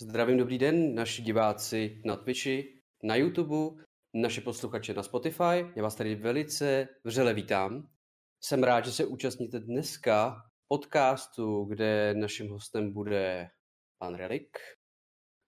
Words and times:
Zdravím, 0.00 0.38
dobrý 0.38 0.58
den, 0.58 0.94
naši 0.94 1.22
diváci 1.22 2.02
na 2.04 2.16
Twitchi, 2.16 2.80
na 3.02 3.16
YouTube, 3.16 3.82
naše 4.14 4.40
posluchače 4.40 4.94
na 4.94 5.02
Spotify. 5.02 5.72
Já 5.76 5.82
vás 5.82 5.94
tady 5.94 6.14
velice 6.14 6.88
vřele 7.04 7.34
vítám. 7.34 7.88
Jsem 8.40 8.62
rád, 8.62 8.84
že 8.84 8.92
se 8.92 9.06
účastníte 9.06 9.60
dneska 9.60 10.36
podcastu, 10.68 11.64
kde 11.64 12.14
naším 12.14 12.50
hostem 12.50 12.92
bude 12.92 13.50
pan 13.98 14.14
Relik. 14.14 14.58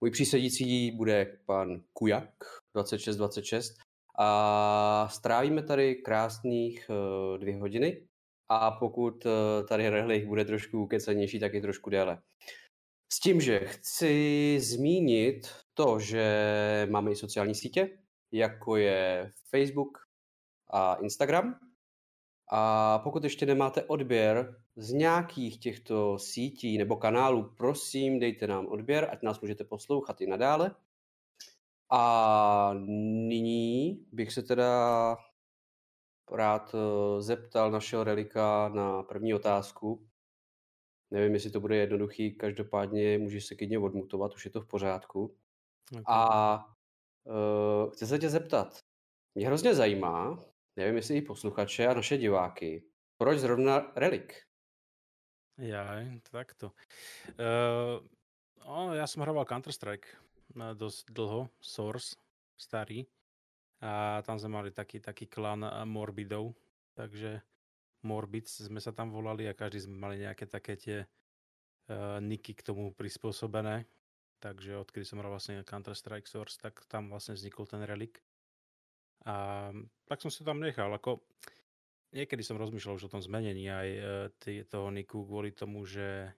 Můj 0.00 0.11
přísedící 0.11 0.91
bude 0.91 1.38
pan 1.46 1.82
Kujak 1.93 2.34
2626 2.75 3.73
a 4.18 5.09
strávíme 5.11 5.62
tady 5.62 5.95
krásných 5.95 6.91
uh, 6.91 7.39
dvě 7.39 7.57
hodiny 7.57 8.09
a 8.49 8.71
pokud 8.71 9.27
uh, 9.27 9.32
tady 9.68 9.89
Relik 9.89 10.27
bude 10.27 10.45
trošku 10.45 10.87
kecenější, 10.87 11.41
tak 11.41 11.54
i 11.54 11.61
trošku 11.61 11.91
déle. 11.91 12.23
S 13.13 13.21
tím, 13.21 13.41
že 13.41 13.59
chci 13.59 14.59
zmínit 14.61 15.50
to, 15.75 15.99
že 15.99 16.87
máme 16.90 17.11
i 17.11 17.17
sociální 17.17 17.54
sítě, 17.54 17.99
jako 18.32 18.77
je 18.77 19.32
Facebook 19.51 19.99
a 20.71 20.95
Instagram. 20.95 21.59
A 22.53 22.99
pokud 22.99 23.25
ještě 23.25 23.46
nemáte 23.46 23.85
odběr 23.85 24.57
z 24.76 24.93
nějakých 24.93 25.61
těchto 25.61 26.18
sítí 26.18 26.79
nebo 26.79 26.96
kanálů, 26.96 27.54
prosím, 27.57 28.18
dejte 28.18 28.46
nám 28.46 28.67
odběr, 28.67 29.09
ať 29.13 29.23
nás 29.23 29.40
můžete 29.40 29.65
poslouchat 29.65 30.21
i 30.21 30.26
nadále. 30.26 30.75
A 31.93 32.70
nyní 33.28 34.06
bych 34.12 34.33
se 34.33 34.42
teda 34.42 35.17
rád 36.33 36.75
eh, 36.75 37.22
zeptal 37.22 37.70
našeho 37.70 38.05
relika 38.05 38.69
na 38.69 39.03
první 39.03 39.34
otázku. 39.34 40.09
Nevím, 41.11 41.34
jestli 41.34 41.51
to 41.51 41.61
bude 41.61 41.77
jednoduchý, 41.77 42.34
každopádně 42.34 43.19
můžeš 43.19 43.47
se 43.47 43.55
klidně 43.55 43.78
odmutovat, 43.78 44.34
už 44.34 44.45
je 44.45 44.51
to 44.51 44.61
v 44.61 44.67
pořádku. 44.67 45.36
Okay. 45.92 46.05
A 46.06 46.56
uh, 47.25 47.91
chci 47.91 48.06
se 48.06 48.19
tě 48.19 48.28
zeptat, 48.28 48.78
mě 49.34 49.47
hrozně 49.47 49.75
zajímá, 49.75 50.45
nevím, 50.77 50.97
jestli 50.97 51.17
i 51.17 51.23
posluchače 51.23 51.86
a 51.86 51.95
naše 51.95 52.19
diváky, 52.19 52.84
proč 53.19 53.39
zrovna 53.39 53.92
Relik? 53.97 54.47
Ja, 55.56 56.05
takto. 56.29 56.77
Uh, 57.41 58.05
oh, 58.61 58.92
ja 58.92 59.08
som 59.08 59.25
hraval 59.25 59.48
Counter-Strike 59.48 60.05
dosť 60.53 61.08
dlho, 61.17 61.48
Source, 61.64 62.20
starý. 62.61 63.08
A 63.87 64.19
tam 64.27 64.34
sme 64.34 64.59
mali 64.59 64.75
taký, 64.75 64.98
taký 64.98 65.31
klan 65.31 65.62
Morbidov, 65.87 66.59
takže 66.98 67.39
Morbids 68.03 68.67
sme 68.67 68.83
sa 68.83 68.91
tam 68.91 69.15
volali 69.15 69.47
a 69.47 69.55
každý 69.55 69.87
sme 69.87 69.97
mali 69.98 70.17
nejaké 70.27 70.51
také 70.51 70.75
tie 70.75 70.98
uh, 71.06 72.19
niky 72.19 72.59
k 72.59 72.67
tomu 72.67 72.91
prispôsobené. 72.95 73.87
Takže 74.42 74.83
odkedy 74.83 75.07
som 75.07 75.23
hral 75.23 75.33
vlastne 75.33 75.62
Counter-Strike 75.62 76.27
Source, 76.27 76.59
tak 76.59 76.83
tam 76.91 77.14
vlastne 77.14 77.39
vznikol 77.39 77.67
ten 77.67 77.83
relik. 77.87 78.20
A 79.27 79.70
tak 80.07 80.19
som 80.19 80.34
si 80.34 80.42
tam 80.42 80.59
nechal. 80.59 80.91
Ako, 80.91 81.23
niekedy 82.11 82.42
som 82.42 82.59
rozmýšľal 82.59 82.98
už 82.98 83.07
o 83.07 83.12
tom 83.14 83.23
zmenení 83.23 83.70
aj 83.70 83.89
uh, 84.42 84.67
toho 84.67 84.91
niku 84.91 85.23
kvôli 85.23 85.55
tomu, 85.55 85.87
že 85.87 86.34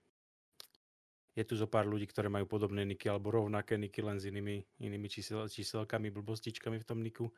je 1.39 1.47
tu 1.47 1.55
zo 1.55 1.71
pár 1.71 1.87
ľudí, 1.87 2.03
ktoré 2.11 2.27
majú 2.27 2.43
podobné 2.43 2.83
niky 2.83 3.07
alebo 3.07 3.31
rovnaké 3.31 3.79
niky 3.79 4.03
len 4.03 4.19
s 4.19 4.27
inými, 4.27 4.59
inými 4.83 5.07
čísel, 5.07 5.47
číselkami, 5.47 6.11
blbostičkami 6.11 6.75
v 6.75 6.87
tom 6.87 6.99
niku. 6.99 7.31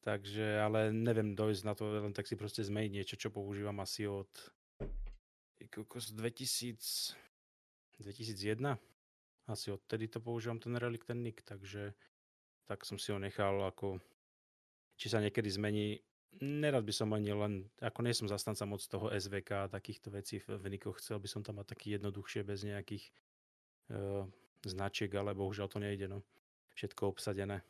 Takže, 0.00 0.64
ale 0.64 0.88
neviem 0.88 1.36
dojsť 1.36 1.62
na 1.68 1.76
to, 1.76 1.92
len 1.92 2.16
tak 2.16 2.24
si 2.24 2.32
proste 2.32 2.64
zmeniť 2.64 2.92
niečo, 2.96 3.20
čo 3.20 3.28
používam 3.28 3.76
asi 3.84 4.08
od 4.08 4.32
2000, 5.60 6.16
2001. 8.00 8.80
Asi 9.44 9.68
odtedy 9.68 10.08
to 10.08 10.24
používam 10.24 10.56
ten 10.56 10.72
relikt, 10.80 11.04
ten 11.04 11.20
nick, 11.20 11.44
takže 11.44 11.92
tak 12.64 12.88
som 12.88 12.96
si 12.96 13.12
ho 13.12 13.20
nechal 13.20 13.60
ako 13.60 14.00
či 15.00 15.08
sa 15.08 15.20
niekedy 15.20 15.48
zmení. 15.48 16.00
Nerad 16.38 16.86
by 16.86 16.94
som 16.94 17.10
ani 17.10 17.34
len, 17.34 17.66
ako 17.82 18.06
nie 18.06 18.14
som 18.14 18.30
zastanca 18.30 18.62
moc 18.62 18.78
toho 18.86 19.10
SVK 19.10 19.66
a 19.66 19.72
takýchto 19.72 20.14
vecí 20.14 20.38
v, 20.38 20.62
v 20.62 20.66
nikoch, 20.78 21.02
chcel 21.02 21.18
by 21.18 21.26
som 21.26 21.42
tam 21.42 21.58
mať 21.58 21.74
taký 21.74 21.98
jednoduchšie 21.98 22.46
bez 22.46 22.62
nejakých 22.62 23.04
uh, 23.90 24.24
značiek, 24.62 25.10
ale 25.18 25.34
bohužiaľ 25.34 25.66
to 25.66 25.82
nejde, 25.82 26.06
no. 26.06 26.22
Všetko 26.78 27.10
obsadené. 27.10 27.66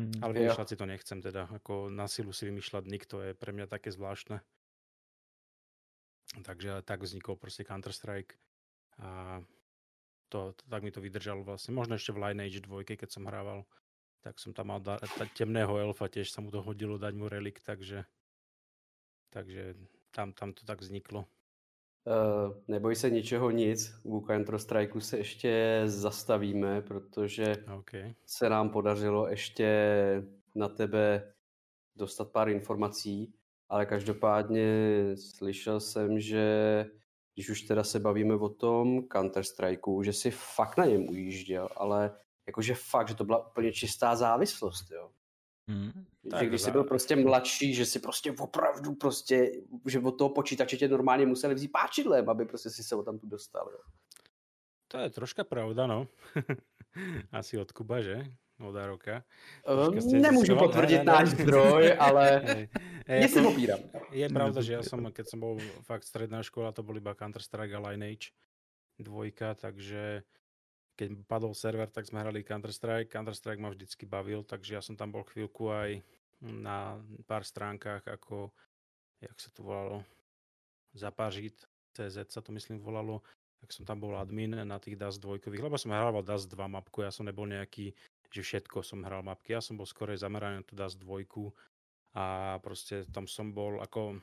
Mm, 0.00 0.24
Ale 0.24 0.32
vymýšľať 0.32 0.68
si 0.72 0.76
to 0.78 0.86
nechcem 0.88 1.18
teda. 1.20 1.50
Ako 1.52 1.92
na 1.92 2.08
silu 2.08 2.32
si 2.32 2.48
vymýšľať 2.48 2.84
nick, 2.88 3.04
to 3.04 3.20
je 3.20 3.36
pre 3.36 3.52
mňa 3.52 3.68
také 3.68 3.92
zvláštne. 3.92 4.40
Takže 6.32 6.80
tak 6.88 7.04
vznikol 7.04 7.36
proste 7.36 7.66
Counter-Strike. 7.66 8.40
A 9.04 9.42
to, 10.32 10.56
to, 10.56 10.62
tak 10.64 10.80
mi 10.80 10.88
to 10.88 11.04
vydržalo 11.04 11.44
vlastne. 11.44 11.76
Možno 11.76 12.00
ešte 12.00 12.16
v 12.16 12.24
Lineage 12.24 12.64
2, 12.64 12.88
keď 12.88 13.10
som 13.12 13.28
hrával, 13.28 13.68
tak 14.22 14.38
som 14.38 14.54
tam 14.54 14.70
mal 14.70 14.80
da, 14.80 15.02
temného 15.34 15.74
elfa, 15.82 16.06
tiež 16.06 16.30
sa 16.30 16.38
mu 16.38 16.54
to 16.54 16.62
hodilo 16.62 16.94
dať 16.94 17.14
mu 17.18 17.26
relik, 17.26 17.58
takže, 17.66 18.06
takže 19.34 19.74
tam, 20.14 20.32
tam 20.32 20.54
to 20.54 20.62
tak 20.62 20.80
vzniklo. 20.80 21.26
Uh, 22.02 22.54
neboj 22.68 22.96
se 22.96 23.10
ničeho 23.10 23.50
nic, 23.50 23.94
u 24.02 24.26
Counter 24.26 24.58
Strike 24.58 25.00
se 25.00 25.18
ještě 25.18 25.82
zastavíme, 25.84 26.82
protože 26.82 27.64
okay. 27.78 28.14
se 28.26 28.48
nám 28.48 28.70
podařilo 28.70 29.28
ještě 29.28 29.68
na 30.54 30.68
tebe 30.68 31.32
dostat 31.96 32.30
pár 32.30 32.48
informací, 32.48 33.34
ale 33.68 33.86
každopádně 33.86 34.66
slyšel 35.16 35.80
jsem, 35.80 36.20
že 36.20 36.44
když 37.34 37.50
už 37.50 37.62
teda 37.62 37.84
se 37.84 38.00
bavíme 38.00 38.34
o 38.34 38.48
tom 38.48 39.08
Counter 39.08 39.44
Strikeu, 39.44 40.02
že 40.02 40.12
si 40.12 40.30
fakt 40.30 40.76
na 40.76 40.84
něm 40.84 41.08
ujížděl, 41.08 41.68
ale 41.76 42.16
jakože 42.46 42.74
fakt, 42.74 43.08
že 43.08 43.14
to 43.14 43.24
byla 43.24 43.46
úplně 43.46 43.72
čistá 43.72 44.16
závislost, 44.16 44.90
jo. 44.90 45.10
Hmm, 45.68 46.04
že 46.40 46.46
když 46.46 46.60
jsi 46.60 46.70
byl 46.70 46.84
prostě 46.84 47.16
mladší, 47.16 47.74
že 47.74 47.86
si 47.86 47.98
prostě 47.98 48.32
opravdu 48.32 48.94
prostě, 48.94 49.52
že 49.86 49.98
od 49.98 50.12
toho 50.12 50.30
počítače 50.30 50.76
tě 50.76 50.88
normálně 50.88 51.26
museli 51.26 51.54
vzít 51.54 51.72
páčidlem, 51.72 52.30
aby 52.30 52.44
prostě 52.44 52.70
si 52.70 52.82
se 52.82 52.96
tam 53.04 53.18
tu 53.18 53.26
dostal. 53.26 53.68
Jo. 53.72 53.78
To 54.88 54.98
je 54.98 55.10
troška 55.10 55.44
pravda, 55.44 55.86
no. 55.86 56.08
Asi 57.32 57.58
od 57.58 57.72
Kuba, 57.72 58.00
že? 58.00 58.24
Od 58.60 58.76
Aroka. 58.76 59.24
Um, 59.88 60.22
nemůžu 60.22 60.56
potvrdit 60.56 60.98
ne, 60.98 61.04
náš 61.04 61.28
zdroj, 61.40 61.96
ale 61.98 62.42
je, 63.08 63.28
si 63.28 63.40
opíram. 63.40 63.80
Je 64.12 64.28
pravda, 64.28 64.60
že 64.60 64.72
ja 64.76 64.82
som, 64.84 65.02
keď 65.08 65.26
som 65.26 65.40
bol 65.40 65.56
fakt 65.82 66.04
stredná 66.04 66.44
škola, 66.44 66.70
to 66.70 66.84
bol 66.84 66.94
iba 66.94 67.16
Counter-Strike 67.16 67.74
a 67.74 67.80
Lineage 67.90 68.36
dvojka, 69.00 69.54
takže 69.54 70.22
keď 71.02 71.26
padol 71.26 71.50
server, 71.50 71.90
tak 71.90 72.06
sme 72.06 72.22
hrali 72.22 72.46
Counter-Strike. 72.46 73.10
Counter-Strike 73.10 73.58
ma 73.58 73.74
vždycky 73.74 74.06
bavil, 74.06 74.46
takže 74.46 74.78
ja 74.78 74.82
som 74.82 74.94
tam 74.94 75.10
bol 75.10 75.26
chvíľku 75.26 75.66
aj 75.74 75.98
na 76.46 76.94
pár 77.26 77.42
stránkach, 77.42 78.06
ako, 78.06 78.54
jak 79.18 79.34
sa 79.34 79.50
to 79.50 79.66
volalo, 79.66 80.06
Zapažit, 80.94 81.58
CZ 81.98 82.30
sa 82.30 82.38
to 82.44 82.54
myslím 82.54 82.78
volalo, 82.78 83.24
tak 83.58 83.74
som 83.74 83.82
tam 83.82 83.98
bol 83.98 84.14
admin 84.14 84.54
na 84.62 84.78
tých 84.78 84.94
DAS 84.94 85.18
dvojkových, 85.18 85.64
lebo 85.64 85.74
som 85.80 85.90
hrával 85.90 86.22
DAS 86.22 86.46
2 86.46 86.54
mapku, 86.70 87.02
ja 87.02 87.10
som 87.10 87.26
nebol 87.26 87.48
nejaký, 87.50 87.96
že 88.30 88.42
všetko 88.44 88.84
som 88.84 89.02
hral 89.02 89.24
mapky, 89.26 89.56
ja 89.56 89.64
som 89.64 89.74
bol 89.74 89.88
skorej 89.88 90.22
zameraný 90.22 90.62
na 90.62 90.66
tú 90.66 90.74
DAS 90.78 90.94
dvojku 90.94 91.50
a 92.14 92.58
proste 92.60 93.08
tam 93.10 93.24
som 93.24 93.56
bol 93.56 93.80
ako, 93.80 94.20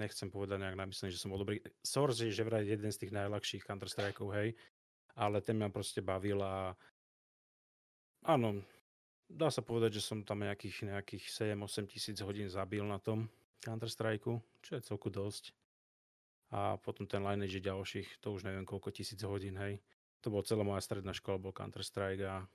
nechcem 0.00 0.32
povedať 0.32 0.56
nejak 0.56 0.80
namyslený, 0.80 1.12
že 1.12 1.20
som 1.20 1.28
bol 1.28 1.44
dobrý. 1.44 1.60
Source 1.84 2.24
je 2.24 2.32
že 2.32 2.46
vraj 2.48 2.64
jeden 2.64 2.88
z 2.88 3.00
tých 3.04 3.12
najľahších 3.12 3.68
Counter-Strikeov, 3.68 4.32
hej, 4.40 4.56
ale 5.16 5.40
ten 5.40 5.56
ma 5.56 5.72
proste 5.72 6.04
bavil 6.04 6.44
a 6.44 6.76
áno, 8.28 8.60
dá 9.28 9.48
sa 9.48 9.64
povedať, 9.64 9.98
že 9.98 10.06
som 10.06 10.22
tam 10.22 10.44
nejakých, 10.44 10.92
nejakých 10.92 11.24
7-8 11.56 11.88
tisíc 11.88 12.18
hodín 12.20 12.52
zabil 12.52 12.84
na 12.84 13.00
tom 13.00 13.26
Counter-Strike, 13.64 14.28
čo 14.62 14.70
je 14.76 14.86
celku 14.86 15.08
dosť. 15.10 15.56
A 16.54 16.78
potom 16.78 17.10
ten 17.10 17.26
Lineage 17.26 17.58
ďalších, 17.58 18.22
to 18.22 18.38
už 18.38 18.46
neviem 18.46 18.62
koľko 18.62 18.94
tisíc 18.94 19.18
hodín, 19.26 19.58
hej. 19.58 19.82
To 20.22 20.30
bol 20.30 20.46
celá 20.46 20.62
moja 20.62 20.78
stredná 20.78 21.10
škola, 21.10 21.42
bol 21.42 21.50
Counter-Strike 21.50 22.22
a, 22.22 22.46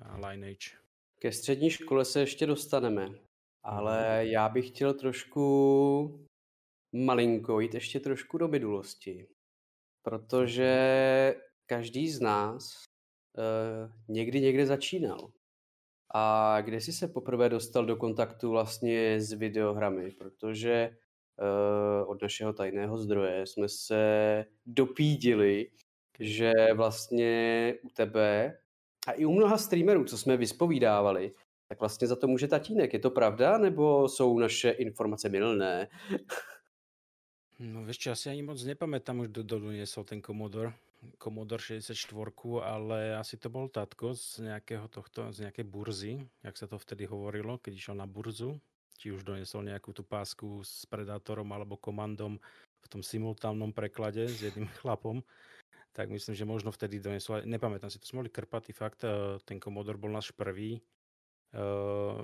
a 0.00 0.12
Lineage. 0.16 0.80
Ke 1.20 1.32
střední 1.32 1.70
škole 1.70 2.04
se 2.04 2.20
ještě 2.20 2.46
dostaneme, 2.46 3.08
ale 3.62 4.22
mhm. 4.22 4.32
já 4.32 4.48
bych 4.48 4.68
chtěl 4.68 4.94
trošku 4.94 5.44
malinko 6.92 7.60
jít 7.60 7.74
ještě 7.74 8.00
trošku 8.00 8.38
do 8.38 8.48
minulosti. 8.48 9.28
Protože 10.02 10.70
každý 11.66 12.10
z 12.10 12.20
nás 12.20 12.84
uh, 13.38 13.92
někdy 14.08 14.40
někde 14.40 14.66
začínal. 14.66 15.32
A 16.14 16.60
kde 16.60 16.80
jsi 16.80 16.92
se 16.92 17.08
poprvé 17.08 17.48
dostal 17.48 17.86
do 17.86 17.96
kontaktu 17.96 18.50
vlastně 18.50 19.20
s 19.20 19.32
videohrami? 19.32 20.10
Protože 20.10 20.90
uh, 20.90 22.10
od 22.10 22.22
našeho 22.22 22.52
tajného 22.52 22.98
zdroje 22.98 23.46
jsme 23.46 23.68
se 23.68 24.44
dopídili, 24.66 25.70
že 26.20 26.52
vlastně 26.74 27.74
u 27.82 27.88
tebe 27.88 28.58
a 29.06 29.12
i 29.12 29.24
u 29.24 29.32
mnoha 29.32 29.58
streamerů, 29.58 30.04
co 30.04 30.18
jsme 30.18 30.36
vyspovídávali, 30.36 31.32
tak 31.68 31.80
vlastně 31.80 32.08
za 32.08 32.16
to 32.16 32.26
může 32.26 32.48
tatínek. 32.48 32.92
Je 32.92 32.98
to 32.98 33.10
pravda, 33.10 33.58
nebo 33.58 34.08
jsou 34.08 34.38
naše 34.38 34.70
informace 34.70 35.28
milné? 35.28 35.88
No 37.58 37.86
vieš 37.86 37.98
čo, 37.98 38.10
asi 38.10 38.30
ani 38.30 38.42
moc 38.42 38.58
nepamätám, 38.58 39.22
už 39.22 39.28
do, 39.30 39.42
do 39.46 39.62
doniesol 39.62 40.02
ten 40.04 40.18
Commodore 40.18 40.74
Commodore 41.18 41.62
64, 41.62 42.04
ale 42.64 43.16
asi 43.16 43.36
to 43.36 43.48
bol 43.48 43.68
tatko 43.68 44.12
z 44.16 44.44
nejakého 44.46 44.86
tohto, 44.88 45.30
z 45.30 45.48
nejakej 45.48 45.66
burzy, 45.66 46.12
jak 46.40 46.56
sa 46.56 46.66
to 46.68 46.76
vtedy 46.76 47.04
hovorilo, 47.08 47.60
keď 47.60 47.72
išiel 47.74 47.96
na 47.98 48.08
burzu, 48.08 48.56
či 48.96 49.10
už 49.10 49.26
donesol 49.26 49.66
nejakú 49.66 49.90
tú 49.90 50.06
pásku 50.06 50.62
s 50.62 50.86
Predátorom 50.86 51.48
alebo 51.50 51.76
komandom 51.76 52.38
v 52.84 52.86
tom 52.86 53.00
simultánnom 53.00 53.72
preklade 53.72 54.28
s 54.28 54.44
jedným 54.44 54.68
chlapom, 54.82 55.24
tak 55.94 56.10
myslím, 56.10 56.34
že 56.34 56.44
možno 56.44 56.74
vtedy 56.74 56.98
donesol, 56.98 57.46
nepamätám 57.46 57.88
si, 57.88 58.02
to 58.02 58.06
sme 58.06 58.26
boli 58.26 58.32
krpatý 58.34 58.74
fakt, 58.74 59.06
eh, 59.06 59.38
ten 59.46 59.62
Commodore 59.62 59.98
bol 59.98 60.10
náš 60.10 60.34
prvý, 60.34 60.82
uh, 61.54 62.18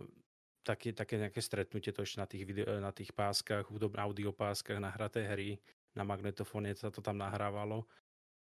také, 0.67 0.93
také 0.93 1.17
nejaké 1.17 1.41
stretnutie 1.41 1.95
to 1.95 2.05
ešte 2.05 2.19
na 2.21 2.27
tých, 2.29 2.45
video, 2.45 2.67
na 2.79 2.93
tých 2.93 3.15
páskach, 3.15 3.71
audio 3.71 4.31
páskach, 4.35 4.83
nahraté 4.83 5.25
hry, 5.25 5.57
na 5.97 6.07
magnetofóne 6.07 6.75
sa 6.77 6.93
to 6.93 7.03
tam 7.03 7.19
nahrávalo. 7.19 7.87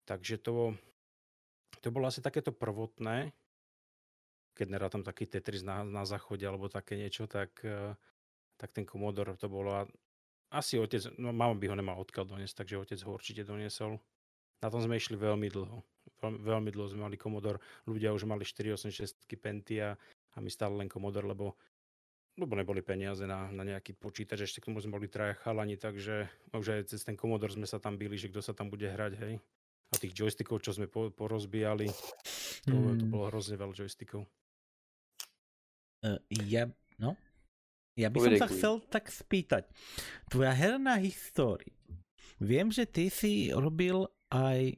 Takže 0.06 0.38
to, 0.38 0.78
to 1.82 1.90
bolo 1.90 2.06
asi 2.06 2.22
takéto 2.22 2.54
prvotné, 2.54 3.34
keď 4.56 4.66
nerá 4.70 4.86
tam 4.88 5.02
taký 5.02 5.26
Tetris 5.28 5.66
na, 5.66 5.82
na 5.82 6.06
záchode 6.06 6.46
alebo 6.46 6.70
také 6.70 6.96
niečo, 6.96 7.28
tak, 7.28 7.52
eh, 7.66 7.92
tak 8.56 8.72
ten 8.72 8.86
Commodore 8.86 9.36
to 9.36 9.50
bolo. 9.50 9.84
Asi 10.54 10.78
otec, 10.78 11.10
no 11.18 11.34
mama 11.34 11.58
by 11.58 11.66
ho 11.68 11.76
nemal 11.76 11.98
odkiaľ 12.00 12.38
doniesť, 12.38 12.64
takže 12.64 12.80
otec 12.80 12.98
ho 13.04 13.10
určite 13.12 13.42
doniesol. 13.42 13.98
Na 14.62 14.72
tom 14.72 14.80
sme 14.80 14.96
išli 14.96 15.18
veľmi 15.18 15.52
dlho. 15.52 15.84
Veľmi, 16.22 16.38
veľmi 16.40 16.70
dlho 16.72 16.88
sme 16.88 17.04
mali 17.04 17.20
Commodore. 17.20 17.60
Ľudia 17.84 18.14
už 18.14 18.24
mali 18.24 18.46
486 18.46 19.26
Pentia 19.36 19.98
a 20.32 20.38
my 20.40 20.48
stále 20.48 20.78
len 20.80 20.88
Commodore, 20.88 21.28
lebo 21.28 21.58
lebo 22.36 22.52
neboli 22.52 22.84
peniaze 22.84 23.24
na, 23.24 23.48
na 23.48 23.64
nejaký 23.64 23.96
počítač, 23.96 24.44
ešte 24.44 24.60
k 24.60 24.68
tomu 24.68 24.84
sme 24.84 25.00
boli 25.00 25.08
traja 25.08 25.32
chalani, 25.40 25.80
takže 25.80 26.28
už 26.52 26.68
aj 26.68 26.92
cez 26.92 27.00
ten 27.00 27.16
Commodore 27.16 27.56
sme 27.56 27.64
sa 27.64 27.80
tam 27.80 27.96
byli, 27.96 28.12
že 28.20 28.28
kto 28.28 28.44
sa 28.44 28.52
tam 28.52 28.68
bude 28.68 28.84
hrať, 28.84 29.12
hej. 29.16 29.34
A 29.90 29.94
tých 29.96 30.14
joystickov, 30.16 30.62
čo 30.62 30.74
sme 30.74 30.90
po, 30.90 31.08
porozbíjali, 31.14 31.86
to, 32.66 32.74
hmm. 32.74 32.98
to 32.98 33.04
bolo 33.06 33.30
hrozne 33.30 33.54
veľa 33.54 33.74
joystickov. 33.74 34.26
Uh, 36.02 36.18
ja, 36.46 36.66
no, 36.98 37.14
ja 37.96 38.12
by 38.12 38.18
som 38.20 38.32
sa 38.36 38.48
chcel 38.50 38.74
tak 38.90 39.08
spýtať. 39.08 39.70
Tvoja 40.28 40.52
herná 40.52 40.98
história. 41.00 41.72
Viem, 42.36 42.68
že 42.68 42.84
ty 42.84 43.08
si 43.08 43.48
robil 43.48 44.04
aj 44.28 44.76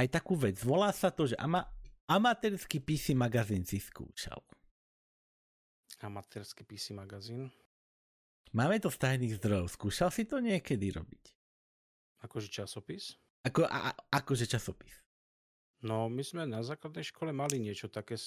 aj 0.00 0.06
takú 0.10 0.34
vec. 0.34 0.58
Volá 0.64 0.90
sa 0.90 1.12
to, 1.12 1.28
že 1.28 1.36
ama, 1.38 1.68
amatérsky 2.08 2.80
PC 2.80 3.14
magazín 3.14 3.62
si 3.62 3.78
skúšal 3.78 4.40
amatérsky 6.02 6.64
PC 6.64 6.96
magazín. 6.96 7.52
Máme 8.50 8.80
to 8.82 8.90
z 8.90 8.98
tajných 8.98 9.38
zdrojov. 9.38 9.70
Skúšal 9.70 10.10
si 10.10 10.26
to 10.26 10.42
niekedy 10.42 10.90
robiť? 10.90 11.24
Akože 12.20 12.48
časopis? 12.52 13.16
Ako, 13.44 13.64
a, 13.64 13.96
akože 14.12 14.44
časopis. 14.44 15.00
No, 15.80 16.12
my 16.12 16.20
sme 16.20 16.44
na 16.44 16.60
základnej 16.60 17.08
škole 17.08 17.32
mali 17.32 17.56
niečo 17.56 17.88
také, 17.88 18.20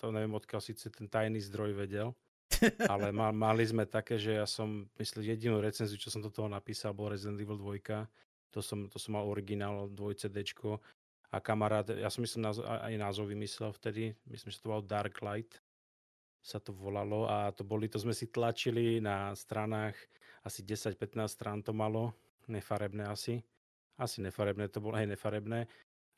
to 0.00 0.08
neviem, 0.08 0.32
odkiaľ 0.32 0.60
síce 0.64 0.88
ten 0.88 1.04
tajný 1.04 1.36
zdroj 1.44 1.76
vedel, 1.76 2.16
ale 2.92 3.12
mal, 3.12 3.36
mali 3.36 3.60
sme 3.68 3.84
také, 3.84 4.16
že 4.16 4.40
ja 4.40 4.48
som, 4.48 4.88
myslím, 4.96 5.28
jedinú 5.28 5.60
recenziu, 5.60 6.00
čo 6.00 6.08
som 6.08 6.24
do 6.24 6.32
toho 6.32 6.48
napísal, 6.48 6.96
bol 6.96 7.12
Resident 7.12 7.36
Evil 7.36 7.60
2. 7.60 8.08
To 8.56 8.64
som, 8.64 8.88
to 8.88 8.96
som 8.96 9.20
mal 9.20 9.28
originál 9.28 9.92
2 9.92 10.16
CD. 10.16 10.40
A 11.28 11.36
kamarát, 11.44 11.84
ja 11.92 12.08
som 12.08 12.24
myslím, 12.24 12.48
aj 12.64 12.94
názov 12.96 13.28
vymyslel 13.28 13.74
vtedy, 13.76 14.16
myslím, 14.30 14.48
že 14.48 14.62
to 14.64 14.70
bol 14.72 14.80
Dark 14.80 15.20
Light 15.20 15.60
sa 16.44 16.60
to 16.60 16.76
volalo 16.76 17.24
a 17.24 17.48
to 17.56 17.64
boli, 17.64 17.88
to 17.88 17.96
sme 17.96 18.12
si 18.12 18.28
tlačili 18.28 19.00
na 19.00 19.32
stranách, 19.32 19.96
asi 20.44 20.60
10-15 20.60 21.24
strán 21.24 21.64
to 21.64 21.72
malo, 21.72 22.12
nefarebné 22.48 23.04
asi. 23.08 23.42
Asi 23.94 24.18
nefarebné, 24.20 24.68
to 24.68 24.82
bolo, 24.82 24.98
hej, 24.98 25.06
nefarebné. 25.06 25.70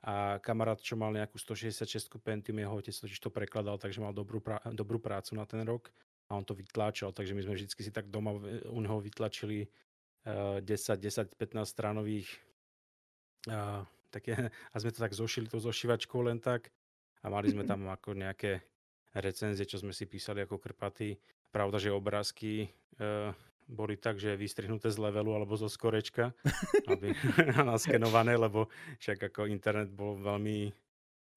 A 0.06 0.38
kamarát, 0.40 0.78
čo 0.78 0.96
mal 0.96 1.12
nejakú 1.12 1.37
166 1.37 2.08
Pentium, 2.23 2.56
jeho 2.56 2.75
otec 2.76 2.94
totiž 2.94 3.19
to 3.19 3.28
prekladal, 3.32 3.76
takže 3.76 4.00
mal 4.00 4.14
dobrú, 4.14 4.38
prá- 4.38 4.62
dobrú 4.70 5.02
prácu 5.02 5.34
na 5.34 5.44
ten 5.44 5.61
rok 5.67 5.90
a 6.31 6.37
on 6.37 6.44
to 6.44 6.55
vytláčal, 6.55 7.14
takže 7.14 7.34
my 7.34 7.43
sme 7.43 7.55
vždy 7.55 7.67
si 7.70 7.93
tak 7.94 8.11
doma 8.11 8.34
u 8.70 8.78
neho 8.82 8.99
vytlačili 8.99 9.67
uh, 10.26 10.58
10, 10.62 10.67
10, 10.99 11.38
15 11.38 11.62
stranových 11.62 12.28
uh, 13.50 13.87
také, 14.11 14.34
a 14.73 14.76
sme 14.78 14.90
to 14.94 15.02
tak 15.02 15.14
zošili 15.14 15.50
to 15.50 15.58
zošívačkou 15.58 16.23
len 16.26 16.38
tak 16.43 16.70
a 17.23 17.31
mali 17.31 17.50
sme 17.50 17.67
tam 17.67 17.87
ako 17.96 18.14
nejaké 18.14 18.62
recenzie, 19.17 19.64
čo 19.64 19.81
sme 19.81 19.96
si 19.96 20.05
písali 20.05 20.44
ako 20.44 20.61
krpaty. 20.61 21.17
Pravda, 21.49 21.81
že 21.81 21.88
obrázky 21.88 22.69
e, 23.00 23.32
boli 23.66 23.98
tak, 23.98 24.22
že 24.22 24.38
vystrihnuté 24.38 24.88
z 24.88 24.98
levelu 25.02 25.34
alebo 25.34 25.58
zo 25.58 25.66
skorečka, 25.66 26.30
aby 26.92 27.12
naskenované, 27.66 28.38
lebo 28.38 28.70
však 29.02 29.30
ako 29.32 29.50
internet 29.50 29.90
bol 29.90 30.18
veľmi 30.18 30.70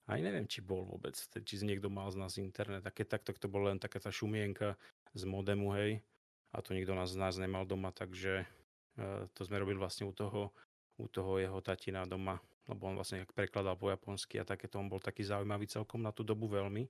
aj 0.10 0.20
neviem, 0.26 0.50
či 0.50 0.66
bol 0.66 0.90
vôbec, 0.90 1.14
či 1.22 1.54
niekto 1.62 1.86
mal 1.86 2.10
z 2.10 2.18
nás 2.18 2.42
internet. 2.42 2.82
A 2.82 2.90
keď 2.90 3.22
takto 3.22 3.30
to 3.38 3.46
bolo 3.46 3.70
len 3.70 3.78
taká 3.78 4.02
tá 4.02 4.10
šumienka 4.10 4.74
z 5.14 5.24
modemu, 5.30 5.70
hej, 5.78 6.02
a 6.50 6.66
to 6.66 6.74
nikto 6.74 6.98
nás 6.98 7.14
z 7.14 7.22
nás 7.22 7.38
nemal 7.38 7.62
doma, 7.62 7.94
takže 7.94 8.42
uh, 8.42 9.30
to 9.38 9.46
sme 9.46 9.62
robili 9.62 9.78
vlastne 9.78 10.10
u 10.10 10.14
toho, 10.18 10.50
u 10.98 11.06
toho 11.06 11.38
jeho 11.38 11.62
tatina 11.62 12.10
doma, 12.10 12.42
lebo 12.66 12.90
on 12.90 12.98
vlastne 12.98 13.22
prekladal 13.38 13.78
po 13.78 13.94
japonsky 13.94 14.42
a 14.42 14.50
takéto, 14.50 14.82
on 14.82 14.90
bol 14.90 14.98
taký 14.98 15.22
zaujímavý 15.22 15.70
celkom 15.70 16.02
na 16.02 16.10
tú 16.10 16.26
dobu 16.26 16.50
veľmi 16.50 16.90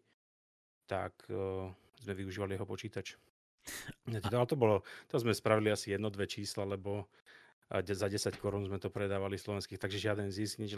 tak 0.90 1.14
uh, 1.30 1.70
sme 2.02 2.14
využívali 2.18 2.58
jeho 2.58 2.66
počítač. 2.66 3.14
Ale 4.08 4.48
to 4.50 4.56
bolo, 4.56 4.82
to 5.08 5.20
sme 5.20 5.34
spravili 5.34 5.70
asi 5.72 5.94
jedno, 5.94 6.10
dve 6.10 6.26
čísla, 6.26 6.66
lebo 6.66 7.06
za 7.70 8.10
10 8.10 8.34
korún 8.42 8.66
sme 8.66 8.82
to 8.82 8.90
predávali 8.90 9.38
slovenských, 9.38 9.78
takže 9.78 10.02
žiaden 10.02 10.34
zisk, 10.34 10.58
nič, 10.58 10.74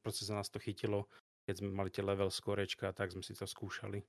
proste 0.00 0.24
sa 0.24 0.40
nás 0.40 0.48
to 0.48 0.56
chytilo, 0.56 1.04
keď 1.44 1.60
sme 1.60 1.68
mali 1.68 1.92
tie 1.92 2.00
level 2.00 2.32
skorečka, 2.32 2.96
tak 2.96 3.12
sme 3.12 3.20
si 3.20 3.36
to 3.36 3.44
skúšali. 3.44 4.00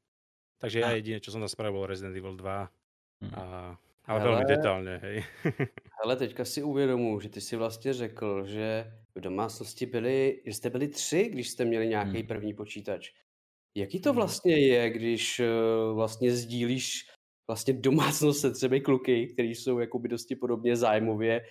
Takže 0.63 0.79
ja 0.79 0.95
jediné, 0.95 1.19
čo 1.19 1.35
som 1.35 1.43
tam 1.43 1.51
spravil, 1.51 1.83
Resident 1.83 2.15
Evil 2.15 2.39
2 2.39 3.27
mhm. 3.27 3.33
a 3.35 3.43
ale 4.09 4.17
Hele, 4.17 4.29
veľmi 4.33 4.45
detálne, 4.49 4.93
hej. 4.97 5.17
Ale 6.01 6.17
teďka 6.17 6.45
si 6.45 6.63
uvědomuji, 6.63 7.19
že 7.19 7.29
ty 7.29 7.41
si 7.41 7.55
vlastně 7.55 7.93
řekl, 7.93 8.45
že 8.45 8.93
v 9.15 9.19
domácnosti 9.21 9.85
byli, 9.85 10.41
že 10.45 10.53
jste 10.53 10.69
byli 10.69 10.87
tři, 10.87 11.29
když 11.29 11.49
jste 11.49 11.65
měli 11.65 11.87
nějaký 11.87 12.17
hmm. 12.17 12.27
první 12.27 12.53
počítač. 12.53 13.11
Jaký 13.75 14.01
to 14.01 14.09
hmm. 14.09 14.15
vlastně 14.15 14.57
je, 14.67 14.89
když 14.89 15.39
uh, 15.39 15.95
vlastně 15.95 16.31
sdílíš 16.31 17.09
vlastně 17.47 17.73
domácnost 17.73 18.41
se 18.41 18.51
třemi 18.51 18.81
kluky, 18.81 19.27
který 19.27 19.55
jsou 19.55 19.79
jakoby 19.79 20.07
dosti 20.07 20.35
podobně 20.35 20.75
zájmově 20.75 21.45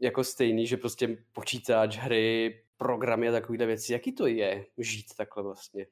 jako 0.00 0.24
stejný, 0.24 0.66
že 0.66 0.76
prostě 0.76 1.24
počítač, 1.32 1.96
hry, 1.96 2.64
programy 2.76 3.28
a 3.28 3.32
takovýhle 3.32 3.66
věci. 3.66 3.92
Jaký 3.92 4.12
to 4.12 4.26
je 4.26 4.66
žít 4.78 5.06
takhle 5.16 5.42
vlastně? 5.42 5.86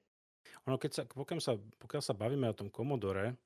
Ono, 0.67 0.83
keď 0.83 0.93
sa, 0.93 1.03
pokiaľ, 1.07 1.41
sa, 1.41 1.55
pokiaľ 1.79 2.03
sa 2.03 2.15
bavíme 2.19 2.51
o 2.51 2.59
tom 2.59 2.75
Commodore, 2.75 3.39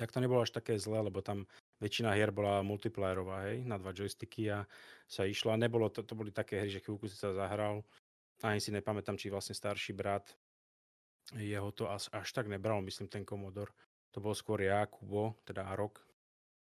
tak 0.00 0.08
to 0.12 0.20
nebolo 0.24 0.40
až 0.40 0.50
také 0.50 0.80
zlé, 0.80 1.04
lebo 1.04 1.20
tam 1.20 1.44
väčšina 1.76 2.16
hier 2.16 2.32
bola 2.32 2.64
multiplayerová, 2.64 3.52
hej, 3.52 3.68
na 3.68 3.76
dva 3.76 3.92
joysticky 3.92 4.48
a 4.48 4.64
sa 5.04 5.28
išla. 5.28 5.60
Nebolo 5.60 5.92
to, 5.92 6.00
to 6.00 6.16
boli 6.16 6.32
také 6.32 6.64
hry, 6.64 6.72
že 6.72 6.80
chvíľku 6.80 7.04
si 7.04 7.20
sa 7.20 7.36
zahral, 7.36 7.84
ani 8.40 8.64
si 8.64 8.72
nepamätám, 8.72 9.20
či 9.20 9.28
vlastne 9.28 9.52
starší 9.52 9.92
brat 9.92 10.32
jeho 11.36 11.68
to 11.76 11.84
až, 11.84 12.08
až 12.16 12.32
tak 12.32 12.48
nebral, 12.48 12.80
myslím, 12.80 13.12
ten 13.12 13.28
Commodore. 13.28 13.76
To 14.16 14.24
bol 14.24 14.32
skôr 14.32 14.64
ja, 14.64 14.88
Kubo, 14.88 15.36
teda 15.44 15.68
rok, 15.76 16.00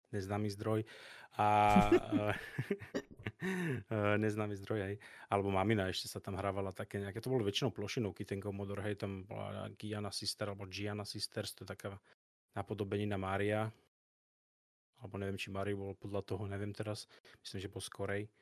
neznámy 0.10 0.50
zdroj. 0.50 0.82
A 1.38 1.46
neznámy 4.26 4.58
zdroj 4.58 4.82
aj. 4.82 4.94
Alebo 5.30 5.54
mamina 5.54 5.86
ešte 5.86 6.10
sa 6.10 6.18
tam 6.18 6.34
hrávala 6.34 6.74
také 6.74 6.98
nejaké, 6.98 7.22
to 7.22 7.30
bolo 7.30 7.46
väčšinou 7.46 7.70
plošinovky, 7.70 8.26
ten 8.26 8.42
Commodore, 8.42 8.82
hej, 8.90 9.06
tam 9.06 9.30
bola 9.30 9.70
Giana 9.78 10.10
Sister, 10.10 10.50
alebo 10.50 10.66
Giana 10.66 11.06
Sisters, 11.06 11.54
to 11.54 11.62
je 11.62 11.78
taká 11.78 11.94
napodobenina 12.58 13.22
Mária. 13.22 13.70
Alebo 14.98 15.22
neviem, 15.22 15.38
či 15.38 15.54
Máriu 15.54 15.78
bol 15.78 15.94
podľa 15.94 16.26
toho, 16.26 16.50
neviem 16.50 16.74
teraz. 16.74 17.06
Myslím, 17.46 17.62
že 17.62 17.70
bol 17.70 17.86
skorej. 17.86 18.34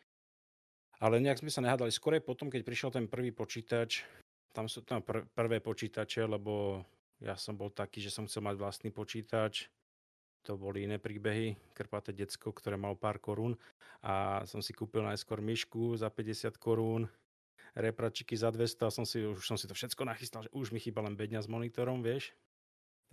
Ale 1.04 1.20
nejak 1.20 1.44
sme 1.44 1.52
sa 1.52 1.60
nehádali. 1.60 1.92
Skorej 1.92 2.24
potom, 2.24 2.48
keď 2.48 2.64
prišiel 2.64 2.96
ten 2.96 3.12
prvý 3.12 3.36
počítač, 3.36 4.08
tam 4.54 4.70
sú 4.70 4.86
tam 4.86 5.02
pr- 5.02 5.26
prvé 5.34 5.58
počítače, 5.58 6.30
lebo 6.30 6.86
ja 7.22 7.38
som 7.38 7.54
bol 7.54 7.70
taký, 7.70 8.02
že 8.02 8.10
som 8.10 8.26
chcel 8.26 8.42
mať 8.42 8.58
vlastný 8.58 8.90
počítač. 8.90 9.70
To 10.50 10.58
boli 10.58 10.90
iné 10.90 10.98
príbehy. 10.98 11.54
Krpaté 11.78 12.18
decko, 12.18 12.50
ktoré 12.50 12.74
mal 12.74 12.98
pár 12.98 13.22
korún. 13.22 13.54
A 14.02 14.42
som 14.50 14.58
si 14.66 14.74
kúpil 14.74 15.06
najskôr 15.06 15.38
myšku 15.38 15.94
za 16.02 16.10
50 16.10 16.58
korún, 16.58 17.06
repračiky 17.78 18.34
za 18.34 18.50
200 18.50 18.90
a 18.90 18.92
som 18.92 19.06
si, 19.06 19.22
už 19.22 19.46
som 19.46 19.54
si 19.54 19.70
to 19.70 19.78
všetko 19.78 20.02
nachystal, 20.02 20.42
že 20.42 20.50
už 20.50 20.74
mi 20.74 20.82
chýba 20.82 21.06
len 21.06 21.14
bedňa 21.14 21.46
s 21.46 21.48
monitorom, 21.48 22.02
vieš. 22.02 22.34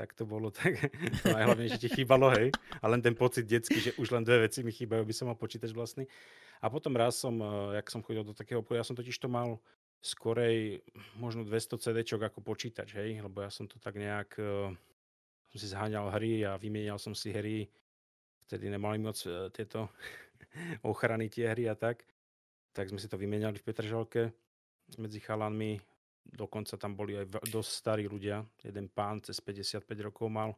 Tak 0.00 0.16
to 0.16 0.24
bolo 0.24 0.48
tak, 0.48 0.78
to 1.22 1.26
najhlavnejšie 1.28 1.76
ti 1.76 1.88
chýbalo, 1.92 2.32
hej. 2.32 2.48
A 2.80 2.88
len 2.88 3.04
ten 3.04 3.12
pocit 3.12 3.44
detský, 3.44 3.76
že 3.76 3.92
už 4.00 4.08
len 4.16 4.24
dve 4.24 4.48
veci 4.48 4.64
mi 4.64 4.72
chýbajú, 4.72 5.04
by 5.04 5.12
som 5.12 5.28
mal 5.28 5.36
počítač 5.36 5.76
vlastný. 5.76 6.08
A 6.64 6.72
potom 6.72 6.96
raz 6.96 7.20
som, 7.20 7.36
eh, 7.36 7.82
jak 7.82 7.92
som 7.92 8.00
chodil 8.00 8.24
do 8.24 8.32
takého 8.32 8.64
obchodu, 8.64 8.80
ja 8.80 8.88
som 8.88 8.96
totiž 8.96 9.20
to 9.20 9.28
mal 9.28 9.60
skorej 9.98 10.82
možno 11.18 11.42
200 11.42 11.78
CD 11.78 11.98
ako 12.06 12.40
počítač, 12.40 12.94
hej, 12.94 13.18
lebo 13.18 13.42
ja 13.42 13.50
som 13.50 13.66
to 13.66 13.82
tak 13.82 13.98
nejak, 13.98 14.38
uh, 14.38 14.70
som 15.50 15.58
si 15.58 15.66
zháňal 15.66 16.10
hry 16.14 16.46
a 16.46 16.54
vymienial 16.54 17.02
som 17.02 17.12
si 17.18 17.34
hry, 17.34 17.66
vtedy 18.46 18.70
nemali 18.70 19.02
moc 19.02 19.18
uh, 19.26 19.50
tieto 19.50 19.90
ochrany 20.90 21.26
tie 21.26 21.50
hry 21.50 21.66
a 21.66 21.74
tak. 21.74 22.06
tak 22.72 22.94
sme 22.94 23.02
si 23.02 23.10
to 23.10 23.18
vymenali 23.18 23.58
v 23.58 23.66
Petržalke 23.66 24.22
medzi 24.96 25.18
chalanmi. 25.18 25.82
Dokonca 26.28 26.76
tam 26.76 26.92
boli 26.92 27.16
aj 27.16 27.48
dosť 27.48 27.70
starí 27.72 28.04
ľudia. 28.04 28.44
Jeden 28.60 28.92
pán 28.92 29.18
cez 29.24 29.40
55 29.40 29.82
rokov 30.04 30.28
mal. 30.28 30.54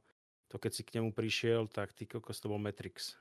To 0.50 0.59
keď 0.59 0.73
si 0.75 0.82
k 0.82 0.99
nemu 0.99 1.14
prišiel, 1.14 1.70
tak 1.70 1.94
ty 1.94 2.11
kokos 2.11 2.42
to 2.42 2.50
bol 2.50 2.59
Matrix. 2.59 3.14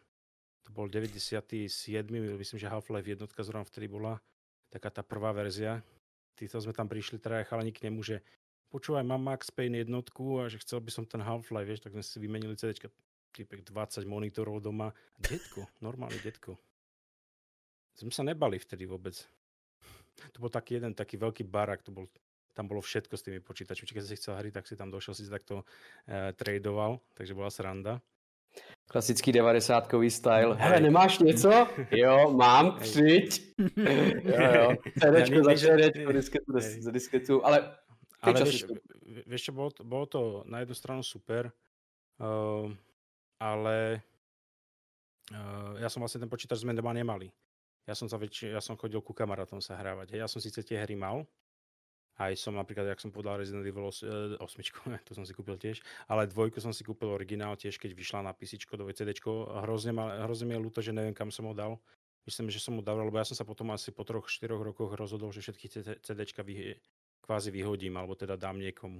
To 0.66 0.74
bol 0.74 0.90
97. 0.90 1.70
Myslím, 2.10 2.58
že 2.58 2.68
Half-Life 2.68 3.06
jednotka 3.06 3.46
zrovna 3.46 3.70
vtedy 3.70 3.86
bola. 3.86 4.18
Taká 4.74 4.90
tá 4.90 5.06
prvá 5.06 5.30
verzia. 5.30 5.82
Týto 6.40 6.56
sme 6.64 6.72
tam 6.72 6.88
prišli, 6.88 7.20
teda 7.20 7.44
chalani 7.44 7.76
k 7.76 7.92
nemu, 7.92 8.00
že 8.00 8.24
počúvaj, 8.72 9.04
mám 9.04 9.20
Max 9.20 9.52
Payne 9.52 9.84
jednotku 9.84 10.40
a 10.40 10.48
že 10.48 10.64
chcel 10.64 10.80
by 10.80 10.88
som 10.88 11.04
ten 11.04 11.20
Half-Life, 11.20 11.68
vieš, 11.68 11.84
tak 11.84 11.92
sme 11.92 12.00
si 12.00 12.16
vymenili 12.16 12.56
CD, 12.56 12.72
typek 13.36 13.68
20 13.68 14.08
monitorov 14.08 14.64
doma. 14.64 14.96
Detko, 15.20 15.68
normálny 15.84 16.16
detko. 16.24 16.56
Sme 18.00 18.16
sa 18.16 18.24
nebali 18.24 18.56
vtedy 18.56 18.88
vôbec. 18.88 19.20
To 20.36 20.38
bol 20.40 20.52
taký 20.52 20.80
jeden 20.80 20.96
taký 20.96 21.20
veľký 21.20 21.44
barak, 21.44 21.84
to 21.84 21.92
bol, 21.92 22.08
tam 22.56 22.72
bolo 22.72 22.80
všetko 22.80 23.16
s 23.20 23.24
tými 23.28 23.40
počítačmi. 23.44 23.88
Keď 23.88 24.04
si 24.04 24.20
chcel 24.20 24.40
hry, 24.40 24.52
tak 24.52 24.68
si 24.68 24.80
tam 24.80 24.88
došiel, 24.88 25.16
si 25.16 25.28
takto 25.28 25.64
uh, 25.64 26.32
tradoval, 26.36 27.04
takže 27.16 27.36
bola 27.36 27.52
sranda. 27.52 28.00
Klasický 28.90 29.32
90 29.32 29.88
style. 30.10 30.56
Hele, 30.56 30.80
nemáš 30.80 31.20
něco? 31.20 31.68
Jo, 31.92 32.34
mám, 32.34 32.78
přijď. 32.80 33.54
jo, 34.24 34.54
jo. 34.54 34.70
CDčko 34.94 35.44
za 35.44 35.54
CDčko, 35.56 36.12
disketu 36.12 36.54
za 36.80 36.92
disketu, 36.92 37.46
ale... 37.46 37.78
Ale 38.22 38.44
vieš, 38.44 38.68
vieš 39.28 39.42
čo, 39.48 39.52
bolo 39.56 39.72
to, 39.72 39.88
bolo 39.88 40.06
to 40.06 40.44
na 40.44 40.60
jednu 40.60 40.76
stranu 40.76 41.00
super, 41.00 41.48
uh, 42.20 42.68
ale 43.40 44.04
uh, 45.32 45.80
ja 45.80 45.88
som 45.88 46.04
vlastne 46.04 46.20
ten 46.20 46.28
počítač 46.28 46.60
sme 46.60 46.76
doma 46.76 46.92
nemali. 46.92 47.32
Ja 47.88 47.96
som, 47.96 48.12
sa 48.12 48.20
väč- 48.20 48.52
ja 48.52 48.60
som 48.60 48.76
chodil 48.76 49.00
ku 49.00 49.16
kamarátom 49.16 49.64
sa 49.64 49.80
hrávať. 49.80 50.20
Ja 50.20 50.28
som 50.28 50.44
síce 50.44 50.60
tie 50.68 50.84
hry 50.84 51.00
mal, 51.00 51.24
aj 52.20 52.36
som 52.36 52.52
napríklad, 52.52 52.92
jak 52.92 53.00
som 53.00 53.16
povedal 53.16 53.40
Resident 53.40 53.64
Evil 53.64 53.88
8, 53.88 54.36
e, 54.36 55.00
to 55.08 55.16
som 55.16 55.24
si 55.24 55.32
kúpil 55.32 55.56
tiež, 55.56 55.80
ale 56.12 56.28
dvojku 56.28 56.60
som 56.60 56.76
si 56.76 56.84
kúpil 56.84 57.08
originál 57.08 57.56
tiež, 57.56 57.80
keď 57.80 57.96
vyšla 57.96 58.20
na 58.28 58.36
PC 58.36 58.60
do 58.76 58.84
CD. 58.92 59.16
Hrozne, 59.64 59.96
ma, 59.96 60.28
hrozne 60.28 60.52
mi 60.52 60.54
je 60.60 60.62
ľúto, 60.62 60.84
že 60.84 60.92
neviem, 60.92 61.16
kam 61.16 61.32
som 61.32 61.48
ho 61.48 61.56
dal. 61.56 61.80
Myslím, 62.28 62.52
že 62.52 62.60
som 62.60 62.76
mu 62.76 62.84
dal, 62.84 63.00
lebo 63.00 63.16
ja 63.16 63.24
som 63.24 63.40
sa 63.40 63.48
potom 63.48 63.72
asi 63.72 63.96
po 63.96 64.04
troch, 64.04 64.28
štyroch 64.28 64.60
rokoch 64.60 64.94
rozhodol, 65.00 65.32
že 65.32 65.40
všetky 65.40 65.66
CD 66.04 66.20
vy, 66.44 66.76
kvázi 67.24 67.50
vyhodím, 67.50 67.96
alebo 67.96 68.14
teda 68.14 68.36
dám 68.36 68.60
niekomu. 68.60 69.00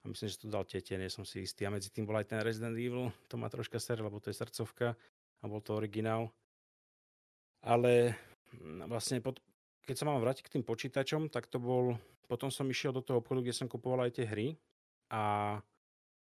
A 0.00 0.08
myslím, 0.08 0.28
že 0.28 0.40
to 0.44 0.48
dal 0.48 0.64
tete, 0.64 0.96
nie 0.96 1.08
som 1.12 1.24
si 1.24 1.44
istý. 1.44 1.64
A 1.64 1.72
medzi 1.72 1.88
tým 1.88 2.04
bol 2.08 2.16
aj 2.16 2.28
ten 2.28 2.40
Resident 2.44 2.76
Evil, 2.76 3.12
to 3.28 3.40
má 3.40 3.48
troška 3.52 3.80
ser, 3.80 4.00
lebo 4.00 4.20
to 4.20 4.32
je 4.32 4.36
srdcovka 4.36 4.96
a 5.40 5.44
bol 5.48 5.60
to 5.64 5.76
originál. 5.76 6.32
Ale 7.60 8.16
mm, 8.56 8.88
vlastne 8.88 9.20
pod, 9.20 9.40
keď 9.90 9.98
sa 9.98 10.06
mám 10.06 10.22
vrátiť 10.22 10.46
k 10.46 10.54
tým 10.54 10.62
počítačom, 10.62 11.34
tak 11.34 11.50
to 11.50 11.58
bol 11.58 11.98
potom 12.30 12.46
som 12.46 12.62
išiel 12.70 12.94
do 12.94 13.02
toho 13.02 13.18
obchodu, 13.18 13.42
kde 13.42 13.58
som 13.58 13.66
kupoval 13.66 14.06
aj 14.06 14.22
tie 14.22 14.26
hry 14.30 14.54
a 15.10 15.58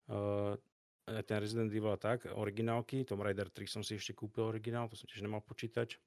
uh, 0.09 0.57
ten 1.05 1.37
Resident 1.37 1.69
Evil 1.69 1.93
a 1.93 2.01
tak, 2.01 2.25
originálky, 2.25 3.05
Tomb 3.05 3.21
Raider 3.21 3.53
3 3.53 3.69
som 3.69 3.81
si 3.85 4.01
ešte 4.01 4.17
kúpil 4.17 4.49
originál, 4.49 4.89
to 4.89 4.97
som 4.97 5.05
tiež 5.05 5.21
nemal 5.21 5.45
počítač. 5.45 6.01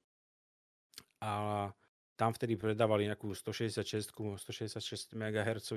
A 1.23 1.71
tam 2.19 2.35
vtedy 2.35 2.59
predávali 2.59 3.07
nejakú 3.07 3.31
166, 3.31 4.11
166 4.11 5.15
MHz, 5.15 5.71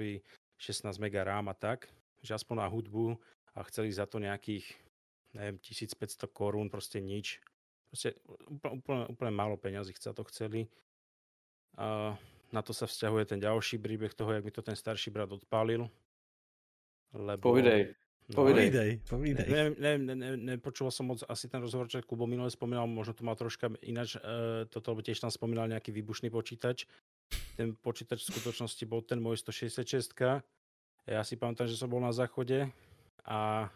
16 0.58 0.82
MB 0.82 1.14
RAM 1.22 1.46
a 1.46 1.54
tak, 1.54 1.86
že 2.26 2.34
aspoň 2.34 2.58
na 2.58 2.66
hudbu 2.66 3.14
a 3.54 3.62
chceli 3.70 3.94
za 3.94 4.10
to 4.10 4.18
nejakých, 4.18 4.66
neviem, 5.30 5.62
1500 5.62 6.26
korún, 6.34 6.74
proste 6.74 6.98
nič. 6.98 7.38
Proste 7.86 8.18
úplne, 8.50 8.82
úplne, 8.82 9.04
úplne 9.14 9.30
málo 9.30 9.54
peňazí 9.54 9.94
sa 9.94 10.10
to 10.10 10.26
chceli. 10.26 10.66
Uh, 11.78 12.18
na 12.50 12.60
to 12.64 12.74
sa 12.74 12.90
vzťahuje 12.90 13.24
ten 13.30 13.40
ďalší 13.40 13.78
príbeh 13.78 14.10
toho, 14.10 14.34
jak 14.34 14.42
mi 14.42 14.50
to 14.50 14.66
ten 14.66 14.74
starší 14.74 15.14
brat 15.14 15.30
odpálil. 15.30 15.86
Lebo... 17.14 17.54
Povidej. 17.54 17.94
No, 18.28 18.44
povidej, 18.44 19.00
povidej. 19.08 19.48
Ne, 19.48 19.62
ne, 19.80 19.92
ne, 19.96 20.12
ne, 20.12 20.30
nepočul 20.36 20.92
som 20.92 21.08
moc 21.08 21.24
asi 21.24 21.48
ten 21.48 21.64
rozhovor, 21.64 21.88
čo 21.88 22.04
Kubo 22.04 22.28
minule 22.28 22.52
spomínal, 22.52 22.84
možno 22.84 23.16
to 23.16 23.24
mal 23.24 23.32
troška 23.32 23.72
ináč, 23.80 24.20
e, 24.20 24.68
toto, 24.68 24.92
lebo 24.92 25.00
tiež 25.00 25.16
tam 25.16 25.32
spomínal 25.32 25.64
nejaký 25.64 25.96
výbušný 25.96 26.28
počítač. 26.28 26.84
Ten 27.56 27.72
počítač 27.72 28.28
v 28.28 28.36
skutočnosti 28.36 28.84
bol 28.84 29.00
ten 29.00 29.16
môj 29.16 29.40
166. 29.40 30.12
Ja 31.08 31.24
si 31.24 31.40
pamätám, 31.40 31.72
že 31.72 31.80
som 31.80 31.88
bol 31.88 32.04
na 32.04 32.12
záchode 32.12 32.68
a 33.24 33.72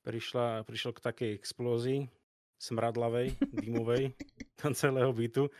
prišla, 0.00 0.64
prišlo 0.64 0.96
k 0.96 1.04
takej 1.04 1.30
explózii 1.36 2.08
smradlavej, 2.56 3.36
dymovej, 3.52 4.16
tam 4.64 4.72
celého 4.72 5.12
bytu 5.12 5.52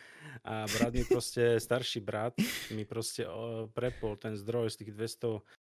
a 0.45 0.67
brat 0.67 0.93
mi 0.95 1.05
proste, 1.05 1.61
starší 1.61 2.01
brat 2.01 2.35
mi 2.75 2.85
proste 2.85 3.27
prepol 3.73 4.17
ten 4.17 4.37
zdroj 4.37 4.73
z 4.75 4.77
tých 4.85 4.91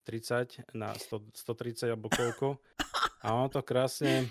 230 0.06 0.76
na 0.76 0.94
100, 0.94 1.32
130 1.34 1.92
alebo 1.92 2.08
koľko 2.12 2.60
a 3.24 3.34
on 3.34 3.50
to 3.50 3.62
krásne 3.62 4.30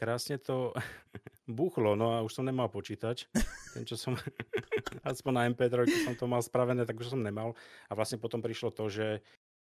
krásne 0.00 0.40
to 0.40 0.72
buchlo, 1.60 1.92
no 1.92 2.16
a 2.16 2.24
už 2.24 2.40
som 2.40 2.48
nemal 2.48 2.72
počítač. 2.72 3.28
Ten, 3.76 3.84
čo 3.84 4.00
som, 4.00 4.16
aspoň 5.04 5.32
na 5.36 5.42
MP3 5.52 5.84
som 6.08 6.16
to 6.16 6.24
mal 6.24 6.40
spravené, 6.40 6.88
tak 6.88 6.96
už 6.96 7.12
som 7.12 7.20
nemal. 7.20 7.52
A 7.86 7.92
vlastne 7.92 8.16
potom 8.16 8.40
prišlo 8.40 8.72
to, 8.72 8.88
že 8.88 9.20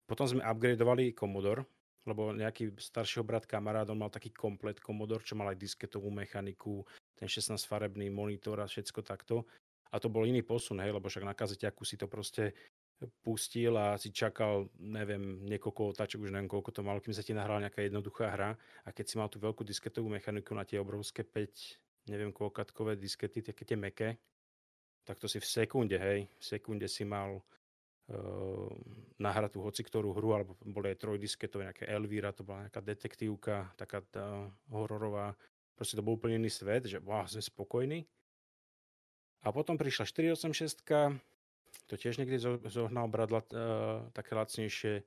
potom 0.09 0.25
sme 0.25 0.41
upgradeovali 0.41 1.13
Commodore, 1.13 1.69
lebo 2.09 2.33
nejaký 2.33 2.73
staršieho 2.75 3.23
brat 3.23 3.45
kamarát, 3.45 3.87
on 3.93 4.01
mal 4.01 4.09
taký 4.09 4.33
komplet 4.33 4.81
Commodore, 4.81 5.23
čo 5.23 5.37
mal 5.37 5.53
aj 5.53 5.61
disketovú 5.61 6.09
mechaniku, 6.09 6.81
ten 7.23 7.31
16-farebný 7.31 8.11
monitor 8.11 8.59
a 8.59 8.67
všetko 8.67 8.99
takto. 8.99 9.47
A 9.95 10.01
to 10.01 10.11
bol 10.11 10.27
iný 10.27 10.43
posun, 10.43 10.83
hej, 10.83 10.91
lebo 10.91 11.07
však 11.07 11.23
na 11.23 11.31
kazeťaku 11.31 11.83
si 11.87 11.95
to 11.95 12.11
proste 12.11 12.51
pustil 13.23 13.75
a 13.79 13.95
si 13.95 14.11
čakal, 14.11 14.67
neviem, 14.79 15.43
niekoľko 15.47 15.95
otáčok, 15.95 16.23
už 16.23 16.31
neviem 16.35 16.51
koľko 16.51 16.71
to 16.71 16.81
malo, 16.83 16.99
kým 16.99 17.15
sa 17.15 17.23
ti 17.23 17.31
nahrala 17.31 17.67
nejaká 17.67 17.83
jednoduchá 17.83 18.31
hra. 18.31 18.51
A 18.83 18.89
keď 18.91 19.05
si 19.07 19.15
mal 19.15 19.31
tú 19.31 19.39
veľkú 19.39 19.63
disketovú 19.63 20.11
mechaniku 20.11 20.51
na 20.55 20.67
tie 20.67 20.79
obrovské 20.79 21.23
5, 21.23 22.11
neviem 22.11 22.35
koľkatkové 22.35 22.99
diskety, 22.99 23.39
také 23.39 23.63
tie 23.63 23.77
meké, 23.79 24.19
tak 25.03 25.19
to 25.19 25.27
si 25.27 25.39
v 25.39 25.47
sekunde, 25.47 25.99
hej, 25.99 26.27
v 26.27 26.43
sekunde 26.43 26.87
si 26.87 27.03
mal 27.03 27.43
Ehm, 28.11 28.75
nahrať 29.15 29.55
tú 29.55 29.59
hoci 29.63 29.79
ktorú 29.79 30.11
hru, 30.11 30.35
alebo 30.35 30.59
boli 30.67 30.91
aj 30.91 30.99
trojdisketové, 30.99 31.71
nejaké 31.71 31.87
Elvira, 31.87 32.35
to 32.35 32.43
bola 32.43 32.67
nejaká 32.67 32.83
detektívka, 32.83 33.71
taká 33.79 34.03
tá 34.03 34.51
hororová. 34.67 35.31
Proste 35.73 35.97
to 35.97 36.05
bol 36.05 36.15
úplne 36.15 36.37
iný 36.37 36.53
svet, 36.53 36.85
že 36.85 37.01
wow, 37.01 37.25
sme 37.25 37.41
spokojní. 37.41 38.05
A 39.43 39.51
potom 39.51 39.75
prišla 39.75 40.07
486, 40.07 40.87
to 41.89 41.93
tiež 41.99 42.15
niekde 42.21 42.39
zohnal 42.69 43.11
bradla 43.11 43.43
uh, 43.43 44.07
také 44.15 44.37
lacnejšie. 44.37 45.03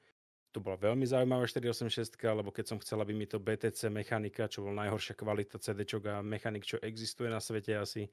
To 0.52 0.58
bola 0.61 0.76
veľmi 0.76 1.04
zaujímavá 1.08 1.49
486, 1.49 2.16
lebo 2.20 2.52
keď 2.52 2.64
som 2.64 2.78
chcel, 2.80 3.00
aby 3.00 3.12
mi 3.12 3.28
to 3.28 3.40
BTC 3.40 3.88
mechanika, 3.92 4.49
čo 4.49 4.64
bol 4.64 4.73
najhoršia 4.76 5.16
kvalita 5.16 5.61
CD 5.61 5.85
a 6.08 6.20
mechanik, 6.20 6.64
čo 6.64 6.80
existuje 6.80 7.28
na 7.28 7.40
svete 7.40 7.76
asi, 7.76 8.08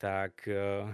tak 0.00 0.44
uh, 0.48 0.88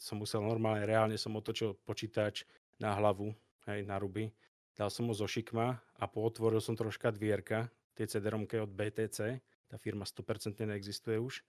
som 0.00 0.20
musel 0.20 0.40
normálne, 0.40 0.88
reálne 0.88 1.20
som 1.20 1.36
otočil 1.36 1.76
počítač 1.84 2.48
na 2.80 2.96
hlavu, 2.96 3.32
hej, 3.68 3.84
na 3.84 4.00
ruby. 4.00 4.32
Dal 4.76 4.92
som 4.92 5.08
ho 5.08 5.14
zo 5.16 5.24
šikma 5.24 5.76
a 5.76 6.04
pootvoril 6.04 6.60
som 6.60 6.76
troška 6.76 7.08
dvierka, 7.12 7.68
tie 7.96 8.04
cd 8.04 8.28
od 8.36 8.70
BTC. 8.72 9.40
Tá 9.66 9.76
firma 9.82 10.06
100% 10.06 10.62
neexistuje 10.62 11.18
už. 11.18 11.42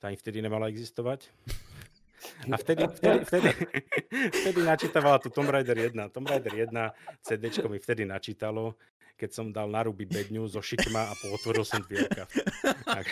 Tá 0.00 0.08
ani 0.12 0.16
vtedy 0.16 0.40
nemala 0.44 0.68
existovať. 0.68 1.28
A 2.52 2.56
vtedy, 2.56 2.84
vtedy, 2.84 3.24
vtedy, 3.24 3.48
vtedy 4.12 4.60
načítavala 4.60 5.16
tu 5.20 5.32
Tomb 5.32 5.48
Raider 5.48 5.76
1. 5.76 5.96
Tomb 6.12 6.28
Raider 6.28 6.52
1 6.52 6.72
CD 7.24 7.48
mi 7.64 7.80
vtedy 7.80 8.04
načítalo, 8.04 8.76
keď 9.16 9.30
som 9.32 9.46
dal 9.48 9.72
na 9.72 9.84
ruby 9.84 10.04
bedňu 10.04 10.44
zo 10.48 10.60
šikma 10.60 11.08
a 11.08 11.12
pootvoril 11.16 11.64
som 11.64 11.80
dvierka. 11.80 12.28
Tak. 12.84 13.06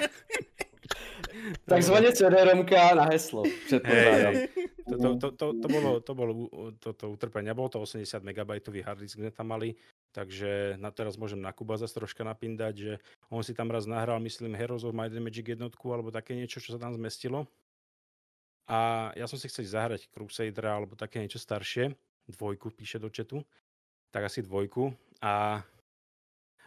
Takzvaně 1.65 2.13
CD-romka 2.13 2.95
na 2.95 3.05
heslo. 3.05 3.43
Hey, 3.85 4.23
hey. 4.23 4.49
To, 4.89 4.97
to, 4.97 5.11
to, 5.17 5.29
to, 5.33 5.47
to, 5.61 5.69
bolo, 5.69 6.01
to 6.01 6.13
bolo 6.15 6.33
to, 6.81 6.93
to 6.97 7.07
utrpenie. 7.13 7.53
Bolo 7.53 7.69
to 7.69 7.81
80 7.85 8.25
MB 8.25 8.41
hard 8.81 8.99
disk, 9.05 9.21
sme 9.21 9.29
tam 9.29 9.53
mali, 9.53 9.77
takže 10.17 10.81
na 10.81 10.89
teraz 10.89 11.21
môžem 11.21 11.37
na 11.37 11.53
Kuba 11.53 11.77
zase 11.77 11.93
troška 11.93 12.25
napindať, 12.25 12.75
že 12.77 12.93
on 13.29 13.45
si 13.45 13.53
tam 13.53 13.69
raz 13.69 13.85
nahral, 13.85 14.17
myslím, 14.25 14.57
Heroes 14.57 14.89
of 14.89 14.97
Might 14.97 15.13
Magic 15.13 15.45
jednotku, 15.45 15.93
alebo 15.93 16.09
také 16.09 16.33
niečo, 16.33 16.65
čo 16.65 16.73
sa 16.73 16.81
tam 16.81 16.97
zmestilo. 16.97 17.45
A 18.69 19.13
ja 19.17 19.25
som 19.29 19.41
si 19.41 19.49
chcel 19.49 19.65
zahrať 19.65 20.09
Crusader 20.13 20.69
alebo 20.69 20.93
také 20.97 21.21
niečo 21.21 21.41
staršie. 21.41 21.93
Dvojku 22.29 22.69
píše 22.73 23.01
do 23.01 23.09
četu. 23.09 23.41
Tak 24.13 24.29
asi 24.29 24.45
dvojku. 24.45 24.93
A 25.25 25.65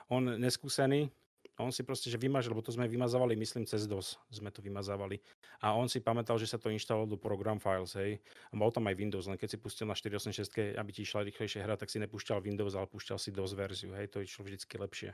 on 0.09 0.41
neskúsený, 0.41 1.13
on 1.61 1.71
si 1.71 1.85
proste, 1.85 2.09
že 2.09 2.17
vymažil, 2.17 2.51
lebo 2.51 2.65
to 2.65 2.73
sme 2.73 2.89
vymazávali, 2.89 3.37
myslím, 3.37 3.69
cez 3.69 3.85
DOS 3.85 4.17
sme 4.33 4.49
to 4.49 4.59
vymazávali. 4.59 5.21
A 5.61 5.77
on 5.77 5.85
si 5.85 6.01
pamätal, 6.01 6.35
že 6.41 6.49
sa 6.49 6.57
to 6.57 6.73
inštalovalo 6.73 7.13
do 7.13 7.19
program 7.21 7.61
files, 7.61 7.93
hej. 7.95 8.17
A 8.49 8.57
mal 8.57 8.73
tam 8.73 8.89
aj 8.89 8.95
Windows, 8.97 9.25
len 9.29 9.37
keď 9.37 9.55
si 9.55 9.57
pustil 9.61 9.85
na 9.85 9.93
486, 9.93 10.77
aby 10.77 10.89
ti 10.89 11.05
išla 11.05 11.27
rýchlejšie 11.27 11.61
hra, 11.61 11.77
tak 11.77 11.93
si 11.93 12.01
nepúšťal 12.01 12.41
Windows, 12.41 12.73
ale 12.73 12.89
púšťal 12.89 13.17
si 13.21 13.29
DOS 13.29 13.53
verziu, 13.53 13.93
hej. 13.93 14.09
To 14.11 14.19
išlo 14.19 14.47
vždycky 14.47 14.75
lepšie. 14.81 15.11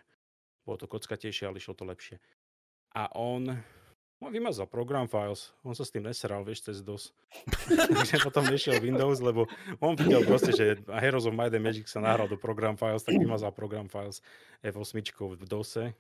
Bolo 0.63 0.77
to 0.79 0.87
kockatejšie, 0.87 1.47
ale 1.47 1.59
išlo 1.59 1.75
to 1.75 1.83
lepšie. 1.85 2.17
A 2.95 3.11
on 3.13 3.59
On 4.17 4.33
vymazal 4.33 4.65
program 4.65 5.05
files, 5.05 5.53
on 5.61 5.77
sa 5.77 5.85
s 5.85 5.93
tým 5.93 6.09
neseral, 6.09 6.41
vieš, 6.41 6.65
cez 6.65 6.81
DOS. 6.81 7.13
Takže 7.69 8.17
potom 8.25 8.49
nešiel 8.49 8.81
Windows, 8.81 9.21
lebo 9.21 9.45
on 9.77 9.93
videl 9.93 10.25
proste, 10.25 10.57
že 10.57 10.81
Heroes 10.89 11.29
of 11.29 11.37
Might 11.37 11.53
and 11.53 11.61
Magic 11.61 11.85
sa 11.85 12.01
nahral 12.01 12.25
do 12.25 12.33
program 12.33 12.73
files, 12.81 13.05
tak 13.05 13.13
vymazal 13.13 13.53
program 13.53 13.85
files 13.85 14.25
F8 14.65 15.13
v 15.37 15.45
DOSe 15.45 15.93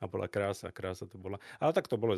a 0.00 0.06
bola 0.06 0.28
krása, 0.28 0.70
krása 0.72 1.06
to 1.06 1.18
bola. 1.18 1.38
Ale 1.60 1.72
tak 1.72 1.88
to 1.88 1.96
bolo 1.98 2.16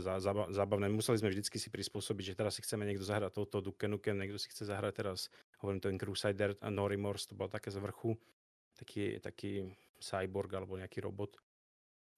zábavné. 0.52 0.88
Museli 0.88 1.18
sme 1.18 1.32
vždycky 1.32 1.58
si 1.58 1.72
prispôsobiť, 1.72 2.24
že 2.32 2.38
teraz 2.38 2.54
si 2.54 2.62
chceme 2.62 2.84
niekto 2.84 3.04
zahrať 3.04 3.32
toto 3.32 3.60
Duke 3.60 3.88
Nukem, 3.88 4.18
niekto 4.20 4.38
si 4.38 4.52
chce 4.52 4.68
zahrať 4.68 4.94
teraz, 4.94 5.32
hovorím 5.64 5.80
to 5.80 5.88
ten 5.88 5.98
Crusader 5.98 6.56
a 6.60 6.68
No 6.70 6.88
Remorse, 6.88 7.28
to 7.28 7.34
bol 7.34 7.48
také 7.48 7.70
z 7.72 7.80
vrchu, 7.80 8.16
taký, 8.76 9.20
taký 9.20 9.72
cyborg 10.00 10.54
alebo 10.54 10.76
nejaký 10.76 11.00
robot. 11.00 11.36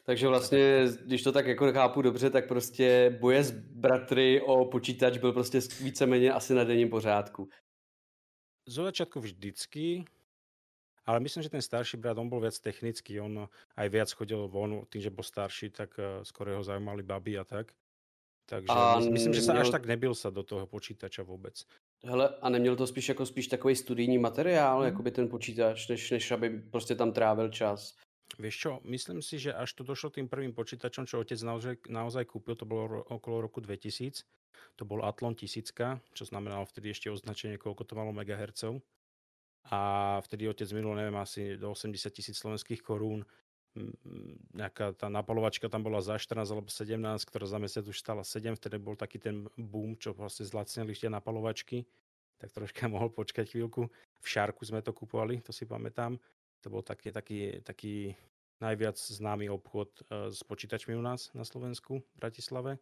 Takže 0.04 0.28
vlastně, 0.28 0.84
když 1.04 1.22
to 1.22 1.32
tak 1.32 1.46
jako 1.46 1.72
chápu 1.72 2.02
dobře, 2.02 2.30
tak 2.30 2.48
prostě 2.48 3.16
boje 3.20 3.44
s 3.44 3.50
bratry 3.50 4.40
o 4.40 4.64
počítač 4.64 5.18
byl 5.18 5.32
prostě 5.32 5.60
víceméně 5.80 6.32
asi 6.32 6.54
na 6.54 6.64
denním 6.64 6.90
pořádku. 6.90 7.48
Zo 8.66 8.84
začiatku 8.84 9.20
vždycky, 9.20 10.04
ale 11.06 11.20
myslím, 11.20 11.42
že 11.42 11.50
ten 11.50 11.62
starší 11.62 11.96
brat, 11.96 12.18
on 12.18 12.30
bol 12.30 12.40
viac 12.40 12.54
technický, 12.58 13.20
on 13.20 13.48
aj 13.76 13.88
viac 13.88 14.10
chodil 14.12 14.48
von, 14.48 14.86
tým, 14.86 15.02
že 15.02 15.10
bol 15.10 15.26
starší, 15.26 15.70
tak 15.70 15.98
uh, 15.98 16.22
skoro 16.22 16.50
jeho 16.50 16.64
zaujímali 16.64 17.02
baby 17.02 17.38
a 17.38 17.44
tak. 17.44 17.74
Takže 18.46 18.68
a 18.68 18.98
myslím, 18.98 19.34
že 19.34 19.42
sa 19.42 19.54
až 19.54 19.70
tak 19.70 19.86
nebil 19.86 20.12
sa 20.18 20.28
do 20.28 20.42
toho 20.42 20.66
počítača 20.66 21.22
vôbec. 21.22 21.62
Hele, 22.02 22.28
a 22.42 22.48
neměl 22.48 22.76
to 22.76 22.86
spíš 22.86 23.08
jako 23.08 23.26
spíš 23.26 23.46
takový 23.46 23.76
studijní 23.76 24.18
materiál, 24.18 24.78
hmm. 24.78 24.86
jako 24.86 25.02
by 25.02 25.10
ten 25.10 25.28
počítač, 25.28 25.88
než, 25.88 26.10
než 26.10 26.30
aby 26.30 26.50
prostě 26.70 26.94
tam 26.94 27.12
trávil 27.12 27.48
čas. 27.48 27.94
Vieš 28.38 28.56
čo, 28.58 28.80
myslím 28.88 29.20
si, 29.22 29.36
že 29.38 29.52
až 29.52 29.72
to 29.76 29.84
došlo 29.84 30.08
tým 30.08 30.24
prvým 30.24 30.56
počítačom, 30.56 31.04
čo 31.04 31.20
otec 31.20 31.36
naozaj, 31.44 31.84
naozaj 31.88 32.24
kúpil, 32.24 32.56
to 32.56 32.64
bolo 32.64 32.86
ro, 32.88 33.00
okolo 33.04 33.44
roku 33.44 33.60
2000. 33.60 34.24
To 34.80 34.88
bol 34.88 35.04
Atlon 35.04 35.36
1000, 35.36 36.00
čo 36.16 36.24
znamenalo 36.24 36.64
vtedy 36.64 36.96
ešte 36.96 37.12
označenie, 37.12 37.60
koľko 37.60 37.84
to 37.84 37.92
malo 37.92 38.08
megahercov. 38.16 38.80
A 39.70 40.18
vtedy 40.26 40.50
otec 40.50 40.66
minul, 40.74 40.98
neviem, 40.98 41.14
asi 41.20 41.54
do 41.54 41.70
80 41.70 42.10
tisíc 42.10 42.36
slovenských 42.38 42.82
korún. 42.82 43.22
Nejaká 44.52 44.92
tá 44.92 45.08
napalovačka 45.08 45.70
tam 45.70 45.86
bola 45.86 46.02
za 46.02 46.18
14 46.18 46.44
alebo 46.50 46.68
17, 46.68 46.98
ktorá 47.24 47.46
za 47.46 47.58
mesiac 47.62 47.84
už 47.86 47.96
stala 47.96 48.26
7. 48.26 48.58
Vtedy 48.58 48.76
bol 48.82 48.98
taký 48.98 49.22
ten 49.22 49.46
boom, 49.54 49.96
čo 49.96 50.12
vlastne 50.12 50.44
zlacnili 50.44 50.92
tie 50.92 51.08
napalovačky. 51.08 51.86
Tak 52.42 52.50
troška 52.52 52.88
mohol 52.92 53.14
počkať 53.14 53.54
chvíľku. 53.54 53.86
V 54.18 54.26
Šarku 54.26 54.66
sme 54.66 54.82
to 54.82 54.90
kupovali, 54.90 55.40
to 55.40 55.54
si 55.54 55.64
pamätám. 55.64 56.18
To 56.62 56.68
bol 56.70 56.82
taký, 56.82 57.10
taký, 57.14 57.62
taký 57.62 58.14
najviac 58.62 58.94
známy 58.94 59.50
obchod 59.50 59.90
uh, 60.06 60.30
s 60.30 60.46
počítačmi 60.46 60.94
u 60.94 61.02
nás 61.02 61.34
na 61.34 61.42
Slovensku, 61.42 61.98
v 61.98 62.16
Bratislave, 62.18 62.78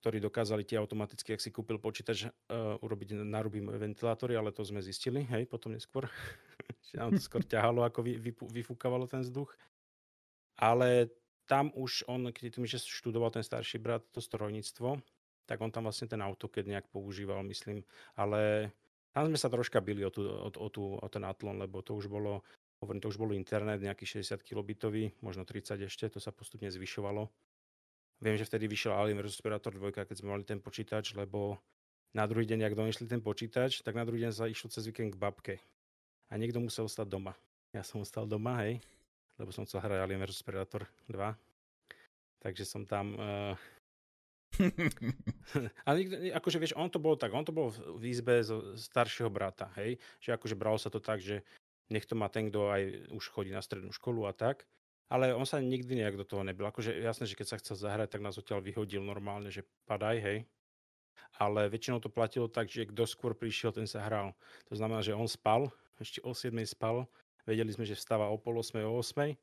ktorí 0.00 0.16
dokázali 0.18 0.64
tie 0.64 0.80
automaticky, 0.80 1.36
ak 1.36 1.44
si 1.44 1.52
kúpil 1.52 1.76
počítač, 1.76 2.24
uh, 2.24 2.80
urobiť 2.80 3.20
naruby 3.20 3.60
ventilátory, 3.60 4.32
ale 4.32 4.48
to 4.48 4.64
sme 4.64 4.80
zistili, 4.80 5.28
hej, 5.28 5.44
potom 5.44 5.76
neskôr, 5.76 6.08
že 6.88 6.96
nám 6.96 7.12
to 7.12 7.20
skôr 7.20 7.44
ťahalo, 7.44 7.84
ako 7.84 8.00
vy, 8.00 8.16
vy, 8.16 8.32
vyfúkavalo 8.32 9.04
ten 9.04 9.20
vzduch. 9.20 9.52
Ale 10.56 11.12
tam 11.44 11.68
už 11.76 12.08
on, 12.08 12.32
keď 12.32 12.56
tým, 12.56 12.64
že 12.64 12.80
študoval 12.80 13.28
ten 13.34 13.44
starší 13.44 13.76
brat 13.82 14.06
to 14.08 14.24
strojníctvo, 14.24 15.02
tak 15.50 15.58
on 15.60 15.74
tam 15.74 15.90
vlastne 15.90 16.06
ten 16.06 16.22
AutoCAD 16.22 16.64
nejak 16.70 16.86
používal, 16.94 17.42
myslím, 17.42 17.82
ale 18.14 18.70
tam 19.10 19.26
sme 19.26 19.38
sa 19.38 19.50
troška 19.50 19.82
bili 19.82 20.06
o, 20.06 20.10
tú, 20.14 20.22
o, 20.22 20.46
o, 20.46 20.68
tú, 20.70 20.94
o 20.94 21.08
ten 21.10 21.26
Atlon, 21.26 21.58
lebo 21.58 21.82
to 21.82 21.98
už 21.98 22.06
bolo, 22.06 22.46
hovorím, 22.78 23.02
to 23.02 23.10
už 23.10 23.18
bolo 23.18 23.34
internet, 23.34 23.82
nejaký 23.82 24.06
60 24.06 24.46
kilobitový, 24.46 25.10
možno 25.18 25.42
30 25.42 25.90
ešte, 25.90 26.06
to 26.06 26.22
sa 26.22 26.30
postupne 26.30 26.70
zvyšovalo. 26.70 27.26
Viem, 28.20 28.36
že 28.36 28.44
vtedy 28.44 28.68
vyšiel 28.68 28.92
Alien 28.92 29.24
vs 29.24 29.40
Predator 29.40 29.72
2, 29.72 29.96
keď 29.96 30.16
sme 30.20 30.36
mali 30.36 30.44
ten 30.44 30.60
počítač, 30.60 31.16
lebo 31.16 31.56
na 32.12 32.28
druhý 32.28 32.44
deň, 32.44 32.68
ak 32.68 32.76
donesli 32.76 33.08
ten 33.08 33.24
počítač, 33.24 33.80
tak 33.80 33.96
na 33.96 34.04
druhý 34.04 34.28
deň 34.28 34.32
sa 34.36 34.44
išlo 34.44 34.68
cez 34.68 34.84
víkend 34.84 35.16
k 35.16 35.20
babke. 35.20 35.54
A 36.28 36.36
niekto 36.36 36.60
musel 36.60 36.84
stať 36.84 37.08
doma. 37.08 37.32
Ja 37.72 37.80
som 37.80 38.04
ostal 38.04 38.28
doma, 38.28 38.60
hej, 38.66 38.78
lebo 39.40 39.48
som 39.50 39.64
chcel 39.64 39.80
hrať 39.80 40.04
Alien 40.04 40.20
vs 40.20 40.44
Predator 40.44 40.84
2. 41.08 41.32
Takže 42.44 42.64
som 42.68 42.84
tam 42.84 43.16
uh, 43.20 43.56
Ale 45.86 45.98
akože 46.34 46.58
vieš, 46.58 46.74
on 46.76 46.90
to 46.90 46.98
bol 46.98 47.14
tak, 47.14 47.32
on 47.32 47.46
to 47.46 47.54
bol 47.54 47.70
v 47.72 48.04
izbe 48.10 48.42
zo 48.42 48.74
staršieho 48.76 49.30
brata, 49.30 49.70
hej, 49.78 49.96
že 50.18 50.34
akože 50.34 50.58
bralo 50.58 50.76
sa 50.76 50.90
to 50.90 50.98
tak, 50.98 51.22
že 51.22 51.40
nech 51.90 52.06
to 52.06 52.14
má 52.18 52.30
ten, 52.30 52.50
kto 52.50 52.70
aj 52.70 52.82
už 53.14 53.24
chodí 53.30 53.50
na 53.50 53.62
strednú 53.62 53.94
školu 53.94 54.26
a 54.26 54.32
tak, 54.34 54.66
ale 55.10 55.34
on 55.34 55.42
sa 55.42 55.58
nikdy 55.58 55.98
nejak 55.98 56.14
do 56.14 56.22
toho 56.22 56.46
nebyl. 56.46 56.70
Akože 56.70 56.94
jasné, 56.94 57.26
že 57.26 57.34
keď 57.34 57.46
sa 57.50 57.58
chcel 57.58 57.76
zahrať, 57.76 58.14
tak 58.14 58.22
nás 58.22 58.38
odtiaľ 58.38 58.62
vyhodil 58.62 59.02
normálne, 59.02 59.50
že 59.50 59.66
padaj, 59.90 60.16
hej. 60.22 60.38
Ale 61.36 61.66
väčšinou 61.66 61.98
to 61.98 62.12
platilo 62.12 62.46
tak, 62.46 62.70
že 62.70 62.86
kto 62.86 63.04
skôr 63.10 63.34
prišiel, 63.34 63.74
ten 63.74 63.90
sa 63.90 64.06
hral. 64.06 64.32
To 64.70 64.74
znamená, 64.78 65.02
že 65.02 65.16
on 65.16 65.26
spal, 65.26 65.68
ešte 65.98 66.22
o 66.22 66.30
7 66.30 66.54
spal, 66.62 67.10
vedeli 67.42 67.74
sme, 67.74 67.82
že 67.82 67.98
vstáva 67.98 68.30
o 68.30 68.38
pol 68.38 68.62
8, 68.62 68.86
o 68.86 69.02
8 69.02 69.34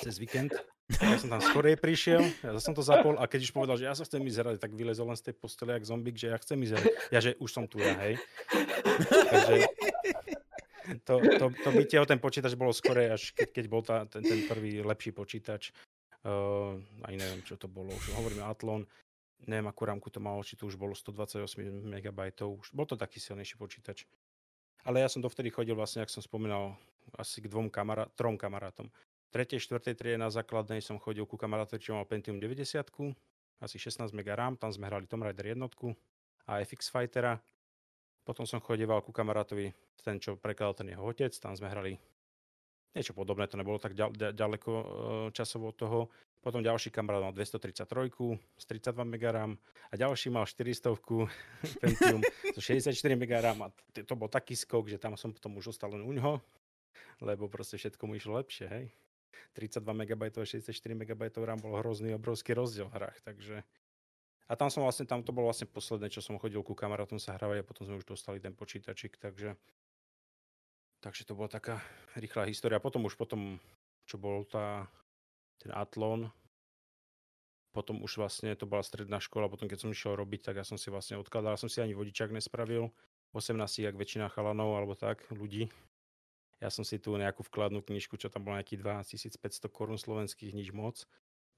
cez 0.00 0.22
víkend 0.22 0.54
ja 0.98 1.18
som 1.22 1.30
tam 1.30 1.38
skorej 1.38 1.78
prišiel, 1.78 2.18
ja 2.42 2.50
som 2.58 2.74
to 2.74 2.82
zapol 2.82 3.14
a 3.14 3.30
keď 3.30 3.46
už 3.46 3.54
povedal, 3.54 3.78
že 3.78 3.86
ja 3.86 3.94
sa 3.94 4.02
chcem 4.02 4.18
vyzerať, 4.26 4.58
tak 4.58 4.74
vylezol 4.74 5.06
len 5.06 5.18
z 5.18 5.30
tej 5.30 5.34
postele 5.38 5.78
jak 5.78 5.86
zombik, 5.86 6.18
že 6.18 6.34
ja 6.34 6.38
chcem 6.42 6.58
vyzerať. 6.58 6.90
Ja, 7.14 7.22
že 7.22 7.38
už 7.38 7.50
som 7.50 7.64
tu 7.70 7.78
ja, 7.78 7.94
hej. 7.94 8.18
Takže 9.30 9.54
to, 11.06 11.14
to, 11.20 11.46
to 11.50 11.68
bytie 11.72 11.98
o 12.00 12.06
ten 12.08 12.18
počítač 12.18 12.54
bolo 12.58 12.74
skorej, 12.74 13.14
až 13.14 13.22
keď, 13.32 13.48
keď 13.54 13.64
bol 13.70 13.82
tá, 13.82 14.04
ten, 14.06 14.22
ten 14.22 14.46
prvý 14.46 14.82
lepší 14.82 15.14
počítač. 15.14 15.70
Uh, 16.20 16.76
aj 17.08 17.14
neviem, 17.16 17.40
čo 17.46 17.56
to 17.56 17.64
bolo. 17.64 17.92
Už 17.96 18.12
hovoríme 18.12 18.44
Atlon, 18.44 18.84
neviem, 19.48 19.68
akú 19.70 19.88
rámku 19.88 20.12
to 20.12 20.20
malo, 20.20 20.44
či 20.44 20.58
to 20.58 20.68
už 20.68 20.76
bolo 20.76 20.92
128 20.92 21.46
MB. 21.88 22.20
Už 22.44 22.76
bol 22.76 22.84
to 22.84 22.98
taký 22.98 23.16
silnejší 23.22 23.56
počítač. 23.56 24.04
Ale 24.84 25.00
ja 25.00 25.08
som 25.08 25.20
dovtedy 25.20 25.52
chodil 25.52 25.76
vlastne, 25.76 26.04
ak 26.04 26.12
som 26.12 26.24
spomínal, 26.24 26.76
asi 27.16 27.40
k 27.44 27.48
dvom 27.48 27.68
kamará- 27.68 28.08
trom 28.16 28.36
kamarátom. 28.36 28.88
3. 29.30 29.62
4. 29.62 29.94
triede 29.94 30.18
na 30.18 30.28
základnej 30.28 30.82
som 30.82 30.98
chodil 30.98 31.22
ku 31.22 31.38
kamarátovi, 31.38 31.78
čo 31.78 31.94
mal 31.94 32.08
Pentium 32.08 32.42
90, 32.42 33.14
asi 33.60 33.76
16 33.78 34.10
MB 34.10 34.28
RAM, 34.34 34.54
tam 34.56 34.72
sme 34.72 34.88
hrali 34.88 35.06
Tomb 35.06 35.22
Raider 35.22 35.54
jednotku 35.54 35.92
a 36.48 36.64
FX 36.64 36.90
Fightera. 36.90 37.38
Potom 38.24 38.44
som 38.44 38.60
chodieval 38.60 39.00
ku 39.00 39.10
kamarátovi, 39.10 39.72
ten, 40.00 40.20
čo 40.20 40.36
prekladal 40.36 40.84
ten 40.84 40.88
jeho 40.92 41.04
otec, 41.04 41.32
tam 41.40 41.56
sme 41.56 41.72
hrali 41.72 41.96
niečo 42.94 43.14
podobné, 43.14 43.46
to 43.46 43.58
nebolo 43.58 43.78
tak 43.78 43.94
ďaleko 44.18 44.70
e, 44.70 44.84
časovo 45.30 45.70
od 45.70 45.76
toho. 45.78 45.98
Potom 46.40 46.64
ďalší 46.64 46.88
kamarát 46.88 47.20
mal 47.20 47.36
233 47.36 47.84
z 48.56 48.64
32 48.64 48.96
MB 48.96 49.14
RAM 49.28 49.52
a 49.92 49.94
ďalší 49.94 50.32
mal 50.32 50.48
400 50.48 50.88
Pentium 51.84 52.24
so 52.56 52.60
64 52.64 52.96
MB 52.96 53.24
RAM 53.28 53.58
a 53.60 53.68
to 53.92 54.14
bol 54.16 54.26
taký 54.26 54.56
skok, 54.56 54.88
že 54.88 54.96
tam 54.96 55.20
som 55.20 55.36
potom 55.36 55.52
už 55.60 55.76
ostal 55.76 55.92
len 55.92 56.00
u 56.00 56.12
ňoho, 56.16 56.40
lebo 57.20 57.44
proste 57.52 57.76
všetko 57.76 58.08
mu 58.08 58.16
išlo 58.16 58.40
lepšie, 58.40 58.66
hej. 58.72 58.86
32 59.52 59.84
MB 59.84 60.22
a 60.32 60.46
64 60.46 60.72
MB 60.72 61.12
RAM 61.44 61.60
bol 61.60 61.76
hrozný, 61.76 62.16
obrovský 62.16 62.56
rozdiel 62.56 62.88
v 62.88 62.96
hrách, 62.96 63.18
takže 63.20 63.62
a 64.50 64.52
tam 64.58 64.66
som 64.66 64.82
vlastne, 64.82 65.06
tam 65.06 65.22
to 65.22 65.30
bolo 65.30 65.46
vlastne 65.46 65.70
posledné, 65.70 66.10
čo 66.10 66.18
som 66.18 66.34
chodil 66.42 66.58
ku 66.66 66.74
kamarátom 66.74 67.22
sa 67.22 67.38
hrávať 67.38 67.62
a 67.62 67.68
potom 67.68 67.86
sme 67.86 68.02
už 68.02 68.06
dostali 68.10 68.42
ten 68.42 68.50
počítačik, 68.50 69.14
takže 69.22 69.54
takže 71.00 71.22
to 71.24 71.38
bola 71.38 71.48
taká 71.48 71.78
rýchla 72.18 72.50
história. 72.50 72.82
Potom 72.82 73.06
už 73.08 73.16
potom, 73.16 73.62
čo 74.04 74.20
bol 74.20 74.44
tá, 74.44 74.90
ten 75.62 75.72
Atlon, 75.72 76.28
potom 77.70 78.02
už 78.02 78.18
vlastne 78.18 78.52
to 78.58 78.66
bola 78.66 78.82
stredná 78.82 79.22
škola, 79.22 79.46
potom 79.46 79.70
keď 79.70 79.86
som 79.86 79.94
išiel 79.94 80.18
robiť, 80.18 80.50
tak 80.50 80.58
ja 80.60 80.66
som 80.66 80.76
si 80.76 80.90
vlastne 80.90 81.16
odkladal, 81.22 81.54
ja 81.54 81.62
som 81.62 81.70
si 81.70 81.78
ani 81.78 81.94
vodičák 81.94 82.34
nespravil, 82.34 82.90
18, 83.32 83.86
jak 83.86 83.94
väčšina 83.94 84.26
chalanov 84.34 84.74
alebo 84.74 84.98
tak, 84.98 85.22
ľudí, 85.30 85.70
ja 86.60 86.68
som 86.68 86.84
si 86.84 87.00
tu 87.00 87.14
nejakú 87.16 87.40
vkladnú 87.46 87.80
knižku, 87.80 88.20
čo 88.20 88.28
tam 88.28 88.44
bolo 88.44 88.60
nejakých 88.60 88.84
12500 88.84 89.70
korún 89.72 89.96
slovenských, 89.96 90.52
nič 90.52 90.74
moc. 90.76 91.08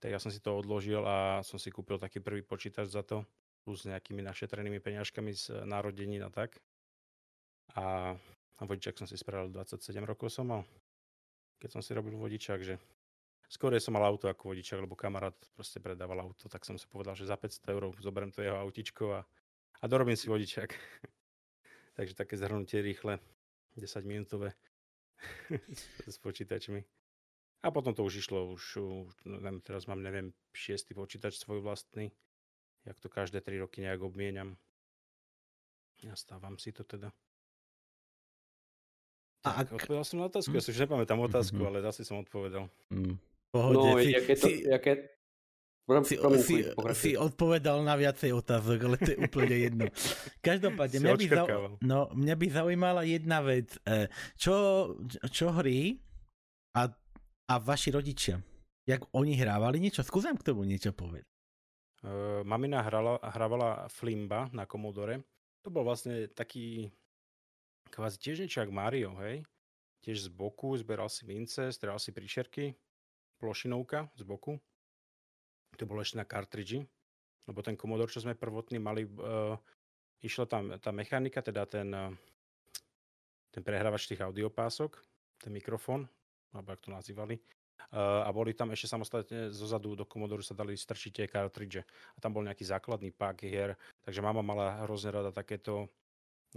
Tak 0.02 0.10
ja 0.10 0.18
som 0.18 0.34
si 0.34 0.42
to 0.42 0.58
odložil 0.58 1.06
a 1.06 1.46
som 1.46 1.62
si 1.62 1.70
kúpil 1.70 1.94
taký 1.94 2.18
prvý 2.18 2.42
počítač 2.42 2.90
za 2.90 3.06
to, 3.06 3.22
plus 3.62 3.86
nejakými 3.86 4.18
našetrenými 4.18 4.82
peňažkami 4.82 5.30
z 5.30 5.62
narodení 5.62 6.18
a 6.18 6.26
tak. 6.26 6.58
A 7.78 8.18
vodičak 8.58 8.98
som 8.98 9.06
si 9.06 9.14
spravil 9.14 9.54
27 9.54 10.02
rokov 10.02 10.34
som 10.34 10.50
mal, 10.50 10.62
keď 11.62 11.78
som 11.78 11.82
si 11.86 11.94
robil 11.94 12.18
vodičak, 12.18 12.66
že 12.66 12.82
skôr 13.46 13.78
som 13.78 13.94
mal 13.94 14.02
auto 14.02 14.26
ako 14.26 14.50
vodičak, 14.50 14.82
lebo 14.82 14.98
kamarát 14.98 15.38
proste 15.54 15.78
predával 15.78 16.18
auto, 16.18 16.50
tak 16.50 16.66
som 16.66 16.74
si 16.74 16.90
povedal, 16.90 17.14
že 17.14 17.30
za 17.30 17.38
500 17.38 17.70
eur 17.70 17.94
zoberiem 18.02 18.34
to 18.34 18.42
jeho 18.42 18.58
autičko 18.58 19.04
a, 19.14 19.20
a 19.78 19.84
dorobím 19.86 20.18
si 20.18 20.26
vodičak. 20.26 20.74
Takže 21.96 22.18
také 22.18 22.34
zhrnutie 22.34 22.82
rýchle, 22.82 23.22
10 23.78 24.02
minútové. 24.02 24.50
s 26.10 26.18
počítačmi. 26.18 27.01
A 27.62 27.70
potom 27.70 27.94
to 27.94 28.02
už 28.02 28.26
išlo, 28.26 28.50
už, 28.58 28.64
už 28.82 29.14
neviem, 29.22 29.62
teraz 29.62 29.86
mám, 29.86 30.02
neviem, 30.02 30.34
šiestý 30.50 30.98
počítač 30.98 31.38
svoj 31.38 31.62
vlastný. 31.62 32.10
Jak 32.82 32.98
to 32.98 33.06
každé 33.06 33.38
3 33.38 33.62
roky 33.62 33.78
nejak 33.86 34.02
obmieniam. 34.02 34.58
Ja 36.02 36.18
stávam 36.18 36.58
si 36.58 36.74
to 36.74 36.82
teda. 36.82 37.14
A 39.46 39.62
ak... 39.62 39.74
Odpovedal 39.74 40.06
som 40.06 40.18
na 40.22 40.26
otázku, 40.26 40.50
ja 40.54 40.62
si 40.62 40.74
už 40.74 40.86
nepamätám 40.86 41.18
otázku, 41.22 41.62
mm-hmm. 41.62 41.78
ale 41.78 41.86
asi 41.86 42.02
som 42.02 42.18
odpovedal. 42.18 42.66
Mm. 42.90 43.18
Pohodě. 43.50 43.90
No, 43.90 43.96
ty, 43.96 44.12
jaké 44.12 44.36
to, 44.36 44.46
ty... 44.46 44.68
jaké, 44.68 44.92
si, 46.02 46.16
si, 46.38 46.56
si 46.94 47.10
odpovedal 47.18 47.82
na 47.82 47.98
viacej 47.98 48.32
otázok, 48.38 48.78
ale 48.86 48.96
to 49.02 49.10
je 49.12 49.18
úplne 49.18 49.56
jedno. 49.58 49.84
Každopádne, 50.46 50.98
mňa 51.02 51.14
by, 51.18 51.26
zau, 51.26 51.46
no, 51.82 52.06
mňa 52.14 52.34
by 52.38 52.46
zaujímala 52.48 53.02
jedna 53.02 53.42
vec. 53.42 53.74
E, 53.82 54.06
čo, 54.38 54.54
čo 55.26 55.50
hry 55.50 55.98
a, 56.78 56.86
a 57.52 57.60
vaši 57.60 57.92
rodičia, 57.92 58.40
jak 58.88 59.04
oni 59.12 59.36
hrávali 59.36 59.76
niečo? 59.76 60.00
Skúsam 60.00 60.40
k 60.40 60.48
tomu 60.48 60.64
niečo 60.64 60.96
povedať. 60.96 61.28
Uh, 62.00 62.40
mamina 62.48 62.80
hrala, 62.80 63.20
hrávala 63.20 63.92
Flimba 63.92 64.48
na 64.56 64.64
Commodore. 64.64 65.20
To 65.60 65.68
bol 65.68 65.84
vlastne 65.84 66.32
taký 66.32 66.88
kvázi 67.92 68.16
tiež 68.16 68.36
niečo 68.48 68.64
Mario, 68.72 69.12
hej? 69.20 69.44
Tiež 70.00 70.26
z 70.26 70.28
boku, 70.32 70.74
zberal 70.80 71.12
si 71.12 71.28
mince, 71.28 71.68
strieľal 71.70 72.00
si 72.00 72.10
príšerky, 72.10 72.74
plošinovka 73.38 74.10
z 74.16 74.24
boku 74.24 74.56
to 75.76 75.88
bolo 75.88 76.04
ešte 76.04 76.20
na 76.20 76.28
kartridži, 76.28 76.84
lebo 77.48 77.64
ten 77.64 77.76
Commodore, 77.78 78.12
čo 78.12 78.20
sme 78.20 78.36
prvotný 78.36 78.78
mali, 78.78 79.08
uh, 79.08 79.56
išla 80.20 80.44
tam 80.46 80.64
tá 80.78 80.92
mechanika, 80.92 81.40
teda 81.40 81.64
ten, 81.64 81.88
uh, 81.92 82.12
ten 83.52 83.62
prehrávač 83.64 84.08
tých 84.08 84.20
audiopások, 84.20 85.00
ten 85.40 85.52
mikrofón, 85.52 86.08
alebo 86.52 86.72
ako 86.72 86.82
to 86.86 86.90
nazývali, 86.92 87.34
uh, 87.36 88.22
a 88.24 88.30
boli 88.30 88.52
tam 88.52 88.70
ešte 88.70 88.92
samostatne 88.92 89.50
zozadu 89.50 89.96
do 89.96 90.04
Commodore 90.04 90.44
sa 90.44 90.52
dali 90.52 90.76
strčiť 90.76 91.12
tie 91.12 91.26
kartridže. 91.26 91.82
A 92.14 92.18
tam 92.20 92.36
bol 92.36 92.44
nejaký 92.44 92.68
základný 92.68 93.10
pak 93.12 93.44
hier, 93.44 93.74
takže 94.04 94.20
mama 94.20 94.44
mala 94.44 94.84
hrozne 94.84 95.10
rada 95.10 95.32
takéto 95.32 95.88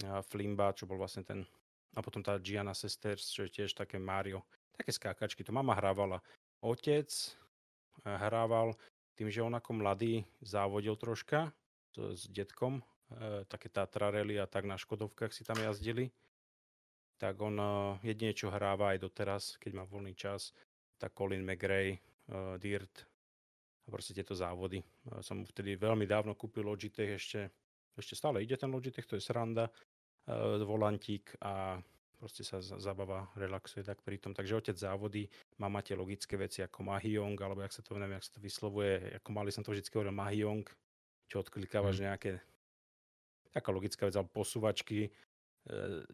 uh, 0.06 0.22
Flimba, 0.28 0.76
čo 0.76 0.86
bol 0.86 1.00
vlastne 1.00 1.24
ten, 1.24 1.48
a 1.96 2.04
potom 2.04 2.20
tá 2.20 2.36
Gianna 2.38 2.76
Sisters, 2.76 3.32
čo 3.32 3.48
je 3.48 3.56
tiež 3.56 3.74
také 3.74 3.96
Mario. 3.96 4.44
Také 4.76 4.92
skákačky, 4.92 5.48
to 5.48 5.56
mama 5.56 5.72
hrávala. 5.72 6.20
Otec 6.60 7.08
hrával 8.04 8.76
tým, 9.16 9.32
že 9.32 9.40
on 9.40 9.56
ako 9.56 9.80
mladý 9.80 10.28
závodil 10.44 11.00
troška 11.00 11.56
s 11.96 12.28
detkom, 12.28 12.84
také 13.48 13.72
Tatra 13.72 14.12
rally 14.12 14.36
a 14.36 14.44
tak 14.44 14.68
na 14.68 14.76
Škodovkách 14.76 15.32
si 15.32 15.48
tam 15.48 15.56
jazdili, 15.56 16.12
tak 17.18 17.40
on 17.42 17.56
e, 17.60 17.66
jedine, 18.04 18.36
čo 18.36 18.52
hráva 18.52 18.96
aj 18.96 19.04
doteraz, 19.04 19.44
keď 19.58 19.72
má 19.80 19.84
voľný 19.88 20.16
čas, 20.16 20.52
tak 21.00 21.16
Colin 21.16 21.44
McRae, 21.44 21.96
e, 21.96 22.00
Dirt 22.60 23.08
a 23.86 23.88
proste 23.92 24.18
tieto 24.18 24.36
závody. 24.36 24.80
E, 24.82 24.86
som 25.24 25.42
mu 25.42 25.46
vtedy 25.48 25.80
veľmi 25.80 26.04
dávno 26.04 26.36
kúpil 26.36 26.68
Logitech, 26.68 27.16
ešte, 27.16 27.40
ešte 27.96 28.16
stále 28.20 28.44
ide 28.44 28.60
ten 28.60 28.72
Logitech, 28.72 29.08
to 29.08 29.16
je 29.16 29.24
sranda, 29.24 29.72
volantík 30.66 31.38
a 31.46 31.78
proste 32.18 32.42
sa 32.42 32.58
zabava, 32.58 33.30
relaxuje 33.38 33.86
tak 33.86 34.02
pri 34.02 34.18
tom. 34.18 34.34
Takže 34.34 34.58
otec 34.58 34.74
závody, 34.74 35.30
mama 35.62 35.86
tie 35.86 35.94
logické 35.94 36.34
veci 36.34 36.66
ako 36.66 36.82
Mahjong, 36.82 37.38
alebo 37.38 37.62
jak 37.62 37.76
sa 37.76 37.86
to, 37.86 37.94
neviem, 38.02 38.18
jak 38.18 38.26
sa 38.26 38.34
to 38.34 38.42
vyslovuje, 38.42 39.22
ako 39.22 39.30
mali 39.30 39.54
som 39.54 39.62
to 39.62 39.70
vždy 39.70 39.86
hovoril 39.94 40.16
Mahjong, 40.16 40.66
čo 41.30 41.46
odklikávaš 41.46 42.02
mm. 42.02 42.04
nejaké 42.10 42.32
taká 43.54 43.70
logická 43.70 44.10
vec, 44.10 44.18
alebo 44.18 44.34
posúvačky, 44.34 45.14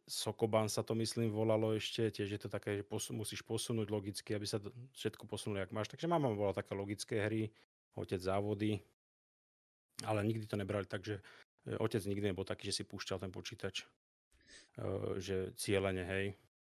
Sokoban 0.08 0.72
sa 0.72 0.80
to 0.80 0.96
myslím 0.96 1.28
volalo 1.28 1.76
ešte, 1.76 2.08
tiež 2.08 2.30
je 2.32 2.40
to 2.40 2.48
také, 2.48 2.80
že 2.80 2.84
posu, 2.88 3.12
musíš 3.12 3.44
posunúť 3.44 3.92
logicky, 3.92 4.32
aby 4.32 4.48
sa 4.48 4.64
všetko 4.96 5.28
posunulo, 5.28 5.60
jak 5.60 5.76
máš. 5.76 5.92
Takže 5.92 6.08
mama 6.08 6.32
bola 6.32 6.56
také 6.56 6.72
logické 6.72 7.28
hry, 7.28 7.52
otec 8.00 8.24
závody, 8.24 8.80
ale 10.08 10.24
nikdy 10.24 10.48
to 10.48 10.56
nebrali 10.56 10.88
tak, 10.88 11.04
že 11.04 11.20
e, 11.68 11.76
otec 11.76 12.00
nikdy 12.08 12.32
nebol 12.32 12.48
taký, 12.48 12.72
že 12.72 12.82
si 12.82 12.84
púšťal 12.88 13.20
ten 13.20 13.32
počítač 13.32 13.84
že 15.20 15.52
cieľene, 15.56 16.04
hej. 16.08 16.26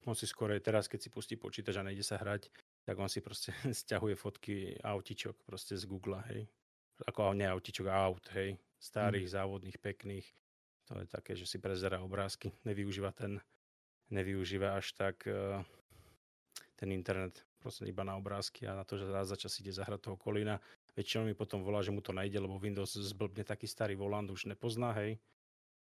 On 0.06 0.14
si 0.14 0.28
skôr 0.28 0.54
teraz, 0.62 0.86
keď 0.86 1.00
si 1.02 1.08
pustí 1.10 1.34
počítač 1.34 1.74
a 1.80 1.86
nejde 1.86 2.06
sa 2.06 2.20
hrať, 2.20 2.52
tak 2.86 2.94
on 2.98 3.10
si 3.10 3.18
proste 3.18 3.50
stiahuje 3.80 4.14
fotky 4.14 4.78
autičok 4.80 5.42
proste 5.42 5.74
z 5.74 5.84
Google, 5.88 6.20
hej. 6.30 6.46
Ako 7.04 7.36
ne 7.36 7.48
autičok, 7.48 7.88
aut, 7.90 8.24
hej. 8.36 8.56
Starých, 8.76 9.28
mm. 9.28 9.34
závodných, 9.34 9.78
pekných. 9.80 10.26
To 10.86 11.02
je 11.02 11.06
také, 11.06 11.34
že 11.34 11.46
si 11.46 11.58
prezera 11.58 11.98
obrázky. 11.98 12.54
Nevyužíva 12.62 13.10
ten, 13.10 13.42
nevyužíva 14.10 14.78
až 14.78 14.94
tak 14.94 15.26
uh, 15.26 15.60
ten 16.78 16.94
internet 16.94 17.42
proste 17.58 17.86
iba 17.90 18.06
na 18.06 18.14
obrázky 18.14 18.70
a 18.70 18.78
na 18.78 18.86
to, 18.86 18.94
že 18.94 19.10
raz 19.10 19.26
za 19.26 19.34
čas 19.34 19.58
ide 19.58 19.74
zahrať 19.74 20.06
toho 20.06 20.16
kolína. 20.16 20.62
Väčšinou 20.94 21.26
mi 21.26 21.34
potom 21.34 21.66
volá, 21.66 21.82
že 21.82 21.90
mu 21.90 21.98
to 21.98 22.14
najde, 22.14 22.38
lebo 22.38 22.62
Windows 22.62 22.94
zblbne 22.94 23.42
taký 23.42 23.66
starý 23.66 23.98
volant 23.98 24.30
už 24.30 24.46
nepozná, 24.46 24.94
hej 24.94 25.18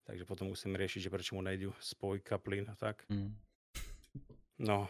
Takže 0.04 0.26
potom 0.26 0.50
musím 0.50 0.74
riešiť, 0.74 1.08
že 1.08 1.14
prečo 1.14 1.38
mu 1.38 1.46
nejdu 1.46 1.74
spojka, 1.78 2.42
plyn 2.42 2.66
a 2.68 2.76
tak. 2.76 3.06
Mm. 3.10 3.32
No. 4.66 4.90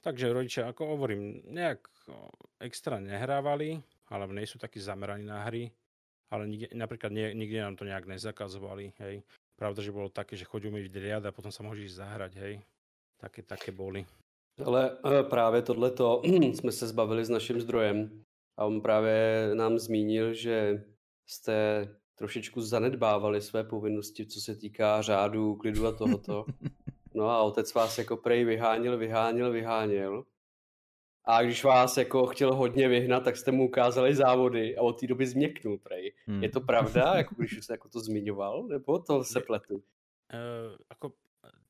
Takže 0.00 0.32
rodičia, 0.32 0.70
ako 0.70 0.96
hovorím, 0.96 1.42
nejak 1.44 1.86
extra 2.62 3.02
nehrávali, 3.02 3.82
alebo 4.08 4.32
nie 4.32 4.48
sú 4.48 4.56
takí 4.56 4.80
zameraní 4.80 5.26
na 5.26 5.44
hry, 5.44 5.68
ale 6.30 6.48
nikde, 6.48 6.68
napríklad 6.74 7.12
nie, 7.12 7.34
nikde 7.34 7.60
nám 7.60 7.76
to 7.76 7.84
nejak 7.84 8.06
nezakazovali, 8.06 8.92
hej. 8.98 9.22
Pravda, 9.56 9.82
že 9.82 9.92
bolo 9.92 10.08
také, 10.08 10.36
že 10.36 10.46
chodil 10.46 10.70
mi 10.70 10.86
riad 10.86 11.26
a 11.26 11.34
potom 11.34 11.50
sa 11.50 11.66
môžeš 11.66 11.98
zahrať, 11.98 12.32
hej. 12.38 12.54
Také, 13.18 13.42
také 13.42 13.72
boli. 13.74 14.06
Ale 14.64 14.98
e, 15.06 15.22
právě 15.22 15.62
tohleto 15.62 16.22
jsme 16.54 16.72
se 16.72 16.86
zbavili 16.86 17.24
s 17.24 17.30
naším 17.30 17.60
zdrojem 17.60 18.24
a 18.56 18.64
on 18.64 18.80
právě 18.80 19.50
nám 19.54 19.78
zmínil, 19.78 20.34
že 20.34 20.84
jste 21.26 21.88
trošičku 22.14 22.60
zanedbávali 22.60 23.40
své 23.40 23.64
povinnosti, 23.64 24.26
co 24.26 24.40
se 24.40 24.56
týká 24.56 25.02
řádu, 25.02 25.54
klidu 25.54 25.86
a 25.86 25.92
tohoto. 25.92 26.44
No 27.14 27.30
a 27.30 27.42
otec 27.42 27.74
vás 27.74 27.98
jako 27.98 28.16
prej 28.16 28.44
vyháněl, 28.44 28.98
vyháněl, 28.98 29.52
vyháněl. 29.52 30.24
A 31.28 31.42
když 31.42 31.64
vás 31.64 31.96
jako 31.96 32.26
chtěl 32.26 32.54
hodně 32.54 32.88
vyhnat, 32.88 33.24
tak 33.24 33.36
jste 33.36 33.52
mu 33.52 33.68
ukázali 33.68 34.14
závody 34.14 34.76
a 34.76 34.82
od 34.82 35.00
té 35.00 35.06
doby 35.06 35.26
změknul 35.26 35.78
prej. 35.78 36.12
Hmm. 36.26 36.42
Je 36.42 36.48
to 36.48 36.60
pravda, 36.60 37.14
jako 37.14 37.34
když 37.34 37.64
se 37.64 37.72
jako 37.72 37.88
to 37.88 38.00
zmiňoval, 38.00 38.62
nebo 38.62 38.98
to 38.98 39.24
se 39.24 39.40
pletu? 39.40 39.74
Uh, 39.74 40.76
ako 40.90 41.12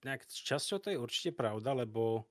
nejak 0.05 0.27
časťou 0.27 0.79
to 0.79 0.91
je 0.91 0.99
určite 0.99 1.31
pravda, 1.35 1.73
lebo 1.75 2.27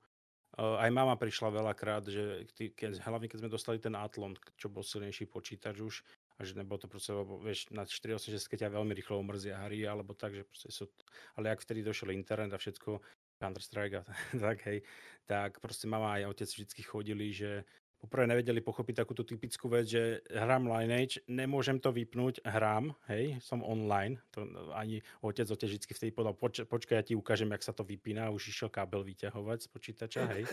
uh, 0.59 0.79
aj 0.79 0.91
mama 0.91 1.15
prišla 1.15 1.51
veľakrát, 1.51 2.03
že 2.07 2.47
keď, 2.75 2.99
hlavne 3.03 3.27
keď 3.27 3.39
sme 3.43 3.51
dostali 3.51 3.79
ten 3.79 3.95
Atlon, 3.95 4.35
čo 4.55 4.71
bol 4.71 4.83
silnejší 4.83 5.27
počítač 5.27 5.79
už, 5.79 6.03
a 6.37 6.45
že 6.45 6.53
nebolo 6.53 6.77
to 6.77 6.87
proste, 6.87 7.15
lebo 7.15 7.41
vieš, 7.41 7.73
na 7.73 7.83
486 7.83 8.61
ťa 8.61 8.69
veľmi 8.69 8.93
rýchlo 8.93 9.17
omrzia 9.17 9.57
hry, 9.65 9.87
alebo 9.89 10.13
tak, 10.13 10.37
že 10.37 10.43
proste 10.45 10.69
sú, 10.69 10.85
ale 11.33 11.49
ak 11.49 11.63
vtedy 11.65 11.81
došiel 11.81 12.13
internet 12.13 12.53
a 12.53 12.61
všetko, 12.61 13.01
Counter-Strike 13.37 13.95
a 13.97 14.03
tak, 14.45 14.57
hej, 14.67 14.83
tak 15.25 15.61
proste 15.61 15.85
mama 15.85 16.17
aj 16.17 16.33
otec 16.33 16.49
vždy 16.49 16.81
chodili, 16.83 17.33
že 17.33 17.63
poprvé 17.97 18.29
nevedeli 18.29 18.61
pochopiť 18.61 19.01
takúto 19.01 19.25
typickú 19.25 19.73
vec, 19.73 19.89
že 19.89 20.21
hrám 20.29 20.69
Lineage, 20.69 21.25
nemôžem 21.25 21.81
to 21.81 21.89
vypnúť, 21.89 22.45
hrám, 22.45 22.93
hej, 23.09 23.41
som 23.41 23.65
online, 23.65 24.21
to 24.29 24.45
ani 24.77 25.01
otec 25.25 25.49
otec 25.49 25.65
vždy 25.65 25.93
vtedy 25.97 26.11
povedal, 26.13 26.37
poč- 26.37 26.65
počkaj, 26.69 26.95
ja 27.01 27.03
ti 27.03 27.13
ukážem, 27.17 27.49
jak 27.49 27.65
sa 27.65 27.73
to 27.73 27.81
vypína, 27.81 28.29
už 28.29 28.53
išiel 28.53 28.69
kábel 28.69 29.01
vyťahovať 29.01 29.57
z 29.65 29.67
počítača, 29.73 30.21
hej. 30.29 30.43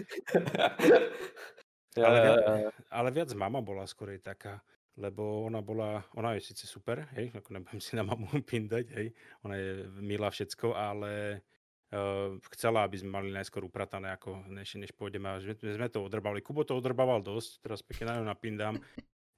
ale, 2.01 2.21
ale 2.89 3.09
viac 3.13 3.31
mama 3.37 3.61
bola 3.61 3.85
skorej 3.85 4.25
taká, 4.25 4.65
lebo 4.97 5.45
ona 5.45 5.61
bola, 5.61 6.01
ona 6.17 6.33
je 6.41 6.49
síce 6.49 6.65
super, 6.65 7.05
hej, 7.13 7.29
ako 7.37 7.61
nebudem 7.61 7.81
si 7.85 7.93
na 7.93 8.09
mamu 8.09 8.25
pindať, 8.49 8.87
hej, 8.97 9.13
ona 9.45 9.55
je 9.61 9.85
milá 10.01 10.33
všetko, 10.33 10.73
ale 10.73 11.45
chcela, 12.55 12.83
aby 12.83 12.97
sme 12.99 13.11
mali 13.15 13.29
najskôr 13.31 13.63
upratané, 13.65 14.11
ako 14.15 14.47
než, 14.51 14.75
než 14.81 14.91
pôjdeme, 14.97 15.31
a 15.31 15.39
sme, 15.39 15.87
to 15.89 16.03
odrbali. 16.03 16.43
Kubo 16.43 16.67
to 16.67 16.75
odrbával 16.75 17.23
dosť, 17.23 17.63
teraz 17.63 17.81
pekne 17.87 18.11
na 18.11 18.15
ňu 18.19 18.25
napindám. 18.27 18.75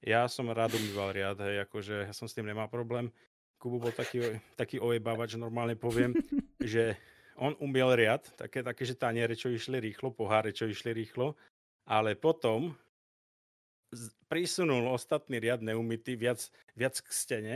Ja 0.01 0.29
som 0.29 0.49
rád 0.49 0.77
umýval 0.77 1.13
riad, 1.13 1.37
hej, 1.41 1.65
akože 1.65 2.09
ja 2.09 2.13
som 2.13 2.29
s 2.29 2.33
tým 2.37 2.45
nemal 2.45 2.69
problém. 2.69 3.09
Kubo 3.57 3.81
bol 3.81 3.93
taký, 3.93 4.37
taký 4.53 4.77
ojebávač, 4.77 5.37
normálne 5.37 5.73
poviem, 5.73 6.13
že 6.61 6.93
on 7.37 7.53
umiel 7.61 7.93
riad, 7.93 8.25
také, 8.37 8.61
také, 8.65 8.85
že 8.85 8.97
taniere, 8.97 9.33
čo 9.37 9.49
išli 9.49 9.77
rýchlo, 9.81 10.13
poháre, 10.13 10.53
čo 10.53 10.69
išli 10.69 10.93
rýchlo, 10.93 11.37
ale 11.89 12.17
potom 12.17 12.73
prisunul 14.27 14.91
ostatný 14.91 15.39
riad 15.39 15.63
neumytý 15.63 16.19
viac, 16.19 16.43
viac 16.75 16.99
k 16.99 17.07
stene, 17.09 17.55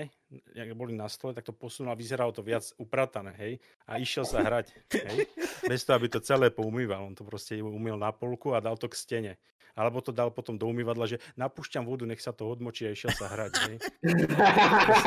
jak 0.56 0.74
boli 0.74 0.96
na 0.96 1.10
stole, 1.12 1.34
tak 1.34 1.44
to 1.44 1.52
posunul 1.52 1.92
a 1.92 2.00
vyzeralo 2.00 2.32
to 2.32 2.44
viac 2.44 2.64
upratané, 2.80 3.36
hej, 3.36 3.54
a 3.88 4.00
išiel 4.00 4.24
sa 4.24 4.42
hrať, 4.42 4.72
hej, 4.96 5.28
bez 5.68 5.84
toho, 5.84 6.00
aby 6.00 6.08
to 6.08 6.24
celé 6.24 6.48
poumýval, 6.50 7.04
on 7.04 7.16
to 7.16 7.28
proste 7.28 7.60
umiel 7.60 8.00
na 8.00 8.16
polku 8.16 8.56
a 8.56 8.64
dal 8.64 8.80
to 8.80 8.88
k 8.88 8.96
stene. 8.96 9.34
Alebo 9.72 10.04
to 10.04 10.12
dal 10.12 10.36
potom 10.36 10.60
do 10.60 10.68
umývadla, 10.68 11.08
že 11.08 11.24
napúšťam 11.40 11.88
vodu, 11.88 12.04
nech 12.04 12.20
sa 12.20 12.36
to 12.36 12.44
odmočí 12.44 12.84
a 12.84 12.92
išiel 12.92 13.16
sa 13.16 13.32
hrať, 13.32 13.52
hej. 13.72 13.76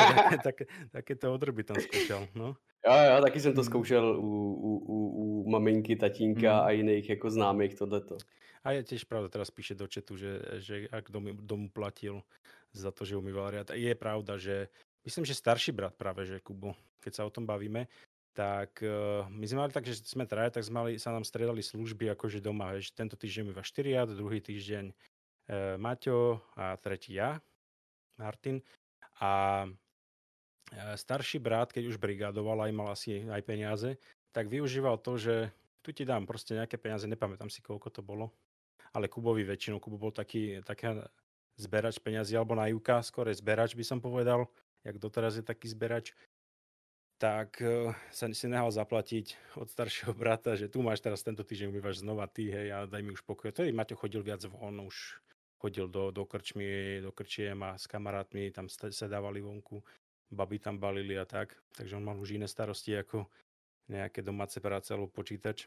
také, 0.09 0.37
také, 0.41 0.65
takéto 0.89 1.29
odrby 1.29 1.69
tam 1.69 1.77
skúšal, 1.77 2.25
no. 2.33 2.57
Jo, 2.85 2.93
jo, 2.93 3.23
taky 3.23 3.41
jsem 3.41 3.55
to 3.55 3.61
mm. 3.61 3.65
zkoušel 3.65 4.05
u, 4.21 4.33
u, 4.53 4.73
u, 4.77 4.97
u 5.45 5.51
maminky, 5.51 5.97
tatínka 5.97 6.53
mm. 6.53 6.65
a 6.65 6.71
jiných 6.71 7.09
jako 7.09 7.31
známých 7.31 7.75
tohleto. 7.75 8.17
A 8.65 8.73
je 8.73 8.81
tiež 8.81 9.05
pravda, 9.05 9.29
teraz 9.29 9.53
píše 9.53 9.77
do 9.77 9.85
četu, 9.85 10.17
že, 10.17 10.41
že 10.65 10.89
ak 10.89 11.13
dom, 11.13 11.37
domu 11.37 11.69
platil 11.69 12.25
za 12.73 12.89
to, 12.89 13.05
že 13.05 13.21
umýval 13.21 13.53
riad. 13.53 13.69
Je 13.77 13.93
pravda, 13.93 14.41
že 14.41 14.73
myslím, 15.05 15.25
že 15.25 15.37
starší 15.37 15.73
brat 15.73 15.95
práve, 15.95 16.25
že 16.25 16.43
Kubo, 16.43 16.75
keď 17.01 17.13
sa 17.13 17.27
o 17.29 17.33
tom 17.33 17.45
bavíme, 17.45 17.89
tak 18.35 18.83
uh, 18.83 19.25
my 19.31 19.47
sme 19.47 19.63
mali 19.63 19.73
tak, 19.73 19.87
že 19.87 20.03
sme 20.03 20.27
traja, 20.27 20.59
tak 20.59 20.67
sme 20.67 20.77
mali, 20.83 20.93
sa 20.99 21.15
nám 21.15 21.23
stredali 21.23 21.63
služby 21.63 22.11
akože 22.19 22.43
doma, 22.43 22.75
že 22.83 22.91
tento 22.91 23.15
týždeň 23.15 23.47
umýva 23.47 23.63
4 23.63 23.87
riad, 23.87 24.09
druhý 24.11 24.43
týždeň 24.43 24.91
uh, 24.91 25.79
Maťo 25.79 26.43
a 26.59 26.75
tretí 26.83 27.15
ja. 27.15 27.39
Martin. 28.19 28.63
A 29.23 29.63
e, 29.63 29.69
starší 30.99 31.39
brat, 31.39 31.71
keď 31.71 31.95
už 31.95 32.03
brigádoval 32.03 32.67
aj 32.67 32.73
mal 32.75 32.89
asi 32.91 33.23
aj 33.27 33.43
peniaze, 33.47 33.91
tak 34.35 34.51
využíval 34.51 34.99
to, 34.99 35.19
že 35.19 35.35
tu 35.85 35.95
ti 35.95 36.03
dám 36.03 36.27
proste 36.27 36.57
nejaké 36.59 36.81
peniaze, 36.81 37.07
nepamätám 37.07 37.51
si, 37.53 37.63
koľko 37.63 37.91
to 37.93 38.03
bolo, 38.03 38.33
ale 38.91 39.07
Kubovi 39.07 39.47
väčšinou, 39.47 39.79
Kubo 39.79 40.01
bol 40.01 40.11
taký, 40.11 40.65
taký 40.65 40.99
zberač 41.55 42.03
peniazy, 42.03 42.35
alebo 42.35 42.59
na 42.59 42.67
Juka, 42.67 42.99
skôr 43.05 43.31
zberač 43.31 43.79
by 43.79 43.85
som 43.87 43.99
povedal, 44.03 44.51
jak 44.85 44.97
doteraz 45.01 45.41
je 45.41 45.45
taký 45.45 45.67
zberač, 45.73 46.13
tak 47.17 47.57
uh, 47.65 47.97
sa 48.13 48.29
si 48.31 48.47
nehal 48.47 48.69
zaplatiť 48.69 49.57
od 49.57 49.71
staršieho 49.73 50.13
brata, 50.23 50.55
že 50.61 50.69
tu 50.69 50.85
máš 50.85 51.01
teraz 51.01 51.25
tento 51.25 51.41
týždeň, 51.41 51.73
umývaš 51.73 52.05
znova 52.05 52.29
ty, 52.29 52.53
hej, 52.53 52.69
a 52.71 52.79
daj 52.85 53.01
mi 53.01 53.17
už 53.17 53.25
pokoj. 53.25 53.49
To 53.55 53.65
je, 53.65 53.73
Maťo 53.73 53.97
chodil 53.97 54.21
viac 54.21 54.45
von, 54.45 54.85
už 54.85 55.25
chodil 55.57 55.89
do, 55.89 56.13
do 56.13 56.29
krčmy, 56.29 57.01
do 57.01 57.09
krčiem 57.09 57.57
a 57.65 57.81
s 57.81 57.89
kamarátmi 57.89 58.53
tam 58.53 58.69
sedávali 58.69 59.41
vonku, 59.41 59.81
baby 60.29 60.61
tam 60.61 60.77
balili 60.77 61.17
a 61.17 61.25
tak. 61.25 61.57
Takže 61.73 61.97
on 61.97 62.05
mal 62.05 62.21
už 62.21 62.37
iné 62.37 62.45
starosti 62.45 62.93
ako 62.93 63.25
nejaké 63.89 64.21
domáce 64.21 64.61
práce 64.61 64.93
alebo 64.93 65.09
počítač, 65.09 65.65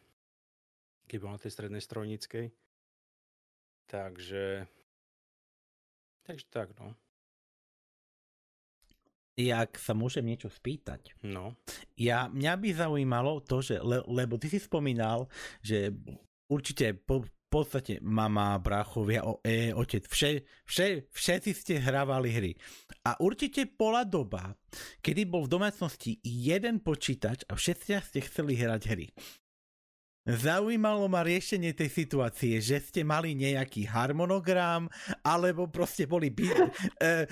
keď 1.10 1.18
bol 1.18 1.34
na 1.34 1.42
tej 1.42 1.50
strednej 1.50 1.82
strojníckej. 1.82 2.54
Takže, 3.88 4.68
takže 6.28 6.46
tak, 6.52 6.76
no. 6.78 6.94
Jak 9.38 9.78
sa 9.78 9.94
môžem 9.94 10.26
niečo 10.26 10.50
spýtať? 10.50 11.14
No. 11.22 11.54
Ja, 11.94 12.26
mňa 12.26 12.54
by 12.58 12.70
zaujímalo 12.74 13.46
to, 13.46 13.62
že, 13.62 13.78
le, 13.78 14.02
lebo 14.10 14.42
ty 14.42 14.50
si 14.50 14.58
spomínal, 14.58 15.30
že 15.62 15.94
určite 16.50 16.98
po, 16.98 17.22
podstate 17.48 18.04
mama, 18.04 18.60
bráchovia, 18.60 19.24
o, 19.24 19.40
e, 19.44 19.72
otec, 19.72 20.04
vše, 20.10 20.44
vše, 20.68 21.08
všetci 21.12 21.52
ste 21.56 21.74
hrávali 21.80 22.30
hry. 22.32 22.52
A 23.08 23.16
určite 23.24 23.64
bola 23.72 24.04
doba, 24.04 24.52
kedy 25.00 25.24
bol 25.24 25.48
v 25.48 25.54
domácnosti 25.56 26.20
jeden 26.24 26.84
počítač 26.84 27.48
a 27.48 27.56
všetci 27.56 28.04
ste 28.04 28.20
chceli 28.28 28.60
hrať 28.60 28.82
hry. 28.92 29.08
Zaujímalo 30.28 31.08
ma 31.08 31.24
riešenie 31.24 31.72
tej 31.72 31.88
situácie, 31.88 32.60
že 32.60 32.84
ste 32.84 33.08
mali 33.08 33.32
nejaký 33.32 33.88
harmonogram, 33.88 34.92
alebo 35.24 35.72
proste 35.72 36.04
boli 36.04 36.28
by, 36.28 36.52
e, 37.00 37.24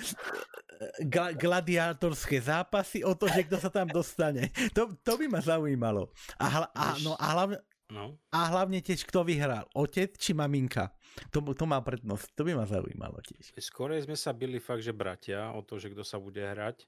gladiátorské 1.36 2.40
zápasy 2.40 3.04
o 3.04 3.16
to, 3.16 3.26
že 3.30 3.46
kto 3.48 3.56
sa 3.60 3.70
tam 3.72 3.88
dostane. 3.88 4.52
To, 4.76 4.92
to 5.00 5.12
by 5.16 5.26
ma 5.28 5.40
zaujímalo. 5.40 6.12
A, 6.36 6.46
hla, 6.46 6.66
a, 6.74 6.84
no, 7.00 7.12
a 7.16 7.26
hlavne, 7.32 7.58
No. 7.86 8.18
A 8.34 8.50
hlavne 8.50 8.82
tiež, 8.82 9.06
kto 9.06 9.22
vyhral, 9.22 9.70
otec 9.70 10.18
či 10.18 10.34
maminka. 10.34 10.90
To, 11.30 11.38
to 11.54 11.64
má 11.70 11.78
prednosť, 11.78 12.34
to 12.34 12.42
by 12.42 12.58
ma 12.58 12.66
zaujímalo 12.66 13.22
tiež. 13.22 13.54
Skôr 13.62 13.94
sme 14.02 14.18
sa 14.18 14.34
byli 14.34 14.58
fakt, 14.58 14.82
že 14.82 14.90
bratia 14.90 15.54
o 15.54 15.62
to, 15.62 15.78
že 15.78 15.94
kto 15.94 16.02
sa 16.02 16.18
bude 16.18 16.42
hrať. 16.42 16.82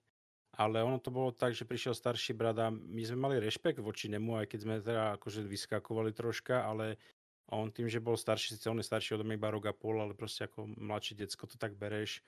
Ale 0.58 0.82
ono 0.82 0.98
to 0.98 1.14
bolo 1.14 1.30
tak, 1.30 1.54
že 1.54 1.62
prišiel 1.62 1.94
starší 1.94 2.34
brat 2.34 2.58
a 2.58 2.66
my 2.74 3.02
sme 3.06 3.14
mali 3.14 3.38
rešpekt 3.38 3.78
voči 3.78 4.10
nemu, 4.10 4.42
aj 4.42 4.46
keď 4.50 4.58
sme 4.58 4.74
teda 4.82 5.04
akože 5.14 5.46
vyskakovali 5.46 6.10
troška, 6.10 6.66
ale 6.66 6.98
on 7.54 7.70
tým, 7.70 7.86
že 7.86 8.02
bol 8.02 8.18
starší, 8.18 8.58
síce 8.58 8.66
on 8.66 8.82
je 8.82 8.90
starší 8.90 9.14
od 9.14 9.22
mňa 9.22 9.38
iba 9.38 9.54
rok 9.54 9.70
a 9.70 9.74
pol, 9.76 10.02
ale 10.02 10.18
proste 10.18 10.50
ako 10.50 10.66
mladší 10.74 11.14
decko 11.14 11.46
to 11.46 11.54
tak 11.54 11.78
bereš, 11.78 12.26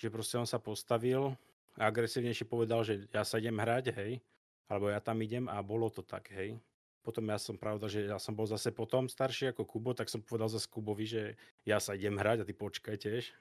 že 0.00 0.08
proste 0.08 0.40
on 0.40 0.48
sa 0.48 0.56
postavil 0.56 1.36
a 1.76 1.92
agresívnejšie 1.92 2.48
povedal, 2.48 2.80
že 2.80 3.04
ja 3.12 3.20
sa 3.20 3.36
idem 3.36 3.60
hrať, 3.60 3.92
hej, 3.92 4.24
alebo 4.72 4.88
ja 4.88 4.98
tam 5.04 5.20
idem 5.20 5.44
a 5.44 5.60
bolo 5.60 5.92
to 5.92 6.00
tak, 6.00 6.32
hej. 6.32 6.56
Potom 7.00 7.24
ja 7.28 7.40
som 7.40 7.56
pravda, 7.56 7.88
že 7.88 8.08
ja 8.08 8.20
som 8.20 8.36
bol 8.36 8.44
zase 8.48 8.72
potom 8.72 9.08
starší 9.08 9.52
ako 9.52 9.64
Kubo, 9.64 9.96
tak 9.96 10.12
som 10.12 10.20
povedal 10.20 10.52
zase 10.52 10.68
Kubovi, 10.68 11.04
že 11.08 11.22
ja 11.64 11.80
sa 11.80 11.96
idem 11.96 12.16
hrať 12.16 12.44
a 12.44 12.48
ty 12.48 12.52
počkaj 12.52 12.96
tiež. 13.00 13.32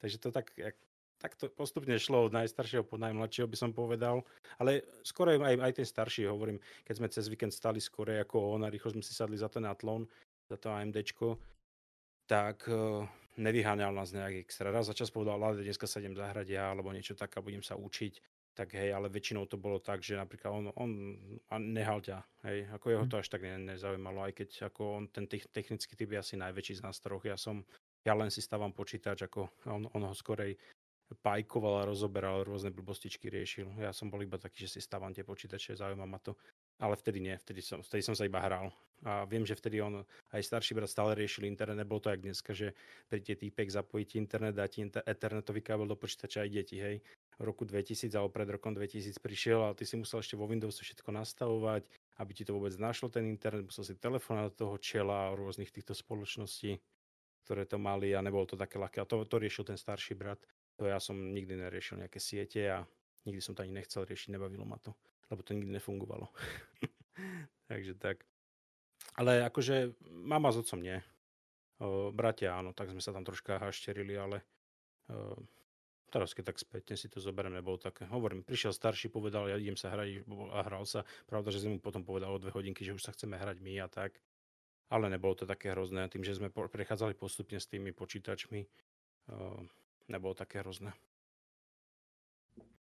Takže 0.00 0.16
to 0.20 0.28
tak, 0.28 0.52
tak 1.18 1.32
to 1.40 1.48
postupne 1.48 1.96
šlo 1.96 2.28
od 2.28 2.36
najstaršieho 2.36 2.84
po 2.84 3.00
najmladšieho 3.00 3.48
by 3.48 3.56
som 3.56 3.72
povedal. 3.72 4.22
Ale 4.60 4.84
skoro 5.02 5.32
aj, 5.34 5.56
aj 5.56 5.72
ten 5.72 5.88
starší, 5.88 6.28
hovorím, 6.28 6.60
keď 6.84 6.94
sme 7.00 7.08
cez 7.08 7.32
víkend 7.32 7.56
stali 7.56 7.80
skore 7.80 8.20
ako 8.20 8.60
on 8.60 8.68
a 8.68 8.72
rýchlo 8.72 8.92
sme 8.92 9.04
si 9.04 9.16
sadli 9.16 9.40
za 9.40 9.48
ten 9.48 9.64
Atlon, 9.64 10.04
za 10.46 10.60
to 10.60 10.68
AMDčko, 10.68 11.40
tak 12.28 12.68
uh, 12.68 13.08
nevyháňal 13.40 13.90
nás 13.90 14.12
nejak 14.12 14.44
extra. 14.44 14.68
Raz 14.68 14.86
za 14.86 14.94
čas 14.94 15.08
povedal, 15.08 15.40
ale 15.40 15.64
dneska 15.64 15.88
sa 15.88 16.04
idem 16.04 16.12
zahrať 16.12 16.52
ja, 16.52 16.70
alebo 16.70 16.92
niečo 16.92 17.16
tak 17.16 17.32
a 17.34 17.42
budem 17.42 17.64
sa 17.64 17.74
učiť 17.74 18.38
tak 18.58 18.74
hej, 18.74 18.90
ale 18.90 19.06
väčšinou 19.06 19.46
to 19.46 19.54
bolo 19.54 19.78
tak, 19.78 20.02
že 20.02 20.18
napríklad 20.18 20.50
on, 20.50 20.74
on 20.74 21.62
nehal 21.70 22.02
ťa, 22.02 22.18
hej, 22.50 22.66
ako 22.74 22.86
jeho 22.90 23.04
mhm. 23.06 23.10
to 23.14 23.16
až 23.22 23.28
tak 23.30 23.46
ne, 23.46 23.54
nezaujímalo, 23.70 24.26
aj 24.26 24.34
keď 24.34 24.74
ako 24.74 24.82
on 24.98 25.04
ten 25.06 25.30
technický 25.30 25.94
typ 25.94 26.10
je 26.10 26.18
asi 26.18 26.34
najväčší 26.34 26.82
z 26.82 26.84
nás 26.90 26.98
troch, 26.98 27.22
ja 27.22 27.38
som, 27.38 27.62
ja 28.02 28.18
len 28.18 28.34
si 28.34 28.42
stávam 28.42 28.74
počítač, 28.74 29.30
ako 29.30 29.46
on, 29.70 29.86
on 29.94 30.02
ho 30.10 30.14
skorej 30.14 30.58
pajkoval 31.24 31.82
a 31.82 31.88
rozoberal, 31.88 32.44
rôzne 32.44 32.68
blbostičky 32.68 33.32
riešil. 33.32 33.68
Ja 33.80 33.96
som 33.96 34.12
bol 34.12 34.20
iba 34.20 34.36
taký, 34.36 34.68
že 34.68 34.76
si 34.76 34.80
stávam 34.84 35.12
tie 35.16 35.24
počítače, 35.24 35.76
zaujíma 35.76 36.04
ma 36.04 36.20
to. 36.20 36.36
Ale 36.78 36.94
vtedy 36.94 37.18
nie, 37.18 37.34
vtedy 37.34 37.64
som, 37.64 37.80
vtedy 37.80 38.04
som 38.04 38.14
sa 38.14 38.28
iba 38.28 38.38
hral. 38.38 38.68
A 39.02 39.24
viem, 39.24 39.46
že 39.46 39.56
vtedy 39.56 39.80
on, 39.80 40.04
aj 40.34 40.42
starší 40.42 40.76
brat 40.76 40.90
stále 40.90 41.16
riešil 41.16 41.48
internet, 41.48 41.80
nebolo 41.80 42.02
to 42.02 42.10
jak 42.10 42.20
dneska, 42.20 42.50
že 42.52 42.74
príde 43.08 43.34
týpek, 43.34 43.70
zapojíte 43.70 44.18
internet, 44.18 44.58
dáte 44.58 44.84
ethernetový 45.06 45.62
kábel 45.62 45.86
do 45.86 45.96
počítača 45.96 46.42
a 46.42 46.48
idete, 46.50 46.76
hej 46.76 46.96
v 47.38 47.46
roku 47.46 47.62
2000 47.62 48.10
alebo 48.18 48.34
pred 48.34 48.50
rokom 48.50 48.74
2000 48.74 49.14
prišiel 49.22 49.62
a 49.62 49.74
ty 49.74 49.86
si 49.86 49.94
musel 49.94 50.18
ešte 50.18 50.34
vo 50.34 50.50
Windowsu 50.50 50.82
všetko 50.82 51.14
nastavovať, 51.14 51.86
aby 52.18 52.30
ti 52.34 52.42
to 52.42 52.58
vôbec 52.58 52.74
našlo 52.74 53.06
ten 53.06 53.30
internet, 53.30 53.62
musel 53.62 53.86
si 53.86 53.94
telefonovať 53.94 54.50
do 54.50 54.58
toho 54.58 54.74
čela 54.82 55.30
rôznych 55.38 55.70
týchto 55.70 55.94
spoločností, 55.94 56.82
ktoré 57.46 57.62
to 57.62 57.78
mali 57.78 58.10
a 58.10 58.20
nebolo 58.20 58.42
to 58.42 58.58
také 58.58 58.82
ľahké. 58.82 58.98
A 58.98 59.06
to, 59.06 59.22
to 59.22 59.38
riešil 59.38 59.62
ten 59.62 59.78
starší 59.78 60.18
brat. 60.18 60.42
To 60.78 60.86
ja 60.86 61.02
som 61.02 61.18
nikdy 61.34 61.58
neriešil 61.58 61.98
nejaké 61.98 62.22
siete 62.22 62.62
a 62.70 62.86
nikdy 63.26 63.42
som 63.42 63.58
to 63.58 63.66
ani 63.66 63.74
nechcel 63.74 64.06
riešiť, 64.06 64.34
nebavilo 64.34 64.62
ma 64.62 64.78
to, 64.78 64.94
lebo 65.28 65.42
to 65.42 65.54
nikdy 65.54 65.74
nefungovalo. 65.74 66.30
Takže 67.70 67.98
tak. 67.98 68.22
Ale 69.18 69.42
akože 69.42 69.98
mama 70.08 70.54
s 70.54 70.62
otcom 70.62 70.78
nie. 70.78 71.02
O, 71.82 72.14
bratia 72.14 72.54
áno, 72.54 72.70
tak 72.70 72.94
sme 72.94 73.02
sa 73.02 73.10
tam 73.10 73.26
troška 73.26 73.58
hašterili, 73.58 74.14
ale 74.14 74.46
o, 75.10 75.34
Teraz 76.08 76.32
keď 76.32 76.52
tak 76.52 76.56
spätne 76.56 76.96
si 76.96 77.04
to 77.12 77.20
zoberiem, 77.20 77.52
nebolo 77.52 77.76
také. 77.76 78.08
Hovorím, 78.08 78.40
prišiel 78.40 78.72
starší, 78.72 79.12
povedal, 79.12 79.44
ja 79.44 79.60
idem 79.60 79.76
sa 79.76 79.92
hrať 79.92 80.24
a 80.56 80.64
hral 80.64 80.88
sa. 80.88 81.04
Pravda, 81.28 81.52
že 81.52 81.60
som 81.60 81.76
mu 81.76 81.80
potom 81.84 82.00
povedal 82.00 82.32
o 82.32 82.40
dve 82.40 82.48
hodinky, 82.48 82.80
že 82.80 82.96
už 82.96 83.04
sa 83.04 83.12
chceme 83.12 83.36
hrať 83.36 83.60
my 83.60 83.84
a 83.84 83.92
tak. 83.92 84.16
Ale 84.88 85.12
nebolo 85.12 85.36
to 85.36 85.44
také 85.44 85.76
hrozné. 85.76 86.08
Tým, 86.08 86.24
že 86.24 86.40
sme 86.40 86.48
prechádzali 86.48 87.12
postupne 87.12 87.60
s 87.60 87.68
tými 87.68 87.92
počítačmi, 87.92 88.64
nebolo 90.08 90.34
také 90.34 90.64
hrozné. 90.64 90.90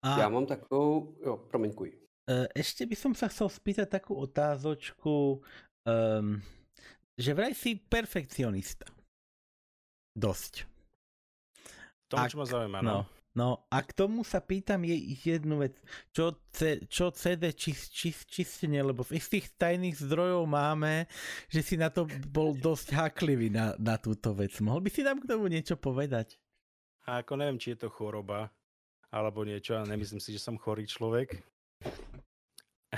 A... 0.02 0.18
Ja 0.18 0.26
mám 0.26 0.50
takovou... 0.50 1.14
Jo, 1.22 1.38
promiňkuj. 1.46 1.88
E, 2.26 2.35
ešte 2.58 2.82
by 2.82 2.96
som 2.98 3.12
sa 3.14 3.30
chcel 3.30 3.46
spýtať 3.46 3.87
takú 3.87 4.18
otázočku, 4.18 5.38
um, 5.87 6.42
že 7.14 7.30
vraj 7.30 7.54
si 7.54 7.78
perfekcionista. 7.78 8.90
Dosť. 10.12 10.66
Tomu, 12.11 12.26
čo 12.28 12.38
ma 12.42 12.46
zaujíma, 12.50 12.78
no. 12.85 13.06
no. 13.32 13.64
A 13.72 13.78
k 13.80 13.94
tomu 13.94 14.26
sa 14.26 14.42
pýtam 14.42 14.82
je 14.85 15.22
jednu 15.22 15.62
vec. 15.64 15.78
Čo, 16.11 16.37
čo 16.90 17.14
CD 17.14 17.54
či, 17.54 17.72
či, 17.72 18.12
čistenie, 18.12 18.82
lebo 18.82 19.06
z 19.06 19.22
istých 19.22 19.54
tajných 19.54 20.02
zdrojov 20.02 20.44
máme, 20.50 21.06
že 21.48 21.62
si 21.62 21.78
na 21.78 21.88
to 21.88 22.11
bol 22.28 22.52
dosť 22.58 22.92
háklivý 22.92 23.54
na, 23.54 23.72
na 23.78 23.96
túto 23.96 24.35
vec. 24.35 24.52
Mohol 24.58 24.85
by 24.85 24.90
si 24.92 25.00
nám 25.06 25.22
k 25.22 25.30
tomu 25.30 25.46
niečo 25.46 25.78
povedať? 25.78 26.41
A 27.06 27.22
ako 27.22 27.34
neviem, 27.34 27.58
či 27.58 27.74
je 27.74 27.86
to 27.86 27.88
choroba, 27.90 28.46
alebo 29.10 29.42
niečo, 29.42 29.74
a 29.74 29.82
nemyslím 29.82 30.22
si, 30.22 30.32
že 30.32 30.40
som 30.40 30.54
chorý 30.54 30.86
človek. 30.86 31.34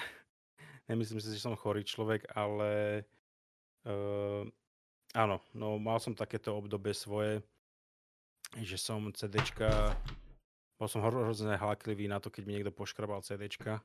nemyslím 0.91 1.21
si, 1.25 1.33
že 1.33 1.41
som 1.41 1.57
chorý 1.57 1.89
človek, 1.89 2.29
ale 2.37 3.03
uh, 3.89 4.45
áno, 5.17 5.41
no 5.57 5.81
mal 5.81 5.97
som 5.99 6.13
takéto 6.13 6.53
obdobie 6.53 6.93
svoje, 6.93 7.41
že 8.61 8.77
som 8.77 9.09
CDčka, 9.09 9.97
bol 10.77 10.89
som 10.91 11.01
hrozne 11.01 11.57
háklivý 11.57 12.05
na 12.05 12.21
to, 12.21 12.29
keď 12.29 12.43
mi 12.45 12.61
niekto 12.61 12.75
poškrabal 12.75 13.25
CDčka 13.25 13.81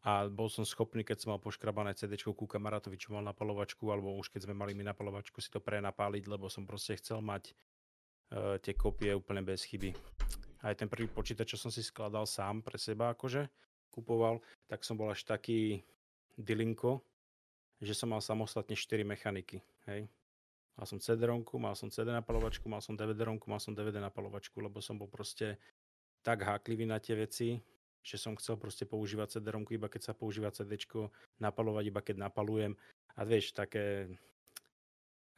a 0.00 0.32
bol 0.32 0.48
som 0.48 0.64
schopný, 0.64 1.04
keď 1.04 1.16
som 1.20 1.36
mal 1.36 1.40
poškrabané 1.42 1.92
CD 1.92 2.16
ku 2.16 2.48
kamarátovi, 2.48 2.96
čo 2.96 3.12
mal 3.12 3.20
napalovačku, 3.20 3.84
alebo 3.92 4.16
už 4.16 4.32
keď 4.32 4.48
sme 4.48 4.56
mali 4.56 4.72
my 4.72 4.88
napalovačku, 4.88 5.44
si 5.44 5.52
to 5.52 5.60
prenapáliť, 5.60 6.24
lebo 6.24 6.48
som 6.48 6.64
proste 6.64 6.96
chcel 6.96 7.20
mať 7.20 7.52
tie 8.62 8.74
kopie 8.78 9.10
úplne 9.14 9.42
bez 9.42 9.66
chyby. 9.66 9.90
Aj 10.60 10.76
ten 10.76 10.86
prvý 10.86 11.08
počítač, 11.08 11.56
čo 11.56 11.58
som 11.58 11.72
si 11.72 11.80
skladal 11.80 12.28
sám 12.28 12.60
pre 12.60 12.76
seba, 12.76 13.10
akože 13.16 13.48
kupoval, 13.90 14.38
tak 14.70 14.86
som 14.86 14.94
bol 14.94 15.10
až 15.10 15.26
taký 15.26 15.82
dilinko, 16.38 17.02
že 17.82 17.96
som 17.96 18.12
mal 18.12 18.22
samostatne 18.22 18.76
4 18.76 19.02
mechaniky. 19.02 19.64
Hej. 19.88 20.06
Mal 20.78 20.86
som 20.86 21.00
cd 21.02 21.26
mal 21.60 21.74
som 21.76 21.90
CD 21.90 22.08
napalovačku, 22.08 22.64
mal 22.70 22.80
som 22.80 22.96
dvd 22.96 23.20
mal 23.44 23.60
som 23.60 23.74
DVD 23.74 24.00
napalovačku, 24.00 24.62
lebo 24.62 24.80
som 24.80 24.96
bol 24.96 25.10
proste 25.10 25.58
tak 26.24 26.44
háklivý 26.44 26.86
na 26.86 27.00
tie 27.00 27.16
veci, 27.16 27.60
že 28.00 28.16
som 28.16 28.36
chcel 28.36 28.56
proste 28.56 28.88
používať 28.88 29.40
cd 29.40 29.48
iba 29.76 29.88
keď 29.88 30.02
sa 30.08 30.12
používa 30.16 30.48
CD, 30.52 30.80
napalovať 31.40 31.84
iba 31.88 32.00
keď 32.00 32.16
napalujem. 32.30 32.72
A 33.16 33.26
vieš, 33.26 33.52
také... 33.52 34.08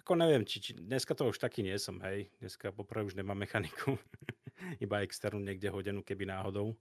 Ako 0.02 0.18
neviem, 0.18 0.42
či, 0.42 0.58
či 0.58 0.70
dneska 0.74 1.14
to 1.14 1.30
už 1.30 1.38
taký 1.38 1.62
nie 1.62 1.78
som, 1.78 2.02
hej. 2.02 2.26
Dneska 2.42 2.74
poprvé 2.74 3.06
už 3.06 3.14
nemám 3.14 3.38
mechaniku. 3.38 3.94
iba 4.84 5.02
externú 5.06 5.38
niekde 5.38 5.70
hodenú, 5.70 6.02
keby 6.02 6.26
náhodou. 6.26 6.74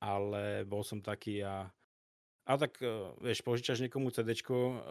Ale 0.00 0.68
bol 0.68 0.84
som 0.84 1.00
taký 1.00 1.40
a 1.40 1.72
a 2.44 2.60
tak, 2.60 2.76
e, 2.84 3.16
vieš, 3.24 3.40
požičaš 3.40 3.80
niekomu 3.80 4.12
CD, 4.12 4.36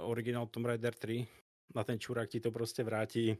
originál 0.09 0.49
Tomb 0.49 0.65
Raider 0.65 0.97
3, 0.97 1.21
na 1.77 1.85
ten 1.85 2.01
čurák 2.01 2.25
ti 2.25 2.41
to 2.41 2.49
proste 2.49 2.81
vráti 2.81 3.37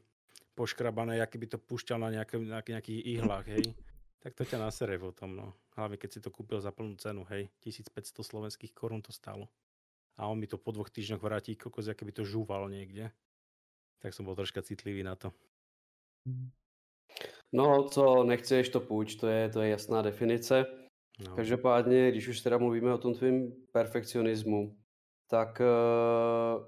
poškrabané, 0.54 1.17
aký 1.17 1.41
by 1.41 1.47
to 1.49 1.58
púšťal 1.58 1.97
na, 1.97 2.13
nejaké, 2.13 2.38
na 2.38 2.62
nejakých 2.62 3.02
ihlách, 3.17 3.49
hej. 3.49 3.73
Tak 4.21 4.38
to 4.38 4.45
ťa 4.45 4.62
nasere 4.62 5.02
potom, 5.02 5.34
no. 5.34 5.47
Hlavne 5.73 5.97
keď 5.97 6.10
si 6.13 6.19
to 6.21 6.30
kúpil 6.30 6.62
za 6.62 6.69
plnú 6.69 6.93
cenu, 7.02 7.26
hej. 7.34 7.49
1500 7.65 8.21
slovenských 8.21 8.71
korún 8.78 9.02
to 9.02 9.10
stalo. 9.10 9.49
A 10.21 10.30
on 10.30 10.38
mi 10.38 10.45
to 10.45 10.62
po 10.62 10.69
dvoch 10.69 10.93
týždňoch 10.93 11.17
vráti 11.17 11.58
kokos, 11.58 11.89
aké 11.89 12.06
by 12.06 12.13
to 12.13 12.21
žúval 12.21 12.69
niekde. 12.69 13.10
Tak 14.04 14.12
som 14.12 14.28
bol 14.28 14.36
troška 14.36 14.60
citlivý 14.60 15.00
na 15.00 15.16
to. 15.16 15.32
No, 17.56 17.88
co 17.89 18.24
nechceš, 18.24 18.70
to 18.70 18.80
půjč, 18.80 19.16
to 19.16 19.28
je, 19.28 19.50
to 19.50 19.62
je 19.62 19.70
jasná 19.70 20.02
definice. 20.02 20.66
No. 21.28 21.36
Každopádně, 21.36 22.12
když 22.12 22.28
už 22.28 22.42
teda 22.42 22.58
mluvíme 22.58 22.94
o 22.94 22.98
tom 22.98 23.13
tvým 23.13 23.66
perfekcionismu, 23.72 24.78
tak 25.28 25.62
uh, 25.62 26.66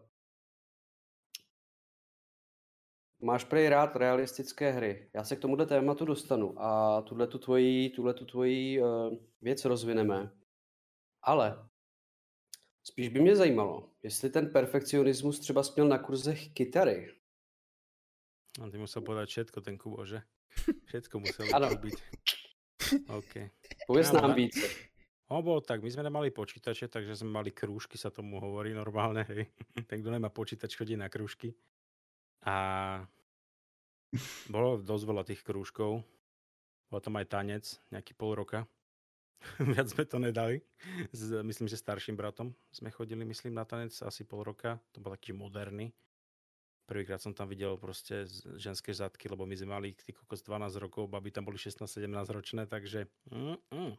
máš 3.22 3.44
prej 3.44 3.70
rád 3.70 3.96
realistické 3.96 4.72
hry. 4.72 5.10
Já 5.14 5.24
se 5.24 5.36
k 5.36 5.40
tomuhle 5.40 5.66
tématu 5.66 6.06
dostanu 6.06 6.62
a 6.62 7.02
tuhle 7.02 7.28
tu 7.28 7.38
tvoji, 7.40 7.90
tuhle 7.90 8.14
tu 8.14 8.26
tvoji 8.26 8.82
uh, 8.82 9.18
věc 9.42 9.66
rozvineme. 9.66 10.32
Ale 11.22 11.70
spíš 12.84 13.10
by 13.10 13.20
mě 13.20 13.36
zajímalo, 13.36 13.92
jestli 14.04 14.30
ten 14.30 14.52
perfekcionismus 14.52 15.40
třeba 15.40 15.64
směl 15.64 15.88
na 15.88 15.98
kurzech 15.98 16.54
kytary. 16.54 17.25
No, 18.56 18.72
ty 18.72 18.80
musel 18.80 19.04
povedať 19.04 19.28
všetko, 19.28 19.58
ten 19.60 19.76
Kubo, 19.76 20.08
že? 20.08 20.24
Všetko 20.88 21.20
musel 21.20 21.46
byť. 21.86 21.98
OK. 23.12 23.34
Povedz 23.88 24.16
nám 24.16 24.32
víc. 24.36 24.56
No, 25.26 25.42
bolo 25.42 25.58
tak, 25.60 25.82
my 25.82 25.90
sme 25.90 26.06
nemali 26.06 26.30
počítače, 26.30 26.86
takže 26.86 27.18
sme 27.18 27.42
mali 27.42 27.50
krúžky, 27.50 27.98
sa 27.98 28.14
tomu 28.14 28.38
hovorí 28.38 28.78
normálne, 28.78 29.26
hej. 29.26 29.50
Ten, 29.90 30.06
kto 30.06 30.14
nemá 30.14 30.30
počítač, 30.30 30.78
chodí 30.78 30.94
na 30.94 31.10
krúžky. 31.10 31.58
A 32.46 33.02
bolo 34.54 34.78
dosť 34.78 35.04
veľa 35.04 35.24
tých 35.26 35.42
krúžkov. 35.42 36.06
Bol 36.94 37.02
tam 37.02 37.18
aj 37.18 37.26
tanec, 37.26 37.66
nejaký 37.90 38.14
pol 38.14 38.38
roka. 38.38 38.70
Viac 39.74 39.90
sme 39.90 40.06
to 40.06 40.18
nedali. 40.22 40.62
S, 41.10 41.34
myslím, 41.42 41.66
že 41.66 41.82
starším 41.82 42.14
bratom 42.14 42.54
sme 42.70 42.94
chodili, 42.94 43.26
myslím, 43.26 43.58
na 43.58 43.66
tanec 43.66 43.92
asi 44.06 44.24
pol 44.24 44.46
roka. 44.46 44.78
To 44.94 45.02
bol 45.02 45.12
taký 45.18 45.34
moderný. 45.34 45.90
Prvýkrát 46.86 47.18
som 47.18 47.34
tam 47.34 47.50
videl 47.50 47.74
proste 47.82 48.30
ženské 48.62 48.94
zadky, 48.94 49.26
lebo 49.26 49.50
my 49.50 49.58
sme 49.58 49.74
mali 49.74 49.98
ty 49.98 50.14
kokos 50.14 50.46
12 50.46 50.78
rokov, 50.78 51.10
baby 51.10 51.34
tam 51.34 51.50
boli 51.50 51.58
16-17 51.58 52.06
ročné, 52.30 52.70
takže 52.70 53.10
mm, 53.34 53.58
mm. 53.74 53.94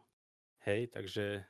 hej, 0.70 0.80
takže 0.94 1.42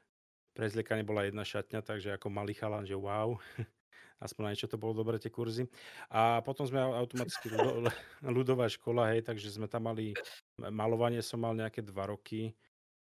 pre 0.57 0.72
zliekanie 0.72 1.05
bola 1.05 1.29
jedna 1.29 1.44
šatňa, 1.44 1.85
takže 1.85 2.16
ako 2.16 2.33
malý 2.33 2.57
chalan, 2.57 2.88
že 2.88 2.96
wow, 2.96 3.37
aspoň 4.25 4.42
na 4.49 4.51
niečo 4.57 4.72
to 4.72 4.81
bolo 4.81 4.96
dobre 4.96 5.20
tie 5.20 5.29
kurzy. 5.29 5.68
A 6.09 6.40
potom 6.40 6.64
sme 6.64 6.81
automaticky 6.81 7.53
ľudová 8.25 8.72
škola, 8.72 9.12
hej, 9.12 9.20
takže 9.20 9.53
sme 9.53 9.68
tam 9.68 9.92
mali, 9.92 10.16
malovanie 10.57 11.20
som 11.20 11.44
mal 11.44 11.53
nejaké 11.53 11.85
dva 11.85 12.09
roky, 12.09 12.57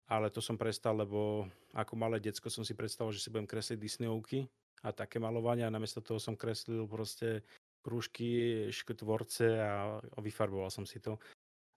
ale 0.06 0.30
to 0.30 0.38
som 0.38 0.54
prestal, 0.54 1.02
lebo 1.02 1.50
ako 1.74 1.98
malé 1.98 2.22
decko 2.22 2.46
som 2.46 2.62
si 2.62 2.78
predstavoval, 2.78 3.10
že 3.10 3.22
si 3.26 3.30
budem 3.30 3.50
kresliť 3.50 3.78
Disneyovky 3.78 4.46
a 4.86 4.94
také 4.94 5.18
malovania 5.18 5.66
a 5.66 5.74
namiesto 5.74 5.98
toho 5.98 6.22
som 6.22 6.38
kreslil 6.38 6.86
proste 6.86 7.42
krúžky, 7.80 8.68
tvorce 8.70 9.58
a 9.60 10.00
vyfarboval 10.20 10.70
som 10.70 10.84
si 10.84 11.00
to. 11.00 11.16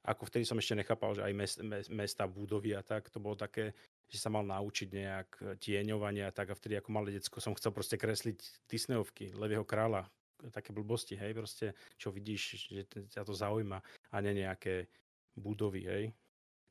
Ako 0.04 0.28
vtedy 0.28 0.44
som 0.44 0.60
ešte 0.60 0.76
nechápal, 0.76 1.16
že 1.16 1.24
aj 1.24 1.34
mest, 1.34 1.58
mesta, 1.88 2.28
budovy 2.28 2.76
a 2.76 2.84
tak, 2.84 3.08
to 3.08 3.24
bolo 3.24 3.40
také, 3.40 3.72
že 4.12 4.20
sa 4.20 4.28
mal 4.28 4.44
naučiť 4.44 4.88
nejak 4.92 5.30
tieňovanie 5.64 6.28
a 6.28 6.36
tak 6.36 6.52
a 6.52 6.60
vtedy 6.60 6.76
ako 6.76 6.92
malé 6.92 7.16
decko 7.16 7.40
som 7.40 7.56
chcel 7.56 7.72
proste 7.72 7.96
kresliť 7.96 8.68
Disneyovky, 8.68 9.32
Levého 9.32 9.64
kráľa, 9.64 10.04
také 10.52 10.76
blbosti, 10.76 11.16
hej, 11.16 11.32
proste, 11.32 11.72
čo 11.96 12.12
vidíš, 12.12 12.68
že 12.68 12.84
ťa 13.16 13.24
to 13.24 13.32
zaujíma 13.32 13.80
a 14.12 14.16
nie 14.20 14.44
nejaké 14.44 14.92
budovy, 15.40 15.88
hej. 15.88 16.06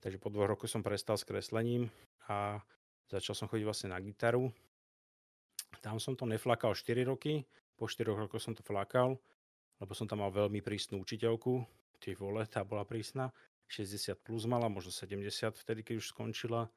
Takže 0.05 0.21
po 0.21 0.29
dvoch 0.29 0.53
rokoch 0.53 0.69
som 0.69 0.85
prestal 0.85 1.17
s 1.17 1.25
kreslením 1.25 1.89
a 2.29 2.61
začal 3.09 3.33
som 3.33 3.49
chodiť 3.49 3.65
vlastne 3.65 3.97
na 3.97 3.99
gitaru. 4.05 4.53
Tam 5.81 5.97
som 5.97 6.13
to 6.13 6.29
neflakal 6.29 6.77
4 6.77 7.09
roky, 7.09 7.49
po 7.77 7.89
4 7.89 8.09
rokoch 8.09 8.43
som 8.43 8.55
to 8.55 8.63
flakal, 8.63 9.19
lebo 9.83 9.93
som 9.93 10.07
tam 10.07 10.23
mal 10.23 10.31
veľmi 10.31 10.63
prísnu 10.63 11.03
učiteľku. 11.03 11.65
Ty 12.03 12.19
vole, 12.19 12.43
tá 12.47 12.63
bola 12.63 12.83
prísna. 12.83 13.31
60 13.71 14.19
plus 14.21 14.45
mala, 14.45 14.69
možno 14.69 14.93
70 14.93 15.57
vtedy, 15.57 15.81
keď 15.81 15.95
už 16.03 16.13
skončila. 16.13 16.69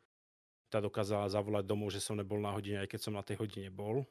Tá 0.72 0.80
dokázala 0.80 1.28
zavolať 1.30 1.68
domov, 1.68 1.92
že 1.92 2.00
som 2.00 2.16
nebol 2.16 2.40
na 2.40 2.56
hodine, 2.56 2.82
aj 2.82 2.90
keď 2.96 3.00
som 3.04 3.14
na 3.14 3.22
tej 3.22 3.38
hodine 3.42 3.68
bol. 3.70 4.08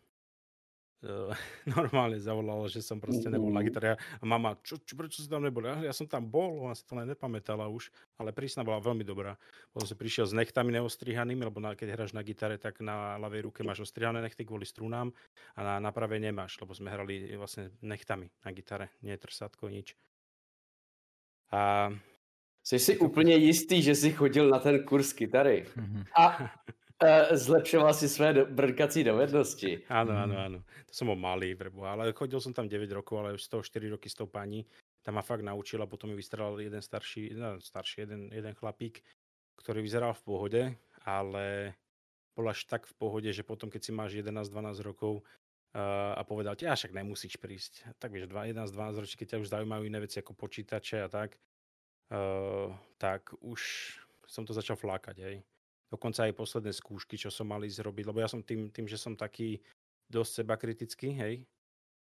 normálne 1.76 2.16
zavolala, 2.18 2.66
že 2.66 2.80
som 2.80 2.98
proste 2.98 3.28
nebol 3.28 3.52
na 3.52 3.60
gitare. 3.60 4.00
A 4.20 4.24
mama, 4.24 4.56
čo, 4.64 4.80
čo, 4.80 4.96
prečo 4.96 5.20
si 5.20 5.28
tam 5.28 5.44
nebol? 5.44 5.64
Ja, 5.68 5.90
ja 5.90 5.92
som 5.92 6.08
tam 6.08 6.26
bol, 6.26 6.64
ona 6.64 6.74
si 6.74 6.84
to 6.84 6.96
len 6.96 7.08
nepamätala 7.10 7.68
už, 7.68 7.92
ale 8.16 8.32
prísna 8.32 8.64
bola 8.64 8.80
veľmi 8.80 9.04
dobrá. 9.04 9.36
Potom 9.70 9.86
som 9.86 9.98
prišiel 9.98 10.26
s 10.30 10.36
nechtami 10.36 10.72
neostrihanými, 10.74 11.44
lebo 11.44 11.60
na, 11.60 11.76
keď 11.76 11.94
hráš 11.94 12.12
na 12.16 12.24
gitare, 12.24 12.56
tak 12.56 12.80
na 12.80 13.20
ľavej 13.20 13.50
ruke 13.50 13.60
máš 13.62 13.84
ostrihané 13.84 14.24
nechty 14.24 14.42
kvôli 14.42 14.64
strunám 14.64 15.12
a 15.54 15.60
na, 15.62 15.74
na 15.78 15.90
pravej 15.92 16.24
nemáš, 16.24 16.56
lebo 16.58 16.72
sme 16.72 16.90
hrali 16.90 17.36
vlastne 17.36 17.70
nechtami 17.84 18.32
na 18.42 18.50
gitare, 18.50 18.90
nie 19.04 19.14
trsátko, 19.14 19.68
nič. 19.68 19.94
A 21.54 21.92
Jsi 22.64 22.78
si 22.78 22.98
úplně 22.98 23.36
jistý, 23.36 23.82
že 23.82 23.94
jsi 23.94 24.12
chodil 24.12 24.48
na 24.48 24.58
ten 24.58 24.84
kurz 24.84 25.12
kytary. 25.12 25.66
Mhm. 25.76 26.04
A 26.16 26.50
zlepšoval 27.34 27.92
si 27.94 28.06
svoje 28.06 28.46
brnkací 28.46 29.02
dovednosti. 29.02 29.82
Áno, 29.90 30.14
áno, 30.14 30.34
áno. 30.38 30.58
To 30.62 30.92
som 30.94 31.10
bol 31.10 31.18
malý, 31.18 31.58
vrbu, 31.58 31.82
ale 31.82 32.14
chodil 32.14 32.38
som 32.38 32.54
tam 32.54 32.70
9 32.70 32.86
rokov, 32.94 33.18
ale 33.18 33.38
z 33.38 33.50
toho 33.50 33.62
4 33.66 33.94
roky 33.98 34.06
s 34.06 34.14
tou 34.14 34.30
pani. 34.30 34.62
Tam 35.02 35.18
ma 35.18 35.22
fakt 35.26 35.44
naučila, 35.44 35.90
potom 35.90 36.14
mi 36.14 36.16
vystrelal 36.16 36.56
jeden 36.62 36.80
starší, 36.80 37.34
no, 37.36 37.60
starší, 37.60 38.08
jeden, 38.08 38.32
jeden 38.32 38.54
chlapík, 38.56 39.04
ktorý 39.60 39.84
vyzeral 39.84 40.16
v 40.16 40.22
pohode, 40.24 40.62
ale 41.04 41.76
bol 42.32 42.48
až 42.48 42.64
tak 42.64 42.88
v 42.88 42.94
pohode, 42.96 43.28
že 43.28 43.44
potom, 43.44 43.68
keď 43.68 43.80
si 43.84 43.92
máš 43.92 44.16
11-12 44.16 44.80
rokov 44.80 45.20
uh, 45.20 46.16
a 46.16 46.22
povedal 46.24 46.56
ti, 46.56 46.64
však 46.64 46.96
nemusíš 46.96 47.36
prísť. 47.36 47.84
Tak 48.00 48.16
vieš, 48.16 48.32
11-12 48.32 49.02
ročí, 49.02 49.14
keď 49.20 49.36
ťa 49.36 49.40
už 49.44 49.52
zaujímajú 49.52 49.82
iné 49.84 49.98
veci 50.00 50.24
ako 50.24 50.32
počítače 50.32 51.04
a 51.04 51.08
tak, 51.12 51.36
uh, 52.08 52.72
tak 52.96 53.36
už 53.44 53.60
som 54.24 54.48
to 54.48 54.56
začal 54.56 54.80
flákať, 54.80 55.16
hej 55.20 55.36
dokonca 55.94 56.26
aj 56.26 56.34
posledné 56.34 56.74
skúšky, 56.74 57.14
čo 57.14 57.30
som 57.30 57.46
mali 57.46 57.70
zrobiť, 57.70 58.04
lebo 58.10 58.18
ja 58.18 58.26
som 58.26 58.42
tým, 58.42 58.74
tým 58.74 58.90
že 58.90 58.98
som 58.98 59.14
taký 59.14 59.62
dosť 60.10 60.42
seba 60.42 60.58
kritický, 60.58 61.14
hej, 61.14 61.34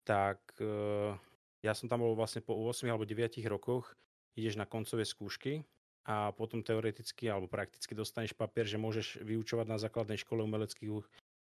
tak 0.07 0.39
uh, 0.63 1.13
ja 1.61 1.75
som 1.75 1.91
tam 1.91 2.01
bol 2.01 2.15
vlastne 2.15 2.41
po 2.41 2.55
8 2.55 2.87
alebo 2.87 3.03
9 3.03 3.43
rokoch, 3.51 3.93
ideš 4.33 4.55
na 4.57 4.65
koncové 4.65 5.03
skúšky 5.03 5.61
a 6.07 6.33
potom 6.33 6.65
teoreticky 6.65 7.29
alebo 7.29 7.45
prakticky 7.45 7.93
dostaneš 7.93 8.33
papier, 8.33 8.65
že 8.65 8.81
môžeš 8.81 9.21
vyučovať 9.21 9.67
na 9.69 9.77
základnej 9.77 10.17
škole 10.17 10.41
umeleckých 10.41 10.89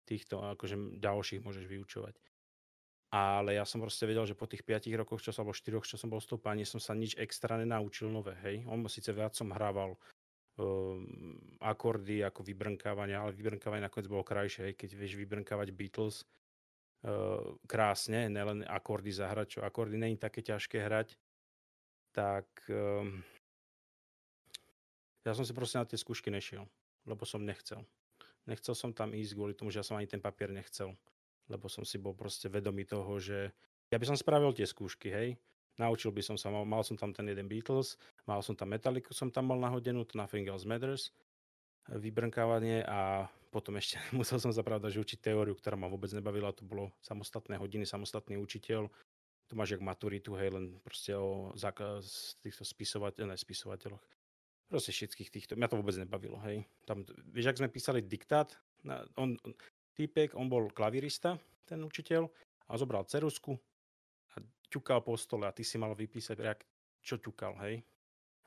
týchto, 0.04 0.42
akože 0.58 1.00
ďalších 1.00 1.46
môžeš 1.46 1.66
vyučovať. 1.70 2.18
Ale 3.10 3.58
ja 3.58 3.66
som 3.66 3.82
proste 3.82 4.06
vedel, 4.06 4.22
že 4.30 4.38
po 4.38 4.46
tých 4.46 4.62
5 4.62 4.86
rokoch, 5.02 5.22
čo 5.22 5.34
som, 5.34 5.48
alebo 5.48 5.58
4 5.58 5.82
čo 5.82 5.98
som 5.98 6.14
bol 6.14 6.22
s 6.22 6.30
tou 6.30 6.38
pani, 6.38 6.62
som 6.62 6.78
sa 6.78 6.94
nič 6.94 7.18
extra 7.18 7.58
nenaučil 7.58 8.06
nové, 8.06 8.38
hej. 8.46 8.70
On 8.70 8.78
síce 8.86 9.10
viac 9.10 9.34
som 9.34 9.50
hrával 9.50 9.98
akordy 11.63 12.24
ako 12.24 12.43
vybrnkávanie, 12.43 13.15
ale 13.15 13.32
vybrnkávanie 13.36 13.84
nakoniec 13.84 14.12
bolo 14.12 14.28
krajšie, 14.28 14.76
keď 14.76 14.89
vieš 14.95 15.15
vybrnkávať 15.15 15.72
Beatles 15.72 16.24
uh, 16.24 17.56
krásne, 17.64 18.28
nelen 18.28 18.68
akordy 18.68 19.12
zahrať, 19.12 19.47
čo 19.57 19.60
akordy 19.64 19.95
není 19.95 20.20
také 20.20 20.43
ťažké 20.43 20.84
hrať, 20.84 21.16
tak 22.12 22.47
um, 22.68 23.24
ja 25.24 25.32
som 25.36 25.45
si 25.45 25.53
proste 25.55 25.80
na 25.80 25.88
tie 25.88 25.99
skúšky 25.99 26.32
nešiel, 26.34 26.68
lebo 27.07 27.24
som 27.24 27.43
nechcel. 27.43 27.84
Nechcel 28.49 28.74
som 28.74 28.91
tam 28.95 29.14
ísť 29.14 29.36
kvôli 29.36 29.53
tomu, 29.53 29.70
že 29.70 29.80
ja 29.80 29.86
som 29.86 29.99
ani 29.99 30.10
ten 30.10 30.24
papier 30.24 30.49
nechcel, 30.49 30.95
lebo 31.47 31.70
som 31.70 31.86
si 31.86 32.01
bol 32.01 32.18
proste 32.18 32.49
vedomý 32.49 32.84
toho, 32.88 33.20
že 33.22 33.53
ja 33.89 33.97
by 33.97 34.05
som 34.10 34.18
spravil 34.18 34.51
tie 34.57 34.66
skúšky, 34.66 35.10
hej, 35.14 35.30
Naučil 35.80 36.11
by 36.11 36.19
som 36.19 36.36
sa, 36.36 36.51
mal, 36.51 36.67
mal 36.67 36.84
som 36.84 36.99
tam 36.99 37.15
ten 37.15 37.23
jeden 37.32 37.47
Beatles, 37.47 37.95
mal 38.27 38.43
som 38.43 38.51
tam 38.51 38.75
Metallica, 38.75 39.15
som 39.15 39.32
tam 39.32 39.47
mal 39.47 39.59
nahodenú, 39.63 40.03
to 40.03 40.19
Nothing 40.19 40.51
Else 40.51 40.67
Matters, 40.67 41.15
vybrnkávanie 41.88 42.84
a 42.84 43.32
potom 43.49 43.80
ešte 43.80 43.97
musel 44.19 44.38
som 44.38 44.51
sa 44.51 44.61
pravda, 44.61 44.91
že 44.91 45.01
učiť 45.01 45.23
teóriu, 45.23 45.55
ktorá 45.57 45.80
ma 45.80 45.89
vôbec 45.89 46.11
nebavila, 46.11 46.53
to 46.53 46.67
bolo 46.67 46.91
samostatné 46.99 47.55
hodiny, 47.55 47.88
samostatný 47.88 48.38
učiteľ, 48.38 48.91
to 49.49 49.53
máš 49.57 49.73
jak 49.73 49.82
maturitu, 49.82 50.38
hej, 50.38 50.53
len 50.53 50.77
proste 50.86 51.17
o 51.17 51.49
zákaz 51.57 52.38
týchto 52.45 52.61
spisovateľ, 52.61 53.34
ne, 53.34 53.38
spisovateľoch. 53.39 54.03
Proste 54.69 54.93
všetkých 54.93 55.34
týchto, 55.34 55.57
mňa 55.57 55.65
to 55.73 55.80
vôbec 55.82 55.97
nebavilo, 55.97 56.38
hej. 56.45 56.61
Tam, 56.86 57.01
vieš, 57.34 57.49
ak 57.49 57.59
sme 57.65 57.73
písali 57.73 58.05
diktát, 58.05 58.53
on, 59.17 59.34
týpek, 59.97 60.38
on 60.38 60.45
bol 60.45 60.69
klavirista, 60.69 61.41
ten 61.65 61.82
učiteľ, 61.82 62.30
a 62.69 62.77
zobral 62.77 63.01
cerusku, 63.09 63.57
ťukal 64.70 65.01
po 65.01 65.17
stole 65.17 65.49
a 65.49 65.53
ty 65.53 65.65
si 65.65 65.76
mal 65.82 65.97
vypísať, 65.97 66.38
čo 67.01 67.17
ťukal, 67.17 67.57
hej. 67.65 67.82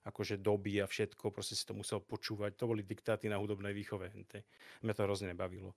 akože 0.03 0.43
doby 0.43 0.83
a 0.83 0.87
všetko, 0.87 1.31
proste 1.31 1.55
si 1.55 1.63
to 1.63 1.75
musel 1.75 2.03
počúvať. 2.03 2.59
To 2.59 2.71
boli 2.71 2.83
diktáty 2.83 3.31
na 3.31 3.39
hudobnej 3.39 3.71
výchove. 3.71 4.11
Mňa 4.83 4.95
to 4.95 5.07
hrozne 5.07 5.31
nebavilo. 5.31 5.75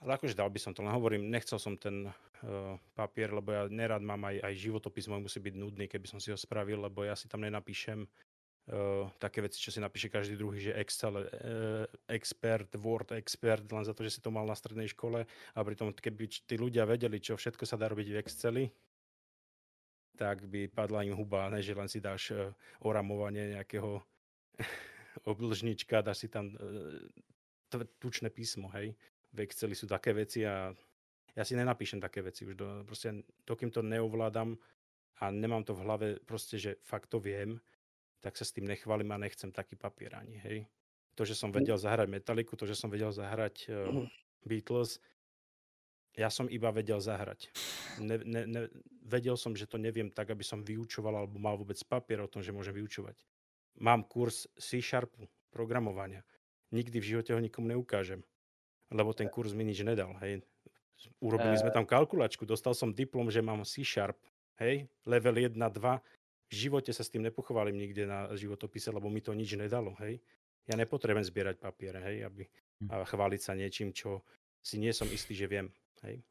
Ale 0.00 0.16
akože 0.16 0.32
dal 0.32 0.48
by 0.48 0.56
som 0.56 0.72
to, 0.72 0.80
len 0.80 0.96
hovorím, 0.96 1.28
nechcel 1.28 1.60
som 1.60 1.76
ten 1.76 2.08
uh, 2.08 2.12
papier, 2.96 3.36
lebo 3.36 3.52
ja 3.52 3.68
nerad 3.68 4.00
mám 4.00 4.32
aj, 4.32 4.40
aj 4.40 4.54
životopis 4.56 5.04
môj 5.12 5.28
musí 5.28 5.38
byť 5.44 5.54
nudný, 5.60 5.84
keby 5.92 6.08
som 6.08 6.16
si 6.16 6.32
ho 6.32 6.38
spravil, 6.40 6.80
lebo 6.80 7.04
ja 7.04 7.12
si 7.12 7.28
tam 7.28 7.44
nenapíšem 7.44 8.08
uh, 8.08 9.04
také 9.20 9.44
veci, 9.44 9.60
čo 9.60 9.68
si 9.68 9.76
napíše 9.76 10.08
každý 10.08 10.40
druhý, 10.40 10.72
že 10.72 10.78
Excel 10.80 11.20
uh, 11.20 11.26
expert, 12.08 12.72
Word 12.80 13.12
expert, 13.12 13.68
len 13.68 13.84
za 13.84 13.92
to, 13.92 14.00
že 14.00 14.16
si 14.16 14.20
to 14.24 14.32
mal 14.32 14.48
na 14.48 14.56
strednej 14.56 14.88
škole 14.88 15.20
a 15.28 15.58
pritom 15.60 15.92
keby 15.92 16.32
tí 16.48 16.56
ľudia 16.56 16.88
vedeli, 16.88 17.20
čo 17.20 17.36
všetko 17.36 17.68
sa 17.68 17.76
dá 17.76 17.92
robiť 17.92 18.08
v 18.08 18.18
Exceli, 18.24 18.64
tak 20.20 20.44
by 20.44 20.68
padla 20.68 21.08
im 21.08 21.16
huba, 21.16 21.48
ne, 21.48 21.64
že 21.64 21.72
len 21.72 21.88
si 21.88 21.96
dáš 21.96 22.36
uh, 22.36 22.52
oramovanie 22.84 23.56
nejakého 23.56 24.04
oblžnička, 25.32 26.04
dáš 26.04 26.24
si 26.24 26.28
tam 26.28 26.52
uh, 26.52 27.88
tučné 27.96 28.28
písmo, 28.28 28.68
hej 28.76 28.92
v 29.32 29.46
Exceli 29.46 29.74
sú 29.78 29.86
také 29.86 30.10
veci 30.10 30.42
a 30.42 30.74
ja 31.38 31.42
si 31.46 31.54
nenapíšem 31.54 32.02
také 32.02 32.20
veci 32.20 32.42
už. 32.42 32.54
Do, 32.58 32.66
proste, 32.82 33.22
dokým 33.46 33.70
to 33.70 33.80
neovládam 33.86 34.58
a 35.22 35.30
nemám 35.30 35.62
to 35.62 35.76
v 35.78 35.82
hlave 35.86 36.08
proste, 36.26 36.58
že 36.58 36.82
fakt 36.82 37.12
to 37.12 37.22
viem, 37.22 37.62
tak 38.18 38.34
sa 38.34 38.42
s 38.42 38.52
tým 38.52 38.66
nechválim 38.66 39.08
a 39.14 39.22
nechcem 39.22 39.54
taký 39.54 39.78
papier 39.78 40.18
ani, 40.18 40.42
hej. 40.42 40.58
To, 41.14 41.22
že 41.22 41.38
som 41.38 41.54
hm. 41.54 41.62
vedel 41.62 41.78
zahrať 41.78 42.08
Metaliku, 42.10 42.58
to, 42.58 42.66
že 42.66 42.78
som 42.78 42.90
vedel 42.90 43.14
zahrať 43.14 43.70
uh, 43.70 44.06
Beatles, 44.42 44.98
ja 46.20 46.28
som 46.28 46.44
iba 46.52 46.68
vedel 46.68 47.00
zahrať. 47.00 47.48
Ne, 47.96 48.20
ne, 48.20 48.44
ne, 48.44 48.60
vedel 49.08 49.40
som, 49.40 49.56
že 49.56 49.64
to 49.64 49.80
neviem 49.80 50.12
tak, 50.12 50.28
aby 50.28 50.44
som 50.44 50.60
vyučoval 50.60 51.24
alebo 51.24 51.40
mal 51.40 51.56
vôbec 51.56 51.80
papier 51.88 52.20
o 52.20 52.28
tom, 52.28 52.44
že 52.44 52.52
môžem 52.52 52.76
vyučovať. 52.76 53.16
Mám 53.80 54.04
kurz 54.04 54.44
C-Sharpu, 54.60 55.24
programovania. 55.48 56.20
Nikdy 56.76 57.00
v 57.00 57.08
živote 57.16 57.32
ho 57.32 57.40
nikomu 57.40 57.72
neukážem 57.72 58.20
lebo 58.90 59.14
ten 59.14 59.30
kurz 59.30 59.54
mi 59.54 59.62
nič 59.62 59.86
nedal. 59.86 60.18
Hej. 60.20 60.42
Urobili 61.22 61.56
sme 61.56 61.72
tam 61.72 61.88
kalkulačku, 61.88 62.44
dostal 62.44 62.76
som 62.76 62.92
diplom, 62.92 63.32
že 63.32 63.40
mám 63.40 63.64
C-Sharp, 63.64 64.18
hej, 64.60 64.84
level 65.08 65.48
1, 65.48 65.56
2. 65.56 65.72
V 66.50 66.54
živote 66.54 66.90
sa 66.92 67.06
s 67.06 67.08
tým 67.08 67.24
nepochovalím 67.24 67.78
nikde 67.78 68.04
na 68.04 68.28
životopise, 68.34 68.90
lebo 68.90 69.08
mi 69.08 69.22
to 69.24 69.32
nič 69.32 69.56
nedalo, 69.56 69.96
hej. 70.02 70.20
Ja 70.68 70.76
nepotrebujem 70.76 71.24
zbierať 71.24 71.56
papier, 71.56 71.96
hej, 72.04 72.28
aby, 72.28 72.44
hm. 72.84 72.88
a 72.92 72.94
chváliť 73.06 73.40
sa 73.40 73.56
niečím, 73.56 73.96
čo 73.96 74.20
si 74.60 74.76
nie 74.76 74.92
som 74.92 75.08
istý, 75.08 75.32
že 75.32 75.48
viem, 75.48 75.72
hej. 76.02 76.22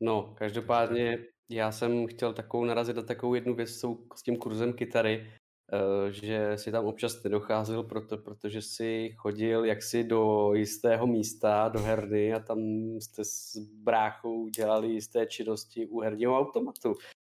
No, 0.00 0.34
každopádně 0.38 1.18
já 1.48 1.72
jsem 1.72 2.06
chtěl 2.06 2.32
takovou 2.32 2.64
narazit 2.64 2.96
na 2.96 3.02
takovou 3.02 3.34
jednu 3.34 3.54
věc 3.54 3.84
s 4.14 4.22
tím 4.22 4.36
kurzem 4.36 4.72
kytary, 4.72 5.32
Eh, 5.72 6.12
že 6.12 6.52
si 6.58 6.72
tam 6.72 6.86
občas 6.86 7.22
nedocházel, 7.22 7.82
proto, 7.82 8.18
protože 8.18 8.62
si 8.62 9.14
chodil 9.16 9.64
jaksi 9.64 10.04
do 10.04 10.52
jistého 10.54 11.06
místa, 11.06 11.68
do 11.68 11.80
herny 11.80 12.34
a 12.34 12.40
tam 12.40 12.58
jste 13.00 13.24
s 13.24 13.56
bráchou 13.58 14.48
dělali 14.48 14.88
jisté 14.88 15.26
činnosti 15.26 15.86
u 15.86 16.00
herního 16.00 16.38
automatu. 16.38 16.94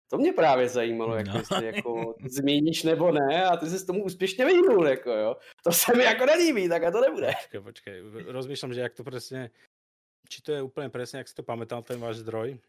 To 0.10 0.18
mě 0.18 0.34
právě 0.34 0.70
zajímalo, 0.70 1.16
jak 1.16 1.28
no. 1.28 1.34
jestli 1.38 1.66
jako 1.66 2.16
zmíníš 2.30 2.84
nebo 2.84 3.12
ne 3.12 3.46
a 3.46 3.58
ty 3.58 3.66
s 3.66 3.86
tomu 3.86 4.04
úspěšně 4.04 4.46
vyhnul, 4.46 4.88
jako 4.88 5.12
jo. 5.12 5.36
To 5.64 5.72
se 5.72 5.96
mi 5.96 6.04
jako 6.04 6.26
nelíbí, 6.26 6.70
tak 6.70 6.84
a 6.84 6.92
to 6.92 7.02
nebude. 7.02 7.32
Počkej, 7.42 7.62
počkej, 7.62 8.02
rozmýšlám, 8.28 8.74
že 8.74 8.82
jak 8.82 8.94
to 8.94 9.04
přesně, 9.04 9.50
či 10.30 10.42
to 10.42 10.52
je 10.52 10.62
úplně 10.62 10.90
přesně, 10.90 11.18
jak 11.18 11.28
si 11.28 11.36
to 11.36 11.44
pamätal 11.44 11.84
ten 11.84 12.00
váš 12.00 12.16
zdroj. 12.16 12.60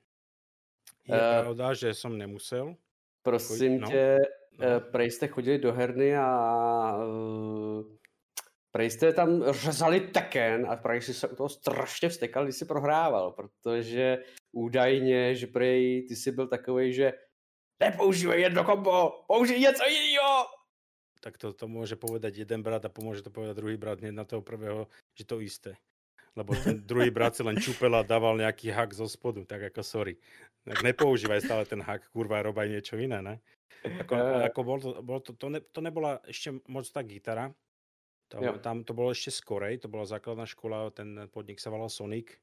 Je 1.09 1.15
uh, 1.15 1.41
pravda, 1.41 1.75
že 1.75 1.95
jsem 1.95 2.19
nemusel. 2.19 2.77
Prosím 3.23 3.81
no. 3.81 3.89
tě, 3.89 4.17
no. 4.59 4.81
prej 4.81 5.11
jste 5.11 5.29
chodili 5.29 5.59
do 5.59 5.73
herny 5.73 6.17
a 6.17 6.29
uh, 6.97 7.99
prej 8.71 8.91
jste 8.91 9.13
tam 9.13 9.53
řezali 9.53 10.01
Tekken 10.01 10.67
a 10.71 10.77
prej 10.77 11.03
si 11.03 11.15
se 11.15 11.29
u 11.29 11.37
toho 11.37 11.49
strašně 11.49 12.09
vstekal, 12.09 12.45
když 12.45 12.57
si 12.57 12.65
prohrával, 12.65 13.33
protože 13.33 14.19
údajně, 14.53 15.35
že 15.35 15.47
prej 15.47 16.03
ty 16.09 16.17
si 16.17 16.33
byl 16.33 16.47
takový, 16.49 16.93
že 16.93 17.13
nepoužívej 17.81 18.43
jedno 18.43 18.65
kombo, 18.65 19.25
použij 19.27 19.61
něco 19.61 19.85
jiného. 19.85 20.47
Tak 21.21 21.35
to, 21.39 21.51
to 21.51 21.67
môže 21.67 21.99
povedať 21.99 22.47
jeden 22.47 22.63
brat 22.63 22.87
a 22.87 22.95
pomôže 22.95 23.27
to 23.27 23.35
povedať 23.35 23.59
druhý 23.59 23.75
brat 23.75 23.99
hneď 23.99 24.15
na 24.15 24.23
toho 24.23 24.39
prvého, 24.39 24.87
že 25.19 25.27
to 25.27 25.43
isté. 25.43 25.75
Lebo 26.39 26.55
ten 26.55 26.79
druhý 26.87 27.11
brat 27.11 27.35
si 27.35 27.43
len 27.43 27.59
čupel 27.59 27.91
a 27.99 28.07
dával 28.07 28.39
nejaký 28.39 28.71
hak 28.71 28.95
zo 28.95 29.11
spodu, 29.11 29.43
tak 29.43 29.75
ako 29.75 29.83
sorry. 29.83 30.15
Tak 30.63 30.87
nepoužívaj 30.87 31.43
stále 31.43 31.67
ten 31.67 31.83
hak, 31.83 32.15
kurva, 32.15 32.47
robaj 32.47 32.71
niečo 32.71 32.95
iné, 32.95 33.19
ne? 33.19 33.35
Ako, 33.83 34.15
ako 34.47 34.61
bol 34.63 34.79
to, 34.79 34.91
bol 35.03 35.19
to, 35.19 35.35
to, 35.35 35.51
ne, 35.51 35.59
to 35.59 35.83
nebola 35.83 36.23
ešte 36.31 36.55
moc 36.71 36.87
tá 36.87 37.03
gitara, 37.03 37.51
to, 38.29 38.39
tam 38.63 38.85
to 38.85 38.93
bolo 38.95 39.11
ešte 39.11 39.35
skorej, 39.35 39.83
to 39.83 39.89
bola 39.89 40.05
základná 40.07 40.45
škola, 40.45 40.93
ten 40.95 41.27
podnik 41.33 41.59
sa 41.59 41.73
volal 41.73 41.91
Sonic. 41.91 42.39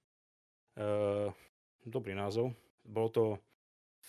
Uh, 0.75 1.31
dobrý 1.87 2.17
názov. 2.17 2.51
Bolo 2.83 3.09
to 3.13 3.23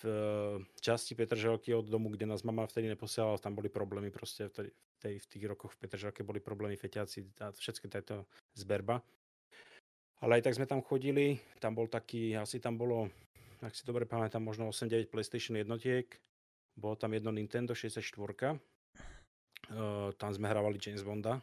v 0.00 0.02
uh, 0.06 0.58
časti 0.82 1.14
Petrželky 1.14 1.70
od 1.76 1.86
domu, 1.86 2.10
kde 2.10 2.26
nás 2.26 2.42
mama 2.42 2.66
vtedy 2.66 2.90
neposielala, 2.90 3.38
tam 3.38 3.54
boli 3.54 3.70
problémy 3.70 4.10
proste 4.10 4.50
v, 4.50 4.72
tej, 4.98 5.14
v 5.20 5.26
tých 5.30 5.44
rokoch 5.46 5.76
v 5.76 5.86
Petrželke 5.86 6.26
boli 6.26 6.40
problémy 6.40 6.74
feťáci 6.74 7.42
a 7.44 7.52
všetko 7.52 7.86
táto 7.92 8.24
zberba. 8.56 9.04
Ale 10.24 10.40
aj 10.40 10.48
tak 10.48 10.56
sme 10.56 10.64
tam 10.64 10.80
chodili, 10.80 11.36
tam 11.60 11.76
bol 11.76 11.92
taký, 11.92 12.32
asi 12.32 12.56
tam 12.56 12.80
bolo, 12.80 13.12
ak 13.60 13.76
si 13.76 13.84
dobre 13.84 14.08
pamätám, 14.08 14.40
možno 14.40 14.64
8-9 14.72 15.12
PlayStation 15.12 15.60
jednotiek, 15.60 16.08
bolo 16.76 16.96
tam 16.96 17.12
jedno 17.12 17.32
Nintendo 17.32 17.72
64. 17.72 18.12
Uh, 19.66 20.12
tam 20.20 20.30
sme 20.30 20.46
hrávali 20.46 20.76
James 20.76 21.00
Bonda. 21.00 21.40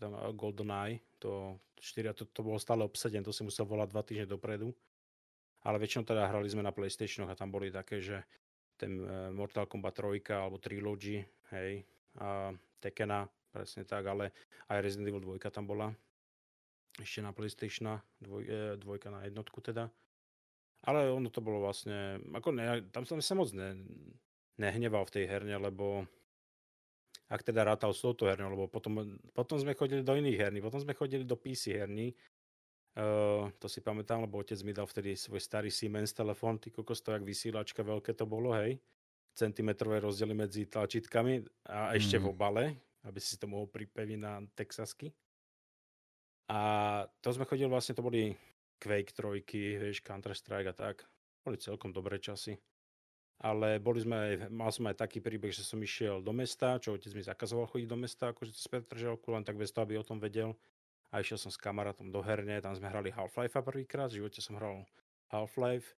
Tam 0.00 0.16
uh, 0.16 0.32
GoldenEye. 0.32 1.04
To, 1.20 1.60
4, 1.76 2.16
to, 2.16 2.24
to 2.32 2.40
bolo 2.40 2.56
stále 2.56 2.80
obsadené, 2.84 3.20
to 3.20 3.32
si 3.32 3.44
musel 3.44 3.68
volať 3.68 3.88
dva 3.92 4.02
týždne 4.04 4.26
dopredu. 4.28 4.72
Ale 5.60 5.76
väčšinou 5.76 6.08
teda 6.08 6.32
hrali 6.32 6.48
sme 6.48 6.64
na 6.64 6.72
Playstationoch 6.72 7.28
a 7.28 7.36
tam 7.36 7.52
boli 7.52 7.68
také, 7.68 8.00
že 8.00 8.24
ten 8.80 8.96
uh, 9.04 9.28
Mortal 9.28 9.68
Kombat 9.68 10.00
3 10.00 10.24
alebo 10.32 10.56
Trilogy, 10.56 11.20
hej, 11.52 11.84
a 12.16 12.48
Tekena, 12.80 13.28
presne 13.52 13.84
tak, 13.84 14.08
ale 14.08 14.32
aj 14.72 14.80
Resident 14.80 15.12
Evil 15.12 15.36
2 15.36 15.52
tam 15.52 15.68
bola. 15.68 15.92
Ešte 16.98 17.22
na 17.22 17.30
Playstationa, 17.30 18.02
dvoj, 18.18 18.42
eh, 18.48 18.74
dvojka 18.80 19.12
na 19.14 19.22
jednotku 19.28 19.62
teda. 19.62 19.86
Ale 20.88 21.12
ono 21.12 21.28
to 21.28 21.44
bolo 21.44 21.60
vlastne, 21.60 22.18
ako 22.32 22.56
ne, 22.56 22.88
tam 22.88 23.04
som 23.04 23.20
sa 23.20 23.36
moc 23.36 23.52
ne, 23.52 23.76
nehneval 24.56 25.04
v 25.04 25.14
tej 25.20 25.24
herne, 25.28 25.60
lebo 25.60 26.08
ak 27.30 27.46
teda 27.46 27.62
rátal 27.62 27.94
s 27.94 28.02
touto 28.02 28.26
hernou, 28.26 28.50
lebo 28.50 28.66
potom, 28.66 29.20
potom 29.30 29.56
sme 29.60 29.78
chodili 29.78 30.02
do 30.02 30.16
iných 30.16 30.38
herní, 30.40 30.58
potom 30.58 30.82
sme 30.82 30.98
chodili 30.98 31.22
do 31.22 31.38
PC 31.38 31.78
herní, 31.78 32.10
uh, 32.98 33.46
to 33.62 33.70
si 33.70 33.78
pamätám, 33.78 34.26
lebo 34.26 34.42
otec 34.42 34.58
mi 34.66 34.74
dal 34.74 34.90
vtedy 34.90 35.14
svoj 35.14 35.38
starý 35.38 35.70
Siemens 35.70 36.10
telefón, 36.10 36.58
ty 36.58 36.74
kokos 36.74 37.04
to 37.06 37.14
jak 37.14 37.22
vysílačka, 37.22 37.86
veľké 37.86 38.18
to 38.18 38.26
bolo, 38.26 38.50
hej, 38.58 38.82
centimetrové 39.38 40.02
rozdiely 40.02 40.34
medzi 40.34 40.66
tlačítkami 40.66 41.46
a 41.70 41.94
ešte 41.94 42.18
mm. 42.18 42.22
v 42.24 42.26
obale, 42.26 42.64
aby 43.06 43.18
si 43.22 43.38
to 43.38 43.46
mohol 43.46 43.70
pripeviť 43.70 44.18
na 44.18 44.42
Texasky. 44.58 45.14
A 46.50 46.58
to 47.22 47.30
sme 47.30 47.46
chodili 47.46 47.70
vlastne, 47.70 47.94
to 47.94 48.02
boli 48.02 48.34
Quake 48.82 49.14
3, 49.14 49.46
vieš, 49.78 50.02
Counter-Strike 50.02 50.70
a 50.70 50.74
tak. 50.74 51.06
Boli 51.46 51.56
celkom 51.56 51.94
dobré 51.94 52.18
časy 52.18 52.58
ale 53.40 53.80
boli 53.80 54.04
sme 54.04 54.16
aj, 54.16 54.32
mal 54.52 54.68
som 54.68 54.84
aj 54.84 55.00
taký 55.00 55.24
príbeh, 55.24 55.48
že 55.48 55.64
som 55.64 55.80
išiel 55.80 56.20
do 56.20 56.32
mesta, 56.36 56.76
čo 56.76 56.92
otec 56.92 57.08
mi 57.16 57.24
zakazoval 57.24 57.72
chodiť 57.72 57.88
do 57.88 57.96
mesta, 57.96 58.36
akože 58.36 58.52
cez 58.52 58.68
Petržalku, 58.68 59.32
len 59.32 59.44
tak 59.48 59.56
bez 59.56 59.72
toho, 59.72 59.88
aby 59.88 59.96
o 59.96 60.04
tom 60.04 60.20
vedel. 60.20 60.52
A 61.08 61.24
išiel 61.24 61.40
som 61.40 61.50
s 61.50 61.56
kamarátom 61.56 62.12
do 62.12 62.20
herne, 62.20 62.60
tam 62.60 62.76
sme 62.76 62.92
hrali 62.92 63.08
Half-Life 63.08 63.56
prvýkrát, 63.64 64.12
v 64.12 64.22
živote 64.22 64.44
som 64.44 64.60
hral 64.60 64.84
Half-Life, 65.32 65.96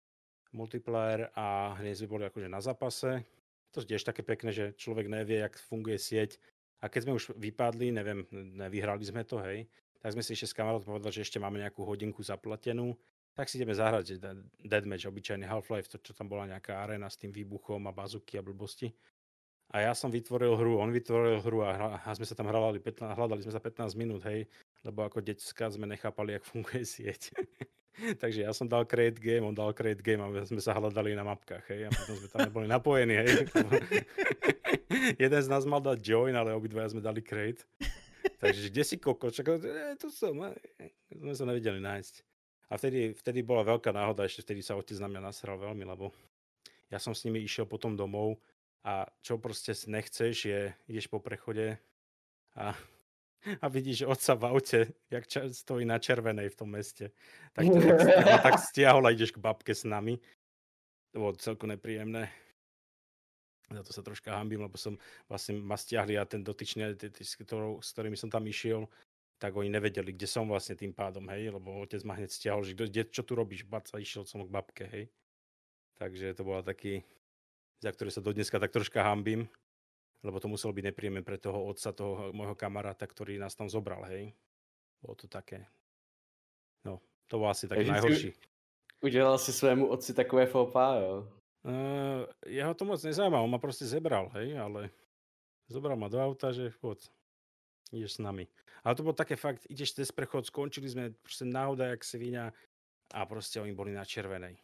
multiplayer 0.52 1.32
a 1.32 1.74
hneď 1.80 2.04
sme 2.04 2.12
boli 2.12 2.24
akože 2.28 2.48
na 2.52 2.60
zápase. 2.60 3.24
To 3.72 3.80
je 3.80 3.88
tiež 3.88 4.04
také 4.04 4.20
pekné, 4.20 4.52
že 4.52 4.76
človek 4.76 5.08
nevie, 5.08 5.40
jak 5.40 5.56
funguje 5.56 5.96
sieť. 5.96 6.36
A 6.84 6.92
keď 6.92 7.00
sme 7.08 7.16
už 7.16 7.24
vypadli, 7.40 7.88
neviem, 7.90 8.28
nevyhrali 8.30 9.02
sme 9.02 9.24
to, 9.24 9.40
hej, 9.40 9.64
tak 10.00 10.16
sme 10.16 10.24
si 10.24 10.32
ešte 10.32 10.50
s 10.50 10.56
kamarátom 10.56 10.96
povedali, 10.96 11.12
že 11.12 11.24
ešte 11.28 11.38
máme 11.38 11.60
nejakú 11.60 11.84
hodinku 11.84 12.24
zaplatenú 12.24 12.96
tak 13.34 13.46
si 13.46 13.56
ideme 13.56 13.74
zahrať 13.74 14.18
Deadmatch, 14.60 15.06
obyčajný 15.06 15.46
Half-Life, 15.46 15.88
to 15.88 15.96
čo 16.02 16.12
tam 16.12 16.26
bola 16.26 16.50
nejaká 16.50 16.82
arena 16.82 17.06
s 17.06 17.16
tým 17.16 17.30
výbuchom 17.30 17.86
a 17.86 17.92
bazuky 17.94 18.36
a 18.36 18.42
blbosti. 18.42 18.90
A 19.70 19.86
ja 19.86 19.94
som 19.94 20.10
vytvoril 20.10 20.58
hru, 20.58 20.82
on 20.82 20.90
vytvoril 20.90 21.38
hru 21.46 21.62
a, 21.62 21.70
hra, 21.70 21.88
a 22.02 22.10
sme 22.10 22.26
sa 22.26 22.34
tam 22.34 22.50
hľadali, 22.50 22.82
15, 22.82 23.14
hľadali 23.14 23.40
sme 23.46 23.54
sa 23.54 23.62
15 23.62 23.94
minút, 23.94 24.26
hej, 24.26 24.50
lebo 24.82 25.06
ako 25.06 25.22
decka 25.22 25.70
sme 25.70 25.86
nechápali, 25.86 26.34
jak 26.34 26.44
funguje 26.44 26.82
sieť. 26.98 27.30
Takže 28.18 28.44
ja 28.44 28.50
som 28.50 28.66
dal 28.66 28.82
create 28.82 29.22
game, 29.22 29.46
on 29.46 29.54
dal 29.54 29.70
create 29.70 30.02
game 30.02 30.18
a 30.18 30.28
sme 30.42 30.58
sa 30.58 30.74
hľadali 30.74 31.14
na 31.14 31.22
mapkách, 31.22 31.70
hej, 31.70 31.86
a 31.86 31.90
potom 31.94 32.18
sme 32.18 32.28
tam 32.34 32.40
neboli 32.50 32.66
napojení, 32.66 33.14
hej. 33.14 33.30
Jeden 35.22 35.40
z 35.40 35.48
nás 35.48 35.62
mal 35.70 35.78
dať 35.78 36.02
join, 36.02 36.34
ale 36.34 36.50
obidvaja 36.50 36.90
sme 36.90 37.00
dali 37.00 37.22
create. 37.22 37.62
Takže 38.40 38.72
kde 38.72 38.82
si 38.88 38.96
koko? 38.96 39.28
Čakal, 39.28 39.60
e, 39.60 39.94
tu 40.00 40.08
som, 40.08 40.32
e, 40.48 40.56
sme 41.12 41.36
sa 41.36 41.44
nevedeli 41.44 41.76
nájsť. 41.76 42.14
A 42.72 42.80
vtedy, 42.80 43.12
vtedy 43.12 43.44
bola 43.44 43.66
veľká 43.66 43.92
náhoda, 43.92 44.24
ešte 44.24 44.46
vtedy 44.46 44.64
sa 44.64 44.78
otec 44.80 44.96
na 44.96 45.12
mňa 45.12 45.20
nasral 45.20 45.60
veľmi, 45.60 45.84
lebo 45.84 46.14
ja 46.88 46.96
som 46.96 47.12
s 47.12 47.26
nimi 47.28 47.42
išiel 47.44 47.68
potom 47.68 47.98
domov 47.98 48.40
a 48.86 49.04
čo 49.20 49.36
proste 49.36 49.74
nechceš 49.74 50.36
je, 50.48 50.60
ideš 50.88 51.10
po 51.10 51.20
prechode 51.20 51.76
a, 52.56 52.72
a 53.60 53.66
vidíš 53.68 54.06
otca 54.06 54.32
v 54.38 54.42
aute, 54.54 54.80
jak 55.10 55.24
ča, 55.26 55.50
stojí 55.50 55.84
na 55.84 55.98
červenej 55.98 56.48
v 56.54 56.58
tom 56.58 56.70
meste. 56.72 57.12
Tak, 57.52 57.64
to, 57.66 57.76
tak, 57.76 58.40
tak 58.46 58.54
stiahol 58.62 59.04
a 59.04 59.12
ideš 59.12 59.36
k 59.36 59.42
babke 59.42 59.74
s 59.74 59.84
nami. 59.84 60.16
To 61.10 61.26
bolo 61.26 61.34
celku 61.36 61.66
nepríjemné. 61.66 62.30
Za 63.70 63.86
to 63.86 63.94
sa 63.94 64.02
troška 64.02 64.34
hambím, 64.34 64.66
lebo 64.66 64.74
som 64.74 64.98
vlastne 65.30 65.54
ma 65.62 65.78
stiahli 65.78 66.18
a 66.18 66.26
ten 66.26 66.42
dotyčný, 66.42 66.90
s 67.22 67.38
ktorými 67.94 68.18
som 68.18 68.26
tam 68.26 68.42
išiel, 68.50 68.90
tak 69.38 69.54
oni 69.54 69.70
nevedeli, 69.70 70.12
kde 70.12 70.26
som 70.26 70.50
vlastne 70.50 70.74
tým 70.74 70.90
pádom, 70.92 71.24
hej, 71.30 71.54
lebo 71.54 71.80
otec 71.80 72.02
ma 72.02 72.18
hneď 72.18 72.34
stiahol, 72.34 72.66
že 72.66 72.76
kde, 72.76 73.08
čo 73.08 73.22
tu 73.22 73.38
robíš, 73.38 73.64
baca, 73.64 73.96
išiel 73.96 74.26
som 74.26 74.42
k 74.44 74.52
babke, 74.52 74.84
hej. 74.90 75.08
Takže 75.96 76.34
to 76.34 76.42
bola 76.44 76.66
taký, 76.66 77.06
za 77.80 77.94
ktoré 77.94 78.10
sa 78.12 78.20
do 78.20 78.34
dneska 78.34 78.58
tak 78.58 78.74
troška 78.74 79.06
hambím, 79.06 79.48
lebo 80.20 80.36
to 80.42 80.50
muselo 80.50 80.76
byť 80.76 80.90
nepríjemné 80.92 81.22
pre 81.24 81.38
toho 81.40 81.64
otca, 81.64 81.94
toho 81.94 82.34
môjho 82.36 82.58
kamaráta, 82.58 83.06
ktorý 83.08 83.40
nás 83.40 83.56
tam 83.56 83.70
zobral, 83.70 84.04
hej. 84.10 84.34
Bolo 85.00 85.16
to 85.16 85.30
také, 85.30 85.64
no, 86.84 87.00
to 87.30 87.40
bol 87.40 87.48
asi 87.48 87.64
taký 87.70 87.86
najhorší. 87.88 88.34
Udělal 89.00 89.38
si 89.38 89.52
svému 89.52 89.88
otci 89.88 90.12
takové 90.12 90.44
fópa, 90.44 91.00
jo? 91.00 91.39
Uh, 91.60 92.24
jeho 92.48 92.72
to 92.72 92.88
moc 92.88 93.04
nezaujíma, 93.04 93.44
on 93.44 93.52
ma 93.52 93.60
proste 93.60 93.84
zebral, 93.84 94.32
hej, 94.32 94.56
ale 94.56 94.88
zobral 95.68 95.92
ma 95.92 96.08
do 96.08 96.16
auta, 96.16 96.56
že 96.56 96.72
poď, 96.80 97.04
ideš 97.92 98.16
s 98.16 98.20
nami. 98.24 98.48
Ale 98.80 98.96
to 98.96 99.04
bolo 99.04 99.12
také 99.12 99.36
fakt, 99.36 99.68
ideš 99.68 99.92
cez 99.92 100.08
prechod, 100.08 100.48
skončili 100.48 100.88
sme 100.88 101.12
proste 101.20 101.44
náhoda 101.44 101.92
jak 101.92 102.00
svinia 102.00 102.48
a 103.12 103.28
proste 103.28 103.60
oni 103.60 103.76
boli 103.76 103.92
na 103.92 104.08
červenej. 104.08 104.56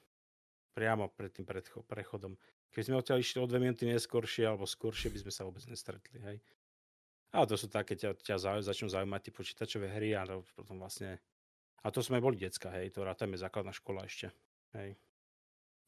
Priamo 0.73 1.13
pred 1.13 1.37
tým 1.37 1.45
prechodom. 1.85 2.33
Keď 2.73 2.83
sme 2.89 2.97
odtiaľ 2.97 3.21
išli 3.21 3.45
o 3.45 3.49
dve 3.49 3.61
minúty 3.61 3.85
neskôršie 3.85 4.49
alebo 4.49 4.65
skôršie, 4.65 5.13
by 5.13 5.21
sme 5.21 5.33
sa 5.33 5.45
vôbec 5.45 5.69
nestretli, 5.69 6.17
hej. 6.25 6.41
Ale 7.37 7.45
to 7.45 7.61
sú 7.61 7.69
také, 7.69 7.93
ťa, 7.93 8.17
ťa 8.17 8.41
zauj, 8.41 8.65
začnú 8.65 8.89
zaujímať 8.89 9.21
tie 9.21 9.37
počítačové 9.37 9.93
hry 9.93 10.17
a 10.17 10.25
potom 10.57 10.81
vlastne... 10.81 11.21
A 11.85 11.93
to 11.93 12.01
sme 12.01 12.25
boli 12.25 12.41
decka, 12.41 12.73
hej, 12.73 12.89
to 12.89 13.05
rátame 13.05 13.37
základná 13.37 13.77
škola 13.77 14.09
ešte, 14.09 14.33
hej 14.73 14.97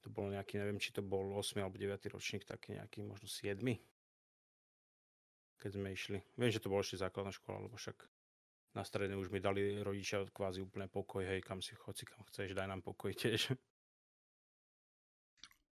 to 0.03 0.09
bol 0.11 0.31
nejaký, 0.31 0.63
neviem, 0.63 0.79
či 0.79 0.95
to 0.95 1.03
bol 1.03 1.35
8 1.37 1.59
alebo 1.59 1.75
9 1.75 1.99
ročník, 2.15 2.47
taký 2.47 2.79
nejaký 2.79 3.03
možno 3.03 3.27
7. 3.27 3.59
Keď 5.59 5.71
sme 5.75 5.91
išli. 5.91 6.19
Viem, 6.39 6.55
že 6.55 6.63
to 6.63 6.71
bolo 6.71 6.87
ešte 6.87 7.03
základná 7.03 7.35
škola, 7.35 7.67
lebo 7.67 7.75
však 7.75 8.07
na 8.79 8.87
stredne 8.87 9.19
už 9.19 9.35
mi 9.35 9.43
dali 9.43 9.83
rodičia 9.83 10.23
kvázi 10.31 10.63
úplne 10.63 10.87
pokoj, 10.87 11.27
hej, 11.27 11.43
kam 11.43 11.59
si 11.59 11.75
chodci, 11.75 12.07
kam 12.07 12.23
chceš, 12.31 12.55
daj 12.55 12.71
nám 12.71 12.87
pokoj 12.87 13.11
tiež. 13.11 13.59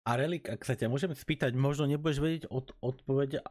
A 0.07 0.14
Relik, 0.14 0.51
ak 0.51 0.62
sa 0.62 0.79
ťa 0.79 0.87
môžem 0.87 1.14
spýtať, 1.14 1.55
možno 1.59 1.87
nebudeš 1.87 2.22
vedieť 2.22 2.45
od, 2.47 2.74
odpoveď, 2.79 3.43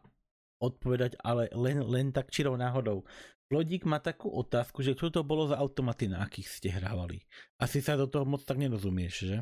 odpovedať, 0.63 1.19
ale 1.19 1.51
len, 1.51 1.83
len 1.83 2.15
tak 2.15 2.31
čirou 2.31 2.55
náhodou. 2.55 3.03
Lodík 3.51 3.83
má 3.85 3.99
takú 4.01 4.31
otázku, 4.31 4.81
že 4.81 4.97
čo 4.97 5.11
to 5.13 5.21
bolo 5.21 5.51
za 5.51 5.59
automaty, 5.59 6.09
na 6.09 6.23
akých 6.23 6.47
ste 6.49 6.71
hrávali. 6.71 7.21
Asi 7.59 7.83
sa 7.83 7.99
do 7.99 8.07
toho 8.07 8.25
moc 8.25 8.41
tak 8.41 8.57
nerozumieš, 8.57 9.15
že? 9.29 9.37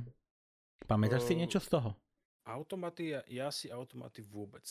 Pamätáš 0.85 1.23
uh, 1.23 1.27
si 1.31 1.33
niečo 1.39 1.59
z 1.63 1.79
toho? 1.79 1.89
Automaty, 2.43 3.15
ja, 3.15 3.21
ja 3.31 3.47
si 3.49 3.71
automaty 3.71 4.19
vôbec. 4.19 4.65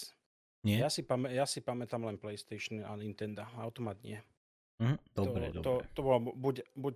Nie? 0.62 0.78
Ja 0.78 0.88
si, 0.92 1.02
pamä, 1.02 1.32
ja 1.34 1.42
si 1.42 1.58
pamätám 1.58 2.06
len 2.06 2.20
PlayStation 2.20 2.86
a 2.86 2.94
Nintendo. 2.94 3.42
Automat 3.58 3.98
nie. 4.06 4.20
Mm, 4.78 4.98
dobre, 5.10 5.50
to, 5.50 5.58
dobre. 5.58 5.66
To, 5.66 5.72
to 5.94 6.00
bolo 6.00 6.18
buď, 6.38 6.54
buď 6.78 6.94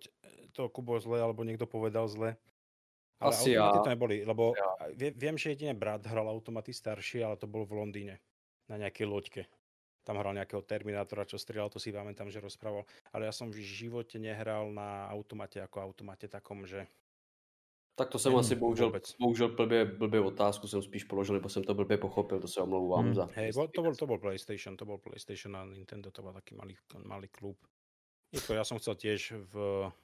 to 0.54 0.62
Kubo 0.70 0.98
zle, 1.02 1.18
alebo 1.18 1.42
niekto 1.42 1.66
povedal 1.66 2.06
zle. 2.06 2.38
Ale 3.16 3.32
Asi 3.32 3.56
automaty 3.56 3.78
ja. 3.80 3.84
to 3.84 3.92
neboli, 3.96 4.16
lebo 4.28 4.52
ja. 4.52 4.92
viem, 5.16 5.40
že 5.40 5.56
jedine 5.56 5.72
brat 5.72 6.04
hral 6.04 6.28
automaty 6.28 6.76
starší, 6.76 7.24
ale 7.24 7.40
to 7.40 7.48
bol 7.48 7.64
v 7.64 7.80
Londýne. 7.80 8.20
Na 8.66 8.76
nejakej 8.76 9.06
loďke. 9.06 9.42
Tam 10.02 10.18
hral 10.18 10.34
nejakého 10.34 10.62
Terminátora, 10.62 11.26
čo 11.26 11.38
strieľal, 11.38 11.70
to 11.70 11.82
si 11.82 11.90
pamätám, 11.90 12.30
že 12.30 12.42
rozprával. 12.42 12.86
Ale 13.10 13.26
ja 13.26 13.34
som 13.34 13.50
v 13.50 13.62
živote 13.62 14.18
nehral 14.22 14.70
na 14.70 15.06
automate 15.10 15.58
ako 15.62 15.82
automate 15.82 16.30
takom, 16.30 16.62
že 16.62 16.86
tak 17.96 18.08
to 18.08 18.18
jsem 18.18 18.32
hmm, 18.32 18.40
asi 18.40 18.54
bohužel, 18.54 18.86
vůbec. 18.86 19.16
bohužel 19.20 19.48
blbě, 19.48 19.84
blbě 19.84 20.20
otázku 20.20 20.68
jsem 20.68 20.82
spíš 20.82 21.04
položil, 21.04 21.34
nebo 21.34 21.48
jsem 21.48 21.64
to 21.64 21.74
blbě 21.74 21.96
pochopil, 21.96 22.40
to 22.40 22.48
se 22.48 22.60
omlouvám 22.60 23.04
hmm. 23.04 23.14
za. 23.14 23.28
Hej, 23.32 23.52
to 23.74 23.82
bol, 23.82 23.94
to 23.94 24.06
bol 24.06 24.18
PlayStation, 24.18 24.76
to 24.76 24.84
bol 24.84 24.98
PlayStation 24.98 25.56
a 25.56 25.64
Nintendo, 25.64 26.10
to 26.10 26.22
bol 26.22 26.32
taký 26.32 26.54
malý, 26.54 26.76
malý 27.04 27.28
klub. 27.28 27.56
Jako 28.32 28.52
ja 28.52 28.64
som 28.66 28.76
chcel 28.76 28.98
tiež 28.98 29.32
v 29.48 29.54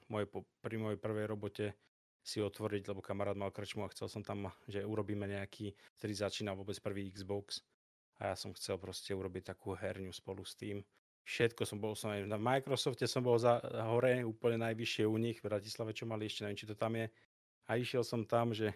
mojej, 0.09 0.29
pri 0.63 0.77
mojej 0.79 0.97
prvej 0.97 1.27
robote 1.27 1.75
si 2.23 2.39
otvoriť, 2.39 2.89
lebo 2.89 3.03
kamarát 3.03 3.35
mal 3.37 3.51
krčmu 3.51 3.85
a 3.85 3.93
chcel 3.93 4.09
som 4.09 4.23
tam, 4.23 4.49
že 4.71 4.87
urobíme 4.87 5.27
nejaký, 5.27 5.75
ktorý 5.99 6.13
začína 6.15 6.55
vôbec 6.55 6.79
prvý 6.79 7.11
Xbox 7.11 7.67
a 8.23 8.33
ja 8.33 8.37
som 8.39 8.55
chcel 8.55 8.79
proste 8.79 9.11
urobiť 9.11 9.53
takú 9.53 9.75
herňu 9.75 10.15
spolu 10.15 10.47
s 10.47 10.55
tým. 10.55 10.87
Všetko 11.27 11.67
som 11.67 11.83
bol, 11.83 11.99
som 11.99 12.15
aj 12.15 12.31
na 12.31 12.39
Microsofte 12.39 13.11
som 13.11 13.27
bol 13.27 13.37
za 13.43 13.59
hore, 13.91 14.23
úplne 14.23 14.59
najvyššie 14.71 15.05
u 15.07 15.19
nich, 15.19 15.43
v 15.43 15.51
Bratislave, 15.51 15.91
čo 15.91 16.07
mali 16.07 16.31
ešte, 16.31 16.47
neviem, 16.47 16.59
či 16.59 16.71
to 16.71 16.79
tam 16.79 16.95
je 16.95 17.11
a 17.67 17.79
išiel 17.79 18.03
som 18.03 18.27
tam, 18.27 18.51
že 18.51 18.75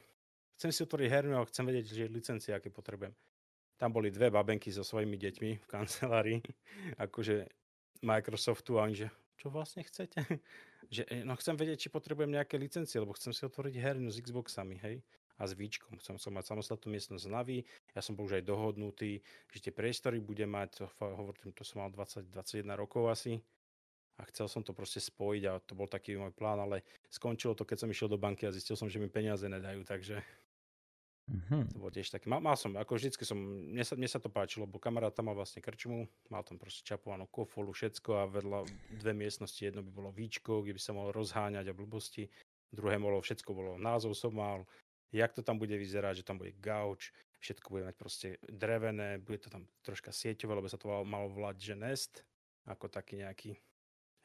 chcem 0.59 0.71
si 0.73 0.81
otvoriť 0.87 1.09
herňu 1.11 1.35
a 1.39 1.49
chcem 1.49 1.65
vedieť, 1.67 1.87
že 1.93 2.05
licencie, 2.09 2.51
aké 2.55 2.71
potrebujem. 2.71 3.13
Tam 3.77 3.93
boli 3.93 4.09
dve 4.09 4.33
babenky 4.33 4.73
so 4.73 4.81
svojimi 4.81 5.21
deťmi 5.21 5.51
v 5.61 5.67
kancelárii, 5.69 6.41
akože 7.05 7.45
Microsoftu 8.01 8.81
a 8.81 8.89
oni, 8.89 9.07
že 9.07 9.09
čo 9.37 9.53
vlastne 9.53 9.85
chcete? 9.85 10.17
že 10.95 11.03
no 11.27 11.37
chcem 11.37 11.55
vedieť, 11.59 11.87
či 11.87 11.89
potrebujem 11.93 12.33
nejaké 12.33 12.57
licencie, 12.57 12.97
lebo 12.97 13.13
chcem 13.13 13.37
si 13.37 13.45
otvoriť 13.45 13.75
herňu 13.77 14.09
s 14.09 14.21
Xboxami, 14.23 14.81
hej? 14.81 15.05
A 15.37 15.45
s 15.45 15.53
Víčkom. 15.53 16.01
Chcem 16.01 16.17
som 16.17 16.33
mať 16.33 16.49
samostatnú 16.49 16.97
miestnosť 16.97 17.29
Navi. 17.29 17.61
Ja 17.93 18.01
som 18.01 18.17
bol 18.17 18.25
už 18.25 18.41
aj 18.41 18.49
dohodnutý, 18.49 19.21
že 19.53 19.69
tie 19.69 19.69
priestory 19.69 20.17
bude 20.17 20.49
mať, 20.49 20.89
hovorím, 20.97 21.53
to 21.53 21.61
som 21.61 21.85
mal 21.85 21.93
20-21 21.93 22.65
rokov 22.73 23.13
asi 23.13 23.37
a 24.17 24.23
chcel 24.33 24.49
som 24.49 24.65
to 24.65 24.73
proste 24.73 25.05
spojiť 25.05 25.43
a 25.45 25.61
to 25.61 25.77
bol 25.77 25.85
taký 25.85 26.17
môj 26.17 26.33
plán, 26.33 26.57
ale 26.57 26.81
skončilo 27.13 27.53
to, 27.53 27.69
keď 27.69 27.85
som 27.85 27.93
išiel 27.93 28.09
do 28.09 28.17
banky 28.17 28.49
a 28.49 28.55
zistil 28.55 28.77
som, 28.77 28.89
že 28.89 28.97
mi 28.97 29.13
peniaze 29.13 29.45
nedajú, 29.45 29.85
takže 29.85 30.25
mm-hmm. 31.29 31.63
to 31.73 31.77
bolo 31.77 31.93
tiež 31.93 32.09
také. 32.09 32.27
Mal, 32.33 32.41
mal 32.41 32.57
som, 32.57 32.73
ako 32.81 32.97
vždycky 32.97 33.29
som, 33.29 33.37
mne 33.37 33.85
sa, 33.85 33.93
mne 33.93 34.09
sa 34.09 34.17
to 34.17 34.33
páčilo, 34.33 34.65
lebo 34.65 34.81
kamarát 34.81 35.13
tam 35.13 35.29
mal 35.29 35.37
vlastne 35.37 35.61
krčmu, 35.61 36.09
mal 36.33 36.41
tam 36.49 36.57
proste 36.57 36.81
čapovanú 36.81 37.29
kofolu, 37.29 37.77
všetko 37.77 38.11
a 38.17 38.25
vedľa 38.33 38.59
dve 39.05 39.13
miestnosti, 39.13 39.61
jedno 39.61 39.85
by 39.85 39.93
bolo 39.93 40.11
víčko, 40.17 40.65
kde 40.65 40.77
by 40.77 40.81
sa 40.81 40.97
mohol 40.97 41.13
rozháňať 41.13 41.69
a 41.69 41.77
blbosti, 41.77 42.25
druhé 42.73 42.97
bolo, 42.97 43.21
všetko 43.21 43.51
bolo, 43.53 43.73
názov 43.77 44.17
som 44.17 44.33
mal, 44.33 44.65
jak 45.13 45.37
to 45.37 45.45
tam 45.45 45.61
bude 45.61 45.77
vyzerať, 45.77 46.25
že 46.25 46.27
tam 46.27 46.41
bude 46.41 46.57
gauč, 46.57 47.13
všetko 47.45 47.69
bude 47.69 47.85
mať 47.85 47.97
proste 48.01 48.29
drevené, 48.49 49.21
bude 49.21 49.45
to 49.45 49.53
tam 49.53 49.69
troška 49.85 50.09
sieťové, 50.09 50.57
lebo 50.57 50.73
sa 50.73 50.81
to 50.81 50.89
malo 51.05 51.29
volať, 51.29 51.57
že 51.61 51.75
nest, 51.77 52.13
ako 52.67 52.89
taký 52.91 53.23
nejaký 53.23 53.55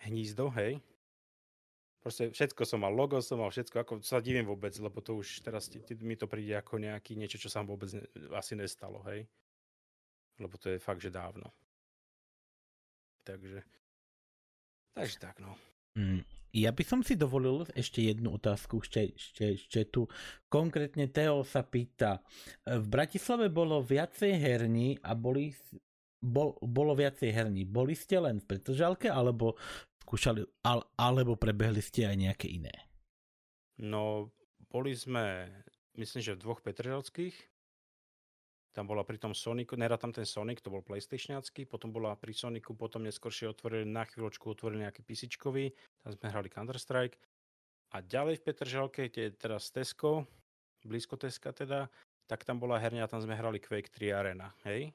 hnízdo, 0.08 0.49
hej. 0.58 0.82
Proste 2.02 2.34
všetko 2.34 2.66
som 2.66 2.82
mal, 2.82 2.89
logo 2.89 3.22
som 3.22 3.38
mal, 3.38 3.54
všetko, 3.54 3.78
ako 3.86 3.93
sa 4.02 4.18
divím 4.18 4.49
vôbec, 4.49 4.74
lebo 4.82 5.06
to 5.06 5.22
už 5.22 5.45
teraz 5.45 5.70
ti, 5.70 5.78
ti, 5.86 5.93
mi 6.02 6.18
to 6.18 6.26
príde 6.26 6.58
ako 6.58 6.82
nejaký 6.82 7.14
niečo, 7.14 7.38
čo 7.38 7.45
sa 7.45 7.62
vôbec 7.62 7.93
ne, 7.93 8.02
asi 8.34 8.58
nestalo, 8.58 9.06
hej. 9.06 9.30
Lebo 10.41 10.58
to 10.58 10.74
je 10.74 10.82
fakt, 10.82 11.06
že 11.06 11.14
dávno. 11.14 11.45
Takže, 13.22 13.62
takže 14.97 15.18
tak, 15.22 15.38
no. 15.38 15.54
Mm. 15.93 16.26
Ja 16.52 16.76
by 16.76 16.84
som 16.84 16.99
si 16.99 17.16
dovolil 17.16 17.64
ešte 17.80 18.04
jednu 18.04 18.36
otázku 18.36 18.84
ešte, 18.84 19.16
ešte, 19.16 19.43
ešte 19.56 19.80
tu. 19.88 20.12
Konkrétne 20.52 21.08
Teo 21.08 21.47
sa 21.47 21.64
pýta. 21.64 22.20
V 22.68 22.91
Bratislave 22.91 23.47
bolo 23.47 23.80
viacej 23.80 24.36
herní 24.36 24.99
a 24.99 25.16
boli, 25.16 25.56
bol, 26.20 26.60
bolo 26.60 26.91
viacej 26.91 27.32
herní. 27.32 27.64
Boli 27.64 27.95
ste 27.95 28.20
len 28.20 28.43
v 28.43 28.52
Petržalke 28.52 29.08
alebo 29.08 29.56
skúšali, 30.12 30.43
ale, 30.68 30.84
alebo 30.99 31.39
prebehli 31.39 31.80
ste 31.80 32.03
aj 32.03 32.20
nejaké 32.20 32.51
iné? 32.51 32.76
No, 33.80 34.28
boli 34.68 34.91
sme, 34.91 35.47
myslím, 35.95 36.20
že 36.20 36.36
v 36.36 36.43
dvoch 36.43 36.59
Petržalských. 36.59 37.32
Tam 38.76 38.91
bola 38.91 39.07
pri 39.07 39.20
tom 39.20 39.32
Sonicu, 39.32 39.80
nerá 39.80 39.95
tam 39.95 40.12
ten 40.12 40.28
Sonic, 40.28 40.59
to 40.59 40.72
bol 40.72 40.84
PlayStationácky, 40.84 41.64
potom 41.64 41.95
bola 41.95 42.16
pri 42.20 42.36
Sonicu, 42.36 42.76
potom 42.76 43.07
neskôršie 43.07 43.47
otvorili, 43.55 43.88
na 43.88 44.03
chvíľočku 44.03 44.51
otvorili 44.51 44.84
nejaký 44.84 45.03
písičkový, 45.03 45.72
tam 46.03 46.12
sme 46.12 46.28
hrali 46.28 46.47
Counter-Strike. 46.51 47.16
A 47.95 48.03
ďalej 48.03 48.39
v 48.39 48.45
Petržalke, 48.47 49.01
kde 49.12 49.36
teraz 49.36 49.72
Tesco, 49.72 50.28
blízko 50.84 51.20
Teska 51.20 51.55
teda, 51.55 51.88
tak 52.28 52.43
tam 52.47 52.59
bola 52.59 52.80
herňa, 52.80 53.12
tam 53.12 53.20
sme 53.20 53.36
hrali 53.36 53.59
Quake 53.59 53.91
3 53.91 54.12
Arena, 54.12 54.51
hej? 54.68 54.91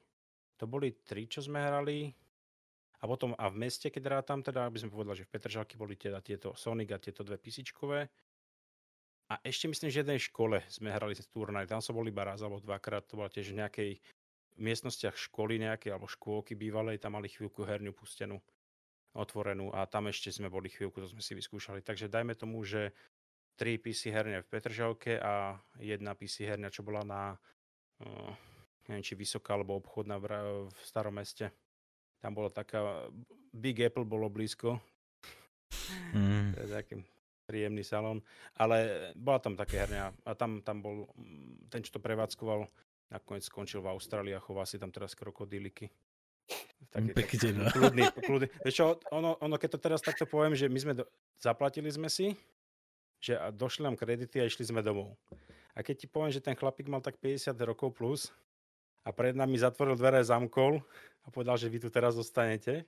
To 0.57 0.65
boli 0.65 0.93
tri, 1.05 1.29
čo 1.29 1.45
sme 1.45 1.61
hrali, 1.61 2.09
a 2.97 3.03
potom 3.05 3.37
a 3.37 3.45
v 3.53 3.61
meste, 3.61 3.93
keď 3.93 4.21
rátam, 4.21 4.41
teda 4.41 4.65
aby 4.65 4.81
sme 4.81 4.89
povedali, 4.89 5.21
že 5.21 5.25
v 5.29 5.33
Petržalky 5.37 5.77
boli 5.77 5.93
teda 5.93 6.17
tieto 6.25 6.57
Sonic 6.57 6.89
a 6.93 6.97
tieto 6.97 7.21
dve 7.21 7.37
písičkové. 7.37 8.09
A 9.27 9.35
ešte 9.43 9.67
myslím, 9.67 9.91
že 9.91 10.01
v 10.01 10.03
jednej 10.07 10.21
škole 10.23 10.57
sme 10.71 10.89
hrali 10.89 11.13
turnaj. 11.13 11.67
Tam 11.67 11.83
som 11.83 11.93
bol 11.93 12.07
iba 12.07 12.23
raz 12.23 12.39
alebo 12.41 12.63
dvakrát. 12.63 13.05
To 13.11 13.19
bola 13.19 13.29
tiež 13.29 13.51
v 13.53 13.59
nejakej 13.59 13.91
miestnostiach 14.57 15.13
školy 15.13 15.61
nejakej 15.61 15.93
alebo 15.93 16.09
škôlky 16.09 16.57
bývalej. 16.57 16.97
Tam 16.97 17.13
mali 17.13 17.29
chvíľku 17.29 17.61
herňu 17.61 17.93
pustenú 17.93 18.41
otvorenú 19.13 19.73
a 19.73 19.85
tam 19.85 20.09
ešte 20.09 20.29
sme 20.29 20.49
boli 20.49 20.69
chvíľku, 20.69 21.01
to 21.01 21.09
sme 21.09 21.21
si 21.21 21.33
vyskúšali. 21.37 21.81
Takže 21.81 22.09
dajme 22.09 22.37
tomu, 22.37 22.61
že 22.65 22.93
tri 23.57 23.81
PC 23.81 24.13
herne 24.13 24.45
v 24.45 24.49
Petržalke 24.49 25.17
a 25.17 25.57
jedna 25.81 26.13
PC 26.13 26.45
herňa, 26.45 26.69
čo 26.69 26.85
bola 26.85 27.01
na 27.01 27.21
uh, 27.33 28.33
neviem, 28.85 29.03
či 29.03 29.17
vysoká 29.17 29.57
alebo 29.57 29.77
obchodná 29.81 30.21
v, 30.21 30.25
v 30.69 30.79
starom 30.85 31.17
meste. 31.17 31.49
Tam 32.17 32.33
bola 32.33 32.49
taká, 32.49 33.09
Big 33.53 33.77
Apple 33.81 34.05
bolo 34.05 34.29
blízko. 34.29 34.81
Mm. 36.13 36.55
To 36.55 36.59
je 36.63 36.69
taký 36.71 36.95
príjemný 37.47 37.83
salón. 37.87 38.19
Ale 38.59 39.09
bola 39.15 39.39
tam 39.39 39.55
také 39.55 39.79
herňa 39.85 40.11
a 40.27 40.31
tam, 40.35 40.59
tam 40.61 40.83
bol 40.83 41.07
ten, 41.71 41.79
čo 41.79 41.95
to 41.95 42.03
prevádzkoval, 42.03 42.67
nakoniec 43.07 43.47
skončil 43.47 43.79
v 43.79 43.91
Austrálii 43.95 44.35
a 44.35 44.43
chová 44.43 44.67
si 44.67 44.75
tam 44.75 44.91
teraz 44.91 45.15
krokodíliky. 45.15 45.87
Taký, 46.87 47.11
Pekne, 47.11 47.49
no. 47.55 47.67
kľudný, 47.71 48.03
kľudný. 48.23 48.47
Vieš 48.63 48.75
čo, 48.75 48.85
ono, 49.11 49.35
ono, 49.43 49.55
keď 49.59 49.75
to 49.75 49.79
teraz 49.83 49.99
takto 49.99 50.23
poviem, 50.23 50.55
že 50.55 50.71
my 50.71 50.79
sme, 50.79 50.93
do, 50.95 51.03
zaplatili 51.35 51.91
sme 51.91 52.07
si, 52.07 52.31
že 53.19 53.35
a 53.35 53.51
došli 53.51 53.83
nám 53.83 53.99
kredity 53.99 54.39
a 54.39 54.47
išli 54.47 54.63
sme 54.63 54.79
domov. 54.79 55.17
A 55.75 55.83
keď 55.83 56.05
ti 56.05 56.07
poviem, 56.07 56.31
že 56.31 56.43
ten 56.43 56.55
chlapík 56.55 56.87
mal 56.87 57.03
tak 57.03 57.19
50 57.19 57.51
rokov 57.67 57.91
plus 57.97 58.31
a 59.07 59.15
pred 59.15 59.31
nami 59.39 59.55
zatvoril 59.55 59.95
dvere, 59.95 60.19
zamkol 60.19 60.83
a 61.23 61.27
povedal, 61.31 61.55
že 61.55 61.71
vy 61.71 61.79
tu 61.79 61.87
teraz 61.87 62.19
zostanete, 62.19 62.83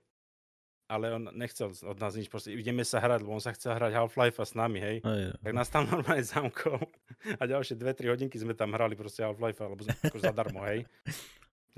ale 0.91 1.15
on 1.15 1.31
nechcel 1.31 1.71
od 1.71 1.97
nás 2.01 2.19
nič, 2.19 2.27
proste 2.27 2.51
ideme 2.51 2.83
sa 2.83 2.99
hrať, 2.99 3.23
lebo 3.23 3.39
on 3.39 3.43
sa 3.43 3.55
chcel 3.55 3.77
hrať 3.79 3.95
Half-Life 3.95 4.41
a 4.41 4.45
s 4.45 4.53
nami, 4.57 4.79
hej. 4.83 4.97
Aj, 5.05 5.37
tak 5.39 5.53
nás 5.55 5.71
tam 5.71 5.87
normálne 5.87 6.25
zamkol 6.27 6.81
a 7.39 7.43
ďalšie 7.47 7.79
2-3 7.79 8.11
hodinky 8.11 8.35
sme 8.35 8.51
tam 8.51 8.75
hrali 8.75 8.99
proste 8.99 9.23
Half-Life, 9.23 9.63
alebo 9.63 9.87
ako 9.87 10.17
zadarmo, 10.19 10.59
hej. 10.67 10.83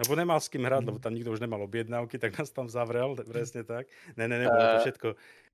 Lebo 0.02 0.18
nemal 0.18 0.42
s 0.42 0.50
kým 0.50 0.66
hrať, 0.66 0.88
lebo 0.88 0.98
tam 0.98 1.14
nikto 1.14 1.30
už 1.30 1.44
nemal 1.44 1.62
objednávky, 1.62 2.18
tak 2.18 2.34
nás 2.40 2.50
tam 2.50 2.66
zavrel, 2.66 3.14
presne 3.28 3.62
tak. 3.62 3.86
Ne, 4.18 4.26
ne, 4.26 4.42
ne, 4.42 4.48
bolo 4.50 4.66
to 4.66 4.78
všetko, 4.90 5.08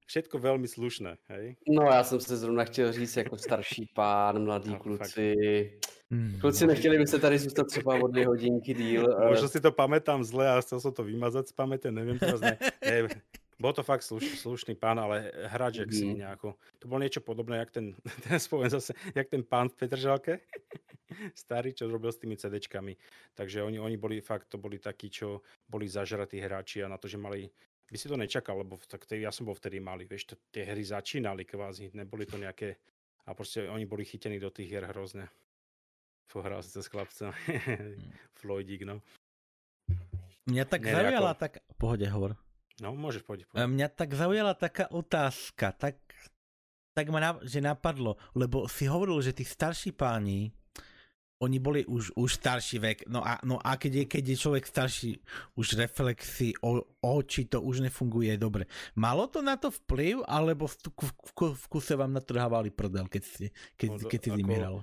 všetko 0.07 0.39
veľmi 0.39 0.67
slušné, 0.67 1.19
hej. 1.27 1.55
No 1.67 1.83
já 1.83 2.03
jsem 2.03 2.19
se 2.19 2.37
zrovna 2.37 2.63
chtěl 2.63 2.91
říct 2.91 3.17
jako 3.17 3.37
starší 3.37 3.91
pán, 3.93 4.43
mladí 4.43 4.71
no, 4.71 4.79
kluci. 4.79 5.35
Hmm. 6.11 6.39
Kluci, 6.39 6.67
nechtěli 6.67 6.97
byste 6.97 7.19
tady 7.19 7.39
zůstat 7.39 7.67
třeba 7.67 7.95
o 7.95 8.07
dvě 8.07 8.27
hodinky 8.27 8.73
díl. 8.73 9.07
Možno 9.29 9.47
si 9.47 9.61
to 9.61 9.71
pamätám 9.71 10.23
zle 10.23 10.47
a 10.47 10.61
chcel 10.61 10.79
som 10.79 10.93
to 10.95 11.03
vymazať 11.03 11.47
z 11.47 11.53
pamäte, 11.53 11.91
neviem 11.91 12.15
teraz, 12.15 12.39
ne, 12.39 12.55
ne, 12.79 13.11
bol 13.59 13.73
to 13.73 13.83
fakt 13.83 14.05
sluš, 14.05 14.39
slušný 14.39 14.77
pán, 14.79 15.01
ale 15.01 15.33
hráč, 15.51 15.83
jak 15.83 15.91
mm. 15.91 15.97
si 15.97 16.05
mhm. 16.05 16.17
nejako. 16.17 16.55
To 16.79 16.85
bolo 16.87 17.03
niečo 17.03 17.19
podobné, 17.19 17.57
jak 17.57 17.71
ten, 17.71 17.95
ten 18.23 18.39
zase, 18.69 18.93
jak 19.15 19.27
ten 19.27 19.43
pán 19.43 19.69
v 19.69 19.75
Petržalke, 19.75 20.39
starý, 21.35 21.73
čo 21.73 21.91
robil 21.91 22.11
s 22.13 22.21
tými 22.21 22.37
CDčkami. 22.37 22.95
Takže 23.35 23.63
oni, 23.63 23.79
oni 23.79 23.97
boli 23.97 24.21
fakt, 24.21 24.47
to 24.47 24.57
boli 24.57 24.79
takí, 24.79 25.09
čo 25.09 25.41
boli 25.67 25.91
zažratí 25.91 26.39
hráči 26.39 26.83
a 26.83 26.87
na 26.87 26.95
to, 26.95 27.11
že 27.11 27.17
mali 27.17 27.49
by 27.87 27.95
si 27.95 28.11
to 28.11 28.19
nečakal, 28.19 28.59
lebo 28.59 28.75
tak 28.83 29.07
ja 29.15 29.31
som 29.31 29.47
bol 29.47 29.55
vtedy 29.55 29.79
malý, 29.79 30.03
vieš, 30.03 30.33
to, 30.33 30.35
tie 30.51 30.67
hry 30.67 30.83
začínali 30.83 31.47
kvázi, 31.47 31.95
neboli 31.95 32.27
to 32.27 32.35
nejaké, 32.35 32.75
a 33.27 33.31
proste 33.31 33.63
oni 33.67 33.87
boli 33.87 34.03
chytení 34.03 34.39
do 34.39 34.51
tých 34.51 34.67
hier 34.67 34.85
hrozne. 34.87 35.31
Pohral 36.27 36.59
si 36.59 36.75
to 36.75 36.83
s 36.83 36.91
chlapcom. 36.91 37.31
Mm. 37.77 38.13
Floydík, 38.37 38.85
no. 38.85 39.01
Mňa 40.45 40.63
tak 40.69 40.85
zaujala 40.85 41.33
tak... 41.33 41.63
Pohode, 41.81 42.05
hovor. 42.07 42.37
No, 42.77 42.93
môžeš 42.93 43.25
povedať. 43.25 43.49
Mňa 43.57 43.87
tak 43.89 44.13
zaujala 44.13 44.53
taká 44.53 44.85
otázka, 44.93 45.73
tak, 45.73 45.97
tak 46.93 47.09
ma 47.09 47.17
na, 47.17 47.31
že 47.41 47.57
napadlo, 47.57 48.21
lebo 48.37 48.69
si 48.69 48.85
hovoril, 48.85 49.17
že 49.25 49.33
tí 49.33 49.41
starší 49.41 49.97
páni, 49.97 50.53
oni 51.37 51.57
boli 51.61 51.81
už, 51.85 52.17
už 52.17 52.29
starší 52.41 52.77
vek, 52.81 52.97
no 53.13 53.21
a, 53.21 53.37
no 53.45 53.61
a 53.61 53.77
keď, 53.77 53.93
je, 53.93 54.05
keď 54.09 54.23
je 54.33 54.37
človek 54.41 54.63
starší, 54.65 55.11
už 55.53 55.77
reflexy 55.77 56.57
o, 56.65 56.81
o 56.81 57.13
či 57.21 57.45
to 57.45 57.61
už 57.61 57.85
nefunguje 57.85 58.33
dobre. 58.41 58.65
Malo 58.97 59.29
to 59.29 59.45
na 59.45 59.53
to 59.53 59.69
vplyv, 59.69 60.25
alebo 60.25 60.65
v, 60.65 60.75
v, 60.81 61.09
v, 61.13 61.31
v 61.53 61.65
kuse 61.69 61.93
vám 61.93 62.09
natrhávali 62.17 62.73
prdel, 62.73 63.05
keď 63.05 63.23
si, 63.23 63.45
keď, 63.77 63.89
no, 63.93 64.09
keď 64.09 64.19
si 64.19 64.29
vymieral? 64.33 64.75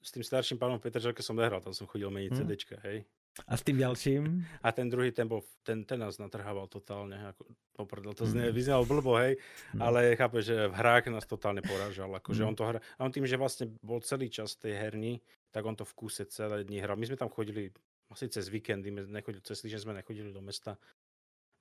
S 0.00 0.16
tým 0.16 0.24
starším 0.24 0.56
pánom 0.56 0.80
Petrželke 0.80 1.20
som 1.20 1.36
nehral, 1.36 1.60
tam 1.60 1.76
som 1.76 1.84
chodil 1.84 2.08
meniť 2.08 2.32
hmm. 2.32 2.38
CDčka, 2.40 2.76
hej. 2.88 3.04
A 3.46 3.54
s 3.56 3.62
tým 3.62 3.78
ďalším? 3.78 4.42
A 4.60 4.68
ten 4.74 4.90
druhý, 4.90 5.14
ten, 5.14 5.30
bol, 5.30 5.46
ten, 5.62 5.86
ten 5.86 6.02
nás 6.02 6.18
natrhával 6.18 6.66
totálne. 6.66 7.30
Ako, 7.30 7.46
poprdel. 7.78 8.12
To 8.12 8.28
znie, 8.28 8.52
mm. 8.52 8.84
blbo, 8.84 9.16
hej, 9.16 9.40
mm. 9.72 9.80
ale 9.80 10.12
chápe, 10.18 10.44
že 10.44 10.68
v 10.68 10.74
hrách 10.76 11.08
nás 11.08 11.24
totálne 11.24 11.64
porážal. 11.64 12.12
Akože 12.12 12.44
mm. 12.44 12.48
on 12.50 12.54
to 12.58 12.64
hra, 12.66 12.78
a 12.82 13.00
on 13.00 13.12
tým, 13.14 13.24
že 13.24 13.40
vlastne 13.40 13.72
bol 13.80 14.04
celý 14.04 14.28
čas 14.28 14.58
tej 14.60 14.76
herni, 14.76 15.22
tak 15.54 15.64
on 15.64 15.78
to 15.78 15.88
v 15.88 15.96
kúse 15.96 16.22
celé 16.28 16.66
dní 16.66 16.84
hral. 16.84 17.00
My 17.00 17.08
sme 17.08 17.16
tam 17.16 17.32
chodili 17.32 17.72
asi 18.10 18.26
cez 18.28 18.50
víkendy, 18.50 18.90
nechodili, 18.90 19.40
cez 19.46 19.62
týždeň 19.62 19.80
sme 19.80 19.94
nechodili 19.96 20.34
do 20.34 20.42
mesta. 20.42 20.76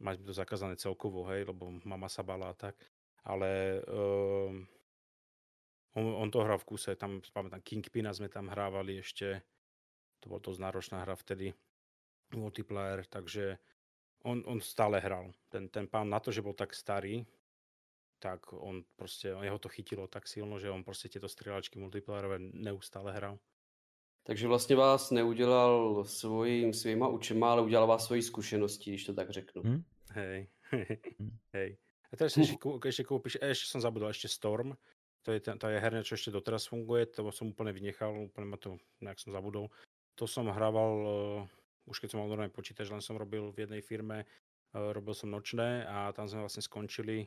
Mali 0.01 0.19
sme 0.19 0.27
to 0.27 0.35
zakázané 0.35 0.75
celkovo, 0.75 1.23
hej, 1.29 1.47
lebo 1.47 1.69
mama 1.85 2.09
sa 2.09 2.25
bala 2.25 2.51
a 2.51 2.57
tak. 2.57 2.75
Ale 3.23 3.83
um, 3.85 4.65
on, 5.93 6.05
on 6.25 6.29
to 6.31 6.41
hral 6.41 6.57
v 6.57 6.67
kúse, 6.73 6.89
tam, 6.97 7.21
pamätám, 7.35 7.61
Kingpina 7.61 8.09
sme 8.15 8.31
tam 8.31 8.49
hrávali 8.49 9.03
ešte, 9.03 9.43
to 10.19 10.29
bol 10.29 10.39
dosť 10.39 10.59
náročná 10.59 10.97
hra 11.03 11.15
vtedy, 11.15 11.53
multiplayer, 12.35 13.05
takže 13.09 13.57
on, 14.23 14.43
on 14.45 14.61
stále 14.61 14.99
hral. 14.99 15.31
Ten, 15.49 15.69
ten 15.69 15.87
pán 15.87 16.09
na 16.09 16.19
to, 16.19 16.31
že 16.31 16.43
bol 16.43 16.53
tak 16.53 16.75
starý, 16.75 17.25
tak 18.19 18.51
on 18.53 18.83
proste, 18.99 19.31
jeho 19.31 19.59
to 19.59 19.71
chytilo 19.71 20.07
tak 20.07 20.27
silno, 20.27 20.59
že 20.59 20.71
on 20.71 20.83
proste 20.83 21.07
tieto 21.07 21.31
strieľačky 21.31 21.79
multiplayerové 21.79 22.39
neustále 22.39 23.15
hral. 23.15 23.39
Takže 24.23 24.47
vlastně 24.47 24.75
vás 24.75 25.11
neudělal 25.11 26.03
svojím, 26.05 26.73
svýma 26.73 27.07
učema, 27.07 27.51
ale 27.51 27.61
udělal 27.61 27.87
vás 27.87 28.05
svojí 28.05 28.21
zkušeností, 28.21 28.91
když 28.91 29.05
to 29.05 29.13
tak 29.13 29.29
řeknu. 29.29 29.61
Hmm? 29.61 29.83
Hej, 30.11 30.47
hm. 30.71 31.37
hej. 31.53 31.77
A 32.09 32.17
teraz 32.17 32.37
ešte, 32.37 32.57
ešte 32.89 33.03
kúpiš, 33.05 33.37
ešte 33.37 33.69
som 33.69 33.81
zabudol, 33.85 34.09
ešte 34.09 34.25
Storm, 34.25 34.73
to 35.21 35.29
je, 35.29 35.39
tá 35.45 35.69
je 35.69 35.77
herňa, 35.77 36.01
čo 36.01 36.17
ešte 36.17 36.33
doteraz 36.33 36.65
funguje, 36.65 37.05
to 37.05 37.21
som 37.29 37.53
úplne 37.53 37.69
vynechal, 37.69 38.33
úplne 38.33 38.49
ma 38.49 38.57
to, 38.57 38.81
nejak 38.97 39.21
som 39.21 39.29
zabudol. 39.29 39.69
To 40.19 40.27
som 40.27 40.51
hrával 40.51 40.91
uh, 41.07 41.59
už 41.89 42.05
keď 42.05 42.09
som 42.13 42.21
mal 42.21 42.29
normálne 42.29 42.53
počítač, 42.53 42.93
len 42.93 43.01
som 43.01 43.17
robil 43.17 43.49
v 43.49 43.65
jednej 43.65 43.81
firme, 43.81 44.23
uh, 44.23 44.93
robil 44.93 45.17
som 45.17 45.33
nočné 45.33 45.89
a 45.89 46.13
tam 46.13 46.29
sme 46.29 46.45
vlastne 46.45 46.61
skončili 46.61 47.25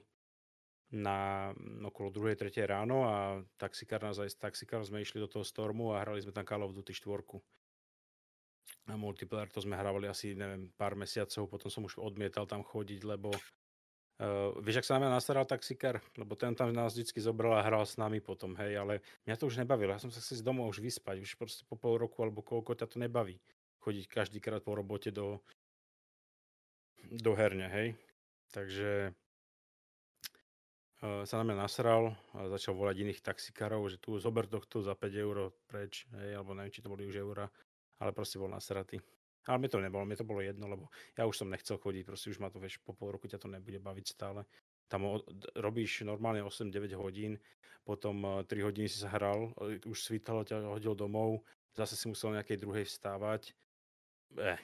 na 0.92 1.48
okolo 1.88 2.12
2. 2.12 2.36
3. 2.36 2.52
ráno 2.68 3.08
a 3.08 3.40
taxikár 3.56 4.04
nás 4.04 4.20
aj 4.20 4.28
s 4.28 4.36
taxikár 4.36 4.84
sme 4.84 5.00
išli 5.00 5.24
do 5.24 5.26
toho 5.26 5.40
Stormu 5.40 5.96
a 5.96 6.04
hrali 6.04 6.20
sme 6.20 6.36
tam 6.36 6.44
Call 6.44 6.62
of 6.62 6.76
Duty 6.76 6.92
4. 6.92 8.92
A 8.92 8.98
multiplayer 9.00 9.48
to 9.48 9.64
sme 9.64 9.78
hrávali 9.78 10.10
asi, 10.10 10.36
neviem, 10.36 10.68
pár 10.76 10.92
mesiacov, 10.92 11.48
potom 11.48 11.72
som 11.72 11.88
už 11.88 11.96
odmietal 11.96 12.44
tam 12.44 12.60
chodiť, 12.60 13.08
lebo 13.08 13.32
Uh, 14.22 14.54
vieš, 14.62 14.78
ak 14.78 14.86
sa 14.86 14.94
na 14.94 15.00
mňa 15.02 15.18
nastaral 15.18 15.42
taxikár? 15.42 15.98
Lebo 16.14 16.38
ten 16.38 16.54
tam 16.54 16.70
nás 16.70 16.94
vždy 16.94 17.18
zobral 17.18 17.58
a 17.58 17.66
hral 17.66 17.82
s 17.82 17.98
nami 17.98 18.22
potom, 18.22 18.54
hej, 18.54 18.78
ale 18.78 19.02
mňa 19.26 19.34
to 19.34 19.50
už 19.50 19.58
nebavilo. 19.58 19.90
Ja 19.90 19.98
som 19.98 20.14
sa 20.14 20.22
chcel 20.22 20.46
domov 20.46 20.70
už 20.70 20.78
vyspať, 20.78 21.26
už 21.26 21.34
proste 21.34 21.66
po 21.66 21.74
pol 21.74 21.98
roku 21.98 22.22
alebo 22.22 22.38
koľko 22.38 22.78
ťa 22.78 22.86
to 22.86 23.02
nebaví. 23.02 23.42
Chodiť 23.82 24.06
každýkrát 24.06 24.62
po 24.62 24.78
robote 24.78 25.10
do, 25.10 25.42
do 27.02 27.34
herne, 27.34 27.66
hej. 27.66 27.98
Takže 28.54 29.10
uh, 31.02 31.26
sa 31.26 31.34
na 31.42 31.50
mňa 31.50 31.58
nasral 31.58 32.14
a 32.38 32.46
začal 32.46 32.78
volať 32.78 33.02
iných 33.02 33.26
taxikárov, 33.26 33.90
že 33.90 33.98
tu 33.98 34.22
zober 34.22 34.46
tohto 34.46 34.86
za 34.86 34.94
5 34.94 35.18
eur 35.18 35.50
preč, 35.66 36.06
hej, 36.22 36.38
alebo 36.38 36.54
neviem, 36.54 36.70
či 36.70 36.78
to 36.78 36.94
boli 36.94 37.10
už 37.10 37.18
eura, 37.18 37.50
ale 37.98 38.14
proste 38.14 38.38
bol 38.38 38.46
nasratý. 38.46 39.02
Ale 39.46 39.58
mi 39.58 39.68
to 39.68 39.82
nebolo, 39.82 40.06
mi 40.06 40.14
to 40.14 40.22
bolo 40.22 40.38
jedno, 40.38 40.70
lebo 40.70 40.86
ja 41.18 41.26
už 41.26 41.42
som 41.42 41.50
nechcel 41.50 41.74
chodiť, 41.74 42.06
proste 42.06 42.30
už 42.30 42.38
ma 42.38 42.48
to, 42.50 42.62
vieš, 42.62 42.78
po 42.86 42.94
pol 42.94 43.10
roku 43.10 43.26
ťa 43.26 43.42
to 43.42 43.50
nebude 43.50 43.82
baviť 43.82 44.06
stále. 44.06 44.46
Tam 44.86 45.02
robíš 45.58 46.06
normálne 46.06 46.46
8-9 46.46 46.94
hodín, 46.94 47.42
potom 47.82 48.44
3 48.46 48.46
eh, 48.46 48.62
hodiny 48.62 48.86
si 48.86 49.02
sa 49.02 49.10
hral, 49.10 49.50
eh, 49.66 49.82
už 49.82 49.98
svítalo 49.98 50.46
ťa, 50.46 50.70
hodil 50.70 50.94
domov, 50.94 51.42
zase 51.74 51.98
si 51.98 52.06
musel 52.06 52.38
nejakej 52.38 52.62
druhej 52.62 52.86
vstávať. 52.86 53.50
Eh, 54.38 54.60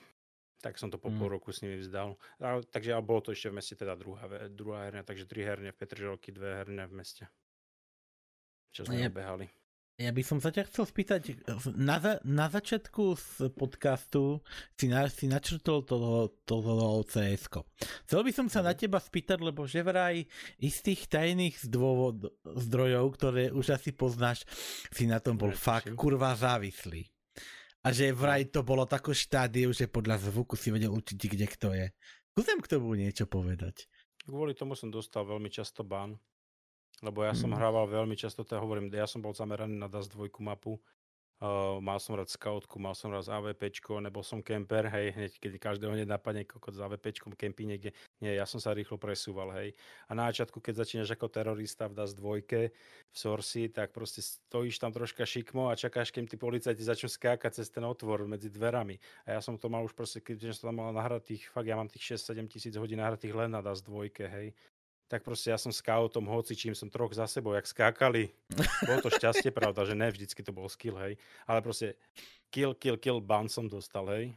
tak 0.59 0.75
som 0.75 0.91
to 0.91 0.99
po 0.99 1.15
pol 1.15 1.31
roku 1.31 1.55
s 1.55 1.63
nimi 1.63 1.79
vzdal. 1.79 2.19
A, 2.43 2.59
takže 2.59 2.91
ale 2.91 3.07
bolo 3.07 3.23
to 3.23 3.31
ešte 3.31 3.47
v 3.47 3.63
meste 3.63 3.79
teda 3.79 3.95
druhá, 3.95 4.27
druhá 4.51 4.91
herňa, 4.91 5.07
takže 5.07 5.31
tri 5.31 5.47
herne 5.47 5.71
v 5.71 5.79
Petržalky, 5.79 6.35
dve 6.35 6.51
herne 6.63 6.83
v 6.91 6.99
meste. 6.99 7.25
Čo 8.75 8.91
sme 8.91 9.07
ja, 9.07 9.11
behali. 9.11 9.47
Ja 9.99 10.15
by 10.15 10.23
som 10.23 10.39
sa 10.39 10.55
ťa 10.55 10.71
chcel 10.71 10.87
spýtať, 10.87 11.43
na, 11.75 11.99
za, 11.99 12.23
na 12.23 12.47
začiatku 12.47 13.19
z 13.19 13.51
podcastu 13.51 14.39
si, 14.79 14.87
na, 14.87 15.11
si 15.11 15.27
načrtol 15.27 15.83
toho, 15.83 16.39
toho 16.47 17.03
cs. 17.03 17.51
Chcel 18.07 18.23
by 18.23 18.31
som 18.31 18.47
sa 18.47 18.63
na 18.63 18.79
teba 18.79 19.03
spýtať, 19.03 19.43
lebo 19.43 19.67
že 19.67 19.83
vraj 19.83 20.23
istých 20.63 21.11
tajných 21.11 21.59
zdôvod, 21.67 22.31
zdrojov, 22.47 23.11
ktoré 23.19 23.51
už 23.51 23.75
asi 23.75 23.91
poznáš, 23.91 24.47
si 24.95 25.11
na 25.11 25.19
tom 25.19 25.35
bol 25.35 25.51
fakt 25.51 25.91
kurva 25.99 26.39
závislý. 26.39 27.03
A 27.83 27.91
že 27.91 28.15
vraj 28.15 28.55
to 28.55 28.63
bolo 28.63 28.87
tako 28.87 29.11
štádiu, 29.11 29.75
že 29.75 29.91
podľa 29.91 30.23
zvuku 30.31 30.55
si 30.55 30.71
vedel 30.71 30.95
určiť, 30.95 31.19
kde 31.27 31.47
kto 31.51 31.69
je. 31.75 31.91
Skúsim 32.39 32.63
k 32.63 32.71
tomu 32.71 32.95
niečo 32.95 33.27
povedať. 33.27 33.91
Kvôli 34.23 34.55
tomu 34.55 34.79
som 34.79 34.95
dostal 34.95 35.27
veľmi 35.27 35.51
často 35.51 35.83
ban 35.83 36.15
lebo 37.03 37.23
ja 37.23 37.35
som 37.35 37.51
mm. 37.53 37.57
hrával 37.57 37.87
veľmi 37.87 38.19
často, 38.19 38.43
teda 38.43 38.63
hovorím, 38.63 38.91
ja 38.91 39.07
som 39.07 39.23
bol 39.23 39.37
zameraný 39.37 39.79
na 39.79 39.87
DAS 39.87 40.11
2 40.11 40.31
mapu 40.43 40.79
Uh, 41.39 41.79
mal 41.79 42.03
som 42.03 42.19
rád 42.19 42.27
scoutku, 42.35 42.83
mal 42.83 42.99
som 42.99 43.15
rád 43.15 43.31
AVP, 43.31 43.71
nebol 44.03 44.27
som 44.27 44.43
kemper, 44.43 44.91
hej, 44.91 45.15
hneď, 45.15 45.33
keď 45.39 45.71
každého 45.71 45.95
hneď 45.95 46.11
napadne 46.11 46.43
kokot 46.43 46.75
s 46.75 46.83
AVP, 46.83 47.15
kempy 47.39 47.63
niekde. 47.63 47.95
Nie, 48.19 48.35
ja 48.35 48.43
som 48.43 48.59
sa 48.59 48.75
rýchlo 48.75 48.99
presúval, 48.99 49.55
hej. 49.55 49.71
A 50.11 50.19
na 50.19 50.27
začiatku, 50.27 50.59
keď 50.59 50.83
začínaš 50.83 51.15
ako 51.15 51.31
terorista 51.31 51.87
v 51.87 51.95
DAS 51.95 52.19
2 52.19 52.43
v 52.43 52.75
Sorsi, 53.15 53.71
tak 53.71 53.95
proste 53.95 54.19
stojíš 54.19 54.83
tam 54.83 54.91
troška 54.91 55.23
šikmo 55.23 55.71
a 55.71 55.79
čakáš, 55.79 56.11
kým 56.11 56.27
tí 56.27 56.35
policajti 56.35 56.83
začnú 56.83 57.07
skákať 57.07 57.63
cez 57.63 57.71
ten 57.71 57.87
otvor 57.87 58.27
medzi 58.27 58.51
dverami. 58.51 58.99
A 59.23 59.39
ja 59.39 59.41
som 59.41 59.55
to 59.55 59.71
mal 59.71 59.87
už 59.87 59.95
proste, 59.95 60.19
keď 60.19 60.51
som 60.59 60.75
tam 60.75 60.83
mal 60.83 60.91
nahratých, 60.91 61.55
fakt 61.55 61.71
ja 61.71 61.79
mám 61.79 61.87
tých 61.87 62.19
6-7 62.19 62.51
tisíc 62.51 62.75
hodín 62.75 62.99
nahratých 62.99 63.39
len 63.39 63.55
na 63.55 63.63
DAS 63.63 63.87
2, 63.87 64.11
hej 64.27 64.59
tak 65.09 65.25
proste 65.25 65.49
ja 65.49 65.57
som 65.57 65.73
scoutom, 65.73 66.29
hoci 66.29 66.53
čím 66.53 66.77
som 66.77 66.93
troch 66.93 67.17
za 67.17 67.25
sebou, 67.25 67.57
jak 67.57 67.65
skákali. 67.65 68.29
Bolo 68.85 69.01
to 69.01 69.11
šťastie, 69.11 69.49
pravda, 69.49 69.89
že 69.89 69.97
ne 69.97 70.13
vždycky 70.13 70.45
to 70.45 70.53
bol 70.53 70.69
skill, 70.69 71.01
hej. 71.01 71.17
Ale 71.49 71.65
proste 71.65 71.97
kill, 72.53 72.77
kill, 72.77 73.01
kill, 73.01 73.25
ban 73.25 73.49
som 73.49 73.65
dostal, 73.65 74.05
hej. 74.13 74.37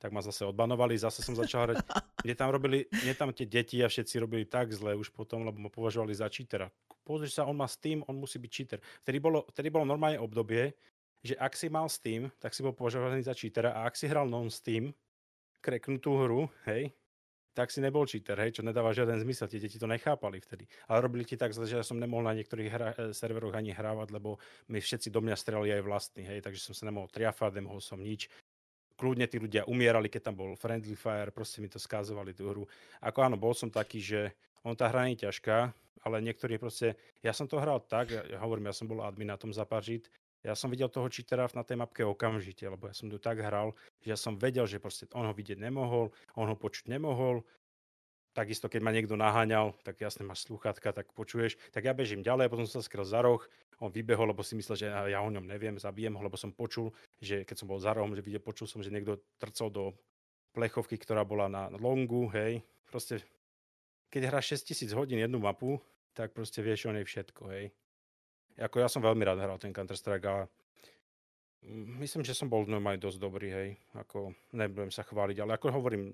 Tak 0.00 0.16
ma 0.16 0.24
zase 0.24 0.48
odbanovali, 0.48 0.96
zase 0.96 1.20
som 1.20 1.36
začal 1.36 1.68
hrať. 1.68 1.84
Mne 2.24 2.32
tam 2.32 2.48
robili, 2.48 2.88
mne 3.04 3.12
tam 3.12 3.28
tie 3.36 3.44
deti 3.44 3.84
a 3.84 3.92
všetci 3.92 4.16
robili 4.16 4.48
tak 4.48 4.72
zle 4.72 4.96
už 4.96 5.12
potom, 5.12 5.44
lebo 5.44 5.60
ma 5.60 5.68
považovali 5.68 6.16
za 6.16 6.24
cheatera. 6.32 6.72
Pozri 7.04 7.28
sa, 7.28 7.44
on 7.44 7.60
má 7.60 7.68
Steam, 7.68 8.00
on 8.08 8.16
musí 8.16 8.40
byť 8.40 8.50
cheater. 8.50 8.78
Vtedy 9.04 9.20
bolo, 9.20 9.44
vtedy 9.52 9.68
bolo 9.68 9.84
normálne 9.84 10.16
obdobie, 10.16 10.72
že 11.20 11.36
ak 11.36 11.52
si 11.52 11.68
mal 11.68 11.92
Steam, 11.92 12.32
tak 12.40 12.56
si 12.56 12.64
bol 12.64 12.72
považovaný 12.72 13.20
za 13.20 13.36
cheatera 13.36 13.76
a 13.76 13.84
ak 13.84 13.92
si 13.92 14.08
hral 14.08 14.24
non-Steam, 14.24 14.96
kreknutú 15.60 16.16
hru, 16.16 16.48
hej, 16.64 16.88
tak 17.50 17.74
si 17.74 17.82
nebol 17.82 18.06
cheater, 18.06 18.38
hej, 18.38 18.60
čo 18.60 18.62
nedáva 18.62 18.94
žiaden 18.94 19.18
zmysel, 19.18 19.50
tie 19.50 19.58
deti 19.58 19.76
to 19.76 19.90
nechápali 19.90 20.38
vtedy. 20.38 20.70
Ale 20.86 21.02
robili 21.02 21.26
ti 21.26 21.34
tak 21.34 21.50
zle, 21.50 21.66
že 21.66 21.82
ja 21.82 21.84
som 21.84 21.98
nemohol 21.98 22.22
na 22.22 22.34
niektorých 22.38 22.70
hra- 22.70 22.96
e, 22.96 23.04
serveroch 23.10 23.54
ani 23.54 23.74
hrávať, 23.74 24.14
lebo 24.14 24.38
mi 24.70 24.78
všetci 24.78 25.10
do 25.10 25.20
mňa 25.20 25.34
strelali 25.34 25.74
aj 25.74 25.82
vlastní, 25.82 26.22
hej, 26.22 26.40
takže 26.46 26.62
som 26.62 26.74
sa 26.74 26.86
nemohol 26.86 27.10
triafať, 27.10 27.58
nemohol 27.58 27.82
som 27.82 27.98
nič. 27.98 28.30
Kľudne 28.94 29.26
tí 29.26 29.40
ľudia 29.40 29.64
umierali, 29.64 30.12
keď 30.12 30.30
tam 30.30 30.36
bol 30.36 30.54
Friendly 30.54 30.94
Fire, 30.94 31.32
proste 31.32 31.64
mi 31.64 31.72
to 31.72 31.80
skázovali 31.80 32.36
tú 32.36 32.52
hru. 32.52 32.64
Ako 33.00 33.24
áno, 33.24 33.36
bol 33.40 33.56
som 33.56 33.72
taký, 33.72 33.98
že 33.98 34.20
on 34.60 34.76
tá 34.76 34.92
hra 34.92 35.08
je 35.08 35.24
ťažká, 35.24 35.72
ale 36.04 36.16
niektorí 36.24 36.56
proste, 36.60 36.96
ja 37.20 37.32
som 37.32 37.48
to 37.48 37.60
hral 37.60 37.80
tak, 37.80 38.12
ja, 38.12 38.22
hovorím, 38.40 38.68
ja 38.68 38.76
som 38.76 38.88
bol 38.88 39.04
admin 39.04 39.28
na 39.28 39.40
tom 39.40 39.52
zapažiť, 39.52 40.08
ja 40.40 40.56
som 40.56 40.72
videl 40.72 40.88
toho 40.88 41.12
cheatera 41.12 41.44
na 41.52 41.60
tej 41.60 41.76
mapke 41.76 42.00
okamžite, 42.00 42.64
lebo 42.64 42.88
ja 42.88 42.94
som 42.96 43.12
tu 43.12 43.20
tak 43.20 43.44
hral, 43.44 43.76
že 44.00 44.16
ja 44.16 44.18
som 44.18 44.40
vedel, 44.40 44.64
že 44.64 44.80
proste 44.80 45.04
on 45.12 45.28
ho 45.28 45.34
vidieť 45.36 45.60
nemohol, 45.60 46.08
on 46.32 46.48
ho 46.48 46.56
počuť 46.56 46.88
nemohol. 46.88 47.44
Takisto, 48.32 48.70
keď 48.70 48.80
ma 48.80 48.94
niekto 48.94 49.18
naháňal, 49.18 49.74
tak 49.84 50.00
jasne 50.00 50.24
máš 50.24 50.46
sluchátka, 50.46 50.94
tak 50.94 51.12
počuješ. 51.12 51.58
Tak 51.74 51.82
ja 51.84 51.92
bežím 51.92 52.24
ďalej, 52.24 52.48
potom 52.48 52.64
som 52.64 52.80
sa 52.80 52.86
skrel 52.86 53.04
za 53.04 53.20
roh, 53.20 53.42
on 53.82 53.90
vybehol, 53.90 54.30
lebo 54.32 54.40
si 54.40 54.56
myslel, 54.56 54.76
že 54.78 54.86
ja 54.86 55.20
o 55.20 55.28
ňom 55.28 55.44
neviem, 55.44 55.76
zabijem 55.76 56.14
ho, 56.14 56.22
lebo 56.22 56.38
som 56.38 56.54
počul, 56.54 56.94
že 57.18 57.42
keď 57.44 57.56
som 57.58 57.68
bol 57.68 57.82
za 57.82 57.92
rohom, 57.92 58.14
že 58.14 58.22
videl, 58.24 58.40
počul 58.40 58.70
som, 58.70 58.80
že 58.80 58.94
niekto 58.94 59.20
trcol 59.36 59.68
do 59.68 59.84
plechovky, 60.54 60.94
ktorá 60.96 61.26
bola 61.26 61.50
na 61.50 61.68
longu, 61.74 62.30
hej. 62.32 62.62
Proste, 62.86 63.20
keď 64.14 64.30
hráš 64.30 64.56
6000 64.62 64.94
hodín 64.94 65.18
jednu 65.18 65.42
mapu, 65.42 65.82
tak 66.14 66.30
proste 66.30 66.62
vieš 66.62 66.86
o 66.86 66.94
nej 66.94 67.04
všetko, 67.04 67.42
hej 67.50 67.74
ako 68.60 68.76
ja 68.84 68.88
som 68.92 69.02
veľmi 69.02 69.24
rád 69.24 69.40
hral 69.40 69.58
ten 69.58 69.72
Counter-Strike 69.72 70.26
a 70.28 70.44
myslím, 72.00 72.24
že 72.24 72.36
som 72.36 72.48
bol 72.48 72.68
normálne 72.68 73.00
dosť 73.00 73.18
dobrý, 73.18 73.48
hej. 73.48 73.68
Ako 73.96 74.36
nebudem 74.52 74.92
sa 74.92 75.02
chváliť, 75.02 75.40
ale 75.40 75.56
ako 75.56 75.72
hovorím, 75.72 76.12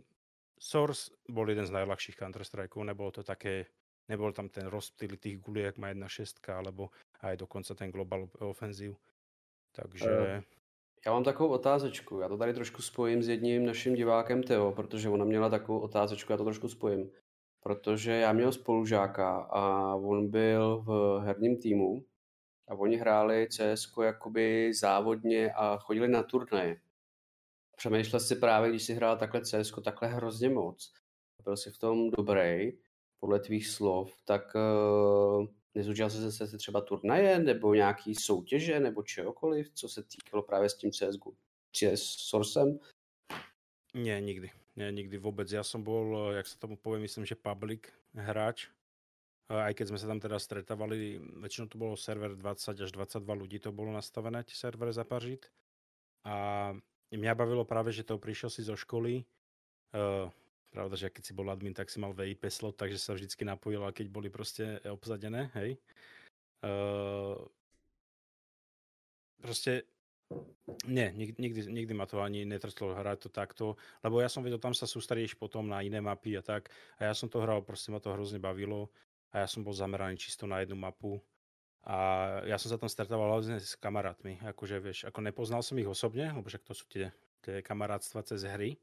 Source 0.57 1.13
bol 1.29 1.45
jeden 1.51 1.67
z 1.67 1.75
najľahších 1.75 2.17
Counter-Strikeov, 2.17 2.89
nebolo 2.89 3.13
to 3.13 3.21
také, 3.21 3.69
nebol 4.09 4.33
tam 4.33 4.49
ten 4.49 4.67
rozptýl 4.73 5.21
tých 5.21 5.43
guliek, 5.43 5.77
má 5.77 5.93
jedna 5.93 6.09
šestka, 6.09 6.59
alebo 6.59 6.89
aj 7.21 7.37
dokonca 7.37 7.75
ten 7.75 7.93
Global 7.93 8.31
Offensive. 8.41 8.97
Takže... 9.77 10.43
Já 11.07 11.13
mám 11.13 11.25
takovou 11.25 11.49
otázečku, 11.49 12.21
já 12.21 12.29
to 12.29 12.39
tady 12.39 12.55
trošku 12.55 12.83
spojím 12.83 13.23
s 13.23 13.29
jedním 13.29 13.67
naším 13.67 13.95
divákem 13.95 14.43
Teo, 14.43 14.73
protože 14.73 15.09
ona 15.09 15.25
měla 15.25 15.49
takovou 15.49 15.79
otázečku, 15.79 16.33
já 16.33 16.37
to 16.37 16.45
trošku 16.45 16.69
spojím. 16.69 17.11
Protože 17.61 18.13
já 18.13 18.33
měl 18.33 18.53
spolužáka 18.53 19.39
a 19.39 19.95
on 19.95 20.31
byl 20.31 20.83
v 20.87 21.21
herním 21.25 21.57
týmu 21.57 22.05
a 22.69 22.75
oni 22.75 22.97
hráli 22.97 23.49
CS 23.51 23.93
jakoby 24.03 24.75
závodně 24.75 25.53
a 25.53 25.77
chodili 25.77 26.09
na 26.09 26.23
turnaje. 26.23 26.81
Přemýšlel 27.77 28.21
si 28.21 28.37
právě, 28.37 28.71
když 28.71 28.83
si 28.83 28.95
hrál 28.95 29.17
takhle 29.19 29.41
CS 29.41 29.73
takhle 29.85 30.09
hrozně 30.09 30.49
moc, 30.49 30.93
byl 31.45 31.57
si 31.57 31.71
v 31.71 31.79
tom 31.79 32.11
dobrý, 32.11 32.73
podle 33.21 33.41
tvých 33.41 33.69
slov, 33.69 34.13
tak 34.25 34.55
uh, 34.55 35.47
nezúčal 35.75 36.11
se 36.11 36.33
se 36.33 36.59
třeba 36.59 36.81
turnaje 36.81 37.39
nebo 37.39 37.75
nějaký 37.75 38.15
soutěže 38.15 38.81
nebo 38.81 39.03
čehokoliv, 39.03 39.71
co 39.75 39.89
se 39.89 40.03
týkalo 40.03 40.43
právě 40.43 40.69
s 40.69 40.75
tím 40.75 40.91
CS, 40.91 41.17
CS 41.73 42.03
Sourcem? 42.03 42.79
Nie, 43.95 44.21
nikdy. 44.21 44.51
Nie, 44.77 44.93
nikdy 44.93 45.17
vôbec. 45.17 45.49
Ja 45.49 45.65
som 45.65 45.81
bol, 45.81 46.37
jak 46.37 46.45
sa 46.45 46.61
tomu 46.61 46.77
povie, 46.77 47.01
myslím, 47.01 47.25
že 47.25 47.33
public 47.33 47.89
hráč 48.13 48.69
aj 49.47 49.79
keď 49.79 49.87
sme 49.95 49.99
sa 50.03 50.11
tam 50.11 50.19
teda 50.19 50.43
stretávali, 50.43 51.23
väčšinou 51.39 51.71
to 51.71 51.79
bolo 51.79 51.95
server 51.95 52.35
20 52.35 52.83
až 52.83 52.91
22 52.91 53.23
ľudí, 53.23 53.63
to 53.63 53.71
bolo 53.71 53.95
nastavené, 53.95 54.43
tie 54.43 54.59
servery 54.59 54.91
za 54.91 55.07
Paržit. 55.07 55.47
A 56.27 56.75
mňa 57.15 57.39
bavilo 57.39 57.63
práve, 57.63 57.95
že 57.95 58.03
to 58.03 58.19
prišiel 58.19 58.51
si 58.51 58.67
zo 58.67 58.75
školy. 58.75 59.23
Uh, 59.95 60.27
pravda, 60.75 60.99
že 60.99 61.15
keď 61.15 61.23
si 61.23 61.33
bol 61.33 61.47
admin, 61.47 61.71
tak 61.71 61.87
si 61.87 62.03
mal 62.03 62.11
VIP 62.11 62.51
slot, 62.51 62.75
takže 62.75 62.99
sa 62.99 63.15
vždycky 63.15 63.47
napojil, 63.47 63.87
keď 63.95 64.07
boli 64.11 64.27
proste 64.35 64.83
obsadené, 64.83 65.55
hej. 65.55 65.79
Uh, 66.67 67.39
proste 69.39 69.87
nie, 70.91 71.07
nikdy, 71.15 71.71
nikdy 71.71 71.93
ma 71.95 72.11
to 72.11 72.19
ani 72.19 72.43
netrtlo 72.43 72.99
hrať 72.99 73.19
to 73.23 73.31
takto, 73.31 73.67
lebo 74.03 74.19
ja 74.19 74.27
som 74.27 74.43
vedel, 74.43 74.59
tam 74.59 74.75
sa 74.75 74.91
sústredíš 74.91 75.39
potom 75.39 75.71
na 75.71 75.87
iné 75.87 76.03
mapy 76.03 76.35
a 76.35 76.43
tak 76.43 76.67
a 76.99 77.07
ja 77.07 77.15
som 77.15 77.31
to 77.31 77.39
hral, 77.39 77.63
proste 77.63 77.95
ma 77.95 78.03
to 78.03 78.11
hrozne 78.11 78.43
bavilo 78.43 78.91
a 79.37 79.45
ja 79.45 79.49
som 79.53 79.61
bol 79.61 79.77
zameraný 79.77 80.17
čisto 80.17 80.49
na 80.49 80.65
jednu 80.65 80.81
mapu. 80.81 81.21
A 81.85 81.97
ja 82.49 82.57
som 82.57 82.73
sa 82.73 82.81
tam 82.81 82.89
stretával 82.89 83.29
hlavne 83.29 83.61
s 83.61 83.77
kamarátmi. 83.77 84.41
Akože, 84.49 84.81
vieš, 84.81 84.99
ako 85.05 85.21
nepoznal 85.21 85.61
som 85.61 85.77
ich 85.77 85.87
osobne, 85.87 86.33
lebo 86.33 86.49
však 86.49 86.65
to 86.65 86.73
sú 86.73 86.89
tie, 86.89 87.13
tie 87.45 87.61
kamarátstva 87.61 88.25
cez 88.25 88.49
hry. 88.49 88.81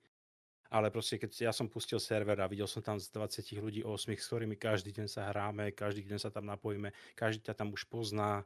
Ale 0.69 0.93
proste, 0.93 1.17
keď 1.17 1.49
ja 1.49 1.51
som 1.51 1.65
pustil 1.65 1.97
server 1.97 2.37
a 2.37 2.47
videl 2.47 2.69
som 2.69 2.85
tam 2.85 3.01
z 3.01 3.09
20 3.11 3.65
ľudí 3.65 3.81
8, 3.81 4.13
s 4.13 4.29
ktorými 4.29 4.55
každý 4.55 4.93
deň 4.93 5.07
sa 5.09 5.29
hráme, 5.33 5.73
každý 5.73 6.05
deň 6.05 6.17
sa 6.21 6.29
tam 6.29 6.45
napojíme, 6.45 6.93
každý 7.17 7.49
ťa 7.49 7.57
tam 7.57 7.73
už 7.73 7.89
pozná, 7.89 8.45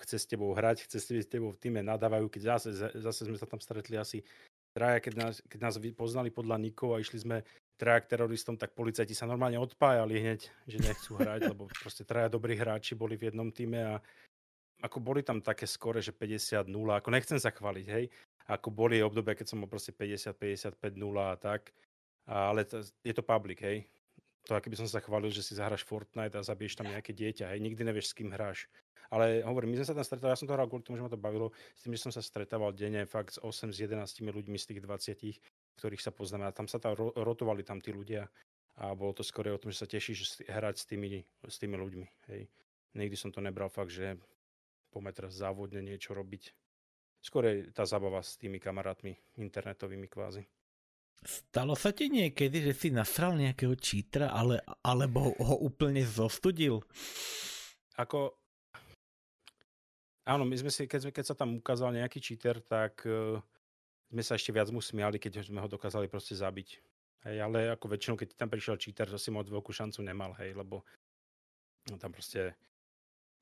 chce 0.00 0.24
s 0.24 0.26
tebou 0.28 0.56
hrať, 0.56 0.88
chce 0.88 0.98
s 1.20 1.28
tebou 1.28 1.52
v 1.52 1.60
týme 1.60 1.80
nadávajú, 1.84 2.32
keď 2.32 2.56
zase, 2.56 2.76
zase 2.96 3.28
sme 3.28 3.36
sa 3.36 3.44
tam 3.44 3.60
stretli 3.60 4.00
asi 4.00 4.24
traja, 4.72 5.04
keď 5.04 5.14
nás, 5.20 5.34
keď 5.44 5.58
nás 5.68 5.76
poznali 5.92 6.32
podľa 6.32 6.56
nikov 6.60 6.96
a 6.96 7.00
išli 7.00 7.20
sme 7.20 7.44
traja 7.76 8.00
teroristom, 8.04 8.54
tak 8.54 8.76
policajti 8.76 9.16
sa 9.16 9.26
normálne 9.26 9.58
odpájali 9.58 10.20
hneď, 10.20 10.40
že 10.68 10.78
nechcú 10.78 11.18
hrať, 11.18 11.50
lebo 11.50 11.66
proste 11.82 12.06
traja 12.06 12.30
dobrí 12.30 12.54
hráči 12.54 12.94
boli 12.94 13.18
v 13.18 13.32
jednom 13.32 13.50
týme 13.50 13.80
a 13.80 13.94
ako 14.82 14.98
boli 14.98 15.22
tam 15.22 15.38
také 15.38 15.66
skore, 15.66 16.02
že 16.02 16.10
50-0, 16.10 16.66
ako 16.68 17.08
nechcem 17.14 17.38
sa 17.38 17.54
chváliť, 17.54 17.86
hej, 17.86 18.10
ako 18.50 18.68
boli 18.74 18.98
obdobia, 18.98 19.38
keď 19.38 19.46
som 19.54 19.62
mal 19.62 19.70
proste 19.70 19.94
50-55-0 19.94 20.74
a 21.22 21.38
tak, 21.38 21.70
ale 22.26 22.66
to, 22.66 22.82
je 22.82 23.14
to 23.14 23.22
public, 23.22 23.62
hej, 23.62 23.86
to 24.46 24.58
aký 24.58 24.70
by 24.72 24.78
som 24.82 24.88
sa 24.90 24.98
chválil, 24.98 25.30
že 25.30 25.44
si 25.44 25.54
zahráš 25.54 25.86
Fortnite 25.86 26.34
a 26.34 26.42
zabiješ 26.42 26.78
tam 26.78 26.90
nejaké 26.90 27.14
dieťa, 27.14 27.54
hej, 27.54 27.60
nikdy 27.62 27.82
nevieš, 27.86 28.10
s 28.10 28.16
kým 28.18 28.34
hráš. 28.34 28.66
Ale 29.12 29.44
hovorím, 29.44 29.76
my 29.76 29.84
sme 29.84 29.88
sa 29.92 29.96
tam 29.96 30.06
stretávali, 30.08 30.32
ja 30.32 30.40
som 30.40 30.48
to 30.48 30.56
hral 30.56 30.66
kvôli 30.66 30.82
tomu, 30.82 30.96
že 30.96 31.04
ma 31.04 31.12
to 31.12 31.20
bavilo, 31.20 31.52
s 31.76 31.84
tým, 31.84 31.92
že 31.92 32.08
som 32.08 32.12
sa 32.16 32.24
stretával 32.24 32.72
denne 32.72 33.04
fakt 33.04 33.36
s 33.36 33.38
8 33.38 33.68
s 33.68 33.76
11 33.76 34.00
ľuďmi 34.24 34.56
z 34.56 34.64
tých 34.72 34.80
20 34.80 35.36
ktorých 35.76 36.02
sa 36.04 36.12
poznáme. 36.12 36.48
A 36.48 36.54
tam 36.54 36.68
sa 36.68 36.78
tam 36.78 36.94
rotovali 36.96 37.64
tam 37.64 37.80
tí 37.80 37.90
ľudia 37.94 38.28
a 38.80 38.94
bolo 38.96 39.12
to 39.12 39.24
skôr 39.24 39.52
o 39.52 39.60
tom, 39.60 39.72
že 39.72 39.84
sa 39.84 39.88
tešíš 39.88 40.48
hrať 40.48 40.76
s 40.80 40.84
tými, 40.88 41.26
s 41.44 41.56
tými 41.60 41.76
ľuďmi. 41.76 42.06
Hej. 42.32 42.48
Nikdy 42.96 43.16
som 43.16 43.30
to 43.32 43.40
nebral 43.40 43.72
fakt, 43.72 43.92
že 43.92 44.16
poďme 44.92 45.12
teraz 45.12 45.36
závodne 45.36 45.80
niečo 45.80 46.12
robiť. 46.12 46.52
Skôr 47.22 47.48
je 47.48 47.54
tá 47.72 47.86
zabava 47.86 48.20
s 48.20 48.36
tými 48.36 48.58
kamarátmi 48.58 49.16
internetovými 49.38 50.10
kvázi. 50.10 50.44
Stalo 51.22 51.78
sa 51.78 51.94
ti 51.94 52.10
niekedy, 52.10 52.66
že 52.66 52.72
si 52.74 52.88
nasral 52.90 53.38
nejakého 53.38 53.78
cheatera, 53.78 54.34
ale, 54.34 54.58
alebo 54.82 55.30
ho 55.38 55.56
úplne 55.62 56.02
zostudil? 56.02 56.82
Ako... 57.94 58.34
Áno, 60.26 60.42
my 60.42 60.54
sme 60.58 60.70
si, 60.70 60.86
keď, 60.86 60.98
sme, 61.06 61.12
keď 61.14 61.24
sa 61.30 61.36
tam 61.38 61.58
ukázal 61.62 61.94
nejaký 61.94 62.18
cheater, 62.18 62.58
tak 62.62 63.06
uh, 63.06 63.38
sme 64.10 64.22
sa 64.22 64.34
ešte 64.34 64.50
viac 64.50 64.70
mu 64.74 64.82
smiali, 64.82 65.18
keď 65.18 65.46
sme 65.46 65.62
ho 65.62 65.70
dokázali 65.70 66.10
proste 66.10 66.34
zabiť. 66.34 66.78
Hej, 67.22 67.36
ale 67.38 67.70
ako 67.70 67.86
väčšinou, 67.94 68.18
keď 68.18 68.34
tam 68.34 68.50
prišiel 68.50 68.74
cheater, 68.78 69.06
to 69.06 69.18
si 69.18 69.30
moc 69.30 69.46
veľkú 69.46 69.70
šancu 69.70 70.02
nemal, 70.02 70.34
hej, 70.42 70.58
lebo 70.58 70.82
no, 71.86 71.94
tam 72.02 72.10
proste 72.10 72.58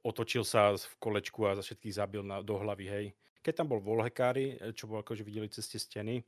otočil 0.05 0.45
sa 0.45 0.77
v 0.77 0.95
kolečku 1.01 1.49
a 1.49 1.57
za 1.57 1.65
všetkých 1.65 1.97
zabil 1.97 2.21
na, 2.25 2.45
do 2.45 2.61
hlavy, 2.61 2.87
hej. 2.89 3.07
Keď 3.41 3.65
tam 3.65 3.73
bol 3.73 3.81
volhekári, 3.81 4.61
čo 4.77 4.85
bol 4.85 5.01
akože 5.01 5.25
videli 5.25 5.49
cez 5.49 5.65
tie 5.65 5.81
steny, 5.81 6.21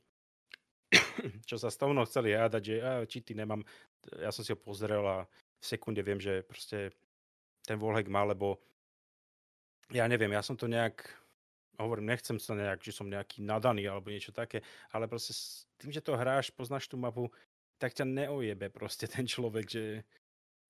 čo 1.49 1.55
sa 1.57 1.69
s 1.69 1.79
tou 1.79 1.91
chceli 2.05 2.33
jadať, 2.33 2.61
že 2.61 2.75
a, 2.79 2.91
cheaty 3.05 3.33
nemám, 3.33 3.61
ja 4.19 4.29
som 4.29 4.45
si 4.45 4.53
ho 4.53 4.59
pozrel 4.59 5.03
a 5.03 5.25
v 5.59 5.65
sekunde 5.65 6.03
viem, 6.03 6.19
že 6.19 6.43
proste 6.43 6.91
ten 7.63 7.79
volhek 7.79 8.11
má, 8.11 8.27
lebo 8.27 8.59
ja 9.91 10.07
neviem, 10.07 10.31
ja 10.35 10.43
som 10.43 10.59
to 10.59 10.67
nejak 10.67 11.23
hovorím, 11.79 12.13
nechcem 12.13 12.37
sa 12.37 12.53
nejak, 12.53 12.85
že 12.85 12.93
som 12.93 13.09
nejaký 13.09 13.41
nadaný 13.41 13.89
alebo 13.89 14.13
niečo 14.13 14.29
také, 14.29 14.61
ale 14.93 15.09
proste 15.09 15.33
s 15.33 15.65
tým, 15.81 15.89
že 15.89 16.03
to 16.03 16.13
hráš, 16.13 16.53
poznáš 16.53 16.85
tú 16.85 16.99
mapu, 16.99 17.33
tak 17.81 17.97
ťa 17.97 18.05
neojebe 18.05 18.69
proste 18.69 19.09
ten 19.13 19.25
človek, 19.25 19.65
že 19.67 19.83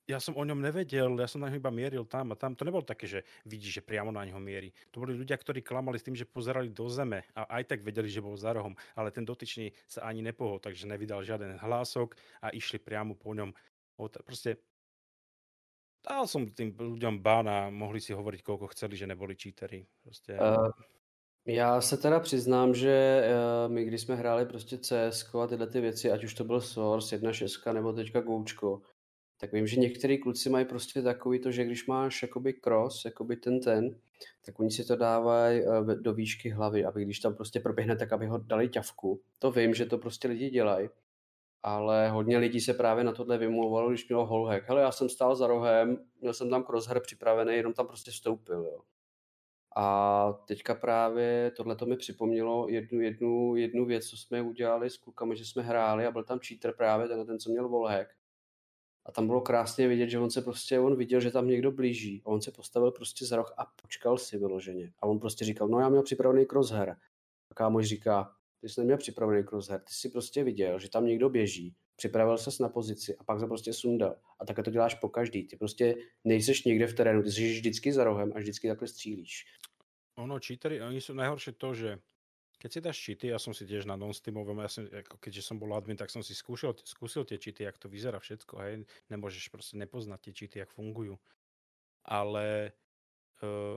ja 0.03 0.19
som 0.19 0.35
o 0.35 0.43
ňom 0.43 0.59
nevedel, 0.59 1.15
ja 1.15 1.27
som 1.31 1.39
na 1.39 1.47
ňom 1.47 1.63
iba 1.63 1.71
mieril 1.71 2.03
tam 2.03 2.31
a 2.31 2.35
tam. 2.35 2.55
To 2.59 2.67
nebolo 2.67 2.83
také, 2.83 3.07
že 3.07 3.23
vidíš, 3.47 3.79
že 3.79 3.85
priamo 3.87 4.11
na 4.11 4.27
ňo 4.27 4.35
mierí. 4.39 4.75
To 4.91 4.99
boli 4.99 5.15
ľudia, 5.15 5.39
ktorí 5.39 5.63
klamali 5.63 5.95
s 5.95 6.03
tým, 6.03 6.15
že 6.15 6.27
pozerali 6.27 6.67
do 6.67 6.91
zeme 6.91 7.23
a 7.31 7.47
aj 7.59 7.71
tak 7.71 7.79
vedeli, 7.87 8.11
že 8.11 8.19
bol 8.19 8.35
za 8.35 8.51
rohom, 8.51 8.75
ale 8.99 9.15
ten 9.15 9.23
dotyčný 9.23 9.71
sa 9.87 10.03
ani 10.03 10.19
nepohol, 10.19 10.59
takže 10.59 10.91
nevydal 10.91 11.23
žiaden 11.23 11.55
hlások 11.55 12.19
a 12.43 12.51
išli 12.51 12.83
priamo 12.83 13.15
po 13.15 13.31
ňom. 13.31 13.55
Proste 14.27 14.59
dal 16.03 16.27
som 16.27 16.51
tým 16.51 16.75
ľuďom 16.75 17.23
bán 17.23 17.47
a 17.47 17.57
mohli 17.71 18.03
si 18.03 18.11
hovoriť, 18.11 18.43
koľko 18.43 18.75
chceli, 18.75 18.99
že 18.99 19.07
neboli 19.07 19.39
cheatery. 19.39 19.87
Proste... 20.03 20.35
Uh, 20.35 20.67
já 21.47 21.81
se 21.81 21.97
teda 21.97 22.19
přiznám, 22.19 22.75
že 22.75 23.23
uh, 23.23 23.71
my 23.71 23.85
když 23.85 24.01
jsme 24.01 24.15
hráli 24.15 24.45
prostě 24.45 24.77
CS 24.77 25.35
a 25.35 25.47
tyhle 25.47 25.67
ty 25.67 25.81
věci, 25.81 26.11
ať 26.11 26.23
už 26.23 26.33
to 26.33 26.43
byl 26.43 26.61
Source 26.61 27.17
1.6 27.17 27.73
nebo 27.73 27.93
teďka 27.93 28.21
Goučko, 28.21 28.81
tak 29.43 29.53
vím, 29.53 29.67
že 29.67 29.79
některý 29.79 30.17
kluci 30.17 30.49
mají 30.49 30.65
prostě 30.65 31.01
takový 31.01 31.39
to, 31.39 31.51
že 31.51 31.65
když 31.65 31.87
máš 31.87 32.21
jakoby 32.21 32.53
cross, 32.53 33.05
jakoby 33.05 33.35
ten 33.35 33.59
ten, 33.59 33.95
tak 34.45 34.59
oni 34.59 34.71
si 34.71 34.85
to 34.85 34.95
dávají 34.95 35.61
uh, 35.65 35.87
do 35.87 36.13
výšky 36.13 36.49
hlavy, 36.49 36.85
aby 36.85 37.05
když 37.05 37.19
tam 37.19 37.35
prostě 37.35 37.59
proběhne, 37.59 37.95
tak 37.95 38.13
aby 38.13 38.25
ho 38.25 38.37
dali 38.37 38.69
ťavku. 38.69 39.21
To 39.39 39.51
vím, 39.51 39.73
že 39.73 39.85
to 39.85 39.97
prostě 39.97 40.27
lidi 40.27 40.49
dělají 40.49 40.89
ale 41.63 42.09
hodně 42.09 42.37
lidí 42.37 42.59
se 42.59 42.73
právě 42.73 43.03
na 43.03 43.11
tohle 43.11 43.37
vymlouvalo, 43.37 43.89
když 43.89 44.07
mělo 44.07 44.25
holhack. 44.25 44.63
Hele, 44.67 44.81
já 44.81 44.91
jsem 44.91 45.09
stál 45.09 45.35
za 45.35 45.47
rohem, 45.47 45.97
měl 46.21 46.33
jsem 46.33 46.49
tam 46.49 46.63
crosshair 46.63 47.01
připravený, 47.01 47.55
jenom 47.55 47.73
tam 47.73 47.87
prostě 47.87 48.11
vstoupil, 48.11 48.65
jo. 48.65 48.81
A 49.75 50.33
teďka 50.47 50.75
právě 50.75 51.51
tohle 51.57 51.75
to 51.75 51.85
mi 51.85 51.97
připomnělo 51.97 52.67
jednu, 52.69 53.01
jednu, 53.01 53.55
jednu 53.55 53.85
věc, 53.85 54.05
co 54.05 54.17
jsme 54.17 54.41
udělali 54.41 54.89
s 54.89 54.97
klukami, 54.97 55.35
že 55.35 55.45
jsme 55.45 55.63
hráli 55.63 56.05
a 56.05 56.11
byl 56.11 56.23
tam 56.23 56.39
cheater 56.39 56.73
právě, 56.77 57.07
ten, 57.07 57.25
ten 57.25 57.39
co 57.39 57.49
měl 57.49 57.69
wallhack. 57.69 58.09
A 59.05 59.11
tam 59.11 59.27
bylo 59.27 59.41
krásně 59.41 59.87
vidět, 59.87 60.09
že 60.09 60.19
on 60.19 60.31
se 60.31 60.41
prostě, 60.41 60.79
on 60.79 60.95
viděl, 60.95 61.19
že 61.19 61.31
tam 61.31 61.47
někdo 61.47 61.71
blíží. 61.71 62.21
A 62.25 62.27
on 62.27 62.41
se 62.41 62.51
postavil 62.51 62.91
prostě 62.91 63.25
za 63.25 63.35
roh 63.35 63.53
a 63.57 63.65
počkal 63.81 64.17
si 64.17 64.37
vyloženě. 64.37 64.93
A 64.99 65.07
on 65.07 65.19
prostě 65.19 65.45
říkal, 65.45 65.67
no 65.67 65.79
já 65.79 65.89
měl 65.89 66.03
připravený 66.03 66.45
crosshair. 66.45 66.89
A 67.51 67.53
kámoš 67.55 67.85
říká, 67.87 68.35
ty 68.61 68.69
jsi 68.69 68.81
neměl 68.81 68.97
připravený 68.97 69.43
crosshair, 69.43 69.81
ty 69.81 69.93
jsi 69.93 70.09
prostě 70.09 70.43
viděl, 70.43 70.79
že 70.79 70.89
tam 70.89 71.05
někdo 71.05 71.29
běží, 71.29 71.75
připravil 71.95 72.37
ses 72.37 72.59
na 72.59 72.69
pozici 72.69 73.15
a 73.17 73.23
pak 73.23 73.39
se 73.39 73.47
prostě 73.47 73.73
sundal. 73.73 74.15
A 74.39 74.45
takhle 74.45 74.63
to 74.63 74.71
děláš 74.71 74.95
po 74.95 75.09
každý. 75.09 75.47
Ty 75.47 75.57
prostě 75.57 75.95
nejseš 76.23 76.63
někde 76.63 76.87
v 76.87 76.93
terénu, 76.93 77.23
ty 77.23 77.31
jsi 77.31 77.51
vždycky 77.51 77.93
za 77.93 78.03
rohem 78.03 78.31
a 78.35 78.39
vždycky 78.39 78.67
takhle 78.67 78.87
střílíš. 78.87 79.45
Ono, 80.13 80.37
cheatery, 80.37 80.77
oni 80.77 81.01
sú 81.01 81.17
najhoršie 81.17 81.57
to, 81.57 81.73
že 81.73 81.89
keď 82.63 82.71
si 82.71 82.79
dáš 82.79 82.97
cheaty, 83.03 83.27
ja 83.27 83.35
som 83.35 83.51
si 83.51 83.67
tiež 83.67 83.83
na 83.83 83.99
non-steamovom, 83.99 84.63
ja 84.63 84.71
som, 84.71 84.87
ako 84.87 85.19
keďže 85.19 85.43
som 85.43 85.59
bol 85.59 85.75
admin, 85.75 85.99
tak 85.99 86.07
som 86.07 86.23
si 86.23 86.31
skúšil, 86.31 86.71
skúsil 86.87 87.27
tie 87.27 87.35
cheaty, 87.35 87.67
jak 87.67 87.75
to 87.75 87.91
vyzerá 87.91 88.23
všetko, 88.23 88.55
hej, 88.63 88.87
nemôžeš 89.11 89.51
proste 89.51 89.75
nepoznať 89.75 90.19
tie 90.23 90.31
cheaty, 90.31 90.55
jak 90.63 90.71
fungujú. 90.71 91.19
Ale 92.07 92.71
uh, 93.43 93.75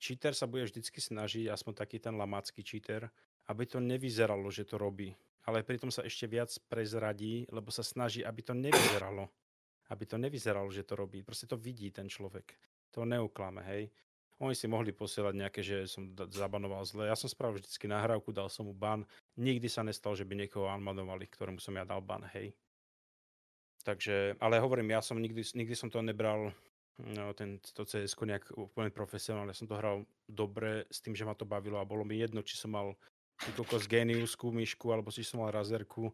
cheater 0.00 0.32
sa 0.32 0.48
bude 0.48 0.64
vždycky 0.64 0.96
snažiť, 0.96 1.52
aspoň 1.52 1.76
taký 1.76 2.00
ten 2.00 2.16
lamácky 2.16 2.64
cheater, 2.64 3.12
aby 3.52 3.68
to 3.68 3.84
nevyzeralo, 3.84 4.48
že 4.48 4.64
to 4.64 4.80
robí. 4.80 5.12
Ale 5.44 5.60
pritom 5.60 5.92
sa 5.92 6.00
ešte 6.00 6.24
viac 6.24 6.48
prezradí, 6.72 7.44
lebo 7.52 7.68
sa 7.68 7.84
snaží, 7.84 8.24
aby 8.24 8.40
to 8.40 8.56
nevyzeralo. 8.56 9.28
Aby 9.92 10.04
to 10.08 10.16
nevyzeralo, 10.16 10.72
že 10.72 10.88
to 10.88 10.96
robí. 10.96 11.20
Proste 11.20 11.44
to 11.44 11.60
vidí 11.60 11.92
ten 11.92 12.08
človek. 12.08 12.56
To 12.96 13.04
neuklame, 13.04 13.60
hej. 13.68 13.92
Oni 14.40 14.56
si 14.56 14.64
mohli 14.64 14.88
posielať 14.88 15.34
nejaké, 15.36 15.60
že 15.60 15.84
som 15.84 16.16
zabanoval 16.16 16.80
zle. 16.88 17.12
Ja 17.12 17.16
som 17.16 17.28
spravil 17.28 17.60
vždycky 17.60 17.84
nahrávku, 17.84 18.32
dal 18.32 18.48
som 18.48 18.64
mu 18.64 18.72
ban. 18.72 19.04
Nikdy 19.36 19.68
sa 19.68 19.84
nestalo, 19.84 20.16
že 20.16 20.24
by 20.24 20.32
niekoho 20.32 20.64
unmanovali, 20.64 21.28
ktorému 21.28 21.60
som 21.60 21.76
ja 21.76 21.84
dal 21.84 22.00
ban, 22.00 22.24
hej. 22.32 22.56
Takže, 23.84 24.40
ale 24.40 24.60
hovorím, 24.60 24.96
ja 24.96 25.04
som 25.04 25.20
nikdy, 25.20 25.44
nikdy 25.56 25.76
som 25.76 25.92
to 25.92 26.00
nebral 26.00 26.52
no, 27.00 27.32
ten, 27.32 27.60
to 27.60 27.84
cs 27.84 28.12
nejak 28.16 28.52
úplne 28.56 28.92
profesionálne. 28.92 29.52
Ja 29.52 29.60
som 29.60 29.68
to 29.68 29.76
hral 29.76 30.04
dobre 30.28 30.84
s 30.88 31.00
tým, 31.00 31.16
že 31.16 31.24
ma 31.24 31.36
to 31.36 31.48
bavilo 31.48 31.80
a 31.80 31.88
bolo 31.88 32.04
mi 32.04 32.20
jedno, 32.20 32.44
či 32.44 32.60
som 32.60 32.76
mal 32.76 32.96
kokos 33.56 33.88
geniusku 33.88 34.52
myšku, 34.52 34.84
alebo 34.92 35.08
si 35.08 35.24
som 35.24 35.40
mal 35.40 35.52
razerku, 35.52 36.12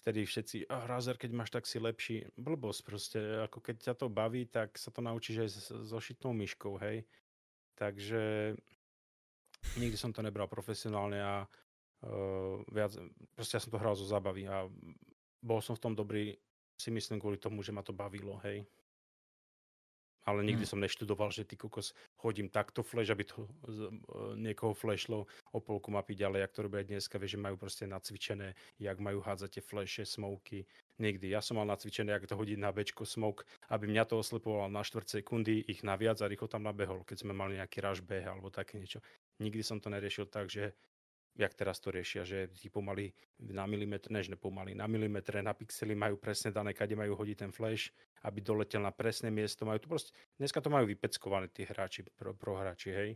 vtedy 0.00 0.22
všetci, 0.22 0.56
oh, 0.70 0.86
razer, 0.86 1.18
keď 1.18 1.30
máš, 1.34 1.50
tak 1.50 1.66
si 1.66 1.82
lepší. 1.82 2.16
Blbosť 2.38 2.80
proste, 2.86 3.18
ako 3.46 3.58
keď 3.58 3.76
ťa 3.90 3.94
to 3.98 4.06
baví, 4.06 4.46
tak 4.46 4.78
sa 4.78 4.94
to 4.94 5.02
naučíš 5.02 5.36
aj 5.44 5.50
so 5.86 5.98
šitnou 5.98 6.30
myškou, 6.30 6.78
hej. 6.78 7.02
Takže 7.78 8.54
nikdy 9.76 9.96
som 9.96 10.10
to 10.10 10.24
nebral 10.24 10.48
profesionálne 10.48 11.20
a 11.20 11.44
uh, 11.44 12.60
viac, 12.72 12.96
proste 13.36 13.56
ja 13.56 13.62
som 13.62 13.72
to 13.72 13.80
hral 13.80 13.94
zo 13.96 14.08
zábavy 14.08 14.48
a 14.48 14.66
bol 15.40 15.60
som 15.64 15.76
v 15.76 15.82
tom 15.84 15.94
dobrý, 15.96 16.36
si 16.80 16.88
myslím 16.88 17.20
kvôli 17.20 17.36
tomu, 17.36 17.60
že 17.60 17.72
ma 17.72 17.84
to 17.84 17.92
bavilo, 17.92 18.40
hej 18.44 18.64
ale 20.28 20.44
nikdy 20.44 20.64
hmm. 20.68 20.72
som 20.76 20.82
neštudoval, 20.82 21.32
že 21.32 21.48
ty 21.48 21.56
kokos 21.56 21.96
hodím 22.20 22.52
takto 22.52 22.84
flash, 22.84 23.08
aby 23.08 23.24
to 23.24 23.44
e, 23.44 23.48
niekoho 24.36 24.76
flashlo 24.76 25.24
o 25.52 25.58
polku 25.58 25.88
mapy 25.88 26.12
ďalej, 26.12 26.44
jak 26.44 26.52
to 26.52 26.60
robia 26.66 26.82
dneska, 26.84 27.16
vie, 27.16 27.28
že 27.28 27.40
majú 27.40 27.56
proste 27.56 27.88
nacvičené, 27.88 28.52
jak 28.76 28.96
majú 29.00 29.24
hádzať 29.24 29.48
tie 29.58 29.62
flashe, 29.64 30.02
smoky. 30.04 30.68
Nikdy. 31.00 31.32
Ja 31.32 31.40
som 31.40 31.56
mal 31.56 31.64
nacvičené, 31.64 32.12
jak 32.12 32.28
to 32.28 32.36
hodiť 32.36 32.60
na 32.60 32.76
bečko 32.76 33.08
smoke, 33.08 33.48
aby 33.72 33.88
mňa 33.88 34.04
to 34.04 34.20
oslepovalo 34.20 34.68
na 34.68 34.84
4 34.84 35.08
sekundy, 35.08 35.64
ich 35.64 35.80
naviac 35.80 36.20
a 36.20 36.28
rýchlo 36.28 36.44
tam 36.44 36.68
nabehol, 36.68 37.08
keď 37.08 37.24
sme 37.24 37.32
mali 37.32 37.56
nejaký 37.56 37.80
rush 37.80 38.04
beh 38.04 38.28
alebo 38.28 38.52
také 38.52 38.76
niečo. 38.76 39.00
Nikdy 39.40 39.64
som 39.64 39.80
to 39.80 39.88
neriešil 39.88 40.28
tak, 40.28 40.52
že 40.52 40.76
jak 41.38 41.52
teraz 41.54 41.78
to 41.78 41.94
riešia, 41.94 42.26
že 42.26 42.50
tí 42.52 42.70
pomaly 42.70 43.14
na 43.38 43.64
milimetre, 43.64 44.10
než 44.10 44.28
nepomaly, 44.30 44.74
na 44.74 44.90
milimetre, 44.90 45.40
na 45.40 45.54
pixely 45.54 45.94
majú 45.94 46.18
presne 46.18 46.50
dané, 46.50 46.74
kade 46.74 46.96
majú 46.98 47.16
hodiť 47.16 47.36
ten 47.46 47.52
flash 47.54 47.94
aby 48.22 48.44
doletel 48.44 48.84
na 48.84 48.92
presné 48.92 49.32
miesto. 49.32 49.64
Majú 49.64 49.80
to 49.80 49.88
proste, 49.88 50.10
dneska 50.36 50.60
to 50.60 50.68
majú 50.68 50.84
vypeckované 50.88 51.48
tí 51.48 51.64
hráči, 51.64 52.04
pro, 52.16 52.36
pro 52.36 52.56
hráči, 52.56 52.92
hej. 52.92 53.10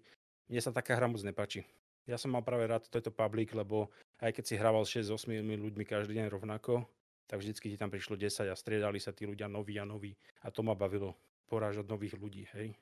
Mne 0.49 0.61
sa 0.61 0.73
taká 0.73 0.97
hra 0.97 1.09
moc 1.09 1.21
nepáči. 1.25 1.65
Ja 2.05 2.21
som 2.21 2.37
mal 2.37 2.45
práve 2.45 2.69
rád 2.69 2.85
tento 2.93 3.09
public, 3.09 3.57
lebo 3.57 3.89
aj 4.21 4.37
keď 4.37 4.45
si 4.45 4.55
hrával 4.61 4.85
6 4.85 5.09
s 5.09 5.11
8 5.12 5.41
ľuďmi 5.41 5.85
každý 5.89 6.21
deň 6.21 6.29
rovnako, 6.29 6.85
tak 7.25 7.41
vždycky 7.41 7.73
ti 7.73 7.81
tam 7.81 7.89
prišlo 7.89 8.21
10 8.21 8.53
a 8.53 8.57
striedali 8.57 9.01
sa 9.01 9.17
tí 9.17 9.25
ľudia 9.25 9.49
noví 9.49 9.81
a 9.81 9.89
noví. 9.89 10.12
A 10.45 10.53
to 10.53 10.61
ma 10.61 10.77
bavilo 10.77 11.17
porážať 11.49 11.89
nových 11.89 12.21
ľudí, 12.21 12.45
hej. 12.53 12.77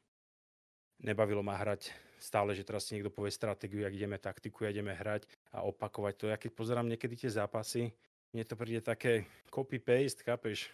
Nebavilo 1.03 1.43
ma 1.43 1.59
hrať 1.59 1.91
stále, 2.23 2.55
že 2.55 2.63
teraz 2.63 2.87
si 2.87 2.95
niekto 2.95 3.11
povie 3.11 3.35
stratégiu, 3.35 3.83
jak 3.83 3.95
ideme 3.95 4.19
taktiku, 4.19 4.65
ideme 4.65 4.95
hrať 4.95 5.27
a 5.51 5.67
opakovať 5.67 6.15
to. 6.15 6.25
Ja 6.31 6.39
keď 6.39 6.51
pozerám 6.55 6.87
niekedy 6.87 7.19
tie 7.19 7.31
zápasy, 7.31 7.91
mne 8.31 8.45
to 8.47 8.55
príde 8.55 8.81
také 8.81 9.27
copy-paste, 9.51 10.23
chápeš? 10.23 10.71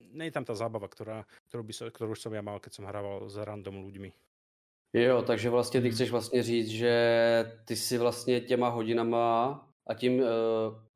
nie 0.00 0.26
je 0.26 0.34
tam 0.34 0.44
tá 0.44 0.56
zábava, 0.56 0.88
ktorá, 0.88 1.28
ktorú, 1.48 1.62
by 1.62 1.72
ktorú 1.92 2.14
som 2.16 2.32
ja 2.32 2.42
mal, 2.42 2.58
keď 2.58 2.72
som 2.80 2.88
hrával 2.88 3.28
s 3.28 3.36
random 3.36 3.84
ľuďmi. 3.84 4.10
Jo, 4.92 5.22
takže 5.22 5.50
vlastně 5.50 5.80
ty 5.80 5.90
chceš 5.90 6.10
vlastně 6.10 6.42
říct, 6.42 6.68
že 6.68 6.94
ty 7.64 7.76
si 7.76 7.98
vlastně 7.98 8.40
těma 8.40 8.68
hodinama 8.68 9.68
a 9.86 9.94
tím 9.94 10.20
uh, 10.20 10.26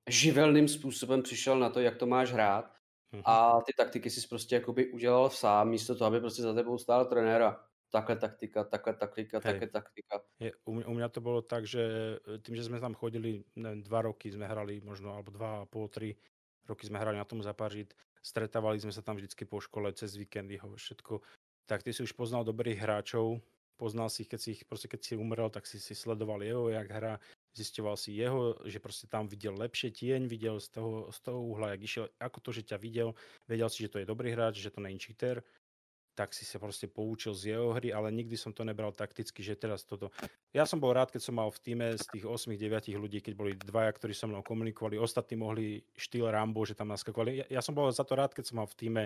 živelným 0.09 0.69
způsobem 0.69 1.23
přišel 1.23 1.59
na 1.59 1.71
to, 1.71 1.81
jak 1.81 1.97
to 1.97 2.07
máš 2.07 2.33
hrát 2.33 2.65
mm-hmm. 2.65 3.23
a 3.25 3.61
ty 3.67 3.73
taktiky 3.77 4.11
si 4.11 4.29
prostě 4.29 4.55
jakoby 4.55 4.93
udělal 4.93 5.31
sám, 5.31 5.69
místo 5.69 5.95
toho, 5.95 6.09
aby 6.09 6.21
prostě 6.21 6.43
za 6.43 6.55
tebou 6.55 6.79
stál 6.79 7.05
trenéra. 7.05 7.65
Takhle 7.95 8.17
taktika, 8.19 8.65
takhle 8.67 8.95
taktika, 8.99 9.37
Hej. 9.39 9.43
takhle 9.55 9.69
taktika. 9.71 10.15
Je, 10.43 10.51
u, 10.67 10.75
mňa, 10.75 10.87
u 10.91 10.95
mňa 10.99 11.09
to 11.15 11.21
bolo 11.23 11.47
tak, 11.47 11.63
že 11.63 12.19
e, 12.27 12.43
tým, 12.43 12.59
že 12.59 12.67
sme 12.67 12.83
tam 12.83 12.99
chodili, 12.99 13.47
neviem, 13.55 13.87
dva 13.87 14.03
roky 14.03 14.35
sme 14.35 14.51
hrali, 14.51 14.83
možno, 14.83 15.15
alebo 15.15 15.31
dva 15.31 15.63
a 15.63 15.67
pol, 15.71 15.87
tri 15.87 16.19
roky 16.67 16.91
sme 16.91 16.99
hrali 16.99 17.15
na 17.15 17.23
tom 17.23 17.39
zapažiť, 17.39 17.95
stretávali 18.19 18.83
sme 18.83 18.91
sa 18.91 18.99
tam 18.99 19.15
vždycky 19.15 19.47
po 19.47 19.63
škole, 19.63 19.95
cez 19.95 20.19
víkendy, 20.19 20.59
ho 20.59 20.75
všetko. 20.75 21.23
Tak 21.71 21.87
ty 21.87 21.95
si 21.95 22.03
už 22.03 22.19
poznal 22.19 22.43
dobrých 22.43 22.83
hráčov, 22.83 23.39
poznal 23.79 24.11
si 24.11 24.27
keď 24.27 24.39
si 24.43 24.49
ich, 24.59 24.67
proste 24.67 24.91
keď 24.91 25.01
si 25.07 25.13
umrel, 25.15 25.47
tak 25.55 25.63
si 25.63 25.79
si 25.79 25.95
sledoval 25.95 26.43
jeho, 26.43 26.75
jak 26.75 26.91
hra, 26.91 27.23
zistoval 27.55 27.95
si 27.95 28.19
jeho, 28.19 28.59
že 28.67 28.83
proste 28.83 29.07
tam 29.07 29.31
videl 29.31 29.55
lepšie 29.55 29.95
tieň, 29.95 30.27
videl 30.27 30.59
z 30.59 30.67
toho, 30.75 31.15
z 31.15 31.19
toho 31.23 31.39
uhla, 31.47 31.79
jak 31.79 31.83
išiel, 31.87 32.05
ako 32.19 32.39
to, 32.43 32.51
že 32.51 32.75
ťa 32.75 32.79
videl, 32.83 33.15
vedel 33.47 33.71
si, 33.71 33.87
že 33.87 33.93
to 33.95 34.03
je 34.03 34.11
dobrý 34.11 34.35
hráč, 34.35 34.59
že 34.59 34.75
to 34.75 34.83
není 34.83 34.99
cheater, 34.99 35.47
tak 36.15 36.31
si 36.31 36.47
sa 36.47 36.63
proste 36.63 36.87
poučil 36.87 37.35
z 37.35 37.55
jeho 37.55 37.75
hry, 37.75 37.91
ale 37.91 38.15
nikdy 38.15 38.39
som 38.39 38.55
to 38.55 38.63
nebral 38.63 38.95
takticky, 38.95 39.43
že 39.43 39.59
teraz 39.59 39.83
toto... 39.83 40.15
Ja 40.55 40.63
som 40.65 40.79
bol 40.79 40.95
rád, 40.95 41.11
keď 41.11 41.23
som 41.27 41.35
mal 41.35 41.51
v 41.51 41.59
týme 41.59 41.87
z 41.99 42.07
tých 42.15 42.25
8-9 42.25 42.95
ľudí, 42.95 43.19
keď 43.19 43.35
boli 43.35 43.53
dvaja, 43.59 43.91
ktorí 43.91 44.15
so 44.15 44.31
mnou 44.31 44.47
komunikovali, 44.47 44.95
ostatní 44.95 45.35
mohli 45.35 45.83
štýl 45.99 46.31
Rambo, 46.31 46.63
že 46.63 46.79
tam 46.79 46.95
naskakovali. 46.95 47.45
Ja, 47.45 47.59
ja 47.59 47.61
som 47.61 47.75
bol 47.75 47.91
za 47.91 48.07
to 48.07 48.15
rád, 48.15 48.33
keď 48.33 48.45
som 48.47 48.63
mal 48.63 48.71
v 48.71 48.79
týme 48.79 49.03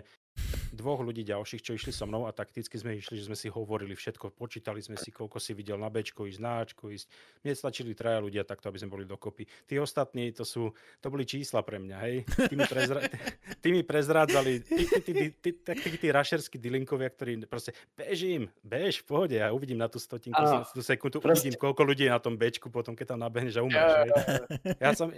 dvoch 0.72 1.00
ľudí 1.00 1.24
ďalších, 1.24 1.62
čo 1.64 1.72
išli 1.76 1.92
so 1.94 2.04
mnou 2.04 2.28
a 2.28 2.32
takticky 2.34 2.76
sme 2.76 2.98
išli, 2.98 3.20
že 3.20 3.28
sme 3.30 3.36
si 3.38 3.48
hovorili 3.48 3.96
všetko, 3.96 4.34
počítali 4.36 4.82
sme 4.82 4.96
si, 5.00 5.08
koľko 5.08 5.40
si 5.40 5.56
videl 5.56 5.80
na 5.80 5.88
Bčko, 5.88 6.28
ísť 6.28 6.40
na 6.40 6.60
Ačko, 6.60 6.92
ísť. 6.92 7.06
Mne 7.44 7.52
stačili 7.56 7.92
traja 7.96 8.20
ľudia 8.20 8.44
takto, 8.44 8.68
aby 8.68 8.78
sme 8.80 8.92
boli 8.92 9.04
dokopy. 9.08 9.48
Tí 9.64 9.80
ostatní, 9.80 10.32
to 10.34 10.44
sú, 10.44 10.72
to 11.00 11.06
boli 11.08 11.24
čísla 11.24 11.64
pre 11.64 11.80
mňa, 11.80 11.96
hej. 12.04 12.16
Tí 12.48 12.54
mi, 12.58 12.66
prezra... 12.68 13.00
tí 13.62 13.68
mi 13.72 13.82
prezrádzali, 13.86 14.52
tí, 14.64 14.82
tí, 14.84 14.98
tí, 15.00 15.12
tí, 15.12 15.50
tí, 15.54 15.72
tí, 15.74 15.88
tí 15.98 16.08
rašerskí 16.12 16.56
dilinkovia, 16.60 17.08
ktorí 17.12 17.44
proste, 17.48 17.72
bežím, 17.96 18.52
bež, 18.60 19.02
v 19.02 19.04
pohode, 19.08 19.36
ja 19.38 19.54
uvidím 19.54 19.80
na 19.80 19.88
tú 19.88 19.96
stotinku, 19.96 20.36
na 20.36 20.66
tú 20.66 20.82
sekundu, 20.84 21.22
proste... 21.22 21.48
uvidím, 21.48 21.60
koľko 21.60 21.82
ľudí 21.86 22.04
je 22.08 22.12
na 22.12 22.20
tom 22.20 22.34
Bčku 22.36 22.68
potom, 22.68 22.92
keď 22.92 23.16
tam 23.16 23.20
nabehneš 23.24 23.56
a 23.58 23.62
umreš, 23.64 23.92
hej. 24.04 24.10
Ja 24.82 24.90
som, 24.92 25.08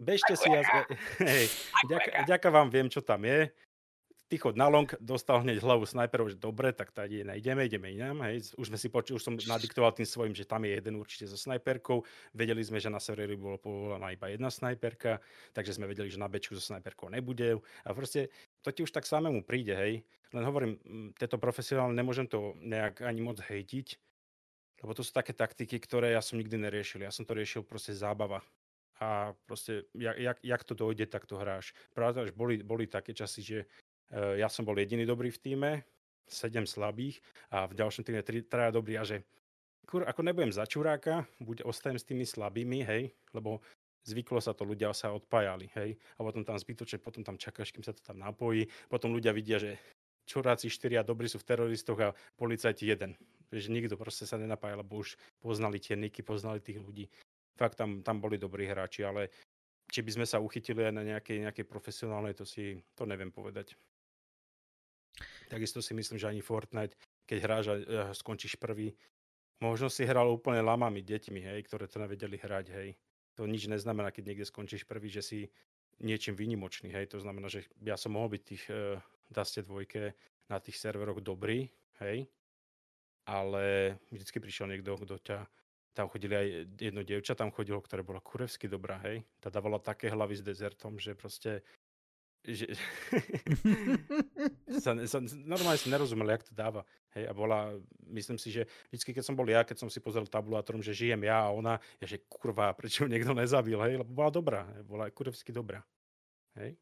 bežte 0.00 0.34
si, 0.34 0.48
ja, 0.50 0.62
hej, 1.22 1.46
ďaká 2.26 2.48
vám, 2.50 2.72
viem, 2.72 2.88
čo 2.90 3.04
tam 3.04 3.22
je 3.22 3.52
ty 4.26 4.36
chod 4.38 4.58
na 4.58 4.66
long, 4.66 4.90
dostal 4.98 5.40
hneď 5.42 5.62
hlavu 5.62 5.86
snajperov, 5.86 6.34
že 6.34 6.38
dobre, 6.38 6.74
tak 6.74 6.90
tady 6.90 7.22
ideme, 7.38 7.66
ideme 7.66 7.92
inám. 7.94 8.26
Hej. 8.26 8.58
Už 8.58 8.74
sme 8.74 8.78
si 8.78 8.90
počuli, 8.90 9.16
už 9.16 9.24
som 9.24 9.34
nadiktoval 9.38 9.94
tým 9.94 10.06
svojim, 10.06 10.34
že 10.34 10.42
tam 10.42 10.66
je 10.66 10.74
jeden 10.74 10.98
určite 10.98 11.30
so 11.30 11.38
snajperkou. 11.38 12.02
Vedeli 12.34 12.62
sme, 12.66 12.82
že 12.82 12.90
na 12.90 12.98
serveri 12.98 13.38
bolo 13.38 13.58
povolená 13.58 14.10
iba 14.10 14.26
jedna 14.26 14.50
snajperka, 14.50 15.22
takže 15.54 15.78
sme 15.78 15.86
vedeli, 15.86 16.10
že 16.10 16.18
na 16.18 16.26
bečku 16.26 16.58
so 16.58 16.62
snajperkou 16.62 17.06
nebude. 17.06 17.62
A 17.86 17.88
proste 17.94 18.34
to 18.66 18.74
ti 18.74 18.82
už 18.82 18.90
tak 18.90 19.06
samému 19.06 19.46
príde, 19.46 19.78
hej. 19.78 20.02
Len 20.34 20.42
hovorím, 20.42 20.82
tieto 21.14 21.38
profesionálne 21.38 21.94
nemôžem 21.94 22.26
to 22.26 22.58
nejak 22.58 23.06
ani 23.06 23.22
moc 23.22 23.38
hejtiť, 23.38 23.94
lebo 24.82 24.92
to 24.92 25.06
sú 25.06 25.14
také 25.14 25.32
taktiky, 25.32 25.78
ktoré 25.78 26.18
ja 26.18 26.20
som 26.20 26.36
nikdy 26.36 26.58
neriešil. 26.58 27.06
Ja 27.06 27.14
som 27.14 27.22
to 27.22 27.32
riešil 27.32 27.62
proste 27.62 27.94
zábava 27.94 28.42
a 29.00 29.36
proste, 29.44 29.84
jak, 29.92 30.18
jak, 30.18 30.38
jak 30.42 30.62
to 30.64 30.74
dojde, 30.74 31.06
tak 31.06 31.26
to 31.26 31.36
hráš. 31.36 31.76
Pravda, 31.92 32.26
že 32.26 32.32
boli, 32.32 32.64
boli 32.64 32.88
také 32.88 33.12
časy, 33.12 33.40
že 33.44 33.58
ja 34.12 34.48
som 34.50 34.62
bol 34.62 34.78
jediný 34.78 35.02
dobrý 35.02 35.34
v 35.34 35.42
týme, 35.42 35.70
sedem 36.26 36.66
slabých 36.66 37.22
a 37.54 37.70
v 37.70 37.78
ďalšom 37.78 38.02
týme 38.02 38.22
tri, 38.22 38.42
traja 38.42 38.74
dobrí 38.74 38.98
a 38.98 39.06
že 39.06 39.22
kur, 39.86 40.02
ako 40.02 40.26
nebudem 40.26 40.50
za 40.50 40.66
čuráka, 40.66 41.26
buď 41.38 41.62
ostajem 41.62 41.98
s 41.98 42.06
tými 42.06 42.26
slabými, 42.26 42.82
hej, 42.82 43.14
lebo 43.30 43.62
zvyklo 44.06 44.42
sa 44.42 44.54
to, 44.54 44.66
ľudia 44.66 44.90
sa 44.90 45.14
odpájali, 45.14 45.70
hej, 45.78 45.98
a 46.18 46.20
potom 46.22 46.42
tam 46.42 46.58
zbytočne, 46.58 46.98
potom 46.98 47.22
tam 47.22 47.38
čakáš, 47.38 47.70
kým 47.70 47.86
sa 47.86 47.94
to 47.94 48.02
tam 48.02 48.18
napojí, 48.18 48.66
potom 48.90 49.14
ľudia 49.14 49.30
vidia, 49.30 49.58
že 49.62 49.78
čuráci 50.26 50.66
štyria 50.66 51.06
dobrí 51.06 51.30
sú 51.30 51.38
v 51.38 51.46
teroristoch 51.46 51.98
a 52.02 52.14
policajti 52.34 52.90
jeden. 52.90 53.14
Že 53.54 53.70
nikto 53.70 53.94
proste 53.94 54.26
sa 54.26 54.34
nenapája, 54.34 54.82
lebo 54.82 54.98
už 54.98 55.14
poznali 55.38 55.78
tie 55.78 55.94
niky, 55.94 56.26
poznali 56.26 56.58
tých 56.58 56.82
ľudí. 56.82 57.06
Fakt 57.54 57.78
tam, 57.78 58.02
tam 58.02 58.18
boli 58.18 58.36
dobrí 58.36 58.66
hráči, 58.66 59.06
ale 59.06 59.30
či 59.86 60.02
by 60.02 60.10
sme 60.18 60.26
sa 60.26 60.42
uchytili 60.42 60.82
aj 60.82 60.94
na 60.98 61.02
nejakej, 61.06 61.46
nejakej 61.46 61.66
profesionálnej, 61.70 62.34
to 62.34 62.42
si 62.42 62.82
to 62.98 63.06
neviem 63.06 63.30
povedať. 63.30 63.78
Takisto 65.46 65.78
si 65.82 65.94
myslím, 65.94 66.18
že 66.18 66.26
ani 66.26 66.42
Fortnite, 66.42 66.98
keď 67.26 67.38
hráš 67.42 67.64
a 67.70 68.10
skončíš 68.14 68.58
prvý, 68.58 68.94
možno 69.62 69.88
si 69.88 70.04
hral 70.04 70.28
úplne 70.28 70.60
lamami 70.60 71.00
deťmi, 71.00 71.40
hej, 71.40 71.60
ktoré 71.66 71.88
to 71.88 72.02
nevedeli 72.02 72.36
hrať, 72.36 72.66
hej. 72.74 72.88
To 73.36 73.44
nič 73.44 73.68
neznamená, 73.68 74.10
keď 74.12 74.32
niekde 74.32 74.48
skončíš 74.48 74.88
prvý, 74.88 75.12
že 75.12 75.22
si 75.22 75.38
niečím 76.00 76.36
vynimočný, 76.36 76.92
hej. 76.92 77.08
To 77.16 77.18
znamená, 77.20 77.48
že 77.48 77.64
ja 77.80 77.96
som 77.96 78.16
mohol 78.16 78.36
byť 78.36 78.42
tých 78.42 78.64
uh, 78.68 79.00
Daste 79.26 79.66
dvojke 79.66 80.14
na 80.46 80.62
tých 80.62 80.78
serveroch 80.78 81.18
dobrý, 81.18 81.66
hej. 81.98 82.30
Ale 83.26 83.96
vždycky 84.14 84.38
prišiel 84.38 84.70
niekto, 84.70 84.94
kto 85.02 85.18
ťa 85.18 85.38
tam 85.96 86.12
chodili 86.12 86.36
aj 86.36 86.46
jedno 86.76 87.02
dievča, 87.02 87.34
tam 87.34 87.48
chodilo, 87.48 87.80
ktoré 87.80 88.04
bola 88.04 88.20
kurevsky 88.20 88.68
dobrá, 88.68 89.00
hej. 89.08 89.24
Tá 89.40 89.48
dávala 89.48 89.80
také 89.80 90.12
hlavy 90.12 90.36
s 90.38 90.44
dezertom, 90.44 91.00
že 91.00 91.16
proste 91.16 91.64
že 92.46 92.70
sa, 94.82 94.92
sa, 95.06 95.18
normálne 95.46 95.78
som 95.78 95.94
nerozumel, 95.94 96.26
jak 96.34 96.42
to 96.42 96.52
dáva. 96.54 96.82
Hej, 97.14 97.30
a 97.30 97.32
bola, 97.32 97.72
myslím 98.10 98.36
si, 98.36 98.50
že 98.50 98.66
vždycky, 98.90 99.14
keď 99.14 99.24
som 99.24 99.38
bol 99.38 99.46
ja, 99.46 99.62
keď 99.62 99.86
som 99.86 99.88
si 99.88 100.02
pozrel 100.02 100.26
tabulátorom, 100.26 100.82
že 100.82 100.92
žijem 100.92 101.22
ja 101.24 101.46
a 101.46 101.54
ona, 101.54 101.78
ja 102.02 102.06
že 102.10 102.20
kurva, 102.26 102.74
prečo 102.74 103.06
niekto 103.06 103.32
nezabil, 103.32 103.78
hej, 103.86 104.02
lebo 104.02 104.10
bola 104.10 104.30
dobrá, 104.34 104.66
hej, 104.74 104.82
bola 104.84 105.06
kurevsky 105.14 105.54
dobrá. 105.54 105.86
Hej. 106.58 106.74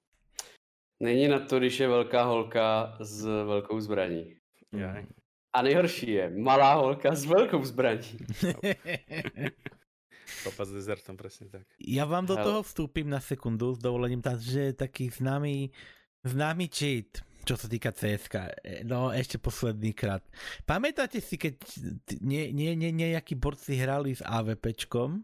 Není 1.01 1.29
na 1.29 1.39
to, 1.39 1.59
když 1.59 1.81
je 1.81 1.89
velká 1.89 2.25
holka 2.25 2.97
s 3.01 3.25
velkou 3.25 3.81
zbraní. 3.81 4.37
Ja. 4.73 5.05
A 5.55 5.63
nejhorší 5.63 6.11
je 6.11 6.31
malá 6.31 6.75
holka 6.75 7.15
s 7.15 7.27
veľkou 7.27 7.63
zbraní. 7.63 8.19
Kopa 10.45 10.65
s 10.65 10.73
dezertom, 10.73 11.17
presne 11.17 11.47
tak. 11.49 11.63
Ja 11.79 12.05
vám 12.05 12.27
do 12.27 12.37
toho 12.37 12.61
vstúpim 12.65 13.07
na 13.07 13.21
sekundu 13.21 13.77
s 13.77 13.81
dovolením, 13.81 14.21
že 14.41 14.73
taký 14.73 15.09
známy, 15.09 15.71
známy 16.27 16.67
cheat, 16.69 17.23
čo 17.45 17.55
sa 17.61 17.69
týka 17.69 17.93
CSK. 17.93 18.35
No 18.89 19.13
ešte 19.13 19.37
posledný 19.37 19.93
krát. 19.93 20.25
Pamätáte 20.65 21.21
si, 21.21 21.37
keď 21.37 21.61
nie, 22.25 22.51
nie, 22.51 22.73
nie, 22.75 22.91
nejakí 22.91 23.37
borci 23.37 23.77
hrali 23.77 24.17
s 24.17 24.25
AVPčkom 24.25 25.23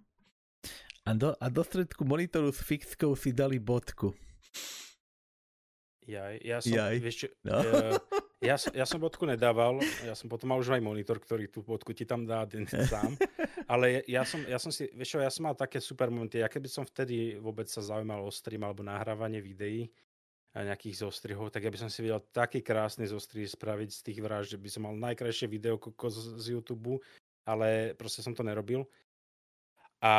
a 1.09 1.11
do, 1.17 1.33
a 1.35 1.47
do 1.49 1.63
stredku 1.65 2.05
monitoru 2.05 2.53
s 2.53 2.61
fixkou 2.61 3.17
si 3.17 3.33
dali 3.33 3.57
bodku. 3.57 4.13
Ja, 6.11 6.35
ja 6.43 6.59
som, 6.59 6.75
Jaj. 6.75 6.97
vieš 6.99 7.17
čo, 7.23 7.27
no. 7.47 7.63
uh, 7.63 7.95
ja, 8.43 8.59
ja 8.59 8.83
som 8.83 8.99
bodku 8.99 9.31
nedával, 9.31 9.79
ja 10.03 10.17
som 10.19 10.27
potom 10.27 10.51
mal 10.51 10.59
už 10.59 10.75
aj 10.75 10.83
monitor, 10.83 11.23
ktorý 11.23 11.47
tú 11.47 11.63
bodku 11.63 11.95
ti 11.95 12.03
tam 12.03 12.27
dá 12.27 12.43
sám, 12.91 13.15
ale 13.71 14.03
ja 14.11 14.27
som, 14.27 14.43
ja 14.43 14.59
som 14.59 14.75
si, 14.75 14.91
vieš 14.91 15.15
čo, 15.15 15.19
ja 15.23 15.31
som 15.31 15.47
mal 15.47 15.55
také 15.55 15.79
super 15.79 16.11
momenty, 16.11 16.43
ja 16.43 16.51
keby 16.51 16.67
som 16.67 16.83
vtedy 16.83 17.39
vôbec 17.39 17.71
sa 17.71 17.79
zaujímal 17.79 18.27
o 18.27 18.33
stream 18.35 18.67
alebo 18.67 18.83
nahrávanie 18.83 19.39
videí 19.39 19.87
nejakých 20.55 21.07
zostrihov, 21.07 21.55
tak 21.55 21.63
ja 21.63 21.71
by 21.71 21.79
som 21.79 21.91
si 21.91 22.03
videl 22.03 22.19
taký 22.35 22.59
krásny 22.59 23.07
zostrih 23.07 23.47
spraviť 23.47 23.89
z 23.95 24.01
tých 24.03 24.19
vražd, 24.19 24.59
že 24.59 24.59
by 24.59 24.69
som 24.69 24.83
mal 24.91 24.95
najkrajšie 24.99 25.47
video 25.47 25.79
z, 25.79 26.47
YouTube, 26.51 26.99
ale 27.47 27.95
proste 27.95 28.27
som 28.27 28.35
to 28.35 28.43
nerobil. 28.43 28.83
A 30.01 30.13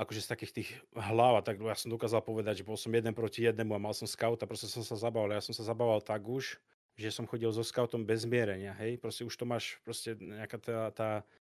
akože 0.00 0.24
z 0.24 0.30
takých 0.30 0.52
tých 0.54 0.70
hlav, 0.94 1.42
tak 1.42 1.58
ja 1.58 1.74
som 1.74 1.90
dokázal 1.90 2.22
povedať, 2.22 2.62
že 2.62 2.68
bol 2.68 2.78
som 2.78 2.94
jeden 2.94 3.12
proti 3.12 3.44
jednému 3.44 3.74
a 3.74 3.82
mal 3.82 3.92
som 3.92 4.06
scout 4.06 4.40
a 4.40 4.48
proste 4.48 4.70
som 4.70 4.86
sa 4.86 4.94
zabával. 4.94 5.34
Ja 5.34 5.42
som 5.42 5.52
sa 5.52 5.66
zabával 5.66 6.00
tak 6.00 6.22
už, 6.22 6.56
že 6.94 7.10
som 7.10 7.26
chodil 7.26 7.50
so 7.50 7.66
scoutom 7.66 8.06
bez 8.06 8.22
mierenia, 8.22 8.72
hej, 8.78 8.94
proste 9.02 9.26
už 9.26 9.34
to 9.34 9.42
máš 9.42 9.82
proste 9.82 10.14
nejaká 10.14 10.58
tá, 10.62 10.78
tá 10.94 11.10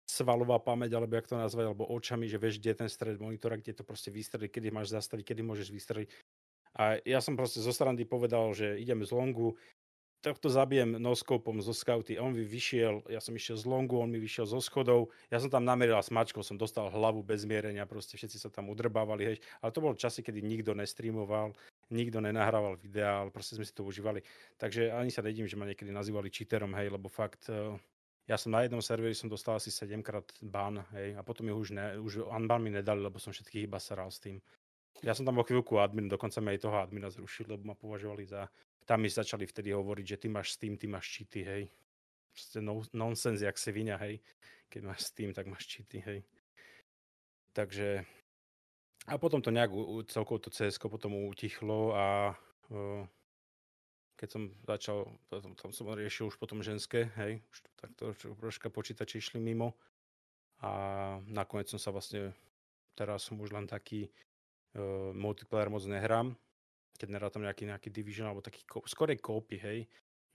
svalová 0.09 0.57
pamäť, 0.57 0.97
alebo 0.97 1.13
jak 1.13 1.29
to 1.29 1.37
nazvať, 1.37 1.69
alebo 1.69 1.85
očami, 1.85 2.25
že 2.25 2.41
vieš, 2.41 2.57
kde 2.57 2.73
je 2.73 2.79
ten 2.81 2.89
stred 2.89 3.21
monitora, 3.21 3.61
kde 3.61 3.77
to 3.77 3.85
proste 3.85 4.09
vystreliť, 4.09 4.49
kedy 4.49 4.67
máš 4.73 4.95
zastaviť, 4.97 5.35
kedy 5.35 5.41
môžeš 5.45 5.69
vystreliť. 5.69 6.09
A 6.77 7.01
ja 7.01 7.19
som 7.19 7.33
proste 7.33 7.57
zo 7.59 7.73
strany 7.73 8.05
povedal, 8.05 8.53
že 8.53 8.77
ideme 8.77 9.01
z 9.01 9.11
longu, 9.17 9.57
tohto 10.21 10.49
zabijem 10.49 10.97
noskopom 10.97 11.61
zo 11.61 11.73
scouty. 11.73 12.17
On 12.17 12.33
mi 12.33 12.41
vyšiel, 12.41 13.05
ja 13.09 13.21
som 13.21 13.37
išiel 13.37 13.57
z 13.57 13.65
longu, 13.69 14.01
on 14.01 14.09
mi 14.09 14.17
vyšiel 14.17 14.49
zo 14.49 14.57
schodov. 14.57 15.13
Ja 15.29 15.37
som 15.37 15.53
tam 15.53 15.63
nameril 15.63 15.95
a 15.97 16.03
smačkou 16.03 16.41
som 16.41 16.57
dostal 16.57 16.89
hlavu 16.89 17.21
bez 17.21 17.45
mierenia, 17.45 17.85
proste 17.85 18.17
všetci 18.17 18.37
sa 18.41 18.49
tam 18.49 18.69
udrbávali, 18.73 19.23
hej. 19.23 19.37
Ale 19.61 19.71
to 19.73 19.79
bol 19.79 19.93
časy, 19.93 20.25
kedy 20.25 20.41
nikto 20.41 20.73
nestreamoval, 20.73 21.53
nikto 21.93 22.17
nenahrával 22.17 22.81
videá, 22.81 23.23
ale 23.23 23.29
proste 23.29 23.55
sme 23.55 23.65
si 23.65 23.73
to 23.73 23.85
užívali. 23.85 24.25
Takže 24.57 24.89
ani 24.89 25.13
sa 25.13 25.21
nedím, 25.21 25.45
že 25.45 25.55
ma 25.55 25.69
niekedy 25.69 25.93
nazývali 25.93 26.33
cheaterom, 26.33 26.73
hej, 26.75 26.89
lebo 26.89 27.07
fakt 27.07 27.47
eh, 27.53 27.77
ja 28.27 28.35
som 28.35 28.51
na 28.51 28.65
jednom 28.65 28.83
serveri 28.83 29.15
som 29.15 29.31
dostal 29.31 29.55
asi 29.55 29.71
7 29.71 30.03
krát 30.03 30.27
ban, 30.43 30.83
hej, 30.97 31.15
a 31.15 31.21
potom 31.23 31.47
mi 31.47 31.53
už, 31.55 31.71
ne, 31.71 31.95
už 32.01 32.27
unban 32.27 32.59
mi 32.59 32.73
nedali, 32.73 32.99
lebo 32.99 33.21
som 33.21 33.31
všetkých 33.31 33.69
iba 33.69 33.79
saral 33.79 34.11
s 34.11 34.19
tým. 34.19 34.41
Ja 35.05 35.13
som 35.13 35.25
tam 35.25 35.37
bol 35.37 35.45
chvíľku 35.45 35.77
admin, 35.77 36.09
dokonca 36.09 36.41
mi 36.41 36.57
aj 36.57 36.63
toho 36.65 36.77
admina 36.81 37.09
zrušili, 37.13 37.53
lebo 37.53 37.69
ma 37.69 37.75
považovali 37.77 38.25
za 38.25 38.49
tam 38.87 39.03
mi 39.03 39.11
začali 39.11 39.43
vtedy 39.43 39.75
hovoriť, 39.75 40.05
že 40.07 40.17
ty 40.17 40.27
máš 40.31 40.55
Steam, 40.55 40.79
ty 40.79 40.87
máš 40.87 41.11
cheaty, 41.11 41.43
hej. 41.43 41.63
Proste 42.31 42.63
no, 42.63 42.79
nonsense, 42.95 43.43
jak 43.43 43.59
se 43.59 43.75
vinia, 43.75 43.99
hej. 43.99 44.23
Keď 44.71 44.81
máš 44.87 45.11
Steam, 45.11 45.35
tak 45.35 45.51
máš 45.51 45.67
cheaty, 45.67 45.99
hej. 46.07 46.23
Takže 47.51 48.07
a 49.07 49.17
potom 49.19 49.43
to 49.43 49.51
nejak 49.51 49.71
celkovo 50.07 50.39
to 50.39 50.51
cs 50.51 50.79
potom 50.79 51.27
utichlo 51.27 51.95
a 51.95 52.35
uh, 52.71 53.03
keď 54.15 54.29
som 54.31 54.41
začal, 54.67 54.97
tam, 55.31 55.55
tam 55.55 55.71
som 55.71 55.91
riešil 55.91 56.27
už 56.27 56.39
potom 56.39 56.63
ženské, 56.63 57.11
hej, 57.15 57.39
už 57.51 57.57
takto 57.75 58.03
troška 58.39 58.67
počítači 58.71 59.19
išli 59.19 59.39
mimo 59.39 59.75
a 60.59 60.71
nakoniec 61.27 61.71
som 61.71 61.79
sa 61.79 61.91
vlastne, 61.91 62.35
teraz 62.99 63.27
som 63.27 63.39
už 63.39 63.55
len 63.55 63.67
taký 63.67 64.11
uh, 64.77 65.11
multiplayer 65.13 65.69
moc 65.69 65.83
nehrám, 65.83 66.37
keď 66.97 67.07
nerátam 67.13 67.45
nejaký, 67.45 67.69
nejaký 67.69 67.89
division 67.93 68.29
alebo 68.29 68.41
taký 68.41 68.65
skorej 68.89 69.21
kópy, 69.21 69.57
hej, 69.61 69.79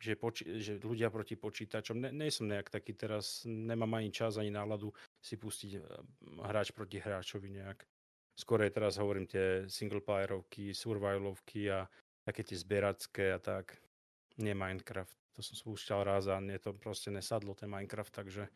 že, 0.02 0.18
poči- 0.18 0.58
že 0.58 0.82
ľudia 0.82 1.10
proti 1.14 1.38
počítačom, 1.38 2.02
ne, 2.02 2.10
nie 2.10 2.30
som 2.34 2.50
nejak 2.50 2.74
taký 2.74 2.94
teraz, 2.98 3.46
nemám 3.46 4.02
ani 4.02 4.10
čas, 4.10 4.34
ani 4.34 4.50
náladu 4.50 4.90
si 5.22 5.38
pustiť 5.38 5.70
eh, 5.78 5.82
hráč 6.42 6.74
proti 6.74 6.98
hráčovi 6.98 7.54
nejak. 7.54 7.86
Skôr 8.34 8.64
teraz 8.72 8.96
hovorím 8.96 9.28
tie 9.28 9.68
singleplayerovky, 9.68 10.72
survivalovky 10.72 11.68
a 11.68 11.84
také 12.24 12.42
tie 12.42 12.56
zbieracké 12.56 13.36
a 13.36 13.38
tak. 13.38 13.76
Nie 14.40 14.56
Minecraft. 14.56 15.12
To 15.36 15.44
som 15.44 15.52
spúšťal 15.52 16.00
raz 16.00 16.24
a 16.32 16.40
mne 16.40 16.56
to 16.56 16.72
proste 16.72 17.12
nesadlo, 17.12 17.52
ten 17.52 17.68
Minecraft, 17.68 18.08
takže 18.08 18.48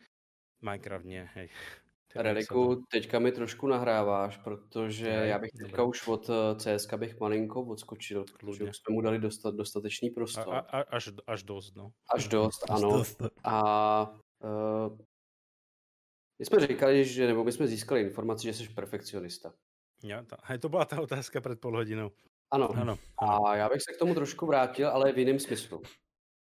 Minecraft 0.65 1.05
nie, 1.05 1.29
hej. 1.37 1.53
Reliku, 2.17 2.83
teďka 2.91 3.19
mi 3.19 3.33
trošku 3.33 3.67
nahráváš, 3.67 4.37
protože 4.37 5.09
já, 5.09 5.25
já 5.25 5.39
bych 5.39 5.51
teďka 5.51 5.83
už 5.83 6.09
od 6.09 6.31
eh, 6.31 6.57
CSK 6.57 6.95
bych 6.95 7.21
malinko 7.21 7.63
odskočil, 7.63 8.25
protože 8.25 8.65
už 8.65 8.77
jsme 8.77 8.95
mu 8.95 9.01
dali 9.01 9.19
dostat, 9.19 9.55
dostatečný 9.55 10.11
prostor. 10.11 10.55
A, 10.55 10.59
a, 10.59 10.81
až, 10.81 11.11
až 11.27 11.43
dost, 11.43 11.77
no. 11.77 11.91
Až 12.15 12.29
dost, 12.29 12.71
ano. 12.71 12.95
Až 12.95 12.99
dost. 12.99 13.23
A 13.45 14.11
uh, 14.45 14.99
my 16.39 16.47
jsme 16.47 16.67
říkali, 16.67 17.05
že, 17.05 17.27
nebo 17.27 17.45
my 17.45 17.53
jsme 17.53 17.67
získali 17.67 18.01
informaci, 18.01 18.47
že 18.47 18.55
jsi 18.55 18.69
perfekcionista. 18.69 19.53
Ja, 20.05 20.23
ta, 20.23 20.37
hej, 20.45 20.59
to 20.59 20.69
byla 20.69 20.85
ta 20.85 21.01
otázka 21.01 21.41
před 21.41 21.61
půl 21.61 21.77
hodinou. 21.77 22.11
Ano. 22.51 22.71
ano. 22.71 22.99
A 23.19 23.57
já 23.57 23.69
bych 23.69 23.83
se 23.83 23.93
k 23.93 23.99
tomu 23.99 24.15
trošku 24.15 24.47
vrátil, 24.47 24.89
ale 24.89 25.13
v 25.13 25.19
jiném 25.19 25.39
smyslu. 25.39 25.83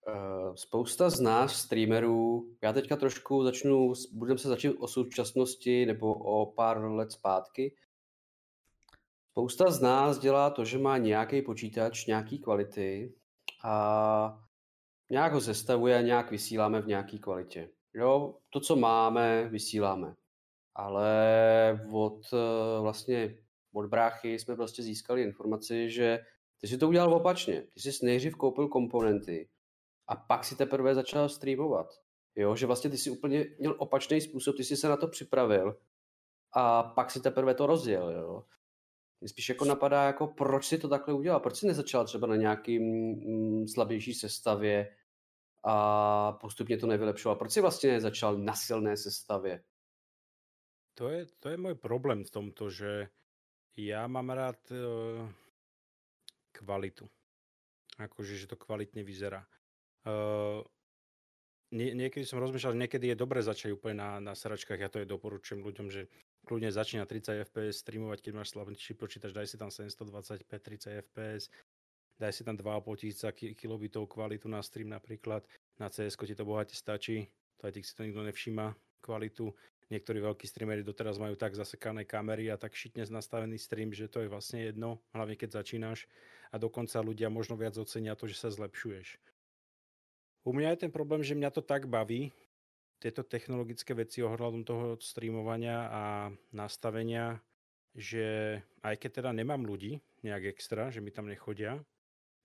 Uh, 0.08 0.54
spousta 0.54 1.10
z 1.10 1.20
nás, 1.20 1.56
streamerů, 1.56 2.50
já 2.62 2.72
teďka 2.72 2.96
trošku 2.96 3.44
začnu, 3.44 3.92
budeme 4.12 4.38
se 4.38 4.48
začít 4.48 4.76
o 4.78 4.88
současnosti 4.88 5.86
nebo 5.86 6.14
o 6.14 6.46
pár 6.46 6.84
let 6.84 7.12
zpátky. 7.12 7.74
Spousta 9.30 9.70
z 9.70 9.80
nás 9.80 10.18
dělá 10.18 10.50
to, 10.50 10.64
že 10.64 10.78
má 10.78 10.98
nějaký 10.98 11.42
počítač, 11.42 12.06
nějaký 12.06 12.38
kvality 12.38 13.14
a 13.64 14.42
nějak 15.10 15.32
ho 15.32 15.40
sestavuje 15.40 15.98
a 15.98 16.00
nějak 16.00 16.30
vysíláme 16.30 16.82
v 16.82 16.86
nějaké 16.86 17.18
kvalitě. 17.18 17.70
Jo, 17.94 18.38
to, 18.50 18.60
co 18.60 18.76
máme, 18.76 19.48
vysíláme. 19.48 20.14
Ale 20.74 21.86
od 21.92 22.20
eh, 22.32 22.80
vlastně 22.80 23.38
od 23.74 23.86
bráchy 23.86 24.38
jsme 24.38 24.56
prostě 24.56 24.82
získali 24.82 25.22
informaci, 25.22 25.90
že 25.90 26.20
ty 26.60 26.68
si 26.68 26.78
to 26.78 26.88
udělal 26.88 27.14
opačně. 27.14 27.62
Ty 27.74 27.80
jsi 27.80 28.06
nejdřív 28.06 28.36
koupil 28.36 28.68
komponenty 28.68 29.48
a 30.12 30.16
pak 30.16 30.44
si 30.44 30.56
teprve 30.56 30.94
začal 30.94 31.28
streamovat. 31.28 31.88
Jo, 32.36 32.56
že 32.56 32.66
vlastně 32.66 32.90
ty 32.90 32.98
si 32.98 33.10
úplně 33.10 33.46
měl 33.58 33.74
opačný 33.78 34.20
způsob, 34.20 34.56
ty 34.56 34.64
jsi 34.64 34.76
se 34.76 34.88
na 34.88 34.96
to 34.96 35.08
připravil 35.08 35.80
a 36.52 36.82
pak 36.82 37.10
si 37.10 37.20
teprve 37.20 37.54
to 37.54 37.66
rozjel, 37.66 38.10
jo. 38.10 38.44
Mě 39.20 39.28
spíš 39.28 39.48
jako 39.48 39.64
napadá, 39.64 40.04
jako 40.04 40.26
proč 40.26 40.66
si 40.66 40.78
to 40.78 40.88
takhle 40.88 41.14
udělal, 41.14 41.40
proč 41.40 41.56
si 41.56 41.66
nezačal 41.66 42.04
třeba 42.04 42.26
na 42.26 42.36
nějakým 42.36 42.82
mm, 42.82 43.68
slabější 43.68 44.14
sestavě 44.14 44.96
a 45.64 46.32
postupně 46.32 46.78
to 46.78 46.86
nevylepšoval, 46.86 47.36
proč 47.36 47.52
si 47.52 47.60
vlastně 47.60 47.90
nezačal 47.92 48.36
na 48.36 48.54
silné 48.54 48.96
sestavě? 48.96 49.64
To 50.94 51.08
je, 51.08 51.26
to 51.38 51.48
je 51.48 51.56
můj 51.56 51.74
problém 51.74 52.24
v 52.24 52.30
tomto, 52.30 52.70
že 52.70 53.08
ja 53.76 54.04
mám 54.04 54.28
rád 54.30 54.60
uh, 54.68 55.24
kvalitu. 56.52 57.08
Akože, 57.96 58.36
že 58.36 58.46
to 58.46 58.60
kvalitne 58.60 59.00
vyzerá. 59.00 59.48
Uh, 60.02 60.66
nie, 61.72 61.96
niekedy 61.96 62.28
som 62.28 62.36
rozmýšľal, 62.36 62.76
že 62.76 62.82
niekedy 62.84 63.06
je 63.12 63.16
dobre 63.16 63.40
začať 63.40 63.72
úplne 63.72 64.04
na, 64.04 64.10
na 64.20 64.34
sračkách. 64.36 64.76
Ja 64.76 64.92
to 64.92 65.00
je 65.00 65.08
doporučujem 65.08 65.64
ľuďom, 65.64 65.88
že 65.88 66.12
kľudne 66.44 66.68
začína 66.68 67.08
30 67.08 67.48
fps 67.48 67.80
streamovať, 67.80 68.18
keď 68.20 68.32
máš 68.36 68.52
slabší 68.52 68.92
počítač, 68.92 69.32
daj 69.32 69.48
si 69.48 69.56
tam 69.56 69.72
720p 69.72 70.52
30 70.52 71.00
fps, 71.08 71.48
daj 72.20 72.32
si 72.36 72.42
tam 72.44 72.60
2,5 72.60 73.00
tisíca 73.00 73.32
kilobitov 73.32 74.04
kvalitu 74.04 74.52
na 74.52 74.60
stream 74.60 74.92
napríklad, 74.92 75.48
na 75.80 75.88
cs 75.88 76.12
ti 76.12 76.34
to 76.36 76.44
bohate 76.44 76.76
stačí, 76.76 77.32
to 77.56 77.70
aj 77.70 77.72
ty 77.72 77.80
si 77.80 77.96
to 77.96 78.04
nikto 78.04 78.20
nevšíma, 78.20 78.76
kvalitu. 79.00 79.56
Niektorí 79.88 80.24
veľkí 80.24 80.48
streamery 80.48 80.80
doteraz 80.80 81.20
majú 81.20 81.36
tak 81.36 81.52
zasekané 81.52 82.08
kamery 82.08 82.48
a 82.48 82.56
tak 82.56 82.72
šitne 82.72 83.04
nastavený 83.08 83.60
stream, 83.60 83.92
že 83.92 84.08
to 84.08 84.24
je 84.24 84.28
vlastne 84.28 84.64
jedno, 84.64 85.00
hlavne 85.12 85.36
keď 85.36 85.60
začínaš. 85.60 86.08
A 86.48 86.56
dokonca 86.56 87.00
ľudia 87.00 87.28
možno 87.28 87.60
viac 87.60 87.76
ocenia 87.76 88.16
to, 88.16 88.24
že 88.24 88.40
sa 88.40 88.48
zlepšuješ. 88.48 89.20
U 90.42 90.50
mňa 90.50 90.74
je 90.74 90.82
ten 90.86 90.92
problém, 90.92 91.22
že 91.22 91.38
mňa 91.38 91.50
to 91.54 91.62
tak 91.62 91.86
baví, 91.86 92.34
tieto 93.02 93.26
technologické 93.26 93.98
veci 93.98 94.22
ohľadom 94.22 94.62
toho 94.62 94.94
streamovania 95.02 95.90
a 95.90 96.02
nastavenia, 96.54 97.42
že 97.98 98.58
aj 98.86 98.94
keď 99.02 99.10
teda 99.22 99.30
nemám 99.34 99.66
ľudí 99.66 99.98
nejak 100.22 100.54
extra, 100.54 100.86
že 100.94 101.02
mi 101.02 101.10
tam 101.10 101.26
nechodia, 101.26 101.82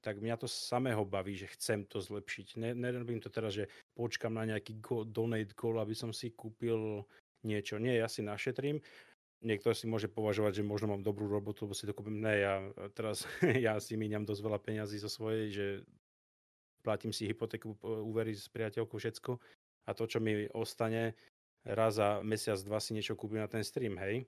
tak 0.02 0.18
mňa 0.18 0.36
to 0.42 0.50
samého 0.50 1.06
baví, 1.06 1.38
že 1.38 1.52
chcem 1.54 1.86
to 1.86 2.02
zlepšiť. 2.02 2.58
Ne, 2.58 2.74
nerobím 2.74 3.22
to 3.22 3.30
teraz, 3.30 3.54
že 3.54 3.70
počkam 3.94 4.34
na 4.34 4.50
nejaký 4.50 4.82
go, 4.82 5.06
donate 5.06 5.54
goal, 5.54 5.78
aby 5.78 5.94
som 5.94 6.10
si 6.10 6.34
kúpil 6.34 7.06
niečo. 7.46 7.78
Nie, 7.78 8.02
ja 8.02 8.10
si 8.10 8.26
našetrím. 8.26 8.82
Niekto 9.46 9.70
si 9.78 9.86
môže 9.86 10.10
považovať, 10.10 10.62
že 10.62 10.64
možno 10.66 10.90
mám 10.90 11.06
dobrú 11.06 11.30
robotu, 11.30 11.70
lebo 11.70 11.78
si 11.78 11.86
to 11.86 11.94
kúpim. 11.94 12.18
Ne, 12.18 12.34
ja 12.42 12.54
teraz 12.98 13.30
ja 13.66 13.78
si 13.78 13.94
míňam 13.94 14.26
dosť 14.26 14.42
veľa 14.42 14.60
peňazí 14.62 14.98
zo 14.98 15.10
svojej, 15.10 15.46
že 15.54 15.66
platím 16.88 17.12
si 17.12 17.28
hypotéku, 17.28 17.76
úvery 17.84 18.32
s 18.32 18.48
priateľkou, 18.48 18.96
všetko. 18.96 19.36
A 19.84 19.92
to, 19.92 20.08
čo 20.08 20.24
mi 20.24 20.48
ostane, 20.56 21.20
raz 21.68 22.00
za 22.00 22.24
mesiac, 22.24 22.56
dva 22.64 22.80
si 22.80 22.96
niečo 22.96 23.20
kúpim 23.20 23.44
na 23.44 23.52
ten 23.52 23.60
stream, 23.68 24.00
hej. 24.00 24.24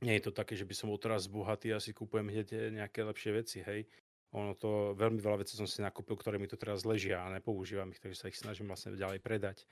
Nie 0.00 0.16
je 0.16 0.32
to 0.32 0.32
také, 0.32 0.56
že 0.56 0.64
by 0.64 0.72
som 0.72 0.88
bol 0.88 0.96
teraz 0.96 1.28
bohatý 1.28 1.76
a 1.76 1.82
si 1.84 1.92
kúpujem 1.92 2.32
hneď 2.32 2.72
nejaké 2.72 3.04
lepšie 3.04 3.30
veci, 3.36 3.60
hej. 3.60 3.84
Ono 4.32 4.56
to, 4.56 4.96
veľmi 4.96 5.20
veľa 5.20 5.44
vecí 5.44 5.58
som 5.58 5.68
si 5.68 5.84
nakúpil, 5.84 6.16
ktoré 6.16 6.40
mi 6.40 6.48
to 6.48 6.56
teraz 6.56 6.88
ležia 6.88 7.20
a 7.20 7.34
nepoužívam 7.34 7.92
ich, 7.92 8.00
takže 8.00 8.16
sa 8.16 8.30
ich 8.32 8.40
snažím 8.40 8.72
vlastne 8.72 8.96
ďalej 8.96 9.20
predať. 9.20 9.68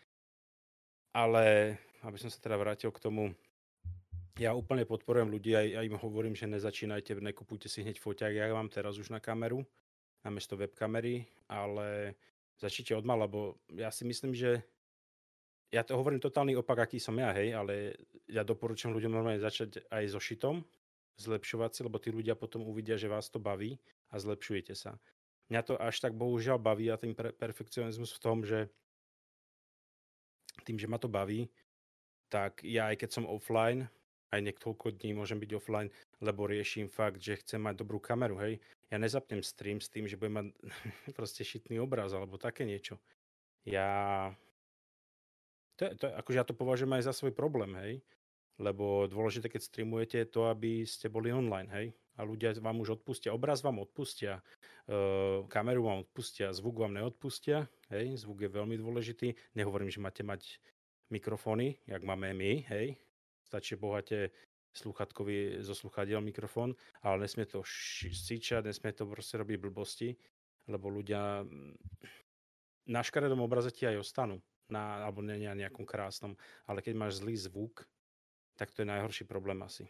Ale 1.16 1.78
aby 2.04 2.18
som 2.20 2.28
sa 2.28 2.36
teda 2.42 2.60
vrátil 2.60 2.92
k 2.92 3.00
tomu, 3.00 3.32
ja 4.38 4.54
úplne 4.54 4.86
podporujem 4.86 5.30
ľudí, 5.30 5.54
aj, 5.54 5.82
aj 5.82 5.84
im 5.88 5.98
hovorím, 5.98 6.34
že 6.34 6.50
nezačínajte, 6.50 7.18
nekupujte 7.18 7.66
si 7.66 7.82
hneď 7.82 7.98
foťák, 7.98 8.34
ja 8.34 8.54
mám 8.54 8.70
teraz 8.70 8.98
už 8.98 9.10
na 9.10 9.18
kameru, 9.18 9.66
namiesto 10.22 10.58
webkamery, 10.58 11.26
ale 11.46 12.18
začnite 12.58 12.94
od 12.98 13.06
mala, 13.06 13.24
lebo 13.26 13.58
ja 13.70 13.88
si 13.94 14.02
myslím, 14.02 14.34
že 14.34 14.62
ja 15.68 15.84
to 15.84 15.94
hovorím 16.00 16.18
totálny 16.18 16.56
opak, 16.56 16.88
aký 16.88 16.98
som 16.98 17.14
ja, 17.20 17.30
hej, 17.36 17.52
ale 17.52 17.94
ja 18.24 18.40
doporučujem 18.40 18.92
ľuďom 18.92 19.12
normálne 19.12 19.40
začať 19.40 19.84
aj 19.92 20.04
so 20.10 20.20
šitom, 20.20 20.64
zlepšovať 21.20 21.70
si, 21.74 21.80
lebo 21.84 22.00
tí 22.00 22.08
ľudia 22.08 22.38
potom 22.38 22.64
uvidia, 22.64 22.96
že 22.96 23.10
vás 23.10 23.28
to 23.28 23.36
baví 23.36 23.76
a 24.08 24.16
zlepšujete 24.16 24.72
sa. 24.72 24.96
Mňa 25.52 25.60
to 25.64 25.74
až 25.80 26.00
tak 26.00 26.16
bohužiaľ 26.16 26.60
baví 26.60 26.88
a 26.88 27.00
ten 27.00 27.12
perfekcionizmus 27.14 28.16
v 28.16 28.22
tom, 28.22 28.44
že 28.44 28.68
tým, 30.64 30.76
že 30.80 30.90
ma 30.90 30.96
to 31.00 31.08
baví, 31.08 31.48
tak 32.28 32.60
ja 32.64 32.92
aj 32.92 33.04
keď 33.04 33.10
som 33.12 33.24
offline, 33.28 33.88
aj 34.28 34.40
niekoľko 34.44 35.00
dní 35.00 35.16
môžem 35.16 35.40
byť 35.40 35.50
offline, 35.56 35.88
lebo 36.20 36.44
riešim 36.44 36.92
fakt, 36.92 37.20
že 37.20 37.40
chcem 37.40 37.64
mať 37.64 37.80
dobrú 37.80 37.96
kameru, 38.00 38.36
hej. 38.44 38.60
Ja 38.92 39.00
nezapnem 39.00 39.40
stream 39.44 39.80
s 39.80 39.88
tým, 39.92 40.08
že 40.08 40.20
budem 40.20 40.34
mať 40.40 40.46
proste 41.16 41.44
šitný 41.44 41.80
obraz 41.80 42.12
alebo 42.12 42.36
také 42.40 42.68
niečo. 42.68 43.00
Ja... 43.64 44.32
To, 45.78 45.94
to, 45.94 46.06
akože 46.10 46.38
ja 46.42 46.46
to 46.48 46.58
považujem 46.58 46.90
aj 46.98 47.06
za 47.06 47.14
svoj 47.14 47.32
problém, 47.32 47.72
hej. 47.78 47.92
Lebo 48.58 49.06
dôležité, 49.06 49.46
keď 49.46 49.62
streamujete, 49.62 50.16
je 50.18 50.28
to, 50.28 50.50
aby 50.50 50.82
ste 50.82 51.06
boli 51.06 51.30
online, 51.30 51.70
hej. 51.70 51.86
A 52.18 52.26
ľudia 52.26 52.50
vám 52.58 52.82
už 52.82 52.98
odpustia. 52.98 53.30
Obraz 53.30 53.62
vám 53.62 53.78
odpustia, 53.78 54.42
uh, 54.90 55.46
kameru 55.46 55.86
vám 55.86 56.02
odpustia, 56.02 56.50
zvuk 56.50 56.82
vám 56.82 56.98
neodpustia, 56.98 57.70
hej. 57.94 58.18
Zvuk 58.18 58.42
je 58.42 58.50
veľmi 58.50 58.74
dôležitý. 58.74 59.38
Nehovorím, 59.54 59.86
že 59.86 60.02
máte 60.02 60.26
mať 60.26 60.58
mikrofóny, 61.14 61.78
jak 61.86 62.02
máme 62.02 62.34
my, 62.34 62.66
hej. 62.66 62.98
Stačí 63.48 63.80
bohate 63.80 64.36
sluchatkový 64.76 65.64
zo 65.64 65.72
sluchadiel 65.72 66.20
mikrofón, 66.20 66.76
ale 67.00 67.24
nesmie 67.24 67.48
to 67.48 67.64
sičať, 67.64 68.68
nesmie 68.68 68.92
to 68.92 69.08
proste 69.08 69.40
robiť 69.40 69.56
blbosti, 69.56 70.12
lebo 70.68 70.92
ľudia 70.92 71.42
mm, 71.42 71.74
na 72.92 73.00
škaredom 73.00 73.40
obraze 73.40 73.72
ti 73.72 73.88
aj 73.88 74.04
ostanú, 74.04 74.44
na, 74.68 75.00
alebo 75.02 75.24
nie 75.24 75.48
na 75.48 75.56
nejakom 75.56 75.88
krásnom, 75.88 76.36
ale 76.68 76.84
keď 76.84 76.94
máš 76.94 77.24
zlý 77.24 77.34
zvuk, 77.40 77.88
tak 78.60 78.68
to 78.70 78.84
je 78.84 78.90
najhorší 78.92 79.24
problém 79.24 79.58
asi. 79.64 79.88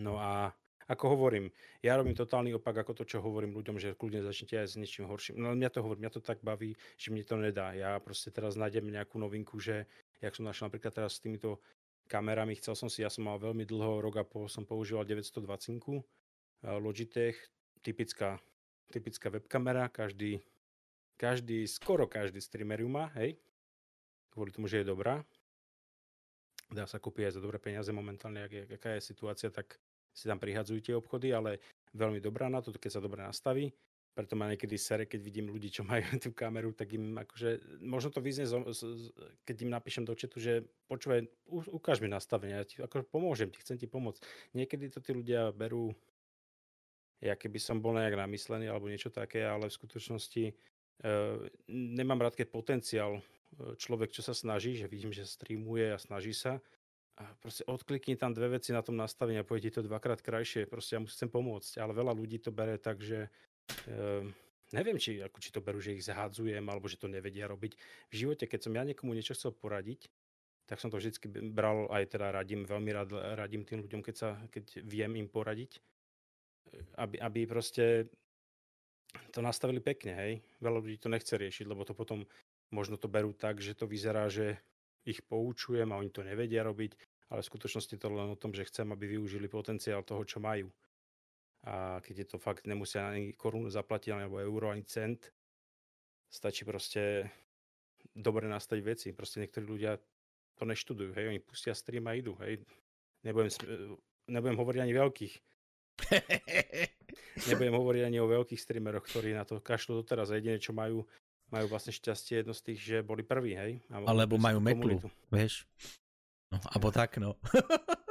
No 0.00 0.16
a 0.16 0.56
ako 0.88 1.04
hovorím, 1.20 1.52
ja 1.84 2.00
robím 2.00 2.16
totálny 2.16 2.56
opak 2.56 2.80
ako 2.80 2.96
to, 2.96 3.04
čo 3.04 3.20
hovorím 3.20 3.52
ľuďom, 3.52 3.76
že 3.76 3.92
kľudne 3.92 4.24
začnite 4.24 4.56
aj 4.56 4.72
s 4.72 4.80
niečím 4.80 5.04
horším. 5.04 5.36
No 5.36 5.52
mňa 5.52 5.68
to 5.68 5.84
hovorím, 5.84 6.08
mňa 6.08 6.16
to 6.16 6.24
tak 6.24 6.40
baví, 6.40 6.80
že 6.96 7.12
mne 7.12 7.24
to 7.28 7.36
nedá. 7.36 7.76
Ja 7.76 8.00
proste 8.00 8.32
teraz 8.32 8.56
nájdem 8.56 8.88
nejakú 8.88 9.20
novinku, 9.20 9.60
že 9.60 9.84
jak 10.24 10.32
som 10.32 10.48
našiel 10.48 10.72
napríklad 10.72 10.96
teraz 10.96 11.20
s 11.20 11.22
týmito 11.22 11.60
kamerami, 12.08 12.56
chcel 12.56 12.74
som 12.74 12.88
si, 12.88 13.04
ja 13.04 13.12
som 13.12 13.28
mal 13.28 13.36
veľmi 13.36 13.68
dlho, 13.68 14.00
rok 14.00 14.16
a 14.18 14.24
pol 14.24 14.48
som 14.48 14.64
používal 14.64 15.04
920 15.04 15.44
eh, 15.44 16.02
Logitech, 16.80 17.36
typická, 17.84 18.40
typická 18.88 19.28
webkamera, 19.28 19.92
každý, 19.92 20.40
každý, 21.20 21.68
skoro 21.68 22.08
každý 22.08 22.40
streamer 22.40 22.80
ju 22.80 22.88
má, 22.88 23.12
hej, 23.20 23.36
kvôli 24.32 24.50
tomu, 24.50 24.66
že 24.66 24.80
je 24.82 24.90
dobrá. 24.90 25.20
Dá 26.68 26.84
sa 26.84 27.00
kúpiť 27.00 27.32
aj 27.32 27.34
za 27.36 27.44
dobré 27.44 27.56
peniaze 27.60 27.88
momentálne, 27.92 28.44
ak 28.44 28.52
je, 28.52 28.62
aká 28.68 28.90
je 28.96 29.08
situácia, 29.08 29.48
tak 29.48 29.80
si 30.12 30.28
tam 30.28 30.40
prihadzujú 30.40 30.80
tie 30.82 30.94
obchody, 30.96 31.32
ale 31.32 31.62
veľmi 31.96 32.20
dobrá 32.20 32.50
na 32.50 32.60
to, 32.60 32.74
keď 32.74 32.98
sa 32.98 33.04
dobre 33.04 33.24
nastaví. 33.24 33.72
Preto 34.18 34.34
ma 34.34 34.50
niekedy 34.50 34.74
sere, 34.74 35.06
keď 35.06 35.22
vidím 35.22 35.46
ľudí, 35.46 35.70
čo 35.70 35.86
majú 35.86 36.02
tú 36.18 36.34
kameru, 36.34 36.74
tak 36.74 36.90
im 36.98 37.14
akože, 37.22 37.78
možno 37.78 38.10
to 38.10 38.18
vyznie, 38.18 38.50
keď 39.46 39.56
im 39.62 39.70
napíšem 39.70 40.02
do 40.02 40.18
četu, 40.18 40.42
že 40.42 40.66
počúvaj, 40.90 41.30
ukáž 41.46 42.02
mi 42.02 42.10
nastavenie, 42.10 42.58
ja 42.58 42.66
ti 42.66 42.82
akože 42.82 43.06
pomôžem 43.06 43.46
ti, 43.54 43.62
chcem 43.62 43.78
ti 43.78 43.86
pomôcť. 43.86 44.18
Niekedy 44.58 44.90
to 44.90 44.98
tí 44.98 45.14
ľudia 45.14 45.54
berú, 45.54 45.94
ja 47.22 47.38
keby 47.38 47.62
som 47.62 47.78
bol 47.78 47.94
nejak 47.94 48.18
namyslený 48.18 48.66
alebo 48.66 48.90
niečo 48.90 49.14
také, 49.14 49.46
ale 49.46 49.70
v 49.70 49.78
skutočnosti 49.78 50.44
e, 50.50 50.52
nemám 51.70 52.18
rád, 52.18 52.34
keď 52.34 52.50
potenciál 52.50 53.22
e, 53.22 53.22
človek, 53.78 54.10
čo 54.10 54.26
sa 54.26 54.34
snaží, 54.34 54.74
že 54.74 54.90
vidím, 54.90 55.14
že 55.14 55.30
streamuje 55.30 55.94
a 55.94 55.98
snaží 55.98 56.34
sa, 56.34 56.58
a 57.18 57.26
proste 57.42 57.66
odklikni 57.66 58.14
tam 58.14 58.30
dve 58.30 58.58
veci 58.58 58.70
na 58.70 58.78
tom 58.78 58.94
nastavení 58.94 59.42
a 59.42 59.46
pôjde 59.46 59.74
to 59.74 59.82
dvakrát 59.82 60.22
krajšie. 60.22 60.70
Proste 60.70 60.94
ja 60.94 61.02
mu 61.02 61.10
chcem 61.10 61.26
pomôcť, 61.26 61.82
ale 61.82 61.90
veľa 61.90 62.14
ľudí 62.14 62.38
to 62.38 62.54
bere 62.54 62.78
tak, 62.78 63.02
že 63.02 63.26
uh, 63.68 64.24
neviem, 64.72 64.98
či, 65.00 65.20
ako, 65.24 65.38
či 65.40 65.50
to 65.52 65.64
berú, 65.64 65.80
že 65.80 65.96
ich 65.96 66.04
zahádzujem, 66.04 66.64
alebo 66.68 66.88
že 66.88 67.00
to 67.00 67.08
nevedia 67.08 67.48
robiť. 67.48 67.72
V 68.12 68.14
živote, 68.14 68.44
keď 68.44 68.68
som 68.68 68.72
ja 68.76 68.84
niekomu 68.84 69.16
niečo 69.16 69.36
chcel 69.36 69.52
poradiť, 69.56 70.08
tak 70.68 70.84
som 70.84 70.92
to 70.92 71.00
vždy 71.00 71.16
bral, 71.48 71.88
aj 71.88 72.12
teda 72.12 72.28
radím, 72.28 72.68
veľmi 72.68 72.90
rád 72.92 73.10
radím 73.40 73.64
tým 73.64 73.80
ľuďom, 73.88 74.04
keď, 74.04 74.14
sa, 74.14 74.36
keď 74.52 74.84
viem 74.84 75.16
im 75.16 75.24
poradiť, 75.24 75.80
aby, 77.00 77.16
aby 77.16 77.40
proste 77.48 78.12
to 79.32 79.40
nastavili 79.40 79.80
pekne, 79.80 80.12
hej. 80.12 80.32
Veľa 80.60 80.84
ľudí 80.84 81.00
to 81.00 81.08
nechce 81.08 81.32
riešiť, 81.32 81.64
lebo 81.64 81.88
to 81.88 81.96
potom 81.96 82.28
možno 82.68 83.00
to 83.00 83.08
berú 83.08 83.32
tak, 83.32 83.64
že 83.64 83.72
to 83.72 83.88
vyzerá, 83.88 84.28
že 84.28 84.60
ich 85.08 85.24
poučujem 85.24 85.88
a 85.88 85.96
oni 85.96 86.12
to 86.12 86.20
nevedia 86.20 86.60
robiť, 86.60 86.92
ale 87.32 87.40
v 87.40 87.48
skutočnosti 87.48 87.96
to 87.96 88.08
len 88.12 88.28
o 88.28 88.36
tom, 88.36 88.52
že 88.52 88.68
chcem, 88.68 88.84
aby 88.92 89.16
využili 89.16 89.48
potenciál 89.48 90.04
toho, 90.04 90.20
čo 90.28 90.36
majú. 90.36 90.68
A 91.68 92.00
keď 92.00 92.24
je 92.24 92.28
to 92.32 92.38
fakt, 92.40 92.64
nemusia 92.64 93.04
ani 93.04 93.36
korunu 93.36 93.68
zaplatiť, 93.68 94.16
alebo 94.16 94.40
euro, 94.40 94.72
ani 94.72 94.88
cent, 94.88 95.28
stačí 96.32 96.64
proste 96.64 97.28
dobre 98.16 98.48
nastaviť 98.48 98.82
veci. 98.84 99.08
Proste 99.12 99.44
niektorí 99.44 99.68
ľudia 99.68 100.00
to 100.56 100.64
neštudujú, 100.64 101.12
hej, 101.12 101.28
oni 101.28 101.40
pustia 101.44 101.76
stream 101.76 102.08
a 102.08 102.16
idú, 102.16 102.34
hej. 102.40 102.64
Nebudem, 103.20 103.52
nebudem 104.32 104.56
hovoriť 104.56 104.80
ani 104.80 104.94
veľkých. 104.96 105.34
nebudem 107.52 107.74
hovoriť 107.76 108.02
ani 108.08 108.18
o 108.18 108.30
veľkých 108.32 108.60
streameroch, 108.64 109.04
ktorí 109.04 109.36
na 109.36 109.44
to 109.44 109.60
kašľú 109.60 110.02
doteraz. 110.02 110.32
A 110.32 110.40
jediné, 110.40 110.56
čo 110.56 110.72
majú, 110.72 111.04
majú 111.52 111.66
vlastne 111.68 111.92
šťastie 111.92 112.42
jedno 112.42 112.56
z 112.56 112.64
tých, 112.64 112.80
že 112.80 112.96
boli 113.04 113.20
prví, 113.20 113.52
hej? 113.52 113.72
Alebo 113.92 114.40
majú 114.40 114.58
metlu, 114.58 115.04
vieš? 115.28 115.68
No, 116.48 116.56
alebo 116.72 116.88
tak, 116.88 117.20
no. 117.20 117.36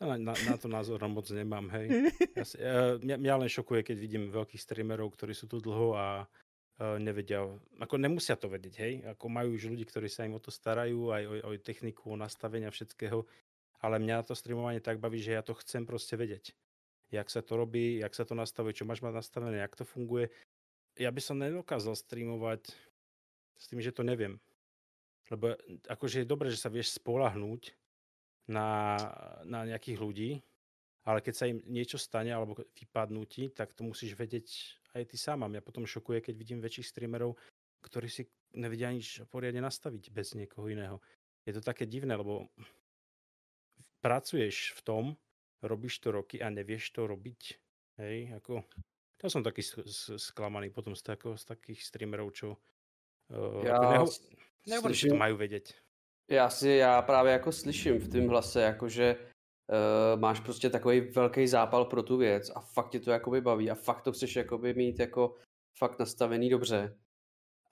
na, 0.00 0.18
na, 0.18 0.34
na 0.34 0.56
to 0.58 0.66
názor 0.66 1.02
moc 1.06 1.28
nemám, 1.30 1.70
hej. 1.78 2.10
Ja, 2.34 2.44
ja, 2.58 2.74
mňa, 2.98 3.16
mňa 3.20 3.34
len 3.46 3.50
šokuje, 3.50 3.86
keď 3.86 3.96
vidím 3.98 4.32
veľkých 4.32 4.58
streamerov, 4.58 5.14
ktorí 5.14 5.36
sú 5.36 5.46
tu 5.46 5.62
dlho 5.62 5.94
a 5.94 6.26
uh, 6.26 6.98
nevedia, 6.98 7.46
ako 7.78 7.94
nemusia 8.00 8.34
to 8.34 8.50
vedieť, 8.50 8.74
hej. 8.82 8.94
Ako 9.14 9.30
majú 9.30 9.54
už 9.54 9.70
ľudí, 9.70 9.86
ktorí 9.86 10.10
sa 10.10 10.26
im 10.26 10.34
o 10.34 10.42
to 10.42 10.50
starajú, 10.50 11.14
aj 11.14 11.22
o, 11.26 11.34
o 11.46 11.50
techniku, 11.62 12.14
o 12.14 12.16
nastavenia 12.18 12.74
všetkého. 12.74 13.22
Ale 13.84 14.00
mňa 14.00 14.26
to 14.26 14.34
streamovanie 14.34 14.80
tak 14.80 14.98
baví, 14.98 15.20
že 15.20 15.36
ja 15.36 15.42
to 15.44 15.54
chcem 15.60 15.84
proste 15.84 16.16
vedieť. 16.16 16.56
Jak 17.12 17.28
sa 17.28 17.44
to 17.44 17.54
robí, 17.54 18.00
jak 18.00 18.16
sa 18.16 18.24
to 18.26 18.34
nastavuje, 18.34 18.74
čo 18.74 18.88
máš 18.88 19.04
mať 19.04 19.12
nastavené, 19.12 19.60
jak 19.60 19.76
to 19.76 19.84
funguje 19.86 20.32
ja 20.98 21.10
by 21.10 21.20
som 21.22 21.42
nedokázal 21.42 21.98
streamovať 21.98 22.70
s 23.58 23.64
tým, 23.66 23.82
že 23.82 23.94
to 23.94 24.06
neviem. 24.06 24.38
Lebo 25.32 25.56
akože 25.88 26.22
je 26.22 26.30
dobré, 26.30 26.52
že 26.52 26.60
sa 26.60 26.70
vieš 26.70 26.94
spolahnúť 27.00 27.74
na, 28.48 28.96
na 29.44 29.64
nejakých 29.64 29.98
ľudí, 30.00 30.30
ale 31.04 31.20
keď 31.20 31.34
sa 31.36 31.44
im 31.48 31.60
niečo 31.68 32.00
stane 32.00 32.32
alebo 32.32 32.56
vypadnú 32.56 33.28
ti, 33.28 33.52
tak 33.52 33.76
to 33.76 33.84
musíš 33.84 34.16
vedieť 34.16 34.46
aj 34.96 35.02
ty 35.12 35.16
sám. 35.20 35.44
A 35.44 35.50
mňa 35.52 35.60
potom 35.60 35.84
šokuje, 35.84 36.24
keď 36.24 36.34
vidím 36.36 36.64
väčších 36.64 36.88
streamerov, 36.88 37.36
ktorí 37.84 38.08
si 38.08 38.24
nevedia 38.56 38.88
nič 38.88 39.20
poriadne 39.28 39.60
nastaviť 39.60 40.08
bez 40.08 40.32
niekoho 40.32 40.64
iného. 40.72 41.04
Je 41.44 41.52
to 41.52 41.60
také 41.60 41.84
divné, 41.84 42.16
lebo 42.16 42.48
pracuješ 44.00 44.72
v 44.76 44.80
tom, 44.80 45.04
robíš 45.60 46.00
to 46.00 46.08
roky 46.08 46.40
a 46.40 46.48
nevieš 46.48 46.96
to 46.96 47.04
robiť. 47.04 47.60
Hej, 48.00 48.40
ako 48.40 48.64
ja 49.22 49.28
som 49.28 49.44
taký 49.44 49.64
sklamaný 50.20 50.72
potom 50.72 50.92
z, 50.92 51.04
tako, 51.04 51.36
z 51.36 51.44
takých 51.48 51.80
streamerov, 51.84 52.32
čo 52.36 52.56
uh, 53.32 53.62
ja 53.64 53.76
neho, 53.80 54.08
nehovorím, 54.68 54.96
že 54.96 55.12
to 55.12 55.20
majú 55.20 55.36
vedieť. 55.36 55.66
Já 56.30 56.50
si, 56.50 56.68
já 56.68 57.02
právě 57.02 57.32
jako 57.32 57.52
slyším 57.52 57.98
v 57.98 58.08
tom 58.08 58.28
hlase, 58.28 58.62
jako 58.62 58.88
že 58.88 59.16
uh, 59.16 60.20
máš 60.20 60.40
prostě 60.40 60.70
takový 60.70 61.00
velký 61.00 61.46
zápal 61.46 61.84
pro 61.84 62.02
tu 62.02 62.16
věc 62.16 62.50
a 62.54 62.60
fakt 62.60 62.90
tě 62.90 63.00
to 63.00 63.10
jakoby 63.10 63.40
baví 63.40 63.70
a 63.70 63.74
fakt 63.74 64.02
to 64.02 64.12
chceš 64.12 64.36
jakoby 64.36 64.74
mít 64.74 64.98
jako 64.98 65.34
fakt 65.78 65.98
nastavený 65.98 66.50
dobře. 66.50 66.98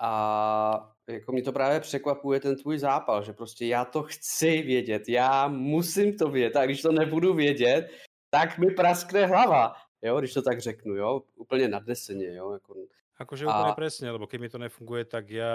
A 0.01 0.95
jako 1.09 1.33
mě 1.33 1.43
to 1.43 1.53
právě 1.53 1.81
překvapuje 1.81 2.41
ten 2.41 2.57
tvůj 2.57 2.79
zápal, 2.79 3.25
že 3.25 3.33
prostě 3.33 3.67
já 3.67 3.85
to 3.85 4.03
chci 4.03 4.63
vědět, 4.63 5.09
já 5.09 5.49
musím 5.49 6.19
to 6.19 6.29
vědět 6.29 6.57
a 6.57 6.65
když 6.65 6.83
to 6.83 6.93
nebudu 6.93 7.35
vědět, 7.35 7.91
tak 8.31 8.59
mi 8.59 8.71
praskne 8.71 9.27
hlava 9.27 9.75
jo, 10.03 10.19
když 10.19 10.35
to 10.35 10.43
tak 10.43 10.61
řeknu, 10.61 10.95
jo, 10.95 11.23
úplně 11.35 11.69
nadneseně, 11.69 12.35
jo. 12.35 12.53
Jako... 12.53 12.75
Akože 13.21 13.45
úplne 13.45 13.73
a... 13.73 13.79
presne, 13.79 14.09
lebo 14.09 14.25
keď 14.25 14.39
mi 14.41 14.49
to 14.49 14.59
nefunguje, 14.59 15.05
tak 15.05 15.29
ja 15.29 15.53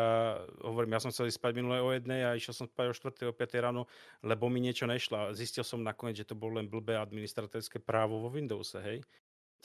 hovorím, 0.61 0.93
ja 0.93 1.01
som 1.01 1.09
chcel 1.09 1.25
spať 1.33 1.57
minulé 1.57 1.81
o 1.81 1.89
jednej 1.89 2.21
a 2.21 2.37
išiel 2.37 2.53
som 2.53 2.69
spať 2.69 2.85
o 2.89 2.93
4. 2.93 3.29
o 3.29 3.33
5. 3.33 3.65
ráno, 3.65 3.89
lebo 4.21 4.45
mi 4.45 4.61
niečo 4.61 4.85
nešlo. 4.85 5.33
Zistil 5.33 5.65
som 5.65 5.81
nakoniec, 5.81 6.21
že 6.21 6.29
to 6.29 6.37
bolo 6.37 6.61
len 6.61 6.69
blbé 6.69 7.01
administratorské 7.01 7.81
právo 7.81 8.21
vo 8.21 8.29
Windowse, 8.29 8.77
hej. 8.85 9.01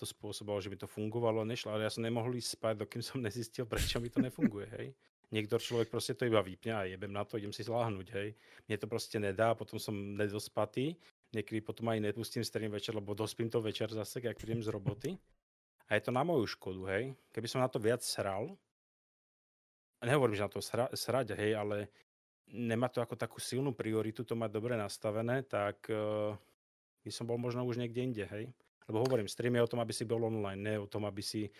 To 0.01 0.09
spôsobilo, 0.09 0.57
že 0.59 0.73
mi 0.73 0.81
to 0.81 0.89
fungovalo 0.89 1.45
a 1.45 1.47
nešlo, 1.47 1.77
ale 1.77 1.85
ja 1.85 1.93
som 1.93 2.01
nemohol 2.01 2.33
ísť 2.33 2.57
spať, 2.57 2.75
dokým 2.89 3.05
som 3.05 3.21
nezistil, 3.21 3.69
prečo 3.73 4.01
mi 4.01 4.09
to 4.09 4.25
nefunguje, 4.25 4.67
hej. 4.81 4.89
Niektor 5.33 5.61
človek 5.65 5.89
proste 5.89 6.13
to 6.17 6.29
iba 6.29 6.45
vypne 6.45 6.73
a 6.77 6.85
jebem 6.85 7.13
na 7.13 7.25
to, 7.25 7.41
idem 7.41 7.53
si 7.53 7.65
zláhnuť, 7.65 8.09
hej. 8.17 8.33
Mne 8.69 8.77
to 8.81 8.87
proste 8.89 9.21
nedá, 9.21 9.53
potom 9.53 9.77
som 9.77 9.93
nedospatý 9.93 10.97
Niekedy 11.33 11.65
potom 11.65 11.89
aj 11.89 12.13
nepustím 12.13 12.45
stream 12.45 12.69
večer, 12.69 12.93
lebo 12.93 13.17
dospím 13.17 13.49
to 13.49 13.65
večer 13.65 13.89
zase, 13.89 14.21
keď 14.21 14.37
prídem 14.37 14.61
z 14.61 14.69
roboty. 14.69 15.11
A 15.93 16.01
je 16.01 16.09
to 16.09 16.13
na 16.17 16.25
moju 16.25 16.49
škodu, 16.49 16.89
hej. 16.89 17.13
Keby 17.37 17.47
som 17.53 17.61
na 17.61 17.69
to 17.69 17.77
viac 17.77 18.01
sral, 18.01 18.57
nehovorím, 20.01 20.41
že 20.41 20.47
na 20.49 20.53
to 20.53 20.65
sra, 20.65 20.89
srať, 20.89 21.37
hej, 21.37 21.53
ale 21.53 21.93
nemá 22.49 22.89
to 22.89 23.05
ako 23.05 23.13
takú 23.13 23.37
silnú 23.45 23.77
prioritu, 23.77 24.25
to 24.25 24.33
mať 24.33 24.57
dobre 24.57 24.73
nastavené, 24.81 25.45
tak 25.45 25.85
uh, 25.93 26.33
by 27.05 27.11
som 27.13 27.29
bol 27.29 27.37
možno 27.37 27.69
už 27.69 27.77
niekde 27.77 28.01
inde, 28.01 28.25
hej. 28.25 28.49
Lebo 28.89 29.05
hovorím, 29.05 29.29
stream 29.29 29.61
je 29.61 29.69
o 29.69 29.71
tom, 29.71 29.85
aby 29.85 29.93
si 29.93 30.09
bol 30.09 30.25
online, 30.25 30.65
ne 30.65 30.75
o 30.81 30.89
tom, 30.89 31.05
aby 31.05 31.21
si 31.21 31.53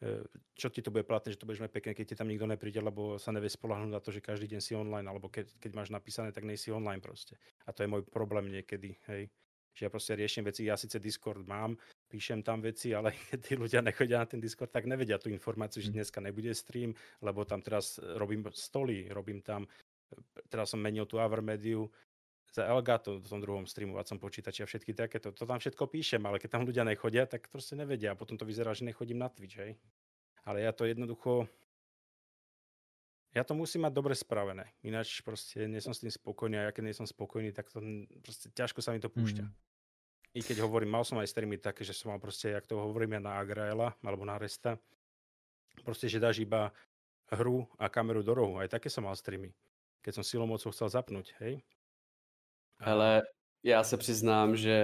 E, 0.00 0.24
čo 0.56 0.72
ti 0.72 0.80
to 0.80 0.88
bude 0.88 1.04
platné, 1.04 1.36
že 1.36 1.40
to 1.40 1.44
budeš 1.44 1.60
mať 1.60 1.72
pekné, 1.76 1.92
keď 1.92 2.06
ti 2.08 2.16
tam 2.16 2.32
nikto 2.32 2.48
nepríde, 2.48 2.80
lebo 2.80 3.20
sa 3.20 3.36
nevie 3.36 3.52
spolahnúť 3.52 3.92
na 3.92 4.00
to, 4.00 4.08
že 4.08 4.24
každý 4.24 4.48
deň 4.48 4.60
si 4.64 4.72
online, 4.72 5.04
alebo 5.04 5.28
keď, 5.28 5.52
keď 5.60 5.76
máš 5.76 5.92
napísané, 5.92 6.32
tak 6.32 6.48
nejsi 6.48 6.72
online 6.72 7.04
proste. 7.04 7.36
A 7.68 7.76
to 7.76 7.84
je 7.84 7.92
môj 7.92 8.08
problém 8.08 8.48
niekedy, 8.48 8.96
hej. 9.12 9.28
Že 9.76 9.82
ja 9.86 9.90
proste 9.92 10.16
riešim 10.16 10.48
veci, 10.48 10.64
ja 10.64 10.80
síce 10.80 10.96
Discord 10.96 11.44
mám, 11.44 11.76
píšem 12.10 12.42
tam 12.42 12.58
veci, 12.58 12.90
ale 12.90 13.14
keď 13.30 13.38
tí 13.38 13.54
ľudia 13.54 13.80
nechodia 13.86 14.18
na 14.20 14.26
ten 14.26 14.42
Discord, 14.42 14.74
tak 14.74 14.90
nevedia 14.90 15.22
tú 15.22 15.30
informáciu, 15.30 15.78
že 15.78 15.94
hm. 15.94 16.02
dneska 16.02 16.18
nebude 16.18 16.50
stream, 16.50 16.90
lebo 17.22 17.46
tam 17.46 17.62
teraz 17.62 18.02
robím 18.18 18.42
stoly, 18.50 19.06
robím 19.14 19.38
tam, 19.38 19.70
teraz 20.50 20.74
som 20.74 20.82
menil 20.82 21.06
tú 21.06 21.22
Avermediu, 21.22 21.86
za 22.50 22.66
Elgato 22.66 23.22
v 23.22 23.30
tom 23.30 23.38
druhom 23.38 23.62
streamovacom 23.62 24.18
počítači 24.18 24.66
a 24.66 24.66
všetky 24.66 24.90
takéto. 24.90 25.30
To 25.30 25.46
tam 25.46 25.62
všetko 25.62 25.86
píšem, 25.86 26.18
ale 26.26 26.42
keď 26.42 26.58
tam 26.58 26.66
ľudia 26.66 26.82
nechodia, 26.82 27.22
tak 27.22 27.46
proste 27.46 27.78
nevedia. 27.78 28.12
A 28.12 28.18
potom 28.18 28.34
to 28.34 28.42
vyzerá, 28.42 28.74
že 28.74 28.82
nechodím 28.82 29.22
na 29.22 29.30
Twitch, 29.30 29.54
hej. 29.54 29.78
Ale 30.42 30.66
ja 30.66 30.74
to 30.74 30.82
jednoducho... 30.82 31.46
Ja 33.30 33.46
to 33.46 33.54
musím 33.54 33.86
mať 33.86 33.94
dobre 33.94 34.18
spravené. 34.18 34.74
Ináč 34.82 35.22
proste 35.22 35.70
nie 35.70 35.78
som 35.78 35.94
s 35.94 36.02
tým 36.02 36.10
spokojný 36.10 36.58
a 36.58 36.66
ja 36.66 36.74
keď 36.74 36.90
nie 36.90 36.98
som 36.98 37.06
spokojný, 37.06 37.54
tak 37.54 37.70
to 37.70 37.78
proste 38.26 38.50
ťažko 38.50 38.82
sa 38.82 38.90
mi 38.90 38.98
to 38.98 39.06
púšťa. 39.06 39.46
Mm. 39.46 39.54
I 40.34 40.40
keď 40.46 40.62
hovorím, 40.62 40.94
mal 40.94 41.02
som 41.02 41.18
aj 41.18 41.26
streamy 41.26 41.58
také, 41.58 41.82
že 41.82 41.90
som 41.90 42.14
mal 42.14 42.22
proste, 42.22 42.54
jak 42.54 42.66
to 42.66 42.78
hovorím 42.78 43.18
ja 43.18 43.20
na 43.20 43.32
Agraela 43.42 43.98
alebo 43.98 44.22
na 44.22 44.38
Resta, 44.38 44.78
proste, 45.82 46.06
že 46.06 46.22
dáš 46.22 46.38
iba 46.38 46.70
hru 47.34 47.66
a 47.78 47.90
kameru 47.90 48.22
do 48.22 48.34
rohu. 48.34 48.58
Aj 48.62 48.70
také 48.70 48.90
som 48.90 49.06
mal 49.06 49.18
streamy. 49.18 49.50
Keď 50.02 50.22
som 50.22 50.24
silomocou 50.24 50.70
chcel 50.70 50.88
zapnúť, 50.88 51.34
hej. 51.42 51.62
Hele, 52.80 53.22
já 53.62 53.84
se 53.84 53.96
přiznám, 53.96 54.56
že 54.56 54.76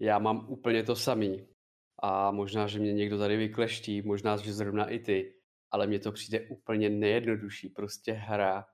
já 0.00 0.18
mám 0.18 0.48
úplně 0.48 0.82
to 0.82 0.96
samý. 0.96 1.46
A 2.02 2.30
možná, 2.30 2.66
že 2.66 2.78
mě 2.78 2.92
někdo 2.92 3.18
tady 3.18 3.36
vykleští, 3.36 4.02
možná, 4.02 4.36
že 4.36 4.52
zrovna 4.52 4.88
i 4.88 4.98
ty, 4.98 5.34
ale 5.70 5.86
mně 5.86 5.98
to 5.98 6.12
přijde 6.12 6.40
úplně 6.40 6.90
nejjednodušší. 6.90 7.68
Prostě 7.68 8.12
hra, 8.12 8.66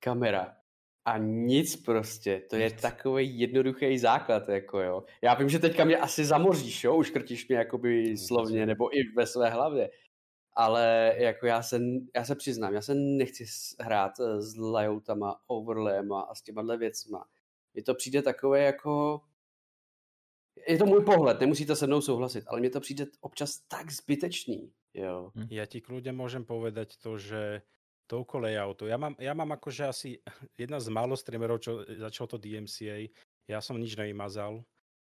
kamera 0.00 0.59
a 1.04 1.18
nic 1.18 1.76
prostě. 1.76 2.42
To 2.50 2.56
je 2.56 2.70
takový 2.70 3.38
jednoduchý 3.38 3.98
základ, 3.98 4.48
jako 4.48 4.80
jo. 4.80 5.04
Já 5.22 5.34
vím, 5.34 5.48
že 5.48 5.58
teďka 5.58 5.84
mě 5.84 5.96
asi 5.96 6.24
zamoříš, 6.24 6.84
jo, 6.84 6.96
uškrtíš 6.96 7.48
mě 7.48 7.56
jakoby 7.56 8.16
slovně, 8.16 8.66
nebo 8.66 8.96
i 8.96 9.02
ve 9.16 9.26
své 9.26 9.50
hlavě. 9.50 9.90
Ale 10.52 11.14
jako 11.18 11.46
já 11.46 11.62
se, 11.62 11.80
já 12.16 12.24
se 12.24 12.34
přiznám, 12.34 12.74
já 12.74 12.82
se 12.82 12.94
nechci 12.94 13.44
hrát 13.80 14.12
s 14.38 14.56
layoutama, 14.56 15.40
overlayema 15.46 16.20
a 16.20 16.34
s 16.34 16.42
těma 16.42 16.76
věcma 16.76 17.24
mi 17.74 17.82
to 17.82 17.94
přijde 17.94 18.22
takové 18.22 18.62
jako... 18.62 19.20
Je 20.68 20.78
to 20.78 20.86
můj 20.86 21.04
pohled, 21.04 21.40
nemusíte 21.40 21.76
se 21.76 21.86
mnou 21.86 22.00
souhlasit, 22.00 22.44
ale 22.46 22.60
mně 22.60 22.70
to 22.70 22.80
přijde 22.80 23.06
občas 23.20 23.58
tak 23.68 23.90
zbytečný. 23.90 24.72
Jo. 24.94 25.30
Hm. 25.34 25.46
Ja 25.54 25.70
ti 25.70 25.78
kľudne 25.78 26.10
môžem 26.10 26.42
povedať 26.42 26.98
to, 26.98 27.14
že 27.14 27.62
toľko 28.10 28.42
layoutu. 28.42 28.90
Ja 28.90 28.98
mám, 28.98 29.14
ja 29.22 29.30
mám 29.30 29.54
akože 29.54 29.86
asi 29.86 30.18
jedna 30.58 30.82
z 30.82 30.90
málo 30.90 31.14
streamerov, 31.14 31.62
čo 31.62 31.86
začal 31.86 32.26
to 32.26 32.42
DMCA. 32.42 33.06
Ja 33.46 33.62
som 33.62 33.78
nič 33.78 33.94
nevymazal. 33.94 34.66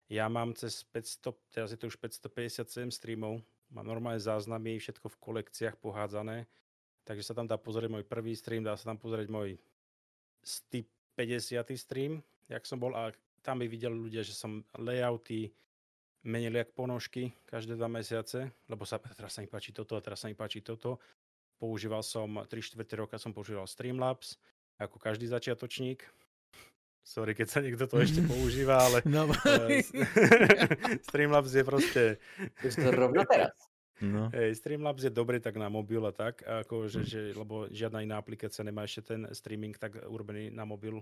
Ja 0.09 0.25
mám 0.25 0.57
cez 0.57 0.81
500, 0.89 1.53
teraz 1.53 1.69
je 1.69 1.77
to 1.77 1.93
už 1.93 2.01
557 2.01 2.89
streamov. 2.89 3.45
Mám 3.69 3.85
normálne 3.85 4.17
záznamy, 4.17 4.81
všetko 4.81 5.13
v 5.13 5.21
kolekciách 5.21 5.77
pohádzané. 5.77 6.49
Takže 7.05 7.23
sa 7.23 7.37
tam 7.37 7.45
dá 7.45 7.59
pozrieť 7.59 7.91
môj 7.93 8.03
prvý 8.07 8.33
stream, 8.33 8.65
dá 8.65 8.73
sa 8.73 8.89
tam 8.89 8.97
pozrieť 8.97 9.29
môj 9.29 9.59
50. 10.43 11.59
stream, 11.75 12.23
jak 12.47 12.63
som 12.65 12.79
bol 12.79 12.95
a 12.95 13.11
tam 13.43 13.59
by 13.59 13.67
videli 13.67 13.95
ľudia, 13.95 14.23
že 14.23 14.35
som 14.35 14.63
layouty 14.75 15.51
menili 16.27 16.59
jak 16.59 16.75
ponožky 16.75 17.31
každé 17.47 17.79
dva 17.79 17.87
mesiace, 17.87 18.51
lebo 18.67 18.83
sa, 18.83 18.99
teraz 18.99 19.35
sa 19.35 19.39
mi 19.39 19.47
páči 19.47 19.71
toto 19.71 19.95
a 19.95 20.03
teraz 20.03 20.19
sa 20.23 20.27
mi 20.27 20.35
páči 20.35 20.59
toto. 20.59 20.99
Používal 21.57 22.05
som 22.05 22.45
3 22.45 22.49
čtvrte 22.61 22.93
roka 22.97 23.17
som 23.17 23.33
používal 23.33 23.65
Streamlabs, 23.65 24.37
ako 24.77 25.01
každý 25.01 25.25
začiatočník. 25.25 26.05
Sorry, 27.07 27.31
keď 27.31 27.47
sa 27.47 27.59
niekto 27.63 27.87
to 27.87 28.03
ešte 28.03 28.21
používa, 28.31 28.83
ale 28.83 29.01
no, 29.07 29.31
Streamlabs 31.07 31.55
je 31.55 31.63
proste... 31.63 32.01
Rovno 32.77 33.23
teraz. 33.25 33.55
No. 33.97 34.29
Hey, 34.29 34.53
Streamlabs 34.53 35.01
je 35.01 35.09
dobrý 35.09 35.41
tak 35.41 35.57
na 35.57 35.73
mobil 35.73 35.97
a 36.05 36.13
tak, 36.13 36.45
ako, 36.45 36.85
že, 36.85 37.01
že, 37.01 37.21
lebo 37.33 37.65
žiadna 37.73 38.05
iná 38.05 38.21
aplikácia 38.21 38.61
nemá 38.61 38.85
ešte 38.85 39.17
ten 39.17 39.25
streaming 39.33 39.73
tak 39.73 39.97
urobený 40.05 40.53
na 40.53 40.69
mobil 40.69 41.01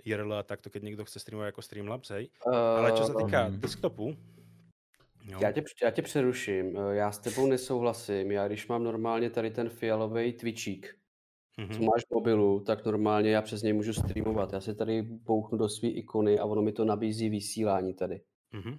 IRL 0.00 0.40
a 0.40 0.46
takto, 0.46 0.72
keď 0.72 0.80
niekto 0.80 1.04
chce 1.04 1.20
streamovať 1.20 1.52
ako 1.52 1.60
Streamlabs, 1.60 2.08
hej. 2.16 2.32
Uh, 2.48 2.80
Ale 2.80 2.96
čo 2.96 3.04
sa 3.04 3.14
týka 3.20 3.40
uh, 3.46 3.54
desktopu, 3.60 4.16
Jo. 5.24 5.38
Já, 5.42 5.52
tě, 5.52 5.62
já 5.82 5.90
tě 5.90 6.02
přeruším. 6.02 6.76
Já 6.76 7.12
s 7.12 7.18
tebou 7.18 7.46
nesouhlasím. 7.46 8.30
Já 8.30 8.48
když 8.48 8.66
mám 8.66 8.84
normálně 8.84 9.30
tady 9.30 9.50
ten 9.50 9.68
fialový 9.68 10.32
Twitchík, 10.32 10.96
mm-hmm. 11.58 11.76
co 11.76 11.82
máš 11.82 12.02
v 12.02 12.14
mobilu, 12.14 12.60
tak 12.60 12.84
normálně 12.84 13.30
já 13.30 13.42
přes 13.42 13.62
něj 13.62 13.72
můžu 13.72 13.92
streamovat. 13.92 14.52
Já 14.52 14.60
si 14.60 14.74
tady 14.74 15.02
bouchnu 15.02 15.58
do 15.58 15.68
své 15.68 15.88
ikony 15.88 16.38
a 16.38 16.44
ono 16.44 16.62
mi 16.62 16.72
to 16.72 16.84
nabízí 16.84 17.28
vysílání 17.28 17.94
tady. 17.94 18.20
Mm-hmm. 18.54 18.78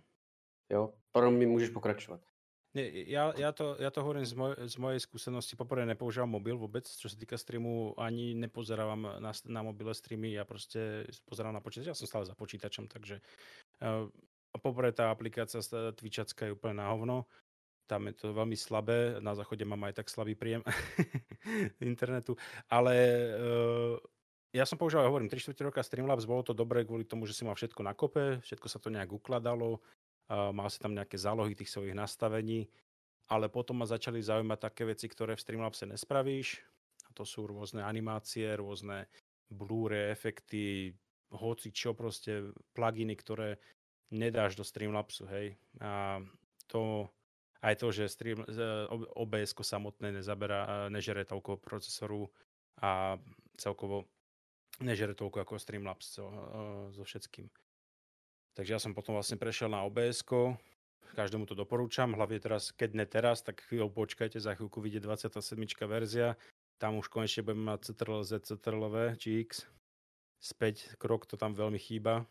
Jo, 0.72 0.94
pro 1.12 1.32
mě 1.32 1.48
můžeš 1.48 1.70
pokračovat. 1.70 2.22
Nie, 2.74 3.06
ja, 3.06 3.30
ja, 3.38 3.54
to, 3.54 3.78
ja 3.78 3.94
to 3.94 4.02
hovorím 4.02 4.26
z, 4.26 4.34
moj, 4.34 4.54
z 4.66 4.76
mojej 4.82 4.98
skúsenosti. 4.98 5.54
Poprvé 5.54 5.86
nepoužívam 5.86 6.26
mobil 6.26 6.58
vôbec, 6.58 6.90
čo 6.90 7.06
sa 7.06 7.14
týka 7.14 7.38
streamu, 7.38 7.94
ani 8.02 8.34
nepozerávam 8.34 9.22
na, 9.22 9.30
na 9.30 9.62
mobile 9.62 9.94
streamy, 9.94 10.34
ja 10.34 10.42
proste 10.42 11.06
pozerám 11.30 11.54
na 11.54 11.62
počítač, 11.62 11.94
ja 11.94 11.98
som 11.98 12.10
stále 12.10 12.26
za 12.26 12.34
počítačom, 12.34 12.90
takže 12.90 13.22
uh, 13.86 14.10
poprvé 14.58 14.94
tá 14.94 15.10
aplikácia 15.10 15.62
Twitchacka 15.98 16.50
je 16.50 16.56
úplne 16.56 16.82
na 16.82 16.90
hovno. 16.92 17.26
Tam 17.90 18.08
je 18.08 18.16
to 18.16 18.32
veľmi 18.32 18.56
slabé, 18.56 19.20
na 19.20 19.36
záchode 19.36 19.68
mám 19.68 19.84
aj 19.86 20.00
tak 20.00 20.08
slabý 20.08 20.40
príjem 20.40 20.64
internetu, 21.84 22.40
ale 22.72 22.96
uh, 23.36 24.00
ja 24.56 24.64
som 24.64 24.80
používal, 24.80 25.10
hovorím, 25.10 25.28
3 25.28 25.52
4 25.52 25.58
roka 25.68 25.84
Streamlabs, 25.84 26.30
bolo 26.30 26.46
to 26.46 26.54
dobré 26.54 26.86
kvôli 26.86 27.04
tomu, 27.04 27.26
že 27.26 27.34
si 27.34 27.44
mal 27.44 27.58
všetko 27.58 27.82
na 27.84 27.92
kope, 27.98 28.40
všetko 28.46 28.68
sa 28.70 28.78
to 28.78 28.94
nejak 28.94 29.10
ukladalo, 29.10 29.82
mal 30.30 30.70
si 30.70 30.78
tam 30.78 30.94
nejaké 30.94 31.18
zálohy 31.18 31.58
tých 31.58 31.74
svojich 31.74 31.98
nastavení, 31.98 32.70
ale 33.34 33.50
potom 33.50 33.82
ma 33.82 33.90
začali 33.90 34.22
zaujímať 34.22 34.60
také 34.62 34.86
veci, 34.86 35.10
ktoré 35.10 35.34
v 35.34 35.44
Streamlabse 35.44 35.90
nespravíš. 35.90 36.62
A 37.08 37.12
to 37.18 37.26
sú 37.26 37.50
rôzne 37.50 37.82
animácie, 37.82 38.46
rôzne 38.54 39.10
blúre, 39.50 40.14
efekty, 40.14 40.94
hoci 41.34 41.74
čo 41.74 41.98
proste, 41.98 42.54
pluginy, 42.78 43.18
ktoré 43.18 43.58
nedáš 44.14 44.54
do 44.54 44.62
Streamlabsu, 44.62 45.26
hej. 45.34 45.58
A 45.82 46.22
to, 46.70 47.10
aj 47.66 47.82
to, 47.82 47.90
že 47.90 48.14
stream, 48.14 48.46
OBS 49.18 49.58
samotné 49.58 50.14
nezabera, 50.14 50.88
nežere 50.94 51.26
toľko 51.26 51.58
procesoru 51.58 52.30
a 52.78 53.18
celkovo 53.58 54.06
nežere 54.82 55.18
toľko 55.18 55.42
ako 55.42 55.54
Streamlabs 55.58 56.22
so, 56.22 56.30
so 56.94 57.02
všetkým. 57.02 57.50
Takže 58.54 58.78
ja 58.78 58.80
som 58.80 58.94
potom 58.94 59.18
vlastne 59.18 59.42
prešiel 59.42 59.70
na 59.70 59.82
obs 59.82 60.22
každému 61.14 61.46
to 61.46 61.54
doporúčam, 61.54 62.18
hlavne 62.18 62.42
teraz, 62.42 62.74
keď 62.74 62.90
ne 62.98 63.06
teraz, 63.06 63.46
tak 63.46 63.62
chvíľu 63.70 63.94
počkajte, 63.94 64.42
za 64.42 64.58
chvíľku 64.58 64.82
vyjde 64.82 65.06
27. 65.06 65.62
verzia, 65.86 66.34
tam 66.82 66.98
už 66.98 67.08
konečne 67.08 67.46
budeme 67.46 67.70
mať 67.70 67.94
CTRL 67.94 68.24
Z, 68.26 68.32
CTRL 68.50 68.84
V, 68.90 68.96
či 69.22 69.30
X. 69.46 69.70
Späť 70.42 70.98
krok, 71.00 71.30
to 71.30 71.40
tam 71.40 71.56
veľmi 71.56 71.80
chýba. 71.80 72.26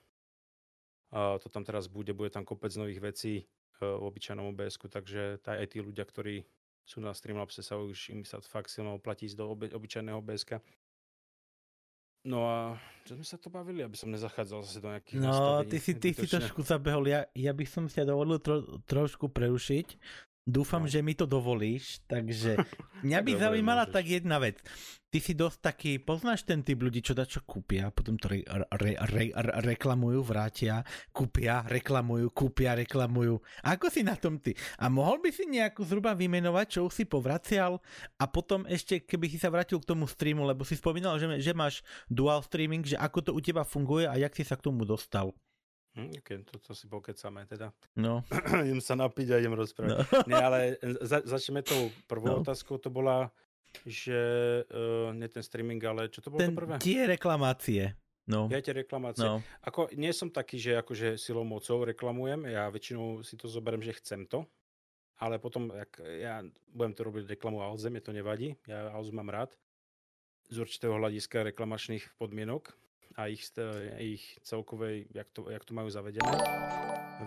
To 1.12 1.46
tam 1.52 1.62
teraz 1.62 1.92
bude, 1.92 2.16
bude 2.16 2.32
tam 2.32 2.48
kopec 2.48 2.72
nových 2.72 3.04
vecí 3.04 3.34
e, 3.40 3.44
v 3.84 4.00
obyčajnom 4.00 4.48
obs 4.48 4.80
takže 4.80 5.44
aj 5.44 5.76
tí 5.76 5.84
ľudia, 5.84 6.08
ktorí 6.08 6.48
sú 6.82 7.04
na 7.04 7.12
Streamlabse, 7.12 7.60
sa 7.60 7.76
už 7.76 8.10
im 8.16 8.24
sa 8.24 8.40
fakt 8.40 8.72
silno 8.72 8.96
oplatí 8.96 9.28
ísť 9.28 9.36
do 9.36 9.44
oby, 9.46 9.66
obyčajného 9.70 10.18
obs 10.18 10.48
No 12.22 12.46
a 12.46 12.78
čo 13.02 13.18
sme 13.18 13.26
sa 13.26 13.34
to 13.34 13.50
bavili, 13.50 13.82
aby 13.82 13.98
som 13.98 14.06
nezachádzal 14.06 14.62
zase 14.62 14.78
do 14.78 14.94
nejakých 14.94 15.18
No, 15.26 15.66
ty 15.66 15.82
si, 15.82 15.98
ty 15.98 16.14
si 16.14 16.30
trošku 16.30 16.62
zabehol. 16.62 17.10
Ja, 17.10 17.26
ja 17.34 17.50
by 17.50 17.66
som 17.66 17.90
sa 17.90 18.06
dovolil 18.06 18.38
tro, 18.38 18.78
trošku 18.86 19.26
prerušiť. 19.26 19.98
Dúfam, 20.42 20.82
no. 20.82 20.90
že 20.90 21.06
mi 21.06 21.14
to 21.14 21.22
dovolíš, 21.22 22.02
takže 22.10 22.58
mňa 23.06 23.18
by 23.22 23.32
Dobre, 23.32 23.42
zaujímala 23.46 23.86
môžeš. 23.86 23.94
tak 23.94 24.04
jedna 24.10 24.36
vec. 24.42 24.58
Ty 25.12 25.18
si 25.22 25.32
dosť 25.38 25.58
taký, 25.62 25.92
poznáš 26.02 26.42
ten 26.42 26.66
typ 26.66 26.82
ľudí, 26.82 26.98
čo 26.98 27.14
dačo 27.14 27.46
kúpia, 27.46 27.92
potom 27.94 28.18
to 28.18 28.26
re, 28.26 28.42
re, 28.48 28.96
re, 28.96 29.24
re, 29.30 29.52
reklamujú, 29.60 30.24
vrátia, 30.24 30.82
kúpia, 31.14 31.62
reklamujú, 31.68 32.32
kúpia, 32.34 32.74
reklamujú. 32.74 33.38
Ako 33.62 33.86
si 33.86 34.02
na 34.02 34.18
tom 34.18 34.40
ty? 34.42 34.56
A 34.82 34.90
mohol 34.90 35.22
by 35.22 35.30
si 35.30 35.46
nejakú 35.46 35.86
zhruba 35.86 36.16
vymenovať, 36.16 36.66
čo 36.74 36.80
už 36.90 36.96
si 36.96 37.04
povracial 37.06 37.78
a 38.18 38.24
potom 38.26 38.66
ešte, 38.66 39.04
keby 39.04 39.30
si 39.30 39.38
sa 39.38 39.52
vrátil 39.52 39.78
k 39.78 39.86
tomu 39.94 40.10
streamu, 40.10 40.42
lebo 40.42 40.66
si 40.66 40.74
spomínal, 40.74 41.22
že, 41.22 41.28
že 41.38 41.52
máš 41.54 41.86
dual 42.10 42.42
streaming, 42.42 42.82
že 42.82 42.98
ako 42.98 43.18
to 43.20 43.30
u 43.30 43.40
teba 43.44 43.62
funguje 43.62 44.10
a 44.10 44.18
jak 44.18 44.34
si 44.34 44.42
sa 44.42 44.58
k 44.58 44.64
tomu 44.64 44.82
dostal. 44.88 45.30
Hm, 45.92 46.08
ok, 46.24 46.28
toto 46.48 46.72
si 46.72 46.88
pokecáme 46.88 47.44
teda. 47.44 47.68
No. 48.00 48.24
idem 48.64 48.80
sa 48.80 48.96
napiť 48.96 49.36
a 49.36 49.40
idem 49.40 49.52
rozprávať. 49.52 50.08
No. 50.08 50.24
Nie, 50.24 50.40
ale 50.40 50.58
za, 51.04 51.20
začneme 51.20 51.60
tou 51.60 51.92
prvou 52.08 52.40
no. 52.40 52.40
otázkou, 52.40 52.80
to 52.80 52.88
bola, 52.88 53.28
že 53.84 54.16
uh, 54.72 55.12
nie 55.12 55.28
ten 55.28 55.44
streaming, 55.44 55.80
ale 55.84 56.08
čo 56.08 56.24
to 56.24 56.32
bolo 56.32 56.40
ten, 56.40 56.56
to 56.56 56.58
prvé? 56.64 56.74
Tie 56.80 57.04
reklamácie. 57.04 57.92
No. 58.24 58.48
Ja 58.48 58.62
tie 58.64 58.72
reklamácie. 58.72 59.26
No. 59.26 59.44
Ako, 59.66 59.92
nie 59.92 60.14
som 60.16 60.32
taký, 60.32 60.56
že 60.56 60.80
akože 60.80 61.20
silou 61.20 61.44
mocou 61.44 61.84
reklamujem, 61.84 62.48
ja 62.48 62.70
väčšinou 62.72 63.20
si 63.20 63.34
to 63.36 63.50
zoberiem, 63.50 63.82
že 63.82 63.98
chcem 63.98 64.24
to, 64.24 64.48
ale 65.18 65.36
potom, 65.42 65.74
jak 65.74 66.00
ja 66.00 66.40
budem 66.70 66.94
to 66.94 67.02
robiť 67.02 67.36
reklamu 67.36 67.60
Alze, 67.60 67.90
mi 67.90 68.00
to 68.00 68.14
nevadí, 68.14 68.54
ja 68.64 68.94
Alzu 68.94 69.12
mám 69.12 69.28
rád, 69.28 69.52
z 70.48 70.56
určitého 70.62 70.94
hľadiska 70.94 71.42
reklamačných 71.50 72.14
podmienok, 72.16 72.70
a 73.16 73.28
ich, 73.28 73.44
ich 73.98 74.24
celkovej, 74.42 75.06
jak 75.12 75.28
to, 75.30 75.50
jak 75.50 75.64
to 75.64 75.72
majú 75.74 75.88
zavedené. 75.92 76.32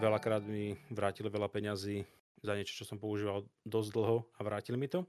Veľakrát 0.01 0.43
mi 0.43 0.75
vrátili 0.91 1.29
veľa 1.29 1.47
peňazí 1.47 2.03
za 2.41 2.53
niečo, 2.57 2.77
čo 2.77 2.85
som 2.85 3.01
používal 3.01 3.45
dosť 3.65 3.89
dlho 3.93 4.17
a 4.37 4.39
vrátili 4.41 4.77
mi 4.77 4.89
to. 4.89 5.05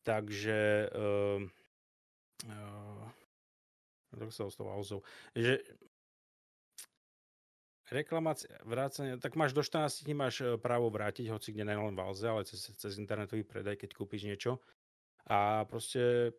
Takže 0.00 0.88
uh, 0.90 1.40
uh, 2.48 4.30
sa 4.32 4.48
ostal 4.48 4.72
auzou. 4.72 5.04
Že 5.36 5.60
reklamácia, 7.90 8.54
vrácanie, 8.62 9.18
tak 9.18 9.34
máš 9.34 9.52
do 9.52 9.62
14 9.62 10.06
dní 10.06 10.14
máš 10.14 10.40
e, 10.40 10.54
právo 10.56 10.88
vrátiť, 10.88 11.26
hoci 11.26 11.50
kde 11.50 11.66
len 11.66 11.94
v 11.94 12.00
Alze, 12.00 12.26
ale 12.30 12.46
cez, 12.46 12.70
cez 12.78 12.92
internetový 12.96 13.42
predaj, 13.42 13.76
keď 13.76 13.90
kúpiš 13.98 14.30
niečo. 14.30 14.62
A 15.26 15.66
proste 15.66 16.32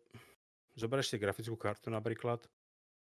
zoberieš 0.79 1.15
si 1.15 1.21
grafickú 1.21 1.59
kartu 1.59 1.91
napríklad, 1.91 2.47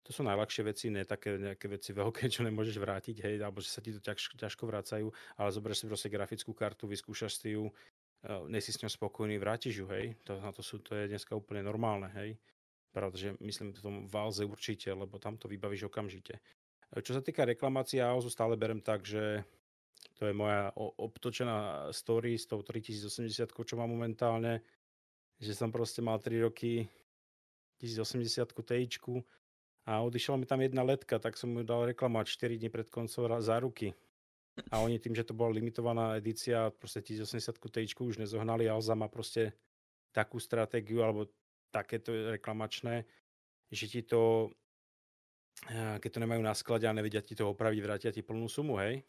to 0.10 0.18
sú 0.18 0.26
najľahšie 0.26 0.66
veci, 0.66 0.90
ne 0.90 1.06
také 1.06 1.38
nejaké 1.38 1.70
veci 1.70 1.94
veľké, 1.94 2.34
čo 2.34 2.42
nemôžeš 2.42 2.82
vrátiť, 2.82 3.22
hej, 3.22 3.46
alebo 3.46 3.62
že 3.62 3.70
sa 3.70 3.78
ti 3.78 3.94
to 3.94 4.02
ťažko, 4.02 4.42
ťažko 4.42 4.64
vracajú, 4.66 5.06
ale 5.38 5.54
zoberieš 5.54 5.86
si 5.86 5.86
proste 5.86 6.10
grafickú 6.10 6.50
kartu, 6.58 6.90
vyskúšaš 6.90 7.38
si 7.38 7.54
ju, 7.54 7.70
uh, 7.70 8.58
si 8.58 8.74
s 8.74 8.82
ňou 8.82 8.90
spokojný, 8.90 9.38
vrátiš 9.38 9.86
ju, 9.86 9.88
hej, 9.94 10.18
to, 10.26 10.42
na 10.42 10.50
to, 10.50 10.66
sú, 10.66 10.82
to 10.82 10.98
je 10.98 11.14
dneska 11.14 11.38
úplne 11.38 11.62
normálne, 11.62 12.10
hej. 12.18 12.42
Pravda, 12.90 13.38
myslím 13.38 13.70
v 13.70 13.86
tom 13.86 13.96
Valze 14.10 14.50
určite, 14.50 14.90
lebo 14.90 15.22
tam 15.22 15.38
to 15.38 15.46
vybavíš 15.46 15.94
okamžite. 15.94 16.42
E, 16.90 17.06
čo 17.06 17.14
sa 17.14 17.22
týka 17.22 17.46
reklamácií, 17.46 18.02
ja 18.02 18.18
stále 18.26 18.58
berem 18.58 18.82
tak, 18.82 19.06
že 19.06 19.46
to 20.18 20.26
je 20.26 20.34
moja 20.34 20.74
obtočená 20.74 21.94
story 21.94 22.34
s 22.34 22.50
tou 22.50 22.66
3080, 22.66 23.30
čo 23.46 23.78
mám 23.78 23.94
momentálne, 23.94 24.66
že 25.38 25.54
som 25.54 25.70
proste 25.70 26.02
mal 26.02 26.18
3 26.18 26.50
roky 26.50 26.90
1080 27.78 28.50
TIčku, 28.58 29.22
a 29.86 30.02
odišla 30.04 30.36
mi 30.38 30.46
tam 30.46 30.62
jedna 30.62 30.84
letka, 30.84 31.20
tak 31.20 31.38
som 31.38 31.54
mu 31.54 31.64
dal 31.64 31.88
reklamovať 31.92 32.28
4 32.28 32.60
dní 32.60 32.70
pred 32.70 32.88
koncom 32.90 33.42
záruky. 33.42 33.96
A 34.72 34.84
oni 34.84 35.00
tým, 35.00 35.16
že 35.16 35.24
to 35.24 35.32
bola 35.32 35.56
limitovaná 35.56 36.20
edícia, 36.20 36.68
proste 36.76 37.00
1080 37.00 37.56
Ti 37.72 37.96
už 37.96 38.20
nezohnali 38.20 38.68
a 38.68 38.76
Alza 38.76 38.92
má 38.92 39.08
proste 39.08 39.56
takú 40.12 40.42
stratégiu 40.42 41.00
alebo 41.00 41.32
takéto 41.72 42.12
reklamačné, 42.12 43.06
že 43.72 43.86
ti 43.88 44.02
to, 44.04 44.52
eh, 45.70 45.96
keď 46.02 46.10
to 46.12 46.20
nemajú 46.20 46.42
na 46.42 46.54
sklade 46.58 46.86
a 46.90 46.98
nevedia 46.98 47.22
ti 47.22 47.38
to 47.38 47.48
opraviť, 47.54 47.80
vrátia 47.80 48.12
ti 48.12 48.26
plnú 48.26 48.50
sumu, 48.50 48.76
hej. 48.82 49.06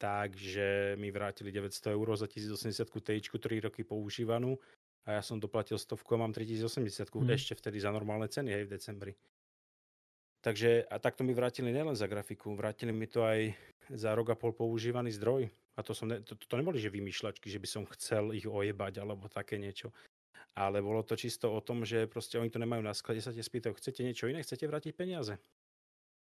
Takže 0.00 0.96
mi 0.96 1.12
vrátili 1.12 1.52
900 1.52 1.92
eur 1.92 2.16
za 2.16 2.24
1080 2.24 2.88
Ti 3.04 3.20
3 3.20 3.60
roky 3.60 3.84
používanú 3.84 4.56
a 5.04 5.20
ja 5.20 5.22
som 5.22 5.36
doplatil 5.36 5.76
stovku 5.76 6.16
a 6.16 6.24
mám 6.24 6.32
3080 6.32 7.12
hmm. 7.12 7.36
ešte 7.36 7.52
vtedy 7.52 7.84
za 7.84 7.92
normálne 7.92 8.24
ceny, 8.24 8.48
hej, 8.48 8.64
v 8.64 8.72
decembri. 8.80 9.12
Takže 10.40 10.88
a 10.88 10.96
takto 10.96 11.20
mi 11.20 11.36
vrátili 11.36 11.68
nielen 11.68 11.92
za 11.92 12.08
grafiku, 12.08 12.56
vrátili 12.56 12.96
mi 12.96 13.04
to 13.04 13.20
aj 13.28 13.52
za 13.92 14.16
rok 14.16 14.32
a 14.32 14.36
pol 14.36 14.56
používaný 14.56 15.12
zdroj. 15.12 15.52
A 15.76 15.84
to, 15.84 15.92
som 15.92 16.08
ne, 16.08 16.20
to, 16.24 16.32
to 16.36 16.54
neboli, 16.56 16.80
že 16.80 16.92
vymýšľačky, 16.92 17.52
že 17.52 17.60
by 17.60 17.68
som 17.68 17.82
chcel 17.96 18.32
ich 18.32 18.48
ojebať 18.48 19.04
alebo 19.04 19.28
také 19.28 19.60
niečo. 19.60 19.92
Ale 20.56 20.80
bolo 20.80 21.04
to 21.04 21.14
čisto 21.14 21.52
o 21.52 21.60
tom, 21.60 21.84
že 21.84 22.10
proste 22.10 22.40
oni 22.40 22.50
to 22.50 22.58
nemajú 22.58 22.82
na 22.82 22.96
sklade, 22.96 23.22
sa 23.22 23.30
te 23.30 23.40
spýtajú, 23.40 23.76
chcete 23.76 24.00
niečo 24.02 24.26
iné, 24.26 24.42
chcete 24.42 24.66
vrátiť 24.66 24.92
peniaze. 24.96 25.38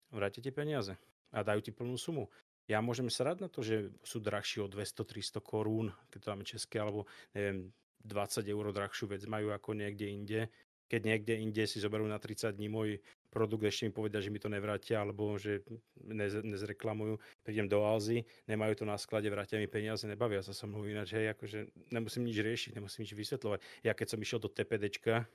vrátia 0.09 0.41
ti 0.41 0.51
peniaze 0.55 0.95
a 1.31 1.43
dajú 1.43 1.59
ti 1.61 1.71
plnú 1.75 1.99
sumu. 1.99 2.31
Ja 2.67 2.83
môžem 2.83 3.07
srať 3.07 3.43
na 3.43 3.49
to, 3.51 3.63
že 3.63 3.91
sú 4.03 4.19
drahšie 4.19 4.63
o 4.63 4.67
200-300 4.67 5.39
korún, 5.39 5.95
keď 6.11 6.19
to 6.19 6.29
máme 6.31 6.43
české, 6.43 6.83
alebo 6.83 7.07
neviem, 7.31 7.71
20 8.03 8.43
eur 8.43 8.65
drahšiu 8.71 9.07
vec 9.07 9.23
majú 9.27 9.51
ako 9.55 9.75
niekde 9.75 10.07
inde. 10.07 10.39
Keď 10.87 11.01
niekde 11.03 11.33
inde 11.39 11.63
si 11.67 11.79
zoberú 11.79 12.07
na 12.07 12.19
30 12.19 12.55
dní 12.55 12.67
môj 12.71 12.99
produkt, 13.37 13.69
ešte 13.69 13.85
mi 13.85 13.93
povedia, 13.93 14.17
že 14.17 14.33
mi 14.33 14.41
to 14.41 14.49
nevrátia, 14.49 15.05
alebo 15.05 15.37
že 15.37 15.61
nez, 16.01 16.33
nezreklamujú, 16.41 17.21
prídem 17.45 17.69
do 17.69 17.85
Alzy, 17.85 18.25
nemajú 18.49 18.81
to 18.81 18.85
na 18.89 18.97
sklade, 18.97 19.29
vrátia 19.29 19.61
mi 19.61 19.69
peniaze, 19.69 20.09
nebavia 20.09 20.41
sa 20.41 20.57
so 20.57 20.65
mnou 20.65 20.81
ináč, 20.89 21.13
hej, 21.13 21.37
akože 21.37 21.69
nemusím 21.93 22.25
nič 22.25 22.37
riešiť, 22.41 22.71
nemusím 22.73 23.05
nič 23.05 23.13
vysvetľovať. 23.13 23.59
Ja 23.85 23.93
keď 23.93 24.07
som 24.09 24.19
išiel 24.19 24.41
do 24.41 24.49
TPDčka, 24.49 25.29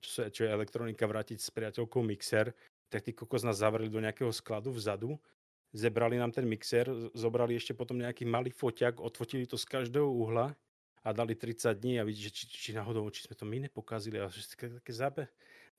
čo, 0.00 0.32
čo 0.32 0.40
je 0.48 0.50
elektronika, 0.50 1.04
vrátiť 1.04 1.38
s 1.44 1.52
priateľkou 1.52 2.00
mixer, 2.00 2.56
tak 2.88 3.04
tí 3.04 3.12
kokos 3.12 3.44
nás 3.44 3.60
zavreli 3.60 3.92
do 3.92 4.00
nejakého 4.00 4.32
skladu 4.32 4.72
vzadu, 4.72 5.20
zebrali 5.76 6.16
nám 6.16 6.32
ten 6.32 6.48
mixer, 6.48 6.88
zobrali 7.12 7.58
ešte 7.60 7.76
potom 7.76 8.00
nejaký 8.00 8.24
malý 8.24 8.48
foťak, 8.48 9.02
odfotili 9.02 9.44
to 9.44 9.60
z 9.60 9.66
každého 9.68 10.08
uhla 10.08 10.56
a 11.06 11.08
dali 11.12 11.34
30 11.38 11.74
dní 11.74 12.00
a 12.00 12.06
vidíte, 12.06 12.34
či, 12.34 12.42
či, 12.50 12.56
či 12.58 12.70
náhodou, 12.74 13.06
či 13.10 13.26
sme 13.26 13.34
to 13.38 13.46
my 13.46 13.62
nepokazili 13.66 14.18
a 14.18 14.26
že 14.26 14.42
také, 14.48 14.66
také 14.82 14.92
zábe. 14.94 15.22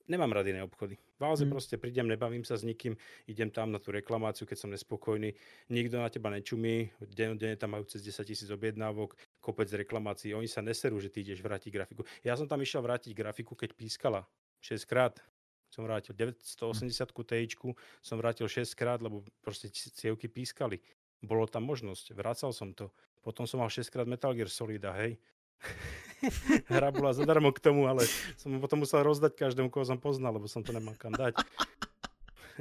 Nemám 0.08 0.32
rady 0.32 0.56
iné 0.56 0.64
obchody. 0.64 0.96
V 0.96 1.22
Alze 1.22 1.44
mm. 1.44 1.52
proste 1.52 1.76
prídem, 1.76 2.08
nebavím 2.08 2.40
sa 2.40 2.56
s 2.56 2.64
nikým, 2.64 2.96
idem 3.28 3.52
tam 3.52 3.68
na 3.68 3.76
tú 3.76 3.92
reklamáciu, 3.92 4.48
keď 4.48 4.56
som 4.56 4.72
nespokojný. 4.72 5.36
Nikto 5.68 6.00
na 6.00 6.08
teba 6.08 6.32
nečumí, 6.32 6.88
denne 7.12 7.60
tam 7.60 7.76
majú 7.76 7.84
cez 7.84 8.00
10 8.00 8.24
tisíc 8.24 8.48
objednávok, 8.48 9.12
kopec 9.44 9.68
reklamácií. 9.68 10.32
Oni 10.32 10.48
sa 10.48 10.64
neserú, 10.64 10.96
že 10.96 11.12
ty 11.12 11.20
ideš 11.20 11.44
vrátiť 11.44 11.68
grafiku. 11.68 12.08
Ja 12.24 12.40
som 12.40 12.48
tam 12.48 12.64
išiel 12.64 12.80
vrátiť 12.80 13.12
grafiku, 13.12 13.52
keď 13.52 13.76
pískala. 13.76 14.24
6 14.64 14.88
krát 14.88 15.20
som 15.68 15.84
vrátil 15.84 16.16
980 16.16 16.88
TIčku, 17.12 17.76
som 18.00 18.16
vrátil 18.16 18.48
6 18.48 18.72
krát, 18.72 19.04
lebo 19.04 19.20
proste 19.44 19.68
cievky 19.68 20.24
pískali. 20.24 20.80
Bolo 21.20 21.44
tam 21.44 21.68
možnosť, 21.68 22.16
vracal 22.16 22.56
som 22.56 22.72
to. 22.72 22.88
Potom 23.20 23.44
som 23.44 23.60
mal 23.60 23.68
6 23.68 23.92
krát 23.92 24.08
Metal 24.08 24.32
Gear 24.32 24.48
Solida, 24.48 24.96
hej. 24.96 25.20
Hra 26.72 26.90
bola 26.90 27.14
zadarmo 27.14 27.54
k 27.54 27.62
tomu, 27.62 27.86
ale 27.86 28.06
som 28.36 28.54
potom 28.58 28.82
musel 28.82 29.06
rozdať 29.06 29.38
každému, 29.38 29.70
koho 29.70 29.86
som 29.86 30.00
poznal, 30.00 30.34
lebo 30.34 30.50
som 30.50 30.62
to 30.66 30.74
nemal 30.74 30.94
kam 30.98 31.14
dať. 31.14 31.38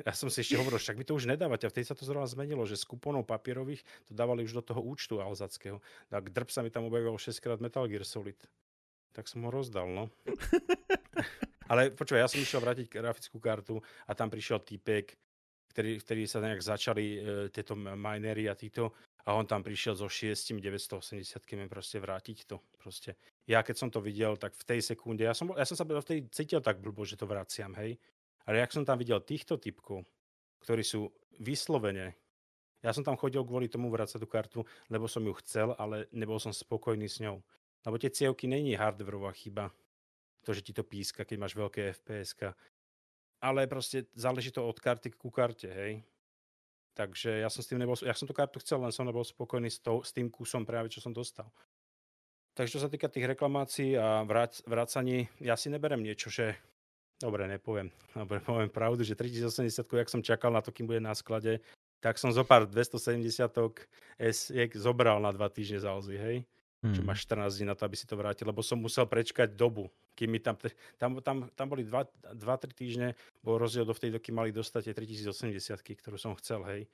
Ja 0.05 0.13
som 0.13 0.29
si 0.29 0.45
ešte 0.45 0.61
hovoril, 0.61 0.77
však 0.77 0.93
mi 0.93 1.05
to 1.07 1.17
už 1.17 1.25
nedávate. 1.25 1.65
A 1.65 1.73
vtedy 1.73 1.89
sa 1.89 1.97
to 1.97 2.05
zrovna 2.05 2.29
zmenilo, 2.29 2.61
že 2.69 2.77
z 2.77 2.85
kuponov 2.85 3.25
papierových 3.25 3.81
to 4.05 4.13
dávali 4.13 4.45
už 4.45 4.53
do 4.53 4.61
toho 4.61 4.77
účtu 4.77 5.17
alzackého. 5.17 5.81
Tak 6.13 6.29
drb 6.29 6.49
sa 6.53 6.61
mi 6.61 6.69
tam 6.69 6.85
objavil 6.85 7.17
6 7.17 7.33
krát 7.41 7.57
Metal 7.57 7.89
Gear 7.89 8.05
Solid. 8.05 8.37
Tak 9.17 9.25
som 9.25 9.41
ho 9.41 9.49
rozdal, 9.49 9.89
no. 9.89 10.13
Ale 11.71 11.89
počúvaj, 11.97 12.21
ja 12.23 12.29
som 12.29 12.37
išiel 12.37 12.61
vrátiť 12.61 12.93
grafickú 12.93 13.41
kartu 13.41 13.81
a 14.05 14.13
tam 14.13 14.29
prišiel 14.29 14.61
týpek, 14.61 15.17
ktorý, 15.73 15.97
ktorý 15.99 16.23
sa 16.29 16.39
nejak 16.45 16.61
začali 16.61 17.05
e, 17.05 17.19
tieto 17.49 17.73
minery 17.75 18.47
a 18.47 18.55
títo 18.55 18.93
a 19.27 19.35
on 19.35 19.43
tam 19.43 19.59
prišiel 19.59 19.99
so 19.99 20.07
6 20.07 20.55
980 20.55 21.43
km 21.43 21.67
proste 21.67 21.99
vrátiť 21.99 22.47
to. 22.47 22.63
Proste. 22.79 23.19
Ja 23.47 23.63
keď 23.63 23.75
som 23.79 23.89
to 23.89 24.03
videl, 24.03 24.35
tak 24.35 24.53
v 24.59 24.67
tej 24.67 24.79
sekunde, 24.83 25.23
ja 25.23 25.31
som, 25.31 25.55
ja 25.55 25.63
som 25.63 25.79
sa 25.79 25.87
v 25.87 26.03
tej 26.03 26.19
cítil 26.29 26.59
tak 26.59 26.83
blbo, 26.83 27.07
že 27.07 27.15
to 27.15 27.23
vraciam, 27.23 27.71
hej. 27.79 27.95
Ale 28.43 28.59
jak 28.59 28.75
som 28.75 28.83
tam 28.83 28.99
videl 28.99 29.23
týchto 29.23 29.55
typkov, 29.55 30.03
ktorí 30.59 30.83
sú 30.83 31.07
vyslovene, 31.39 32.15
ja 32.85 32.93
som 32.93 33.01
tam 33.01 33.17
chodil 33.17 33.41
kvôli 33.41 33.65
tomu 33.67 33.89
vrácať 33.89 34.21
tú 34.21 34.27
kartu, 34.29 34.59
lebo 34.93 35.09
som 35.09 35.25
ju 35.25 35.33
chcel, 35.41 35.73
ale 35.81 36.05
nebol 36.13 36.37
som 36.37 36.53
spokojný 36.53 37.09
s 37.09 37.17
ňou. 37.19 37.41
Lebo 37.83 37.95
tie 37.97 38.13
cievky 38.13 38.45
není 38.45 38.77
hardwareová 38.77 39.33
chyba. 39.33 39.73
To, 40.45 40.53
že 40.53 40.61
ti 40.61 40.71
to 40.71 40.85
píska, 40.85 41.25
keď 41.25 41.37
máš 41.41 41.57
veľké 41.57 41.91
FPS. 41.97 42.37
Ale 43.41 43.65
proste 43.65 44.07
záleží 44.13 44.53
to 44.53 44.63
od 44.63 44.77
karty 44.77 45.11
ku 45.17 45.33
karte, 45.33 45.67
hej. 45.67 46.05
Takže 46.93 47.43
ja 47.43 47.49
som 47.49 47.61
s 47.61 47.69
tým 47.69 47.77
nebol, 47.77 47.93
ja 48.01 48.13
som 48.17 48.25
tú 48.25 48.33
kartu 48.33 48.57
chcel, 48.61 48.81
len 48.81 48.93
som 48.93 49.05
nebol 49.05 49.21
spokojný 49.21 49.69
s, 49.69 49.77
to, 49.81 50.01
s 50.01 50.13
tým 50.13 50.31
kusom 50.33 50.65
práve, 50.65 50.89
čo 50.89 50.97
som 50.97 51.13
dostal. 51.13 51.49
Takže 52.57 52.73
čo 52.73 52.81
sa 52.81 52.89
týka 52.89 53.05
tých 53.05 53.29
reklamácií 53.29 53.93
a 53.93 54.25
vrác, 54.25 54.65
vrácaní, 54.65 55.29
ja 55.37 55.53
si 55.53 55.69
neberem 55.69 56.01
niečo, 56.01 56.33
že 56.33 56.57
dobre, 57.21 57.45
nepoviem, 57.45 57.93
dobre, 58.17 58.41
poviem 58.49 58.73
pravdu, 58.73 59.05
že 59.05 59.13
3080, 59.13 59.85
jak 59.85 60.09
som 60.09 60.25
čakal 60.25 60.49
na 60.49 60.65
to, 60.65 60.73
kým 60.73 60.89
bude 60.89 60.97
na 60.97 61.13
sklade, 61.13 61.61
tak 62.01 62.17
som 62.17 62.33
zo 62.33 62.41
pár 62.41 62.65
270 62.65 63.45
S 64.17 64.49
zobral 64.73 65.21
na 65.21 65.29
dva 65.29 65.53
týždne 65.53 65.85
za 65.85 65.93
Ozzy, 65.93 66.17
hej. 66.17 66.37
Hmm. 66.81 66.93
Čo 66.93 67.01
máš 67.05 67.25
14 67.29 67.57
dní 67.61 67.65
na 67.69 67.77
to, 67.77 67.85
aby 67.89 67.97
si 67.97 68.05
to 68.05 68.17
vrátil, 68.17 68.45
lebo 68.49 68.61
som 68.61 68.77
musel 68.77 69.05
prečkať 69.09 69.53
dobu, 69.53 69.89
kým 70.13 70.29
mi 70.29 70.41
tam, 70.41 70.57
tam, 70.97 71.21
tam, 71.21 71.37
tam 71.53 71.65
boli 71.69 71.85
2-3 71.85 72.37
týždne, 72.73 73.07
bol 73.41 73.57
rozdiel 73.61 73.85
do 73.85 73.97
vtedy, 73.97 74.17
dokým 74.17 74.33
mali 74.33 74.49
dostať 74.53 74.89
tie 74.89 74.93
3080, 74.93 75.77
ktorú 75.77 76.17
som 76.17 76.33
chcel, 76.37 76.61
hej. 76.69 76.89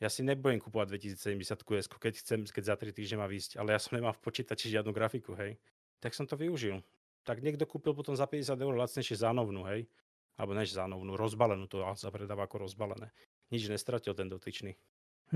Ja 0.00 0.08
si 0.08 0.24
nebudem 0.24 0.56
kúpovať 0.56 0.96
2070 0.96 1.60
QS, 1.60 1.86
keď 1.92 2.14
chcem, 2.24 2.40
keď 2.48 2.72
za 2.72 2.74
3 2.80 2.88
týždne 2.96 3.20
má 3.20 3.28
výsť, 3.28 3.60
ale 3.60 3.76
ja 3.76 3.80
som 3.80 4.00
nemal 4.00 4.16
v 4.16 4.24
počítači 4.24 4.72
žiadnu 4.72 4.96
grafiku, 4.96 5.36
hej. 5.36 5.60
Tak 6.00 6.16
som 6.16 6.24
to 6.24 6.40
využil. 6.40 6.80
Tak 7.28 7.44
niekto 7.44 7.68
kúpil 7.68 7.92
potom 7.92 8.16
za 8.16 8.24
50 8.24 8.56
eur 8.56 8.74
lacnejšie 8.80 9.20
zánovnú, 9.20 9.68
hej. 9.68 9.84
Alebo 10.40 10.56
než 10.56 10.72
zánovnú, 10.72 11.20
rozbalenú 11.20 11.68
to 11.68 11.84
sa 12.00 12.08
predáva 12.08 12.48
ako 12.48 12.64
rozbalené. 12.64 13.12
Nič 13.52 13.68
nestratil 13.68 14.16
ten 14.16 14.32
dotyčný. 14.32 14.72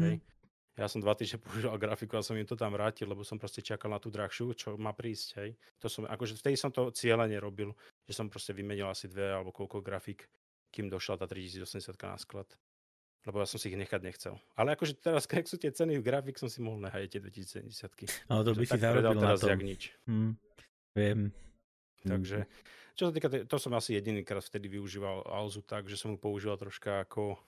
Hej. 0.01 0.16
Hmm. 0.16 0.81
Ja 0.81 0.89
som 0.89 1.05
dva 1.05 1.12
týždne 1.12 1.39
používal 1.45 1.77
grafiku 1.77 2.16
a 2.16 2.24
som 2.24 2.32
im 2.32 2.49
to 2.49 2.57
tam 2.57 2.73
vrátil, 2.73 3.05
lebo 3.05 3.20
som 3.20 3.36
proste 3.36 3.61
čakal 3.61 3.93
na 3.93 4.01
tú 4.01 4.09
drahšiu, 4.09 4.57
čo 4.57 4.81
má 4.81 4.97
prísť, 4.97 5.28
hej. 5.45 5.51
To 5.85 5.93
som, 5.93 6.09
akože 6.09 6.41
vtedy 6.41 6.57
som 6.57 6.73
to 6.73 6.89
cieľene 6.89 7.36
robil, 7.36 7.77
že 8.09 8.16
som 8.16 8.32
proste 8.32 8.57
vymenil 8.57 8.89
asi 8.89 9.12
dve 9.12 9.28
alebo 9.28 9.53
koľko 9.53 9.85
grafik, 9.85 10.24
kým 10.73 10.89
došla 10.89 11.20
tá 11.20 11.28
3080 11.28 11.85
na 12.01 12.16
sklad. 12.16 12.49
Lebo 13.25 13.41
ja 13.41 13.49
som 13.49 13.57
si 13.57 13.73
ich 13.73 13.81
nechať 13.81 14.01
nechcel. 14.05 14.37
Ale 14.53 14.77
akože 14.77 15.01
teraz, 15.01 15.25
keď 15.31 15.45
sú 15.49 15.57
tie 15.57 15.73
ceny 15.73 15.97
v 16.01 16.05
grafik, 16.05 16.37
som 16.37 16.49
si 16.53 16.61
mohol 16.61 16.85
nehať 16.85 17.19
tie 17.19 17.21
2070 17.25 18.29
No 18.29 18.45
to 18.45 18.53
by 18.53 18.65
si 18.69 18.79
zarobil 18.79 19.17
teraz 19.17 19.41
na 19.41 19.49
tom. 19.49 19.61
nič. 19.65 19.83
Hmm, 20.05 20.33
viem. 20.93 21.33
Takže, 22.05 22.45
čo 22.93 23.09
sa 23.09 23.13
týka, 23.17 23.33
to 23.33 23.57
som 23.57 23.73
asi 23.73 23.97
jedinýkrát 23.97 24.45
vtedy 24.45 24.69
využíval 24.69 25.25
Alzu 25.25 25.65
tak, 25.65 25.89
že 25.89 25.97
som 25.97 26.13
ju 26.13 26.19
používal 26.21 26.61
troška 26.61 27.01
ako 27.09 27.41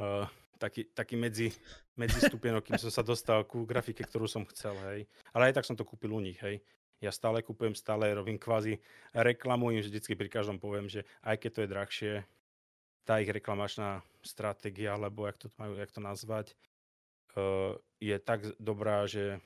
uh, 0.00 0.24
taký, 0.56 0.88
taký 0.96 1.20
medzi, 1.20 1.52
medzi 1.92 2.24
stupienok, 2.24 2.64
kým 2.64 2.80
som 2.80 2.88
sa 2.88 3.04
dostal 3.04 3.44
ku 3.44 3.68
grafike, 3.68 4.00
ktorú 4.00 4.24
som 4.24 4.48
chcel, 4.48 4.72
hej. 4.92 5.04
Ale 5.36 5.52
aj 5.52 5.60
tak 5.60 5.68
som 5.68 5.76
to 5.76 5.84
kúpil 5.84 6.16
u 6.16 6.20
nich, 6.24 6.40
hej. 6.40 6.64
Ja 7.00 7.08
stále 7.08 7.40
kúpujem, 7.40 7.72
stále 7.72 8.12
robím 8.12 8.36
kvázi 8.36 8.76
reklamu, 9.16 9.72
im 9.72 9.80
vždycky 9.80 10.12
pri 10.12 10.28
každom 10.28 10.60
poviem, 10.60 10.84
že 10.84 11.08
aj 11.24 11.36
keď 11.40 11.50
to 11.52 11.60
je 11.60 11.72
drahšie, 11.72 12.12
tá 13.04 13.18
ich 13.18 13.30
reklamačná 13.30 14.04
stratégia, 14.20 14.94
alebo 14.94 15.26
jak 15.26 15.36
to, 15.40 15.46
majú, 15.56 15.76
jak 15.76 15.90
to 15.90 16.00
nazvať, 16.00 16.46
uh, 17.36 17.74
je 18.00 18.16
tak 18.20 18.44
dobrá, 18.60 19.08
že 19.08 19.40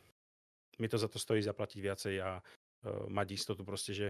mi 0.78 0.90
to 0.90 0.98
za 0.98 1.06
to 1.06 1.18
stojí 1.18 1.43
zaplatiť 1.43 1.78
viacej 1.78 2.14
a 2.22 2.39
uh, 2.39 3.06
mať 3.10 3.39
istotu 3.39 3.62
proste, 3.62 3.94
že 3.94 4.06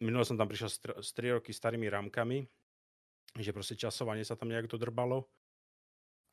minulo 0.00 0.24
som 0.24 0.36
tam 0.36 0.48
prišiel 0.48 0.68
s 1.00 1.10
3 1.16 1.40
roky 1.40 1.56
starými 1.56 1.88
rámkami, 1.88 2.44
že 3.36 3.50
proste 3.52 3.76
časovanie 3.76 4.24
sa 4.24 4.36
tam 4.36 4.52
nejak 4.52 4.68
dodrbalo 4.68 5.24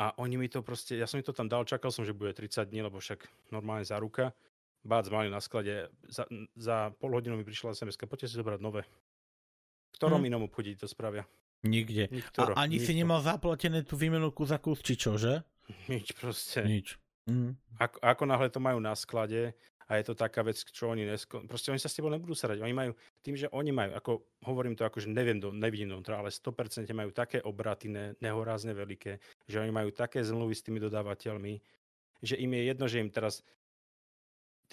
a 0.01 0.17
oni 0.17 0.37
mi 0.37 0.47
to 0.49 0.65
proste, 0.65 0.97
ja 0.97 1.05
som 1.05 1.21
mi 1.21 1.25
to 1.25 1.35
tam 1.35 1.45
dal, 1.45 1.69
čakal 1.69 1.93
som, 1.93 2.01
že 2.01 2.17
bude 2.17 2.33
30 2.33 2.65
dní, 2.65 2.81
lebo 2.81 2.97
však 2.97 3.29
normálne 3.53 3.85
za 3.85 4.01
ruka. 4.01 4.33
Bác 4.83 5.07
mali 5.07 5.31
na 5.31 5.39
sklade, 5.39 5.87
za, 6.09 6.27
za 6.59 6.91
pol 6.99 7.15
hodinu 7.15 7.39
mi 7.39 7.47
prišla 7.47 7.71
sms 7.71 7.95
poďte 8.03 8.27
si 8.27 8.35
zobrať 8.35 8.59
nové. 8.59 8.83
V 8.83 9.95
ktorom 10.01 10.25
hmm. 10.25 10.27
inom 10.27 10.43
obchodí 10.49 10.75
to 10.75 10.89
spravia? 10.89 11.23
Nikde. 11.63 12.11
Niktoro, 12.11 12.53
A 12.53 12.67
ani 12.67 12.77
nikto. 12.77 12.91
si 12.91 12.93
nemal 12.99 13.19
zaplatené 13.23 13.87
tú 13.87 13.95
výmenu 13.95 14.35
za 14.35 14.59
kus, 14.59 14.83
či 14.83 14.99
čo, 14.99 15.15
že? 15.15 15.47
Nič 15.87 16.11
proste. 16.19 16.63
Nič. 16.67 16.99
Mm. 17.23 17.55
Ako, 17.79 17.97
ako 18.03 18.23
náhle 18.27 18.51
to 18.51 18.59
majú 18.59 18.83
na 18.83 18.91
sklade, 18.99 19.55
a 19.87 19.99
je 19.99 20.03
to 20.07 20.15
taká 20.15 20.43
vec, 20.43 20.55
čo 20.57 20.91
oni 20.91 21.03
nesko... 21.03 21.43
Proste 21.43 21.71
oni 21.71 21.79
sa 21.79 21.91
s 21.91 21.93
tebou 21.93 22.07
nebudú 22.07 22.31
sarať. 22.31 22.63
Oni 22.63 22.71
majú, 22.71 22.95
tým, 23.19 23.35
že 23.35 23.51
oni 23.51 23.75
majú, 23.75 23.91
ako 23.93 24.11
hovorím 24.47 24.79
to 24.79 24.87
ako, 24.87 25.03
že 25.03 25.11
neviem, 25.11 25.37
do, 25.37 25.51
nevidím 25.51 25.91
do 25.91 25.99
ale 26.15 26.31
100% 26.31 26.87
majú 26.95 27.11
také 27.11 27.43
obraty 27.43 27.91
ne, 27.91 28.15
nehorázne 28.23 28.71
veľké, 28.71 29.19
že 29.47 29.57
oni 29.59 29.71
majú 29.75 29.91
také 29.91 30.23
zmluvy 30.23 30.55
s 30.55 30.63
tými 30.63 30.79
dodávateľmi, 30.79 31.59
že 32.23 32.39
im 32.39 32.51
je 32.55 32.63
jedno, 32.63 32.85
že 32.87 33.03
im 33.03 33.11
teraz 33.11 33.43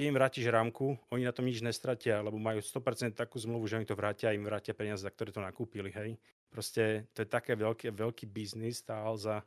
ty 0.01 0.09
im 0.09 0.16
vrátiš 0.16 0.48
rámku, 0.48 0.97
oni 1.12 1.28
na 1.28 1.32
tom 1.36 1.44
nič 1.44 1.60
nestratia, 1.60 2.24
lebo 2.24 2.40
majú 2.40 2.64
100% 2.64 3.12
takú 3.12 3.36
zmluvu, 3.36 3.68
že 3.68 3.77
oni 3.77 3.85
to 3.85 3.93
vrátia 3.93 4.32
a 4.32 4.35
im 4.35 4.48
vrátia 4.48 4.72
peniaze, 4.72 5.05
za 5.05 5.12
ktoré 5.12 5.28
to 5.28 5.44
nakúpili, 5.44 5.93
hej. 5.93 6.16
Proste 6.48 7.05
to 7.12 7.20
je 7.20 7.28
také 7.28 7.52
veľké, 7.52 7.93
veľký 7.93 8.24
biznis, 8.24 8.81
tá 8.81 8.97
alza, 9.05 9.44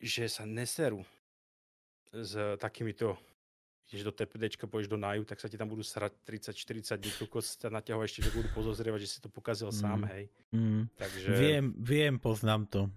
že 0.00 0.32
sa 0.32 0.48
neserú 0.48 1.04
s 2.08 2.56
takýmito 2.56 3.20
ideš 3.92 4.08
do 4.08 4.16
TPDčka, 4.16 4.64
pôjdeš 4.64 4.88
do 4.88 4.96
NAJU, 4.96 5.28
tak 5.28 5.36
sa 5.36 5.52
ti 5.52 5.60
tam 5.60 5.68
budú 5.68 5.84
srať 5.84 6.16
30-40 6.24 6.96
dní, 6.96 7.12
kokos 7.20 7.60
sa 7.60 7.68
naťahovať 7.68 8.08
ešte, 8.08 8.24
že 8.24 8.32
budú 8.32 8.48
pozozrievať, 8.56 9.00
že 9.04 9.12
si 9.12 9.18
to 9.20 9.28
pokazil 9.28 9.68
mm. 9.68 9.76
sám, 9.76 10.08
hej. 10.08 10.32
Mm. 10.56 10.88
Takže... 10.96 11.28
Viem, 11.36 11.76
viem, 11.76 12.16
poznám 12.16 12.64
to. 12.64 12.88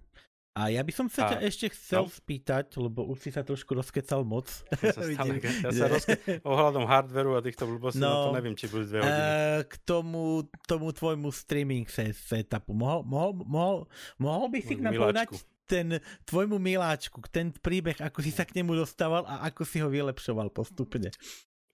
A 0.55 0.71
ja 0.71 0.79
by 0.79 0.93
som 0.95 1.11
sa 1.11 1.35
ťa 1.35 1.43
ešte 1.43 1.67
chcel 1.75 2.07
no? 2.07 2.11
spýtať, 2.11 2.79
lebo 2.79 3.03
už 3.11 3.27
si 3.27 3.29
sa 3.35 3.43
trošku 3.43 3.75
rozkecal 3.75 4.23
moc. 4.23 4.47
Ja 4.79 4.95
sa, 4.95 5.03
stále, 5.11 5.43
ja 5.43 5.71
sa 5.75 5.85
rozke... 5.91 6.15
ohľadom 6.47 6.87
hardveru 6.87 7.35
a 7.35 7.43
týchto 7.43 7.67
blbostí, 7.67 7.99
no, 7.99 8.07
no, 8.07 8.23
to 8.31 8.39
neviem, 8.39 8.55
či 8.55 8.71
budú 8.71 8.87
dve 8.87 9.03
hodiny. 9.03 9.19
Uh, 9.19 9.59
k 9.67 9.75
tomu, 9.83 10.47
tomu 10.63 10.95
tvojmu 10.95 11.27
streaming 11.35 11.83
setupu. 11.91 12.71
Mohol, 12.71 13.03
mohol, 13.03 13.31
mohol, 13.43 13.77
mohol 14.15 14.47
by 14.47 14.59
si 14.63 14.79
nám 14.79 14.95
povedať 14.95 15.27
ten 15.67 15.99
tvojmu 16.23 16.55
miláčku, 16.55 17.19
ten 17.27 17.51
príbeh, 17.51 17.99
ako 17.99 18.23
si 18.23 18.31
sa 18.31 18.47
k 18.47 18.55
nemu 18.55 18.79
dostával 18.79 19.27
a 19.27 19.43
ako 19.51 19.67
si 19.67 19.83
ho 19.83 19.91
vylepšoval 19.91 20.55
postupne. 20.55 21.11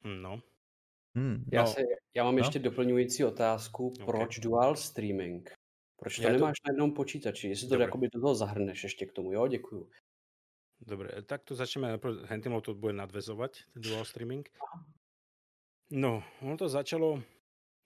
No. 0.02 0.42
Hmm, 1.14 1.44
já, 1.52 1.62
no. 1.62 1.68
se, 1.68 1.82
já 2.16 2.24
mám 2.24 2.36
no? 2.36 2.40
ještě 2.40 2.60
doplňující 2.60 3.24
otázku, 3.24 3.88
okay. 3.88 4.06
proč 4.06 4.40
dual 4.40 4.76
streaming? 4.76 5.52
Proč 6.02 6.18
to 6.18 6.26
ja 6.26 6.34
nemáš 6.34 6.58
to... 6.58 6.66
na 6.66 6.70
jednom 6.74 6.92
počítači? 6.98 7.54
Jestli 7.54 7.70
to 7.70 7.78
akoby 7.78 8.10
do 8.10 8.18
toho 8.18 8.34
zahrneš 8.34 8.90
ešte 8.90 9.06
k 9.06 9.14
tomu, 9.14 9.38
jo? 9.38 9.46
Děkuju. 9.46 9.86
Dobre, 10.82 11.22
tak 11.30 11.46
to 11.46 11.54
začneme, 11.54 12.02
Hentimov 12.26 12.66
to 12.66 12.74
bude 12.74 12.98
nadvezovať, 12.98 13.70
ten 13.70 13.82
dual 13.86 14.02
streaming. 14.02 14.50
No, 15.94 16.26
ono 16.42 16.58
to 16.58 16.66
začalo, 16.66 17.22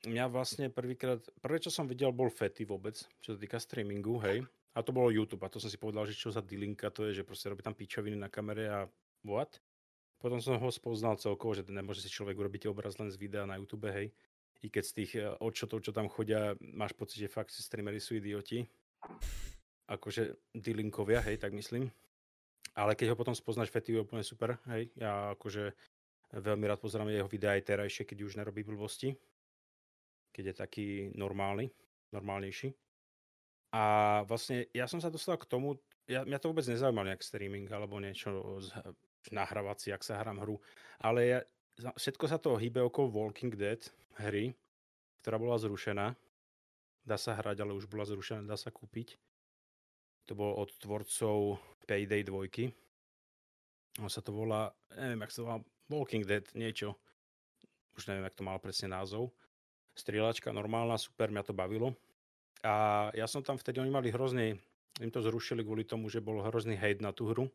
mňa 0.08 0.32
vlastne 0.32 0.72
prvýkrát, 0.72 1.20
prvé 1.44 1.60
čo 1.60 1.68
som 1.68 1.92
videl 1.92 2.16
bol 2.16 2.32
Fety 2.32 2.64
vôbec, 2.64 2.96
čo 3.20 3.36
sa 3.36 3.40
týka 3.40 3.60
streamingu, 3.60 4.16
hej. 4.24 4.48
A 4.72 4.80
to 4.80 4.96
bolo 4.96 5.12
YouTube 5.12 5.44
a 5.44 5.52
to 5.52 5.60
som 5.60 5.68
si 5.68 5.76
povedal, 5.76 6.08
že 6.08 6.16
čo 6.16 6.32
za 6.32 6.40
dilinka 6.40 6.88
to 6.88 7.04
je, 7.12 7.20
že 7.20 7.28
proste 7.28 7.52
robí 7.52 7.68
tam 7.68 7.76
pičoviny 7.76 8.16
na 8.16 8.32
kamere 8.32 8.72
a 8.72 8.88
what? 9.28 9.60
Potom 10.16 10.40
som 10.40 10.56
ho 10.56 10.72
spoznal 10.72 11.20
celkovo, 11.20 11.52
že 11.52 11.68
nemôže 11.68 12.00
si 12.00 12.08
človek 12.08 12.40
urobiť 12.40 12.72
obraz 12.72 12.96
len 12.96 13.12
z 13.12 13.20
videa 13.20 13.44
na 13.44 13.60
YouTube, 13.60 13.92
hej 13.92 14.16
i 14.64 14.68
keď 14.72 14.84
z 14.84 14.94
tých 14.94 15.12
eh, 15.20 15.32
odčotov, 15.42 15.84
čo 15.84 15.92
tam 15.92 16.08
chodia, 16.08 16.56
máš 16.62 16.96
pocit, 16.96 17.26
že 17.26 17.32
fakt 17.32 17.52
si 17.52 17.60
streamery 17.64 18.00
sú 18.00 18.16
idioti. 18.16 18.64
Akože 19.86 20.54
D-linkovia, 20.56 21.22
hej, 21.26 21.38
tak 21.38 21.54
myslím. 21.54 21.92
Ale 22.76 22.98
keď 22.98 23.14
ho 23.14 23.20
potom 23.20 23.38
spoznáš, 23.38 23.72
Fety 23.72 23.96
je 23.96 24.04
úplne 24.04 24.26
super, 24.26 24.60
hej. 24.74 24.92
Ja 24.98 25.32
akože 25.38 25.72
veľmi 26.36 26.66
rád 26.68 26.82
pozerám 26.82 27.08
jeho 27.08 27.30
videá 27.30 27.56
aj 27.56 27.70
terajšie, 27.70 28.04
keď 28.04 28.18
už 28.26 28.36
nerobí 28.36 28.66
blbosti. 28.66 29.16
Keď 30.36 30.44
je 30.52 30.56
taký 30.56 30.88
normálny, 31.16 31.72
normálnejší. 32.12 32.76
A 33.72 33.84
vlastne 34.28 34.68
ja 34.76 34.88
som 34.88 35.00
sa 35.00 35.08
dostal 35.08 35.40
k 35.40 35.48
tomu, 35.48 35.80
ja, 36.08 36.28
mňa 36.28 36.40
to 36.40 36.52
vôbec 36.52 36.68
nezaujíma 36.68 37.08
nejak 37.12 37.24
streaming 37.24 37.68
alebo 37.72 38.00
niečo 38.00 38.60
z, 38.64 38.72
nahrávací, 39.34 39.90
ak 39.90 40.06
sa 40.06 40.22
hrám 40.22 40.44
hru, 40.44 40.62
ale 41.02 41.20
ja, 41.26 41.40
všetko 41.80 42.26
sa 42.32 42.40
to 42.40 42.56
hýbe 42.56 42.80
okolo 42.80 43.12
Walking 43.12 43.52
Dead 43.56 43.80
hry, 44.22 44.56
ktorá 45.22 45.36
bola 45.36 45.60
zrušená. 45.60 46.16
Dá 47.06 47.18
sa 47.20 47.38
hrať, 47.38 47.62
ale 47.62 47.76
už 47.76 47.86
bola 47.86 48.08
zrušená, 48.08 48.48
dá 48.48 48.58
sa 48.58 48.74
kúpiť. 48.74 49.20
To 50.26 50.34
bolo 50.34 50.58
od 50.58 50.74
tvorcov 50.82 51.62
Payday 51.86 52.26
2. 52.26 54.02
On 54.02 54.10
sa 54.10 54.26
to 54.26 54.34
volá, 54.34 54.74
neviem, 54.98 55.22
jak 55.28 55.32
sa 55.32 55.42
volá, 55.46 55.58
Walking 55.86 56.26
Dead, 56.26 56.46
niečo. 56.58 56.98
Už 57.94 58.10
neviem, 58.10 58.26
jak 58.26 58.36
to 58.36 58.44
mal 58.44 58.58
presne 58.58 58.90
názov. 58.90 59.30
Strieľačka 59.96 60.52
normálna, 60.52 60.98
super, 60.98 61.30
mňa 61.32 61.44
to 61.46 61.54
bavilo. 61.56 61.94
A 62.66 63.08
ja 63.14 63.30
som 63.30 63.46
tam 63.46 63.62
vtedy, 63.62 63.78
oni 63.80 63.94
mali 63.94 64.10
hrozný, 64.10 64.58
im 65.00 65.12
to 65.14 65.22
zrušili 65.22 65.62
kvôli 65.62 65.86
tomu, 65.86 66.10
že 66.10 66.24
bol 66.24 66.42
hrozný 66.42 66.76
hate 66.76 67.06
na 67.06 67.14
tú 67.14 67.30
hru 67.30 67.46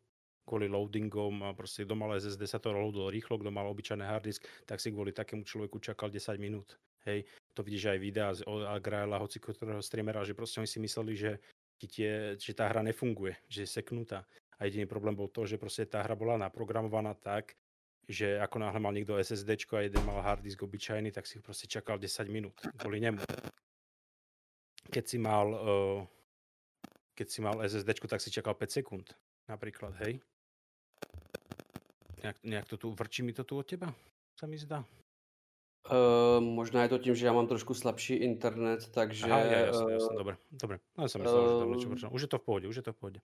kvôli 0.44 0.66
loadingom 0.66 1.46
a 1.46 1.54
proste 1.54 1.86
kto 1.86 1.94
mal 1.94 2.16
SSD 2.16 2.42
sa 2.48 2.58
to 2.58 2.74
loadol 2.74 3.12
rýchlo, 3.12 3.38
kto 3.38 3.50
mal 3.54 3.68
obyčajný 3.70 4.02
harddisk, 4.02 4.42
tak 4.66 4.82
si 4.82 4.90
kvôli 4.90 5.14
takému 5.14 5.46
človeku 5.46 5.78
čakal 5.78 6.10
10 6.10 6.36
minút. 6.42 6.80
Hej, 7.08 7.24
to 7.56 7.64
vidíš 7.64 7.96
aj 7.96 7.98
videa 7.98 8.28
z 8.36 8.44
Graela, 8.84 9.16
hoci 9.16 9.40
ktorého 9.40 9.80
streamera, 9.80 10.20
že 10.20 10.36
proste 10.36 10.60
oni 10.60 10.68
si 10.68 10.76
mysleli, 10.84 11.16
že, 11.16 11.32
tie, 11.80 12.36
že 12.36 12.52
tá 12.52 12.68
hra 12.68 12.84
nefunguje, 12.84 13.40
že 13.48 13.64
je 13.64 13.72
seknutá. 13.72 14.28
A 14.60 14.68
jediný 14.68 14.84
problém 14.84 15.16
bol 15.16 15.32
to, 15.32 15.48
že 15.48 15.56
proste 15.56 15.88
tá 15.88 16.04
hra 16.04 16.12
bola 16.12 16.36
naprogramovaná 16.36 17.16
tak, 17.16 17.56
že 18.04 18.36
ako 18.36 18.60
náhle 18.60 18.80
mal 18.82 18.92
niekto 18.92 19.16
SSD 19.16 19.56
a 19.72 19.86
jeden 19.86 20.02
mal 20.04 20.20
harddisk 20.20 20.60
obyčajný, 20.60 21.08
tak 21.08 21.24
si 21.24 21.40
proste 21.40 21.64
čakal 21.70 21.96
10 21.96 22.26
minút 22.28 22.58
kvôli 22.76 23.00
nemu. 23.00 23.24
Keď 24.90 25.04
si 25.06 25.16
mal, 25.16 25.46
uh, 25.54 26.00
keď 27.16 27.26
si 27.30 27.38
mal 27.40 27.56
SSD, 27.64 27.96
tak 28.10 28.20
si 28.20 28.28
čakal 28.28 28.58
5 28.58 28.76
sekúnd 28.82 29.06
napríklad, 29.48 29.94
hej. 30.04 30.20
Nejak, 32.20 32.36
nejak 32.44 32.66
to 32.68 32.76
tu, 32.76 32.92
vrčí 32.92 33.24
mi 33.24 33.32
to 33.32 33.44
tu 33.44 33.56
od 33.56 33.64
teba, 33.64 33.88
sa 34.36 34.44
mi 34.44 34.60
zdá. 34.60 34.84
Uh, 35.88 36.36
možná 36.44 36.84
je 36.84 36.88
to 36.92 36.98
tím, 36.98 37.14
že 37.16 37.26
já 37.26 37.32
mám 37.32 37.48
trošku 37.48 37.74
slabší 37.74 38.14
internet, 38.14 38.92
takže... 38.92 39.24
Aha, 39.24 39.38
ja, 39.40 39.59
jasne, 39.72 39.92
jasne, 39.92 40.14
dobre, 40.16 40.36
dobre. 40.52 40.76
No, 40.92 41.05
ja 41.05 41.09
som 41.09 41.24
myslel, 41.24 41.40
uh, 41.40 41.48
že 41.48 41.56
tam 41.56 41.70
niečo 41.72 41.88
vrčilo. 41.88 42.10
Už 42.12 42.22
je 42.22 42.30
to 42.30 42.38
v 42.38 42.44
pohode, 42.44 42.66
už 42.68 42.76
je 42.76 42.84
to 42.84 42.92
v 42.92 42.98
pohode. 43.01 43.20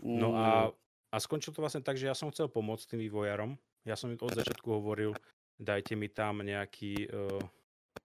No 0.00 0.28
a, 0.40 0.72
mm. 0.72 0.72
a 1.12 1.16
skončilo 1.20 1.52
to 1.52 1.60
vlastne 1.60 1.84
tak, 1.84 2.00
že 2.00 2.08
ja 2.08 2.16
som 2.16 2.32
chcel 2.32 2.48
pomôcť 2.48 2.96
tým 2.96 3.04
vývojarom. 3.04 3.60
Ja 3.84 3.92
som 3.92 4.08
od 4.08 4.32
začiatku 4.32 4.72
hovoril, 4.72 5.12
dajte 5.60 6.00
mi 6.00 6.08
tam 6.08 6.40
nejaký, 6.40 7.12
uh, 7.12 7.44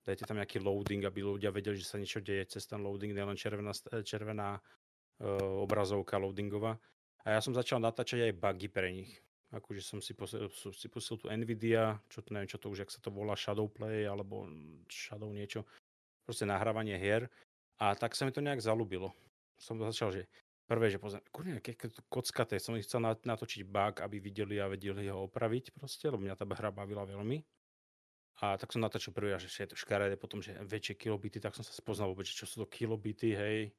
dajte 0.04 0.28
tam 0.28 0.36
nejaký 0.36 0.60
loading, 0.60 1.08
aby 1.08 1.24
ľudia 1.24 1.56
vedeli, 1.56 1.80
že 1.80 1.88
sa 1.88 1.96
niečo 1.96 2.20
deje 2.20 2.44
cez 2.52 2.68
ten 2.68 2.84
loading, 2.84 3.16
nielen 3.16 3.40
červená, 3.40 3.72
červená 4.04 4.60
uh, 4.60 5.64
obrazovka 5.64 6.20
loadingová. 6.20 6.76
A 7.24 7.34
ja 7.34 7.40
som 7.40 7.56
začal 7.56 7.80
natáčať 7.80 8.30
aj 8.30 8.36
bugy 8.36 8.68
pre 8.68 8.92
nich 8.92 9.25
akože 9.56 9.80
som 9.80 10.00
si, 10.04 10.12
posil, 10.12 10.52
si 10.52 10.88
pustil 10.92 11.16
tu 11.16 11.32
Nvidia, 11.32 11.96
čo 12.12 12.20
to 12.20 12.36
neviem, 12.36 12.52
čo 12.52 12.60
to 12.60 12.68
už, 12.68 12.84
ak 12.84 12.92
sa 12.92 13.00
to 13.00 13.10
volá 13.10 13.40
Shadowplay, 13.40 14.04
alebo 14.04 14.46
Shadow 14.92 15.32
niečo, 15.32 15.64
proste 16.28 16.44
nahrávanie 16.44 17.00
hier. 17.00 17.32
A 17.80 17.96
tak 17.96 18.16
sa 18.16 18.28
mi 18.28 18.36
to 18.36 18.44
nejak 18.44 18.60
zalúbilo. 18.60 19.16
Som 19.56 19.80
začal, 19.80 20.12
že 20.12 20.22
prvé, 20.68 20.92
že 20.92 21.00
pozriem, 21.00 21.24
kurňa, 21.32 21.64
aké 21.64 21.88
to 21.88 22.04
kockaté, 22.12 22.60
som 22.60 22.76
ich 22.76 22.84
chcel 22.84 23.00
natočiť 23.04 23.64
bug, 23.64 24.04
aby 24.04 24.20
videli 24.20 24.60
a 24.60 24.68
vedeli 24.68 25.08
ho 25.08 25.32
opraviť 25.32 25.72
proste, 25.72 26.12
lebo 26.12 26.28
mňa 26.28 26.36
tá 26.36 26.46
hra 26.46 26.70
bavila 26.76 27.08
veľmi. 27.08 27.40
A 28.44 28.60
tak 28.60 28.76
som 28.76 28.84
natáčal 28.84 29.16
prvý, 29.16 29.32
že 29.40 29.48
je 29.48 29.72
to 29.72 29.80
škaredé, 29.80 30.20
potom, 30.20 30.44
že 30.44 30.52
väčšie 30.60 31.00
kilobity, 31.00 31.40
tak 31.40 31.56
som 31.56 31.64
sa 31.64 31.72
spoznal 31.72 32.12
vôbec, 32.12 32.28
čo 32.28 32.44
sú 32.44 32.64
to 32.64 32.68
kilobity, 32.68 33.32
hej, 33.32 33.72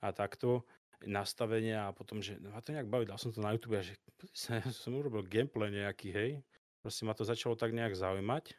a 0.00 0.14
takto 0.14 0.64
nastavenia 1.06 1.86
a 1.86 1.94
potom, 1.94 2.18
že 2.18 2.34
ma 2.42 2.58
to 2.58 2.74
nejak 2.74 2.90
baví, 2.90 3.06
dal 3.06 3.20
som 3.20 3.30
to 3.30 3.38
na 3.38 3.54
YouTube 3.54 3.78
a 3.78 3.86
že 3.86 3.94
som 4.82 4.98
urobil 4.98 5.22
gameplay 5.22 5.70
nejaký, 5.70 6.10
hej. 6.10 6.30
Proste 6.82 7.06
ma 7.06 7.14
to 7.14 7.26
začalo 7.26 7.54
tak 7.54 7.74
nejak 7.74 7.94
zaujímať. 7.94 8.54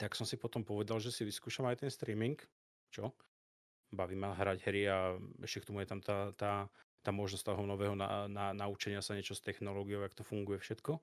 Tak 0.00 0.16
som 0.16 0.24
si 0.24 0.40
potom 0.40 0.64
povedal, 0.64 1.00
že 1.00 1.12
si 1.12 1.24
vyskúšam 1.24 1.68
aj 1.68 1.84
ten 1.84 1.90
streaming. 1.92 2.40
Čo? 2.92 3.12
Baví 3.92 4.16
ma 4.16 4.32
hrať 4.32 4.58
hry 4.64 4.88
a 4.88 5.16
ešte 5.44 5.64
k 5.64 5.68
tomu 5.68 5.84
je 5.84 5.88
tam 5.88 6.00
tá, 6.00 6.32
tá, 6.32 6.52
tá 7.04 7.10
možnosť 7.12 7.52
toho 7.52 7.62
nového 7.64 7.92
na, 7.92 8.24
na, 8.28 8.56
naučenia 8.56 9.04
sa 9.04 9.12
niečo 9.12 9.36
s 9.36 9.44
technológiou, 9.44 10.00
jak 10.04 10.16
to 10.16 10.24
funguje 10.24 10.60
všetko. 10.60 10.96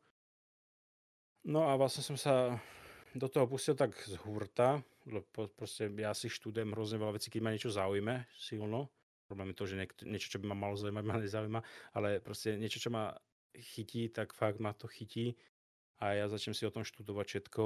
No 1.49 1.69
a 1.69 1.77
vlastne 1.77 2.01
som 2.01 2.17
sa 2.17 2.57
do 3.13 3.29
toho 3.29 3.45
pustil 3.45 3.77
tak 3.77 3.93
z 3.93 4.17
hurta, 4.25 4.81
lebo 5.05 5.49
proste 5.53 5.89
ja 5.97 6.13
si 6.13 6.29
študujem 6.29 6.73
hrozne 6.73 7.01
veľa 7.01 7.17
vecí, 7.17 7.29
keď 7.33 7.41
ma 7.41 7.53
niečo 7.53 7.73
zaujíme 7.73 8.29
silno 8.37 8.89
problém 9.29 9.53
je 9.53 9.57
to, 9.61 9.65
že 9.69 9.75
niek- 9.77 10.05
niečo, 10.09 10.33
čo 10.33 10.41
by 10.41 10.49
ma 10.49 10.57
malo 10.57 10.73
zaujímať, 10.73 11.05
ma 11.05 11.21
nezaujíma, 11.21 11.61
ale 11.93 12.17
proste 12.17 12.57
niečo, 12.57 12.81
čo 12.81 12.89
ma 12.89 13.13
chytí, 13.53 14.09
tak 14.09 14.33
fakt 14.33 14.57
ma 14.57 14.73
to 14.73 14.89
chytí 14.89 15.37
a 16.01 16.17
ja 16.17 16.25
začnem 16.25 16.57
si 16.57 16.65
o 16.65 16.73
tom 16.73 16.81
študovať 16.81 17.25
všetko, 17.29 17.63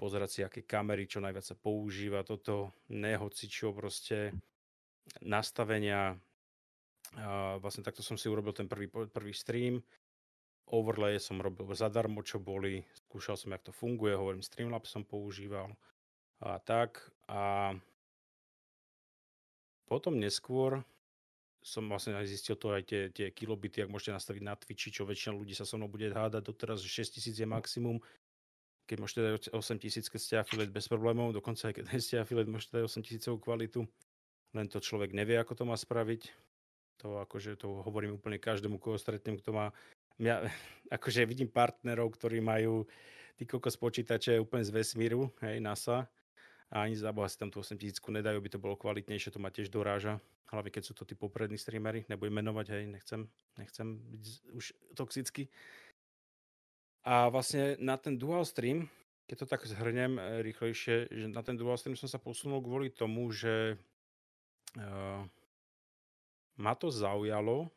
pozerať 0.00 0.30
si, 0.32 0.40
aké 0.42 0.60
kamery, 0.64 1.06
čo 1.06 1.22
najviac 1.22 1.44
sa 1.44 1.54
používa, 1.54 2.26
toto, 2.26 2.72
nehoci 2.90 3.46
čo 3.46 3.70
proste, 3.76 4.32
nastavenia. 5.20 6.16
A 7.14 7.60
vlastne 7.60 7.84
takto 7.84 8.00
som 8.00 8.16
si 8.16 8.26
urobil 8.26 8.56
ten 8.56 8.66
prvý, 8.66 8.88
prvý 8.88 9.36
stream. 9.36 9.84
Overlay 10.72 11.20
som 11.20 11.38
robil 11.38 11.68
zadarmo, 11.76 12.24
čo 12.24 12.40
boli. 12.40 12.80
Skúšal 13.04 13.36
som, 13.36 13.52
jak 13.52 13.68
to 13.68 13.72
funguje. 13.76 14.16
Hovorím, 14.16 14.40
Streamlabs 14.40 14.88
som 14.88 15.04
používal. 15.04 15.76
A 16.40 16.56
tak. 16.58 17.04
A 17.28 17.76
potom 19.84 20.16
neskôr 20.16 20.84
som 21.64 21.88
vlastne 21.88 22.12
aj 22.12 22.28
zistil 22.28 22.60
to 22.60 22.76
aj 22.76 22.84
tie, 22.84 23.02
tie 23.08 23.32
kilobity, 23.32 23.80
ak 23.80 23.88
môžete 23.88 24.12
nastaviť 24.12 24.42
na 24.44 24.52
Twitchi, 24.52 24.92
čo 24.92 25.08
väčšina 25.08 25.32
ľudí 25.32 25.56
sa 25.56 25.64
so 25.64 25.80
mnou 25.80 25.88
bude 25.88 26.12
hádať 26.12 26.44
doteraz, 26.44 26.84
že 26.84 26.92
6000 27.08 27.40
je 27.40 27.48
maximum. 27.48 27.96
Keď 28.84 28.96
môžete 29.00 29.20
dať 29.24 29.44
8000, 29.56 30.12
keď 30.12 30.20
ste 30.20 30.34
affiliate 30.36 30.76
bez 30.76 30.84
problémov, 30.92 31.32
dokonca 31.32 31.72
aj 31.72 31.80
keď 31.80 31.84
ste 32.04 32.20
affiliate, 32.20 32.52
môžete 32.52 32.76
dať 32.76 32.84
8000 32.84 33.40
kvalitu. 33.40 33.88
Len 34.52 34.66
to 34.68 34.78
človek 34.78 35.16
nevie, 35.16 35.40
ako 35.40 35.56
to 35.56 35.64
má 35.64 35.72
spraviť. 35.72 36.28
To 37.00 37.24
akože 37.24 37.56
to 37.56 37.80
hovorím 37.80 38.20
úplne 38.20 38.36
každému, 38.36 38.76
koho 38.76 39.00
stretnem, 39.00 39.40
kto 39.40 39.56
má... 39.56 39.66
Ja, 40.14 40.46
akože 40.94 41.26
vidím 41.26 41.50
partnerov, 41.50 42.14
ktorí 42.14 42.38
majú 42.38 42.86
ty 43.34 43.50
kokos 43.50 43.74
počítače 43.74 44.38
úplne 44.38 44.62
z 44.62 44.70
vesmíru, 44.70 45.26
hej, 45.42 45.58
NASA, 45.58 46.06
a 46.72 46.86
ani 46.86 46.96
za 46.96 47.12
Boha 47.12 47.28
si 47.28 47.36
tam 47.36 47.52
tú 47.52 47.60
8000 47.60 48.00
nedajú, 48.00 48.38
by 48.40 48.50
to 48.50 48.62
bolo 48.62 48.76
kvalitnejšie, 48.76 49.34
to 49.34 49.42
ma 49.42 49.52
tiež 49.52 49.68
doráža. 49.68 50.20
Hlavne 50.48 50.70
keď 50.70 50.82
sú 50.86 50.92
to 50.94 51.04
tí 51.08 51.16
poprední 51.16 51.58
streamery, 51.58 52.04
nebudem 52.06 52.40
menovať, 52.40 52.66
hej, 52.72 52.84
nechcem, 52.88 53.20
nechcem 53.58 53.98
byť 53.98 54.24
už 54.54 54.64
toxický. 54.94 55.48
A 57.04 57.28
vlastne 57.28 57.76
na 57.80 58.00
ten 58.00 58.16
dual 58.16 58.48
stream, 58.48 58.88
keď 59.28 59.44
to 59.44 59.46
tak 59.50 59.68
zhrnem 59.68 60.16
e, 60.16 60.22
rýchlejšie, 60.40 61.12
že 61.12 61.26
na 61.28 61.44
ten 61.44 61.56
dual 61.56 61.76
stream 61.76 61.96
som 61.96 62.08
sa 62.08 62.20
posunul 62.20 62.64
kvôli 62.64 62.88
tomu, 62.92 63.28
že 63.28 63.76
uh, 64.76 65.20
ma 66.56 66.72
to 66.76 66.88
zaujalo 66.88 67.68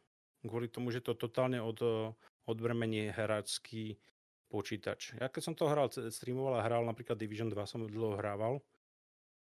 kvôli 0.47 0.71
tomu, 0.71 0.89
že 0.89 1.03
to 1.03 1.13
totálne 1.13 1.59
od, 1.59 2.13
odbremení 2.47 3.11
hráčský 3.11 3.99
počítač. 4.47 5.19
Ja 5.19 5.27
keď 5.27 5.41
som 5.43 5.53
to 5.53 5.67
hral, 5.67 5.91
streamoval 5.91 6.57
a 6.57 6.65
hral 6.65 6.87
napríklad 6.87 7.19
Division 7.19 7.51
2 7.51 7.57
som 7.67 7.83
dlho 7.83 8.15
hrával, 8.15 8.63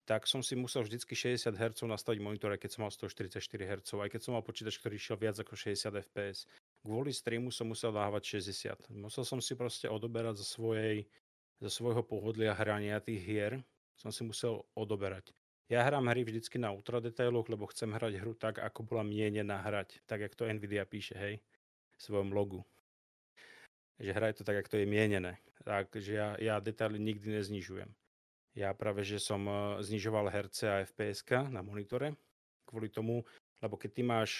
tak 0.06 0.30
som 0.30 0.38
si 0.38 0.54
musel 0.54 0.86
vždycky 0.86 1.18
60 1.18 1.50
Hz 1.50 1.82
nastaviť 1.82 2.22
monitore, 2.22 2.54
keď 2.54 2.78
som 2.78 2.86
mal 2.86 2.94
144 2.94 3.42
Hz, 3.42 3.90
aj 3.90 4.10
keď 4.14 4.20
som 4.22 4.38
mal 4.38 4.44
počítač, 4.46 4.78
ktorý 4.78 4.94
šiel 5.02 5.18
viac 5.18 5.34
ako 5.42 5.58
60 5.58 5.90
fps. 6.06 6.46
Kvôli 6.86 7.10
streamu 7.10 7.50
som 7.50 7.66
musel 7.66 7.90
dávať 7.90 8.38
60. 8.38 8.94
Musel 8.94 9.26
som 9.26 9.42
si 9.42 9.58
proste 9.58 9.90
odoberať 9.90 10.38
zo, 10.38 10.46
svojej, 10.46 11.02
zo 11.58 11.66
svojho 11.66 12.06
pohodlia 12.06 12.54
hrania 12.54 13.02
tých 13.02 13.18
hier, 13.18 13.52
som 13.98 14.14
si 14.14 14.22
musel 14.22 14.62
odoberať. 14.78 15.34
Ja 15.66 15.82
hrám 15.82 16.06
hry 16.06 16.22
vždycky 16.22 16.62
na 16.62 16.70
ultra 16.70 17.02
detailoch, 17.02 17.50
lebo 17.50 17.66
chcem 17.66 17.90
hrať 17.90 18.22
hru 18.22 18.38
tak, 18.38 18.62
ako 18.62 18.86
bola 18.86 19.02
mienená 19.02 19.58
hrať. 19.58 19.98
Tak, 20.06 20.22
jak 20.22 20.38
to 20.38 20.46
Nvidia 20.46 20.86
píše, 20.86 21.18
hej, 21.18 21.42
v 21.98 21.98
svojom 21.98 22.30
logu. 22.30 22.62
Že 23.98 24.14
hra 24.14 24.30
je 24.30 24.36
to 24.38 24.46
tak, 24.46 24.62
ako 24.62 24.78
to 24.78 24.78
je 24.78 24.86
mienené. 24.86 25.42
Takže 25.66 26.12
ja, 26.14 26.28
ja 26.38 26.62
detaily 26.62 27.02
nikdy 27.02 27.42
neznižujem. 27.42 27.90
Ja 28.56 28.72
práve, 28.72 29.04
že 29.04 29.20
som 29.20 29.44
e, 29.44 29.52
znižoval 29.84 30.32
herce 30.32 30.64
a 30.64 30.80
fps 30.80 31.20
na 31.52 31.60
monitore 31.60 32.16
kvôli 32.64 32.88
tomu, 32.88 33.20
lebo 33.60 33.76
keď 33.76 33.90
ty 33.92 34.02
máš 34.02 34.30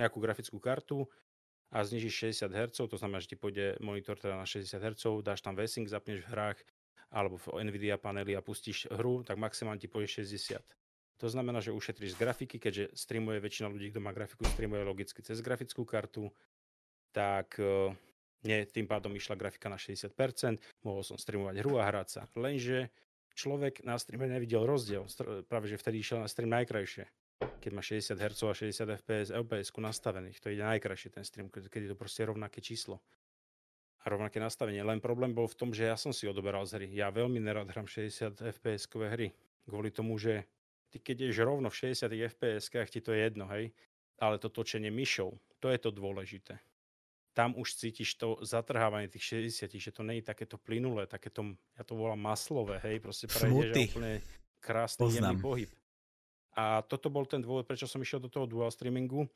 nejakú 0.00 0.16
grafickú 0.16 0.56
kartu 0.56 1.04
a 1.68 1.84
znižíš 1.84 2.32
60 2.40 2.56
Hz, 2.56 2.76
to 2.88 2.96
znamená, 2.96 3.20
že 3.20 3.32
ti 3.32 3.36
pôjde 3.36 3.76
monitor 3.84 4.16
teda 4.16 4.40
na 4.40 4.48
60 4.48 4.80
Hz, 4.80 5.04
dáš 5.20 5.44
tam 5.44 5.54
VSync, 5.54 5.92
zapneš 5.92 6.24
v 6.24 6.30
hrách 6.32 6.58
alebo 7.12 7.36
v 7.38 7.62
Nvidia 7.68 8.00
paneli 8.00 8.34
a 8.34 8.42
pustíš 8.42 8.88
hru, 8.90 9.22
tak 9.22 9.38
maximálne 9.38 9.78
ti 9.78 9.86
pôjde 9.86 10.26
60. 10.26 10.58
To 11.16 11.26
znamená, 11.32 11.64
že 11.64 11.72
ušetríš 11.72 12.16
z 12.16 12.20
grafiky, 12.20 12.56
keďže 12.60 12.92
streamuje 12.92 13.40
väčšina 13.40 13.72
ľudí, 13.72 13.88
kto 13.88 14.04
má 14.04 14.12
grafiku, 14.12 14.44
streamuje 14.44 14.84
logicky 14.84 15.24
cez 15.24 15.40
grafickú 15.40 15.88
kartu, 15.88 16.28
tak 17.16 17.56
e, 18.46 18.48
nie, 18.48 18.58
tým 18.70 18.86
pádom 18.86 19.10
išla 19.12 19.34
grafika 19.34 19.66
na 19.66 19.76
60%, 19.76 20.14
mohol 20.86 21.02
som 21.02 21.18
streamovať 21.18 21.66
hru 21.66 21.82
a 21.82 21.90
hrať 21.90 22.08
sa. 22.08 22.22
Lenže 22.38 22.94
človek 23.34 23.82
na 23.82 23.98
streame 23.98 24.30
nevidel 24.30 24.64
rozdiel, 24.64 25.04
práve 25.50 25.66
že 25.66 25.76
vtedy 25.76 26.00
išiel 26.00 26.22
na 26.22 26.30
stream 26.30 26.54
najkrajšie. 26.54 27.04
Keď 27.36 27.70
má 27.74 27.84
60 27.84 28.16
Hz 28.16 28.40
a 28.48 28.56
60 28.56 28.96
fps 29.04 29.28
LPS 29.28 29.68
nastavených, 29.76 30.40
to 30.40 30.48
ide 30.48 30.64
najkrajšie 30.64 31.12
ten 31.12 31.24
stream, 31.26 31.52
keď 31.52 31.68
je 31.68 31.90
to 31.92 31.98
proste 31.98 32.24
rovnaké 32.24 32.64
číslo 32.64 33.04
a 34.00 34.08
rovnaké 34.08 34.40
nastavenie. 34.40 34.80
Len 34.80 35.04
problém 35.04 35.36
bol 35.36 35.44
v 35.44 35.58
tom, 35.58 35.70
že 35.76 35.84
ja 35.84 36.00
som 36.00 36.16
si 36.16 36.24
odoberal 36.24 36.64
z 36.64 36.80
hry. 36.80 36.88
Ja 36.94 37.12
veľmi 37.12 37.42
nerad 37.42 37.68
hrám 37.68 37.90
60 37.90 38.40
fps 38.40 38.88
hry. 38.88 39.34
Kvôli 39.66 39.90
tomu, 39.92 40.16
že 40.16 40.46
ty 40.88 41.02
keď 41.02 41.28
ješ 41.28 41.44
rovno 41.44 41.68
v 41.68 41.92
60 41.92 42.08
fps 42.38 42.64
ti 42.88 43.04
to 43.04 43.12
je 43.12 43.20
jedno, 43.20 43.50
hej. 43.52 43.74
Ale 44.16 44.40
to 44.40 44.48
točenie 44.48 44.88
myšou, 44.88 45.36
to 45.60 45.68
je 45.68 45.76
to 45.76 45.92
dôležité 45.92 46.56
tam 47.36 47.52
už 47.52 47.76
cítiš 47.76 48.16
to 48.16 48.40
zatrhávanie 48.40 49.12
tých 49.12 49.44
60, 49.52 49.68
že 49.76 49.92
to 49.92 50.00
je 50.00 50.24
takéto 50.24 50.56
plynulé, 50.56 51.04
takéto, 51.04 51.52
ja 51.76 51.84
to 51.84 51.92
volám 51.92 52.16
maslové, 52.16 52.80
hej, 52.80 52.96
proste 53.04 53.28
prejdeš 53.28 53.92
úplne 53.92 54.24
krásny 54.64 55.04
jemný 55.12 55.36
pohyb. 55.36 55.68
A 56.56 56.80
toto 56.88 57.12
bol 57.12 57.28
ten 57.28 57.44
dôvod, 57.44 57.68
prečo 57.68 57.84
som 57.84 58.00
išiel 58.00 58.24
do 58.24 58.32
toho 58.32 58.48
dual 58.48 58.72
streamingu, 58.72 59.28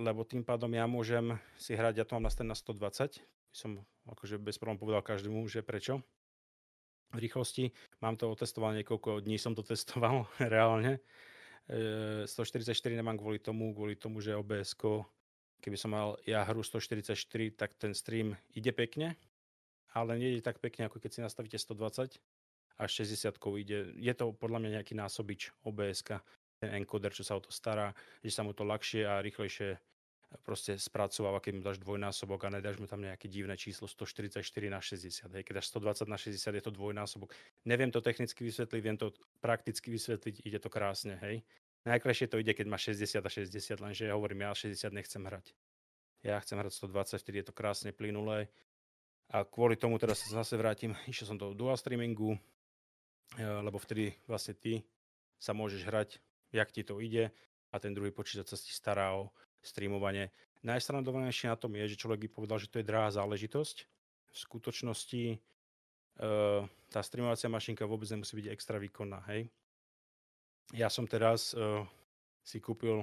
lebo 0.00 0.24
tým 0.24 0.40
pádom 0.40 0.72
ja 0.72 0.88
môžem 0.88 1.36
si 1.60 1.76
hrať, 1.76 2.00
ja 2.00 2.08
to 2.08 2.16
mám 2.16 2.24
nastavené 2.24 2.56
na 2.56 2.56
120, 2.56 3.20
som 3.52 3.84
akože 4.08 4.40
bez 4.40 4.56
problém 4.56 4.80
povedal 4.80 5.04
každému, 5.04 5.44
že 5.44 5.60
prečo. 5.60 6.00
V 7.12 7.20
rýchlosti 7.20 7.76
mám 8.00 8.16
to 8.16 8.32
otestované 8.32 8.80
niekoľko 8.80 9.20
dní, 9.20 9.36
som 9.36 9.52
to 9.52 9.60
testoval 9.60 10.24
reálne. 10.40 11.04
E, 11.68 12.24
144 12.24 12.72
nemám 12.96 13.20
kvôli 13.20 13.42
tomu, 13.42 13.76
kvôli 13.76 14.00
tomu, 14.00 14.24
že 14.24 14.32
obs 14.32 14.72
keby 15.60 15.76
som 15.76 15.92
mal 15.92 16.16
ja 16.24 16.42
hru 16.48 16.64
144, 16.64 17.14
tak 17.54 17.76
ten 17.76 17.92
stream 17.92 18.34
ide 18.56 18.72
pekne, 18.72 19.14
ale 19.92 20.16
nie 20.16 20.34
ide 20.34 20.42
tak 20.42 20.58
pekne, 20.58 20.88
ako 20.88 20.98
keď 20.98 21.10
si 21.12 21.20
nastavíte 21.20 21.58
120 21.60 22.18
a 22.80 22.82
60 22.88 23.36
ide. 23.60 23.92
Je 24.00 24.14
to 24.16 24.32
podľa 24.32 24.58
mňa 24.64 24.70
nejaký 24.80 24.96
násobič 24.96 25.52
obs 25.62 26.00
ten 26.60 26.76
encoder, 26.76 27.12
čo 27.12 27.24
sa 27.24 27.36
o 27.36 27.40
to 27.40 27.48
stará, 27.48 27.96
že 28.20 28.36
sa 28.36 28.44
mu 28.44 28.52
to 28.52 28.68
ľahšie 28.68 29.08
a 29.08 29.24
rýchlejšie 29.24 29.80
proste 30.46 30.78
spracováva, 30.78 31.42
keď 31.42 31.52
mu 31.58 31.62
dáš 31.64 31.82
dvojnásobok 31.82 32.46
a 32.46 32.54
nedáš 32.54 32.78
mu 32.78 32.86
tam 32.86 33.02
nejaké 33.02 33.26
divné 33.26 33.58
číslo 33.58 33.90
144 33.90 34.46
na 34.70 34.78
60. 34.78 35.26
Hej. 35.26 35.42
Keď 35.42 35.54
dáš 35.58 35.68
120 35.74 36.06
na 36.06 36.18
60, 36.20 36.54
je 36.54 36.62
to 36.62 36.70
dvojnásobok. 36.70 37.34
Neviem 37.66 37.90
to 37.90 37.98
technicky 37.98 38.46
vysvetliť, 38.46 38.80
viem 38.80 38.94
to 38.94 39.10
prakticky 39.42 39.90
vysvetliť, 39.90 40.46
ide 40.46 40.58
to 40.62 40.70
krásne. 40.70 41.18
Hej. 41.18 41.42
Najkrajšie 41.88 42.28
to 42.28 42.36
ide, 42.36 42.52
keď 42.52 42.66
má 42.68 42.76
60 42.76 43.24
a 43.24 43.30
60, 43.32 43.80
lenže 43.80 44.04
ja 44.04 44.12
hovorím, 44.12 44.44
ja 44.44 44.52
60 44.52 44.92
nechcem 44.92 45.22
hrať. 45.24 45.56
Ja 46.20 46.36
chcem 46.44 46.60
hrať 46.60 46.76
120, 46.76 47.16
vtedy 47.16 47.36
je 47.40 47.46
to 47.48 47.56
krásne 47.56 47.96
plynulé. 47.96 48.52
A 49.32 49.46
kvôli 49.46 49.78
tomu 49.78 49.96
teda 49.96 50.12
sa 50.12 50.44
zase 50.44 50.60
vrátim, 50.60 50.92
išiel 51.10 51.32
som 51.32 51.38
do 51.40 51.56
dual 51.56 51.80
streamingu, 51.80 52.36
e, 52.36 52.40
lebo 53.40 53.80
vtedy 53.80 54.12
vlastne 54.28 54.52
ty 54.52 54.84
sa 55.40 55.56
môžeš 55.56 55.88
hrať, 55.88 56.20
jak 56.52 56.68
ti 56.68 56.84
to 56.84 57.00
ide 57.00 57.32
a 57.72 57.76
ten 57.80 57.96
druhý 57.96 58.12
počítač 58.12 58.52
sa 58.52 58.58
ti 58.60 58.74
stará 58.74 59.16
o 59.16 59.32
streamovanie. 59.64 60.28
Najsranovanejšie 60.60 61.48
na 61.48 61.56
tom 61.56 61.72
je, 61.72 61.96
že 61.96 62.00
človek 62.00 62.28
by 62.28 62.28
povedal, 62.28 62.60
že 62.60 62.68
to 62.68 62.84
je 62.84 62.88
drahá 62.88 63.08
záležitosť. 63.08 63.76
V 64.30 64.36
skutočnosti 64.36 65.22
e, 65.32 65.36
tá 66.92 67.00
streamovacia 67.00 67.48
mašinka 67.48 67.88
vôbec 67.88 68.10
nemusí 68.12 68.36
byť 68.36 68.46
extra 68.52 68.76
výkonná, 68.76 69.24
hej. 69.32 69.48
Ja 70.70 70.86
som 70.86 71.02
teraz 71.02 71.50
uh, 71.58 71.82
si 72.46 72.62
kúpil 72.62 73.02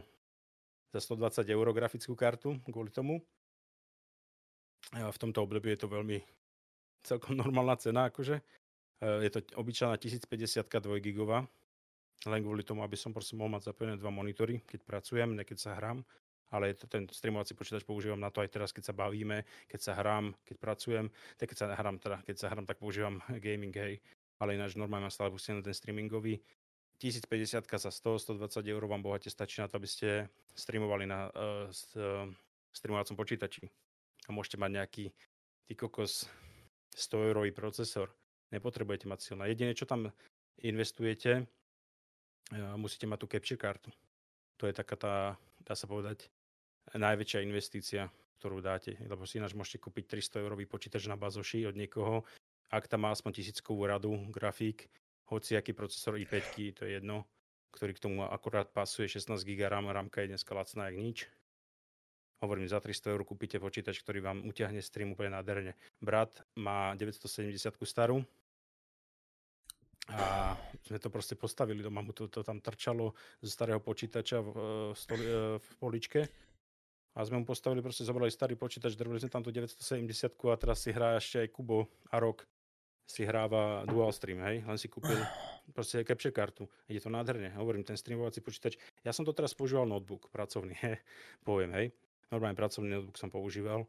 za 0.96 1.04
120 1.04 1.44
eur 1.52 1.68
grafickú 1.76 2.16
kartu 2.16 2.56
kvôli 2.72 2.88
tomu. 2.96 3.20
Uh, 4.96 5.12
v 5.12 5.18
tomto 5.20 5.44
období 5.44 5.76
je 5.76 5.84
to 5.84 5.92
veľmi 5.92 6.24
celkom 7.04 7.36
normálna 7.36 7.76
cena, 7.76 8.08
akože. 8.08 8.40
Uh, 9.04 9.20
je 9.20 9.30
to 9.36 9.40
obyčajná 9.60 10.00
1050 10.00 10.64
2 10.64 11.04
gigová, 11.04 11.44
len 12.24 12.40
kvôli 12.40 12.64
tomu, 12.64 12.88
aby 12.88 12.96
som 12.96 13.12
proste 13.12 13.36
mohol 13.36 13.60
mať 13.60 13.76
zapojené 13.76 14.00
dva 14.00 14.16
monitory, 14.16 14.64
keď 14.64 14.88
pracujem, 14.88 15.36
ne 15.36 15.44
keď 15.44 15.58
sa 15.60 15.76
hrám. 15.76 16.08
Ale 16.48 16.72
to, 16.72 16.88
ten 16.88 17.04
streamovací 17.12 17.52
počítač 17.52 17.84
používam 17.84 18.24
na 18.24 18.32
to 18.32 18.40
aj 18.40 18.48
teraz, 18.48 18.72
keď 18.72 18.88
sa 18.88 18.94
bavíme, 18.96 19.44
keď 19.68 19.80
sa 19.84 19.92
hrám, 20.00 20.32
keď 20.48 20.56
pracujem. 20.56 21.12
Tak 21.36 21.52
keď 21.52 21.58
sa 21.60 21.66
hrám, 21.76 22.00
teda, 22.00 22.24
keď 22.24 22.36
sa 22.40 22.48
hrám, 22.48 22.64
tak 22.64 22.80
používam 22.80 23.20
gaming, 23.44 23.76
hej. 23.76 24.00
Ale 24.40 24.56
ináč 24.56 24.80
normálne 24.80 25.12
mám 25.12 25.12
stále 25.12 25.36
pustený 25.36 25.60
ten 25.60 25.76
streamingový 25.76 26.40
1050 26.98 27.66
za 27.66 27.92
100-120 27.94 28.74
eur 28.74 28.84
vám 28.90 29.06
bohate 29.06 29.30
stačí 29.30 29.62
na 29.62 29.70
to, 29.70 29.78
aby 29.78 29.90
ste 29.90 30.08
streamovali 30.58 31.06
na 31.06 31.30
uh, 31.30 31.70
streamovacom 32.74 33.14
počítači. 33.14 33.70
A 34.28 34.34
môžete 34.34 34.58
mať 34.58 34.72
nejaký 34.82 35.06
ty 35.70 35.74
kokos 35.78 36.26
100 36.98 37.30
eurový 37.30 37.54
procesor. 37.54 38.10
Nepotrebujete 38.50 39.06
mať 39.06 39.20
silná. 39.22 39.46
Jediné, 39.46 39.78
čo 39.78 39.86
tam 39.86 40.10
investujete, 40.66 41.46
uh, 41.46 42.76
musíte 42.82 43.06
mať 43.06 43.20
tú 43.22 43.28
capture 43.30 43.62
kartu. 43.62 43.90
To 44.58 44.66
je 44.66 44.74
taká 44.74 44.96
tá, 44.98 45.16
dá 45.62 45.78
sa 45.78 45.86
povedať, 45.86 46.34
najväčšia 46.98 47.46
investícia, 47.46 48.10
ktorú 48.42 48.58
dáte. 48.58 48.98
Lebo 49.06 49.30
si 49.30 49.38
ináč 49.38 49.54
môžete 49.54 49.86
kúpiť 49.86 50.18
300 50.18 50.42
eurový 50.42 50.66
počítač 50.66 51.06
na 51.06 51.14
bazoši 51.14 51.70
od 51.70 51.78
niekoho, 51.78 52.26
ak 52.68 52.90
tam 52.90 53.08
má 53.08 53.16
aspoň 53.16 53.40
tisíckovú 53.40 53.88
radu, 53.88 54.12
grafík, 54.28 54.92
hociaký 55.28 55.76
procesor 55.76 56.16
i5, 56.16 56.36
to 56.74 56.82
je 56.88 57.00
jedno, 57.00 57.28
ktorý 57.76 57.92
k 57.94 58.04
tomu 58.04 58.24
akorát 58.24 58.72
pasuje 58.72 59.12
16 59.12 59.44
GB 59.44 59.68
RAM, 59.68 59.92
ramka 59.92 60.24
je 60.24 60.34
dneska 60.34 60.56
lacná 60.56 60.88
jak 60.88 60.98
nič. 60.98 61.18
Hovorím, 62.38 62.70
za 62.70 62.78
300 62.78 63.18
eur 63.18 63.26
kúpite 63.26 63.58
počítač, 63.58 63.98
ktorý 64.06 64.22
vám 64.22 64.46
utiahne 64.46 64.78
stream 64.78 65.18
úplne 65.18 65.34
nádherne. 65.34 65.74
Brat 65.98 66.46
má 66.54 66.94
970 66.94 67.58
starú 67.82 68.22
a 70.08 70.56
sme 70.88 71.02
to 71.04 71.12
proste 71.12 71.36
postavili 71.36 71.84
doma, 71.84 72.00
mu 72.00 72.16
to, 72.16 72.32
to 72.32 72.40
tam 72.40 72.64
trčalo 72.64 73.12
zo 73.44 73.50
starého 73.52 73.84
počítača 73.84 74.40
v, 74.40 74.48
v, 74.48 74.96
stoli, 74.96 75.26
e, 75.28 75.60
v 75.60 75.70
poličke 75.82 76.22
a 77.12 77.20
sme 77.28 77.44
mu 77.44 77.46
postavili, 77.50 77.84
proste 77.84 78.08
zobrali 78.08 78.32
starý 78.32 78.56
počítač, 78.56 78.96
drvili 78.96 79.20
sme 79.20 79.34
tam 79.34 79.44
tú 79.44 79.52
970 79.52 80.08
a 80.48 80.56
teraz 80.56 80.80
si 80.80 80.96
hrá 80.96 81.20
ešte 81.20 81.44
aj 81.44 81.50
Kubo 81.52 81.92
a 82.08 82.24
rok 82.24 82.48
si 83.08 83.24
hráva 83.24 83.88
dual 83.88 84.12
stream, 84.12 84.44
hej, 84.44 84.68
len 84.68 84.78
si 84.78 84.92
kúpil 84.92 85.16
proste 85.72 86.04
capture 86.04 86.36
kartu. 86.36 86.68
Ide 86.92 87.08
to 87.08 87.10
nádherne, 87.10 87.56
hovorím, 87.56 87.88
ten 87.88 87.96
streamovací 87.96 88.44
počítač. 88.44 88.76
Ja 89.08 89.16
som 89.16 89.24
to 89.24 89.32
teraz 89.32 89.56
používal 89.56 89.88
notebook, 89.88 90.28
pracovný, 90.28 90.76
he, 90.84 91.00
poviem, 91.48 91.72
hej. 91.80 91.88
Normálne 92.28 92.60
pracovný 92.60 92.92
notebook 93.00 93.16
som 93.16 93.32
používal. 93.32 93.88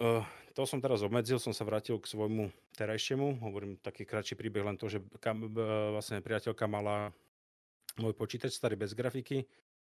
Uh, 0.00 0.24
to 0.56 0.66
som 0.66 0.80
teraz 0.82 1.04
obmedzil, 1.04 1.38
som 1.38 1.54
sa 1.54 1.62
vrátil 1.62 2.00
k 2.00 2.10
svojmu 2.10 2.50
terajšiemu, 2.74 3.44
hovorím 3.44 3.76
taký 3.78 4.08
kratší 4.08 4.34
príbeh, 4.34 4.64
len 4.64 4.74
to, 4.74 4.88
že 4.90 4.98
kam, 5.22 5.46
uh, 5.46 5.92
vlastne 5.94 6.24
priateľka 6.24 6.66
mala 6.66 7.14
môj 8.00 8.16
počítač 8.16 8.56
starý 8.56 8.80
bez 8.80 8.96
grafiky, 8.96 9.44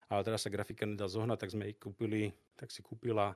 ale 0.07 0.23
teraz 0.23 0.47
sa 0.47 0.55
grafika 0.55 0.87
nedá 0.87 1.11
zohnať, 1.11 1.39
tak 1.43 1.53
sme 1.53 1.67
jej 1.69 1.77
kúpili, 1.77 2.31
tak 2.55 2.71
si 2.71 2.81
kúpila 2.87 3.35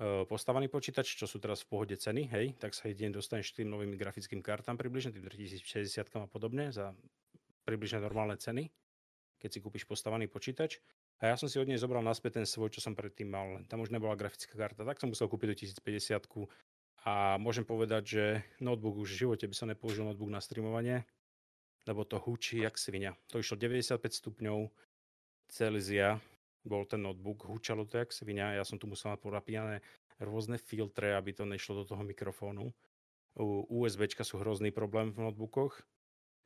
postavaný 0.00 0.70
počítač, 0.70 1.18
čo 1.18 1.26
sú 1.26 1.42
teraz 1.42 1.66
v 1.66 1.74
pohode 1.74 1.96
ceny, 1.98 2.30
hej, 2.30 2.46
tak 2.54 2.70
sa 2.70 2.86
jeden 2.86 3.10
dostane 3.10 3.42
4 3.42 3.66
novými 3.66 3.98
grafickým 3.98 4.38
kartám 4.38 4.78
približne, 4.78 5.10
tým 5.10 5.26
3060 5.26 6.22
a 6.22 6.30
podobne 6.30 6.70
za 6.70 6.94
približne 7.66 7.98
normálne 8.00 8.38
ceny, 8.38 8.70
keď 9.42 9.50
si 9.50 9.58
kúpiš 9.58 9.84
postavaný 9.90 10.30
počítač. 10.30 10.78
A 11.18 11.34
ja 11.34 11.36
som 11.36 11.50
si 11.50 11.58
od 11.58 11.66
nej 11.66 11.82
zobral 11.82 11.98
naspäť 12.06 12.38
ten 12.38 12.46
svoj, 12.46 12.70
čo 12.70 12.78
som 12.78 12.94
predtým 12.94 13.26
mal. 13.26 13.58
Tam 13.66 13.82
už 13.82 13.90
nebola 13.90 14.14
grafická 14.14 14.54
karta. 14.54 14.86
Tak 14.86 15.02
som 15.02 15.10
musel 15.10 15.26
kúpiť 15.26 15.50
do 15.50 15.56
1050 15.82 16.46
a 17.06 17.34
môžem 17.42 17.66
povedať, 17.66 18.02
že 18.06 18.24
notebook 18.62 19.02
už 19.02 19.14
v 19.14 19.20
živote 19.26 19.50
by 19.50 19.54
som 19.54 19.66
nepoužil 19.66 20.06
notebook 20.06 20.30
na 20.30 20.38
streamovanie, 20.38 21.02
lebo 21.90 22.06
to 22.06 22.22
hučí 22.22 22.62
jak 22.62 22.78
svinia. 22.78 23.18
To 23.34 23.42
išlo 23.42 23.58
95 23.58 23.98
stupňov 23.98 24.70
Celzia, 25.50 26.22
bol 26.68 26.84
ten 26.84 27.00
notebook, 27.00 27.48
hučalo 27.48 27.88
to 27.88 27.98
jak 27.98 28.12
svinia. 28.12 28.52
Ja 28.52 28.62
som 28.62 28.76
tu 28.76 28.84
musel 28.84 29.16
mať 29.16 29.20
porapínané 29.24 29.76
rôzne 30.20 30.60
filtre, 30.60 31.16
aby 31.16 31.32
to 31.32 31.48
nešlo 31.48 31.82
do 31.82 31.84
toho 31.88 32.04
mikrofónu. 32.04 32.70
USB 33.72 34.10
sú 34.20 34.42
hrozný 34.42 34.74
problém 34.74 35.14
v 35.14 35.24
notebookoch. 35.24 35.80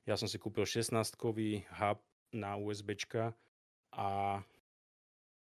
Ja 0.07 0.15
som 0.15 0.29
si 0.31 0.37
kúpil 0.37 0.69
16-kový 0.69 1.67
hub 1.83 1.99
na 2.33 2.57
USB 2.57 2.95
a 3.93 4.41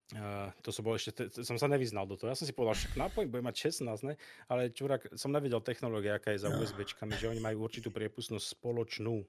Uh, 0.09 0.49
to 0.65 0.73
som 0.73 0.81
bol 0.81 0.97
ešte, 0.97 1.13
t- 1.13 1.29
som 1.45 1.61
sa 1.61 1.69
nevyznal 1.69 2.09
do 2.09 2.17
toho. 2.17 2.33
Ja 2.33 2.37
som 2.37 2.49
si 2.49 2.57
povedal, 2.57 2.81
však 2.81 2.97
nápoj 2.97 3.29
bude 3.29 3.45
mať 3.45 3.69
16, 3.85 4.09
ne? 4.09 4.17
ale 4.49 4.73
čurak, 4.73 5.05
som 5.13 5.29
nevedel 5.29 5.61
technológia, 5.61 6.17
aká 6.17 6.33
je 6.33 6.41
za 6.41 6.49
USB, 6.49 6.81
že 7.13 7.29
oni 7.29 7.37
majú 7.37 7.61
určitú 7.61 7.93
priepustnosť 7.93 8.57
spoločnú. 8.57 9.21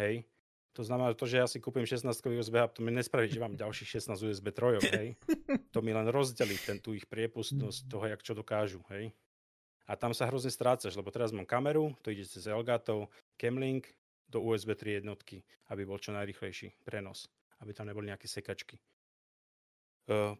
Hej? 0.00 0.24
To 0.74 0.82
znamená, 0.82 1.14
to, 1.14 1.30
že 1.30 1.38
ja 1.38 1.46
si 1.46 1.62
kúpim 1.62 1.86
16 1.86 2.10
USB 2.10 2.58
hub, 2.58 2.74
to 2.74 2.82
mi 2.82 2.90
nespraví, 2.90 3.30
že 3.30 3.38
mám 3.38 3.54
ďalších 3.54 4.02
16 4.02 4.18
USB 4.26 4.50
trojok, 4.50 4.82
hej? 4.90 5.14
To 5.70 5.78
mi 5.78 5.94
len 5.94 6.10
rozdelí 6.10 6.58
ten, 6.58 6.82
tú 6.82 6.98
ich 6.98 7.06
priepustnosť 7.06 7.86
toho, 7.86 8.04
jak 8.10 8.20
čo 8.26 8.34
dokážu, 8.34 8.82
hej? 8.90 9.14
A 9.86 9.94
tam 9.94 10.10
sa 10.10 10.26
hrozne 10.26 10.50
strácaš, 10.50 10.98
lebo 10.98 11.14
teraz 11.14 11.30
mám 11.30 11.46
kameru, 11.46 11.94
to 12.02 12.10
ide 12.10 12.26
cez 12.26 12.50
Elgato, 12.50 13.06
Camlink 13.38 13.86
do 14.26 14.42
USB 14.42 14.74
3 14.74 15.04
jednotky, 15.04 15.46
aby 15.70 15.86
bol 15.86 16.02
čo 16.02 16.10
najrychlejší 16.10 16.82
prenos, 16.82 17.30
aby 17.62 17.70
tam 17.70 17.86
neboli 17.86 18.10
nejaké 18.10 18.26
sekačky. 18.26 18.80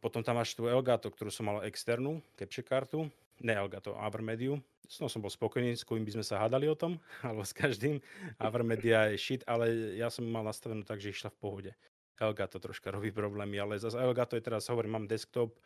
Potom 0.01 0.21
tam 0.21 0.37
máš 0.37 0.53
tú 0.53 0.69
Elgato, 0.69 1.09
ktorú 1.09 1.33
som 1.33 1.49
mal 1.49 1.65
externú, 1.65 2.21
capture 2.37 2.65
kartu, 2.65 3.09
ne 3.41 3.57
Elgato, 3.57 3.97
Avermediu. 3.97 4.61
S 4.85 5.01
tom 5.01 5.09
som 5.09 5.25
bol 5.25 5.33
spokojný, 5.33 5.73
s 5.73 5.89
kým 5.89 6.05
by 6.05 6.21
sme 6.21 6.25
sa 6.25 6.45
hádali 6.45 6.69
o 6.69 6.77
tom, 6.77 7.01
alebo 7.25 7.41
s 7.41 7.57
každým. 7.57 7.97
Avermedia 8.37 9.09
je 9.09 9.17
shit, 9.17 9.43
ale 9.49 9.97
ja 9.97 10.13
som 10.13 10.29
mal 10.29 10.45
nastavenú 10.45 10.85
tak, 10.85 11.01
že 11.01 11.17
išla 11.17 11.33
v 11.33 11.41
pohode. 11.41 11.73
Elgato 12.21 12.61
troška 12.61 12.93
robí 12.93 13.09
problémy, 13.09 13.57
ale 13.57 13.81
zase 13.81 13.97
Elgato 13.97 14.37
je 14.37 14.45
teraz, 14.45 14.69
hovorím, 14.69 15.01
mám 15.01 15.07
desktop, 15.09 15.57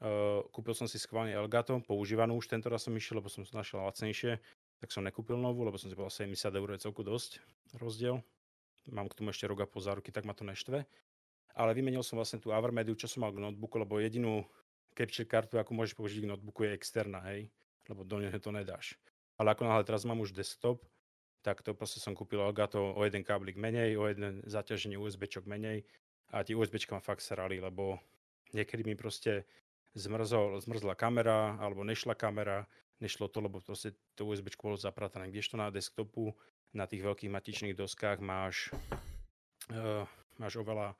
uh, 0.00 0.40
kúpil 0.48 0.72
som 0.72 0.88
si 0.88 0.96
schválne 0.96 1.36
Elgato, 1.36 1.78
používanú 1.84 2.40
už 2.40 2.48
tento 2.48 2.72
raz 2.72 2.88
som 2.88 2.96
išiel, 2.96 3.20
lebo 3.20 3.28
som 3.28 3.44
našiel 3.44 3.84
lacnejšie, 3.84 4.40
tak 4.80 4.88
som 4.90 5.04
nekúpil 5.04 5.36
novú, 5.36 5.62
lebo 5.62 5.76
som 5.76 5.92
si 5.92 5.94
povedal 5.94 6.26
70 6.26 6.58
eur 6.58 6.68
je 6.74 6.82
celku 6.88 7.04
dosť 7.04 7.38
rozdiel. 7.76 8.24
Mám 8.90 9.12
k 9.12 9.16
tomu 9.20 9.30
ešte 9.30 9.46
rok 9.46 9.62
a 9.62 9.70
pol 9.70 9.78
záruky, 9.78 10.10
tak 10.10 10.26
ma 10.26 10.34
to 10.34 10.42
neštve 10.42 10.82
ale 11.52 11.76
vymenil 11.76 12.00
som 12.04 12.16
vlastne 12.16 12.40
tú 12.40 12.50
Avermediu, 12.52 12.96
čo 12.96 13.08
som 13.08 13.24
mal 13.24 13.32
k 13.32 13.40
notebooku, 13.40 13.76
lebo 13.80 14.00
jedinú 14.00 14.44
capture 14.96 15.28
kartu, 15.28 15.56
ako 15.56 15.72
môžeš 15.72 15.96
použiť 15.96 16.20
k 16.24 16.30
notebooku, 16.30 16.68
je 16.68 16.76
externá, 16.76 17.20
hej, 17.32 17.48
lebo 17.88 18.04
do 18.04 18.20
neho 18.20 18.36
to 18.36 18.52
nedáš. 18.52 18.96
Ale 19.40 19.52
ako 19.52 19.64
náhle 19.68 19.84
teraz 19.84 20.04
mám 20.04 20.20
už 20.20 20.36
desktop, 20.36 20.84
tak 21.42 21.60
to 21.64 21.74
proste 21.74 21.98
som 21.98 22.14
kúpil 22.14 22.38
Elgato 22.38 22.94
o 22.94 23.00
jeden 23.02 23.26
káblik 23.26 23.58
menej, 23.58 23.98
o 23.98 24.06
jeden 24.06 24.44
zaťaženie 24.46 24.94
USBčok 24.94 25.48
menej 25.48 25.82
a 26.30 26.46
tie 26.46 26.54
USBčka 26.54 26.94
ma 26.94 27.02
fakt 27.02 27.24
srali, 27.24 27.58
lebo 27.58 27.98
niekedy 28.54 28.86
mi 28.86 28.94
proste 28.94 29.44
zmrzol, 29.98 30.62
zmrzla 30.62 30.94
kamera, 30.94 31.58
alebo 31.58 31.82
nešla 31.82 32.14
kamera, 32.14 32.64
nešlo 33.02 33.26
to, 33.28 33.42
lebo 33.42 33.58
proste 33.58 33.92
to 34.14 34.24
USB 34.24 34.54
bolo 34.54 34.78
zapratané. 34.78 35.28
Kdežto 35.28 35.58
na 35.58 35.68
desktopu, 35.68 36.32
na 36.72 36.86
tých 36.88 37.04
veľkých 37.04 37.28
matičných 37.28 37.76
doskách 37.76 38.22
máš, 38.22 38.70
uh, 39.74 40.06
máš 40.38 40.56
oveľa 40.56 40.96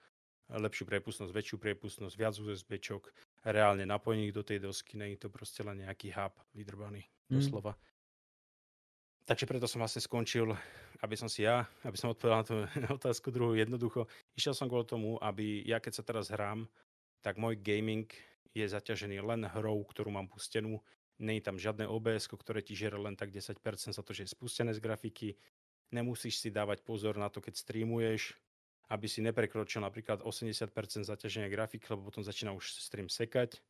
lepšiu 0.52 0.84
priepustnosť, 0.84 1.32
väčšiu 1.32 1.56
priepustnosť, 1.56 2.14
viac 2.16 2.34
USBčok, 2.36 3.08
reálne 3.48 3.88
napojených 3.88 4.32
do 4.36 4.42
tej 4.44 4.58
dosky, 4.60 5.00
nie 5.00 5.16
je 5.16 5.24
to 5.24 5.28
proste 5.32 5.64
len 5.64 5.84
nejaký 5.84 6.12
hub 6.12 6.36
vydrbaný, 6.52 7.02
mm. 7.02 7.32
doslova. 7.32 7.72
Takže 9.22 9.46
preto 9.46 9.70
som 9.70 9.78
vlastne 9.78 10.02
skončil, 10.02 10.50
aby 11.00 11.14
som 11.14 11.30
si 11.30 11.46
ja, 11.46 11.62
aby 11.86 11.94
som 11.94 12.10
odpovedal 12.10 12.42
na 12.42 12.46
tú 12.46 12.56
otázku 12.98 13.30
druhú 13.30 13.54
jednoducho. 13.54 14.10
Išiel 14.34 14.52
som 14.52 14.66
kvôli 14.66 14.84
tomu, 14.84 15.16
aby 15.22 15.62
ja 15.62 15.78
keď 15.78 16.02
sa 16.02 16.04
teraz 16.04 16.28
hrám, 16.28 16.66
tak 17.22 17.38
môj 17.38 17.54
gaming 17.54 18.10
je 18.52 18.66
zaťažený 18.66 19.22
len 19.22 19.46
hrou, 19.46 19.80
ktorú 19.88 20.10
mám 20.12 20.26
pustenú. 20.26 20.82
Je 21.22 21.38
tam 21.38 21.54
žiadne 21.54 21.86
OBS, 21.86 22.26
ktoré 22.26 22.66
ti 22.66 22.74
žere 22.74 22.98
len 22.98 23.14
tak 23.14 23.30
10% 23.30 23.62
za 23.94 24.02
to, 24.02 24.10
že 24.10 24.26
je 24.26 24.34
spustené 24.34 24.74
z 24.74 24.82
grafiky. 24.82 25.38
Nemusíš 25.94 26.42
si 26.42 26.48
dávať 26.50 26.82
pozor 26.82 27.14
na 27.14 27.30
to, 27.30 27.38
keď 27.38 27.62
streamuješ, 27.62 28.34
aby 28.90 29.06
si 29.06 29.22
neprekročil 29.22 29.84
napríklad 29.84 30.24
80% 30.24 31.06
zaťaženia 31.06 31.52
grafiky, 31.52 31.86
lebo 31.92 32.10
potom 32.10 32.24
začína 32.24 32.56
už 32.56 32.82
stream 32.82 33.06
sekať. 33.06 33.62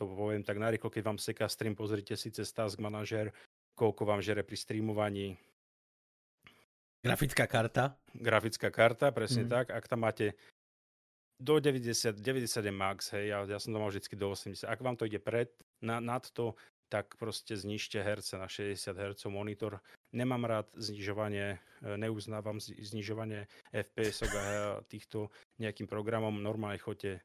To 0.00 0.10
poviem 0.10 0.42
tak 0.42 0.58
narýchlo, 0.58 0.90
keď 0.90 1.02
vám 1.06 1.18
seká 1.22 1.46
stream, 1.46 1.78
pozrite 1.78 2.18
si 2.18 2.34
cez 2.34 2.50
Task 2.50 2.82
Manager, 2.82 3.30
koľko 3.78 4.02
vám 4.02 4.20
žere 4.24 4.42
pri 4.42 4.58
streamovaní. 4.58 5.38
Grafická 7.04 7.46
karta. 7.46 7.94
Grafická 8.16 8.72
karta, 8.72 9.12
presne 9.12 9.44
mm. 9.46 9.50
tak. 9.52 9.66
Ak 9.70 9.84
tam 9.86 10.08
máte 10.08 10.34
do 11.36 11.60
90, 11.60 12.16
90 12.16 12.64
je 12.64 12.72
max, 12.72 13.12
hej, 13.12 13.28
ja, 13.28 13.38
ja 13.44 13.58
som 13.60 13.76
to 13.76 13.78
mal 13.78 13.92
vždy 13.92 14.16
do 14.16 14.32
80. 14.32 14.64
Ak 14.64 14.80
vám 14.80 14.96
to 14.96 15.04
ide 15.04 15.20
pred, 15.20 15.52
na, 15.84 16.00
nad 16.00 16.24
to, 16.32 16.56
tak 16.88 17.18
proste 17.20 17.58
znižte 17.58 18.00
herce 18.00 18.38
na 18.38 18.48
60 18.48 18.96
Hz 18.96 19.22
monitor. 19.28 19.82
Nemám 20.14 20.46
rád 20.46 20.70
znižovanie, 20.78 21.58
e, 21.82 21.98
neuznávam 21.98 22.62
znižovanie 22.62 23.50
FPS 23.74 24.22
a 24.30 24.78
týchto 24.86 25.34
nejakým 25.58 25.90
programom. 25.90 26.38
Normálne 26.38 26.78
chodte 26.78 27.18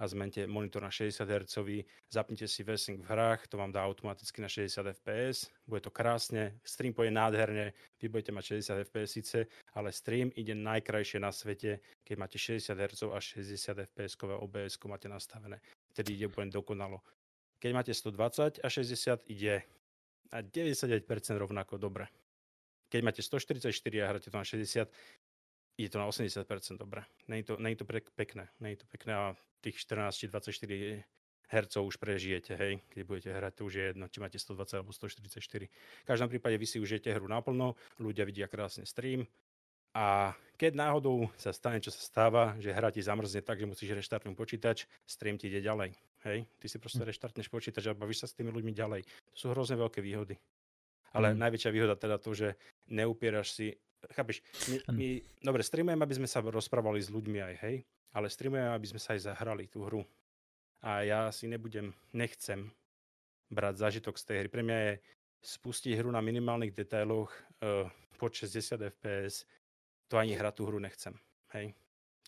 a 0.00 0.08
zmente 0.08 0.48
monitor 0.48 0.80
na 0.80 0.88
60 0.88 1.28
Hz, 1.28 1.60
zapnite 2.08 2.48
si 2.48 2.64
VSync 2.64 3.04
v 3.04 3.08
hrách, 3.12 3.44
to 3.52 3.60
vám 3.60 3.68
dá 3.68 3.84
automaticky 3.84 4.40
na 4.40 4.48
60 4.48 4.96
fps, 4.96 5.52
bude 5.68 5.84
to 5.84 5.92
krásne, 5.92 6.56
stream 6.64 6.96
pôjde 6.96 7.12
nádherne, 7.12 7.76
vy 8.00 8.08
budete 8.08 8.32
mať 8.32 8.64
60 8.64 8.88
fps 8.88 9.10
síce, 9.12 9.38
ale 9.76 9.92
stream 9.92 10.32
ide 10.32 10.56
najkrajšie 10.56 11.20
na 11.20 11.28
svete, 11.28 11.84
keď 12.00 12.16
máte 12.16 12.40
60 12.40 12.72
Hz 12.72 13.00
a 13.12 13.20
60 13.20 13.84
fps 13.92 14.16
OBS 14.16 14.80
máte 14.88 15.12
nastavené. 15.12 15.60
Vtedy 15.92 16.16
ide 16.16 16.32
úplne 16.32 16.48
dokonalo. 16.48 17.04
Keď 17.60 17.70
máte 17.76 17.92
120 17.92 18.64
a 18.64 18.68
60, 18.72 19.28
ide 19.28 19.68
a 20.32 20.40
99% 20.40 21.04
rovnako 21.36 21.76
dobre. 21.76 22.08
Keď 22.90 23.00
máte 23.06 23.22
144 23.22 23.70
a 24.02 24.06
hráte 24.10 24.28
to 24.28 24.36
na 24.36 24.44
60, 24.44 24.90
ide 25.78 25.88
to 25.88 25.98
na 25.98 26.10
80% 26.10 26.44
dobre. 26.76 27.06
Není 27.30 27.42
to, 27.46 27.56
není 27.56 27.76
to 27.78 27.86
pekné. 27.86 28.50
Není 28.60 28.76
to 28.76 28.86
pekné 28.90 29.14
a 29.14 29.24
tých 29.62 29.78
14-24 29.80 31.06
hercov 31.50 31.82
už 31.82 31.98
prežijete, 31.98 32.54
hej, 32.54 32.78
keď 32.94 33.02
budete 33.02 33.30
hrať, 33.34 33.52
to 33.58 33.62
už 33.66 33.74
je 33.74 33.84
jedno, 33.90 34.06
či 34.06 34.22
máte 34.22 34.38
120 34.38 34.86
alebo 34.86 34.94
144. 34.94 35.66
V 35.66 36.06
každom 36.06 36.30
prípade 36.30 36.54
vy 36.54 36.66
si 36.66 36.78
užijete 36.78 37.10
hru 37.10 37.26
naplno, 37.26 37.74
ľudia 37.98 38.22
vidia 38.22 38.46
krásne 38.46 38.86
stream 38.86 39.26
a 39.90 40.38
keď 40.54 40.78
náhodou 40.78 41.26
sa 41.34 41.50
stane, 41.50 41.82
čo 41.82 41.90
sa 41.90 41.98
stáva, 41.98 42.54
že 42.62 42.70
hra 42.70 42.94
ti 42.94 43.02
zamrzne 43.02 43.42
tak, 43.42 43.58
že 43.58 43.66
musíš 43.66 43.98
reštartnúť 43.98 44.38
počítač, 44.38 44.86
stream 45.02 45.34
ti 45.34 45.50
ide 45.50 45.66
ďalej. 45.66 45.98
Hej, 46.22 46.46
ty 46.62 46.66
si 46.70 46.76
proste 46.78 47.02
hm. 47.02 47.08
reštartneš 47.10 47.48
počítač 47.50 47.90
a 47.90 47.96
bavíš 47.96 48.22
sa 48.22 48.26
s 48.30 48.36
tými 48.38 48.54
ľuďmi 48.54 48.70
ďalej. 48.70 49.02
To 49.02 49.36
sú 49.36 49.46
hrozne 49.50 49.80
veľké 49.80 49.98
výhody. 50.04 50.38
Ale 51.10 51.34
mm. 51.34 51.38
najväčšia 51.42 51.70
výhoda 51.74 51.94
teda 51.98 52.16
to, 52.22 52.30
že 52.34 52.48
neupieraš 52.86 53.48
si, 53.54 53.66
chápeš, 54.14 54.42
my, 54.70 54.76
my 54.94 55.06
dobre, 55.42 55.62
streamujeme, 55.66 56.02
aby 56.02 56.16
sme 56.22 56.28
sa 56.30 56.38
rozprávali 56.42 57.02
s 57.02 57.10
ľuďmi 57.10 57.38
aj, 57.42 57.54
hej, 57.66 57.76
ale 58.14 58.26
streamujeme, 58.30 58.70
aby 58.70 58.86
sme 58.86 59.00
sa 59.02 59.18
aj 59.18 59.26
zahrali 59.26 59.66
tú 59.66 59.86
hru. 59.86 60.02
A 60.80 61.04
ja 61.04 61.28
si 61.34 61.50
nebudem, 61.50 61.92
nechcem 62.14 62.70
brať 63.50 63.82
zážitok 63.82 64.16
z 64.16 64.24
tej 64.24 64.36
hry. 64.44 64.48
Pre 64.48 64.62
mňa 64.64 64.78
je 64.78 64.92
spustiť 65.44 65.98
hru 65.98 66.08
na 66.14 66.22
minimálnych 66.22 66.72
detailoch 66.72 67.28
uh, 67.60 67.90
pod 68.16 68.32
60 68.32 68.78
fps, 69.00 69.44
to 70.06 70.14
ani 70.16 70.38
hrať 70.38 70.62
tú 70.62 70.62
hru 70.70 70.78
nechcem, 70.78 71.16
hej. 71.56 71.74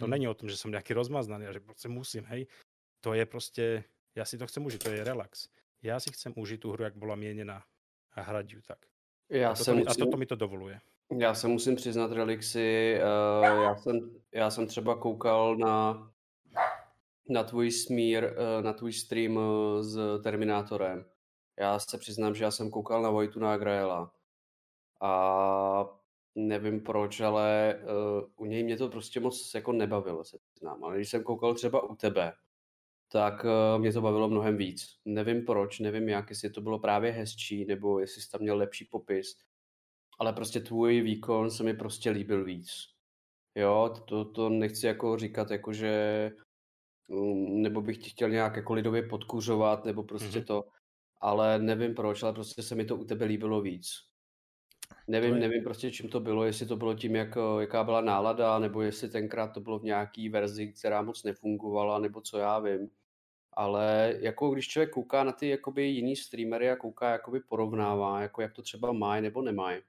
To 0.01 0.09
mm. 0.09 0.13
není 0.13 0.27
o 0.27 0.35
tom, 0.35 0.49
že 0.49 0.59
som 0.59 0.73
nejaký 0.73 0.97
rozmaznaný 0.97 1.49
a 1.49 1.55
že 1.55 1.61
proste 1.63 1.87
musím, 1.87 2.25
hej 2.29 2.49
to 3.03 3.19
je 3.19 3.25
proste, 3.27 3.65
ja 4.15 4.23
si 4.23 4.39
to 4.39 4.47
chcem 4.47 4.63
užiť, 4.63 4.81
to 4.81 4.95
je 4.95 5.03
relax. 5.03 5.51
Ja 5.83 5.99
si 5.99 6.15
chcem 6.15 6.31
užiť 6.39 6.63
tú 6.63 6.73
hru, 6.73 6.87
jak 6.87 6.95
bola 6.95 7.19
mienená 7.19 7.67
a 8.15 8.21
hrať 8.21 8.53
ju 8.53 8.61
tak. 8.67 8.79
Já 9.31 9.51
a, 9.51 9.55
toto, 9.55 9.75
musím, 9.75 9.89
a 9.89 9.95
toto 9.95 10.17
mi 10.17 10.27
to 10.27 10.37
dovoluje. 10.37 10.81
Já 11.19 11.35
se 11.35 11.49
musím 11.49 11.77
přiznat, 11.77 12.13
Relixi, 12.13 12.99
uh, 13.01 13.63
já, 13.63 13.77
jsem, 13.77 14.11
já 14.33 14.51
jsem 14.51 14.67
třeba 14.67 14.97
koukal 14.97 15.57
na, 15.57 16.11
na 17.29 17.45
tvůj 17.45 17.71
smír, 17.71 18.25
uh, 18.25 18.65
na 18.65 18.73
tvůj 18.73 18.93
stream 18.93 19.37
uh, 19.37 19.83
s 19.83 20.23
Terminátorem. 20.23 21.05
Já 21.59 21.79
se 21.79 21.99
přiznám, 21.99 22.35
že 22.35 22.45
já 22.45 22.51
jsem 22.51 22.71
koukal 22.71 23.03
na 23.03 23.11
Vojtuna 23.11 23.57
Graela. 23.57 24.13
A 25.01 25.85
nevím 26.35 26.81
proč, 26.81 27.21
ale 27.21 27.79
uh, 27.83 28.29
u 28.37 28.47
něj 28.47 28.63
mě 28.63 28.77
to 28.77 28.89
prostě 28.89 29.21
moc 29.21 29.55
jako 29.55 29.73
nebavilo, 29.73 30.25
se 30.25 30.39
přiznám. 30.39 30.85
Ale 30.85 30.97
když 30.97 31.11
jsem 31.11 31.23
koukal 31.23 31.55
třeba 31.55 31.83
u 31.83 31.97
tebe, 31.97 32.33
tak 33.13 33.45
uh, 33.45 33.81
mě 33.81 33.93
to 33.93 34.01
bavilo 34.01 34.29
mnohem 34.29 34.57
víc. 34.57 34.87
Nevím 35.05 35.45
proč, 35.45 35.79
nevím 35.79 36.09
jak, 36.09 36.31
jestli 36.31 36.51
to 36.51 36.61
bylo 36.61 36.79
právě 36.79 37.13
hezčí, 37.13 37.65
nebo 37.65 38.01
jestli 38.01 38.23
jsi 38.23 38.31
tam 38.31 38.41
měl 38.41 38.57
lepší 38.57 38.85
popis, 38.85 39.37
ale 40.19 40.33
prostě 40.33 40.61
tvůj 40.61 41.01
výkon 41.01 41.51
se 41.51 41.65
mi 41.65 41.75
prostě 41.75 42.11
líbil 42.11 42.45
víc. 42.45 42.71
Jo, 43.55 43.95
to, 44.09 44.25
to 44.25 44.49
nechci 44.49 44.87
jako 44.87 45.17
říkat, 45.17 45.51
jako 45.51 45.73
že 45.73 46.31
mm, 47.09 47.63
nebo 47.63 47.81
bych 47.81 47.99
ti 47.99 48.11
chtěl 48.11 48.31
nějak 48.31 48.57
jako 48.57 48.73
lidově 48.75 49.03
podkuřovat, 49.03 49.85
nebo 49.85 50.03
prostě 50.03 50.41
mm-hmm. 50.41 50.45
to, 50.45 50.65
ale 51.21 51.59
nevím 51.59 51.95
proč, 51.95 52.23
ale 52.23 52.33
prostě 52.33 52.63
se 52.63 52.75
mi 52.75 52.85
to 52.85 52.97
u 52.97 53.05
tebe 53.05 53.25
líbilo 53.25 53.61
víc. 53.61 53.93
Nevím, 55.09 55.35
je... 55.35 55.41
nevím 55.41 55.65
prostě 55.65 55.91
čím 55.91 56.09
to 56.11 56.21
bylo, 56.21 56.45
jestli 56.45 56.67
to 56.67 56.77
bylo 56.77 56.95
tím, 56.95 57.17
jak, 57.17 57.39
jaká 57.61 57.85
byla 57.85 58.01
nálada, 58.01 58.59
nebo 58.59 58.83
jestli 58.83 59.09
tenkrát 59.09 59.49
to 59.49 59.61
bylo 59.61 59.79
v 59.79 59.85
nějaký 59.85 60.29
verzi, 60.29 60.73
která 60.73 61.03
moc 61.03 61.25
nefungovala, 61.25 61.99
nebo 61.99 62.21
co 62.21 62.39
já 62.39 62.59
vím. 62.59 62.91
Ale 63.53 64.15
jako 64.21 64.51
když 64.51 64.69
člověk 64.69 64.91
kouká 64.91 65.25
na 65.25 65.33
ty 65.33 65.49
jakoby 65.49 65.87
jiný 65.87 66.17
streamery 66.17 66.71
a 66.71 66.77
kouká, 66.77 67.11
jakoby 67.11 67.41
porovnává, 67.41 68.23
jako 68.23 68.43
jak 68.43 68.53
to 68.53 68.63
třeba 68.63 68.93
mají 68.93 69.23
nebo 69.23 69.43
nemají, 69.43 69.83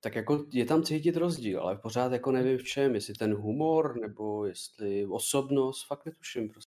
tak 0.00 0.14
jako 0.14 0.46
je 0.52 0.64
tam 0.64 0.82
cítit 0.82 1.16
rozdíl, 1.16 1.60
ale 1.60 1.76
pořád 1.76 2.12
jako 2.12 2.32
nevím 2.32 2.58
v 2.58 2.64
čem, 2.64 2.94
jestli 2.94 3.14
ten 3.14 3.34
humor, 3.34 4.00
nebo 4.00 4.46
jestli 4.46 5.06
osobnost, 5.06 5.86
fakt 5.86 6.06
netuším 6.06 6.48
prostě. 6.48 6.72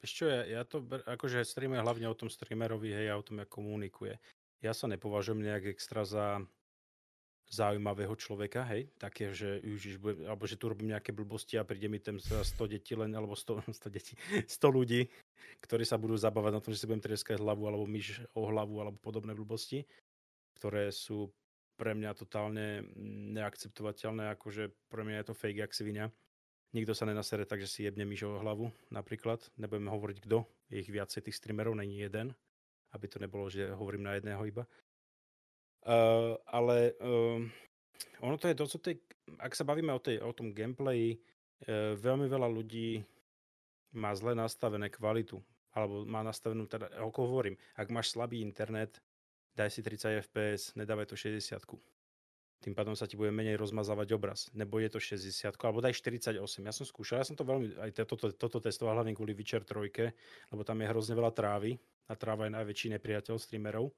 Víš 0.00 0.12
čo, 0.16 0.32
ja, 0.32 0.48
ja 0.48 0.62
to, 0.64 0.80
akože 1.04 1.44
streamuje 1.44 1.84
hlavne 1.84 2.08
o 2.08 2.16
tom 2.16 2.32
streamerovi, 2.32 2.88
hej, 2.88 3.12
a 3.12 3.20
o 3.20 3.22
tom, 3.22 3.44
jak 3.44 3.52
komunikuje. 3.52 4.16
Ja 4.64 4.72
sa 4.72 4.88
nepovažujem 4.88 5.44
nejak 5.44 5.76
extra 5.76 6.08
za 6.08 6.40
zaujímavého 7.50 8.14
človeka, 8.14 8.62
hej, 8.70 8.86
také, 8.94 9.34
že, 9.34 9.58
už, 9.66 9.98
alebo 10.22 10.46
že 10.46 10.54
tu 10.54 10.70
robím 10.70 10.94
nejaké 10.94 11.10
blbosti 11.10 11.58
a 11.58 11.66
príde 11.66 11.90
mi 11.90 11.98
tam 11.98 12.22
100 12.22 12.46
detí 12.70 12.94
len, 12.94 13.10
alebo 13.10 13.34
100, 13.34 13.74
100 13.74 13.90
detí, 13.96 14.14
100 14.46 14.70
ľudí, 14.70 15.10
ktorí 15.66 15.82
sa 15.82 15.98
budú 15.98 16.14
zabávať 16.14 16.52
na 16.54 16.62
tom, 16.62 16.70
že 16.70 16.78
si 16.78 16.86
budem 16.86 17.02
treskať 17.02 17.42
hlavu, 17.42 17.66
alebo 17.66 17.90
myš 17.90 18.22
o 18.38 18.46
hlavu, 18.46 18.78
alebo 18.78 18.96
podobné 19.02 19.34
blbosti, 19.34 19.82
ktoré 20.62 20.94
sú 20.94 21.34
pre 21.74 21.98
mňa 21.98 22.14
totálne 22.14 22.86
neakceptovateľné, 23.34 24.30
akože 24.36 24.70
pre 24.86 25.02
mňa 25.02 25.16
je 25.18 25.26
to 25.26 25.34
fake 25.34 25.58
jak 25.58 25.72
svinia. 25.74 26.06
Nikto 26.70 26.94
sa 26.94 27.02
nenasere 27.02 27.48
tak, 27.50 27.66
že 27.66 27.72
si 27.72 27.82
jebne 27.82 28.06
myš 28.06 28.30
o 28.30 28.38
hlavu, 28.38 28.70
napríklad. 28.94 29.42
Nebudeme 29.58 29.90
hovoriť 29.90 30.22
kto, 30.22 30.46
je 30.70 30.86
ich 30.86 30.92
viacej 30.92 31.26
tých 31.26 31.34
streamerov, 31.34 31.74
není 31.74 31.98
jeden, 31.98 32.30
aby 32.94 33.10
to 33.10 33.18
nebolo, 33.18 33.50
že 33.50 33.74
hovorím 33.74 34.06
na 34.06 34.14
jedného 34.14 34.38
iba. 34.46 34.70
Uh, 35.80 36.36
ale 36.44 36.92
uh, 37.00 37.40
ono 38.20 38.36
to 38.36 38.52
je 38.52 38.54
co 38.54 38.78
tej, 38.78 39.00
ak 39.40 39.56
sa 39.56 39.64
bavíme 39.64 39.92
o, 39.96 40.00
tej, 40.00 40.20
o 40.20 40.32
tom 40.36 40.52
gameplayi, 40.52 41.16
uh, 41.16 41.96
veľmi 41.96 42.28
veľa 42.28 42.48
ľudí 42.52 43.00
má 43.96 44.12
zle 44.12 44.36
nastavené 44.36 44.92
kvalitu. 44.92 45.40
Alebo 45.70 46.02
má 46.04 46.20
nastavenú, 46.26 46.66
teda, 46.66 46.90
ako 46.98 47.30
hovorím, 47.30 47.56
ak 47.78 47.88
máš 47.94 48.12
slabý 48.12 48.42
internet, 48.42 48.98
daj 49.54 49.70
si 49.70 49.80
30 49.80 50.20
fps, 50.26 50.74
nedávaj 50.74 51.06
to 51.06 51.16
60 51.16 51.56
tým 52.60 52.76
pádom 52.76 52.92
sa 52.92 53.08
ti 53.08 53.16
bude 53.16 53.32
menej 53.32 53.56
rozmazávať 53.56 54.08
obraz. 54.12 54.52
Nebo 54.52 54.76
je 54.84 54.92
to 54.92 55.00
60, 55.00 55.56
alebo 55.56 55.80
daj 55.80 55.96
48. 55.96 56.36
Ja 56.60 56.72
som 56.76 56.84
skúšal, 56.84 57.24
ja 57.24 57.26
som 57.26 57.32
to 57.32 57.40
veľmi, 57.40 57.72
aj 57.80 58.04
toto, 58.04 58.28
toto 58.36 58.60
testoval 58.60 59.00
hlavne 59.00 59.16
kvôli 59.16 59.32
Witcher 59.32 59.64
3, 59.64 60.52
lebo 60.52 60.60
tam 60.60 60.84
je 60.84 60.86
hrozne 60.92 61.16
veľa 61.16 61.32
trávy 61.32 61.80
a 62.04 62.12
tráva 62.12 62.44
je 62.44 62.60
najväčší 62.60 62.92
nepriateľ 63.00 63.40
streamerov 63.40 63.96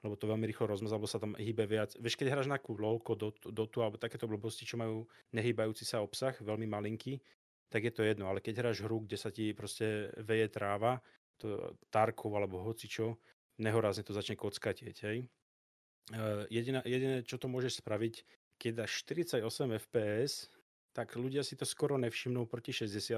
lebo 0.00 0.16
to 0.16 0.28
veľmi 0.28 0.48
rýchlo 0.48 0.64
rozmazá, 0.64 0.96
alebo 0.96 1.10
sa 1.10 1.20
tam 1.20 1.36
hýbe 1.36 1.68
viac. 1.68 1.92
Vieš, 2.00 2.16
keď 2.16 2.32
hráš 2.32 2.48
na 2.48 2.56
LOLko, 2.56 3.12
Dotu, 3.52 3.78
alebo 3.84 4.00
takéto 4.00 4.24
blbosti, 4.24 4.64
čo 4.64 4.80
majú 4.80 5.04
nehýbajúci 5.36 5.84
sa 5.84 6.00
obsah, 6.00 6.32
veľmi 6.40 6.64
malinký, 6.64 7.20
tak 7.68 7.84
je 7.84 7.92
to 7.92 8.02
jedno. 8.02 8.32
Ale 8.32 8.40
keď 8.40 8.64
hráš 8.64 8.82
hru, 8.84 9.04
kde 9.04 9.16
sa 9.20 9.28
ti 9.28 9.52
proste 9.52 10.08
veje 10.24 10.48
tráva, 10.48 11.04
to 11.36 11.76
Tarkov 11.92 12.32
alebo 12.32 12.64
hocičo, 12.64 13.20
nehorazne 13.60 14.04
to 14.04 14.16
začne 14.16 14.40
kockatieť, 14.40 14.96
hej. 15.04 15.28
Uh, 16.10 16.42
jediná, 16.50 16.82
jediné, 16.82 17.22
čo 17.22 17.38
to 17.38 17.46
môžeš 17.46 17.84
spraviť, 17.84 18.24
keď 18.60 18.84
dáš 18.84 19.04
48 19.06 19.46
fps, 19.88 20.50
tak 20.90 21.14
ľudia 21.14 21.46
si 21.46 21.54
to 21.54 21.62
skoro 21.62 21.94
nevšimnú 22.00 22.50
proti 22.50 22.74
60 22.74 23.14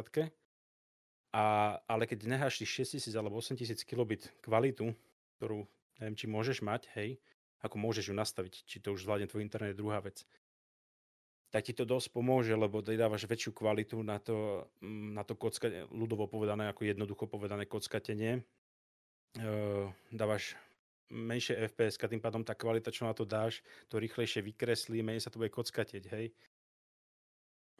a, 1.33 1.45
ale 1.89 2.05
keď 2.05 2.29
necháš 2.29 2.61
tých 2.61 2.85
6000 3.01 3.17
alebo 3.17 3.41
8000 3.41 3.89
kilobit 3.89 4.29
kvalitu, 4.45 4.93
ktorú 5.41 5.65
Neviem, 6.03 6.19
či 6.19 6.27
môžeš 6.27 6.67
mať, 6.67 6.91
hej, 6.99 7.23
ako 7.63 7.79
môžeš 7.79 8.11
ju 8.11 8.15
nastaviť, 8.19 8.67
či 8.67 8.83
to 8.83 8.91
už 8.91 9.07
zvládne 9.07 9.31
tvoj 9.31 9.47
internet, 9.47 9.79
druhá 9.79 10.03
vec. 10.03 10.27
Tak 11.55 11.63
ti 11.63 11.71
to 11.71 11.87
dosť 11.87 12.11
pomôže, 12.11 12.59
lebo 12.59 12.83
ty 12.83 12.99
dávaš 12.99 13.31
väčšiu 13.31 13.55
kvalitu 13.55 14.03
na 14.03 14.19
to, 14.19 14.67
mm, 14.83 15.15
na 15.15 15.23
to 15.23 15.39
kocka, 15.39 15.71
ľudovo 15.95 16.27
povedané, 16.27 16.67
ako 16.67 16.91
jednoducho 16.91 17.31
povedané 17.31 17.71
kockatenie. 17.71 18.43
Uh, 19.39 19.95
dávaš 20.11 20.59
menšie 21.07 21.55
FPS, 21.71 22.03
tým 22.03 22.19
pádom 22.19 22.43
tá 22.43 22.59
kvalita, 22.59 22.91
čo 22.91 23.07
na 23.07 23.15
to 23.15 23.23
dáš, 23.23 23.63
to 23.87 24.03
rýchlejšie 24.03 24.43
vykreslí, 24.43 25.07
menej 25.07 25.23
sa 25.23 25.31
to 25.31 25.39
bude 25.39 25.55
kockateť, 25.55 26.03
hej. 26.19 26.35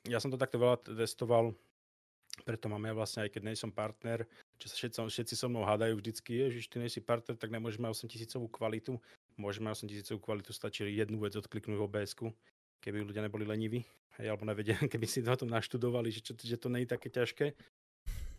Ja 0.07 0.23
som 0.23 0.31
to 0.31 0.39
takto 0.39 0.63
veľa 0.63 0.79
testoval, 0.87 1.57
preto 2.45 2.71
mám 2.71 2.87
ja 2.87 2.95
vlastne, 2.95 3.27
aj 3.27 3.35
keď 3.35 3.43
nejsem 3.51 3.73
partner, 3.73 4.25
čo 4.63 4.71
sa 4.71 4.79
všetci, 4.79 4.99
všetci 5.03 5.35
so 5.35 5.51
mnou 5.51 5.67
hádajú 5.67 5.99
vždycky, 5.99 6.39
ježiš, 6.39 6.71
ty 6.71 6.79
nejsi 6.79 7.03
partner, 7.03 7.35
tak 7.35 7.51
nemôžeš 7.51 7.83
mať 7.83 7.91
8000 8.07 8.47
kvalitu. 8.47 9.03
Môžeme 9.35 9.75
mať 9.75 9.91
8000 9.91 10.23
kvalitu, 10.23 10.55
stačí 10.55 10.87
jednu 10.87 11.19
vec 11.19 11.35
odkliknúť 11.35 11.75
v 11.75 11.87
obs 11.91 12.15
keby 12.83 13.07
ľudia 13.07 13.23
neboli 13.23 13.47
leniví, 13.47 13.87
alebo 14.19 14.43
nevedia, 14.43 14.75
keby 14.93 15.07
si 15.07 15.23
na 15.23 15.39
tom 15.39 15.51
naštudovali, 15.51 16.11
že, 16.11 16.21
čo, 16.23 16.33
že 16.35 16.59
to 16.59 16.67
nie 16.71 16.83
je 16.85 16.95
také 16.95 17.09
ťažké. 17.11 17.55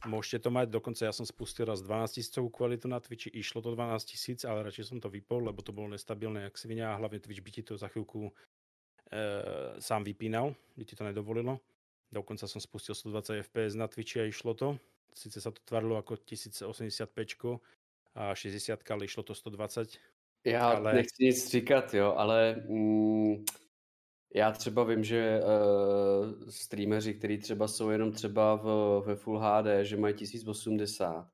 Môžete 0.03 0.43
to 0.43 0.49
mať, 0.51 0.67
dokonca 0.67 0.99
ja 1.07 1.15
som 1.15 1.23
spustil 1.23 1.63
raz 1.63 1.79
12 1.79 2.19
000 2.19 2.51
kvalitu 2.51 2.91
na 2.91 2.99
Twitchi, 2.99 3.31
išlo 3.31 3.63
to 3.63 3.71
12 3.71 4.03
tisíc, 4.03 4.43
ale 4.43 4.67
radšej 4.67 4.91
som 4.91 4.99
to 4.99 5.07
vypol, 5.07 5.47
lebo 5.47 5.63
to 5.63 5.71
bolo 5.71 5.95
nestabilné 5.95 6.43
jak 6.43 6.59
svinia 6.59 6.91
a 6.91 6.99
hlavne 6.99 7.23
Twitch 7.23 7.39
by 7.39 7.51
ti 7.55 7.63
to 7.63 7.79
za 7.79 7.87
chvíľku 7.87 8.27
e, 8.27 8.31
sám 9.79 10.03
vypínal, 10.03 10.51
by 10.75 10.83
ti 10.83 10.99
to 10.99 11.07
nedovolilo. 11.07 11.63
Dokonca 12.11 12.51
som 12.51 12.59
spustil 12.59 12.99
120 12.99 13.47
fps 13.47 13.79
na 13.79 13.87
Twitchi 13.87 14.19
a 14.19 14.27
išlo 14.27 14.51
to. 14.51 14.75
Sice 15.13 15.41
sa 15.41 15.51
to 15.51 15.61
tvarilo 15.65 15.97
ako 15.97 16.17
1085 16.17 17.61
a 18.15 18.35
60, 18.35 18.91
ale 18.91 19.05
išlo 19.05 19.23
to 19.23 19.35
120. 19.35 19.89
Já 20.45 20.69
ale... 20.69 20.93
nechci 20.93 21.23
nic 21.23 21.49
říkat, 21.49 21.93
jo, 21.93 22.13
ale 22.17 22.55
mm, 22.67 23.45
já 24.35 24.51
třeba 24.51 24.83
vím, 24.83 25.03
že 25.03 25.39
uh, 25.41 26.49
streameři, 26.49 27.13
kteří 27.13 27.37
třeba 27.37 27.67
jsou 27.67 27.89
jenom 27.89 28.11
třeba 28.11 28.55
v, 28.55 28.65
ve 29.05 29.15
Full 29.15 29.39
HD, 29.39 29.67
že 29.81 29.97
mají 29.97 30.13
1080, 30.13 31.07
mm-hmm. 31.07 31.27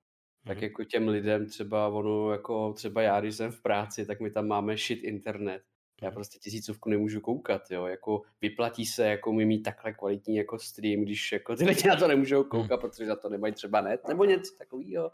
tak 0.48 0.58
mhm. 0.58 0.64
jako 0.64 0.84
těm 0.84 1.08
lidem 1.08 1.46
třeba 1.46 1.88
ono, 1.88 2.32
jako 2.32 2.74
třeba 2.74 3.02
já, 3.02 3.20
když 3.20 3.36
jsem 3.36 3.52
v 3.52 3.62
práci, 3.62 4.06
tak 4.06 4.20
my 4.20 4.32
tam 4.32 4.48
máme 4.48 4.78
shit 4.78 5.04
internet 5.04 5.64
já 6.02 6.12
prostě 6.12 6.40
tisícovku 6.40 6.90
nemůžu 6.90 7.22
koukat, 7.22 7.72
jo, 7.72 7.86
jako 7.86 8.22
vyplatí 8.42 8.86
se 8.86 9.08
jako 9.08 9.34
mi 9.34 9.46
mít 9.46 9.64
takhle 9.64 9.94
kvalitní 9.94 10.36
jako 10.36 10.60
stream, 10.60 11.02
když 11.02 11.32
jako 11.32 11.56
ty 11.56 11.66
lidi 11.66 11.88
na 11.88 11.96
to 11.96 12.08
nemůžou 12.08 12.42
hmm. 12.42 12.50
koukat, 12.50 12.82
hmm. 12.82 12.90
protože 12.90 13.06
za 13.06 13.16
to 13.16 13.30
nemají 13.30 13.54
třeba 13.54 13.82
net, 13.82 14.08
nebo 14.08 14.26
něco 14.26 14.56
takového. 14.58 15.12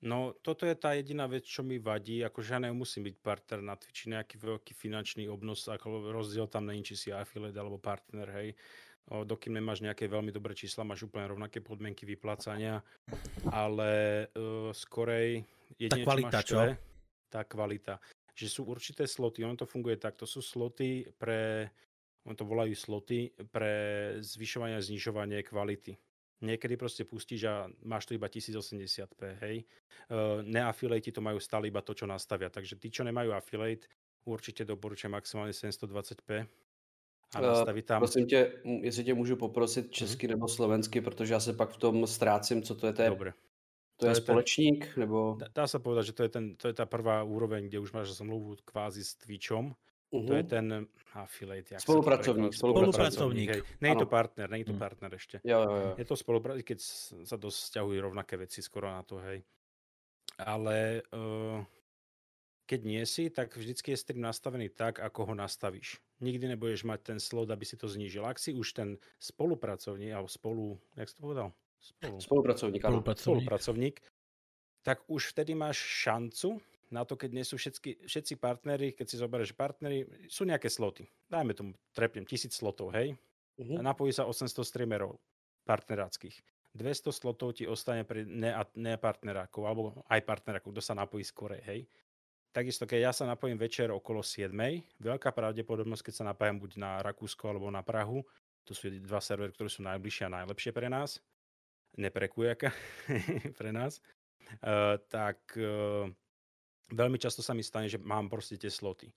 No, 0.00 0.32
toto 0.40 0.64
je 0.64 0.72
tá 0.80 0.96
jediná 0.96 1.28
vec, 1.28 1.44
čo 1.44 1.60
mi 1.60 1.76
vadí, 1.76 2.24
akože 2.24 2.56
ja 2.56 2.60
nemusím 2.64 3.04
byť 3.12 3.16
partner 3.20 3.60
na 3.60 3.76
Twitchi, 3.76 4.08
nejaký 4.08 4.40
veľký 4.40 4.72
finančný 4.72 5.28
obnos, 5.28 5.68
ako 5.68 6.08
rozdiel 6.08 6.48
tam 6.48 6.72
není, 6.72 6.80
či 6.80 6.96
si 6.96 7.08
affiliate 7.12 7.60
alebo 7.60 7.76
partner, 7.76 8.24
hej. 8.32 8.56
O, 9.12 9.28
dokým 9.28 9.60
nemáš 9.60 9.84
nejaké 9.84 10.08
veľmi 10.08 10.32
dobré 10.32 10.56
čísla, 10.56 10.88
máš 10.88 11.04
úplne 11.04 11.28
rovnaké 11.28 11.60
podmienky 11.60 12.08
vyplácania, 12.08 12.80
ale 13.52 14.24
uh, 14.32 14.72
skorej 14.72 15.44
jedine, 15.76 16.00
tá 16.00 16.08
kvalita, 16.08 16.38
čo? 16.40 16.48
čo? 16.48 16.60
Je, 16.64 16.72
tá 17.28 17.40
kvalita 17.44 17.94
že 18.40 18.48
sú 18.48 18.64
určité 18.64 19.04
sloty, 19.04 19.44
ono 19.44 19.52
to 19.52 19.68
funguje 19.68 20.00
tak, 20.00 20.16
to 20.16 20.24
sú 20.24 20.40
sloty 20.40 21.04
pre, 21.20 21.68
on 22.24 22.32
to 22.32 22.48
volajú 22.48 22.72
sloty 22.72 23.36
pre 23.52 23.72
zvyšovanie 24.24 24.80
a 24.80 24.84
znižovanie 24.84 25.44
kvality. 25.44 26.00
Niekedy 26.40 26.80
proste 26.80 27.04
pustíš 27.04 27.44
a 27.44 27.68
máš 27.84 28.08
to 28.08 28.16
iba 28.16 28.24
1080p, 28.24 29.20
hej. 29.44 29.68
Neafiliati 30.48 31.12
to 31.12 31.20
majú 31.20 31.36
stále 31.36 31.68
iba 31.68 31.84
to, 31.84 31.92
čo 31.92 32.08
nastavia. 32.08 32.48
Takže 32.48 32.80
tí, 32.80 32.88
čo 32.88 33.04
nemajú 33.04 33.36
affiliate, 33.36 33.84
určite 34.24 34.64
doporučujem 34.64 35.12
maximálne 35.12 35.52
720p 35.52 36.48
a 37.36 37.38
nastaviť 37.44 37.84
tam... 37.84 38.00
Prosím 38.00 38.26
tě, 38.26 38.52
jestli 38.64 39.04
tě 39.04 39.14
můžu 39.14 39.36
poprosit 39.36 39.92
česky 39.92 40.26
mm-hmm. 40.26 40.30
nebo 40.30 40.48
slovensky, 40.48 41.00
protože 41.00 41.34
já 41.34 41.40
se 41.40 41.52
pak 41.52 41.70
v 41.70 41.76
tom 41.76 42.06
ztrácím, 42.06 42.62
co 42.62 42.74
to 42.74 42.86
je. 42.86 42.92
To 42.92 43.02
je 43.02 43.10
Dobre. 43.10 43.32
To, 44.00 44.08
to 44.08 44.12
je 44.12 44.16
společník? 44.16 44.96
Ten, 44.96 45.04
nebo... 45.04 45.36
Dá, 45.36 45.52
dá 45.52 45.64
sa 45.68 45.76
povedať, 45.76 46.10
že 46.10 46.14
to 46.16 46.22
je, 46.24 46.30
ten, 46.32 46.44
to 46.56 46.72
je 46.72 46.74
tá 46.74 46.88
prvá 46.88 47.20
úroveň, 47.20 47.68
kde 47.68 47.84
už 47.84 47.92
máš 47.92 48.16
zmluvu 48.16 48.56
kvázi 48.64 49.04
s 49.04 49.20
Twitchom. 49.20 49.76
Uh-huh. 50.10 50.26
To 50.26 50.32
je 50.34 50.42
mhm. 50.42 50.50
ten 50.50 50.66
affiliate. 51.14 51.76
Jak 51.76 51.84
spolupracovník. 51.84 52.50
Spolupracovník. 52.56 53.48
Hej. 53.52 53.62
Nie 53.78 53.92
je 53.94 54.02
to 54.02 54.10
partner, 54.10 54.50
nie 54.50 54.64
je 54.64 54.72
to 54.72 54.76
mhm. 54.76 54.82
partner 54.82 55.10
ešte. 55.14 55.36
Jo, 55.44 55.58
jo, 55.62 55.74
jo. 55.76 55.90
Je 56.00 56.06
to 56.08 56.16
spolupracovník, 56.16 56.66
keď 56.66 56.80
sa 57.28 57.36
dosť 57.36 57.78
rovnaké 58.00 58.34
veci 58.40 58.64
skoro 58.64 58.90
na 58.90 59.04
to, 59.04 59.20
hej. 59.22 59.44
Ale 60.40 61.04
uh, 61.12 61.60
keď 62.70 62.80
nie 62.86 63.02
si, 63.02 63.28
tak 63.34 63.58
vždycky 63.58 63.92
je 63.92 63.98
stream 63.98 64.22
nastavený 64.22 64.70
tak, 64.70 65.02
ako 65.02 65.30
ho 65.30 65.34
nastavíš. 65.34 65.98
Nikdy 66.22 66.54
nebudeš 66.54 66.86
mať 66.86 67.00
ten 67.02 67.18
slot, 67.18 67.50
aby 67.50 67.66
si 67.66 67.74
to 67.74 67.90
znížil. 67.90 68.22
Ak 68.22 68.38
si 68.38 68.54
už 68.54 68.72
ten 68.72 68.88
spolupracovník, 69.18 70.14
alebo 70.14 70.30
spolu, 70.30 70.78
jak 70.94 71.10
si 71.10 71.18
to 71.18 71.22
povedal? 71.26 71.50
Spolu. 71.80 72.20
Spolupracovník, 72.20 72.82
Spolupracovník. 72.84 73.24
Spolupracovník. 73.24 73.96
Tak 74.84 75.08
už 75.08 75.32
vtedy 75.32 75.56
máš 75.56 75.80
šancu 75.80 76.60
na 76.90 77.06
to, 77.06 77.14
keď 77.14 77.30
nie 77.32 77.46
sú 77.46 77.54
všetky, 77.56 78.04
všetci 78.04 78.34
partnery, 78.36 78.92
keď 78.92 79.06
si 79.06 79.16
zoberieš 79.16 79.54
partnery, 79.54 80.04
sú 80.26 80.42
nejaké 80.42 80.66
sloty. 80.66 81.06
Dajme 81.30 81.54
tomu, 81.54 81.72
trepnem, 81.94 82.26
tisíc 82.26 82.58
slotov, 82.58 82.90
hej? 82.92 83.14
Uh-huh. 83.56 83.78
A 83.78 83.80
napojí 83.80 84.10
sa 84.10 84.26
800 84.26 84.66
streamerov. 84.66 85.16
partneráckých. 85.64 86.34
200 86.74 87.14
slotov 87.14 87.58
ti 87.58 87.66
ostane 87.66 88.02
pre 88.02 88.26
ne, 88.26 88.54
ne 88.74 88.94
partnerákov, 88.98 89.62
alebo 89.66 89.82
aj 90.06 90.20
partnerákov, 90.22 90.70
kto 90.74 90.82
sa 90.82 90.94
napojí 90.98 91.22
skôr, 91.22 91.58
hej. 91.62 91.86
Takisto, 92.50 92.82
keď 92.82 93.10
ja 93.10 93.12
sa 93.14 93.30
napojím 93.30 93.54
večer 93.54 93.94
okolo 93.94 94.26
7, 94.26 94.50
veľká 94.98 95.30
pravdepodobnosť, 95.30 96.10
keď 96.10 96.14
sa 96.14 96.24
napájam 96.26 96.58
buď 96.58 96.82
na 96.82 96.90
Rakúsko 97.06 97.46
alebo 97.46 97.70
na 97.70 97.86
Prahu, 97.86 98.26
to 98.66 98.74
sú 98.74 98.90
dva 99.06 99.22
servery, 99.22 99.54
ktoré 99.54 99.70
sú 99.70 99.86
najbližšie 99.86 100.26
a 100.26 100.34
najlepšie 100.42 100.74
pre 100.74 100.90
nás, 100.90 101.22
neprekujaka 101.98 102.70
pre 103.58 103.70
nás, 103.74 103.98
uh, 104.62 104.98
tak 105.10 105.40
uh, 105.58 106.06
veľmi 106.92 107.18
často 107.18 107.40
sa 107.40 107.54
mi 107.54 107.62
stane, 107.62 107.90
že 107.90 107.98
mám 107.98 108.30
proste 108.30 108.58
tie 108.58 108.70
sloty. 108.70 109.10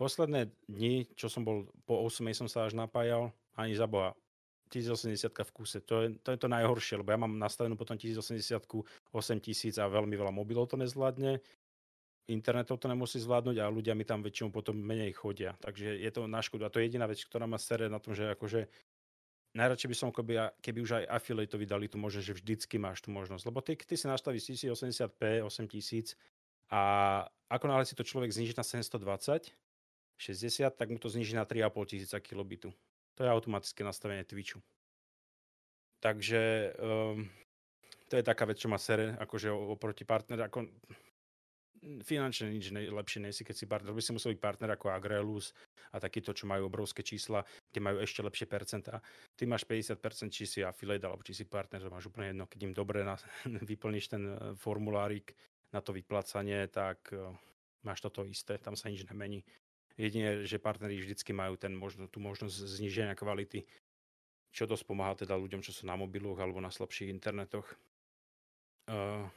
Posledné 0.00 0.48
dni, 0.64 1.12
čo 1.12 1.28
som 1.28 1.44
bol, 1.44 1.68
po 1.84 2.00
8 2.08 2.24
som 2.32 2.48
sa 2.48 2.64
až 2.64 2.72
napájal, 2.72 3.36
ani 3.52 3.76
za 3.76 3.84
boha, 3.84 4.16
1080 4.70 5.34
v 5.34 5.50
kuse. 5.52 5.78
To 5.84 6.06
je, 6.06 6.08
to 6.22 6.30
je 6.30 6.38
to 6.38 6.48
najhoršie, 6.48 7.02
lebo 7.02 7.10
ja 7.10 7.18
mám 7.18 7.34
nastavenú 7.36 7.74
potom 7.74 7.98
1080 7.98 8.62
8000 9.10 9.82
a 9.82 9.90
veľmi 9.90 10.14
veľa 10.14 10.30
mobilov 10.30 10.70
to 10.70 10.78
nezvládne. 10.78 11.42
Internetov 12.30 12.78
to 12.78 12.86
nemusí 12.86 13.18
zvládnuť 13.18 13.58
a 13.58 13.66
ľudia 13.66 13.98
mi 13.98 14.06
tam 14.06 14.22
väčšinou 14.22 14.54
potom 14.54 14.78
menej 14.78 15.10
chodia. 15.18 15.58
Takže 15.58 15.98
je 15.98 16.10
to 16.14 16.30
na 16.30 16.38
škodu. 16.38 16.70
A 16.70 16.72
to 16.72 16.78
je 16.78 16.86
jediná 16.86 17.10
vec, 17.10 17.18
ktorá 17.18 17.50
ma 17.50 17.58
sere 17.58 17.90
na 17.90 17.98
tom, 17.98 18.14
že 18.14 18.30
akože 18.30 18.70
najradšej 19.54 19.88
by 19.90 19.96
som, 19.96 20.08
keby, 20.14 20.54
keby 20.62 20.78
už 20.82 20.90
aj 21.02 21.04
affiliate 21.10 21.56
vydali 21.58 21.90
tu 21.90 21.98
možnosť, 21.98 22.26
že 22.26 22.38
vždycky 22.38 22.76
máš 22.78 23.02
tú 23.02 23.10
možnosť. 23.10 23.44
Lebo 23.50 23.58
ty, 23.62 23.74
ty 23.74 23.94
si 23.98 24.06
nastavíš 24.06 24.54
1080p, 24.66 25.42
8000 25.42 26.14
a 26.70 26.80
ako 27.50 27.64
náhle 27.66 27.82
si 27.82 27.98
to 27.98 28.06
človek 28.06 28.30
zniží 28.30 28.54
na 28.54 28.62
720, 28.62 29.50
60, 30.20 30.70
tak 30.76 30.86
mu 30.86 30.98
to 31.02 31.10
zniží 31.10 31.34
na 31.34 31.42
3,5 31.42 31.90
tisíca 31.90 32.18
kilobitu. 32.22 32.70
To 33.18 33.26
je 33.26 33.30
automatické 33.30 33.82
nastavenie 33.82 34.22
Twitchu. 34.22 34.62
Takže 36.00 36.72
um, 36.78 37.26
to 38.08 38.16
je 38.16 38.24
taká 38.24 38.46
vec, 38.46 38.56
čo 38.56 38.70
má 38.70 38.78
sere, 38.80 39.18
akože 39.18 39.50
oproti 39.50 40.06
partner, 40.06 40.48
ako 40.48 40.70
finančne 42.04 42.52
nič 42.52 42.72
ne, 42.72 42.84
lepšie 42.88 43.20
nie 43.24 43.32
si, 43.32 43.42
keď 43.44 43.56
si 43.56 43.64
partner. 43.64 43.92
By 43.96 44.02
si 44.04 44.12
musel 44.12 44.36
byť 44.36 44.40
partner 44.40 44.70
ako 44.76 44.92
Agrelus 44.92 45.56
a 45.92 45.96
takýto, 46.00 46.36
čo 46.36 46.44
majú 46.44 46.68
obrovské 46.68 47.00
čísla, 47.00 47.44
kde 47.70 47.80
majú 47.80 48.02
ešte 48.02 48.20
lepšie 48.20 48.46
percentá. 48.50 48.98
Ty 49.38 49.46
máš 49.46 49.62
50%, 49.62 50.34
či 50.34 50.44
si 50.44 50.58
affiliate 50.60 51.06
alebo 51.06 51.22
či 51.22 51.32
si 51.32 51.46
partner, 51.46 51.86
to 51.86 51.94
máš 51.94 52.10
úplne 52.10 52.34
jedno. 52.34 52.44
Keď 52.50 52.60
im 52.66 52.74
dobre 52.74 53.06
na, 53.06 53.14
vyplníš 53.70 54.06
ten 54.10 54.22
eh, 54.26 54.36
formulárik 54.58 55.32
na 55.70 55.78
to 55.78 55.94
vyplacanie, 55.94 56.66
tak 56.66 57.14
uh, 57.14 57.30
máš 57.86 58.02
toto 58.02 58.26
isté, 58.26 58.58
tam 58.58 58.74
sa 58.74 58.90
nič 58.90 59.06
nemení. 59.06 59.46
Jedine, 59.94 60.42
že 60.42 60.58
partneri 60.58 60.98
vždycky 60.98 61.30
majú 61.30 61.54
ten 61.54 61.70
možno, 61.78 62.10
tú 62.10 62.18
možnosť 62.18 62.58
zniženia 62.58 63.14
kvality, 63.14 63.62
čo 64.50 64.66
dosť 64.66 64.82
pomáha 64.82 65.14
teda 65.14 65.38
ľuďom, 65.38 65.62
čo 65.62 65.70
sú 65.70 65.86
na 65.86 65.94
mobiloch 65.94 66.42
alebo 66.42 66.58
na 66.58 66.74
slabších 66.74 67.06
internetoch. 67.06 67.70
Uh, 68.90 69.30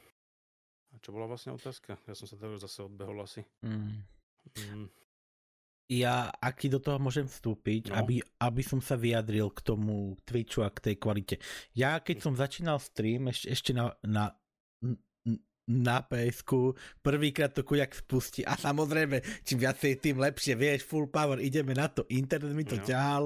a 0.90 0.94
čo 0.98 1.14
bola 1.14 1.30
vlastne 1.30 1.54
otázka? 1.54 2.02
Ja 2.10 2.18
som 2.18 2.26
sa 2.26 2.34
teda 2.34 2.58
zase 2.58 2.82
odbehol 2.82 3.22
asi. 3.22 3.46
Mm. 3.62 4.02
Mm. 4.58 4.90
Ja, 5.84 6.32
aký 6.40 6.72
do 6.72 6.80
toho 6.80 6.96
môžem 6.96 7.28
vstúpiť, 7.28 7.92
no. 7.92 8.00
aby, 8.00 8.24
aby 8.40 8.62
som 8.64 8.80
sa 8.80 8.96
vyjadril 8.96 9.52
k 9.52 9.60
tomu 9.60 10.16
Twitchu 10.24 10.64
a 10.64 10.72
k 10.72 10.90
tej 10.90 10.96
kvalite. 10.96 11.36
Ja, 11.76 12.00
keď 12.00 12.24
som 12.24 12.32
začínal 12.32 12.80
stream, 12.80 13.28
ešte, 13.28 13.52
ešte 13.52 13.70
na, 13.76 13.92
na 14.00 14.32
na 15.64 16.04
ps 16.04 16.44
prvýkrát 17.00 17.48
to 17.48 17.64
kujak 17.64 17.96
spustí 17.96 18.44
a 18.44 18.52
samozrejme, 18.52 19.24
čím 19.48 19.64
viacej, 19.64 19.96
tým 19.96 20.20
lepšie, 20.20 20.60
vieš, 20.60 20.84
full 20.84 21.08
power, 21.08 21.40
ideme 21.40 21.72
na 21.72 21.88
to, 21.88 22.04
internet 22.12 22.52
mi 22.52 22.68
to 22.68 22.76
no. 22.76 22.84
ťahal. 22.84 23.24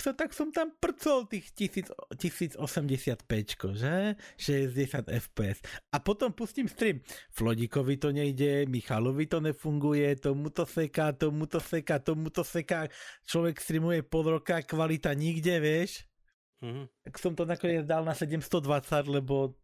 So, 0.00 0.16
tak 0.16 0.32
som 0.32 0.48
tam 0.48 0.72
prcol 0.72 1.28
tých 1.28 1.52
1080p, 1.52 3.32
že? 3.76 4.16
60 4.40 5.12
fps. 5.12 5.58
A 5.92 6.00
potom 6.00 6.32
pustím 6.32 6.72
stream. 6.72 7.04
Flodikovi 7.30 8.00
to 8.00 8.08
nejde, 8.08 8.64
Michalovi 8.64 9.28
to 9.28 9.44
nefunguje, 9.44 10.16
tomu 10.16 10.48
to 10.48 10.64
seká, 10.64 11.12
tomu 11.12 11.44
to 11.44 11.60
seká, 11.60 12.00
tomu 12.00 12.32
to 12.32 12.40
seká. 12.40 12.88
Človek 13.28 13.60
streamuje 13.60 14.00
pol 14.02 14.40
roka, 14.40 14.64
kvalita 14.64 15.12
nikde, 15.12 15.60
vieš? 15.60 16.08
Mm-hmm. 16.64 17.04
Tak 17.04 17.14
som 17.20 17.36
to 17.36 17.44
nakoniec 17.44 17.84
dal 17.84 18.04
na 18.04 18.16
720, 18.16 19.04
lebo 19.04 19.60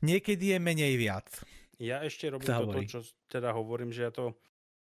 Niekedy 0.00 0.56
je 0.56 0.58
menej 0.62 0.94
viac. 0.94 1.26
Ja 1.80 2.04
ešte 2.04 2.28
robím 2.28 2.46
toto, 2.46 2.80
čo 2.84 3.00
teda 3.32 3.56
hovorím, 3.56 3.90
že 3.90 4.06
ja 4.08 4.12
to, 4.12 4.36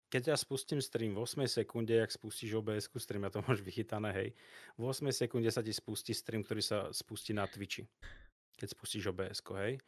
keď 0.10 0.34
ja 0.34 0.38
spustím 0.38 0.80
stream 0.82 1.18
v 1.18 1.24
8 1.24 1.46
sekunde, 1.50 1.98
ak 1.98 2.14
spustíš 2.14 2.58
obs 2.62 2.90
stream, 3.02 3.26
ja 3.26 3.32
to 3.34 3.42
máš 3.46 3.62
vychytané, 3.66 4.10
hej, 4.14 4.30
v 4.78 4.84
8 4.86 5.10
sekunde 5.12 5.50
sa 5.50 5.66
ti 5.66 5.74
spustí 5.74 6.14
stream, 6.14 6.46
ktorý 6.46 6.62
sa 6.62 6.78
spustí 6.94 7.34
na 7.34 7.50
Twitchi, 7.50 7.86
keď 8.56 8.68
spustíš 8.72 9.12
obs 9.12 9.42
hej. 9.60 9.82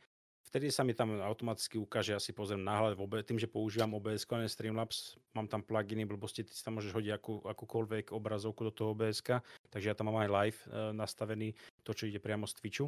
Vtedy 0.47 0.71
sa 0.71 0.87
mi 0.87 0.95
tam 0.95 1.19
automaticky 1.19 1.75
ukáže, 1.75 2.15
ja 2.15 2.23
si 2.23 2.31
pozriem 2.31 2.63
náhľad, 2.63 2.95
tým, 3.27 3.35
že 3.35 3.51
používam 3.51 3.99
OBS 3.99 4.23
a 4.31 4.39
ne 4.39 4.47
Streamlabs, 4.47 5.19
mám 5.35 5.43
tam 5.43 5.59
pluginy, 5.59 6.07
blbosti, 6.07 6.47
ty 6.47 6.55
si 6.55 6.63
tam 6.63 6.79
môžeš 6.79 6.95
hodiť 6.95 7.11
akú, 7.19 7.43
akúkoľvek 7.43 8.15
obrazovku 8.15 8.63
do 8.63 8.71
toho 8.71 8.95
obs 8.95 9.19
takže 9.67 9.91
ja 9.91 9.95
tam 9.95 10.07
mám 10.07 10.23
aj 10.23 10.31
live 10.31 10.59
e, 10.63 10.95
nastavený, 10.95 11.51
to, 11.83 11.91
čo 11.91 12.07
ide 12.07 12.23
priamo 12.23 12.47
z 12.47 12.63
Twitchu 12.63 12.87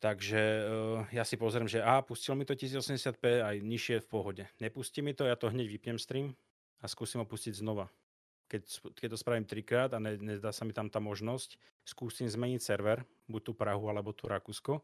Takže 0.00 0.40
uh, 0.40 1.04
ja 1.12 1.28
si 1.28 1.36
pozriem, 1.36 1.68
že 1.68 1.84
a 1.84 2.00
pustil 2.00 2.32
mi 2.32 2.48
to 2.48 2.56
1080p 2.56 3.44
aj 3.44 3.56
nižšie 3.60 4.00
v 4.00 4.08
pohode. 4.08 4.44
Nepustí 4.56 5.04
mi 5.04 5.12
to, 5.12 5.28
ja 5.28 5.36
to 5.36 5.52
hneď 5.52 5.68
vypnem 5.68 6.00
stream 6.00 6.32
a 6.80 6.88
skúsim 6.88 7.20
ho 7.20 7.28
pustiť 7.28 7.60
znova. 7.60 7.92
Keď, 8.48 8.96
keď 8.96 9.08
to 9.12 9.20
spravím 9.20 9.44
trikrát 9.44 9.92
a 9.92 10.00
ne, 10.00 10.16
nedá 10.16 10.56
sa 10.56 10.64
mi 10.64 10.72
tam 10.72 10.88
tá 10.88 11.04
možnosť, 11.04 11.60
skúsim 11.84 12.26
zmeniť 12.26 12.64
server, 12.64 13.04
buď 13.28 13.42
tu 13.44 13.52
Prahu 13.52 13.92
alebo 13.92 14.16
tu 14.16 14.24
Rakúsko. 14.24 14.80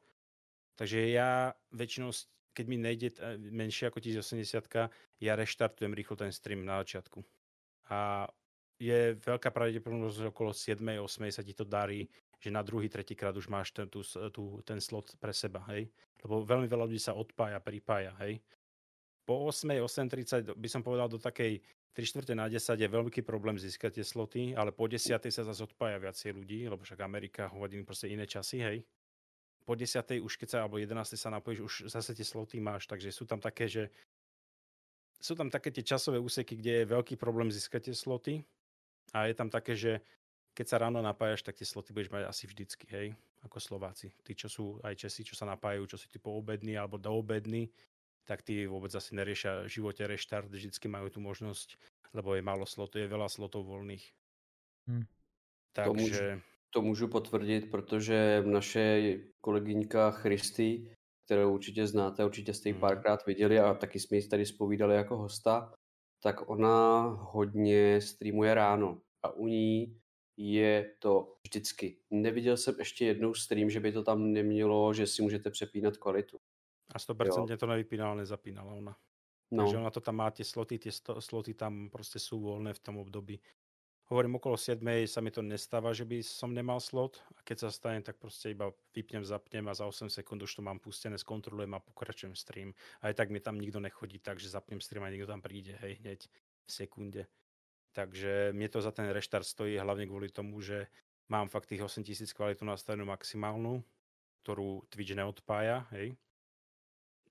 Takže 0.77 1.09
ja 1.09 1.57
väčšinou, 1.73 2.13
keď 2.53 2.65
mi 2.69 2.77
nejde 2.77 3.09
menšie 3.41 3.89
ako 3.89 4.05
1080, 4.05 4.93
ja 5.25 5.33
reštartujem 5.33 5.97
rýchlo 5.97 6.21
ten 6.21 6.31
stream 6.31 6.63
na 6.63 6.85
začiatku. 6.85 7.25
A 7.89 8.29
je 8.77 9.17
veľká 9.17 9.49
pravdepodobnosť, 9.49 10.17
že 10.21 10.29
okolo 10.29 10.53
7-8 10.53 11.33
sa 11.33 11.41
ti 11.41 11.57
to 11.57 11.65
darí 11.65 12.05
že 12.41 12.53
na 12.53 12.61
druhý, 12.61 12.89
tretíkrát 12.89 13.33
už 13.33 13.49
máš 13.49 13.73
ten, 13.73 13.89
tú, 13.89 14.05
tú, 14.33 14.61
ten 14.63 14.81
slot 14.81 15.17
pre 15.17 15.33
seba, 15.33 15.65
hej. 15.73 15.89
Lebo 16.21 16.45
veľmi 16.45 16.69
veľa 16.69 16.85
ľudí 16.89 17.01
sa 17.01 17.17
odpája, 17.17 17.61
pripája, 17.61 18.13
hej. 18.25 18.41
Po 19.27 19.49
8, 19.51 19.83
8.30 19.83 20.55
by 20.55 20.69
som 20.71 20.87
povedal 20.87 21.11
do 21.11 21.19
takej 21.19 21.59
3 21.97 22.05
čtvrte 22.05 22.37
na 22.37 22.47
10 22.53 22.61
je 22.77 22.89
veľký 22.93 23.25
problém 23.25 23.57
získať 23.57 23.99
tie 23.99 24.05
sloty, 24.05 24.53
ale 24.53 24.69
po 24.69 24.85
10 24.85 25.17
sa 25.17 25.43
zase 25.43 25.65
odpája 25.65 25.97
viacej 25.97 26.37
ľudí, 26.37 26.69
lebo 26.69 26.85
však 26.85 27.01
Amerika 27.01 27.49
hovorí 27.49 27.81
proste 27.89 28.13
iné 28.13 28.29
časy, 28.29 28.61
hej. 28.61 28.79
Po 29.65 29.75
10 29.75 30.21
už 30.21 30.33
keď 30.37 30.49
sa, 30.53 30.57
alebo 30.63 30.77
11 30.77 31.17
sa 31.17 31.33
napojíš, 31.33 31.61
už 31.65 31.75
zase 31.89 32.13
tie 32.13 32.23
sloty 32.23 32.61
máš, 32.61 32.85
takže 32.87 33.09
sú 33.11 33.25
tam 33.25 33.41
také, 33.41 33.67
že 33.67 33.89
sú 35.19 35.33
tam 35.33 35.49
také 35.49 35.73
tie 35.73 35.83
časové 35.83 36.21
úseky, 36.21 36.61
kde 36.61 36.85
je 36.85 36.93
veľký 36.93 37.17
problém 37.17 37.49
získať 37.49 37.91
tie 37.91 37.97
sloty 37.97 38.45
a 39.17 39.27
je 39.27 39.35
tam 39.35 39.49
také, 39.49 39.73
že 39.73 40.05
keď 40.57 40.67
sa 40.73 40.81
ráno 40.81 41.05
napájaš, 41.05 41.45
tak 41.45 41.61
tie 41.61 41.69
sloty 41.69 41.93
budeš 41.93 42.09
mať 42.09 42.25
asi 42.33 42.49
vždycky, 42.49 42.89
hej, 42.89 43.09
ako 43.45 43.61
Slováci. 43.61 44.09
Tí, 44.25 44.33
čo 44.33 44.49
sú 44.49 44.81
aj 44.81 44.97
Česi, 44.97 45.21
čo 45.21 45.37
sa 45.37 45.45
napájajú, 45.45 45.85
čo 45.85 46.01
sú 46.01 46.09
typu 46.09 46.33
obední 46.33 46.81
alebo 46.81 46.97
doobední, 46.97 47.69
tak 48.25 48.41
tí 48.41 48.65
vôbec 48.65 48.89
asi 48.97 49.13
neriešia 49.13 49.69
v 49.69 49.73
živote 49.77 50.09
reštart, 50.09 50.49
vždycky 50.49 50.89
majú 50.89 51.13
tú 51.13 51.21
možnosť, 51.21 51.77
lebo 52.17 52.33
je 52.33 52.43
málo 52.43 52.65
slotov, 52.65 53.05
je 53.05 53.13
veľa 53.13 53.29
slotov 53.29 53.69
voľných. 53.69 54.05
Hmm. 54.89 55.05
Takže... 55.77 55.85
To 55.85 55.95
můžu, 55.95 56.43
to 56.71 56.83
můžu 56.83 57.09
potvrdit, 57.09 57.71
protože 57.71 58.43
naše 58.47 59.19
kolegyňka 59.41 60.11
Christy, 60.11 60.97
kterou 61.25 61.55
určitě 61.55 61.87
znáte, 61.87 62.25
určitě 62.25 62.55
jste 62.55 62.69
ji 62.69 62.73
hmm. 62.73 62.81
párkrát 62.81 63.27
viděli 63.27 63.61
a 63.61 63.75
taky 63.75 64.01
jsme 64.01 64.17
ji 64.17 64.29
tady 64.29 64.47
spovídali 64.47 64.95
jako 64.97 65.17
hosta, 65.17 65.75
tak 66.23 66.49
ona 66.49 67.03
hodně 67.21 68.01
streamuje 68.01 68.55
ráno 68.55 69.01
a 69.23 69.31
u 69.31 69.47
ní 69.47 70.01
je 70.37 70.95
to 70.99 71.37
vždycky. 71.43 71.97
Neviděl 72.11 72.57
jsem 72.57 72.75
ještě 72.79 73.07
jednou 73.07 73.35
stream, 73.35 73.71
že 73.71 73.81
by 73.81 73.93
to 73.93 74.03
tam 74.03 74.33
nemělo, 74.33 74.95
že 74.95 75.07
si 75.07 75.23
můžete 75.23 75.51
přepínat 75.51 75.97
kvalitu. 75.97 76.39
A 76.95 76.99
100% 76.99 77.51
jo. 77.51 77.57
to 77.57 77.67
nevypínala, 77.67 78.15
nezapínala 78.15 78.73
ona. 78.73 78.97
No. 79.51 79.65
Takže 79.65 79.79
ona 79.79 79.91
to 79.91 80.01
tam 80.01 80.17
má, 80.17 80.31
tie 80.31 80.45
sloty, 80.45 80.79
tie 80.79 80.93
sto, 80.93 81.21
sloty 81.23 81.55
tam 81.55 81.87
proste 81.91 82.19
sú 82.19 82.43
voľné 82.43 82.75
v 82.75 82.83
tom 82.83 82.99
období. 82.99 83.39
Hovorím, 84.07 84.39
okolo 84.39 84.55
7 84.55 84.83
sa 85.07 85.19
mi 85.19 85.35
to 85.35 85.43
nestáva, 85.43 85.91
že 85.91 86.07
by 86.07 86.23
som 86.23 86.55
nemal 86.55 86.79
slot 86.79 87.19
a 87.35 87.43
keď 87.43 87.67
sa 87.67 87.71
stane, 87.75 88.03
tak 88.03 88.19
proste 88.23 88.55
iba 88.55 88.71
vypnem, 88.95 89.27
zapnem 89.27 89.67
a 89.67 89.75
za 89.75 89.87
8 89.87 90.11
sekúnd 90.11 90.43
už 90.43 90.55
to 90.55 90.63
mám 90.63 90.79
pustené, 90.79 91.19
skontrolujem 91.19 91.75
a 91.75 91.83
pokračujem 91.83 92.35
stream. 92.39 92.71
Aj 93.03 93.15
tak 93.15 93.35
mi 93.35 93.43
tam 93.43 93.59
nikto 93.59 93.83
nechodí, 93.83 94.19
takže 94.23 94.51
zapnem 94.51 94.79
stream 94.79 95.07
a 95.07 95.11
nikto 95.11 95.27
tam 95.27 95.43
príde, 95.43 95.75
hej, 95.83 95.99
hneď 96.03 96.27
v 96.67 96.71
sekunde. 96.71 97.27
Takže 97.97 98.53
mne 98.53 98.69
to 98.69 98.85
za 98.85 98.93
ten 98.93 99.09
reštart 99.09 99.49
stojí 99.49 99.81
hlavne 99.81 100.05
kvôli 100.05 100.29
tomu, 100.29 100.61
že 100.61 100.93
mám 101.33 101.49
fakt 101.49 101.73
tých 101.73 101.81
8000 101.81 102.29
kvalitu 102.37 102.69
nastavenú 102.69 103.09
maximálnu, 103.09 103.81
ktorú 104.45 104.85
Twitch 104.93 105.17
neodpája, 105.17 105.89
hej. 105.97 106.13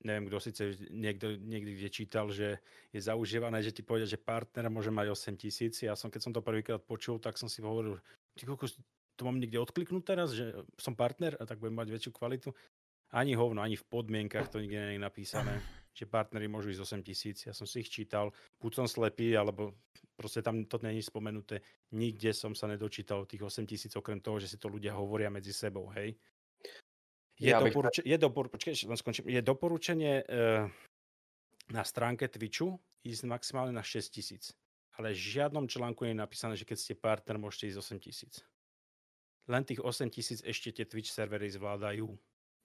Neviem, 0.02 0.26
kto 0.26 0.38
síce 0.42 0.62
niekto, 0.90 1.38
niekde 1.38 1.78
kde 1.78 1.90
čítal, 1.90 2.34
že 2.34 2.62
je 2.90 3.02
zaužívané, 3.02 3.62
že 3.62 3.74
ti 3.74 3.86
povedia, 3.86 4.10
že 4.10 4.22
partner 4.22 4.70
môže 4.74 4.90
mať 4.90 5.14
8000. 5.14 5.86
Ja 5.86 5.94
som, 5.94 6.10
keď 6.10 6.22
som 6.26 6.34
to 6.34 6.42
prvýkrát 6.42 6.82
počul, 6.82 7.22
tak 7.22 7.38
som 7.38 7.46
si 7.46 7.62
hovoril, 7.62 8.02
ty 8.34 8.46
kokos, 8.46 8.78
to 9.16 9.22
mám 9.24 9.38
niekde 9.38 9.62
odkliknúť 9.62 10.04
teraz, 10.04 10.34
že 10.34 10.52
som 10.82 10.98
partner 10.98 11.38
a 11.38 11.46
tak 11.46 11.62
budem 11.62 11.78
mať 11.78 11.94
väčšiu 11.94 12.12
kvalitu. 12.12 12.50
Ani 13.14 13.38
hovno, 13.38 13.62
ani 13.62 13.78
v 13.78 13.86
podmienkach 13.86 14.50
to 14.50 14.60
nikde 14.60 14.82
nie 14.82 14.98
je 14.98 15.06
napísané, 15.06 15.62
že 15.96 16.04
partnery 16.04 16.52
môžu 16.52 16.76
ísť 16.76 17.00
8 17.00 17.08
tisíc. 17.08 17.48
Ja 17.48 17.56
som 17.56 17.64
si 17.64 17.80
ich 17.80 17.90
čítal, 17.90 18.36
buď 18.60 18.84
som 18.84 18.86
slepý, 18.92 19.32
alebo 19.40 19.80
proste 20.20 20.44
tam 20.44 20.68
to 20.68 20.76
není 20.84 21.00
spomenuté. 21.00 21.64
Nikde 21.96 22.36
som 22.36 22.52
sa 22.52 22.68
nedočítal 22.68 23.24
tých 23.24 23.48
8 23.48 23.64
tisíc, 23.64 23.96
okrem 23.96 24.20
toho, 24.20 24.44
že 24.44 24.52
si 24.52 24.58
to 24.60 24.68
ľudia 24.68 24.92
hovoria 24.92 25.32
medzi 25.32 25.56
sebou, 25.56 25.88
hej. 25.96 26.20
Je, 27.40 27.52
ja 27.52 27.64
doporuč- 27.64 28.04
bych... 28.04 28.12
je, 28.12 28.18
doporu- 28.20 28.52
počkej, 28.52 28.74
skončím. 28.96 29.28
je 29.28 29.42
doporučenie 29.44 30.24
uh, 30.24 30.68
na 31.72 31.84
stránke 31.84 32.28
Twitchu 32.28 32.76
ísť 33.04 33.24
maximálne 33.28 33.72
na 33.72 33.84
6 33.84 34.12
tisíc. 34.12 34.52
Ale 34.96 35.12
v 35.12 35.20
žiadnom 35.20 35.68
článku 35.68 36.08
nie 36.08 36.16
je 36.16 36.24
napísané, 36.24 36.54
že 36.56 36.64
keď 36.64 36.78
ste 36.80 36.96
partner, 36.96 37.36
môžete 37.36 37.76
ísť 37.76 37.80
8 38.00 38.00
tisíc. 38.00 38.34
Len 39.52 39.62
tých 39.68 39.84
8 39.84 40.08
tisíc 40.10 40.40
ešte 40.42 40.72
tie 40.72 40.86
Twitch 40.88 41.12
servery 41.12 41.52
zvládajú. 41.52 42.08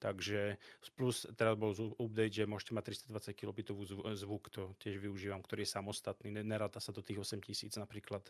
Takže 0.01 0.57
plus 0.97 1.29
teraz 1.37 1.61
bol 1.61 1.77
update, 2.01 2.41
že 2.41 2.49
môžete 2.49 2.73
mať 2.73 3.05
320 3.13 3.37
kilobitovú 3.37 3.85
zvuk, 4.17 4.49
to 4.49 4.73
tiež 4.81 4.97
využívam, 4.97 5.45
ktorý 5.45 5.69
je 5.69 5.77
samostatný, 5.77 6.41
neráta 6.41 6.81
sa 6.81 6.89
do 6.89 7.05
tých 7.05 7.21
8 7.21 7.45
tisíc 7.45 7.77
napríklad. 7.77 8.25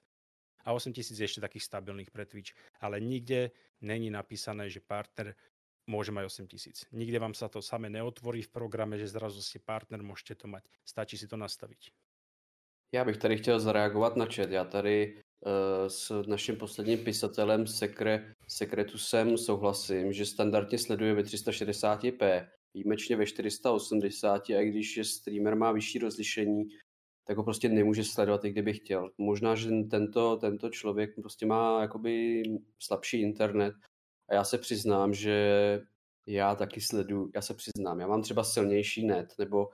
A 0.67 0.75
8 0.75 0.91
tisíc 0.93 1.15
je 1.15 1.25
ešte 1.25 1.41
takých 1.41 1.71
stabilných 1.71 2.11
pre 2.11 2.27
Twitch. 2.27 2.53
Ale 2.83 3.01
nikde 3.01 3.55
není 3.81 4.11
napísané, 4.11 4.69
že 4.69 4.83
partner 4.83 5.33
môže 5.87 6.13
mať 6.13 6.27
8 6.27 6.53
tisíc. 6.53 6.85
Nikde 6.93 7.19
vám 7.23 7.35
sa 7.39 7.49
to 7.49 7.63
samé 7.63 7.89
neotvorí 7.89 8.43
v 8.43 8.53
programe, 8.53 8.99
že 8.99 9.09
zrazu 9.09 9.41
ste 9.41 9.63
partner, 9.63 10.03
môžete 10.03 10.35
to 10.43 10.47
mať. 10.51 10.67
Stačí 10.85 11.17
si 11.17 11.31
to 11.31 11.39
nastaviť. 11.39 11.95
Já 12.93 13.05
bych 13.05 13.17
tady 13.17 13.37
chtěl 13.37 13.61
zareagovat 13.61 14.17
na 14.17 14.27
chat. 14.27 14.51
Já 14.51 14.65
tady 14.65 15.23
s 15.89 16.23
naším 16.27 16.57
posledním 16.57 16.99
pisatelem 16.99 17.67
Sekre, 17.67 18.35
Sekretusem 18.49 19.39
souhlasím, 19.39 20.13
že 20.13 20.27
standardně 20.27 20.79
sleduje 20.79 21.15
ve 21.15 21.23
360p, 21.23 22.47
výjimečně 22.75 23.17
ve 23.17 23.27
480 23.27 24.51
a 24.51 24.65
když 24.65 24.97
je 24.97 25.05
streamer 25.05 25.57
má 25.57 25.73
vyšší 25.73 25.99
rozlišení, 25.99 26.69
tak 27.25 27.37
ho 27.37 27.45
prostě 27.45 27.69
nemůže 27.69 28.05
sledovat, 28.05 28.45
i 28.45 28.51
kdyby 28.51 28.73
chtěl. 28.73 29.11
Možná, 29.19 29.55
že 29.55 29.71
tento, 29.91 30.37
tento 30.37 30.71
člověk 30.71 31.15
prostě 31.15 31.47
má 31.47 31.83
jakoby 31.83 32.43
slabší 32.79 33.21
internet 33.23 33.75
a 34.29 34.35
já 34.35 34.45
se 34.45 34.59
přiznám, 34.59 35.15
že 35.15 35.81
já 36.27 36.55
taky 36.55 36.81
sleduju, 36.81 37.31
já 37.35 37.43
se 37.43 37.55
přiznám, 37.55 38.01
já 38.01 38.07
mám 38.07 38.23
třeba 38.23 38.45
silnější 38.45 39.07
net, 39.07 39.35
nebo 39.39 39.69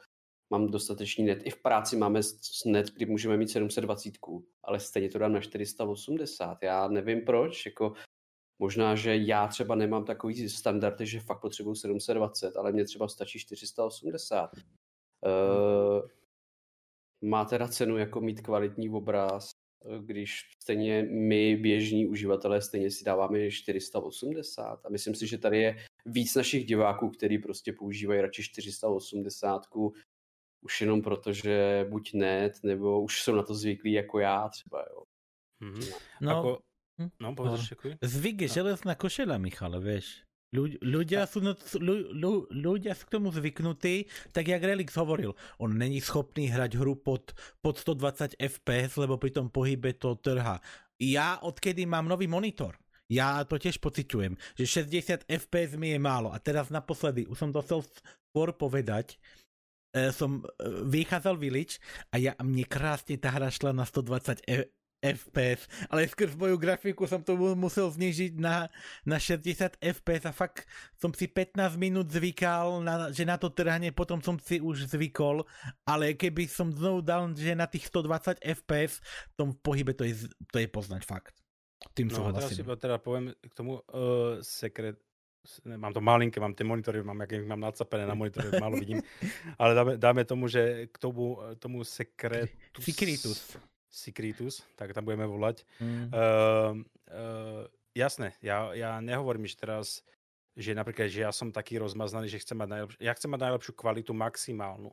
mám 0.51 0.71
dostatečný 0.71 1.25
net. 1.25 1.43
I 1.45 1.51
v 1.51 1.63
práci 1.63 1.97
máme 1.97 2.21
net, 2.67 2.87
kdy 2.91 3.07
můžeme 3.07 3.37
mít 3.37 3.51
720, 3.51 4.13
ale 4.65 4.81
stejně 4.81 5.09
to 5.09 5.19
dám 5.19 5.33
na 5.33 5.41
480. 5.41 6.63
Já 6.63 6.89
nevím 6.89 7.21
proč, 7.21 7.67
jako 7.67 7.93
možná, 8.59 8.95
že 8.95 9.17
já 9.17 9.49
třeba 9.49 9.75
nemám 9.75 10.05
takový 10.05 10.49
standardy, 10.49 11.07
že 11.07 11.21
fakt 11.21 11.41
potřebuju 11.41 11.75
720, 11.75 12.57
ale 12.57 12.73
mě 12.73 12.85
třeba 12.85 13.09
stačí 13.09 13.39
480. 13.39 14.51
Uh, 14.55 14.63
eh, 15.27 16.09
má 17.27 17.45
teda 17.45 17.69
cenu 17.69 17.97
jako 17.97 18.21
mít 18.21 18.41
kvalitní 18.41 18.91
obraz, 18.91 19.51
když 20.01 20.41
stejně 20.63 21.03
my, 21.03 21.57
běžní 21.57 22.07
uživatelé, 22.07 22.63
stejně 22.63 22.91
si 22.91 23.05
dáváme 23.05 23.51
480 23.51 24.87
a 24.87 24.89
myslím 24.89 25.15
si, 25.15 25.27
že 25.27 25.39
tady 25.39 25.59
je 25.59 25.77
víc 26.07 26.35
našich 26.35 26.65
diváků, 26.65 27.11
kteří 27.11 27.39
prostě 27.39 27.73
používají 27.73 28.21
radši 28.21 28.43
480 28.43 29.63
už 30.63 30.81
jenom 30.81 31.03
proto, 31.03 31.33
že 31.33 31.87
buď 31.91 32.13
net, 32.15 32.53
nebo 32.63 33.03
už 33.03 33.23
jsou 33.23 33.35
na 33.35 33.43
to 33.43 33.55
zvyklí 33.55 33.93
jako 33.93 34.19
já 34.19 34.49
třeba, 34.49 34.85
jo. 34.91 35.03
Mm-hmm. 35.63 35.95
No, 36.21 36.39
Ako... 36.39 36.59
Hm? 37.01 37.11
no, 37.21 37.35
povedz, 37.35 37.71
no. 37.71 37.91
Zvyk 38.01 38.41
je 38.41 38.49
železná 38.49 38.95
košela, 38.95 39.39
Michale, 39.39 39.81
vieš. 39.81 40.25
Ľudia 40.81 41.29
sú, 41.29 41.45
ľu, 41.77 42.49
ľudia 42.49 42.97
sú 42.97 43.05
k 43.05 43.15
tomu 43.19 43.29
zvyknutí, 43.29 44.09
tak 44.33 44.49
jak 44.49 44.63
Relix 44.63 44.97
hovoril, 44.97 45.37
on 45.61 45.77
není 45.77 46.01
schopný 46.01 46.49
hrať 46.49 46.81
hru 46.81 46.97
pod, 46.97 47.37
pod 47.61 47.77
120 47.77 48.41
fps, 48.41 48.97
lebo 48.97 49.21
pri 49.21 49.37
tom 49.37 49.53
pohybe 49.53 49.93
to 49.99 50.17
trhá. 50.17 50.63
Ja 50.97 51.37
odkedy 51.45 51.85
mám 51.85 52.09
nový 52.09 52.25
monitor, 52.25 52.79
ja 53.11 53.45
to 53.45 53.61
tiež 53.61 53.83
pociťujem, 53.83 54.39
že 54.57 54.65
60 54.87 55.29
fps 55.29 55.77
mi 55.77 55.93
je 55.93 56.01
málo 56.01 56.33
a 56.33 56.41
teraz 56.41 56.73
naposledy, 56.73 57.29
už 57.29 57.37
som 57.37 57.51
to 57.53 57.61
chcel 57.61 57.85
skôr 58.31 58.55
povedať, 58.57 59.21
som 60.13 60.43
e, 60.43 60.47
vychádzal 60.85 61.37
Village 61.41 61.81
a 62.13 62.21
ja, 62.21 62.33
mne 62.43 62.65
krásne 62.69 63.17
tá 63.17 63.33
hra 63.33 63.49
šla 63.49 63.73
na 63.73 63.89
120 63.89 64.45
e, 64.47 64.69
FPS, 65.05 65.69
ale 65.93 66.09
skrz 66.09 66.35
moju 66.35 66.57
grafiku 66.59 67.05
som 67.05 67.21
to 67.21 67.37
musel 67.37 67.93
znižiť 67.93 68.41
na, 68.41 68.73
na 69.05 69.21
60 69.21 69.77
FPS 69.79 70.25
a 70.25 70.33
fakt 70.33 70.65
som 70.97 71.13
si 71.13 71.29
15 71.29 71.77
minút 71.77 72.09
zvykal, 72.09 72.81
na, 72.81 73.13
že 73.13 73.29
na 73.29 73.37
to 73.37 73.53
trhanie, 73.53 73.93
potom 73.93 74.25
som 74.25 74.41
si 74.41 74.59
už 74.59 74.89
zvykol, 74.89 75.45
ale 75.85 76.17
keby 76.17 76.49
som 76.49 76.73
znovu 76.73 77.05
dal, 77.05 77.29
že 77.37 77.53
na 77.53 77.69
tých 77.69 77.93
120 77.93 78.41
FPS, 78.41 79.05
v 79.05 79.35
tom 79.37 79.49
pohybe 79.55 79.93
to 79.93 80.03
je, 80.09 80.27
to 80.49 80.57
je 80.59 80.69
poznať 80.69 81.05
fakt. 81.05 81.37
Tým 81.93 82.09
no, 82.09 82.33
teraz 82.33 82.57
si 82.57 82.65
teda 82.65 82.97
poviem 82.97 83.37
k 83.37 83.53
tomu 83.53 83.85
uh, 83.93 84.41
sekret, 84.41 84.97
mám 85.77 85.93
to 85.93 86.01
malinké, 86.01 86.41
mám 86.41 86.55
tie 86.55 86.67
monitory, 86.67 87.03
mám, 87.03 87.21
jak 87.21 87.47
mám 87.47 87.61
nadsapené 87.61 88.07
na 88.07 88.15
monitore, 88.15 88.61
málo 88.61 88.77
vidím, 88.83 89.03
ale 89.59 89.75
dáme, 89.75 89.93
dáme 89.97 90.23
tomu, 90.25 90.49
že 90.49 90.87
k 90.93 90.97
tomu, 90.99 91.39
tomu 91.59 91.85
sekretus... 91.85 92.85
Secretus. 92.85 93.39
Secretus, 93.91 94.61
tak 94.77 94.93
tam 94.93 95.09
budeme 95.09 95.25
volať. 95.25 95.65
Mm. 95.81 96.13
Uh, 96.13 96.85
uh, 97.09 97.65
jasné, 97.97 98.37
ja, 98.45 98.77
ja 98.77 99.01
nehovorím, 99.01 99.49
že 99.49 99.57
teraz, 99.57 100.05
že 100.53 100.77
napríklad, 100.77 101.09
že 101.09 101.25
ja 101.25 101.33
som 101.33 101.49
taký 101.49 101.81
rozmaznaný, 101.81 102.29
že 102.29 102.45
chcem 102.45 102.61
mať 102.61 102.69
najlepšiu, 102.77 102.99
ja 103.01 103.13
chcem 103.17 103.31
mať 103.33 103.41
najlepšiu 103.41 103.73
kvalitu 103.73 104.13
maximálnu. 104.13 104.93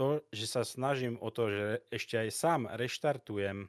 To, 0.00 0.22
že 0.32 0.46
sa 0.48 0.62
snažím 0.64 1.20
o 1.20 1.28
to, 1.28 1.50
že 1.50 1.66
ešte 1.92 2.14
aj 2.16 2.28
sám 2.30 2.60
reštartujem 2.72 3.68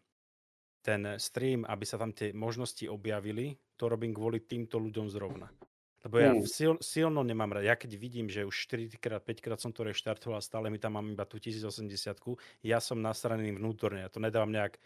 ten 0.79 1.01
stream, 1.19 1.67
aby 1.67 1.83
sa 1.83 1.99
tam 1.99 2.15
tie 2.15 2.31
možnosti 2.31 2.87
objavili, 2.87 3.59
to 3.75 3.91
robím 3.91 4.15
kvôli 4.15 4.39
týmto 4.43 4.79
ľuďom 4.79 5.11
zrovna. 5.11 5.51
Lebo 5.99 6.15
ja 6.15 6.31
mm. 6.31 6.47
sil, 6.47 6.73
silno 6.79 7.27
nemám 7.27 7.59
rád. 7.59 7.67
Ja 7.67 7.75
keď 7.75 7.99
vidím, 7.99 8.31
že 8.31 8.47
už 8.47 8.55
4 8.71 8.87
krát, 9.03 9.19
5 9.19 9.43
krát 9.43 9.59
som 9.59 9.75
to 9.75 9.83
reštartoval 9.83 10.39
a 10.39 10.43
stále 10.43 10.71
mi 10.71 10.79
tam 10.79 10.95
mám 10.95 11.11
iba 11.11 11.27
tú 11.27 11.35
1080 11.35 12.15
ja 12.63 12.79
som 12.79 13.03
nasranený 13.03 13.59
vnútorne. 13.59 14.07
Ja 14.07 14.09
to 14.11 14.23
nedávam 14.23 14.55
nejak, 14.55 14.79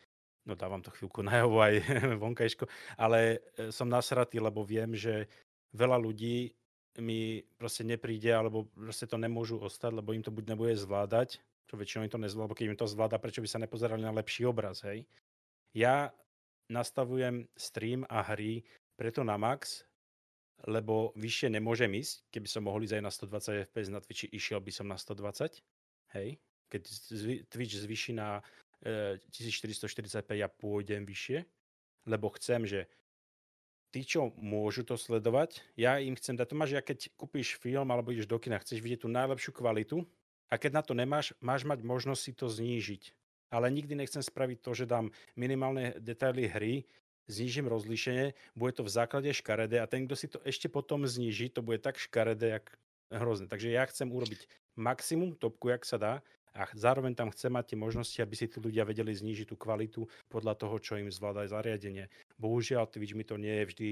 no 0.49 0.57
dávam 0.57 0.81
to 0.81 0.89
chvíľku 0.89 1.21
najavo 1.21 1.61
aj 1.61 1.75
vonkajško, 2.23 2.65
ale 2.97 3.45
e, 3.57 3.69
som 3.69 3.85
nasratý, 3.85 4.41
lebo 4.41 4.65
viem, 4.65 4.97
že 4.97 5.29
veľa 5.77 6.01
ľudí 6.01 6.49
mi 7.01 7.41
proste 7.57 7.81
nepríde, 7.85 8.29
alebo 8.29 8.69
proste 8.73 9.09
to 9.09 9.17
nemôžu 9.17 9.57
ostať, 9.57 9.97
lebo 9.97 10.13
im 10.13 10.21
to 10.21 10.29
buď 10.29 10.53
nebude 10.53 10.77
zvládať, 10.77 11.41
čo 11.65 11.73
väčšinou 11.73 12.05
im 12.05 12.13
to 12.13 12.21
nezvláda, 12.21 12.45
lebo 12.45 12.57
keď 12.57 12.65
im 12.69 12.77
to 12.77 12.85
zvláda, 12.85 13.17
prečo 13.17 13.41
by 13.41 13.49
sa 13.49 13.61
nepozerali 13.61 14.05
na 14.05 14.13
lepší 14.13 14.45
obraz, 14.45 14.85
hej. 14.85 15.05
Ja 15.73 16.13
nastavujem 16.69 17.49
stream 17.57 18.05
a 18.13 18.21
hry 18.21 18.61
preto 18.93 19.25
na 19.25 19.41
max, 19.41 19.81
lebo 20.63 21.11
vyššie 21.19 21.51
nemôžem 21.51 21.91
ísť. 21.99 22.23
Keby 22.31 22.47
som 22.47 22.63
mohol 22.63 22.87
ísť 22.87 22.99
aj 22.99 23.03
na 23.03 23.11
120 23.11 23.67
fps 23.67 23.89
na 23.91 23.99
Twitchi, 23.99 24.27
išiel 24.31 24.63
by 24.63 24.71
som 24.71 24.87
na 24.87 24.95
120. 24.95 25.59
Hej. 26.15 26.39
Keď 26.71 26.81
Twitch 27.51 27.75
zvyší 27.77 28.15
na 28.15 28.39
e, 28.81 29.19
1440p, 29.29 30.39
ja 30.39 30.47
pôjdem 30.47 31.03
vyššie, 31.03 31.43
lebo 32.07 32.31
chcem, 32.39 32.63
že 32.63 32.87
tí, 33.93 34.01
čo 34.07 34.33
môžu 34.39 34.81
to 34.87 34.97
sledovať, 34.97 35.61
ja 35.77 36.01
im 36.01 36.17
chcem 36.17 36.33
dať, 36.33 36.47
to 36.49 36.55
ja 36.71 36.81
keď 36.81 37.13
kúpiš 37.13 37.61
film 37.61 37.93
alebo 37.93 38.09
ideš 38.09 38.25
do 38.25 38.41
kina, 38.41 38.57
chceš 38.57 38.81
vidieť 38.81 39.05
tú 39.05 39.09
najlepšiu 39.11 39.51
kvalitu 39.53 40.01
a 40.49 40.57
keď 40.57 40.71
na 40.79 40.81
to 40.81 40.97
nemáš, 40.97 41.35
máš 41.43 41.61
mať 41.67 41.85
možnosť 41.85 42.21
si 42.21 42.31
to 42.33 42.49
znížiť. 42.49 43.03
Ale 43.53 43.69
nikdy 43.69 43.93
nechcem 43.93 44.25
spraviť 44.25 44.65
to, 44.65 44.71
že 44.73 44.89
dám 44.89 45.13
minimálne 45.37 45.93
detaily 46.01 46.49
hry, 46.49 46.89
znížim 47.27 47.67
rozlíšenie, 47.69 48.35
bude 48.55 48.73
to 48.75 48.83
v 48.83 48.93
základe 48.93 49.29
škaredé 49.31 49.79
a 49.79 49.89
ten, 49.89 50.05
kto 50.05 50.15
si 50.15 50.27
to 50.27 50.39
ešte 50.43 50.67
potom 50.67 51.07
zníži, 51.07 51.51
to 51.51 51.63
bude 51.63 51.79
tak 51.79 51.99
škaredé, 51.99 52.59
jak 52.59 52.65
hrozné. 53.13 53.45
Takže 53.47 53.69
ja 53.69 53.85
chcem 53.87 54.09
urobiť 54.09 54.47
maximum 54.73 55.37
topku, 55.37 55.69
jak 55.69 55.85
sa 55.85 55.97
dá 56.01 56.13
a 56.53 56.69
zároveň 56.77 57.17
tam 57.17 57.33
chcem 57.33 57.49
mať 57.49 57.73
tie 57.73 57.77
možnosti, 57.77 58.19
aby 58.21 58.35
si 58.37 58.45
tí 58.45 58.61
ľudia 58.61 58.85
vedeli 58.85 59.13
znížiť 59.13 59.49
tú 59.49 59.55
kvalitu 59.57 60.05
podľa 60.29 60.53
toho, 60.57 60.75
čo 60.77 60.97
im 61.01 61.09
zvláda 61.09 61.45
zariadenie. 61.49 62.09
Bohužiaľ, 62.37 62.89
Twitch 62.89 63.17
mi 63.17 63.25
to 63.25 63.41
nie 63.41 63.63
je 63.63 63.65
vždy 63.65 63.89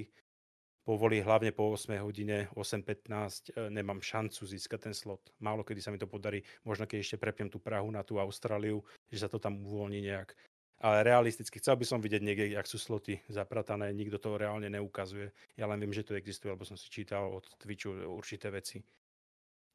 povolí, 0.86 1.22
hlavne 1.22 1.54
po 1.54 1.70
8 1.74 2.02
hodine, 2.02 2.50
8.15, 2.58 3.54
e, 3.54 3.70
nemám 3.70 4.02
šancu 4.02 4.46
získať 4.46 4.90
ten 4.90 4.96
slot. 4.98 5.22
Málo 5.38 5.62
kedy 5.62 5.82
sa 5.82 5.94
mi 5.94 6.02
to 6.02 6.10
podarí, 6.10 6.42
možno 6.66 6.90
keď 6.90 6.98
ešte 7.06 7.22
prepnem 7.22 7.50
tú 7.50 7.62
Prahu 7.62 7.90
na 7.94 8.02
tú 8.02 8.18
Austráliu, 8.18 8.82
že 9.14 9.22
sa 9.22 9.30
to 9.30 9.38
tam 9.38 9.62
uvoľní 9.62 10.02
nejak 10.02 10.34
ale 10.82 11.06
realisticky 11.06 11.62
chcel 11.62 11.78
by 11.78 11.86
som 11.86 12.02
vidieť 12.02 12.26
niekde, 12.26 12.58
ak 12.58 12.66
sú 12.66 12.82
sloty 12.82 13.22
zapratané, 13.30 13.94
nikto 13.94 14.18
to 14.18 14.34
reálne 14.34 14.66
neukazuje. 14.66 15.30
Ja 15.54 15.70
len 15.70 15.78
viem, 15.78 15.94
že 15.94 16.02
to 16.02 16.18
existuje, 16.18 16.50
lebo 16.50 16.66
som 16.66 16.74
si 16.74 16.90
čítal 16.90 17.30
od 17.30 17.46
Twitchu 17.62 17.94
určité 18.10 18.50
veci. 18.50 18.82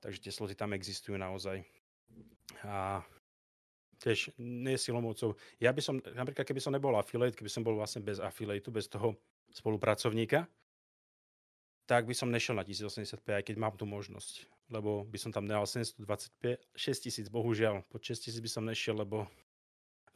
Takže 0.03 0.19
tie 0.19 0.33
sloty 0.35 0.59
tam 0.59 0.75
existujú 0.75 1.15
naozaj. 1.15 1.63
A 2.67 3.07
tiež 4.03 4.35
nie 4.43 4.75
silomocov. 4.75 5.39
Ja 5.63 5.71
by 5.71 5.81
som, 5.81 6.03
napríklad 6.03 6.43
keby 6.43 6.61
som 6.61 6.75
nebol 6.75 6.99
affiliate, 6.99 7.39
keby 7.39 7.49
som 7.55 7.63
bol 7.63 7.79
vlastne 7.79 8.03
bez 8.03 8.19
affiliateu, 8.19 8.75
bez 8.75 8.91
toho 8.91 9.15
spolupracovníka, 9.55 10.45
tak 11.87 12.03
by 12.11 12.15
som 12.19 12.35
nešiel 12.35 12.59
na 12.59 12.67
1080p, 12.67 13.31
aj 13.31 13.45
keď 13.47 13.57
mám 13.63 13.79
tú 13.79 13.87
možnosť. 13.87 14.51
Lebo 14.75 15.07
by 15.07 15.19
som 15.23 15.31
tam 15.31 15.47
nedal 15.47 15.71
725, 15.71 16.59
6000, 16.75 17.31
bohužiaľ. 17.31 17.87
Po 17.87 18.03
6000 18.03 18.43
by 18.43 18.51
som 18.51 18.67
nešiel, 18.67 18.99
lebo... 18.99 19.31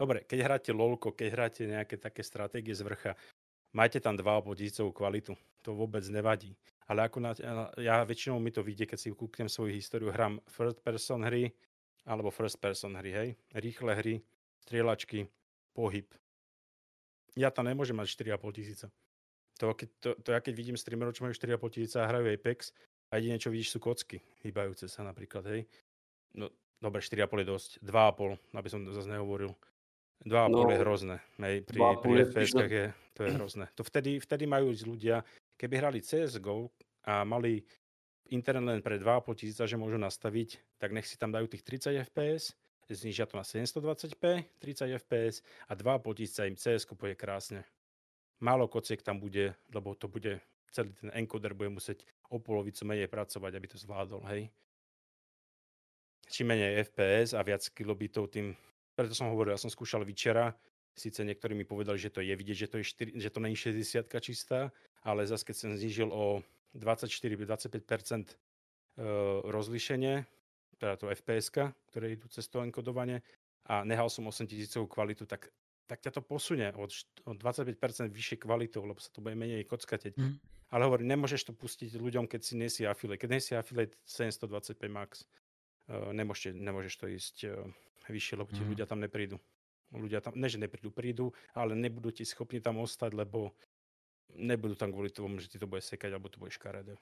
Dobre, 0.01 0.24
keď 0.24 0.39
hráte 0.40 0.70
LOLko, 0.72 1.12
keď 1.12 1.28
hráte 1.28 1.62
nejaké 1.68 2.01
také 2.01 2.24
stratégie 2.24 2.72
z 2.72 2.81
vrcha, 2.81 3.12
majte 3.77 4.01
tam 4.01 4.16
2,5 4.16 4.56
tisícovú 4.56 4.97
kvalitu. 4.97 5.36
To 5.68 5.77
vôbec 5.77 6.01
nevadí. 6.09 6.56
Ale 6.89 7.05
ako 7.05 7.20
na, 7.20 7.36
ja 7.77 8.01
väčšinou 8.01 8.40
mi 8.40 8.48
to 8.48 8.64
vidie, 8.64 8.89
keď 8.89 8.97
si 8.97 9.12
kúknem 9.12 9.52
svoju 9.52 9.77
históriu, 9.77 10.09
hrám 10.09 10.40
first 10.48 10.81
person 10.81 11.20
hry, 11.20 11.52
alebo 12.09 12.32
first 12.32 12.56
person 12.56 12.97
hry, 12.97 13.12
hej. 13.12 13.28
Rýchle 13.52 13.93
hry, 13.93 14.24
strieľačky, 14.64 15.28
pohyb. 15.77 16.09
Ja 17.36 17.52
tam 17.52 17.68
nemôžem 17.68 17.94
mať 17.94 18.16
4,5 18.16 18.56
tisíca. 18.56 18.86
To, 19.60 19.77
to, 19.77 20.16
to 20.16 20.28
ja 20.32 20.40
keď 20.40 20.56
vidím 20.56 20.81
streamerov, 20.81 21.12
čo 21.12 21.28
majú 21.28 21.36
4,5 21.36 21.77
tisíca 21.77 22.02
a 22.02 22.09
hrajú 22.09 22.24
Apex 22.24 22.72
a 23.12 23.20
jedine 23.20 23.36
čo 23.36 23.52
vidíš 23.52 23.77
sú 23.77 23.78
kocky 23.85 24.24
hýbajúce 24.40 24.89
sa 24.89 25.05
napríklad, 25.05 25.44
hej. 25.52 25.68
No 26.32 26.48
dobre, 26.81 27.05
4,5 27.05 27.44
je 27.44 27.47
dosť, 27.47 27.70
2,5, 27.85 28.40
aby 28.56 28.68
som 28.72 28.81
zase 28.89 29.12
nehovoril. 29.12 29.52
2,5 30.26 30.52
no, 30.52 30.68
je 30.68 30.78
hrozné, 30.84 31.16
hej, 31.40 31.56
pri, 31.64 31.78
pri 32.01 32.20
fps 32.28 32.52
je, 32.52 32.86
to 33.16 33.20
je 33.24 33.30
hrozné. 33.32 33.66
To 33.76 33.82
vtedy, 33.82 34.20
vtedy 34.20 34.44
majú 34.44 34.68
ľudia, 34.72 35.24
keby 35.56 35.80
hrali 35.80 35.98
CSGO 36.05 36.68
a 37.09 37.24
mali 37.24 37.64
internet 38.28 38.78
len 38.78 38.82
pre 38.84 39.01
2,5 39.01 39.40
tisíca, 39.40 39.64
že 39.64 39.80
môžu 39.80 39.97
nastaviť, 39.97 40.76
tak 40.76 40.92
nech 40.92 41.09
si 41.09 41.16
tam 41.16 41.32
dajú 41.32 41.48
tých 41.48 41.64
30 41.64 42.05
fps, 42.12 42.52
znižia 42.90 43.24
to 43.24 43.38
na 43.38 43.47
720p, 43.47 44.44
30 44.60 44.98
fps 45.06 45.40
a 45.70 45.72
2,5 45.72 46.18
tisíca 46.20 46.44
im 46.44 46.59
CS 46.59 46.84
pôjde 46.84 47.16
krásne 47.16 47.64
málo 48.40 48.66
kociek 48.68 49.05
tam 49.05 49.20
bude, 49.20 49.55
lebo 49.70 49.94
to 49.94 50.09
bude, 50.09 50.40
celý 50.72 50.97
ten 50.97 51.12
encoder 51.12 51.52
bude 51.55 51.70
musieť 51.70 52.09
o 52.32 52.40
polovicu 52.40 52.82
menej 52.88 53.06
pracovať, 53.06 53.52
aby 53.55 53.66
to 53.68 53.78
zvládol, 53.78 54.24
hej. 54.32 54.48
Čím 56.30 56.56
menej 56.56 56.88
FPS 56.88 57.36
a 57.36 57.44
viac 57.44 57.62
kilobitov, 57.74 58.32
tým, 58.32 58.56
preto 59.01 59.16
som 59.16 59.32
hovoril, 59.32 59.56
ja 59.56 59.60
som 59.60 59.72
skúšal 59.72 60.05
večera, 60.05 60.52
síce 60.93 61.24
niektorí 61.24 61.56
mi 61.56 61.64
povedali, 61.64 61.97
že 61.97 62.12
to 62.12 62.20
je 62.20 62.36
vidieť, 62.36 62.56
že 62.56 62.68
to, 62.68 62.77
je 62.85 62.85
4, 63.16 63.16
že 63.16 63.28
to 63.32 63.39
není 63.40 63.56
60 63.56 64.05
čistá, 64.20 64.68
ale 65.01 65.24
zase 65.24 65.48
keď 65.48 65.56
som 65.56 65.72
znižil 65.72 66.12
o 66.12 66.44
24-25% 66.77 68.36
rozlíšenie, 69.48 70.14
teda 70.77 70.94
to 71.01 71.09
fps 71.09 71.48
ktoré 71.89 72.12
idú 72.12 72.28
cez 72.28 72.44
to 72.52 72.60
enkodovanie 72.60 73.24
a 73.64 73.81
nehal 73.89 74.12
som 74.12 74.28
8000 74.28 74.85
kvalitu, 74.85 75.24
tak 75.24 75.48
tak 75.90 76.06
ťa 76.06 76.14
to 76.14 76.22
posunie 76.22 76.70
od, 76.78 76.94
od 77.27 77.35
25% 77.35 77.74
vyššej 78.14 78.47
kvalitou, 78.47 78.86
lebo 78.86 79.02
sa 79.02 79.10
to 79.10 79.18
bude 79.18 79.35
menej 79.35 79.66
kockateť. 79.66 80.14
Mm. 80.14 80.39
Ale 80.70 80.86
hovorím, 80.86 81.10
nemôžeš 81.18 81.51
to 81.51 81.52
pustiť 81.52 81.98
ľuďom, 81.98 82.31
keď 82.31 82.40
si 82.47 82.55
nesi 82.55 82.86
affiliate. 82.86 83.27
Keď 83.27 83.31
nesi 83.35 83.52
affiliate 83.59 83.98
725 84.06 84.78
max, 84.86 85.27
uh, 85.90 86.14
nemôžete, 86.14 86.55
nemôžeš 86.55 86.94
to 86.94 87.06
ísť 87.10 87.36
uh, 87.51 87.66
vyššie, 88.10 88.34
lebo 88.36 88.50
ti 88.50 88.62
mm. 88.62 88.68
ľudia 88.74 88.86
tam 88.86 89.00
neprídu. 89.00 89.38
Ľudia 89.90 90.22
tam, 90.22 90.38
ne 90.38 90.46
že 90.46 90.58
neprídu, 90.58 90.94
prídu, 90.94 91.34
ale 91.54 91.74
nebudú 91.74 92.14
ti 92.14 92.22
schopní 92.22 92.62
tam 92.62 92.78
ostať, 92.78 93.10
lebo 93.14 93.54
nebudú 94.38 94.78
tam 94.78 94.94
kvôli 94.94 95.10
tomu, 95.10 95.42
že 95.42 95.50
ti 95.50 95.58
to 95.58 95.66
bude 95.66 95.82
sekať, 95.82 96.14
alebo 96.14 96.30
to 96.30 96.38
bude 96.38 96.54
škaredé. 96.54 96.94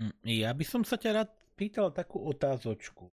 Hm, 0.00 0.12
ja 0.28 0.52
by 0.52 0.64
som 0.64 0.82
sa 0.84 1.00
ťa 1.00 1.10
rád 1.12 1.30
pýtal 1.56 1.88
takú 1.92 2.20
otázočku. 2.20 3.08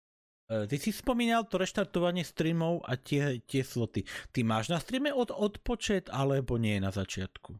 E, 0.46 0.64
ty 0.70 0.76
si 0.78 0.94
spomínal 0.94 1.44
to 1.44 1.60
reštartovanie 1.60 2.22
streamov 2.22 2.80
a 2.86 2.94
tie, 2.96 3.42
tie 3.44 3.66
sloty. 3.66 4.06
Ty 4.32 4.40
máš 4.46 4.70
na 4.70 4.78
streame 4.78 5.10
od, 5.12 5.34
odpočet 5.34 6.08
alebo 6.08 6.56
nie 6.56 6.78
na 6.78 6.94
začiatku? 6.94 7.58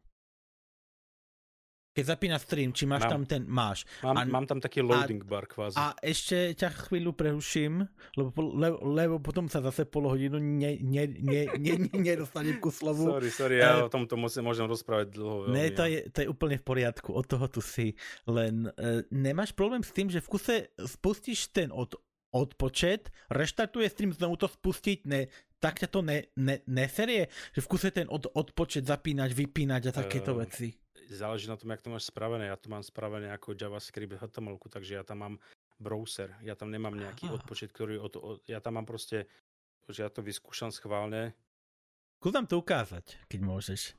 Keď 1.97 2.05
zapínaš 2.12 2.44
stream, 2.44 2.77
či 2.77 2.85
máš 2.85 3.09
mám, 3.09 3.12
tam 3.16 3.23
ten, 3.24 3.43
máš. 3.48 3.89
Mám, 4.05 4.16
a, 4.20 4.23
mám 4.28 4.44
tam 4.44 4.60
taký 4.60 4.85
loading 4.85 5.24
a, 5.24 5.28
bar 5.32 5.48
kvázi. 5.48 5.81
A 5.81 5.97
ešte 6.05 6.52
ťa 6.52 6.68
chvíľu 6.93 7.16
preruším, 7.16 7.89
lebo, 8.20 8.36
lebo, 8.52 8.77
lebo 8.85 9.14
potom 9.16 9.48
sa 9.48 9.64
zase 9.64 9.89
pol 9.89 10.05
hodinu 10.12 10.36
ne, 10.36 10.77
ne, 10.77 11.09
ne, 11.09 11.40
ne, 11.64 11.73
ne, 11.89 11.97
nedostanem 11.97 12.60
ku 12.60 12.68
slovu. 12.68 13.09
Sorry, 13.09 13.32
sorry, 13.32 13.64
ja 13.64 13.81
uh, 13.81 13.89
o 13.89 13.90
tomto 13.90 14.20
musím, 14.20 14.44
môžem 14.44 14.68
rozprávať 14.68 15.16
dlho. 15.16 15.48
Ne, 15.48 15.73
to 15.73 15.89
je, 15.89 16.05
to 16.12 16.18
je 16.20 16.28
úplne 16.28 16.60
v 16.60 16.64
poriadku, 16.68 17.16
od 17.16 17.24
toho 17.24 17.48
tu 17.48 17.64
si. 17.64 17.97
Len 18.28 18.68
uh, 18.68 19.01
nemáš 19.09 19.56
problém 19.56 19.81
s 19.81 19.97
tým, 19.97 20.12
že 20.12 20.20
v 20.20 20.28
kuse 20.28 20.68
spustíš 20.77 21.48
ten 21.56 21.73
od, 21.73 21.97
odpočet, 22.36 23.09
reštartuje 23.32 23.89
stream, 23.89 24.12
znovu 24.12 24.36
to 24.36 24.52
spustiť, 24.52 25.09
ne, 25.09 25.32
tak 25.56 25.81
ťa 25.81 25.89
to 25.89 26.05
ne, 26.05 26.28
ne, 26.36 26.60
neserie, 26.68 27.32
že 27.56 27.64
v 27.64 27.70
kuse 27.73 27.89
ten 27.89 28.05
od, 28.12 28.28
odpočet 28.28 28.85
zapínať, 28.85 29.32
vypínať 29.32 29.82
a 29.89 29.93
takéto 30.05 30.36
uh, 30.36 30.44
veci. 30.44 30.77
Záleží 31.06 31.46
na 31.46 31.56
tom, 31.56 31.70
jak 31.70 31.82
to 31.82 31.90
máš 31.90 32.10
spravené. 32.10 32.50
Ja 32.50 32.58
to 32.58 32.66
mám 32.66 32.82
spravené 32.82 33.30
ako 33.30 33.54
JavaScript 33.54 34.18
HTML, 34.18 34.58
takže 34.58 34.98
ja 34.98 35.04
tam 35.06 35.18
mám 35.22 35.34
browser. 35.78 36.34
Ja 36.42 36.58
tam 36.58 36.74
nemám 36.74 36.98
nejaký 36.98 37.30
Aha. 37.30 37.38
odpočet, 37.38 37.70
ktorý... 37.70 38.00
Od, 38.02 38.14
od, 38.18 38.36
ja 38.50 38.58
tam 38.58 38.80
mám 38.80 38.86
proste, 38.88 39.30
že 39.86 40.02
ja 40.02 40.10
to 40.10 40.24
vyskúšam 40.24 40.74
schválne. 40.74 41.36
Skús 42.18 42.32
to 42.48 42.56
ukázať, 42.58 43.22
keď 43.28 43.40
môžeš. 43.44 43.94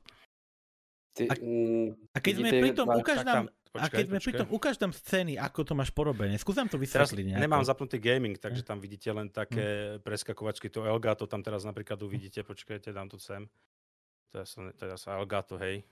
Ty, 1.16 1.32
a, 1.32 1.34
mm, 1.38 1.88
a 2.12 2.18
keď 2.18 2.34
sme 2.34 2.50
pri 2.60 2.70
tom, 2.76 2.86
ukáž 2.92 3.24
nám, 3.24 3.48
Počkaj, 3.68 3.84
a 3.84 3.86
keď 3.92 4.06
počkaj. 4.08 4.24
pri 4.24 4.32
tom 4.32 4.48
ukáž 4.48 4.76
tam 4.80 4.90
scény, 4.96 5.36
ako 5.36 5.60
to 5.60 5.72
máš 5.76 5.92
porobené. 5.92 6.40
Skús 6.40 6.56
to 6.56 6.80
vysvetliť. 6.80 7.26
Teraz 7.36 7.42
nemám 7.44 7.62
zapnutý 7.62 8.00
gaming, 8.00 8.40
takže 8.40 8.64
tam 8.64 8.80
vidíte 8.80 9.12
len 9.12 9.28
také 9.28 9.96
hm. 9.96 10.06
preskakovačky. 10.06 10.72
To 10.72 10.88
Elgato 10.88 11.28
tam 11.28 11.44
teraz 11.44 11.68
napríklad 11.68 12.00
uvidíte. 12.00 12.40
Počkajte, 12.42 12.90
dám 12.90 13.12
to 13.12 13.20
sem. 13.20 13.44
To 14.32 14.40
je, 14.40 14.46
to 14.76 14.82
je 14.84 14.92
Elgato, 15.08 15.56
hej. 15.56 15.84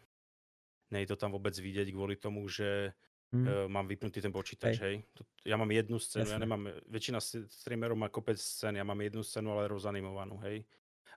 Nie 0.94 1.02
je 1.02 1.10
to 1.14 1.16
tam 1.18 1.34
vôbec 1.34 1.54
vidieť 1.56 1.90
kvôli 1.90 2.14
tomu, 2.14 2.46
že 2.46 2.94
mm. 3.34 3.66
mám 3.66 3.90
vypnutý 3.90 4.22
ten 4.22 4.30
počítač, 4.30 4.78
hej. 4.78 5.02
hej. 5.02 5.26
Ja 5.42 5.58
mám 5.58 5.70
jednu 5.70 5.98
scénu, 5.98 6.30
Jasne. 6.30 6.34
ja 6.36 6.42
nemám, 6.42 6.62
väčšina 6.86 7.18
streamerov 7.50 7.98
má 7.98 8.06
kopec 8.06 8.38
scén, 8.38 8.78
ja 8.78 8.86
mám 8.86 8.98
jednu 9.02 9.26
scénu, 9.26 9.50
ale 9.50 9.66
rozanimovanú, 9.66 10.38
hej. 10.46 10.62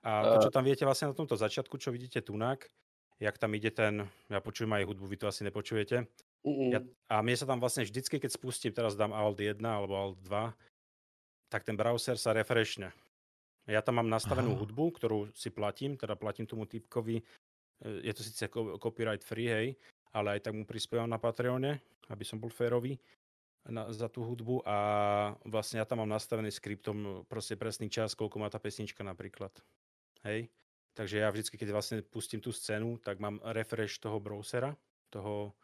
A 0.00 0.24
to, 0.36 0.48
čo 0.48 0.50
tam 0.50 0.64
viete 0.64 0.82
vlastne 0.88 1.12
na 1.12 1.16
tomto 1.16 1.36
začiatku, 1.36 1.76
čo 1.76 1.92
vidíte 1.92 2.24
tunak, 2.24 2.64
jak 3.20 3.36
tam 3.36 3.52
ide 3.52 3.68
ten, 3.68 4.08
ja 4.32 4.40
počujem 4.40 4.72
aj 4.72 4.88
hudbu, 4.88 5.04
vy 5.06 5.16
to 5.20 5.28
asi 5.28 5.44
nepočujete. 5.44 6.08
Ja, 6.72 6.80
a 7.12 7.20
mne 7.20 7.36
sa 7.36 7.44
tam 7.44 7.60
vlastne 7.60 7.84
vždycky, 7.84 8.16
keď 8.16 8.32
spustím, 8.32 8.72
teraz 8.72 8.96
dám 8.96 9.12
Alt 9.12 9.44
1 9.44 9.60
alebo 9.60 9.92
Alt 9.92 10.24
2, 10.24 10.56
tak 11.52 11.68
ten 11.68 11.76
browser 11.76 12.16
sa 12.16 12.32
refreshne. 12.32 12.96
Ja 13.68 13.84
tam 13.84 14.00
mám 14.00 14.08
nastavenú 14.08 14.56
Aha. 14.56 14.64
hudbu, 14.64 14.84
ktorú 14.96 15.18
si 15.36 15.52
platím, 15.52 16.00
teda 16.00 16.16
platím 16.16 16.48
tomu 16.48 16.64
typkovi, 16.64 17.20
je 17.84 18.12
to 18.12 18.22
síce 18.22 18.44
copyright 18.80 19.24
free, 19.24 19.48
hej, 19.48 19.68
ale 20.12 20.38
aj 20.38 20.48
tak 20.48 20.54
mu 20.56 20.68
prispievam 20.68 21.08
na 21.08 21.16
Patreone, 21.16 21.80
aby 22.10 22.24
som 22.26 22.36
bol 22.36 22.52
férový 22.52 22.98
na, 23.68 23.92
za 23.92 24.08
tú 24.08 24.24
hudbu 24.24 24.64
a 24.64 24.76
vlastne 25.44 25.80
ja 25.80 25.86
tam 25.86 26.04
mám 26.04 26.10
nastavený 26.10 26.50
skriptom 26.52 27.24
proste 27.28 27.56
presný 27.56 27.92
čas, 27.92 28.16
koľko 28.16 28.40
má 28.40 28.48
tá 28.48 28.60
pesnička 28.60 29.04
napríklad. 29.04 29.52
Hej. 30.24 30.48
Takže 30.96 31.22
ja 31.22 31.30
vždycky, 31.30 31.54
keď 31.54 31.68
vlastne 31.70 31.98
pustím 32.02 32.42
tú 32.42 32.50
scénu, 32.50 32.98
tak 33.00 33.22
mám 33.22 33.38
refresh 33.54 34.02
toho 34.02 34.18
browsera, 34.18 34.74
toho 35.08 35.54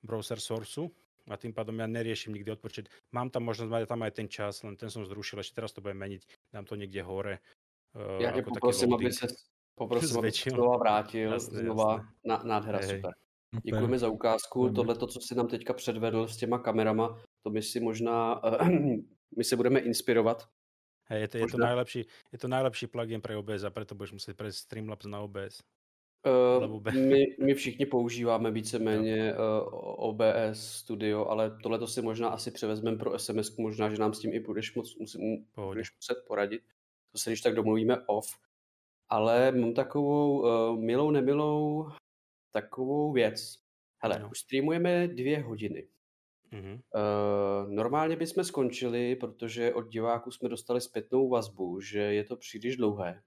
browser 0.00 0.40
sourceu 0.40 0.88
a 1.28 1.36
tým 1.36 1.52
pádom 1.52 1.76
ja 1.80 1.88
neriešim 1.88 2.32
nikdy 2.32 2.52
odpočet. 2.56 2.88
Mám 3.12 3.32
tam 3.32 3.48
možnosť 3.48 3.70
mať 3.70 3.82
tam 3.88 4.02
aj 4.04 4.12
ten 4.12 4.28
čas, 4.28 4.64
len 4.64 4.76
ten 4.76 4.88
som 4.88 5.04
zrušil, 5.04 5.40
ešte 5.40 5.60
teraz 5.60 5.72
to 5.72 5.84
budem 5.84 6.00
meniť, 6.00 6.52
dám 6.52 6.64
to 6.64 6.76
niekde 6.76 7.00
hore. 7.04 7.40
Uh, 7.92 8.20
ja 8.20 8.32
ťa 8.32 8.44
poprosím, 8.44 8.96
aby 8.96 9.12
sa 9.12 9.28
poprosím, 9.74 10.18
aby 10.18 10.32
sa 10.32 10.50
znova 10.50 10.76
vrátil, 10.76 11.32
jasne, 11.32 11.62
znova 11.62 12.06
jasne. 12.24 12.48
Nádhera, 12.48 12.78
hey. 12.78 12.96
super. 12.96 13.12
Děkujeme 13.62 13.98
za 13.98 14.08
ukázku. 14.08 14.72
Tohle, 14.72 14.94
to, 14.94 15.06
co 15.06 15.20
si 15.20 15.34
nám 15.34 15.48
teďka 15.48 15.72
předvedl 15.72 16.28
s 16.28 16.36
těma 16.36 16.58
kamerama, 16.58 17.18
to 17.42 17.50
my 17.50 17.62
si 17.62 17.80
možná, 17.80 18.42
my 19.36 19.44
se 19.44 19.56
budeme 19.56 19.80
inspirovat 19.80 20.48
Hej, 21.06 21.20
je 21.20 21.28
to, 21.28 21.38
je, 21.38 21.46
to 21.46 21.58
najlepší, 21.58 22.06
je 22.32 22.38
to 22.38 22.48
najlepší 22.48 22.86
plugin 22.86 23.20
pre 23.20 23.36
OBS 23.36 23.64
a 23.64 23.70
preto 23.70 23.92
budeš 23.92 24.16
musieť 24.16 24.40
prejsť 24.40 24.58
Streamlabs 24.58 25.04
na 25.04 25.20
OBS. 25.20 25.60
Uh, 26.24 26.80
my, 26.96 27.36
my 27.36 27.54
všichni 27.54 27.86
používáme 27.86 28.50
víceméně 28.50 29.34
uh, 29.34 29.68
OBS 30.08 30.80
Studio, 30.80 31.26
ale 31.28 31.58
tohle 31.62 31.78
to 31.78 31.86
si 31.86 32.02
možná 32.02 32.28
asi 32.28 32.50
převezmeme 32.50 32.96
pro 32.96 33.18
SMS, 33.18 33.56
možná, 33.56 33.90
že 33.90 34.00
nám 34.00 34.14
s 34.14 34.18
tím 34.18 34.32
i 34.32 34.40
budeš, 34.40 34.74
moc, 34.74 34.96
musím, 34.96 35.46
budeš 35.56 35.96
muset 35.96 36.24
poradit. 36.26 36.62
To 37.12 37.18
se 37.18 37.30
když 37.30 37.40
tak 37.40 37.54
domluvíme 37.54 38.00
off. 38.06 38.26
Ale 39.08 39.52
mám 39.52 39.74
takovou 39.74 40.38
uh, 40.38 40.80
milou, 40.80 41.10
nemilou 41.10 41.88
takovou 42.52 43.12
věc. 43.12 43.54
Hele, 44.02 44.18
no. 44.18 44.28
už 44.30 44.38
streamujeme 44.38 45.08
dvě 45.08 45.42
hodiny. 45.42 45.88
Mm-hmm. 46.52 46.74
Uh, 46.74 47.72
normálně 47.72 48.16
bychom 48.16 48.44
skončili, 48.44 49.16
protože 49.16 49.74
od 49.74 49.88
diváků 49.88 50.30
jsme 50.30 50.48
dostali 50.48 50.80
zpětnou 50.80 51.28
vazbu, 51.28 51.80
že 51.80 52.00
je 52.00 52.24
to 52.24 52.36
příliš 52.36 52.76
dlouhé. 52.76 53.22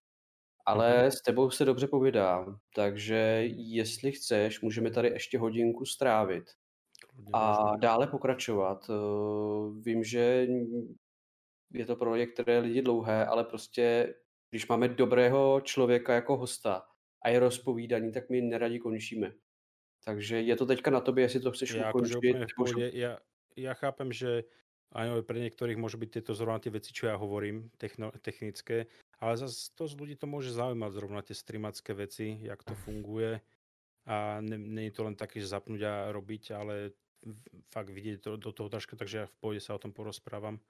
Ale 0.66 0.94
mm-hmm. 0.94 1.18
s 1.18 1.22
tebou 1.22 1.50
se 1.50 1.66
dobře 1.66 1.88
povídám, 1.88 2.58
takže 2.76 3.44
jestli 3.56 4.12
chceš, 4.12 4.62
můžeme 4.62 4.92
tady 4.92 5.08
ještě 5.08 5.40
hodinku 5.40 5.86
strávit 5.86 6.44
a 7.34 7.76
dále 7.76 8.08
pokračovat. 8.08 8.90
Uh, 8.90 9.84
vím, 9.84 10.04
že 10.04 10.48
je 11.74 11.86
to 11.86 11.96
pro 11.96 12.16
některé 12.16 12.60
lidi 12.60 12.82
dlouhé, 12.82 13.26
ale 13.26 13.44
prostě 13.44 14.14
když 14.50 14.68
máme 14.68 14.88
dobrého 14.88 15.62
člověka 15.62 16.14
jako 16.14 16.38
hosta 16.38 16.88
a 17.22 17.30
je 17.30 17.40
rozpovídaný, 17.40 18.12
tak 18.12 18.30
my 18.30 18.42
neradi 18.42 18.80
končíme. 18.80 19.34
Takže 20.06 20.42
je 20.42 20.56
to 20.56 20.66
teďka 20.66 20.92
na 20.92 21.02
tobě, 21.02 21.24
jestli 21.24 21.40
to 21.40 21.52
chceš 21.52 21.70
ja 21.76 21.90
ukončiť. 21.90 22.48
Akože 22.48 22.96
ja, 22.96 23.20
ja 23.60 23.74
chápem, 23.74 24.14
že 24.14 24.48
aj 24.96 25.28
pre 25.28 25.44
niektorých 25.44 25.76
môžu 25.76 26.00
byť 26.00 26.10
tieto 26.20 26.32
zrovna 26.32 26.64
tie 26.64 26.72
veci, 26.72 26.96
čo 26.96 27.12
ja 27.12 27.20
hovorím, 27.20 27.68
techno, 27.76 28.16
technické, 28.24 28.88
ale 29.20 29.36
zase 29.36 29.76
to 29.76 29.84
z 29.84 30.00
ľudí 30.00 30.16
to 30.16 30.32
môže 30.32 30.56
zaujímať 30.56 30.92
zrovna 30.96 31.20
tie 31.20 31.36
streamacké 31.36 31.92
veci, 31.92 32.40
jak 32.40 32.64
to 32.64 32.72
funguje 32.88 33.44
a 34.08 34.40
nie 34.48 34.88
je 34.88 34.96
to 34.96 35.04
len 35.04 35.20
také, 35.20 35.44
že 35.44 35.52
zapnúť 35.52 35.82
a 35.84 35.94
robiť, 36.16 36.56
ale 36.56 36.96
fakt 37.76 37.92
vidieť 37.92 38.24
to, 38.24 38.40
do 38.40 38.56
toho 38.56 38.72
trošku, 38.72 38.96
takže 38.96 39.18
ja 39.18 39.26
v 39.28 39.36
pohode 39.44 39.60
sa 39.60 39.76
o 39.76 39.82
tom 39.84 39.92
porozprávam. 39.92 40.64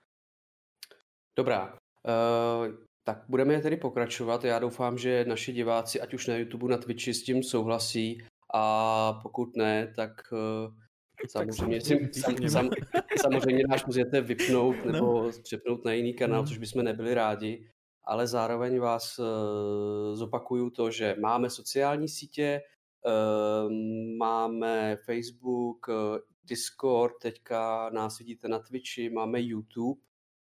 Dobrá, 1.37 1.77
uh, 2.01 2.73
tak 3.07 3.23
budeme 3.29 3.61
tedy 3.61 3.77
pokračovat. 3.77 4.43
Já 4.43 4.59
doufám, 4.59 4.97
že 4.97 5.25
naši 5.27 5.53
diváci, 5.53 6.01
ať 6.01 6.13
už 6.13 6.27
na 6.27 6.35
YouTube, 6.35 6.71
na 6.71 6.77
Twitchi 6.77 7.13
s 7.13 7.23
tím 7.23 7.43
souhlasí 7.43 8.21
a 8.53 9.13
pokud 9.23 9.55
ne, 9.55 9.93
tak 9.95 10.11
samozřejmě, 11.29 11.81
si, 11.81 12.09
sam, 12.13 12.35
sam, 12.49 12.69
samozřejmě 13.21 13.63
náš 13.67 13.85
můžete 13.85 14.21
vypnout 14.21 14.75
no. 14.85 14.91
nebo 14.91 15.23
no. 15.23 15.31
přepnout 15.43 15.85
na 15.85 15.93
jiný 15.93 16.13
kanál, 16.13 16.41
no. 16.41 16.47
což 16.47 16.57
bychom 16.57 16.83
nebyli 16.83 17.13
rádi, 17.13 17.69
ale 18.03 18.27
zároveň 18.27 18.79
vás 18.79 19.19
uh, 19.19 19.25
zopakuju 20.15 20.69
to, 20.69 20.91
že 20.91 21.15
máme 21.19 21.49
sociální 21.49 22.09
sítě, 22.09 22.61
uh, 23.05 23.71
máme 24.17 24.97
Facebook, 25.05 25.87
Discord, 26.43 27.13
teďka 27.21 27.89
nás 27.89 28.17
vidíte 28.17 28.47
na 28.47 28.59
Twitchi, 28.59 29.09
máme 29.09 29.41
YouTube 29.41 30.01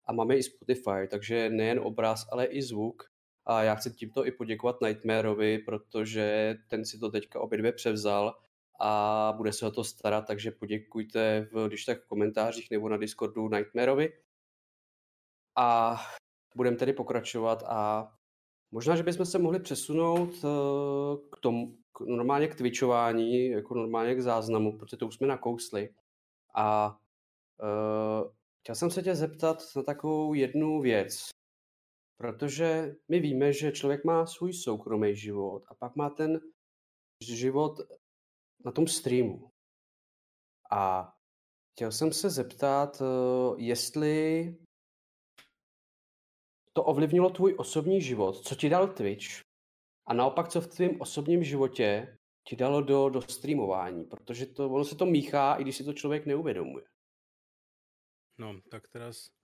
a 0.09 0.13
máme 0.13 0.37
i 0.37 0.43
Spotify, 0.43 1.09
takže 1.11 1.51
nejen 1.51 1.81
obraz, 1.81 2.27
ale 2.33 2.45
i 2.45 2.63
zvuk. 2.63 3.03
A 3.47 3.63
já 3.63 3.75
chci 3.75 3.91
tímto 3.91 4.27
i 4.27 4.33
poděkovat 4.33 4.81
Nightmareovi, 4.81 5.59
protože 5.59 6.57
ten 6.69 6.85
si 6.85 6.99
to 6.99 7.11
teďka 7.11 7.41
obě 7.41 7.59
dvě 7.59 7.73
převzal 7.73 8.35
a 8.81 9.33
bude 9.37 9.53
se 9.53 9.67
o 9.67 9.71
to 9.71 9.85
starat, 9.85 10.27
takže 10.27 10.51
poděkujte, 10.51 11.49
v, 11.53 11.69
když 11.69 11.85
tak 11.85 12.03
v 12.03 12.07
komentářích 12.07 12.71
nebo 12.71 12.89
na 12.89 12.97
Discordu 12.97 13.49
Nightmareovi. 13.49 14.13
A 15.57 15.97
budeme 16.57 16.77
tedy 16.77 16.93
pokračovat 16.93 17.63
a 17.67 18.09
možná, 18.71 18.97
že 18.97 19.03
bychom 19.03 19.27
se 19.27 19.39
mohli 19.39 19.61
přesunout 19.61 20.31
eh, 20.35 20.49
k 21.33 21.41
tomu, 21.41 21.77
k, 21.93 22.01
normálně 22.01 22.49
k 22.49 22.55
twitchování, 22.55 23.49
jako 23.49 23.75
normálně 23.75 24.15
k 24.15 24.23
záznamu, 24.23 24.79
protože 24.79 24.97
to 24.97 25.07
už 25.07 25.15
jsme 25.15 25.27
nakousli. 25.27 25.95
A 26.55 26.97
uh, 27.63 28.38
chtěl 28.61 28.75
jsem 28.75 28.91
se 28.91 29.03
tě 29.03 29.15
zeptat 29.15 29.63
na 29.77 29.83
takovou 29.83 30.35
jednu 30.35 30.81
věc. 30.81 31.29
Protože 32.17 32.97
my 33.09 33.21
víme, 33.21 33.53
že 33.53 33.73
člověk 33.73 34.05
má 34.05 34.27
svůj 34.27 34.53
soukromý 34.53 35.17
život 35.17 35.63
a 35.69 35.75
pak 35.75 35.97
má 35.97 36.11
ten 36.11 36.41
život 37.23 37.81
na 38.65 38.73
tom 38.73 38.87
streamu. 38.87 39.51
A 40.71 41.13
chtěl 41.73 41.93
jsem 41.93 42.13
se 42.13 42.31
zeptat, 42.31 43.03
eh, 43.03 43.55
jestli 43.57 44.57
to 46.73 46.85
ovlivnilo 46.85 47.31
tvůj 47.31 47.55
osobní 47.59 48.01
život, 48.01 48.47
co 48.47 48.55
ti 48.55 48.69
dal 48.69 48.89
Twitch 48.89 49.27
a 50.07 50.15
naopak, 50.15 50.49
co 50.49 50.61
v 50.61 50.67
tvém 50.67 51.01
osobním 51.01 51.45
životě 51.45 52.17
ti 52.49 52.57
dalo 52.57 52.83
do, 52.83 53.09
do 53.09 53.23
streamování, 53.23 54.05
protože 54.05 54.47
to, 54.47 54.71
ono 54.71 54.85
se 54.85 54.97
to 54.97 55.07
míchá, 55.07 55.55
i 55.55 55.63
když 55.63 55.77
si 55.77 55.85
to 55.85 55.93
člověk 55.93 56.27
neuvědomuje. 56.27 56.85
No, 58.39 58.63
tak 58.71 58.87
teraz 58.87 59.35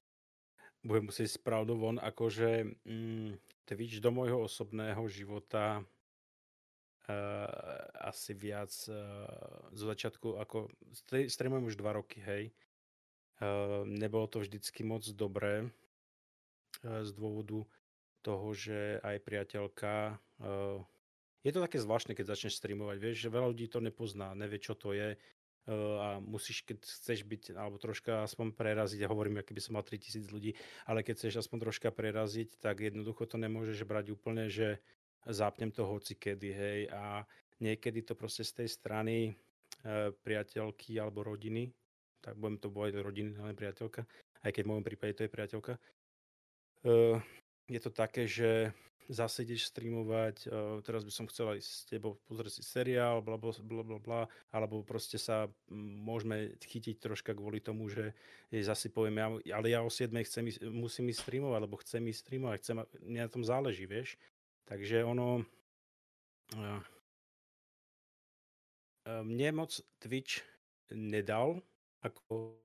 budem 0.86 1.10
musieť 1.10 1.34
s 1.34 1.38
pravdou 1.42 1.74
von, 1.74 1.98
akože 1.98 2.78
mm, 2.86 3.30
Twitch 3.66 3.98
do 3.98 4.14
môjho 4.14 4.46
osobného 4.46 5.02
života 5.10 5.82
uh, 5.82 7.48
asi 8.06 8.38
viac 8.38 8.70
uh, 8.86 9.26
zo 9.74 9.84
začiatku, 9.90 10.38
ako 10.38 10.70
streamujem 11.26 11.66
už 11.66 11.76
dva 11.80 11.98
roky, 11.98 12.22
hej. 12.22 12.44
Uh, 13.42 13.82
nebolo 13.82 14.30
to 14.30 14.46
vždycky 14.46 14.86
moc 14.86 15.02
dobré 15.10 15.66
uh, 15.66 17.02
z 17.02 17.10
dôvodu 17.18 17.66
toho, 18.22 18.46
že 18.54 19.02
aj 19.02 19.16
priateľka 19.26 20.22
uh, 20.38 20.78
je 21.44 21.52
to 21.52 21.60
také 21.60 21.76
zvláštne, 21.76 22.16
keď 22.16 22.32
začneš 22.32 22.56
streamovať, 22.56 22.96
vieš, 22.96 23.28
že 23.28 23.34
veľa 23.34 23.52
ľudí 23.52 23.68
to 23.68 23.84
nepozná, 23.84 24.32
nevie, 24.32 24.56
čo 24.56 24.72
to 24.72 24.96
je 24.96 25.18
a 25.72 26.20
musíš, 26.20 26.60
keď 26.60 26.84
chceš 26.84 27.24
byť, 27.24 27.56
alebo 27.56 27.80
troška 27.80 28.28
aspoň 28.28 28.52
preraziť, 28.52 29.00
ja 29.00 29.08
hovorím, 29.08 29.40
aký 29.40 29.56
by 29.56 29.62
som 29.64 29.80
mal 29.80 29.84
3000 29.84 30.28
ľudí, 30.28 30.52
ale 30.84 31.00
keď 31.00 31.24
chceš 31.24 31.40
aspoň 31.40 31.68
troška 31.68 31.88
preraziť, 31.88 32.60
tak 32.60 32.84
jednoducho 32.84 33.24
to 33.24 33.40
nemôžeš 33.40 33.88
brať 33.88 34.12
úplne, 34.12 34.52
že 34.52 34.76
zápnem 35.24 35.72
to 35.72 35.88
hoci 35.88 36.20
kedy, 36.20 36.50
hej, 36.52 36.80
a 36.92 37.24
niekedy 37.64 38.04
to 38.04 38.12
proste 38.12 38.44
z 38.44 38.64
tej 38.64 38.68
strany 38.68 39.16
e, 39.32 39.32
priateľky 40.12 41.00
alebo 41.00 41.24
rodiny, 41.24 41.72
tak 42.20 42.36
budem 42.36 42.60
to 42.60 42.68
povedať 42.68 43.00
rodiny, 43.00 43.32
ale 43.40 43.56
priateľka, 43.56 44.04
aj 44.44 44.50
keď 44.52 44.62
v 44.64 44.68
môjom 44.68 44.84
prípade 44.84 45.16
to 45.16 45.24
je 45.24 45.32
priateľka, 45.32 45.72
e, 46.84 47.00
je 47.72 47.80
to 47.80 47.88
také, 47.88 48.28
že 48.28 48.76
zase 49.08 49.44
ideš 49.44 49.68
streamovať, 49.68 50.48
uh, 50.48 50.80
teraz 50.80 51.04
by 51.04 51.12
som 51.12 51.28
chcel 51.28 51.56
aj 51.56 51.60
s 51.60 51.84
tebou 51.84 52.16
pozrieť 52.24 52.60
si 52.60 52.62
seriál, 52.64 53.20
bla, 53.20 53.36
bla, 53.36 53.52
bla, 53.60 53.98
bla, 54.00 54.22
alebo 54.48 54.80
proste 54.80 55.20
sa 55.20 55.50
môžeme 55.70 56.56
chytiť 56.60 57.00
troška 57.00 57.36
kvôli 57.36 57.60
tomu, 57.60 57.92
že 57.92 58.16
zase 58.50 58.88
poviem, 58.88 59.20
ja, 59.44 59.56
ale 59.56 59.66
ja 59.72 59.80
o 59.84 59.90
7 59.92 60.12
chcem 60.24 60.48
musím 60.72 61.12
ísť 61.12 61.20
streamovať, 61.26 61.56
alebo 61.58 61.80
chcem 61.80 62.02
ísť 62.08 62.20
streamovať, 62.24 62.58
chcem, 62.64 62.76
mne 63.04 63.20
na 63.26 63.30
tom 63.30 63.44
záleží, 63.44 63.84
vieš. 63.84 64.16
Takže 64.64 65.04
ono... 65.04 65.44
Uh, 66.54 66.80
mne 69.04 69.52
moc 69.52 69.72
Twitch 70.00 70.40
nedal, 70.88 71.60
ako 72.00 72.56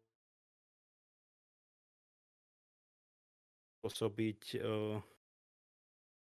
pôsobiť 3.84 4.60
uh, 4.60 5.00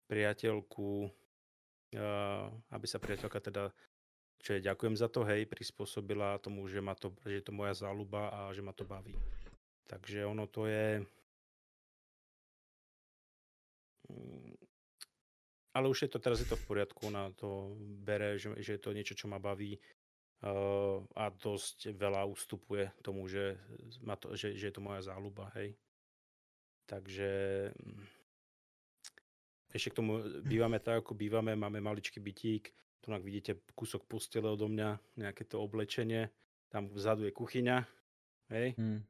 priateľku, 0.09 1.07
aby 2.73 2.87
sa 2.89 2.99
priateľka 2.99 3.39
teda, 3.41 3.65
čo 4.41 4.57
je 4.57 4.65
ďakujem 4.65 4.97
za 4.97 5.09
to, 5.13 5.25
hej, 5.29 5.45
prispôsobila 5.47 6.41
tomu, 6.41 6.65
že, 6.67 6.81
ma 6.81 6.97
to, 6.97 7.13
že 7.29 7.41
je 7.41 7.45
to 7.45 7.53
moja 7.53 7.77
záľuba 7.77 8.33
a 8.33 8.39
že 8.57 8.65
ma 8.65 8.73
to 8.73 8.89
baví. 8.89 9.15
Takže 9.89 10.25
ono 10.29 10.45
to 10.49 10.69
je... 10.69 11.01
Mm, 14.09 14.57
ale 15.73 15.87
už 15.89 16.09
je 16.09 16.11
to, 16.11 16.19
teraz 16.19 16.41
je 16.41 16.49
to 16.49 16.57
v 16.57 16.67
poriadku, 16.69 17.09
ona 17.09 17.33
to 17.37 17.77
bere, 18.05 18.37
že, 18.41 18.57
že 18.61 18.77
je 18.77 18.81
to 18.83 18.97
niečo, 18.97 19.15
čo 19.15 19.29
ma 19.29 19.41
baví 19.41 19.77
uh, 19.77 21.01
a 21.17 21.31
dosť 21.33 21.93
veľa 21.97 22.25
ustupuje 22.29 22.91
tomu, 23.01 23.29
že, 23.29 23.57
ma 24.05 24.17
to, 24.17 24.33
že, 24.37 24.57
že 24.57 24.73
je 24.73 24.75
to 24.75 24.85
moja 24.85 25.05
záľuba, 25.05 25.53
hej. 25.57 25.77
Takže 26.89 27.31
mm, 27.77 28.18
ešte 29.73 29.93
k 29.93 29.99
tomu 30.01 30.20
bývame 30.45 30.81
tak, 30.81 31.05
ako 31.05 31.12
bývame, 31.12 31.53
máme 31.53 31.81
maličký 31.81 32.20
bytík, 32.20 32.73
tu 32.99 33.09
vidíte 33.24 33.57
kúsok 33.73 34.05
postele 34.05 34.49
odo 34.51 34.69
mňa, 34.69 35.01
nejaké 35.16 35.49
to 35.49 35.61
oblečenie, 35.62 36.28
tam 36.69 36.93
vzadu 36.93 37.24
je 37.24 37.32
kuchyňa, 37.32 37.78
hej? 38.53 38.77
Hmm. 38.77 39.01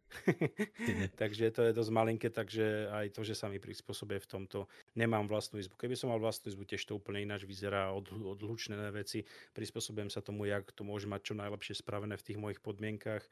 takže 1.20 1.51
to 1.51 1.66
je 1.66 1.72
dosť 1.74 1.90
malinké, 1.90 2.28
takže 2.30 2.90
aj 2.90 3.14
to, 3.14 3.26
že 3.26 3.35
sa 3.35 3.51
mi 3.51 3.59
prispôsobuje 3.59 4.22
v 4.22 4.30
tomto, 4.30 4.59
nemám 4.94 5.26
vlastnú 5.26 5.59
izbu. 5.59 5.74
Keby 5.74 5.98
som 5.98 6.10
mal 6.14 6.22
vlastnú 6.22 6.51
izbu, 6.55 6.62
tiež 6.66 6.86
to 6.86 6.98
úplne 6.98 7.22
ináč 7.22 7.47
vyzerá, 7.47 7.90
od, 7.90 8.10
odlučné 8.12 8.78
veci, 8.94 9.26
prispôsobujem 9.55 10.10
sa 10.10 10.22
tomu, 10.22 10.47
jak 10.47 10.70
to 10.74 10.86
môže 10.86 11.10
mať 11.10 11.32
čo 11.32 11.35
najlepšie 11.35 11.74
spravené 11.82 12.14
v 12.14 12.26
tých 12.26 12.39
mojich 12.39 12.60
podmienkach 12.62 13.26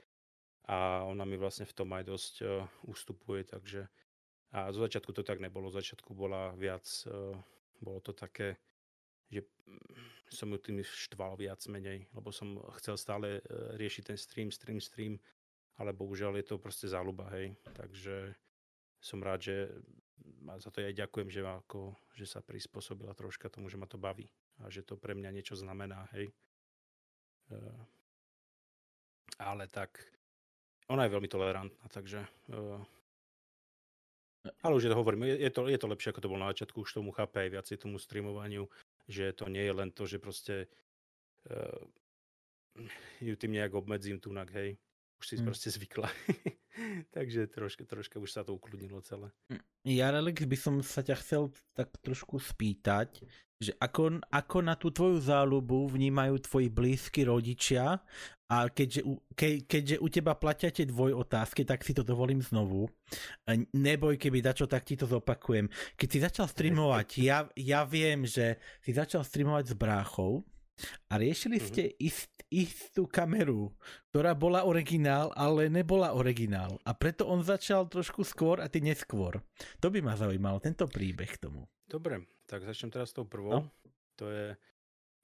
a 0.67 1.07
ona 1.07 1.23
mi 1.23 1.39
vlastne 1.39 1.63
v 1.63 1.77
tom 1.79 1.95
aj 1.95 2.05
dosť 2.11 2.35
uh, 2.43 2.67
ustupuje, 2.91 3.47
takže 3.47 3.87
a 4.55 4.71
zo 4.71 4.81
začiatku 4.83 5.11
to 5.11 5.27
tak 5.27 5.43
nebolo. 5.43 5.71
Zo 5.71 5.83
začiatku 5.83 6.15
bola 6.15 6.55
viac, 6.55 6.87
uh, 7.11 7.35
bolo 7.83 7.99
to 7.99 8.15
také, 8.15 8.57
že 9.27 9.43
mm, 9.43 10.31
som 10.31 10.51
ju 10.51 10.59
tým 10.59 10.79
štval 10.83 11.35
viac 11.35 11.63
menej, 11.67 12.07
lebo 12.15 12.31
som 12.31 12.63
chcel 12.79 12.95
stále 12.95 13.43
uh, 13.43 13.75
riešiť 13.75 14.15
ten 14.15 14.19
stream, 14.19 14.49
stream, 14.55 14.79
stream, 14.79 15.15
ale 15.77 15.91
bohužiaľ 15.93 16.39
je 16.41 16.47
to 16.47 16.63
proste 16.63 16.87
záľuba, 16.87 17.29
hej. 17.35 17.53
Takže 17.75 18.33
som 19.03 19.21
rád, 19.21 19.41
že 19.45 19.57
a 20.47 20.59
za 20.63 20.71
to 20.71 20.79
ja 20.79 20.91
ďakujem, 20.95 21.29
že, 21.29 21.43
ako, 21.43 21.95
že 22.15 22.27
sa 22.27 22.41
prispôsobila 22.41 23.13
troška 23.19 23.51
tomu, 23.51 23.67
že 23.67 23.79
ma 23.79 23.87
to 23.87 23.99
baví 23.99 24.31
a 24.63 24.71
že 24.71 24.87
to 24.87 24.97
pre 24.97 25.13
mňa 25.13 25.31
niečo 25.35 25.59
znamená, 25.59 26.07
hej. 26.15 26.31
Uh, 27.51 27.83
ale 29.37 29.69
tak, 29.69 30.01
ona 30.89 31.05
je 31.05 31.15
veľmi 31.15 31.29
tolerantná, 31.29 31.85
takže 31.91 32.25
uh, 32.55 32.81
ale 34.63 34.77
už 34.77 34.83
je 34.87 34.91
to 34.93 34.99
hovorím, 34.99 35.23
je, 35.27 35.51
to, 35.51 35.69
je 35.69 35.79
to 35.79 35.87
lepšie, 35.87 36.11
ako 36.11 36.21
to 36.23 36.31
bolo 36.31 36.43
na 36.43 36.51
začiatku, 36.53 36.83
už 36.83 36.97
tomu 36.97 37.11
chápe 37.13 37.41
aj 37.41 37.51
viacej 37.53 37.77
tomu 37.83 37.97
streamovaniu, 37.99 38.69
že 39.09 39.33
to 39.33 39.51
nie 39.51 39.65
je 39.65 39.75
len 39.75 39.91
to, 39.93 40.07
že 40.07 40.19
proste 40.19 40.71
uh, 41.51 41.81
ju 43.21 43.35
tým 43.37 43.53
nejak 43.57 43.75
obmedzím 43.75 44.21
tunak, 44.21 44.53
hej. 44.53 44.77
Už 45.17 45.25
si 45.25 45.37
hmm. 45.41 45.47
proste 45.49 45.69
zvykla. 45.73 46.09
Takže 47.17 47.49
troška, 47.49 47.85
troška 47.89 48.21
už 48.21 48.31
sa 48.31 48.43
to 48.45 48.55
ukludnilo 48.57 49.01
celé. 49.01 49.33
Ja, 49.87 50.13
Alex, 50.13 50.45
by 50.45 50.57
som 50.59 50.75
sa 50.85 51.01
ťa 51.01 51.17
chcel 51.21 51.43
tak 51.73 51.95
trošku 52.03 52.43
spýtať, 52.43 53.25
že 53.57 53.73
ako, 53.81 54.21
ako 54.29 54.59
na 54.61 54.77
tú 54.77 54.93
tvoju 54.93 55.17
záľubu 55.17 55.89
vnímajú 55.89 56.45
tvoji 56.45 56.69
blízki 56.69 57.25
rodičia 57.25 58.05
a 58.47 58.57
keďže, 58.69 59.01
ke, 59.33 59.65
keďže 59.65 59.97
u 59.97 60.07
teba 60.13 60.37
platia 60.37 60.69
tie 60.69 60.85
dvoj 60.85 61.17
otázky, 61.17 61.65
tak 61.65 61.81
si 61.81 61.97
to 61.97 62.05
dovolím 62.05 62.45
znovu. 62.45 62.87
Neboj, 63.73 64.21
keby 64.21 64.45
dačo, 64.45 64.69
tak 64.69 64.85
ti 64.85 64.95
to 65.01 65.09
zopakujem. 65.09 65.73
Keď 65.97 66.09
si 66.09 66.19
začal 66.21 66.47
streamovať, 66.47 67.09
ja, 67.29 67.49
ja 67.57 67.89
viem, 67.89 68.29
že 68.29 68.61
si 68.85 68.93
začal 68.93 69.25
streamovať 69.25 69.73
s 69.73 69.75
bráchou, 69.75 70.45
a 71.09 71.17
riešili 71.17 71.57
ste 71.57 71.83
mm-hmm. 71.89 72.05
ist, 72.05 72.33
istú 72.53 73.09
kameru, 73.09 73.73
ktorá 74.13 74.37
bola 74.37 74.69
originál, 74.69 75.33
ale 75.33 75.73
nebola 75.73 76.13
originál. 76.13 76.77
A 76.85 76.93
preto 76.93 77.25
on 77.27 77.41
začal 77.41 77.89
trošku 77.89 78.23
skôr 78.23 78.61
a 78.61 78.69
ty 78.69 78.85
neskôr. 78.85 79.41
To 79.81 79.89
by 79.89 80.05
ma 80.05 80.15
zaujímalo, 80.15 80.61
tento 80.61 80.85
príbeh 80.85 81.33
k 81.33 81.49
tomu. 81.49 81.65
Dobre, 81.89 82.29
tak 82.45 82.63
začnem 82.63 82.93
teraz 82.93 83.11
s 83.11 83.17
tou 83.17 83.25
prvou. 83.25 83.51
No? 83.57 83.61
To 84.21 84.29
je... 84.29 84.47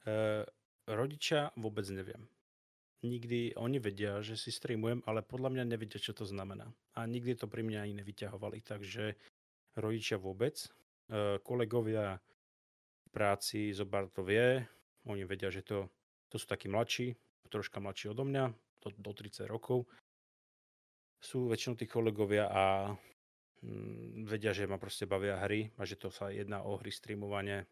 E, 0.08 0.14
rodičia 0.88 1.52
vôbec 1.54 1.86
neviem. 1.92 2.26
Nikdy 3.02 3.58
oni 3.58 3.82
vedia, 3.82 4.22
že 4.22 4.38
si 4.38 4.54
streamujem, 4.54 5.02
ale 5.10 5.26
podľa 5.26 5.58
mňa 5.58 5.64
nevedia, 5.66 5.98
čo 5.98 6.14
to 6.14 6.22
znamená. 6.22 6.70
A 6.94 7.02
nikdy 7.04 7.34
to 7.34 7.50
pri 7.50 7.66
mňa 7.66 7.82
ani 7.82 7.94
nevyťahovali. 7.98 8.62
Takže 8.62 9.14
rodičia 9.76 10.16
vôbec. 10.16 10.56
E, 10.58 10.68
kolegovia 11.42 12.16
v 13.02 13.08
práci, 13.10 13.74
Zobar 13.74 14.06
to 14.08 14.22
vie, 14.22 14.62
oni 15.06 15.26
vedia, 15.26 15.50
že 15.50 15.62
to, 15.66 15.90
to 16.30 16.36
sú 16.38 16.46
takí 16.46 16.70
mladší, 16.70 17.18
troška 17.50 17.82
mladší 17.82 18.14
odo 18.14 18.24
mňa, 18.24 18.54
do, 18.82 18.88
do 18.96 19.12
30 19.12 19.46
rokov. 19.46 19.86
Sú 21.22 21.46
väčšinou 21.46 21.78
tí 21.78 21.86
kolegovia 21.86 22.50
a 22.50 22.64
mm, 23.62 24.26
vedia, 24.26 24.50
že 24.50 24.66
ma 24.66 24.80
proste 24.80 25.06
bavia 25.06 25.38
hry 25.38 25.70
a 25.78 25.86
že 25.86 26.00
to 26.00 26.10
sa 26.10 26.34
jedná 26.34 26.66
o 26.66 26.80
hry 26.80 26.90
streamovanie. 26.90 27.68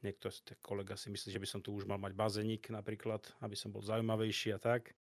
Niekto, 0.00 0.32
kolega 0.64 0.96
si 0.96 1.12
myslí, 1.12 1.28
že 1.32 1.40
by 1.40 1.48
som 1.48 1.60
tu 1.60 1.76
už 1.76 1.84
mal 1.84 2.00
mať 2.00 2.16
bazénik 2.16 2.72
napríklad, 2.72 3.24
aby 3.44 3.56
som 3.56 3.68
bol 3.68 3.84
zaujímavejší 3.84 4.56
a 4.56 4.60
tak. 4.60 4.96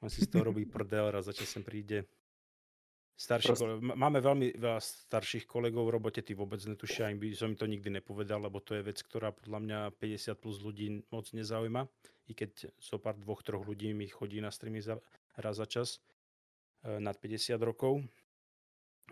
On 0.00 0.08
si 0.08 0.24
z 0.24 0.32
toho 0.32 0.48
robí 0.48 0.64
prdel, 0.74 1.12
raz 1.12 1.28
za 1.28 1.36
sem 1.36 1.64
príde 1.64 2.08
Starší 3.20 3.52
Prost... 3.52 3.60
kolegov. 3.60 3.80
Máme 3.84 4.18
veľmi 4.24 4.46
veľa 4.56 4.80
starších 4.80 5.44
kolegov 5.44 5.92
v 5.92 6.00
robote, 6.00 6.24
tí 6.24 6.32
vôbec 6.32 6.56
netušia, 6.64 7.12
im 7.12 7.20
by 7.20 7.36
som 7.36 7.52
to 7.52 7.68
nikdy 7.68 7.92
nepovedal, 7.92 8.40
lebo 8.40 8.64
to 8.64 8.80
je 8.80 8.80
vec, 8.80 8.96
ktorá 8.96 9.36
podľa 9.36 9.60
mňa 9.60 9.78
50 10.00 10.40
plus 10.40 10.56
ľudí 10.64 11.04
moc 11.12 11.28
nezaujíma. 11.28 11.84
I 12.26 12.32
keď 12.32 12.72
so 12.80 12.96
pár 12.96 13.20
dvoch, 13.20 13.44
troch 13.44 13.68
ľudí 13.68 13.92
mi 13.92 14.08
chodí 14.08 14.40
na 14.40 14.48
streamy 14.48 14.80
za, 14.80 14.96
raz 15.36 15.60
za 15.60 15.68
čas 15.68 16.00
e, 16.80 16.96
nad 16.96 17.12
50 17.20 17.60
rokov. 17.60 18.00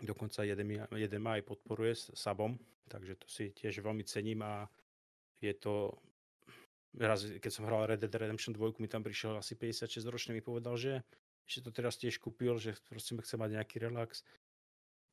Dokonca 0.01 0.41
jeden, 0.41 0.89
jeden 0.89 1.21
ma 1.21 1.37
aj 1.37 1.45
podporuje 1.45 1.93
s 1.93 2.03
Sabom, 2.17 2.57
takže 2.89 3.13
to 3.13 3.29
si 3.29 3.53
tiež 3.53 3.85
veľmi 3.85 4.01
cením 4.09 4.41
a 4.41 4.65
je 5.37 5.53
to 5.53 5.93
raz, 6.97 7.29
keď 7.37 7.51
som 7.53 7.69
hral 7.69 7.85
Red 7.85 8.01
Dead 8.01 8.15
Redemption 8.17 8.57
2, 8.57 8.81
mi 8.81 8.89
tam 8.89 9.05
prišiel 9.05 9.37
asi 9.37 9.53
56 9.53 10.01
ročný, 10.09 10.41
mi 10.41 10.41
povedal, 10.41 10.73
že 10.81 11.05
že 11.49 11.65
to 11.65 11.73
teraz 11.73 11.97
tiež 11.97 12.21
kúpil, 12.21 12.61
že 12.61 12.77
proste 12.85 13.17
chce 13.17 13.35
mať 13.41 13.57
nejaký 13.57 13.81
relax. 13.81 14.21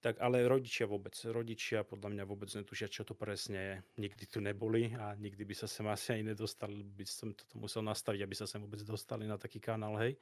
Tak 0.05 0.21
ale 0.21 0.45
rodičia 0.45 0.85
vôbec, 0.85 1.17
rodičia 1.25 1.81
podľa 1.81 2.13
mňa 2.13 2.25
vôbec 2.29 2.53
netušia, 2.53 2.93
čo 2.93 3.03
to 3.09 3.17
presne 3.17 3.57
je. 3.59 3.77
Nikdy 3.97 4.25
tu 4.29 4.45
neboli 4.45 4.93
a 4.93 5.17
nikdy 5.17 5.43
by 5.49 5.55
sa 5.57 5.65
sem 5.65 5.89
asi 5.89 6.21
aj 6.21 6.37
nedostali, 6.37 6.85
by 6.85 7.05
som 7.09 7.33
toto 7.33 7.57
musel 7.57 7.81
nastaviť, 7.81 8.21
aby 8.21 8.35
sa 8.37 8.45
sem 8.45 8.61
vôbec 8.61 8.85
dostali 8.85 9.25
na 9.25 9.41
taký 9.41 9.57
kanál, 9.57 9.97
hej. 9.97 10.21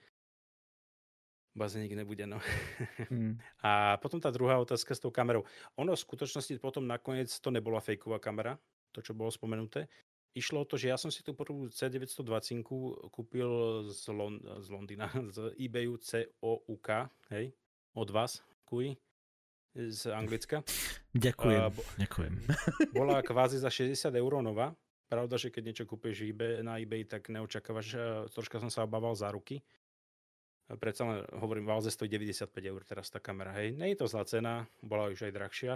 Bazénik 1.59 1.99
nebude, 1.99 2.27
no. 2.27 2.39
Hmm. 3.11 3.35
A 3.67 3.99
potom 3.99 4.23
tá 4.23 4.31
druhá 4.31 4.59
otázka 4.63 4.95
s 4.95 5.03
tou 5.03 5.11
kamerou. 5.11 5.43
Ono 5.79 5.95
v 5.95 6.03
skutočnosti 6.03 6.63
potom 6.63 6.87
nakoniec 6.87 7.31
to 7.31 7.51
nebola 7.51 7.83
fejková 7.83 8.23
kamera, 8.23 8.55
to, 8.95 9.03
čo 9.03 9.15
bolo 9.15 9.31
spomenuté 9.31 9.91
išlo 10.35 10.63
o 10.63 10.69
to, 10.69 10.75
že 10.75 10.91
ja 10.91 10.99
som 10.99 11.09
si 11.09 11.23
tú 11.23 11.33
prvú 11.33 11.71
C920 11.71 12.61
kúpil 13.09 13.51
z, 13.89 14.03
Lon- 14.11 14.43
z 14.43 14.69
Londýna, 14.69 15.09
z 15.35 15.55
eBayu 15.57 15.97
COUK, 15.97 16.89
hej, 17.31 17.55
od 17.95 18.09
vás, 18.11 18.43
kuj, 18.67 18.99
z 19.75 20.01
Anglicka. 20.11 20.63
Ďakujem, 21.15 21.61
uh, 21.63 21.71
bo- 21.71 21.87
ďakujem. 21.99 22.35
Bola 22.99 23.23
kvázi 23.27 23.63
za 23.63 23.71
60 23.71 24.11
eur 24.15 24.43
nová. 24.43 24.75
Pravda, 25.07 25.39
že 25.39 25.55
keď 25.55 25.63
niečo 25.63 25.85
kúpiš 25.87 26.27
eBay, 26.27 26.65
na 26.67 26.81
eBay, 26.83 27.07
tak 27.07 27.31
neočakávaš, 27.31 27.95
troška 28.35 28.59
som 28.59 28.73
sa 28.73 28.83
obával 28.83 29.15
za 29.15 29.31
ruky. 29.31 29.63
Predsa 30.65 31.05
len 31.05 31.19
hovorím, 31.37 31.69
Valze 31.69 31.93
stojí 31.93 32.09
95 32.09 32.49
eur 32.65 32.81
teraz 32.89 33.13
tá 33.13 33.21
kamera. 33.21 33.53
Hej, 33.53 33.77
nie 33.77 33.93
je 33.93 34.01
to 34.01 34.09
zlá 34.09 34.25
cena, 34.25 34.65
bola 34.81 35.13
už 35.13 35.29
aj 35.29 35.37
drahšia. 35.37 35.73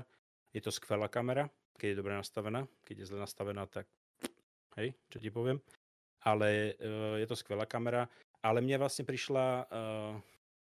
Je 0.57 0.65
to 0.65 0.73
skvelá 0.73 1.13
kamera, 1.13 1.53
keď 1.77 1.93
je 1.93 1.99
dobre 2.01 2.17
nastavená. 2.17 2.65
Keď 2.89 3.05
je 3.05 3.09
zle 3.13 3.21
nastavená, 3.21 3.69
tak 3.69 3.85
hej, 4.79 4.95
čo 5.11 5.19
ti 5.19 5.29
poviem. 5.29 5.59
Ale 6.23 6.79
uh, 6.79 7.19
je 7.19 7.27
to 7.27 7.35
skvelá 7.35 7.67
kamera. 7.67 8.07
Ale 8.39 8.63
mne 8.63 8.79
vlastne 8.79 9.03
prišla 9.03 9.67
uh, 9.67 10.15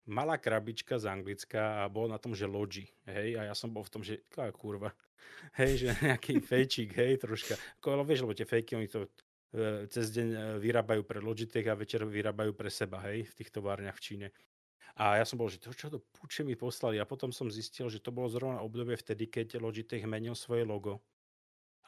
malá 0.09 0.41
krabička 0.41 0.97
z 0.97 1.13
Anglicka 1.13 1.85
a 1.85 1.93
bol 1.93 2.09
na 2.09 2.17
tom, 2.17 2.33
že 2.33 2.49
Logi, 2.49 2.89
hej, 3.05 3.37
a 3.37 3.53
ja 3.53 3.55
som 3.55 3.69
bol 3.69 3.85
v 3.85 3.93
tom, 3.93 4.03
že 4.03 4.25
ká 4.33 4.49
kurva, 4.55 4.95
hej, 5.61 5.85
že 5.85 5.89
nejaký 6.01 6.41
fejčík, 6.51 6.97
hej, 6.97 7.21
troška. 7.21 7.59
Ako, 7.83 8.01
vieš, 8.07 8.25
lebo 8.25 8.33
tie 8.33 8.49
fejky, 8.49 8.81
oni 8.81 8.89
to 8.89 9.05
uh, 9.05 9.85
cez 9.93 10.09
deň 10.17 10.59
vyrábajú 10.63 11.05
pre 11.05 11.21
Logitech 11.21 11.69
a 11.69 11.77
večer 11.77 12.07
vyrábajú 12.09 12.57
pre 12.57 12.73
seba, 12.73 13.05
hej, 13.13 13.29
v 13.29 13.37
tých 13.37 13.53
továrniach 13.53 14.01
v 14.01 14.05
Číne. 14.05 14.29
A 14.97 15.21
ja 15.21 15.29
som 15.29 15.37
bol, 15.37 15.53
že 15.53 15.61
to 15.61 15.77
čo 15.77 15.93
to 15.93 16.01
puče 16.17 16.41
mi 16.41 16.57
poslali. 16.57 16.97
A 16.97 17.05
potom 17.05 17.29
som 17.29 17.53
zistil, 17.53 17.93
že 17.93 18.01
to 18.01 18.09
bolo 18.09 18.33
zrovna 18.33 18.65
obdobie 18.65 18.97
vtedy, 18.97 19.29
keď 19.29 19.61
Logitech 19.61 20.09
menil 20.09 20.33
svoje 20.33 20.65
logo. 20.65 21.05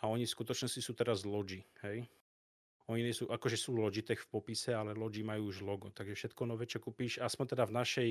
A 0.04 0.12
oni 0.12 0.28
v 0.28 0.34
skutočnosti 0.36 0.78
sú 0.84 0.92
teraz 0.92 1.24
Logi, 1.24 1.64
hej. 1.82 2.04
Oni 2.88 3.04
nie 3.04 3.12
sú, 3.12 3.28
akože 3.28 3.60
sú 3.60 3.76
Logitech 3.76 4.24
v 4.24 4.30
popise, 4.32 4.72
ale 4.72 4.96
Logi 4.96 5.20
majú 5.20 5.52
už 5.52 5.60
logo. 5.60 5.92
Takže 5.92 6.16
všetko 6.16 6.48
nové, 6.48 6.64
čo 6.64 6.80
kúpíš, 6.80 7.20
aspoň 7.20 7.52
teda 7.52 7.64
v 7.68 7.72
našej, 7.76 8.10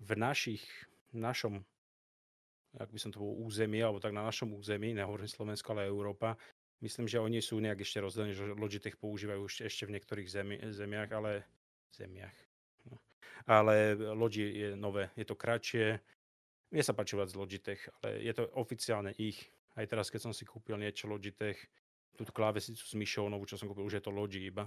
v 0.00 0.10
našich, 0.16 0.64
v 1.12 1.16
našom, 1.20 1.54
ak 2.80 2.88
by 2.88 2.98
som 3.00 3.12
to 3.12 3.20
bol 3.20 3.36
území, 3.44 3.84
alebo 3.84 4.00
tak 4.00 4.16
na 4.16 4.24
našom 4.24 4.56
území, 4.56 4.96
nehovorím 4.96 5.28
Slovensko, 5.28 5.76
ale 5.76 5.92
Európa, 5.92 6.32
myslím, 6.80 7.04
že 7.04 7.20
oni 7.20 7.44
sú 7.44 7.60
nejak 7.60 7.84
ešte 7.84 8.00
rozdelení, 8.00 8.32
že 8.32 8.56
Logitech 8.56 8.96
používajú 8.96 9.44
ešte 9.68 9.84
v 9.84 10.00
niektorých 10.00 10.28
zemi, 10.32 10.56
zemiach, 10.72 11.12
ale 11.12 11.44
zemiach. 11.92 12.36
No. 12.88 12.96
Ale 13.44 14.00
Logi 14.16 14.48
je 14.48 14.68
nové, 14.80 15.12
je 15.12 15.28
to 15.28 15.36
kratšie. 15.36 16.00
Mne 16.72 16.82
sa 16.82 16.96
páči 16.96 17.20
z 17.20 17.36
Logitech, 17.36 17.84
ale 18.00 18.24
je 18.24 18.32
to 18.32 18.48
oficiálne 18.56 19.12
ich. 19.20 19.44
Aj 19.76 19.84
teraz, 19.84 20.08
keď 20.08 20.24
som 20.24 20.32
si 20.32 20.48
kúpil 20.48 20.80
niečo 20.80 21.04
Logitech, 21.04 21.60
túto 22.16 22.32
klávesicu 22.32 22.80
s 22.80 22.94
myšou 22.96 23.28
novú, 23.28 23.44
čo 23.44 23.60
som 23.60 23.68
kúpil, 23.68 23.84
už 23.84 24.00
je 24.00 24.04
to 24.04 24.10
Logi 24.10 24.48
iba. 24.48 24.66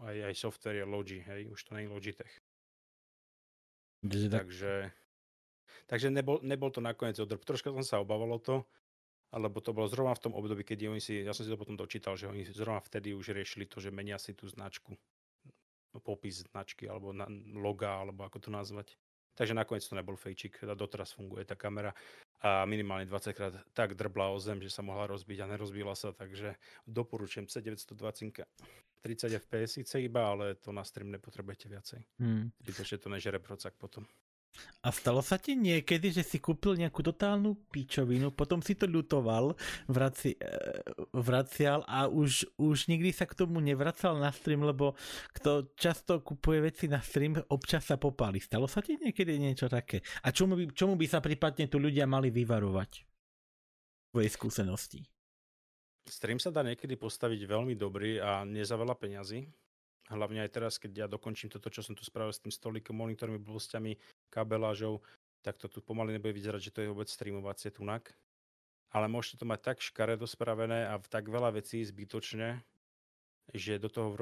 Aj, 0.00 0.16
aj 0.16 0.34
software 0.36 0.80
je 0.80 0.86
Logi, 0.86 1.18
hej, 1.24 1.48
už 1.48 1.60
to 1.64 1.76
nie 1.76 1.88
je 1.88 1.92
Logitech. 1.92 2.32
Takže, 4.00 4.72
takže 5.84 6.08
nebol, 6.08 6.40
nebol 6.40 6.72
to 6.72 6.80
nakoniec 6.80 7.20
odrb. 7.20 7.40
Troška 7.44 7.68
som 7.72 7.84
sa 7.84 8.00
obával 8.00 8.32
o 8.32 8.40
to, 8.40 8.64
alebo 9.30 9.60
to 9.60 9.76
bolo 9.76 9.86
zrovna 9.86 10.16
v 10.16 10.24
tom 10.24 10.32
období, 10.32 10.64
keď 10.64 10.88
oni 10.88 11.02
si, 11.04 11.20
ja 11.20 11.36
som 11.36 11.44
si 11.44 11.52
to 11.52 11.60
potom 11.60 11.76
dočítal, 11.76 12.16
že 12.16 12.26
oni 12.26 12.48
zrovna 12.48 12.80
vtedy 12.80 13.12
už 13.12 13.36
riešili 13.36 13.68
to, 13.68 13.78
že 13.78 13.92
menia 13.92 14.16
si 14.16 14.32
tú 14.32 14.48
značku, 14.48 14.96
popis 16.00 16.48
značky, 16.48 16.88
alebo 16.88 17.12
na, 17.12 17.28
loga, 17.54 18.00
alebo 18.00 18.24
ako 18.24 18.38
to 18.40 18.50
nazvať. 18.50 18.96
Takže 19.38 19.54
nakoniec 19.54 19.84
to 19.86 19.94
nebol 19.94 20.16
fejčik, 20.18 20.58
teda 20.58 20.74
doteraz 20.74 21.14
funguje 21.14 21.46
tá 21.46 21.54
kamera 21.54 21.94
a 22.40 22.64
minimálne 22.64 23.04
20 23.04 23.36
krát 23.36 23.54
tak 23.76 23.92
drbla 23.92 24.32
o 24.32 24.40
zem, 24.40 24.64
že 24.64 24.72
sa 24.72 24.80
mohla 24.80 25.04
rozbiť 25.08 25.44
a 25.44 25.50
nerozbila 25.52 25.92
sa, 25.92 26.16
takže 26.16 26.56
doporučujem 26.88 27.44
C920 27.44 28.48
30 29.00 29.32
fps 29.48 29.80
iba, 29.96 30.28
ale 30.28 30.60
to 30.60 30.76
na 30.76 30.84
stream 30.84 31.08
nepotrebujete 31.08 31.72
viacej. 31.72 32.00
Hmm. 32.20 32.52
Zbytočne 32.60 33.00
to 33.00 33.08
nežere 33.08 33.40
procak 33.40 33.72
potom. 33.80 34.04
A 34.80 34.88
stalo 34.96 35.20
sa 35.20 35.36
ti 35.36 35.52
niekedy, 35.52 36.08
že 36.08 36.24
si 36.24 36.40
kúpil 36.40 36.72
nejakú 36.80 37.04
totálnu 37.04 37.52
píčovinu, 37.68 38.32
potom 38.32 38.64
si 38.64 38.72
to 38.72 38.88
ľutoval, 38.88 39.52
vraci, 39.92 40.40
e, 40.40 40.48
vracial 41.12 41.84
a 41.84 42.08
už, 42.08 42.48
už 42.56 42.88
nikdy 42.88 43.12
sa 43.12 43.28
k 43.28 43.36
tomu 43.36 43.60
nevracal 43.60 44.16
na 44.16 44.32
stream, 44.32 44.64
lebo 44.64 44.96
kto 45.36 45.76
často 45.76 46.24
kupuje 46.24 46.64
veci 46.64 46.88
na 46.88 47.04
stream, 47.04 47.36
občas 47.52 47.92
sa 47.92 48.00
popáli. 48.00 48.40
Stalo 48.40 48.64
sa 48.64 48.80
ti 48.80 48.96
niekedy 48.96 49.36
niečo 49.36 49.68
také? 49.68 50.00
A 50.24 50.32
čomu 50.32 50.56
by, 50.56 50.72
čomu 50.72 50.96
by 50.96 51.06
sa 51.06 51.20
prípadne 51.20 51.68
tu 51.68 51.76
ľudia 51.76 52.08
mali 52.08 52.32
vyvarovať? 52.32 53.04
Tvojej 54.16 54.30
skúsenosti. 54.32 55.00
Stream 56.08 56.40
sa 56.40 56.48
dá 56.48 56.64
niekedy 56.64 56.96
postaviť 56.96 57.44
veľmi 57.44 57.76
dobrý 57.76 58.16
a 58.16 58.48
nie 58.48 58.64
za 58.64 58.80
veľa 58.80 58.96
peňazí. 58.96 59.44
Hlavne 60.10 60.42
aj 60.42 60.50
teraz, 60.50 60.74
keď 60.82 60.92
ja 60.96 61.06
dokončím 61.06 61.54
toto, 61.54 61.70
čo 61.70 61.86
som 61.86 61.94
tu 61.94 62.02
spravil 62.02 62.34
s 62.34 62.42
tým 62.42 62.50
stolikom, 62.50 62.98
monitormi, 62.98 63.38
blbostiami, 63.38 63.94
kabelážou, 64.30 65.02
tak 65.42 65.58
to 65.58 65.66
tu 65.66 65.82
pomaly 65.82 66.14
nebude 66.14 66.32
vyzerať, 66.32 66.60
že 66.70 66.74
to 66.74 66.80
je 66.80 66.90
vôbec 66.94 67.10
streamovacie 67.10 67.74
tunak. 67.74 68.14
Ale 68.94 69.06
môžete 69.06 69.42
to 69.42 69.46
mať 69.46 69.60
tak 69.74 69.78
škaredo 69.82 70.26
spravené 70.26 70.86
a 70.86 70.98
v 70.98 71.06
tak 71.10 71.26
veľa 71.26 71.54
vecí 71.54 71.82
zbytočne, 71.82 72.62
že 73.54 73.82
do 73.82 73.90
toho 73.90 74.14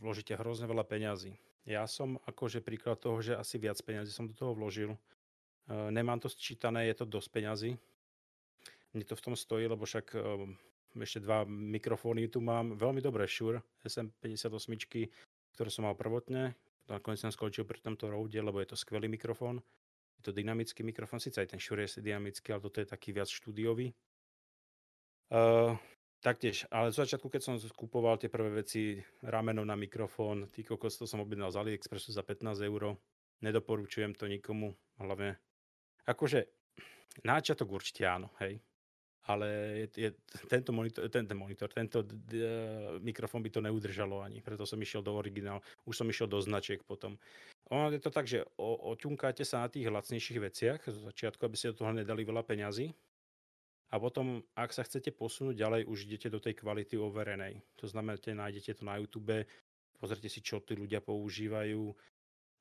vložíte 0.00 0.36
hrozne 0.36 0.68
veľa 0.68 0.84
peňazí. 0.84 1.36
Ja 1.68 1.84
som 1.84 2.16
akože 2.24 2.64
príklad 2.64 3.00
toho, 3.00 3.20
že 3.20 3.36
asi 3.36 3.60
viac 3.60 3.76
peňazí 3.80 4.12
som 4.12 4.28
do 4.28 4.36
toho 4.36 4.56
vložil 4.56 4.96
Nemám 5.70 6.18
to 6.18 6.26
sčítané, 6.26 6.90
je 6.90 6.98
to 6.98 7.06
dosť 7.06 7.28
peňazí. 7.30 7.70
Mne 8.90 9.04
to 9.06 9.14
v 9.14 9.22
tom 9.22 9.34
stojí, 9.38 9.70
lebo 9.70 9.86
však 9.86 10.18
ešte 10.98 11.22
dva 11.22 11.46
mikrofóny 11.46 12.26
tu 12.26 12.42
mám. 12.42 12.74
Veľmi 12.74 12.98
dobré 12.98 13.30
Shure 13.30 13.62
SM58, 13.86 14.50
ktoré 15.54 15.70
som 15.70 15.86
mal 15.86 15.94
prvotne. 15.94 16.58
Nakoniec 16.88 17.20
som 17.20 17.32
skončil 17.34 17.68
pri 17.68 17.82
tomto 17.82 18.08
Rode, 18.08 18.40
lebo 18.40 18.62
je 18.62 18.72
to 18.72 18.76
skvelý 18.78 19.06
mikrofón. 19.10 19.60
Je 20.20 20.22
to 20.24 20.32
dynamický 20.32 20.84
mikrofón, 20.84 21.20
síce 21.20 21.40
aj 21.40 21.56
ten 21.56 21.60
Shure 21.60 21.84
je 21.84 22.00
dynamický, 22.00 22.52
ale 22.52 22.64
toto 22.64 22.80
je 22.80 22.88
taký 22.88 23.12
viac 23.12 23.28
štúdiový. 23.28 23.92
Uh, 25.30 25.78
taktiež, 26.18 26.66
ale 26.68 26.90
v 26.90 26.98
začiatku, 26.98 27.30
keď 27.30 27.42
som 27.42 27.54
kupoval 27.72 28.18
tie 28.18 28.26
prvé 28.26 28.50
veci, 28.64 28.98
rameno 29.22 29.62
na 29.62 29.78
mikrofón, 29.78 30.50
tý 30.50 30.66
kokos, 30.66 30.98
to 30.98 31.06
som 31.06 31.22
objednal 31.22 31.54
z 31.54 31.62
AliExpressu 31.62 32.10
za 32.10 32.26
15 32.26 32.66
eur. 32.66 32.98
Nedoporučujem 33.40 34.12
to 34.18 34.28
nikomu, 34.28 34.76
hlavne. 35.00 35.40
Akože, 36.04 36.50
na 37.24 37.40
začiatok 37.40 37.72
určite 37.72 38.04
áno, 38.04 38.28
hej 38.42 38.60
ale 39.28 39.46
je, 39.84 39.86
je, 39.96 40.10
tento, 40.48 40.72
monitor, 40.72 41.04
ten, 41.12 41.28
monitor, 41.36 41.68
tento 41.68 42.00
d, 42.00 42.12
d, 42.16 42.34
mikrofón 43.04 43.44
by 43.44 43.50
to 43.52 43.60
neudržalo 43.60 44.24
ani, 44.24 44.40
preto 44.40 44.64
som 44.64 44.80
išiel 44.80 45.04
do 45.04 45.12
originál, 45.12 45.60
už 45.84 46.00
som 46.00 46.08
išiel 46.08 46.28
do 46.30 46.40
značiek 46.40 46.80
potom. 46.84 47.20
Ono 47.68 47.92
je 47.92 48.00
to 48.00 48.10
tak, 48.10 48.26
že 48.26 48.42
o, 48.56 48.96
oťunkáte 48.96 49.44
sa 49.44 49.62
na 49.64 49.68
tých 49.68 49.92
lacnejších 49.92 50.40
veciach 50.40 50.80
zo 50.88 51.00
začiatku, 51.12 51.44
aby 51.44 51.56
ste 51.56 51.76
do 51.76 51.84
toho 51.84 51.92
nedali 51.92 52.24
veľa 52.24 52.42
peňazí 52.42 52.96
a 53.90 53.98
potom, 53.98 54.40
ak 54.54 54.70
sa 54.70 54.86
chcete 54.86 55.10
posunúť 55.10 55.58
ďalej, 55.58 55.80
už 55.90 56.06
idete 56.06 56.30
do 56.30 56.38
tej 56.38 56.54
kvality 56.56 56.94
overenej. 56.94 57.58
To 57.82 57.90
znamená, 57.90 58.16
že 58.16 58.38
nájdete 58.38 58.80
to 58.80 58.82
na 58.86 59.02
YouTube, 59.02 59.46
pozrite 59.98 60.30
si, 60.30 60.40
čo 60.40 60.62
tí 60.62 60.78
ľudia 60.78 61.02
používajú, 61.02 61.90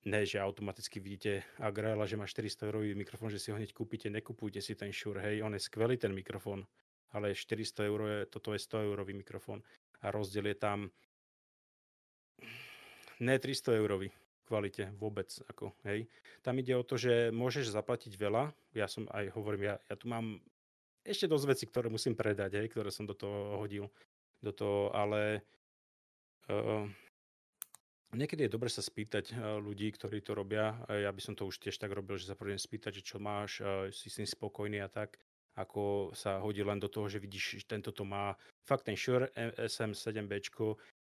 ne, 0.06 0.24
že 0.24 0.40
automaticky 0.40 1.00
vidíte 1.00 1.44
Agrela, 1.60 2.08
že 2.08 2.16
má 2.16 2.24
400 2.24 2.72
eurový 2.72 2.96
mikrofón, 2.96 3.32
že 3.32 3.40
si 3.40 3.52
ho 3.52 3.58
hneď 3.60 3.76
kúpite, 3.76 4.08
nekupujte 4.08 4.64
si 4.64 4.76
ten 4.76 4.96
Shure, 4.96 5.20
hej, 5.20 5.44
on 5.44 5.56
je 5.56 5.62
skvelý 5.64 6.00
ten 6.00 6.16
mikrofón, 6.16 6.64
ale 7.12 7.36
400 7.36 7.90
eur 7.90 8.00
je, 8.08 8.20
toto 8.32 8.56
je 8.56 8.60
100 8.62 8.88
eurový 8.88 9.14
mikrofón 9.18 9.60
a 10.00 10.12
rozdiel 10.14 10.48
je 10.54 10.58
tam 10.58 10.88
ne 13.20 13.36
300 13.36 13.76
eurový 13.76 14.08
kvalite 14.48 14.90
vôbec, 14.98 15.30
ako, 15.46 15.78
hej. 15.86 16.10
Tam 16.42 16.58
ide 16.58 16.74
o 16.74 16.82
to, 16.82 16.98
že 16.98 17.30
môžeš 17.30 17.70
zaplatiť 17.70 18.18
veľa, 18.18 18.50
ja 18.74 18.90
som 18.90 19.06
aj 19.14 19.36
hovorím, 19.38 19.70
ja, 19.70 19.76
ja 19.86 19.96
tu 20.00 20.10
mám 20.10 20.42
ešte 21.06 21.30
dosť 21.30 21.46
veci, 21.46 21.66
ktoré 21.70 21.88
musím 21.92 22.18
predať, 22.18 22.58
hej, 22.58 22.68
ktoré 22.72 22.90
som 22.90 23.06
do 23.06 23.14
toho 23.14 23.62
hodil, 23.62 23.86
do 24.42 24.50
toho, 24.50 24.90
ale 24.96 25.46
uh, 26.50 26.88
Niekedy 28.10 28.50
je 28.50 28.56
dobre 28.58 28.74
sa 28.74 28.82
spýtať 28.82 29.34
eh, 29.34 29.38
ľudí, 29.62 29.94
ktorí 29.94 30.26
to 30.26 30.34
robia. 30.34 30.74
Ja 30.90 31.14
by 31.14 31.22
som 31.22 31.38
to 31.38 31.46
už 31.46 31.62
tiež 31.62 31.78
tak 31.78 31.94
robil, 31.94 32.18
že 32.18 32.34
sa 32.34 32.40
prvým 32.40 32.58
spýtať, 32.58 33.02
že 33.02 33.04
čo 33.06 33.18
máš, 33.22 33.62
eh, 33.62 33.94
si 33.94 34.10
s 34.10 34.18
tým 34.18 34.26
spokojný 34.26 34.82
a 34.82 34.90
tak, 34.90 35.22
ako 35.54 36.16
sa 36.18 36.42
hodí 36.42 36.66
len 36.66 36.82
do 36.82 36.90
toho, 36.90 37.06
že 37.06 37.22
vidíš, 37.22 37.62
že 37.62 37.66
tento 37.70 37.94
to 37.94 38.02
má. 38.02 38.34
Fakt 38.66 38.90
ten 38.90 38.98
Shure 38.98 39.30
SM7B 39.60 40.42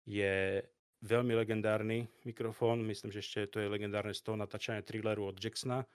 je 0.07 0.64
veľmi 1.03 1.34
legendárny 1.38 2.07
mikrofón. 2.26 2.82
Myslím, 2.82 3.14
že 3.14 3.22
ešte 3.22 3.45
to 3.52 3.57
je 3.61 3.69
legendárne 3.69 4.15
z 4.15 4.24
toho 4.24 4.40
natáčania 4.40 4.82
thrilleru 4.82 5.30
od 5.30 5.38
Jacksona 5.38 5.86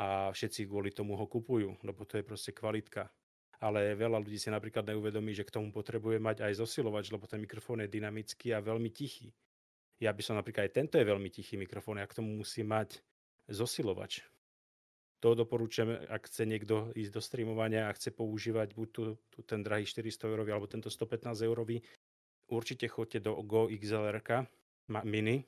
a 0.00 0.32
všetci 0.32 0.66
kvôli 0.66 0.90
tomu 0.90 1.14
ho 1.14 1.28
kupujú, 1.28 1.76
lebo 1.84 2.02
to 2.08 2.18
je 2.18 2.24
proste 2.24 2.50
kvalitka. 2.56 3.12
Ale 3.60 3.92
veľa 3.92 4.16
ľudí 4.24 4.40
si 4.40 4.48
napríklad 4.48 4.88
neuvedomí, 4.88 5.36
že 5.36 5.44
k 5.44 5.60
tomu 5.60 5.68
potrebuje 5.68 6.16
mať 6.16 6.48
aj 6.48 6.64
zosilovač, 6.64 7.12
lebo 7.12 7.28
ten 7.28 7.44
mikrofón 7.44 7.84
je 7.84 7.92
dynamický 7.92 8.56
a 8.56 8.64
veľmi 8.64 8.88
tichý. 8.88 9.28
Ja 10.00 10.16
by 10.16 10.22
som 10.24 10.40
napríklad 10.40 10.68
aj 10.68 10.72
tento 10.72 10.96
je 10.96 11.04
veľmi 11.04 11.28
tichý 11.28 11.60
mikrofón, 11.60 12.00
ja 12.00 12.08
k 12.08 12.16
tomu 12.16 12.40
musí 12.40 12.64
mať 12.64 13.04
zosilovač. 13.52 14.24
To 15.20 15.36
doporučujem, 15.36 16.08
ak 16.08 16.32
chce 16.32 16.48
niekto 16.48 16.96
ísť 16.96 17.12
do 17.12 17.20
streamovania 17.20 17.92
a 17.92 17.92
chce 17.92 18.08
používať 18.08 18.72
buď 18.72 18.88
tu, 18.88 19.02
tu 19.28 19.38
ten 19.44 19.60
drahý 19.60 19.84
400 19.84 20.32
eurový 20.32 20.56
alebo 20.56 20.64
tento 20.64 20.88
115 20.88 21.44
eurový, 21.44 21.84
určite 22.48 22.88
choďte 22.88 23.28
do 23.28 23.36
Go 23.44 23.68
XLR 23.68 24.16
mini. 25.04 25.44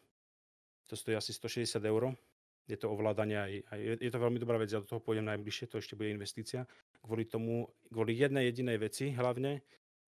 To 0.93 0.95
stojí 0.95 1.17
asi 1.17 1.33
160 1.33 1.81
eur. 1.89 2.13
Je 2.69 2.77
to 2.77 2.93
ovládanie 2.93 3.39
aj, 3.41 3.53
aj 3.75 3.81
je 4.05 4.11
to 4.13 4.23
veľmi 4.23 4.39
dobrá 4.39 4.61
vec, 4.61 4.71
ja 4.71 4.79
do 4.79 4.87
toho 4.87 5.03
pôjdem 5.03 5.27
najbližšie, 5.27 5.73
to 5.73 5.81
ešte 5.81 5.97
bude 5.97 6.13
investícia. 6.13 6.69
Kvôli 7.01 7.27
tomu, 7.27 7.67
kvôli 7.91 8.15
jednej 8.15 8.53
jedinej 8.53 8.79
veci 8.79 9.11
hlavne, 9.11 9.65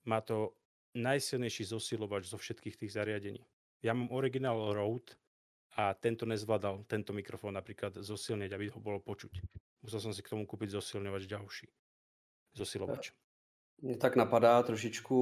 má 0.06 0.20
to 0.20 0.54
najsilnejší 0.94 1.66
zosilovač 1.66 2.30
zo 2.30 2.38
všetkých 2.38 2.78
tých 2.78 2.94
zariadení. 2.94 3.42
Ja 3.84 3.92
mám 3.92 4.08
originál 4.08 4.72
Rode 4.72 5.12
a 5.76 5.92
tento 5.92 6.24
nezvládal 6.24 6.88
tento 6.88 7.12
mikrofón 7.12 7.52
napríklad 7.52 8.00
zosilniť, 8.00 8.50
aby 8.56 8.72
ho 8.72 8.80
bolo 8.80 9.04
počuť. 9.04 9.44
Musel 9.84 10.00
som 10.00 10.12
si 10.16 10.24
k 10.24 10.32
tomu 10.32 10.48
kúpiť 10.48 10.72
zosilňovač 10.72 11.28
ďalší. 11.28 11.68
Zosilovač. 12.56 13.12
Mně 13.82 13.96
tak 13.96 14.16
napadá 14.16 14.62
trošičku, 14.62 15.18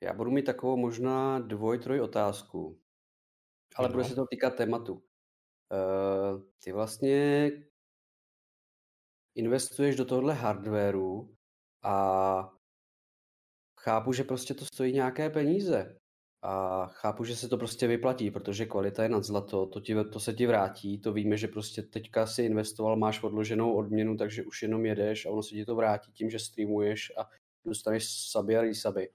já 0.00 0.14
budu 0.14 0.30
mít 0.30 0.42
takovou 0.42 0.76
možná 0.76 1.38
dvoj, 1.38 1.78
troj 1.78 2.00
otázku, 2.00 2.80
ale 3.76 3.88
no. 3.88 3.92
bude 3.92 4.04
se 4.04 4.14
to 4.14 4.26
týkat 4.26 4.50
tématu. 4.50 4.94
Uh, 4.94 6.42
ty 6.64 6.72
vlastně 6.72 7.50
investuješ 9.34 9.96
do 9.96 10.04
tohle 10.04 10.34
hardwareu 10.34 11.36
a 11.82 12.54
chápu, 13.80 14.12
že 14.12 14.24
prostě 14.24 14.54
to 14.54 14.64
stojí 14.64 14.92
nějaké 14.92 15.30
peníze. 15.30 15.97
A 16.42 16.86
chápu, 16.86 17.24
že 17.24 17.36
se 17.36 17.48
to 17.48 17.58
prostě 17.58 17.86
vyplatí, 17.86 18.30
protože 18.30 18.66
kvalita 18.66 19.02
je 19.02 19.08
nad 19.08 19.24
zlato, 19.24 19.66
to, 19.66 19.80
ti, 19.80 19.94
to 20.12 20.20
se 20.20 20.32
ti 20.32 20.46
vrátí, 20.46 21.00
to 21.00 21.12
víme, 21.12 21.36
že 21.36 21.48
prostě 21.48 21.82
teďka 21.82 22.26
si 22.26 22.42
investoval, 22.42 22.96
máš 22.96 23.22
odloženou 23.22 23.74
odměnu, 23.74 24.16
takže 24.16 24.44
už 24.44 24.62
jenom 24.62 24.86
jedeš 24.86 25.26
a 25.26 25.30
ono 25.30 25.42
se 25.42 25.54
ti 25.54 25.64
to 25.64 25.74
vrátí 25.74 26.12
tím, 26.12 26.30
že 26.30 26.38
streamuješ 26.38 27.12
a 27.18 27.28
dostaneš 27.64 28.30
saby 28.30 28.56
a 28.56 28.62
resaby. 28.62 29.08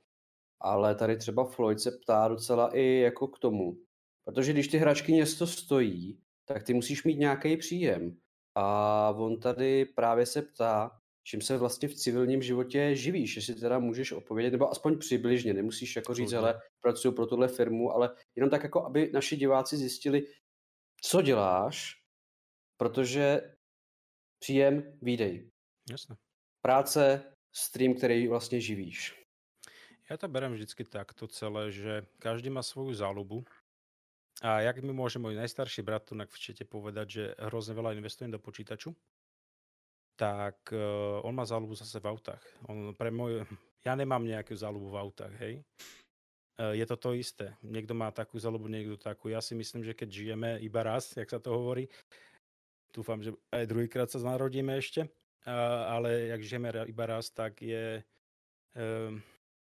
Ale 0.62 0.96
tady 0.96 1.18
třeba 1.18 1.46
Floyd 1.46 1.80
se 1.80 1.92
ptá 1.92 2.28
docela 2.28 2.76
i 2.76 3.00
jako 3.00 3.28
k 3.28 3.40
tomu, 3.40 3.78
protože 4.26 4.54
když 4.54 4.68
ty 4.68 4.78
hračky 4.78 5.14
něco 5.14 5.48
stojí, 5.48 6.20
tak 6.46 6.64
ty 6.64 6.74
musíš 6.74 7.04
mít 7.04 7.20
nějaký 7.20 7.58
příjem. 7.58 8.18
A 8.56 9.10
on 9.18 9.40
tady 9.40 9.86
právě 9.86 10.26
se 10.26 10.42
ptá, 10.42 10.92
čím 11.24 11.42
se 11.42 11.58
vlastně 11.58 11.88
v 11.88 11.96
civilním 11.96 12.42
životě 12.42 12.96
živíš, 12.96 13.36
jestli 13.36 13.56
teda 13.56 13.80
můžeš 13.80 14.12
odpovědět, 14.12 14.52
nebo 14.52 14.70
aspoň 14.70 14.98
přibližně, 14.98 15.54
nemusíš 15.54 15.96
jako 15.96 16.14
říct, 16.14 16.32
hele, 16.32 16.62
pracuji 16.82 17.12
pro 17.12 17.26
tuhle 17.26 17.48
firmu, 17.48 17.92
ale 17.92 18.16
jenom 18.36 18.50
tak 18.50 18.64
jako, 18.64 18.86
aby 18.86 19.12
naši 19.14 19.38
diváci 19.38 19.78
zjistili, 19.78 20.28
co 21.02 21.22
děláš, 21.22 22.02
protože 22.78 23.56
příjem, 24.40 24.98
výdej. 25.02 25.52
Jasne. 25.90 26.16
Práce, 26.62 27.34
stream, 27.52 27.94
který 27.94 28.28
vlastně 28.28 28.62
živíš. 28.62 29.24
Ja 30.10 30.20
to 30.20 30.28
berem 30.28 30.52
vždycky 30.52 30.84
takto 30.84 31.32
celé, 31.32 31.72
že 31.72 32.04
každý 32.20 32.52
má 32.52 32.60
svoju 32.60 32.92
záľubu. 32.92 33.48
A 34.44 34.60
jak 34.60 34.84
mi 34.84 34.92
môže 34.92 35.16
môj 35.16 35.40
najstarší 35.40 35.80
brat 35.80 36.04
tu 36.04 36.20
čete 36.36 36.68
povedať, 36.68 37.08
že 37.08 37.24
hrozne 37.40 37.74
veľa 37.74 37.96
investujem 37.96 38.28
do 38.28 38.38
počítaču, 38.42 38.92
tak 40.24 40.72
uh, 40.72 41.20
on 41.28 41.36
má 41.36 41.44
záľubu 41.44 41.76
zase 41.76 42.00
v 42.00 42.08
autách. 42.08 42.40
On 42.72 42.96
pre 42.96 43.12
môj, 43.12 43.44
ja 43.88 43.92
nemám 43.92 44.24
nejakú 44.24 44.56
záľubu 44.56 44.96
v 44.96 45.00
autách, 45.04 45.36
hej. 45.44 45.60
Uh, 46.56 46.72
je 46.72 46.86
to 46.88 46.96
to 46.96 47.10
isté. 47.12 47.52
Niekto 47.60 47.92
má 47.92 48.08
takú 48.16 48.40
záľubu, 48.40 48.72
niekto 48.72 48.96
takú. 48.96 49.28
Ja 49.28 49.44
si 49.44 49.52
myslím, 49.52 49.84
že 49.84 49.92
keď 49.92 50.08
žijeme 50.08 50.50
iba 50.64 50.80
raz, 50.80 51.12
jak 51.12 51.28
sa 51.28 51.44
to 51.44 51.52
hovorí, 51.52 51.92
dúfam, 52.96 53.20
že 53.20 53.36
aj 53.52 53.68
druhýkrát 53.68 54.08
sa 54.08 54.24
narodíme 54.24 54.80
ešte, 54.80 55.04
uh, 55.04 55.92
ale 55.92 56.32
jak 56.32 56.42
žijeme 56.48 56.70
iba 56.88 57.04
raz, 57.04 57.28
tak 57.28 57.60
je, 57.60 58.00
uh, 58.80 59.12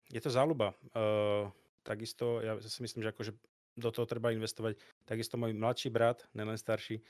je 0.09 0.21
to 0.25 0.31
záľuba. 0.33 0.73
Uh, 0.97 1.53
takisto, 1.85 2.41
ja 2.41 2.57
si 2.65 2.81
myslím, 2.81 3.05
že 3.05 3.13
akože 3.13 3.33
do 3.77 3.93
toho 3.93 4.09
treba 4.09 4.33
investovať. 4.33 4.81
Takisto 5.05 5.37
môj 5.37 5.53
mladší 5.53 5.93
brat, 5.93 6.25
nelen 6.33 6.57
starší, 6.57 7.05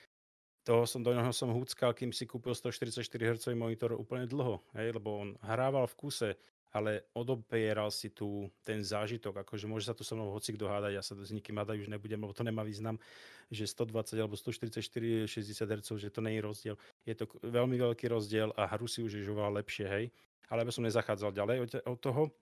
toho 0.67 0.83
som, 0.83 0.99
do 0.99 1.15
neho 1.15 1.31
som 1.31 1.47
húckal, 1.55 1.95
kým 1.95 2.11
si 2.11 2.27
kúpil 2.27 2.51
144 2.51 3.07
Hz 3.07 3.55
monitor 3.55 3.95
úplne 3.95 4.27
dlho, 4.27 4.59
hej, 4.75 4.99
lebo 4.99 5.23
on 5.23 5.29
hrával 5.47 5.87
v 5.87 5.95
kuse, 5.95 6.31
ale 6.75 7.07
odopieral 7.15 7.89
si 7.95 8.11
tu 8.11 8.51
ten 8.67 8.83
zážitok, 8.83 9.47
akože 9.47 9.71
môže 9.71 9.87
sa 9.87 9.95
tu 9.95 10.03
so 10.03 10.19
mnou 10.19 10.35
hoci 10.35 10.59
kto 10.59 10.67
ja 10.91 11.01
sa 11.01 11.15
s 11.15 11.31
nikým 11.31 11.55
hádať 11.63 11.87
už 11.87 11.89
nebudem, 11.89 12.19
lebo 12.19 12.35
to 12.35 12.43
nemá 12.43 12.67
význam, 12.67 12.99
že 13.47 13.71
120 13.71 14.19
alebo 14.19 14.35
144 14.35 15.31
60 15.31 15.31
Hz, 15.55 15.89
že 16.03 16.11
to 16.11 16.19
je 16.19 16.43
rozdiel. 16.43 16.75
Je 17.07 17.15
to 17.15 17.31
veľmi 17.47 17.79
veľký 17.79 18.11
rozdiel 18.11 18.51
a 18.59 18.67
hru 18.67 18.91
si 18.91 19.07
už 19.07 19.23
oveľa 19.23 19.63
lepšie, 19.63 19.87
hej. 19.87 20.05
Ale 20.51 20.67
aby 20.67 20.75
som 20.75 20.83
nezachádzal 20.83 21.31
ďalej 21.31 21.57
od 21.87 21.99
toho, 22.03 22.35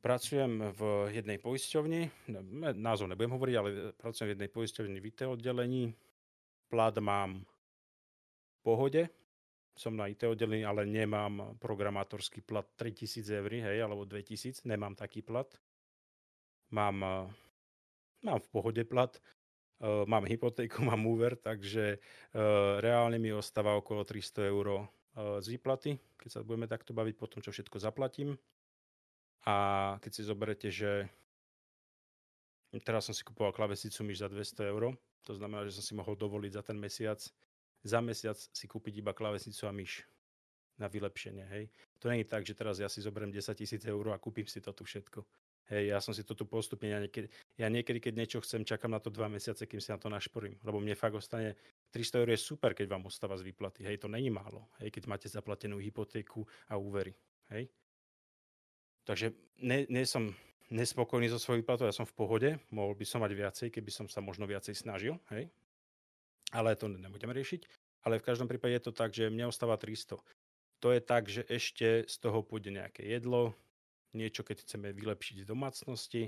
pracujem 0.00 0.72
v 0.72 1.12
jednej 1.12 1.36
poisťovni, 1.36 2.32
názov 2.80 3.12
nebudem 3.12 3.36
hovoriť, 3.36 3.54
ale 3.60 3.68
pracujem 4.00 4.32
v 4.32 4.34
jednej 4.36 4.50
poisťovni 4.52 4.96
v 4.96 5.08
IT 5.12 5.20
oddelení, 5.28 5.92
plat 6.70 6.94
mám 7.02 7.42
v 8.54 8.58
pohode, 8.62 9.02
som 9.74 9.98
na 9.98 10.06
IT 10.06 10.22
oddelení, 10.22 10.62
ale 10.62 10.86
nemám 10.86 11.58
programátorský 11.58 12.46
plat 12.46 12.66
3000 12.78 13.26
eur, 13.26 13.50
hej, 13.50 13.82
alebo 13.82 14.06
2000, 14.06 14.62
nemám 14.62 14.94
taký 14.94 15.26
plat. 15.26 15.50
Mám, 16.70 17.02
mám 18.22 18.38
v 18.38 18.48
pohode 18.54 18.86
plat 18.86 19.18
Uh, 19.80 20.04
mám 20.04 20.28
hypotéku, 20.28 20.84
mám 20.92 21.08
úver, 21.08 21.40
takže 21.40 21.96
uh, 21.96 22.84
reálne 22.84 23.16
mi 23.16 23.32
ostáva 23.32 23.80
okolo 23.80 24.04
300 24.04 24.52
eur 24.52 24.84
z 25.42 25.46
výplaty, 25.50 25.98
keď 26.22 26.30
sa 26.30 26.40
budeme 26.46 26.70
takto 26.70 26.94
baviť 26.94 27.14
po 27.18 27.26
tom, 27.26 27.42
čo 27.42 27.50
všetko 27.50 27.82
zaplatím. 27.82 28.38
A 29.42 29.96
keď 29.98 30.10
si 30.14 30.22
zoberete, 30.22 30.68
že 30.70 31.10
teraz 32.78 33.10
som 33.10 33.14
si 33.16 33.26
kupoval 33.26 33.50
klavesicu 33.50 34.06
myš 34.06 34.22
za 34.22 34.28
200 34.30 34.70
eur, 34.70 34.94
to 35.26 35.32
znamená, 35.34 35.66
že 35.66 35.74
som 35.74 35.84
si 35.84 35.92
mohol 35.98 36.14
dovoliť 36.14 36.52
za 36.54 36.62
ten 36.62 36.78
mesiac, 36.78 37.18
za 37.82 37.98
mesiac 37.98 38.38
si 38.38 38.66
kúpiť 38.70 39.02
iba 39.02 39.10
klavesicu 39.10 39.66
a 39.66 39.74
myš 39.74 40.06
na 40.78 40.86
vylepšenie, 40.86 41.44
hej. 41.50 41.64
To 42.00 42.08
je 42.08 42.24
tak, 42.24 42.46
že 42.46 42.56
teraz 42.56 42.80
ja 42.80 42.88
si 42.88 43.04
zoberiem 43.04 43.34
10 43.34 43.52
tisíc 43.52 43.82
eur 43.84 44.14
a 44.14 44.22
kúpim 44.22 44.46
si 44.46 44.62
to 44.62 44.72
tu 44.72 44.86
všetko. 44.86 45.26
Hej, 45.70 45.94
ja 45.94 45.98
som 46.02 46.10
si 46.10 46.26
to 46.26 46.34
tu 46.34 46.48
postupne, 46.50 46.90
ja 46.90 46.98
niekedy, 46.98 47.30
ja 47.54 47.70
niekedy, 47.70 48.02
keď 48.02 48.14
niečo 48.18 48.38
chcem, 48.42 48.66
čakám 48.66 48.90
na 48.90 48.98
to 48.98 49.06
dva 49.06 49.30
mesiace, 49.30 49.70
kým 49.70 49.78
si 49.78 49.94
na 49.94 50.02
to 50.02 50.10
našporím. 50.10 50.58
Lebo 50.66 50.82
mne 50.82 50.98
fakt 50.98 51.14
ostane 51.14 51.54
300 51.94 52.26
eur 52.26 52.28
je 52.34 52.40
super, 52.42 52.74
keď 52.74 52.90
vám 52.90 53.06
ostáva 53.06 53.38
z 53.38 53.46
výplaty. 53.46 53.86
Hej, 53.86 54.02
to 54.02 54.10
není 54.10 54.34
málo. 54.34 54.66
Hej, 54.82 54.90
keď 54.90 55.02
máte 55.06 55.28
zaplatenú 55.30 55.78
hypotéku 55.78 56.42
a 56.66 56.74
úvery. 56.74 57.14
Hej. 57.54 57.70
Takže 59.06 59.30
nie, 59.62 59.86
nie 59.86 60.02
som 60.10 60.34
nespokojný 60.70 61.26
so 61.28 61.38
svojou 61.42 61.62
výplatou, 61.62 61.84
ja 61.84 61.94
som 61.94 62.06
v 62.06 62.14
pohode, 62.14 62.48
mohol 62.70 62.94
by 62.94 63.04
som 63.04 63.20
mať 63.20 63.32
viacej, 63.34 63.68
keby 63.74 63.90
som 63.90 64.06
sa 64.06 64.22
možno 64.22 64.46
viacej 64.46 64.74
snažil, 64.78 65.18
hej. 65.34 65.50
Ale 66.54 66.74
to 66.78 66.90
nebudeme 66.90 67.34
riešiť. 67.34 67.66
Ale 68.06 68.18
v 68.18 68.26
každom 68.26 68.48
prípade 68.48 68.78
je 68.80 68.84
to 68.88 68.92
tak, 68.96 69.12
že 69.12 69.28
mne 69.28 69.50
ostáva 69.50 69.76
300. 69.76 70.16
To 70.80 70.88
je 70.88 71.00
tak, 71.04 71.28
že 71.28 71.44
ešte 71.44 72.08
z 72.08 72.16
toho 72.16 72.40
pôjde 72.40 72.72
nejaké 72.72 73.04
jedlo, 73.04 73.52
niečo, 74.16 74.42
keď 74.42 74.64
chceme 74.64 74.88
vylepšiť 74.96 75.44
v 75.44 75.50
domácnosti. 75.50 76.22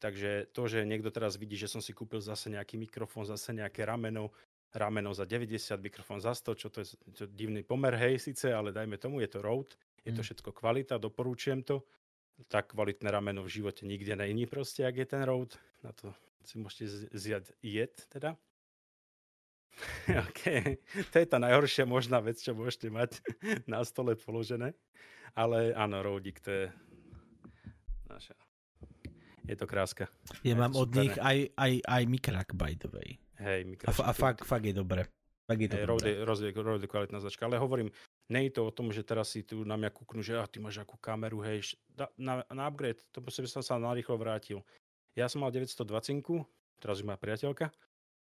Takže 0.00 0.48
to, 0.56 0.62
že 0.64 0.88
niekto 0.88 1.12
teraz 1.12 1.36
vidí, 1.36 1.60
že 1.60 1.68
som 1.68 1.84
si 1.84 1.92
kúpil 1.92 2.24
zase 2.24 2.48
nejaký 2.48 2.80
mikrofón, 2.80 3.28
zase 3.28 3.52
nejaké 3.52 3.84
rameno, 3.84 4.32
rameno 4.72 5.12
za 5.12 5.28
90, 5.28 5.76
mikrofón 5.76 6.24
za 6.24 6.32
100, 6.32 6.56
čo 6.56 6.68
to 6.72 6.80
je, 6.80 6.96
je 6.96 7.28
divný 7.28 7.60
pomer, 7.60 7.92
hej, 8.00 8.16
síce, 8.16 8.48
ale 8.48 8.72
dajme 8.72 8.96
tomu, 8.96 9.20
je 9.20 9.28
to 9.28 9.44
Rode, 9.44 9.76
je 10.00 10.16
to 10.16 10.24
mm. 10.24 10.26
všetko 10.26 10.50
kvalita, 10.56 10.96
doporučujem 10.96 11.60
to. 11.68 11.84
Tak 12.48 12.72
kvalitné 12.72 13.10
rameno 13.10 13.44
v 13.44 13.52
živote 13.52 13.86
nikde 13.86 14.16
není 14.16 14.46
proste, 14.46 14.86
ak 14.86 14.96
je 14.96 15.06
ten 15.06 15.22
Rode. 15.22 15.56
Na 15.84 15.92
to 15.92 16.12
si 16.44 16.56
môžete 16.56 17.12
zjať 17.12 17.52
jed, 17.60 17.94
teda. 18.08 18.36
OK, 20.28 20.42
to 21.14 21.16
je 21.22 21.26
tá 21.28 21.38
najhoršia 21.38 21.86
možná 21.86 22.18
vec, 22.20 22.40
čo 22.42 22.52
môžete 22.52 22.90
mať 22.90 23.22
na 23.70 23.80
stole 23.86 24.18
položené. 24.18 24.74
Ale 25.38 25.70
áno, 25.78 26.02
Rodik, 26.02 26.42
to 26.42 26.50
je 26.50 26.64
naša. 28.10 28.34
Je 29.46 29.54
to 29.54 29.66
kráska. 29.66 30.10
Ja 30.42 30.58
mám 30.58 30.74
od 30.74 30.90
nich 30.94 31.14
aj, 31.18 31.54
aj, 31.54 31.72
aj 31.86 32.02
mikrak, 32.06 32.48
by 32.54 32.74
the 32.78 32.90
way. 32.90 33.18
Hej, 33.38 33.66
mikrak. 33.66 33.94
A, 33.94 34.10
a 34.10 34.12
fakt, 34.12 34.42
fakt 34.42 34.66
je 34.66 34.74
dobre. 34.74 35.06
Fakt 35.46 35.60
je 35.62 35.70
to 35.70 35.78
hey, 35.78 35.86
Rode, 35.86 36.10
Rode, 36.26 36.46
Rode 36.54 36.86
kvalitná 36.86 37.18
značka. 37.22 37.46
Ale 37.46 37.58
hovorím, 37.58 37.90
je 38.38 38.54
to 38.54 38.62
o 38.62 38.70
tom, 38.70 38.94
že 38.94 39.02
teraz 39.02 39.34
si 39.34 39.42
tu 39.42 39.66
na 39.66 39.74
mňa 39.74 39.90
kúknú, 39.90 40.22
že 40.22 40.38
ah, 40.38 40.46
ty 40.46 40.62
máš 40.62 40.78
akú 40.78 40.94
kameru, 40.94 41.42
hej, 41.42 41.74
na, 42.14 42.46
na 42.46 42.70
upgrade, 42.70 43.02
to 43.10 43.18
by 43.18 43.34
som 43.34 43.64
sa 43.64 43.74
narýchlo 43.74 44.14
vrátil. 44.14 44.62
Ja 45.18 45.26
som 45.26 45.42
mal 45.42 45.50
920, 45.50 46.22
teraz 46.78 47.02
už 47.02 47.06
má 47.10 47.18
priateľka. 47.18 47.74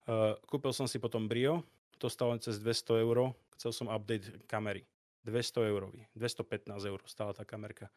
Uh, 0.06 0.38
kúpil 0.45 0.69
som 0.72 0.86
si 0.86 1.02
potom 1.02 1.26
Brio, 1.26 1.65
to 1.98 2.07
stalo 2.14 2.38
cez 2.38 2.61
200 2.61 3.02
eur, 3.02 3.34
chcel 3.57 3.74
som 3.74 3.90
update 3.90 4.45
kamery. 4.45 4.86
200 5.26 5.68
eurový, 5.68 6.06
215 6.15 6.72
eur 6.88 7.02
stála 7.03 7.36
tá 7.36 7.44
kamerka. 7.44 7.91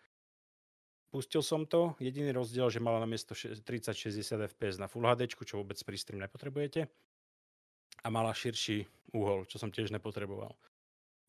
Pustil 1.11 1.43
som 1.43 1.67
to, 1.67 1.95
jediný 1.99 2.31
rozdiel, 2.35 2.71
že 2.71 2.83
mala 2.83 3.03
na 3.03 3.07
miesto 3.07 3.35
30-60 3.35 4.23
fps 4.51 4.79
na 4.79 4.87
Full 4.87 5.07
HD, 5.07 5.27
čo 5.31 5.59
vôbec 5.59 5.79
pri 5.83 5.99
stream 5.99 6.23
nepotrebujete. 6.23 6.87
A 8.03 8.09
mala 8.09 8.31
širší 8.31 8.87
úhol, 9.15 9.45
čo 9.51 9.59
som 9.59 9.75
tiež 9.75 9.91
nepotreboval. 9.91 10.55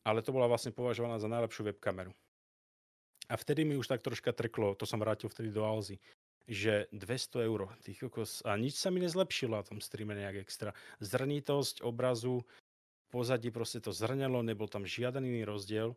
Ale 0.02 0.26
to 0.26 0.34
bola 0.34 0.50
vlastne 0.50 0.74
považovaná 0.74 1.22
za 1.22 1.30
najlepšiu 1.30 1.72
webkameru. 1.74 2.14
A 3.30 3.34
vtedy 3.38 3.64
mi 3.64 3.78
už 3.78 3.88
tak 3.88 4.02
troška 4.02 4.34
trklo, 4.34 4.76
to 4.76 4.84
som 4.84 5.00
vrátil 5.00 5.30
vtedy 5.32 5.54
do 5.54 5.64
Alzy, 5.64 6.02
že 6.50 6.90
200 6.92 7.48
eur, 7.48 7.70
tých 7.86 8.02
kokos, 8.04 8.44
a 8.44 8.58
nič 8.58 8.76
sa 8.76 8.90
mi 8.90 9.00
nezlepšilo 9.00 9.56
na 9.56 9.64
tom 9.64 9.80
streame 9.80 10.18
nejak 10.18 10.42
extra. 10.42 10.76
Zrnitosť 11.00 11.86
obrazu, 11.86 12.44
pozadí 13.14 13.54
proste 13.54 13.80
to 13.80 13.94
zrnelo, 13.96 14.44
nebol 14.44 14.68
tam 14.68 14.84
žiaden 14.84 15.24
iný 15.24 15.48
rozdiel 15.48 15.96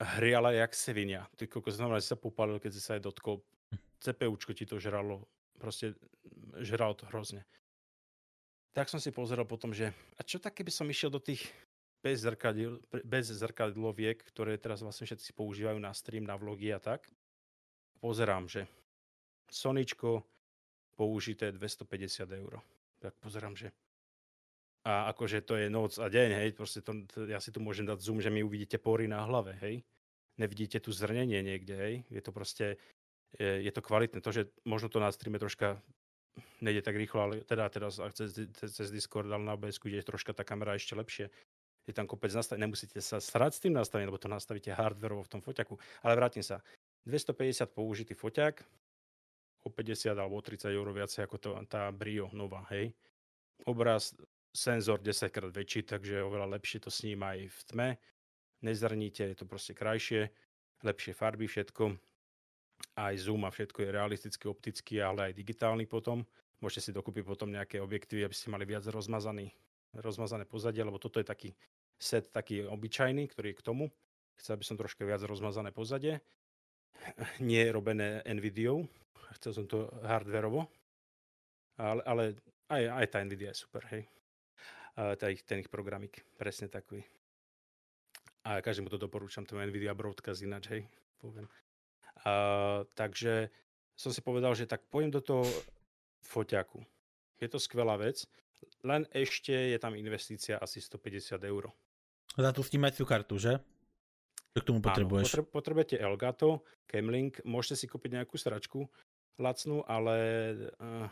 hriala 0.00 0.52
jak 0.52 0.74
sevinia. 0.74 1.24
Ty 1.36 1.48
koko 1.48 1.72
znamená, 1.72 2.00
že 2.00 2.12
sa 2.12 2.18
popálil, 2.20 2.60
keď 2.60 2.72
si 2.72 2.80
sa 2.84 3.00
aj 3.00 3.08
dotkol. 3.08 3.40
CPUčko 4.04 4.52
ti 4.52 4.68
to 4.68 4.76
žralo. 4.76 5.24
Proste 5.56 5.96
žralo 6.60 6.92
to 6.92 7.08
hrozne. 7.08 7.48
Tak 8.76 8.92
som 8.92 9.00
si 9.00 9.08
pozeral 9.08 9.48
potom, 9.48 9.72
že 9.72 9.88
a 10.20 10.22
čo 10.22 10.36
tak, 10.36 10.60
keby 10.60 10.68
som 10.68 10.84
išiel 10.84 11.08
do 11.08 11.16
tých 11.16 11.48
bez, 12.06 12.22
zrkadl, 12.22 12.78
bez 13.02 13.26
zrkadloviek, 13.34 14.22
ktoré 14.22 14.54
teraz 14.62 14.86
vlastne 14.86 15.10
všetci 15.10 15.34
používajú 15.34 15.82
na 15.82 15.90
stream, 15.90 16.22
na 16.22 16.38
vlogy 16.38 16.70
a 16.70 16.78
tak. 16.78 17.10
Pozerám, 17.98 18.46
že 18.46 18.70
Soničko 19.50 20.22
použité 20.94 21.50
250 21.50 22.30
eur. 22.30 22.62
Tak 23.02 23.18
pozerám, 23.18 23.58
že 23.58 23.74
a 24.86 25.10
akože 25.10 25.42
to 25.42 25.58
je 25.58 25.66
noc 25.66 25.98
a 25.98 26.06
deň, 26.06 26.30
hej, 26.46 26.48
proste 26.54 26.78
to, 26.78 26.94
ja 27.26 27.42
si 27.42 27.50
tu 27.50 27.58
môžem 27.58 27.82
dať 27.82 27.98
zoom, 27.98 28.22
že 28.22 28.30
mi 28.30 28.46
uvidíte 28.46 28.78
pory 28.78 29.10
na 29.10 29.26
hlave, 29.26 29.58
hej. 29.58 29.82
Nevidíte 30.38 30.78
tu 30.78 30.94
zrnenie 30.94 31.42
niekde, 31.42 31.74
hej. 31.74 31.94
Je 32.06 32.22
to 32.22 32.30
proste, 32.30 32.78
je, 33.34 33.50
je 33.66 33.72
to 33.74 33.82
kvalitné. 33.82 34.22
To, 34.22 34.30
že 34.30 34.46
možno 34.62 34.86
to 34.86 35.02
na 35.02 35.10
streame 35.10 35.42
troška 35.42 35.82
nejde 36.62 36.86
tak 36.86 36.94
rýchlo, 36.94 37.18
ale 37.18 37.34
teda 37.42 37.66
teraz 37.66 37.98
cez, 38.14 38.46
cez 38.54 38.88
Discord, 38.94 39.26
ale 39.26 39.42
na 39.42 39.58
OBS 39.58 39.82
ide 39.82 40.06
troška 40.06 40.30
tá 40.30 40.46
kamera 40.46 40.78
ešte 40.78 40.94
lepšie. 40.94 41.34
Je 41.86 41.94
tam 41.94 42.10
kopec 42.10 42.34
nastavený, 42.34 42.66
nemusíte 42.66 42.98
sa 42.98 43.22
srať 43.22 43.52
s 43.56 43.62
tým 43.62 43.78
nastavením, 43.78 44.10
lebo 44.10 44.18
to 44.18 44.26
nastavíte 44.26 44.74
hardverovo 44.74 45.22
v 45.22 45.32
tom 45.38 45.40
foťaku. 45.40 45.78
Ale 46.02 46.18
vrátim 46.18 46.42
sa. 46.42 46.58
250 47.06 47.70
použitý 47.70 48.18
foťak, 48.18 48.66
o 49.62 49.70
50 49.70 50.14
alebo 50.14 50.38
o 50.38 50.42
30 50.42 50.74
eur 50.74 50.86
viacej 50.90 51.22
ako 51.26 51.36
to, 51.38 51.50
tá 51.70 51.90
Brio 51.94 52.30
nová, 52.34 52.66
hej. 52.74 52.94
Obraz 53.66 54.14
senzor 54.54 55.02
10 55.02 55.30
krát 55.30 55.50
väčší, 55.50 55.86
takže 55.86 56.22
oveľa 56.22 56.58
lepšie 56.58 56.82
to 56.82 56.90
sníma 56.90 57.38
aj 57.38 57.40
v 57.50 57.60
tme. 57.70 57.88
Nezrníte, 58.62 59.26
je 59.26 59.36
to 59.36 59.46
proste 59.46 59.74
krajšie, 59.74 60.30
lepšie 60.82 61.12
farby, 61.14 61.46
všetko. 61.46 61.98
Aj 62.96 63.14
zoom 63.16 63.44
a 63.44 63.50
všetko 63.50 63.84
je 63.84 63.94
realisticky, 63.94 64.44
optický, 64.48 64.94
ale 65.02 65.30
aj 65.30 65.38
digitálny 65.38 65.84
potom. 65.84 66.24
Môžete 66.62 66.88
si 66.88 66.96
dokúpiť 66.96 67.24
potom 67.26 67.52
nejaké 67.52 67.78
objektívy, 67.84 68.24
aby 68.24 68.32
ste 68.32 68.48
mali 68.48 68.64
viac 68.64 68.86
rozmazaný, 68.88 69.52
rozmazané 69.92 70.48
pozadie, 70.48 70.80
lebo 70.80 70.96
toto 70.96 71.20
je 71.20 71.26
taký 71.28 71.50
set 71.96 72.32
taký 72.32 72.68
obyčajný, 72.68 73.28
ktorý 73.32 73.52
je 73.52 73.58
k 73.58 73.66
tomu. 73.66 73.84
Chcel 74.36 74.60
by 74.60 74.64
som 74.64 74.76
troška 74.76 75.02
viac 75.08 75.24
rozmazané 75.24 75.72
pozadie. 75.72 76.20
Nie 77.40 77.68
je 77.68 77.74
robené 77.74 78.20
NVIDIA, 78.24 78.76
chcel 79.40 79.52
som 79.52 79.64
to 79.68 79.88
hardverovo, 80.04 80.68
ale, 81.76 82.00
ale 82.04 82.22
aj, 82.72 82.82
aj 83.04 83.06
tá 83.12 83.18
NVIDIA 83.24 83.52
je 83.52 83.62
super, 83.64 83.84
hej 83.92 84.08
ten 84.96 85.30
ich, 85.36 85.44
ten 85.44 85.60
ich 85.60 85.68
programik, 85.68 86.24
presne 86.40 86.72
takový. 86.72 87.04
A 88.48 88.62
každému 88.64 88.88
to 88.88 88.96
doporúčam, 88.96 89.44
to 89.44 89.58
NVIDIA 89.58 89.92
Broadcast 89.92 90.40
ináč, 90.40 90.72
hej, 90.72 90.82
poviem. 91.20 91.44
A, 92.24 92.86
takže 92.96 93.52
som 93.92 94.08
si 94.08 94.24
povedal, 94.24 94.56
že 94.56 94.70
tak 94.70 94.88
pojem 94.88 95.12
do 95.12 95.20
toho 95.20 95.44
foťaku. 96.24 96.80
Je 97.36 97.48
to 97.50 97.60
skvelá 97.60 98.00
vec, 98.00 98.24
len 98.80 99.04
ešte 99.12 99.52
je 99.52 99.76
tam 99.76 99.92
investícia 99.92 100.56
asi 100.56 100.80
150 100.80 101.36
eur. 101.44 101.68
Za 102.36 102.52
tú 102.52 102.60
snímaciu 102.60 103.08
kartu, 103.08 103.40
že? 103.40 103.58
Čo 104.52 104.60
k 104.60 104.68
tomu 104.68 104.80
potrebuješ? 104.84 105.32
Áno, 105.32 105.44
potre- 105.44 105.48
potrebujete 105.48 105.96
Elgato, 105.96 106.64
Camlink, 106.88 107.40
môžete 107.44 107.84
si 107.84 107.86
kúpiť 107.88 108.20
nejakú 108.20 108.36
sračku 108.36 108.88
lacnú, 109.36 109.84
ale 109.84 110.16
uh, 110.80 111.08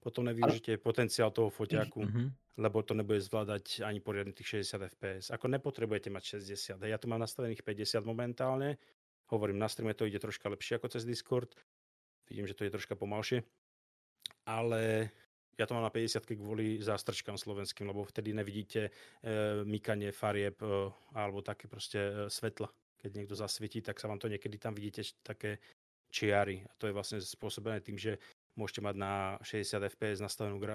potom 0.00 0.28
nevyužite 0.28 0.76
ale... 0.76 0.84
potenciál 0.84 1.32
toho 1.32 1.48
foťaku. 1.48 2.00
Mm-hmm 2.04 2.28
lebo 2.56 2.80
to 2.80 2.96
nebude 2.96 3.20
zvládať 3.20 3.84
ani 3.84 4.00
poriadne 4.00 4.32
tých 4.32 4.64
60 4.64 4.88
fps. 4.96 5.24
Ako 5.28 5.44
nepotrebujete 5.52 6.08
mať 6.08 6.40
60. 6.40 6.80
Ja 6.88 6.96
tu 6.96 7.06
mám 7.06 7.20
nastavených 7.20 7.60
50 7.60 8.00
momentálne. 8.00 8.80
Hovorím, 9.28 9.60
na 9.60 9.68
streame 9.68 9.92
to 9.92 10.08
ide 10.08 10.16
troška 10.16 10.48
lepšie 10.48 10.80
ako 10.80 10.88
cez 10.88 11.04
Discord. 11.04 11.52
Vidím, 12.24 12.48
že 12.48 12.56
to 12.56 12.64
je 12.64 12.72
troška 12.72 12.96
pomalšie. 12.96 13.44
Ale 14.48 15.12
ja 15.56 15.64
to 15.64 15.72
mám 15.72 15.88
na 15.88 15.92
50 15.92 16.20
kvôli 16.36 16.84
zástrčkám 16.84 17.40
slovenským, 17.40 17.88
lebo 17.88 18.04
vtedy 18.04 18.36
nevidíte 18.36 18.88
e, 18.88 18.90
mykanie 19.64 20.12
farieb 20.12 20.60
e, 20.60 20.92
alebo 21.16 21.40
také 21.40 21.66
proste 21.66 21.98
e, 21.98 22.12
svetla. 22.28 22.68
Keď 22.96 23.10
niekto 23.12 23.36
zasvietí, 23.36 23.80
tak 23.80 23.96
sa 23.96 24.08
vám 24.08 24.20
to 24.20 24.28
niekedy 24.28 24.60
tam 24.60 24.76
vidíte 24.76 25.04
také 25.24 25.60
čiary. 26.12 26.64
A 26.64 26.72
to 26.76 26.88
je 26.88 26.96
vlastne 26.96 27.18
spôsobené 27.20 27.80
tým, 27.80 27.96
že 27.96 28.20
Môžete 28.56 28.80
mať 28.80 28.96
na 28.96 29.36
60 29.44 29.84
fps 29.92 30.24
nastavenú 30.24 30.56
e, 30.64 30.68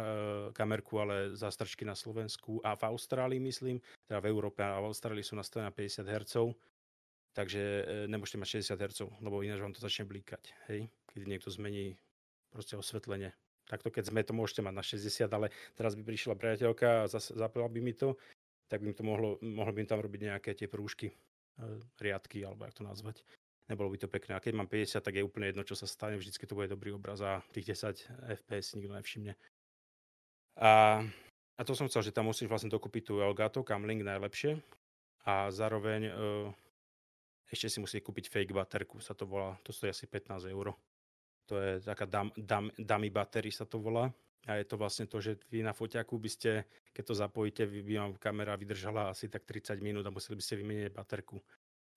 kamerku, 0.53 1.01
ale 1.01 1.34
zástrčky 1.34 1.82
na 1.82 1.98
Slovensku 1.98 2.61
a 2.61 2.77
v 2.77 2.93
Austrálii 2.93 3.42
myslím, 3.42 3.82
teda 4.06 4.22
v 4.22 4.30
Európe 4.30 4.61
a 4.61 4.77
v 4.77 4.93
Austrálii 4.93 5.26
sú 5.26 5.34
nastavené 5.34 5.66
na 5.66 5.74
50 5.74 6.06
Hz, 6.06 6.34
takže 7.34 7.58
e, 7.58 7.84
nemôžete 8.06 8.38
mať 8.38 8.61
60 8.61 8.85
Hz, 8.85 9.00
lebo 9.26 9.42
ináč 9.42 9.66
vám 9.66 9.74
to 9.74 9.82
začne 9.82 10.06
blíkať, 10.06 10.53
hej, 10.69 10.93
keď 11.10 11.22
niekto 11.26 11.50
zmení 11.50 11.98
proste 12.53 12.77
osvetlenie. 12.77 13.34
Takto 13.72 13.88
keď 13.88 14.11
sme 14.11 14.27
to 14.27 14.35
môžete 14.35 14.59
mať 14.59 14.74
na 14.75 14.83
60, 14.83 15.32
ale 15.32 15.48
teraz 15.80 15.95
by 15.95 16.03
prišla 16.03 16.35
priateľka 16.35 17.08
a 17.08 17.09
zapila 17.16 17.72
by 17.72 17.80
mi 17.80 17.95
to, 17.95 18.19
tak 18.67 18.83
by 18.83 18.91
to 18.91 19.08
mohlo, 19.08 19.40
mohlo 19.40 19.72
by 19.72 19.88
tam 19.88 20.03
robiť 20.03 20.22
nejaké 20.27 20.51
tie 20.51 20.67
prúžky, 20.67 21.08
e, 21.08 21.16
riadky, 22.03 22.43
alebo 22.43 22.67
jak 22.67 22.75
to 22.75 22.83
nazvať. 22.83 23.24
Nebolo 23.72 23.88
by 23.88 24.03
to 24.03 24.11
pekné. 24.11 24.35
A 24.35 24.43
keď 24.43 24.59
mám 24.59 24.67
50, 24.67 25.00
tak 25.00 25.16
je 25.16 25.24
úplne 25.24 25.48
jedno, 25.48 25.64
čo 25.64 25.80
sa 25.80 25.88
stane. 25.88 26.19
Vždycky 26.19 26.43
to 26.43 26.59
bude 26.59 26.67
dobrý 26.67 26.91
obraz 26.91 27.24
a 27.24 27.40
tých 27.56 27.72
10 27.72 28.35
FPS 28.35 28.75
nikto 28.75 28.91
nevšimne. 28.91 29.33
A, 30.59 31.00
a 31.56 31.61
to 31.64 31.72
som 31.72 31.88
chcel, 31.88 32.03
že 32.03 32.11
tam 32.11 32.27
musíš 32.27 32.51
vlastne 32.51 32.67
dokúpiť 32.67 33.08
tú 33.08 33.24
Elgato 33.24 33.64
Camlink 33.64 34.03
najlepšie 34.03 34.59
a 35.24 35.48
zároveň 35.53 36.11
uh, 36.11 36.51
ešte 37.48 37.67
si 37.72 37.77
musí 37.80 38.03
kúpiť 38.03 38.27
fake 38.27 38.56
baterku, 38.56 39.00
sa 39.00 39.16
to 39.16 39.24
volá, 39.24 39.56
to 39.64 39.72
stojí 39.72 39.91
asi 39.91 40.08
15 40.08 40.51
eur. 40.51 40.75
To 41.49 41.57
je 41.57 41.81
taká 41.81 42.05
dam, 42.05 42.31
dam, 42.37 42.71
dummy 42.77 43.09
battery 43.09 43.51
sa 43.51 43.65
to 43.65 43.79
volá. 43.79 44.11
A 44.49 44.57
je 44.57 44.65
to 44.65 44.77
vlastne 44.77 45.05
to, 45.05 45.21
že 45.21 45.37
vy 45.53 45.61
na 45.61 45.69
foťaku 45.69 46.17
by 46.17 46.29
ste, 46.29 46.65
keď 46.93 47.03
to 47.05 47.13
zapojíte, 47.13 47.63
by 47.69 47.93
vám 47.93 48.13
kamera 48.17 48.57
vydržala 48.57 49.13
asi 49.13 49.29
tak 49.29 49.45
30 49.45 49.77
minút 49.85 50.01
a 50.01 50.13
museli 50.13 50.33
by 50.33 50.43
ste 50.43 50.57
vymeniť 50.57 50.89
baterku. 50.89 51.37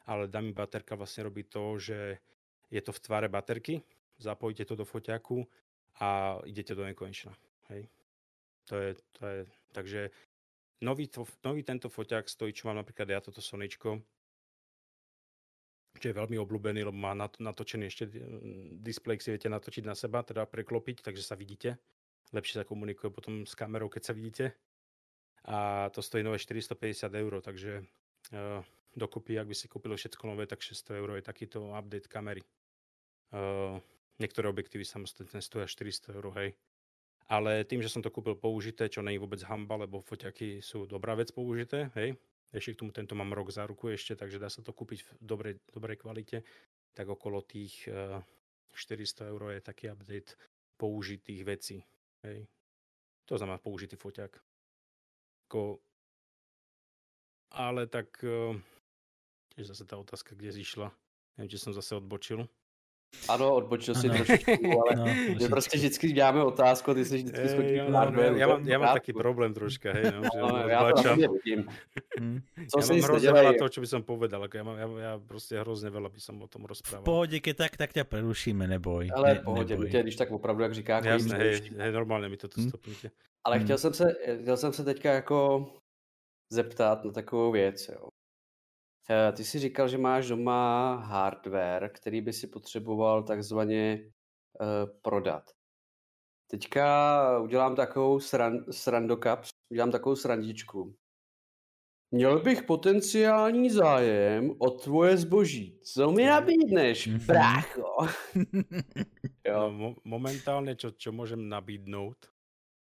Ale 0.05 0.29
dummy 0.29 0.53
baterka 0.53 0.93
vlastne 0.93 1.25
robí 1.25 1.49
to, 1.49 1.81
že 1.81 2.21
je 2.69 2.81
to 2.85 2.93
v 2.93 3.01
tvare 3.01 3.29
baterky, 3.33 3.81
zapojíte 4.21 4.69
to 4.69 4.77
do 4.77 4.85
foťaku 4.85 5.41
a 6.05 6.37
idete 6.45 6.77
do 6.77 6.85
nekonečna. 6.85 7.33
Hej. 7.73 7.89
To 8.69 8.75
je, 8.77 8.91
to 9.17 9.23
je, 9.25 9.41
takže 9.73 10.01
nový, 10.85 11.09
to, 11.09 11.25
nový 11.45 11.65
tento 11.65 11.89
foťák 11.89 12.29
stojí, 12.29 12.53
čo 12.53 12.69
mám 12.69 12.81
napríklad 12.81 13.09
ja, 13.09 13.21
toto 13.21 13.41
Soničko, 13.41 14.01
čo 15.99 16.11
je 16.11 16.19
veľmi 16.19 16.37
obľúbený, 16.43 16.91
lebo 16.91 16.99
má 16.99 17.15
natočený 17.15 17.87
ešte 17.87 18.11
displej, 18.83 19.23
si 19.23 19.31
viete 19.31 19.47
natočiť 19.47 19.85
na 19.87 19.95
seba, 19.95 20.27
teda 20.27 20.43
preklopiť, 20.51 21.07
takže 21.07 21.23
sa 21.23 21.39
vidíte. 21.39 21.79
Lepšie 22.35 22.63
sa 22.63 22.67
komunikuje 22.67 23.15
potom 23.15 23.47
s 23.47 23.55
kamerou, 23.55 23.87
keď 23.87 24.03
sa 24.11 24.13
vidíte. 24.13 24.59
A 25.47 25.89
to 25.95 26.03
stojí 26.03 26.25
nové 26.25 26.41
450 26.41 27.15
eur, 27.15 27.33
takže 27.45 27.85
uh, 28.35 28.65
dokopy, 28.97 29.39
ak 29.39 29.47
by 29.47 29.55
si 29.55 29.71
kúpili 29.71 29.95
všetko 29.95 30.25
nové, 30.27 30.49
tak 30.51 30.65
600 30.65 30.99
eur 30.99 31.09
je 31.21 31.23
takýto 31.23 31.77
update 31.77 32.11
kamery. 32.11 32.43
Uh, 33.31 33.79
niektoré 34.19 34.51
objektívy 34.51 34.83
samostatne 34.83 35.39
stoja 35.45 35.69
400 35.69 36.17
eur, 36.17 36.27
hej. 36.43 36.51
Ale 37.31 37.65
tým, 37.65 37.81
že 37.81 37.89
som 37.89 38.05
to 38.05 38.13
kúpil 38.13 38.37
použité, 38.37 38.91
čo 38.91 39.01
je 39.01 39.23
vôbec 39.23 39.41
hamba, 39.49 39.81
lebo 39.81 40.05
foťaky 40.05 40.61
sú 40.61 40.85
dobrá 40.85 41.17
vec 41.17 41.33
použité, 41.33 41.89
hej, 41.97 42.19
ešte 42.55 42.79
k 42.79 42.81
tomu 42.87 42.95
tento 42.95 43.19
mám 43.19 43.35
rok 43.35 43.51
za 43.51 43.67
ruku 43.67 43.91
ešte, 43.91 44.15
takže 44.15 44.39
dá 44.39 44.47
sa 44.47 44.63
to 44.63 44.71
kúpiť 44.71 45.03
v 45.03 45.11
dobrej, 45.19 45.55
dobrej 45.75 45.99
kvalite. 45.99 46.47
Tak 46.95 47.11
okolo 47.11 47.43
tých 47.43 47.91
400 47.91 48.31
eh, 48.71 49.29
eur 49.35 49.41
je 49.59 49.61
taký 49.61 49.91
update 49.91 50.39
použitých 50.79 51.43
vecí. 51.43 51.83
Hej. 52.23 52.47
To 53.27 53.35
znamená 53.35 53.59
použitý 53.59 53.99
foťák. 53.99 54.39
Ko... 55.51 55.83
Ale 57.59 57.91
tak 57.91 58.23
eh, 58.23 58.55
tiež 59.59 59.75
zase 59.75 59.83
tá 59.83 59.99
otázka, 59.99 60.39
kde 60.39 60.55
zišla. 60.55 60.95
Neviem, 61.35 61.51
či 61.51 61.59
som 61.59 61.75
zase 61.75 61.99
odbočil. 61.99 62.47
Ano, 63.29 63.55
odbočil 63.55 63.95
si 63.95 64.11
trošičku, 64.11 64.69
ale 64.81 64.91
no, 64.97 65.05
že 65.41 65.49
prostě 65.49 65.79
vždycky 65.79 66.13
děláme 66.13 66.45
otázku, 66.45 66.95
ty 66.95 67.05
jsi 67.05 67.17
vždycky 67.17 67.49
skočil 67.49 67.75
ja, 67.75 67.89
no, 67.89 68.23
ja, 68.23 68.31
ja, 68.37 68.47
mám, 68.47 68.61
ja 68.69 68.79
mám 68.79 68.95
taký 68.95 69.13
problém 69.17 69.55
troška, 69.55 69.93
hej, 69.97 70.13
no, 70.13 70.29
že 70.29 70.39
no, 70.41 70.49
ja 70.69 70.93
to 70.93 71.17
vidím. 71.17 71.65
Hmm. 72.21 72.43
Co 72.69 72.81
ja 72.81 72.87
mám 72.87 73.01
hrozne 73.01 73.33
veľa 73.33 73.53
toho, 73.59 73.71
čo 73.73 73.81
by 73.81 73.89
som 73.89 74.03
povedal, 74.05 74.41
ako 74.45 74.55
ja, 74.55 74.65
mám, 74.65 74.77
ja, 74.77 74.87
ja 75.01 75.13
proste 75.19 75.57
hrozne 75.57 75.89
veľa 75.91 76.13
by 76.13 76.21
som 76.21 76.37
o 76.43 76.49
tom 76.49 76.69
rozprával. 76.69 77.03
V 77.03 77.09
pohode, 77.09 77.37
keď 77.41 77.55
tak, 77.57 77.73
tak 77.81 77.91
ťa 77.97 78.05
prerušíme, 78.05 78.69
neboj. 78.69 79.11
Ale 79.11 79.41
v 79.41 79.45
pohodě, 79.45 79.75
neboj. 79.75 79.91
tě, 79.91 80.03
když 80.03 80.17
tak 80.17 80.31
opravdu, 80.31 80.63
jak 80.63 80.75
říká. 80.75 81.01
Jasné, 81.05 81.39
hej, 81.39 81.61
hej, 81.79 81.93
normálně 81.93 82.29
mi 82.29 82.37
to 82.37 82.49
tu 82.49 82.61
stopnite. 82.61 83.11
Ale 83.45 83.57
hmm. 83.57 83.65
chtěl, 83.65 83.79
jsem 83.79 83.95
se, 83.95 84.15
chtěl 84.43 84.57
jsem 84.57 84.73
se 84.73 84.85
teďka 84.85 85.13
jako 85.13 85.67
zeptat 86.53 87.05
na 87.05 87.13
takovou 87.13 87.53
věc, 87.53 87.89
jo. 87.89 88.09
Eh, 89.11 89.33
ty 89.33 89.45
jsi 89.45 89.59
říkal, 89.59 89.89
že 89.89 89.99
máš 89.99 90.29
doma 90.29 90.95
hardware, 90.95 91.91
který 91.95 92.21
by 92.21 92.33
si 92.33 92.47
potřeboval 92.47 93.23
takzvaně 93.23 94.13
uh, 94.61 94.67
prodat. 95.03 95.51
Teďka 96.47 97.39
udělám 97.39 97.77
takovou 97.77 98.21
sran, 98.21 98.65
srandokaps, 98.71 99.51
udělám 99.71 99.91
takovou 99.91 100.17
srandičku. 100.17 100.97
Měl 102.11 102.41
bych 102.41 102.63
potenciální 102.63 103.71
zájem 103.71 104.55
o 104.59 104.71
tvoje 104.71 105.17
zboží. 105.17 105.81
Co 105.83 106.13
mi 106.13 106.25
nabídneš, 106.25 107.07
mhm. 107.07 107.27
brácho? 107.27 107.97
jo. 109.45 109.71
No, 109.71 109.95
momentálne, 110.05 110.77
čo, 110.77 110.97
čo 110.97 111.13
môžem 111.13 111.49
nabídnout, 111.49 112.17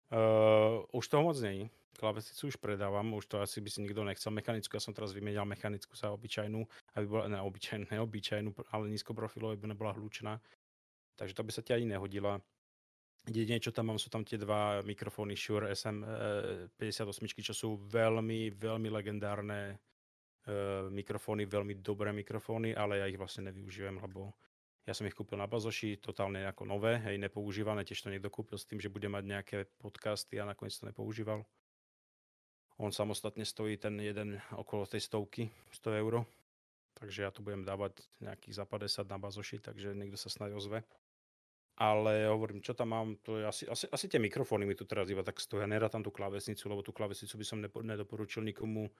uh, 0.09 0.81
už 0.91 1.07
toho 1.07 1.23
moc 1.23 1.41
není 1.41 1.69
klávesnicu 1.99 2.47
už 2.47 2.57
predávam, 2.63 3.11
už 3.11 3.27
to 3.27 3.43
asi 3.43 3.59
by 3.59 3.67
si 3.67 3.83
nikto 3.83 4.07
nechcel. 4.07 4.31
Mechanickú, 4.31 4.79
ja 4.79 4.83
som 4.83 4.95
teraz 4.95 5.11
vymenil 5.11 5.43
mechanickú 5.43 5.91
za 5.99 6.15
obyčajnú, 6.15 6.63
aby 6.95 7.05
bola, 7.05 7.27
ne, 7.27 7.43
obyčajnú, 7.43 7.91
neobyčajnú, 7.91 8.49
ale 8.71 8.87
nízkoprofilová, 8.95 9.59
aby 9.59 9.67
nebola 9.67 9.91
hlučná. 9.91 10.39
Takže 11.19 11.35
to 11.35 11.43
by 11.43 11.51
sa 11.51 11.59
ti 11.59 11.75
ani 11.75 11.91
nehodila. 11.91 12.39
Jedine, 13.27 13.59
čo 13.59 13.75
tam 13.75 13.91
mám, 13.91 13.99
sú 13.99 14.07
tam 14.07 14.23
tie 14.23 14.39
dva 14.39 14.79
mikrofóny 14.87 15.35
Shure 15.35 15.75
SM58, 15.75 17.19
e, 17.19 17.43
čo 17.43 17.53
sú 17.53 17.69
veľmi, 17.91 18.55
veľmi 18.55 18.87
legendárne 18.87 19.75
e, 19.75 19.75
mikrofóny, 20.87 21.43
veľmi 21.43 21.83
dobré 21.83 22.15
mikrofóny, 22.15 22.71
ale 22.71 23.03
ja 23.03 23.05
ich 23.11 23.19
vlastne 23.19 23.51
nevyužívam, 23.51 23.99
lebo 23.99 24.31
ja 24.87 24.97
som 24.97 25.05
ich 25.05 25.13
kúpil 25.13 25.37
na 25.37 25.45
bazoši, 25.45 26.01
totálne 26.01 26.47
ako 26.49 26.65
nové, 26.65 26.97
hej, 27.05 27.21
nepoužívané, 27.21 27.85
tiež 27.85 28.01
to 28.01 28.09
niekto 28.09 28.33
kúpil 28.33 28.57
s 28.57 28.65
tým, 28.65 28.81
že 28.81 28.89
bude 28.89 29.05
mať 29.05 29.23
nejaké 29.27 29.57
podcasty 29.77 30.41
a 30.41 30.49
nakoniec 30.49 30.73
to 30.73 30.89
nepoužíval. 30.89 31.45
On 32.79 32.91
samostatne 32.95 33.43
stojí 33.43 33.75
ten 33.75 33.99
jeden 33.99 34.39
okolo 34.55 34.87
tej 34.87 35.03
stovky, 35.03 35.51
100 35.75 35.99
eur. 35.99 36.23
Takže 36.95 37.27
ja 37.27 37.31
tu 37.31 37.43
budem 37.43 37.63
dávať 37.63 38.03
nejakých 38.23 38.55
za 38.55 38.65
50 38.67 39.07
na 39.07 39.19
bazoši, 39.19 39.59
takže 39.59 39.95
niekto 39.95 40.15
sa 40.15 40.31
snad 40.31 40.55
ozve. 40.55 40.83
Ale 41.79 42.27
hovorím, 42.27 42.59
čo 42.59 42.75
tam 42.75 42.91
mám, 42.91 43.15
to 43.23 43.39
je 43.39 43.43
asi, 43.47 43.63
asi, 43.67 43.87
asi 43.87 44.05
tie 44.11 44.19
mikrofóny 44.19 44.67
mi 44.67 44.75
tu 44.75 44.83
teraz 44.83 45.07
iba 45.07 45.23
tak 45.23 45.39
stoja. 45.39 45.63
tam 45.87 46.03
tú 46.03 46.11
klávesnicu, 46.11 46.67
lebo 46.67 46.83
tú 46.83 46.91
klávesnicu 46.91 47.39
by 47.39 47.45
som 47.47 47.63
nedoporučil 47.63 48.43
nikomu. 48.43 48.91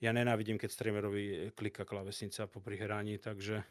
Ja 0.00 0.16
nenávidím, 0.16 0.56
keď 0.56 0.72
streamerovi 0.72 1.52
klika 1.52 1.84
klávesnica 1.84 2.48
po 2.48 2.64
prihraní, 2.64 3.20
takže 3.20 3.64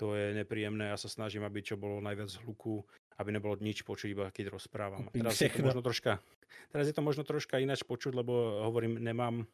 to 0.00 0.16
je 0.16 0.32
nepríjemné. 0.32 0.88
Ja 0.88 0.96
sa 0.96 1.12
snažím, 1.12 1.44
aby 1.44 1.60
čo 1.60 1.76
bolo 1.76 2.00
najviac 2.00 2.32
hluku, 2.40 2.80
aby 3.20 3.36
nebolo 3.36 3.60
nič 3.60 3.84
počuť, 3.84 4.08
iba 4.08 4.32
keď 4.32 4.56
rozprávam. 4.56 5.12
Teraz 5.12 5.36
je 5.36 5.52
to 5.52 5.60
možno 5.60 5.84
troška, 5.84 6.24
teraz 6.72 6.88
je 6.88 6.94
to 6.96 7.04
možno 7.04 7.22
troška 7.28 7.60
ináč 7.60 7.84
počuť, 7.84 8.16
lebo 8.16 8.64
hovorím, 8.64 8.96
nemám 8.96 9.44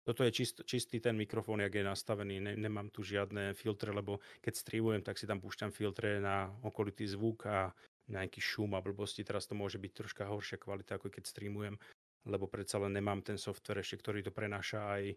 toto 0.00 0.24
je 0.24 0.32
čist, 0.32 0.64
čistý 0.64 0.96
ten 0.96 1.12
mikrofón, 1.12 1.60
jak 1.60 1.76
je 1.76 1.84
nastavený, 1.84 2.40
ne, 2.40 2.52
nemám 2.56 2.88
tu 2.88 3.04
žiadne 3.04 3.52
filtre, 3.52 3.92
lebo 3.92 4.18
keď 4.40 4.54
streamujem, 4.56 5.02
tak 5.04 5.20
si 5.20 5.28
tam 5.28 5.42
púšťam 5.44 5.70
filtre 5.70 6.18
na 6.22 6.48
okolitý 6.64 7.04
zvuk 7.04 7.44
a 7.44 7.70
nejaký 8.08 8.40
šum 8.40 8.74
a 8.74 8.80
blbosti. 8.80 9.22
Teraz 9.22 9.46
to 9.46 9.54
môže 9.54 9.76
byť 9.76 9.92
troška 9.92 10.24
horšia 10.26 10.58
kvalita, 10.58 10.96
ako 10.96 11.12
keď 11.12 11.30
streamujem, 11.30 11.76
lebo 12.26 12.48
predsa 12.48 12.80
len 12.80 12.96
nemám 12.96 13.20
ten 13.22 13.36
software 13.36 13.84
ešte, 13.84 14.00
ktorý 14.00 14.24
to 14.24 14.32
prenáša 14.32 14.98
aj 14.98 15.14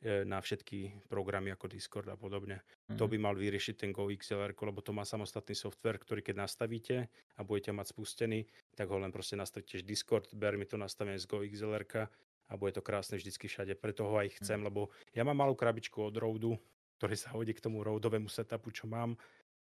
na 0.00 0.40
všetky 0.40 1.04
programy 1.12 1.52
ako 1.52 1.68
Discord 1.68 2.08
a 2.08 2.16
podobne. 2.16 2.64
Mm. 2.88 2.96
To 2.96 3.04
mhm. 3.04 3.10
by 3.12 3.16
mal 3.20 3.34
vyriešiť 3.36 3.74
ten 3.84 3.90
GoXLR, 3.92 4.56
lebo 4.56 4.80
to 4.80 4.96
má 4.96 5.04
samostatný 5.04 5.52
software, 5.52 6.00
ktorý 6.00 6.24
keď 6.24 6.48
nastavíte 6.48 6.96
a 7.36 7.40
budete 7.44 7.76
mať 7.76 7.92
spustený, 7.92 8.48
tak 8.72 8.88
ho 8.88 8.96
len 8.96 9.12
proste 9.12 9.36
nastavíte 9.36 9.84
Discord, 9.84 10.32
ber 10.32 10.56
mi 10.56 10.64
to 10.64 10.80
nastavené 10.80 11.20
z 11.20 11.28
GoXLR 11.28 11.84
a 12.50 12.52
bude 12.56 12.72
to 12.74 12.82
krásne 12.82 13.20
vždycky 13.20 13.46
všade. 13.46 13.76
Preto 13.76 14.08
ho 14.08 14.16
aj 14.16 14.40
chcem, 14.40 14.64
mm. 14.64 14.66
lebo 14.72 14.88
ja 15.12 15.20
mám 15.22 15.36
malú 15.36 15.52
krabičku 15.52 16.00
od 16.00 16.16
Rode, 16.16 16.56
ktorý 16.96 17.14
sa 17.16 17.36
hodí 17.36 17.52
k 17.52 17.60
tomu 17.60 17.84
Rodeovému 17.84 18.32
setupu, 18.32 18.72
čo 18.72 18.88
mám, 18.88 19.20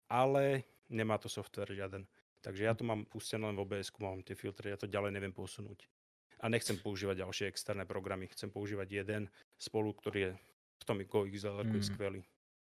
ale 0.07 0.65
nemá 0.86 1.18
to 1.18 1.26
software 1.26 1.75
žiaden. 1.75 2.07
Takže 2.42 2.62
ja 2.67 2.75
to 2.75 2.83
mám 2.83 3.07
pustené 3.07 3.47
len 3.47 3.55
v 3.55 3.62
obs 3.62 3.91
mám 4.02 4.23
tie 4.23 4.34
filtre, 4.34 4.70
ja 4.70 4.78
to 4.78 4.91
ďalej 4.91 5.15
neviem 5.15 5.31
posunúť 5.31 5.86
a 6.42 6.46
nechcem 6.50 6.74
používať 6.74 7.22
ďalšie 7.22 7.46
externé 7.46 7.86
programy. 7.86 8.26
Chcem 8.34 8.50
používať 8.50 9.06
jeden 9.06 9.30
spolu, 9.54 9.94
ktorý 9.94 10.18
je 10.26 10.32
v 10.82 10.84
tom 10.84 10.98
GoXLR 10.98 11.66
mm. 11.70 11.86
skvelý. 11.86 12.20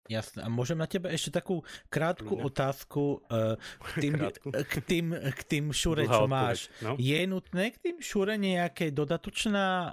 Jasné. 0.09 0.41
A 0.41 0.49
môžem 0.49 0.77
na 0.77 0.89
tebe 0.89 1.13
ešte 1.13 1.29
takú 1.29 1.61
krátku 1.89 2.33
Ľudia. 2.33 2.45
otázku 2.49 3.21
uh, 3.29 3.53
k, 3.93 3.93
tým, 4.01 4.13
k, 4.73 4.75
tým, 4.81 5.07
k 5.13 5.41
tým 5.45 5.65
šure, 5.69 6.09
čo 6.09 6.25
máš. 6.25 6.73
No? 6.81 6.97
Je 6.97 7.21
nutné 7.29 7.69
k 7.73 7.77
tým 7.77 7.97
šure 8.01 8.33
nejaké 8.37 8.89
dodatočná 8.89 9.67
uh, 9.69 9.91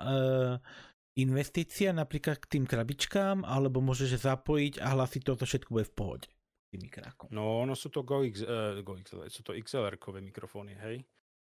investícia 1.21 1.93
napríklad 1.93 2.41
k 2.41 2.57
tým 2.57 2.65
krabičkám, 2.65 3.45
alebo 3.45 3.85
môžeš 3.85 4.25
zapojiť 4.25 4.81
a 4.81 4.97
hlasiť 4.97 5.23
toto 5.25 5.45
všetko 5.45 5.69
bude 5.77 5.87
v 5.89 5.95
pohode? 5.97 6.27
No, 7.33 7.65
ono 7.65 7.73
sú 7.73 7.89
to 7.89 8.05
GoX, 8.05 8.45
uh, 8.45 8.81
GoXLR, 8.81 9.29
sú 9.33 9.41
to 9.45 9.57
XLR-kové 9.57 10.21
mikrofóny, 10.21 10.77
hej? 10.77 11.05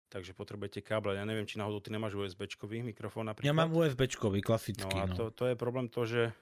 Takže 0.10 0.34
potrebujete 0.36 0.82
káble. 0.82 1.16
Ja 1.16 1.24
neviem, 1.24 1.46
či 1.46 1.62
náhodou 1.62 1.80
ty 1.80 1.94
nemáš 1.94 2.18
USB-čkový 2.18 2.82
mikrofón 2.82 3.30
napríklad. 3.30 3.48
Ja 3.48 3.56
mám 3.56 3.72
USB-čkový, 3.72 4.44
klasický. 4.44 4.90
No 4.90 5.06
a 5.06 5.06
no. 5.08 5.16
To, 5.16 5.24
to 5.32 5.48
je 5.48 5.56
problém 5.56 5.88
to, 5.88 6.04
že 6.04 6.34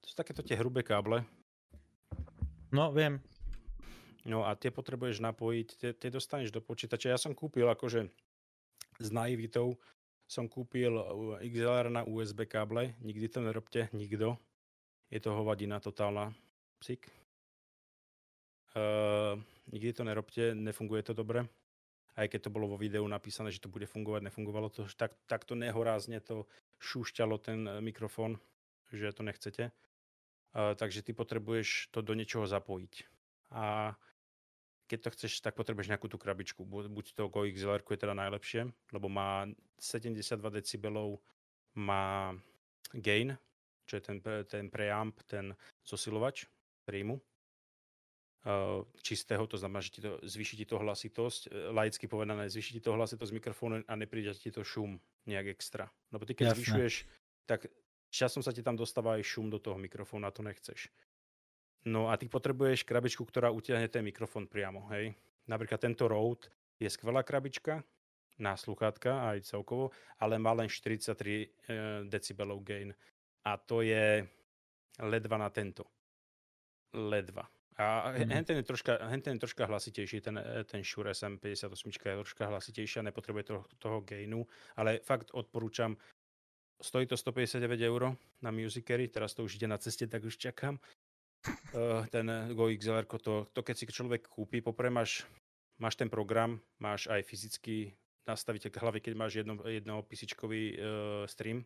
to 0.00 0.06
sú 0.08 0.14
takéto 0.16 0.40
tie 0.40 0.56
hrubé 0.56 0.86
káble. 0.86 1.26
No, 2.70 2.94
viem. 2.94 3.18
No 4.24 4.46
a 4.46 4.54
tie 4.54 4.70
potrebuješ 4.70 5.20
napojiť, 5.20 5.68
tie, 5.76 5.90
tie 5.92 6.10
dostaneš 6.12 6.54
do 6.54 6.62
počítača. 6.62 7.12
Ja 7.12 7.18
som 7.18 7.34
kúpil 7.34 7.66
akože 7.66 8.06
s 9.00 9.08
naivitou 9.10 9.76
som 10.30 10.46
kúpil 10.46 10.94
XLR 11.42 11.90
na 11.90 12.06
USB 12.06 12.46
káble, 12.46 12.94
nikdy 13.02 13.26
to 13.26 13.42
nerobte, 13.42 13.90
nikto. 13.90 14.38
Je 15.10 15.18
to 15.18 15.34
hovadina 15.34 15.82
totálna. 15.82 16.30
Psík. 16.78 17.10
Uh, 18.70 19.34
nikdy 19.74 19.90
to 19.90 20.06
nerobte, 20.06 20.54
nefunguje 20.54 21.02
to 21.02 21.18
dobre. 21.18 21.50
Aj 22.20 22.28
keď 22.28 22.46
to 22.46 22.50
bolo 22.52 22.68
vo 22.68 22.76
videu 22.76 23.00
napísané, 23.08 23.48
že 23.48 23.64
to 23.64 23.72
bude 23.72 23.88
fungovať, 23.88 24.28
nefungovalo 24.28 24.68
to, 24.68 24.84
tak, 24.92 25.16
takto 25.24 25.56
nehorázne 25.56 26.20
to 26.20 26.44
šúšťalo 26.84 27.40
ten 27.40 27.64
mikrofón, 27.80 28.36
že 28.92 29.16
to 29.16 29.24
nechcete. 29.24 29.72
Uh, 30.52 30.76
takže 30.76 31.00
ty 31.00 31.16
potrebuješ 31.16 31.88
to 31.88 32.04
do 32.04 32.12
niečoho 32.12 32.44
zapojiť. 32.44 33.08
A 33.56 33.96
keď 34.90 34.98
to 35.06 35.12
chceš, 35.16 35.32
tak 35.40 35.56
potrebuješ 35.56 35.96
nejakú 35.96 36.12
tú 36.12 36.18
krabičku. 36.20 36.66
Buď 36.68 37.14
to 37.14 37.30
Go 37.32 37.46
XLR 37.46 37.80
je 37.80 37.96
teda 38.02 38.12
najlepšie, 38.12 38.68
lebo 38.90 39.06
má 39.06 39.46
72 39.78 40.20
decibelov, 40.50 41.22
má 41.78 42.34
gain, 42.92 43.38
čo 43.86 43.96
je 43.96 44.02
ten, 44.02 44.18
ten 44.50 44.66
preamp, 44.68 45.22
ten 45.30 45.54
zosilovač 45.86 46.50
príjmu 46.84 47.22
čistého, 49.04 49.44
to 49.44 49.60
znamená, 49.60 49.84
že 49.84 49.92
ti 49.92 50.00
to, 50.00 50.16
zvýši 50.24 50.64
ti 50.64 50.66
to 50.66 50.80
hlasitosť, 50.80 51.42
e, 51.52 51.76
laicky 51.76 52.08
povedané, 52.08 52.48
zvýši 52.48 52.80
ti 52.80 52.80
to 52.80 52.96
hlasitosť 52.96 53.32
mikrofónu 53.36 53.84
a 53.84 53.92
nepríde 54.00 54.32
ti 54.32 54.48
to 54.48 54.64
šum 54.64 54.96
nejak 55.28 55.52
extra. 55.52 55.92
Lebo 56.08 56.24
ty 56.24 56.32
keď 56.32 56.52
Jasne. 56.52 56.56
zvyšuješ, 56.56 56.94
tak 57.44 57.68
časom 58.08 58.40
sa 58.40 58.56
ti 58.56 58.64
tam 58.64 58.80
dostáva 58.80 59.20
aj 59.20 59.28
šum 59.28 59.52
do 59.52 59.60
toho 59.60 59.76
mikrofónu 59.76 60.24
a 60.24 60.32
to 60.32 60.40
nechceš. 60.40 60.88
No 61.84 62.08
a 62.08 62.16
ty 62.16 62.32
potrebuješ 62.32 62.88
krabičku, 62.88 63.24
ktorá 63.28 63.52
utiahne 63.52 63.88
ten 63.92 64.04
mikrofón 64.04 64.48
priamo, 64.48 64.88
hej. 64.92 65.12
Napríklad 65.44 65.80
tento 65.80 66.08
Rode 66.08 66.48
je 66.80 66.88
skvelá 66.88 67.20
krabička 67.20 67.84
na 68.40 68.56
sluchátka 68.56 69.36
aj 69.36 69.44
celkovo, 69.44 69.92
ale 70.16 70.40
má 70.40 70.56
len 70.56 70.68
43 70.68 71.12
e, 71.12 71.48
decibelov 72.08 72.64
gain. 72.64 72.96
A 73.44 73.60
to 73.60 73.84
je 73.84 74.24
ledva 75.00 75.36
na 75.36 75.52
tento. 75.52 75.84
Ledva. 76.96 77.44
A 77.78 78.12
mm. 78.12 78.30
henten 78.30 78.56
je 78.56 78.62
troška, 78.62 78.98
henten 79.08 79.38
je 79.38 79.40
troška 79.40 79.66
hlasitejší, 79.66 80.20
ten, 80.20 80.36
ten 80.66 80.84
Shure 80.84 81.12
SM58 81.12 81.86
je 81.86 82.16
troška 82.16 82.46
hlasitejší 82.46 83.00
a 83.00 83.02
nepotrebuje 83.02 83.44
to, 83.44 83.64
toho 83.78 84.00
gainu, 84.00 84.46
ale 84.76 85.00
fakt 85.00 85.30
odporúčam, 85.32 85.96
stojí 86.82 87.06
to 87.06 87.16
159 87.16 87.80
eur 87.80 88.16
na 88.42 88.50
Musicery, 88.50 89.08
teraz 89.08 89.34
to 89.34 89.44
už 89.44 89.56
ide 89.56 89.68
na 89.68 89.78
ceste, 89.78 90.06
tak 90.06 90.24
už 90.24 90.36
čakám. 90.36 90.80
Uh, 91.72 92.04
ten 92.12 92.52
Go 92.52 92.68
XLR, 92.68 93.08
to, 93.08 93.48
to 93.52 93.60
keď 93.62 93.76
si 93.76 93.86
človek 93.88 94.28
kúpi, 94.28 94.60
poprvé 94.60 94.92
máš, 94.92 95.24
máš 95.80 95.96
ten 95.96 96.12
program, 96.12 96.60
máš 96.76 97.08
aj 97.08 97.24
fyzicky 97.24 97.96
nastaviť 98.28 98.76
hlavy, 98.76 99.00
keď 99.00 99.14
máš 99.16 99.40
jedno, 99.40 99.56
jedno 99.64 100.04
písičkový 100.04 100.76
uh, 100.76 100.78
stream 101.24 101.64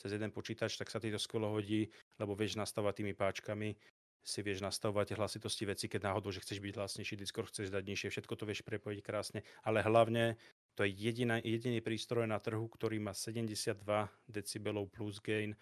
cez 0.00 0.16
jeden 0.16 0.32
počítač, 0.32 0.80
tak 0.80 0.88
sa 0.88 0.96
ti 0.96 1.12
to 1.12 1.20
skvelo 1.20 1.52
hodí, 1.52 1.92
lebo 2.16 2.32
vieš 2.32 2.56
nastavať 2.56 3.04
tými 3.04 3.12
páčkami, 3.12 3.76
si 4.20 4.40
vieš 4.44 4.60
nastavovať 4.60 5.16
hlasitosti 5.16 5.64
veci, 5.64 5.88
keď 5.88 6.12
náhodou, 6.12 6.28
že 6.30 6.44
chceš 6.44 6.60
byť 6.60 6.76
hlasnejší, 6.76 7.14
Discord 7.16 7.48
chceš 7.50 7.72
dať 7.72 7.82
nižšie, 7.88 8.12
všetko 8.12 8.34
to 8.36 8.44
vieš 8.44 8.60
prepojiť 8.62 9.00
krásne, 9.00 9.40
ale 9.64 9.80
hlavne 9.80 10.36
to 10.76 10.84
je 10.84 10.92
jediná, 10.92 11.40
jediný 11.40 11.80
prístroj 11.80 12.28
na 12.28 12.36
trhu, 12.36 12.68
ktorý 12.68 13.00
má 13.00 13.16
72 13.16 13.80
decibelov 14.28 14.92
plus 14.92 15.18
gain 15.24 15.56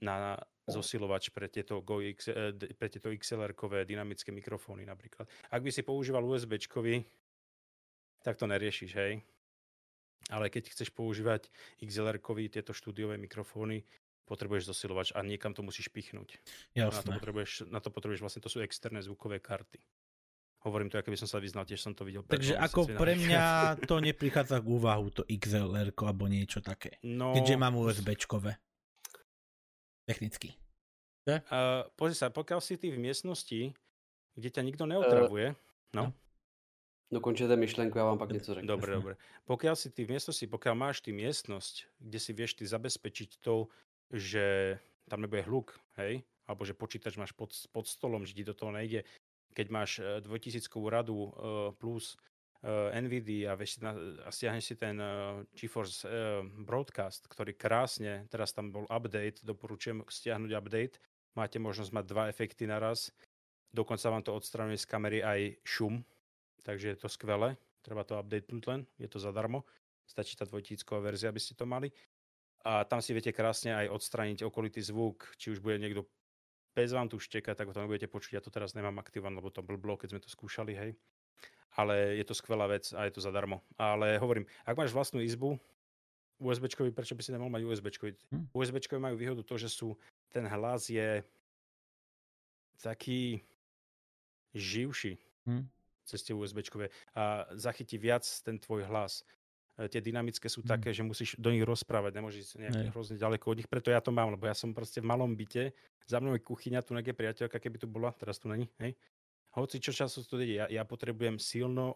na 0.00 0.40
zosilovač 0.64 1.28
pre 1.34 1.50
tieto, 1.50 1.84
Go 1.84 2.00
X, 2.00 2.32
eh, 2.32 2.56
pre 2.78 2.88
tieto 2.88 3.12
XLR-kové 3.12 3.84
dynamické 3.84 4.32
mikrofóny 4.32 4.86
napríklad. 4.88 5.28
Ak 5.52 5.60
by 5.60 5.70
si 5.70 5.82
používal 5.84 6.24
usb 6.24 6.56
tak 8.20 8.36
to 8.36 8.44
neriešiš, 8.44 8.90
hej. 9.00 9.24
Ale 10.28 10.52
keď 10.52 10.70
chceš 10.70 10.92
používať 10.92 11.48
XLR-kový 11.80 12.52
tieto 12.52 12.76
štúdiové 12.76 13.16
mikrofóny, 13.16 13.82
potrebuješ 14.30 14.70
zosilovač 14.70 15.10
a 15.10 15.26
niekam 15.26 15.50
to 15.50 15.66
musíš 15.66 15.90
pichnúť. 15.90 16.38
Jasné. 16.78 16.94
Na 16.94 17.02
to, 17.02 17.10
potrebuješ, 17.18 17.50
na 17.66 17.80
to 17.82 17.90
potrebuješ, 17.90 18.22
vlastne 18.22 18.42
to 18.46 18.46
sú 18.46 18.62
externé 18.62 19.02
zvukové 19.02 19.42
karty. 19.42 19.82
Hovorím 20.62 20.92
to, 20.92 21.00
ako 21.00 21.10
by 21.10 21.18
som 21.18 21.26
sa 21.26 21.42
vyznal, 21.42 21.66
tiež 21.66 21.82
som 21.82 21.96
to 21.96 22.06
videl. 22.06 22.22
Takže 22.22 22.54
ako 22.54 22.86
pre 22.94 23.18
mňa 23.26 23.74
to 23.90 23.98
neprichádza 23.98 24.62
k 24.62 24.66
úvahu, 24.70 25.10
to 25.10 25.26
XLR 25.26 25.90
alebo 25.90 26.30
niečo 26.30 26.62
také. 26.62 27.02
No, 27.02 27.34
keďže 27.34 27.58
mám 27.58 27.74
USB-čkové. 27.74 28.54
Technicky. 30.06 30.54
Uh, 31.30 31.86
pozri 31.94 32.18
sa, 32.18 32.30
pokiaľ 32.30 32.60
si 32.62 32.74
ty 32.74 32.90
v 32.90 32.98
miestnosti, 32.98 33.70
kde 34.34 34.48
ťa 34.50 34.62
nikto 34.66 34.84
neotravuje, 34.86 35.54
uh, 35.54 35.94
no. 35.94 36.14
Dokončite 37.10 37.58
myšlenku, 37.58 37.98
ja 37.98 38.06
vám 38.06 38.18
pak 38.22 38.30
něco 38.30 38.54
řeknu. 38.54 38.68
Dobre, 38.70 38.94
dobre. 38.94 39.14
Pokiaľ 39.42 39.74
si 39.74 39.90
ty 39.90 40.06
v 40.06 40.14
miestnosti, 40.14 40.46
pokiaľ 40.46 40.74
máš 40.78 41.02
ty 41.02 41.10
miestnosť, 41.10 41.90
kde 41.98 42.18
si 42.22 42.30
vieš 42.30 42.54
ty 42.54 42.64
zabezpečiť 42.70 43.42
to, 43.42 43.66
že 44.10 44.76
tam 45.06 45.22
nebude 45.22 45.46
hluk, 45.46 45.74
hej, 45.98 46.22
alebo 46.46 46.62
že 46.66 46.74
počítač 46.74 47.14
máš 47.18 47.34
pod, 47.34 47.54
pod 47.70 47.86
stolom, 47.86 48.26
že 48.26 48.34
ti 48.34 48.42
do 48.42 48.54
toho 48.54 48.74
nejde, 48.74 49.06
keď 49.54 49.66
máš 49.70 49.90
2000 50.22 50.66
radu 50.86 51.14
uh, 51.14 51.30
plus 51.74 52.14
uh, 52.62 52.94
NVIDIA 52.94 53.54
a, 53.54 53.58
a 54.26 54.30
stiahneš 54.30 54.64
si 54.70 54.74
ten 54.78 54.98
uh, 54.98 55.42
GeForce 55.54 56.06
Broadcast, 56.62 57.26
ktorý 57.26 57.54
krásne, 57.54 58.26
teraz 58.30 58.54
tam 58.54 58.70
bol 58.70 58.86
update, 58.86 59.42
doporučujem 59.42 60.06
stiahnuť 60.06 60.50
update, 60.54 60.96
máte 61.34 61.58
možnosť 61.58 61.90
mať 61.90 62.04
dva 62.06 62.24
efekty 62.30 62.66
naraz, 62.66 63.10
dokonca 63.70 64.10
vám 64.10 64.22
to 64.22 64.34
odstranuje 64.34 64.78
z 64.78 64.86
kamery 64.86 65.18
aj 65.22 65.58
šum, 65.62 66.02
takže 66.62 66.94
je 66.94 66.98
to 66.98 67.08
skvelé, 67.10 67.58
treba 67.82 68.02
to 68.02 68.18
updatenúť 68.18 68.64
len, 68.70 68.86
je 68.98 69.08
to 69.10 69.18
zadarmo, 69.22 69.66
stačí 70.06 70.34
tá 70.34 70.42
dvojtícková 70.42 71.14
verzia, 71.14 71.30
aby 71.30 71.38
ste 71.38 71.54
to 71.54 71.66
mali. 71.66 71.94
A 72.60 72.84
tam 72.84 73.00
si 73.00 73.16
viete 73.16 73.32
krásne 73.32 73.72
aj 73.72 73.88
odstrániť 73.88 74.44
okolitý 74.44 74.84
zvuk, 74.84 75.32
či 75.40 75.52
už 75.54 75.64
bude 75.64 75.80
niekto 75.80 76.04
bez 76.76 76.92
vám 76.92 77.08
tu 77.08 77.16
šteka, 77.16 77.56
tak 77.56 77.72
to 77.72 77.82
nebudete 77.82 78.06
počuť. 78.06 78.36
Ja 78.36 78.44
to 78.44 78.52
teraz 78.52 78.76
nemám 78.76 79.00
aktivované, 79.00 79.40
lebo 79.40 79.48
to 79.48 79.64
blblo, 79.64 79.96
keď 79.96 80.16
sme 80.16 80.20
to 80.22 80.28
skúšali, 80.28 80.76
hej 80.76 80.92
ale 81.78 82.18
je 82.18 82.24
to 82.26 82.34
skvelá 82.34 82.66
vec 82.66 82.90
a 82.90 83.06
je 83.06 83.14
to 83.14 83.22
zadarmo. 83.22 83.62
Ale 83.78 84.18
hovorím, 84.18 84.46
ak 84.66 84.74
máš 84.74 84.90
vlastnú 84.90 85.22
izbu, 85.22 85.54
usb 86.40 86.64
prečo 86.90 87.14
by 87.14 87.22
si 87.22 87.30
nemohol 87.30 87.52
mať 87.52 87.62
usb 87.68 87.86
hm. 88.32 88.50
usb 88.50 88.76
majú 88.96 89.14
výhodu 89.14 89.42
to, 89.44 89.54
že 89.60 89.68
sú, 89.68 89.94
ten 90.32 90.48
hlas 90.48 90.88
je 90.88 91.22
taký 92.80 93.44
živší 94.56 95.20
hm. 95.46 95.68
cez 96.08 96.24
tie 96.24 96.34
usb 96.34 96.58
a 97.14 97.46
zachytí 97.54 98.00
viac 98.00 98.24
ten 98.42 98.58
tvoj 98.58 98.88
hlas. 98.88 99.22
E, 99.80 99.88
tie 99.88 100.04
dynamické 100.04 100.52
sú 100.52 100.60
hm. 100.60 100.68
také, 100.68 100.92
že 100.92 101.00
musíš 101.00 101.40
do 101.40 101.48
nich 101.48 101.64
rozprávať, 101.64 102.20
nemôžeš 102.20 102.60
nejak 102.60 102.92
hrozne 102.92 103.16
ďaleko 103.16 103.44
od 103.48 103.56
nich, 103.64 103.68
preto 103.72 103.88
ja 103.88 104.04
to 104.04 104.12
mám, 104.12 104.28
lebo 104.36 104.44
ja 104.44 104.52
som 104.52 104.76
proste 104.76 105.00
v 105.00 105.08
malom 105.08 105.32
byte, 105.32 105.72
za 106.04 106.20
mnou 106.20 106.36
je 106.36 106.44
kuchyňa, 106.44 106.84
tu 106.84 106.92
je 106.92 107.16
priateľka, 107.16 107.56
keby 107.56 107.80
tu 107.80 107.88
bola, 107.88 108.12
teraz 108.12 108.36
tu 108.36 108.52
není, 108.52 108.68
hej 108.76 108.92
hoci 109.50 109.82
čo 109.82 109.90
času 109.90 110.22
to 110.22 110.38
ide, 110.38 110.62
ja, 110.62 110.66
ja 110.70 110.82
potrebujem 110.86 111.42
silno 111.42 111.90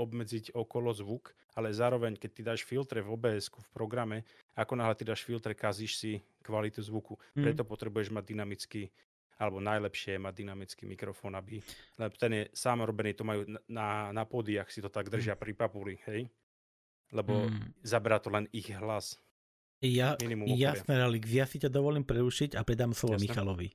obmedziť 0.00 0.56
okolo 0.56 0.96
zvuk, 0.96 1.36
ale 1.52 1.68
zároveň, 1.76 2.16
keď 2.16 2.30
ty 2.32 2.40
dáš 2.40 2.64
filtre 2.64 3.04
v 3.04 3.12
obs 3.12 3.52
v 3.52 3.68
programe, 3.76 4.24
ako 4.56 4.80
náhle 4.80 4.96
ty 4.96 5.04
dáš 5.04 5.20
filtre, 5.20 5.52
kazíš 5.52 6.00
si 6.00 6.12
kvalitu 6.40 6.80
zvuku. 6.80 7.20
Mm. 7.36 7.44
Preto 7.44 7.62
potrebuješ 7.68 8.08
mať 8.16 8.24
dynamický 8.24 8.82
alebo 9.36 9.60
najlepšie 9.60 10.16
je 10.16 10.24
mať 10.24 10.32
dynamický 10.32 10.82
mikrofón, 10.88 11.36
aby, 11.36 11.60
lebo 12.00 12.16
ten 12.16 12.32
je 12.32 12.42
sám 12.56 12.80
robený, 12.80 13.12
to 13.12 13.28
majú 13.28 13.44
na, 13.68 14.08
na 14.08 14.24
pódiach, 14.24 14.72
si 14.72 14.80
to 14.80 14.88
tak 14.88 15.12
držia 15.12 15.36
mm. 15.36 15.40
pri 15.44 15.52
papuli, 15.52 15.94
hej? 16.08 16.32
Lebo 17.12 17.46
mm. 17.46 17.86
zaberá 17.86 18.18
to 18.18 18.30
len 18.30 18.48
ich 18.50 18.70
hlas. 18.74 19.14
Ja, 19.84 20.16
jasné, 20.18 20.96
Relix, 20.96 21.28
ja 21.28 21.44
si 21.44 21.60
ťa 21.60 21.68
dovolím 21.68 22.00
prerušiť 22.00 22.56
a 22.56 22.64
predám 22.64 22.96
slovo 22.96 23.20
Jasne. 23.20 23.24
Michalovi. 23.28 23.68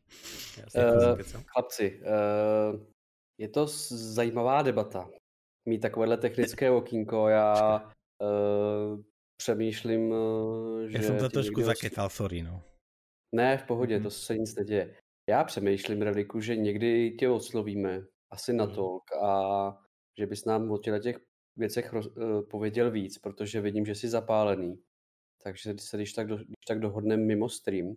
Jasne, 0.58 0.82
uh, 0.82 1.44
chlapci, 1.46 2.02
uh, 2.02 2.74
je 3.38 3.48
to 3.48 3.70
zajímavá 4.18 4.66
debata. 4.66 5.06
Mít 5.70 5.80
takovéhle 5.80 6.18
technické 6.18 6.72
okýnko, 6.72 7.28
já 7.28 7.78
uh, 8.18 9.02
přemýšlím, 9.38 10.12
uh, 10.12 10.90
že... 10.90 10.98
Já 10.98 11.04
jsem 11.04 11.18
to 11.18 11.30
trošku 11.30 11.62
zakecal, 11.62 12.10
sorry, 12.10 12.42
no. 12.42 12.62
Ne, 13.36 13.58
v 13.58 13.64
pohodě, 13.64 14.00
mm-hmm. 14.00 14.04
to 14.04 14.10
se 14.10 14.38
nic 14.38 14.56
neděje. 14.56 14.96
Já 15.30 15.44
přemýšlím, 15.44 16.02
Reliku, 16.02 16.42
že 16.42 16.56
někdy 16.56 17.12
tě 17.12 17.30
oslovíme 17.30 18.02
asi 18.34 18.54
na 18.54 18.68
talk 18.68 19.04
a 19.24 19.34
že 20.18 20.28
bys 20.28 20.46
nám 20.46 20.72
o 20.72 20.78
těch 20.78 21.22
věcech 21.56 21.94
roz, 21.94 22.08
uh, 22.08 22.42
pověděl 22.50 22.92
víc, 22.92 23.18
protože 23.18 23.62
vidím, 23.62 23.86
že 23.86 23.96
jsi 23.96 24.10
zapálený. 24.10 24.82
Takže 25.44 25.74
se 25.80 25.98
když 25.98 26.14
tak, 26.14 26.28
do, 26.28 26.36
když 26.36 26.66
tak 26.68 26.80
dohodneme 26.80 27.24
mimo 27.24 27.50
stream, 27.50 27.96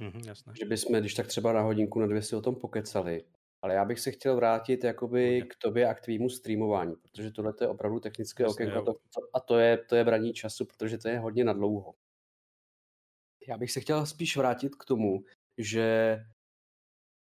mm-hmm, 0.00 0.26
jasné. 0.26 0.52
že 0.58 0.64
bychom, 0.64 1.00
když 1.00 1.14
tak 1.14 1.26
třeba 1.26 1.52
na 1.52 1.60
hodinku, 1.60 2.00
na 2.00 2.06
dvě 2.06 2.22
si 2.22 2.36
o 2.36 2.40
tom 2.40 2.56
pokecali 2.56 3.24
ale 3.62 3.74
já 3.74 3.84
bych 3.84 4.00
se 4.00 4.10
chtěl 4.10 4.36
vrátit 4.36 4.84
jakoby 4.84 5.42
k 5.42 5.56
tobě 5.56 5.88
a 5.88 5.94
k 5.94 6.00
tvýmu 6.00 6.28
streamování, 6.28 6.94
protože 6.96 7.30
tohle 7.30 7.54
je 7.60 7.68
opravdu 7.68 8.00
technické 8.00 8.46
okénko 8.46 8.94
a 9.34 9.40
to 9.40 9.58
je, 9.58 9.78
to 9.78 9.96
je 9.96 10.04
braní 10.04 10.32
času, 10.32 10.64
protože 10.64 10.98
to 10.98 11.08
je 11.08 11.18
hodně 11.18 11.44
nadlouho. 11.44 11.94
Já 13.48 13.58
bych 13.58 13.72
se 13.72 13.80
chtěl 13.80 14.06
spíš 14.06 14.36
vrátit 14.36 14.74
k 14.74 14.84
tomu, 14.84 15.24
že 15.58 16.18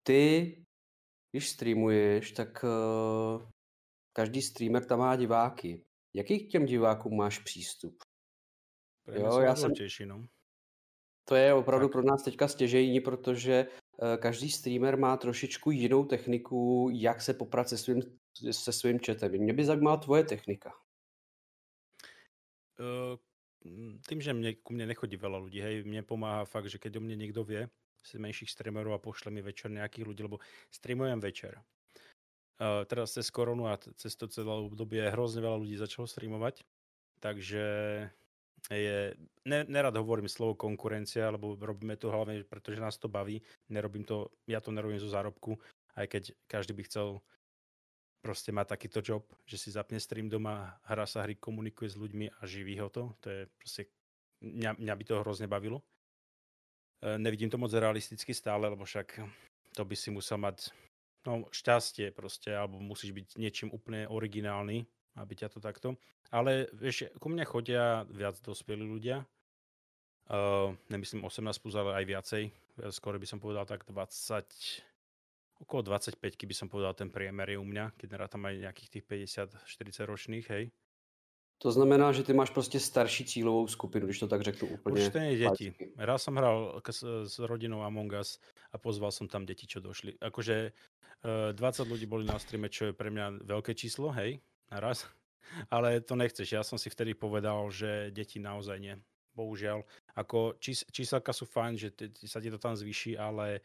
ty 0.02 0.56
když 1.32 1.48
streamuješ, 1.48 2.32
tak 2.32 2.64
uh, 2.64 3.48
každý 4.20 4.42
streamer 4.42 4.84
tam 4.84 4.98
má 4.98 5.16
diváky. 5.16 5.84
Jaký 6.14 6.46
k 6.46 6.50
těm 6.50 6.66
divákům 6.66 7.16
máš 7.16 7.38
přístup? 7.38 7.96
jo, 9.12 9.40
já 9.40 9.56
jsem... 9.56 9.72
Těžší, 9.72 10.06
no. 10.06 10.26
To 11.24 11.34
je 11.34 11.54
opravdu 11.54 11.86
tak. 11.86 11.92
pro 11.92 12.02
nás 12.02 12.22
teďka 12.22 12.48
stěžejní, 12.48 13.00
protože 13.00 13.66
uh, 13.66 14.16
každý 14.16 14.50
streamer 14.50 14.98
má 14.98 15.16
trošičku 15.16 15.70
jinou 15.70 16.04
techniku, 16.04 16.88
jak 16.92 17.20
se 17.20 17.34
poprat 17.34 17.68
se 17.68 17.78
svým, 17.78 18.02
se 18.50 18.72
svým 18.72 18.98
chatem. 19.06 19.32
Mě 19.32 19.52
by 19.52 19.64
zajímala 19.64 19.96
tvoje 19.96 20.24
technika. 20.24 20.72
Uh, 22.80 23.16
tým, 24.08 24.20
že 24.20 24.32
mne, 24.32 24.56
ku 24.64 24.72
mne 24.72 24.88
nechodí 24.88 25.20
veľa 25.20 25.36
ľudí, 25.36 25.60
hej, 25.60 25.84
mne 25.84 26.00
pomáha 26.00 26.48
fakt, 26.48 26.72
že 26.72 26.80
keď 26.80 26.96
o 26.96 27.04
mne 27.04 27.20
niekto 27.20 27.44
vie, 27.44 27.68
z 28.00 28.16
menších 28.16 28.48
streamerov 28.48 28.96
a 28.96 29.04
pošle 29.04 29.28
mi 29.28 29.44
večer 29.44 29.68
nejakých 29.68 30.08
ľudí, 30.08 30.20
lebo 30.24 30.40
streamujem 30.72 31.20
večer. 31.20 31.60
Uh, 32.60 32.84
teraz 32.84 33.16
cez 33.16 33.32
koronu 33.32 33.72
a 33.72 33.80
cez 33.96 34.12
to 34.20 34.28
celé 34.28 34.52
obdobie 34.52 35.00
hrozne 35.08 35.40
veľa 35.40 35.64
ľudí 35.64 35.80
začalo 35.80 36.04
streamovať, 36.04 36.60
takže 37.24 37.64
je, 38.68 39.16
ne, 39.48 39.64
nerad 39.64 39.96
hovorím 39.96 40.28
slovo 40.28 40.52
konkurencia, 40.52 41.32
lebo 41.32 41.56
robíme 41.56 41.96
to 41.96 42.12
hlavne, 42.12 42.44
pretože 42.44 42.76
nás 42.76 43.00
to 43.00 43.08
baví. 43.08 43.40
Nerobím 43.72 44.04
to, 44.04 44.28
ja 44.44 44.60
to 44.60 44.68
nerobím 44.68 45.00
zo 45.00 45.08
zárobku, 45.08 45.56
aj 45.96 46.06
keď 46.12 46.22
každý 46.44 46.76
by 46.76 46.84
chcel 46.84 47.24
proste 48.20 48.52
mať 48.52 48.76
takýto 48.76 49.00
job, 49.00 49.24
že 49.48 49.56
si 49.56 49.72
zapne 49.72 49.96
stream 49.96 50.28
doma, 50.28 50.76
hrá 50.84 51.08
sa 51.08 51.24
hry, 51.24 51.40
komunikuje 51.40 51.88
s 51.88 51.96
ľuďmi 51.96 52.28
a 52.28 52.40
živí 52.44 52.76
ho 52.76 52.92
to. 52.92 53.16
To 53.24 53.26
je 53.32 53.40
proste, 53.56 53.82
mňa, 54.44 54.76
mňa 54.76 54.94
by 55.00 55.04
to 55.08 55.22
hrozne 55.24 55.48
bavilo. 55.48 55.80
E, 57.00 57.16
nevidím 57.16 57.48
to 57.48 57.56
moc 57.56 57.72
realisticky 57.72 58.36
stále, 58.36 58.68
lebo 58.68 58.84
však 58.84 59.24
to 59.72 59.82
by 59.88 59.96
si 59.96 60.12
musel 60.12 60.36
mať 60.36 60.68
no, 61.26 61.48
šťastie 61.50 62.12
proste, 62.14 62.52
alebo 62.54 62.80
musíš 62.80 63.12
byť 63.12 63.26
niečím 63.36 63.68
úplne 63.72 64.08
originálny, 64.08 64.86
aby 65.18 65.32
ťa 65.34 65.48
to 65.52 65.58
takto. 65.60 65.98
Ale 66.30 66.70
vieš, 66.76 67.10
ku 67.18 67.28
mne 67.28 67.42
chodia 67.42 68.06
viac 68.06 68.38
dospelí 68.40 68.86
ľudia, 68.86 69.26
uh, 70.30 70.70
nemyslím 70.88 71.26
18 71.26 71.62
plus, 71.62 71.74
ale 71.74 71.98
aj 71.98 72.04
viacej. 72.06 72.42
Skoro 72.94 73.18
by 73.18 73.26
som 73.26 73.42
povedal 73.42 73.66
tak 73.66 73.84
20, 73.84 74.46
okolo 75.60 75.80
25 75.84 76.16
by 76.22 76.54
som 76.56 76.70
povedal 76.70 76.94
ten 76.94 77.10
priemer 77.10 77.50
je 77.52 77.58
u 77.58 77.66
mňa, 77.66 77.98
keď 77.98 78.30
tam 78.30 78.46
aj 78.46 78.70
nejakých 78.70 78.90
tých 78.98 79.04
50-40 79.04 80.10
ročných, 80.10 80.46
hej. 80.48 80.64
To 81.60 81.68
znamená, 81.68 82.12
že 82.12 82.22
ty 82.22 82.32
máš 82.32 82.50
prostě 82.50 82.80
starší 82.80 83.24
cílovou 83.24 83.68
skupinu, 83.68 84.06
když 84.06 84.18
to 84.18 84.28
tak 84.28 84.40
řeknu 84.42 84.68
úplně. 84.68 85.00
Určite 85.00 85.20
nie 85.20 85.36
deti. 85.36 85.74
Raz 85.96 86.22
som 86.22 86.36
hral 86.36 86.80
s, 86.90 87.04
s 87.04 87.38
rodinou 87.38 87.84
Among 87.84 88.12
Us 88.16 88.40
a 88.72 88.78
pozval 88.78 89.12
som 89.12 89.28
tam 89.28 89.44
deti, 89.44 89.68
čo 89.68 89.80
došli. 89.80 90.16
Akože 90.24 90.72
20 91.22 91.56
ľudí 91.84 92.08
boli 92.08 92.24
na 92.24 92.40
streame, 92.40 92.72
čo 92.72 92.90
je 92.90 92.94
pre 92.96 93.12
mňa 93.12 93.44
veľké 93.44 93.76
číslo, 93.76 94.08
hej, 94.16 94.40
naraz. 94.72 95.04
Ale 95.74 96.00
to 96.00 96.16
nechceš. 96.16 96.48
Ja 96.56 96.62
som 96.64 96.80
si 96.80 96.88
vtedy 96.88 97.12
povedal, 97.12 97.68
že 97.68 98.14
deti 98.14 98.40
naozaj 98.40 98.78
nie. 98.80 98.94
Bohužiaľ. 99.34 99.86
Ako 100.18 100.58
čís, 100.58 100.82
číselka 100.90 101.30
sú 101.30 101.46
fajn, 101.46 101.74
že 101.78 101.88
t- 101.94 102.10
sa 102.26 102.42
ti 102.42 102.50
to 102.50 102.58
tam 102.58 102.74
zvýši, 102.74 103.14
ale 103.14 103.62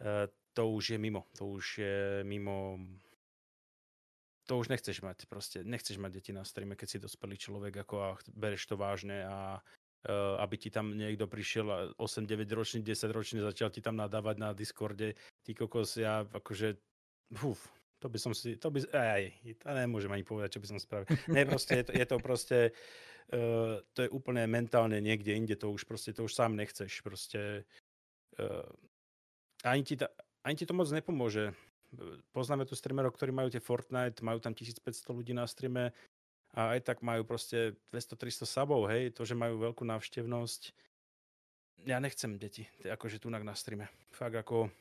uh, 0.00 0.24
to 0.56 0.62
už 0.72 0.96
je 0.96 0.98
mimo. 0.98 1.28
To 1.36 1.56
už 1.58 1.64
je 1.84 1.96
mimo 2.24 2.80
to 4.46 4.62
už 4.62 4.70
nechceš 4.70 5.02
mať 5.02 5.26
proste, 5.26 5.66
nechceš 5.66 5.98
mať 5.98 6.22
deti 6.22 6.30
na 6.30 6.46
streame, 6.46 6.78
keď 6.78 6.88
si 6.88 7.02
dospelý 7.02 7.34
človek 7.34 7.82
ako 7.82 7.94
a 7.98 8.08
bereš 8.30 8.70
to 8.70 8.78
vážne 8.78 9.26
a 9.26 9.58
aby 10.14 10.54
ti 10.56 10.70
tam 10.70 10.94
niekto 10.94 11.26
prišiel 11.26 11.96
8-9 11.98 12.46
ročný, 12.54 12.80
10 12.82 13.10
ročný, 13.10 13.38
začal 13.42 13.74
ti 13.74 13.82
tam 13.82 13.98
nadávať 13.98 14.36
na 14.38 14.50
Discorde, 14.54 15.18
ty 15.42 15.50
kokos, 15.52 15.98
ja 15.98 16.22
akože, 16.22 16.78
uf, 17.42 17.60
to 17.98 18.06
by 18.06 18.18
som 18.20 18.32
si, 18.32 18.54
to 18.54 18.70
by, 18.70 18.82
aj, 18.94 19.34
to 19.58 19.66
nemôžem 19.66 20.12
ani 20.14 20.22
povedať, 20.22 20.58
čo 20.58 20.62
by 20.62 20.68
som 20.70 20.78
spravil. 20.78 21.06
Ne, 21.32 21.42
proste 21.48 21.82
je 21.82 21.84
to, 21.90 21.92
je 21.96 22.06
to 22.06 22.16
proste, 22.22 22.58
uh, 23.34 23.82
to 23.98 24.06
je 24.06 24.10
úplne 24.14 24.46
mentálne 24.46 25.02
niekde 25.02 25.34
inde, 25.34 25.58
to 25.58 25.74
už 25.74 25.88
proste, 25.88 26.14
to 26.14 26.24
už 26.24 26.32
sám 26.32 26.54
nechceš, 26.54 27.02
proste, 27.02 27.66
uh, 28.38 28.68
ani 29.66 29.82
ti, 29.82 29.98
ta, 29.98 30.12
ani 30.46 30.54
ti 30.54 30.68
to 30.68 30.76
moc 30.76 30.86
nepomôže 30.86 31.50
poznáme 32.34 32.66
tu 32.66 32.74
streamerov, 32.74 33.14
ktorí 33.14 33.32
majú 33.32 33.48
tie 33.48 33.62
Fortnite, 33.62 34.22
majú 34.22 34.42
tam 34.42 34.52
1500 34.52 34.84
ľudí 35.14 35.32
na 35.32 35.46
streame 35.46 35.94
a 36.56 36.72
aj 36.72 36.88
tak 36.88 37.04
majú 37.04 37.28
proste 37.28 37.76
200-300 37.92 38.48
sabov, 38.48 38.88
hej, 38.88 39.12
to, 39.12 39.28
že 39.28 39.36
majú 39.36 39.60
veľkú 39.60 39.84
návštevnosť. 39.84 40.72
Ja 41.84 42.00
nechcem 42.00 42.40
deti, 42.40 42.64
akože 42.80 43.20
tu 43.20 43.28
na 43.28 43.52
streame. 43.52 43.92
Fakt 44.16 44.32
ako, 44.32 44.72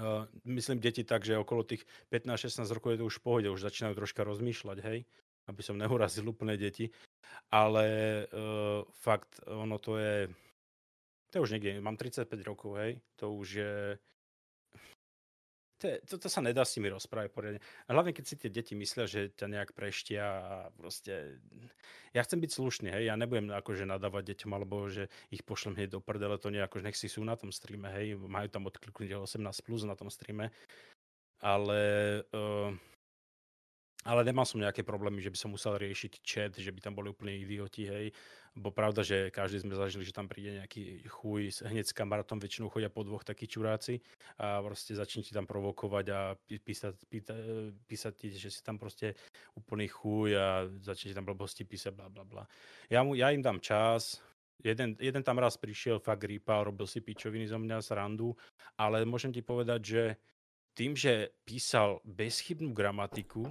uh, 0.00 0.24
myslím 0.48 0.80
deti 0.80 1.04
tak, 1.04 1.28
že 1.28 1.36
okolo 1.36 1.68
tých 1.68 1.84
15-16 2.08 2.64
rokov 2.72 2.96
je 2.96 2.98
to 3.04 3.08
už 3.12 3.16
v 3.20 3.24
pohode, 3.28 3.48
už 3.52 3.68
začínajú 3.68 4.00
troška 4.00 4.24
rozmýšľať, 4.24 4.78
hej, 4.80 5.04
aby 5.52 5.60
som 5.60 5.76
neurazil 5.76 6.24
úplne 6.24 6.56
deti. 6.56 6.88
Ale 7.52 7.84
uh, 8.32 8.80
fakt, 9.04 9.44
ono 9.44 9.76
to 9.76 10.00
je, 10.00 10.32
to 11.28 11.32
je 11.36 11.44
už 11.44 11.52
niekde, 11.52 11.84
mám 11.84 12.00
35 12.00 12.32
rokov, 12.48 12.80
hej, 12.80 12.96
to 13.20 13.28
už 13.28 13.48
je, 13.60 13.76
to, 15.82 15.98
to, 16.06 16.14
to 16.22 16.28
sa 16.30 16.38
nedá 16.38 16.62
s 16.62 16.78
nimi 16.78 16.94
rozprávať 16.94 17.34
poriadne. 17.34 17.60
Hlavne, 17.90 18.14
keď 18.14 18.24
si 18.24 18.34
tie 18.38 18.50
deti 18.54 18.78
myslia, 18.78 19.10
že 19.10 19.34
ťa 19.34 19.50
nejak 19.50 19.70
preštia 19.74 20.22
a 20.22 20.54
proste... 20.78 21.42
Ja 22.14 22.22
chcem 22.22 22.38
byť 22.38 22.50
slušný, 22.54 22.88
hej, 22.92 23.10
ja 23.10 23.18
nebudem 23.18 23.50
akože 23.50 23.88
nadávať 23.88 24.36
deťom, 24.36 24.50
alebo 24.54 24.86
že 24.86 25.10
ich 25.32 25.42
pošlem 25.42 25.80
hneď 25.80 25.96
do 25.96 26.00
prdele, 26.04 26.36
to 26.36 26.52
nie, 26.52 26.60
akože 26.60 26.86
nech 26.86 26.98
si 27.00 27.08
sú 27.08 27.24
na 27.24 27.34
tom 27.34 27.50
streame, 27.50 27.88
hej, 27.90 28.14
majú 28.20 28.46
tam 28.52 28.68
odkliknutie 28.68 29.16
18 29.16 29.42
plus 29.66 29.82
na 29.82 29.98
tom 29.98 30.12
streame, 30.12 30.54
ale... 31.42 31.80
Uh, 32.30 32.76
ale 34.02 34.26
nemal 34.26 34.42
som 34.42 34.58
nejaké 34.58 34.82
problémy, 34.82 35.22
že 35.22 35.30
by 35.30 35.38
som 35.38 35.50
musel 35.54 35.78
riešiť 35.78 36.12
chat, 36.26 36.52
že 36.58 36.74
by 36.74 36.80
tam 36.82 36.94
boli 36.98 37.10
úplne 37.10 37.38
idioti, 37.38 37.86
hej. 37.86 38.06
Bo 38.52 38.68
pravda, 38.68 39.00
že 39.00 39.32
každý 39.32 39.64
sme 39.64 39.72
zažili, 39.72 40.04
že 40.04 40.12
tam 40.12 40.28
príde 40.28 40.60
nejaký 40.60 41.08
chuj, 41.08 41.64
hneď 41.64 41.88
s 41.88 41.96
kamarátom 41.96 42.36
väčšinou 42.36 42.68
chodia 42.68 42.92
po 42.92 43.00
dvoch 43.00 43.24
takí 43.24 43.48
čuráci 43.48 44.04
a 44.36 44.60
proste 44.60 44.92
začne 44.92 45.24
ti 45.24 45.32
tam 45.32 45.48
provokovať 45.48 46.06
a 46.12 46.36
písať, 46.60 46.94
pýta, 47.08 47.32
písať 47.88 48.12
ti, 48.12 48.28
že 48.36 48.52
si 48.52 48.60
tam 48.60 48.76
proste 48.76 49.16
úplný 49.56 49.88
chuj 49.88 50.36
a 50.36 50.68
začne 50.84 51.10
ti 51.10 51.16
tam 51.16 51.24
blbosti 51.24 51.64
písať, 51.64 51.96
bla 51.96 52.12
bla 52.12 52.28
bla. 52.28 52.44
Ja, 52.92 53.00
mu, 53.00 53.16
ja 53.16 53.32
im 53.32 53.40
dám 53.40 53.62
čas, 53.62 54.20
Jeden, 54.62 54.94
jeden 55.02 55.26
tam 55.26 55.42
raz 55.42 55.58
prišiel, 55.58 55.98
fakt 55.98 56.22
rýpal, 56.22 56.70
robil 56.70 56.86
si 56.86 57.02
pičoviny 57.02 57.50
zo 57.50 57.58
mňa 57.58 57.82
srandu, 57.82 58.38
ale 58.78 59.02
môžem 59.02 59.34
ti 59.34 59.42
povedať, 59.42 59.80
že 59.82 60.02
tým, 60.78 60.94
že 60.94 61.34
písal 61.42 61.98
bezchybnú 62.06 62.70
gramatiku, 62.70 63.42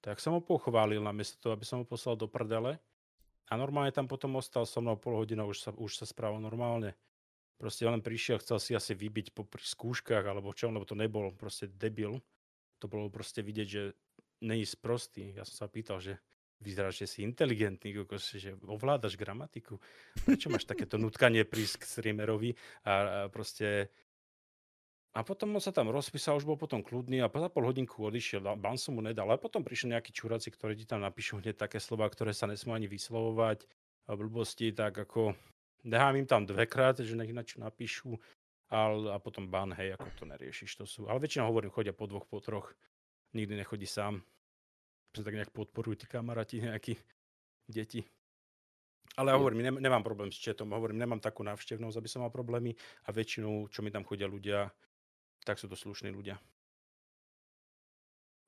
tak 0.00 0.20
som 0.20 0.36
ho 0.36 0.42
pochválil 0.42 1.00
namiesto 1.00 1.36
toho, 1.40 1.52
aby 1.56 1.64
som 1.64 1.84
ho 1.84 1.86
poslal 1.88 2.16
do 2.16 2.28
prdele 2.28 2.80
a 3.50 3.52
normálne 3.56 3.92
tam 3.92 4.08
potom 4.08 4.36
ostal 4.40 4.64
so 4.64 4.80
mnou 4.80 4.96
pol 4.96 5.20
hodina, 5.20 5.44
už 5.44 5.58
sa, 5.60 5.70
už 5.76 6.00
sa 6.00 6.06
správal 6.08 6.40
normálne. 6.40 6.96
Proste 7.60 7.84
len 7.84 8.00
prišiel, 8.00 8.40
chcel 8.40 8.56
si 8.56 8.72
asi 8.72 8.96
vybiť 8.96 9.36
po 9.36 9.44
pri 9.44 9.60
skúškach 9.60 10.24
alebo 10.24 10.56
čo, 10.56 10.72
lebo 10.72 10.88
to 10.88 10.96
nebol 10.96 11.28
proste 11.36 11.68
debil. 11.68 12.16
To 12.80 12.88
bolo 12.88 13.12
proste 13.12 13.44
vidieť, 13.44 13.68
že 13.68 13.92
není 14.40 14.64
sprostý. 14.64 15.36
Ja 15.36 15.44
som 15.44 15.66
sa 15.66 15.66
pýtal, 15.68 16.00
že 16.00 16.16
vyzeráš, 16.64 17.04
že 17.04 17.06
si 17.08 17.18
inteligentný, 17.20 17.92
že 18.16 18.56
ovládaš 18.64 19.20
gramatiku. 19.20 19.76
Prečo 20.24 20.48
máš 20.48 20.64
takéto 20.64 20.96
nutkanie 20.96 21.44
prísť 21.44 21.84
k 21.84 21.88
streamerovi 21.88 22.56
a 22.88 23.28
proste 23.28 23.92
a 25.10 25.26
potom 25.26 25.58
on 25.58 25.62
sa 25.62 25.74
tam 25.74 25.90
rozpísal, 25.90 26.38
už 26.38 26.46
bol 26.46 26.54
potom 26.54 26.86
kľudný 26.86 27.18
a 27.18 27.26
za 27.26 27.50
pol 27.50 27.66
hodinku 27.66 28.06
odišiel, 28.06 28.46
ban 28.54 28.78
som 28.78 28.94
mu 28.94 29.02
nedal. 29.02 29.26
Ale 29.26 29.42
potom 29.42 29.66
prišli 29.66 29.90
nejakí 29.90 30.14
čuráci, 30.14 30.54
ktorí 30.54 30.78
ti 30.78 30.86
tam 30.86 31.02
napíšu 31.02 31.42
hneď 31.42 31.58
také 31.58 31.82
slova, 31.82 32.06
ktoré 32.06 32.30
sa 32.30 32.46
nesmú 32.46 32.78
ani 32.78 32.86
vyslovovať 32.86 33.66
a 34.06 34.14
blbosti, 34.14 34.70
tak 34.70 34.94
ako 34.94 35.34
nechám 35.82 36.14
im 36.14 36.30
tam 36.30 36.46
dvekrát, 36.46 37.02
že 37.02 37.18
nech 37.18 37.34
načo 37.34 37.58
napíšu 37.58 38.14
ale, 38.70 39.10
a 39.10 39.18
potom 39.18 39.50
ban, 39.50 39.74
hej, 39.74 39.98
ako 39.98 40.06
to 40.14 40.24
neriešiš, 40.30 40.78
to 40.78 40.86
sú. 40.86 41.10
Ale 41.10 41.18
väčšinou 41.18 41.50
hovorím, 41.50 41.74
chodia 41.74 41.90
po 41.90 42.06
dvoch, 42.06 42.30
po 42.30 42.38
troch, 42.38 42.70
nikdy 43.34 43.58
nechodí 43.58 43.90
sám. 43.90 44.22
Že 45.10 45.26
tak 45.26 45.34
nejak 45.42 45.50
podporujú 45.50 45.98
tí 45.98 46.06
kamaráti, 46.06 46.62
nejakí 46.62 46.94
deti. 47.66 48.06
Ale 49.18 49.34
hovorím, 49.34 49.82
nemám 49.82 50.06
problém 50.06 50.30
s 50.30 50.38
četom, 50.38 50.70
hovorím, 50.70 51.02
nemám 51.02 51.18
takú 51.18 51.42
návštevnosť, 51.42 51.98
aby 51.98 52.06
som 52.06 52.22
mal 52.22 52.30
problémy 52.30 52.78
a 53.02 53.10
väčšinou, 53.10 53.66
čo 53.66 53.82
mi 53.82 53.90
tam 53.90 54.06
chodia 54.06 54.30
ľudia, 54.30 54.70
tak 55.50 55.58
sú 55.58 55.66
to 55.66 55.74
slušní 55.74 56.14
ľudia. 56.14 56.38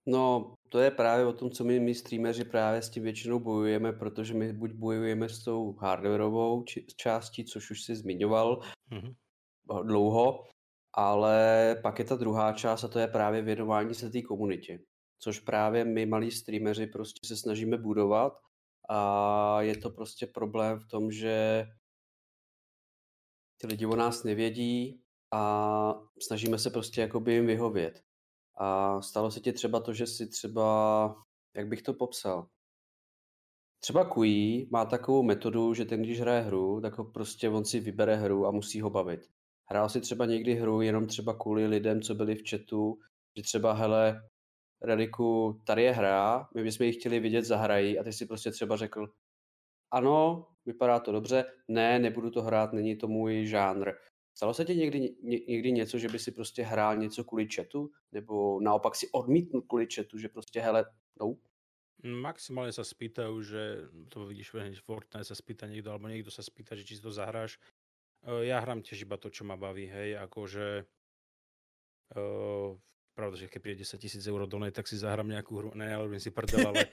No, 0.06 0.54
to 0.68 0.78
je 0.78 0.90
právě 0.90 1.26
o 1.26 1.32
tom, 1.32 1.50
co 1.50 1.64
my, 1.64 1.80
my 1.80 1.94
streameři 1.94 2.44
právě 2.44 2.82
s 2.82 2.90
tím 2.90 3.02
většinou 3.02 3.38
bojujeme, 3.38 3.92
protože 3.92 4.34
my 4.34 4.52
buď 4.52 4.72
bojujeme 4.72 5.28
s 5.28 5.44
tou 5.44 5.72
hardwareovou 5.72 6.64
částí, 6.96 7.44
což 7.44 7.70
už 7.70 7.82
si 7.82 7.96
zmiňoval 7.96 8.60
mm-hmm. 8.90 9.14
dlouho, 9.86 10.44
ale 10.94 11.76
pak 11.82 11.98
je 11.98 12.04
ta 12.04 12.16
druhá 12.16 12.52
část 12.52 12.84
a 12.84 12.88
to 12.88 12.98
je 12.98 13.06
právě 13.06 13.42
věnování 13.42 13.94
se 13.94 14.10
té 14.10 14.22
komunitě, 14.22 14.78
což 15.18 15.40
právě 15.40 15.84
my 15.84 16.06
malí 16.06 16.30
streameři 16.30 16.86
prostě 16.86 17.26
se 17.26 17.36
snažíme 17.36 17.78
budovat 17.78 18.32
a 18.88 19.62
je 19.62 19.76
to 19.76 19.90
prostě 19.90 20.26
problém 20.26 20.78
v 20.78 20.86
tom, 20.86 21.12
že 21.12 21.66
ty 23.60 23.66
lidi 23.66 23.86
o 23.86 23.96
nás 23.96 24.24
nevědí, 24.24 25.01
a 25.32 25.94
snažíme 26.22 26.58
se 26.58 26.70
prostě 26.70 27.00
jakoby 27.00 27.32
jim 27.32 27.46
vyhovět. 27.46 28.02
A 28.58 29.00
stalo 29.02 29.30
se 29.30 29.40
ti 29.40 29.52
třeba 29.52 29.80
to, 29.80 29.92
že 29.92 30.06
si 30.06 30.28
třeba, 30.28 31.24
jak 31.56 31.68
bych 31.68 31.82
to 31.82 31.94
popsal, 31.94 32.48
třeba 33.80 34.04
Kui 34.04 34.68
má 34.70 34.84
takovou 34.84 35.22
metodu, 35.22 35.74
že 35.74 35.84
ten, 35.84 36.02
když 36.02 36.20
hraje 36.20 36.40
hru, 36.40 36.80
tak 36.80 36.98
ho 36.98 37.04
prostě 37.04 37.48
on 37.48 37.64
si 37.64 37.80
vybere 37.80 38.16
hru 38.16 38.46
a 38.46 38.50
musí 38.50 38.80
ho 38.80 38.90
bavit. 38.90 39.20
Hrál 39.70 39.88
si 39.88 40.00
třeba 40.00 40.26
někdy 40.26 40.54
hru 40.54 40.80
jenom 40.80 41.06
třeba 41.06 41.34
kvůli 41.34 41.66
lidem, 41.66 42.02
co 42.02 42.14
byli 42.14 42.34
v 42.34 42.50
chatu, 42.50 42.98
že 43.36 43.42
třeba, 43.42 43.72
hele, 43.72 44.28
Reliku, 44.82 45.60
tady 45.64 45.82
je 45.82 45.92
hra, 45.92 46.48
my 46.54 46.62
bychom 46.62 46.86
ji 46.86 46.92
chtěli 46.92 47.20
vidět, 47.20 47.44
zahrají 47.44 47.98
a 47.98 48.04
ty 48.04 48.12
si 48.12 48.26
prostě 48.26 48.50
třeba 48.50 48.76
řekl, 48.76 49.12
ano, 49.90 50.46
vypadá 50.66 51.00
to 51.00 51.12
dobře, 51.12 51.44
ne, 51.68 51.98
nebudu 51.98 52.30
to 52.30 52.42
hrát, 52.42 52.72
není 52.72 52.96
to 52.96 53.08
můj 53.08 53.46
žánr. 53.46 53.92
Stalo 54.34 54.54
se 54.54 54.64
ti 54.64 54.76
někdy, 54.76 55.00
ně, 55.00 55.38
někdy 55.48 55.72
něco, 55.72 55.98
že 55.98 56.08
by 56.08 56.18
si 56.18 56.32
prostě 56.32 56.62
hrál 56.62 56.96
něco 56.96 57.24
kvůli 57.24 57.48
chatu? 57.54 57.90
Nebo 58.12 58.60
naopak 58.60 58.96
si 58.96 59.08
odmítnul 59.12 59.62
kvůli 59.62 59.86
chatu, 59.94 60.18
že 60.18 60.28
prostě 60.28 60.60
hele, 60.60 60.84
no? 61.20 61.36
Maximálne 62.02 62.74
sa 62.74 62.82
spýtajú, 62.82 63.46
že 63.46 63.86
to 64.10 64.26
vidíš 64.26 64.50
v 64.50 64.74
Fortnite 64.82 65.22
sa 65.22 65.38
spýta 65.38 65.70
niekto, 65.70 65.94
alebo 65.94 66.10
niekto 66.10 66.34
sa 66.34 66.42
spýta, 66.42 66.74
že 66.74 66.82
či 66.82 66.98
si 66.98 67.02
to 67.02 67.14
zahráš. 67.14 67.62
E, 68.26 68.50
ja 68.50 68.58
hrám 68.58 68.82
tiež 68.82 69.06
iba 69.06 69.14
to, 69.14 69.30
čo 69.30 69.46
ma 69.46 69.54
baví, 69.54 69.86
hej, 69.86 70.18
akože 70.18 70.82
uh, 72.18 72.74
pravda, 73.14 73.38
že 73.38 73.46
keď 73.46 73.60
príde 73.62 73.86
10 73.86 74.02
tisíc 74.02 74.26
eur 74.26 74.50
do 74.50 74.58
tak 74.74 74.90
si 74.90 74.98
zahrám 74.98 75.30
nejakú 75.30 75.54
hru, 75.54 75.70
ne, 75.78 75.94
ale 75.94 76.18
si 76.18 76.34
prdel, 76.34 76.74
ale 76.74 76.90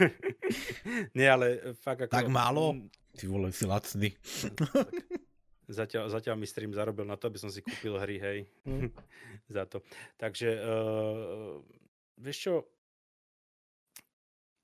nie, 1.18 1.28
ale 1.28 1.76
fakt 1.84 2.08
ako... 2.08 2.16
Tak 2.16 2.32
málo? 2.32 2.88
Ty 3.20 3.28
vole, 3.28 3.52
si 3.52 3.68
lacný. 3.68 4.16
Zatiaľ, 5.68 6.08
zatiaľ 6.08 6.40
mi 6.40 6.48
stream 6.48 6.72
zarobil 6.72 7.04
na 7.04 7.20
to, 7.20 7.28
aby 7.28 7.36
som 7.36 7.52
si 7.52 7.60
kúpil 7.60 8.00
hry, 8.00 8.16
hej. 8.16 8.38
Mm. 8.64 8.88
Za 9.56 9.68
to. 9.68 9.84
Takže, 10.16 10.48
uh, 10.56 11.60
vieš 12.16 12.38
čo, 12.40 12.54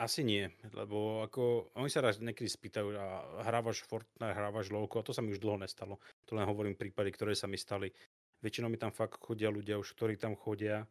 asi 0.00 0.26
nie, 0.26 0.50
lebo 0.74 1.22
ako, 1.22 1.70
oni 1.78 1.86
sa 1.92 2.02
raz 2.02 2.18
niekedy 2.18 2.50
spýtajú, 2.50 2.98
a 2.98 3.22
hrávaš 3.46 3.86
Fortnite, 3.86 4.34
hrávaš 4.34 4.74
LoLko, 4.74 4.98
a 5.00 5.06
to 5.06 5.14
sa 5.14 5.22
mi 5.22 5.30
už 5.30 5.44
dlho 5.44 5.60
nestalo. 5.60 6.02
To 6.26 6.34
len 6.34 6.48
hovorím 6.48 6.74
prípady, 6.74 7.14
ktoré 7.14 7.38
sa 7.38 7.46
mi 7.46 7.54
stali. 7.54 7.94
Väčšinou 8.42 8.68
mi 8.72 8.80
tam 8.80 8.90
fakt 8.90 9.22
chodia 9.22 9.54
ľudia 9.54 9.78
už, 9.78 9.94
ktorí 9.94 10.18
tam 10.18 10.34
chodia. 10.34 10.88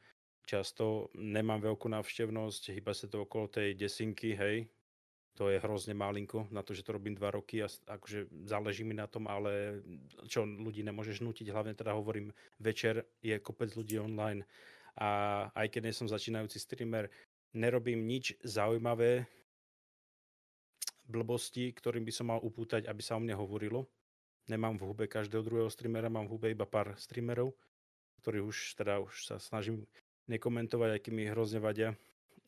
Často 0.47 1.11
nemám 1.19 1.63
veľkú 1.63 1.91
návštevnosť, 1.91 2.71
hýba 2.71 2.95
sa 2.95 3.11
to 3.11 3.27
okolo 3.27 3.51
tej 3.51 3.75
desinky, 3.75 4.35
hej, 4.35 4.67
to 5.33 5.49
je 5.49 5.57
hrozne 5.57 5.97
malinko 5.97 6.45
na 6.53 6.61
to, 6.61 6.77
že 6.77 6.85
to 6.85 6.93
robím 6.93 7.17
dva 7.17 7.33
roky 7.33 7.65
a 7.65 7.67
akože 7.67 8.29
záleží 8.45 8.85
mi 8.85 8.93
na 8.93 9.09
tom, 9.09 9.25
ale 9.25 9.81
čo 10.29 10.45
ľudí 10.45 10.85
nemôžeš 10.85 11.25
nutiť, 11.25 11.49
hlavne 11.49 11.73
teda 11.73 11.97
hovorím, 11.97 12.29
večer 12.61 13.01
je 13.25 13.33
kopec 13.41 13.73
ľudí 13.73 13.97
online 13.97 14.45
a 14.93 15.49
aj 15.57 15.73
keď 15.73 15.81
nie 15.89 15.97
som 15.97 16.05
začínajúci 16.05 16.61
streamer, 16.61 17.09
nerobím 17.57 18.05
nič 18.05 18.37
zaujímavé, 18.45 19.25
blbosti, 21.09 21.73
ktorým 21.73 22.05
by 22.07 22.13
som 22.13 22.31
mal 22.31 22.39
upútať, 22.39 22.87
aby 22.87 23.01
sa 23.03 23.19
o 23.19 23.21
mne 23.21 23.35
hovorilo. 23.35 23.89
Nemám 24.47 24.79
v 24.79 24.87
hube 24.87 25.05
každého 25.07 25.43
druhého 25.43 25.71
streamera, 25.71 26.11
mám 26.11 26.27
v 26.27 26.35
hube 26.35 26.47
iba 26.51 26.67
pár 26.67 26.95
streamerov, 26.99 27.55
ktorí 28.23 28.43
už 28.43 28.75
teda 28.75 28.99
už 29.03 29.13
sa 29.27 29.35
snažím 29.39 29.83
nekomentovať, 30.27 31.03
keď 31.03 31.11
mi 31.11 31.27
hrozne 31.27 31.59
vadia 31.59 31.95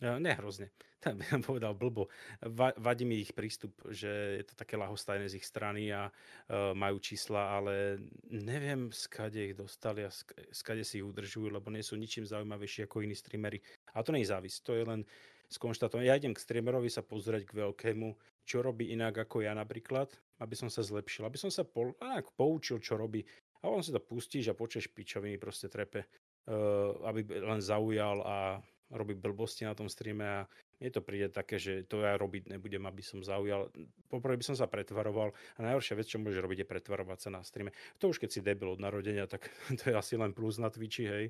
Ne 0.03 0.35
hrozne, 0.35 0.75
tak 1.03 1.15
by 1.15 1.23
som 1.23 1.39
povedal 1.39 1.71
blbo. 1.71 2.11
Va, 2.43 2.75
vadí 2.75 3.07
mi 3.07 3.23
ich 3.23 3.31
prístup, 3.31 3.71
že 3.87 4.43
je 4.43 4.43
to 4.43 4.59
také 4.59 4.75
lahostajné 4.75 5.31
z 5.31 5.39
ich 5.39 5.47
strany 5.47 5.87
a 5.87 6.11
uh, 6.11 6.75
majú 6.75 6.99
čísla, 6.99 7.55
ale 7.55 8.03
neviem, 8.27 8.91
skade 8.91 9.39
ich 9.39 9.55
dostali 9.55 10.03
a 10.03 10.11
skade 10.51 10.83
si 10.83 10.99
ich 10.99 11.07
udržujú, 11.07 11.47
lebo 11.47 11.71
nie 11.71 11.79
sú 11.79 11.95
ničím 11.95 12.27
zaujímavejší 12.27 12.83
ako 12.83 13.07
iní 13.07 13.15
streamery. 13.15 13.63
A 13.95 14.03
to 14.03 14.11
nie 14.11 14.27
je 14.27 14.35
závis, 14.35 14.59
to 14.59 14.75
je 14.75 14.83
len 14.83 15.07
skonštatovanie. 15.47 16.11
Ja 16.11 16.19
idem 16.19 16.35
k 16.35 16.43
streamerovi 16.43 16.91
sa 16.91 16.99
pozrieť 16.99 17.47
k 17.47 17.55
veľkému, 17.63 18.07
čo 18.43 18.59
robí 18.59 18.91
inak 18.91 19.15
ako 19.15 19.47
ja 19.47 19.55
napríklad, 19.55 20.11
aby 20.43 20.55
som 20.59 20.67
sa 20.67 20.83
zlepšil, 20.83 21.23
aby 21.23 21.39
som 21.39 21.47
sa 21.47 21.63
po, 21.63 21.95
poučil, 22.35 22.83
čo 22.83 22.99
robí. 22.99 23.23
A 23.63 23.71
on 23.71 23.79
si 23.79 23.95
to 23.95 24.03
pustíš 24.03 24.51
a 24.51 24.57
počeš 24.57 24.91
pičoviny 24.91 25.39
proste 25.39 25.71
trepe, 25.71 26.03
uh, 26.03 26.99
aby 27.07 27.23
len 27.39 27.63
zaujal 27.63 28.19
a 28.27 28.59
robí 28.93 29.17
blbosti 29.17 29.65
na 29.65 29.73
tom 29.73 29.89
streame 29.89 30.25
a 30.25 30.39
mne 30.77 30.89
to 30.91 31.01
príde 31.01 31.31
také, 31.31 31.57
že 31.57 31.87
to 31.87 32.03
ja 32.03 32.19
robiť 32.19 32.51
nebudem, 32.51 32.83
aby 32.85 33.01
som 33.01 33.23
zaujal. 33.23 33.71
Poprvé 34.11 34.37
by 34.37 34.45
som 34.45 34.55
sa 34.59 34.69
pretvaroval 34.69 35.31
a 35.57 35.59
najhoršia 35.63 35.97
vec, 35.97 36.07
čo 36.11 36.21
môžeš 36.21 36.43
robiť, 36.43 36.57
je 36.61 36.71
pretvarovať 36.71 37.19
sa 37.25 37.29
na 37.33 37.41
streame. 37.41 37.71
To 38.03 38.11
už 38.11 38.21
keď 38.21 38.29
si 38.29 38.45
debil 38.45 38.75
od 38.75 38.83
narodenia, 38.83 39.25
tak 39.25 39.47
to 39.79 39.83
je 39.89 39.95
asi 39.95 40.19
len 40.19 40.35
plus 40.35 40.61
na 40.61 40.69
Twitchi, 40.69 41.07
hej, 41.07 41.25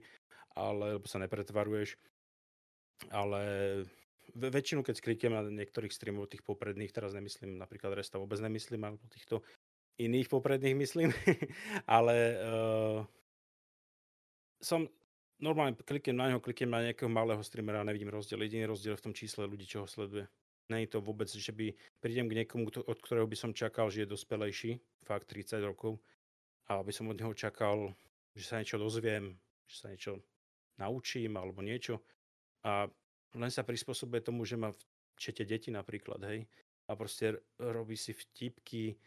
ale 0.58 1.00
sa 1.08 1.22
nepretvaruješ. 1.22 1.96
Ale 3.12 3.42
väčšinu, 4.34 4.82
keď 4.82 4.96
skrikem 4.98 5.32
na 5.36 5.46
niektorých 5.46 5.94
streamov 5.94 6.32
tých 6.32 6.42
popredných, 6.42 6.92
teraz 6.96 7.14
nemyslím 7.14 7.60
napríklad 7.62 7.94
Resta, 7.94 8.18
vôbec 8.18 8.40
nemyslím, 8.42 8.82
alebo 8.82 9.04
týchto 9.12 9.46
iných 10.02 10.28
popredných 10.28 10.76
myslím, 10.76 11.10
ale 11.88 12.16
uh, 12.42 13.00
som 14.60 14.90
normálne 15.40 15.76
kliknem 15.76 16.16
na 16.16 16.26
neho, 16.32 16.40
kliknem 16.40 16.72
na 16.72 16.82
nejakého 16.90 17.12
malého 17.12 17.42
streamera 17.44 17.82
a 17.82 17.88
nevidím 17.88 18.12
rozdiel. 18.12 18.42
Jediný 18.44 18.70
rozdiel 18.72 18.96
v 18.96 19.06
tom 19.10 19.14
čísle 19.14 19.48
ľudí, 19.48 19.68
čo 19.68 19.84
ho 19.84 19.88
sleduje. 19.88 20.28
Není 20.66 20.90
to 20.90 20.98
vôbec, 20.98 21.30
že 21.30 21.54
by 21.54 21.78
prídem 22.02 22.26
k 22.26 22.42
niekomu, 22.42 22.74
od 22.74 22.98
ktorého 22.98 23.30
by 23.30 23.38
som 23.38 23.52
čakal, 23.54 23.94
že 23.94 24.04
je 24.06 24.14
dospelejší, 24.14 24.72
fakt 25.06 25.30
30 25.30 25.62
rokov, 25.62 26.02
a 26.66 26.82
aby 26.82 26.90
som 26.90 27.06
od 27.06 27.18
neho 27.22 27.34
čakal, 27.38 27.94
že 28.34 28.44
sa 28.50 28.58
niečo 28.58 28.82
dozviem, 28.82 29.38
že 29.70 29.76
sa 29.78 29.88
niečo 29.94 30.26
naučím 30.82 31.38
alebo 31.38 31.62
niečo. 31.62 32.02
A 32.66 32.90
len 33.38 33.52
sa 33.54 33.62
prispôsobuje 33.62 34.26
tomu, 34.26 34.42
že 34.42 34.58
má 34.58 34.74
v 34.74 34.82
čete 35.22 35.46
deti 35.46 35.70
napríklad, 35.70 36.18
hej. 36.26 36.50
A 36.90 36.98
proste 36.98 37.38
robí 37.62 37.94
si 37.94 38.18
vtipky, 38.18 38.98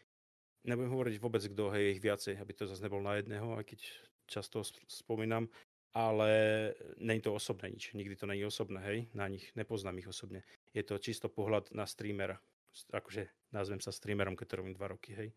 nebudem 0.63 0.95
hovoriť 0.95 1.15
vôbec 1.19 1.43
kto, 1.43 1.75
hej, 1.75 1.99
ich 1.99 2.03
viacej, 2.03 2.39
aby 2.39 2.51
to 2.55 2.71
zase 2.71 2.83
nebol 2.83 3.03
na 3.03 3.19
jedného, 3.19 3.59
aj 3.59 3.67
keď 3.67 3.79
často 4.29 4.63
spomínam, 4.87 5.51
ale 5.93 6.29
není 6.97 7.21
to 7.21 7.33
osobné 7.33 7.69
nič. 7.73 7.93
Nikdy 7.93 8.15
to 8.15 8.25
není 8.29 8.45
osobné, 8.45 8.79
hej, 8.81 8.99
na 9.13 9.27
nich. 9.27 9.49
Nepoznám 9.55 9.97
ich 9.97 10.09
osobne. 10.09 10.45
Je 10.73 10.85
to 10.85 11.01
čisto 11.01 11.29
pohľad 11.29 11.73
na 11.73 11.89
streamera. 11.89 12.37
Akože 12.93 13.29
nazvem 13.49 13.81
sa 13.81 13.89
streamerom, 13.89 14.37
keď 14.37 14.47
to 14.47 14.59
robím 14.61 14.77
dva 14.77 14.93
roky, 14.93 15.17
hej. 15.17 15.29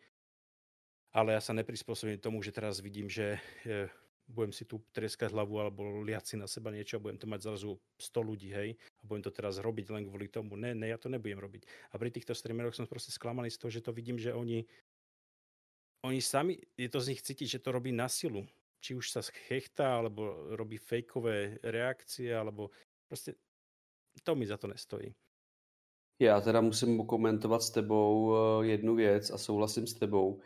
Ale 1.12 1.36
ja 1.36 1.40
sa 1.40 1.56
neprispôsobím 1.56 2.20
tomu, 2.20 2.40
že 2.44 2.52
teraz 2.52 2.81
vidím, 2.81 3.08
že 3.08 3.40
je, 3.64 3.89
budem 4.28 4.52
si 4.52 4.64
tu 4.64 4.81
treskať 4.92 5.32
hlavu 5.32 5.60
alebo 5.60 6.05
liať 6.05 6.24
si 6.24 6.36
na 6.40 6.48
seba 6.48 6.72
niečo 6.72 6.97
a 6.97 7.05
budem 7.05 7.20
to 7.20 7.28
mať 7.28 7.40
zrazu 7.44 7.76
100 8.00 8.28
ľudí, 8.28 8.48
hej, 8.52 8.76
a 8.76 9.02
budem 9.05 9.24
to 9.24 9.32
teraz 9.32 9.60
robiť 9.60 9.92
len 9.92 10.08
kvôli 10.08 10.28
tomu. 10.28 10.56
Ne, 10.56 10.72
ne, 10.72 10.89
ja 10.89 10.97
to 11.00 11.12
nebudem 11.12 11.40
robiť. 11.40 11.68
A 11.92 12.00
pri 12.00 12.12
týchto 12.12 12.32
streameroch 12.32 12.76
som 12.76 12.89
proste 12.89 13.12
sklamaný 13.12 13.52
z 13.52 13.60
toho, 13.60 13.70
že 13.72 13.84
to 13.84 13.92
vidím, 13.92 14.16
že 14.16 14.32
oni 14.32 14.64
oni 16.02 16.18
sami, 16.18 16.58
je 16.74 16.90
to 16.90 16.98
z 16.98 17.14
nich 17.14 17.22
cítiť, 17.22 17.47
že 17.47 17.62
to 17.62 17.70
robí 17.70 17.94
na 17.94 18.10
silu 18.10 18.42
či 18.83 18.99
už 18.99 19.15
sa 19.15 19.23
chechtá, 19.23 20.02
alebo 20.02 20.51
robí 20.59 20.77
fejkové 20.77 21.62
reakcie, 21.62 22.35
alebo 22.35 22.75
proste 23.07 23.39
to 24.27 24.35
mi 24.35 24.47
za 24.47 24.59
to 24.59 24.67
nestojí. 24.67 25.15
Já 26.19 26.41
teda 26.41 26.61
musím 26.61 27.07
komentovat 27.07 27.62
s 27.62 27.70
tebou 27.70 28.35
eh, 28.35 28.67
jednu 28.67 28.94
věc 28.94 29.31
a 29.31 29.39
souhlasím 29.39 29.86
s 29.86 29.94
tebou. 29.94 30.41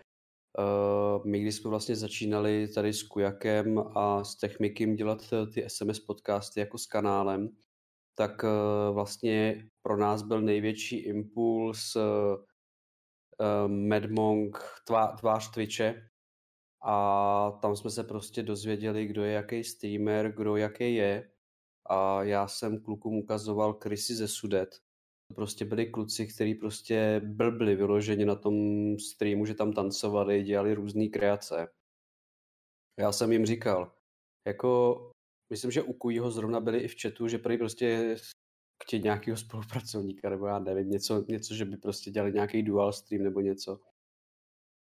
Eh, 0.58 1.28
my, 1.28 1.40
když 1.40 1.54
jsme 1.54 1.70
vlastně 1.70 1.96
začínali 1.96 2.68
tady 2.68 2.92
s 2.92 3.02
Kujakem 3.02 3.78
a 3.78 4.24
s 4.24 4.36
Techmikim 4.36 4.96
dělat 4.96 5.18
eh, 5.32 5.46
ty 5.46 5.64
SMS 5.68 6.00
podcasty 6.00 6.60
jako 6.60 6.78
s 6.78 6.86
kanálem, 6.86 7.48
tak 8.18 8.42
vlastně 8.92 9.68
pro 9.82 9.96
nás 9.96 10.22
byl 10.22 10.40
největší 10.40 10.96
impuls 10.96 11.96
Madmonk 13.66 14.58
tvář 15.20 15.50
Twitche, 15.50 16.08
a 16.82 17.58
tam 17.62 17.76
jsme 17.76 17.90
se 17.90 18.04
prostě 18.04 18.42
dozvěděli, 18.42 19.06
kdo 19.06 19.24
je 19.24 19.32
jaký 19.32 19.64
streamer, 19.64 20.32
kdo 20.32 20.56
jaký 20.56 20.94
je 20.94 21.30
a 21.90 22.22
já 22.22 22.48
jsem 22.48 22.82
klukům 22.82 23.14
ukazoval 23.14 23.74
krysy 23.74 24.14
ze 24.14 24.28
Sudet. 24.28 24.70
To 25.28 25.34
prostě 25.34 25.64
byli 25.64 25.86
kluci, 25.86 26.26
kteří 26.26 26.54
prostě 26.54 27.20
blbli 27.24 27.76
vyloženě 27.76 28.26
na 28.26 28.34
tom 28.34 28.54
streamu, 28.98 29.46
že 29.46 29.54
tam 29.54 29.72
tancovali, 29.72 30.42
dělali 30.42 30.74
různé 30.74 31.06
kreace. 31.06 31.68
Já 33.00 33.12
jsem 33.12 33.32
jim 33.32 33.46
říkal, 33.46 33.92
jako 34.46 35.00
myslím, 35.50 35.70
že 35.70 35.82
u 35.82 35.92
Kujího 35.92 36.30
zrovna 36.30 36.60
byli 36.60 36.78
i 36.78 36.88
v 36.88 36.96
chatu, 37.02 37.28
že 37.28 37.38
prý 37.38 37.58
prostě 37.58 38.16
chtějí 38.84 39.02
nějakého 39.02 39.36
spolupracovníka, 39.36 40.30
nebo 40.30 40.46
já 40.46 40.58
nevím, 40.58 40.90
něco, 40.90 41.24
něco, 41.28 41.54
že 41.54 41.64
by 41.64 41.76
prostě 41.76 42.10
dělali 42.10 42.32
nějaký 42.32 42.62
dual 42.62 42.92
stream 42.92 43.22
nebo 43.22 43.40
něco. 43.40 43.80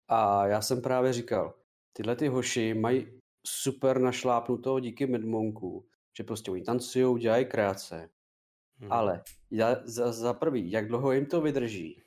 A 0.08 0.46
já 0.46 0.62
jsem 0.62 0.82
právě 0.82 1.12
říkal, 1.12 1.59
tyhle 1.92 2.16
ty 2.16 2.28
hoši 2.28 2.74
mají 2.74 3.20
super 3.46 4.00
našlápnutou 4.00 4.78
díky 4.78 5.06
Medmonku, 5.06 5.88
že 6.16 6.24
prostě 6.24 6.50
oni 6.50 6.62
tancují, 6.62 7.20
dělají 7.20 7.46
krátce. 7.46 8.10
Hmm. 8.78 8.92
Ale 8.92 9.22
za, 9.50 9.76
za, 9.84 10.12
za 10.12 10.34
prvý, 10.34 10.70
jak 10.70 10.88
dlouho 10.88 11.12
jim 11.12 11.26
to 11.26 11.40
vydrží 11.40 12.02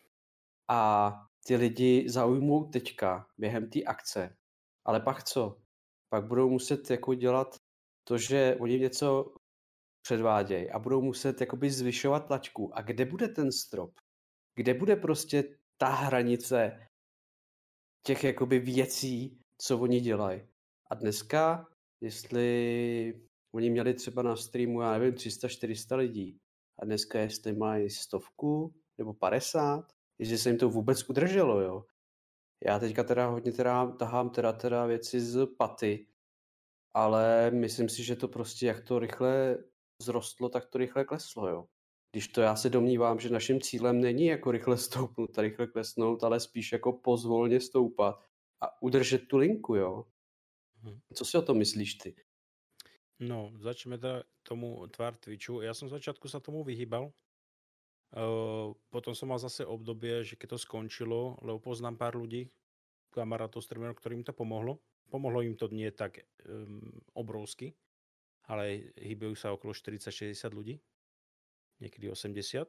a 0.69 1.11
ty 1.45 1.55
lidi 1.55 2.09
zaujmou 2.09 2.63
teďka 2.69 3.27
během 3.37 3.69
té 3.69 3.83
akce. 3.83 4.37
Ale 4.85 4.99
pak 4.99 5.23
co? 5.23 5.61
Pak 6.09 6.27
budou 6.27 6.49
muset 6.49 6.91
jako 6.91 7.13
dělat 7.13 7.55
to, 8.03 8.17
že 8.17 8.57
oni 8.59 8.79
něco 8.79 9.33
předvádějí 10.01 10.69
a 10.69 10.79
budou 10.79 11.01
muset 11.01 11.41
jakoby 11.41 11.71
zvyšovat 11.71 12.27
tlačku. 12.27 12.77
A 12.77 12.81
kde 12.81 13.05
bude 13.05 13.27
ten 13.27 13.51
strop? 13.51 13.93
Kde 14.55 14.73
bude 14.73 14.95
prostě 14.95 15.57
ta 15.77 15.87
hranice 15.89 16.87
těch 18.05 18.23
jakoby 18.23 18.59
věcí, 18.59 19.42
co 19.63 19.79
oni 19.79 19.99
dělají? 19.99 20.41
A 20.89 20.95
dneska, 20.95 21.67
jestli 22.01 23.21
oni 23.51 23.69
měli 23.69 23.93
třeba 23.93 24.21
na 24.21 24.35
streamu, 24.35 24.81
já 24.81 24.97
nevím, 24.97 25.13
300-400 25.13 25.97
lidí, 25.97 26.39
a 26.79 26.85
dneska 26.85 27.19
jestli 27.19 27.53
mají 27.53 27.89
stovku 27.89 28.75
nebo 28.97 29.13
50, 29.13 29.93
jestli 30.19 30.37
se 30.37 30.49
jim 30.49 30.57
to 30.57 30.69
vůbec 30.69 31.09
udrželo, 31.09 31.61
jo. 31.61 31.85
Já 32.65 32.79
teďka 32.79 33.03
teda 33.03 33.27
hodně 33.27 33.51
teda 33.51 33.91
tahám 33.91 34.29
teda, 34.29 34.53
teda 34.53 34.85
věci 34.85 35.21
z 35.21 35.45
paty, 35.45 36.07
ale 36.93 37.51
myslím 37.51 37.89
si, 37.89 38.03
že 38.03 38.15
to 38.15 38.27
prostě 38.27 38.67
jak 38.67 38.81
to 38.81 38.99
rychle 38.99 39.57
zrostlo, 40.01 40.49
tak 40.49 40.65
to 40.65 40.77
rychle 40.77 41.05
kleslo, 41.05 41.49
jo. 41.49 41.67
Když 42.11 42.27
to 42.27 42.41
já 42.41 42.55
se 42.55 42.69
domnívám, 42.69 43.19
že 43.19 43.29
naším 43.29 43.61
cílem 43.61 44.01
není 44.01 44.25
jako 44.25 44.51
rychle 44.51 44.77
stoupnout 44.77 45.39
a 45.39 45.41
rychle 45.41 45.67
klesnout, 45.67 46.23
ale 46.23 46.39
spíš 46.39 46.71
jako 46.71 46.93
pozvolně 46.93 47.59
stoupat 47.59 48.32
a 48.63 48.81
udržet 48.81 49.27
tu 49.27 49.37
linku, 49.37 49.75
jo. 49.75 50.07
Mhm. 50.83 50.99
Co 51.13 51.25
si 51.25 51.37
o 51.37 51.41
tom 51.41 51.57
myslíš 51.57 51.93
ty? 51.95 52.15
No, 53.19 53.51
začneme 53.59 53.97
teda 53.97 54.23
tomu 54.43 54.87
tvár 54.87 55.15
Twitchu. 55.15 55.63
Ja 55.63 55.71
som 55.71 55.87
v 55.87 55.95
začiatku 55.95 56.27
sa 56.27 56.43
tomu 56.43 56.63
vyhýbal. 56.63 57.11
Uh, 58.13 58.77
potom 58.93 59.15
som 59.15 59.31
mal 59.31 59.39
zase 59.41 59.65
obdobie, 59.65 60.21
že 60.21 60.37
keď 60.37 60.53
to 60.53 60.59
skončilo, 60.61 61.39
lebo 61.41 61.57
poznám 61.57 61.97
pár 61.97 62.13
ľudí, 62.13 62.45
kamarátov, 63.09 63.65
streamerov, 63.65 63.97
ktorým 63.97 64.21
to 64.21 64.33
pomohlo. 64.33 64.81
Pomohlo 65.09 65.41
im 65.41 65.57
to 65.57 65.69
nie 65.69 65.89
tak 65.89 66.21
um, 66.45 66.93
obrovsky, 67.17 67.73
ale 68.49 68.93
hýbajú 68.97 69.33
sa 69.33 69.53
okolo 69.53 69.73
40-60 69.73 70.35
ľudí, 70.53 70.75
niekedy 71.81 72.09
80, 72.09 72.65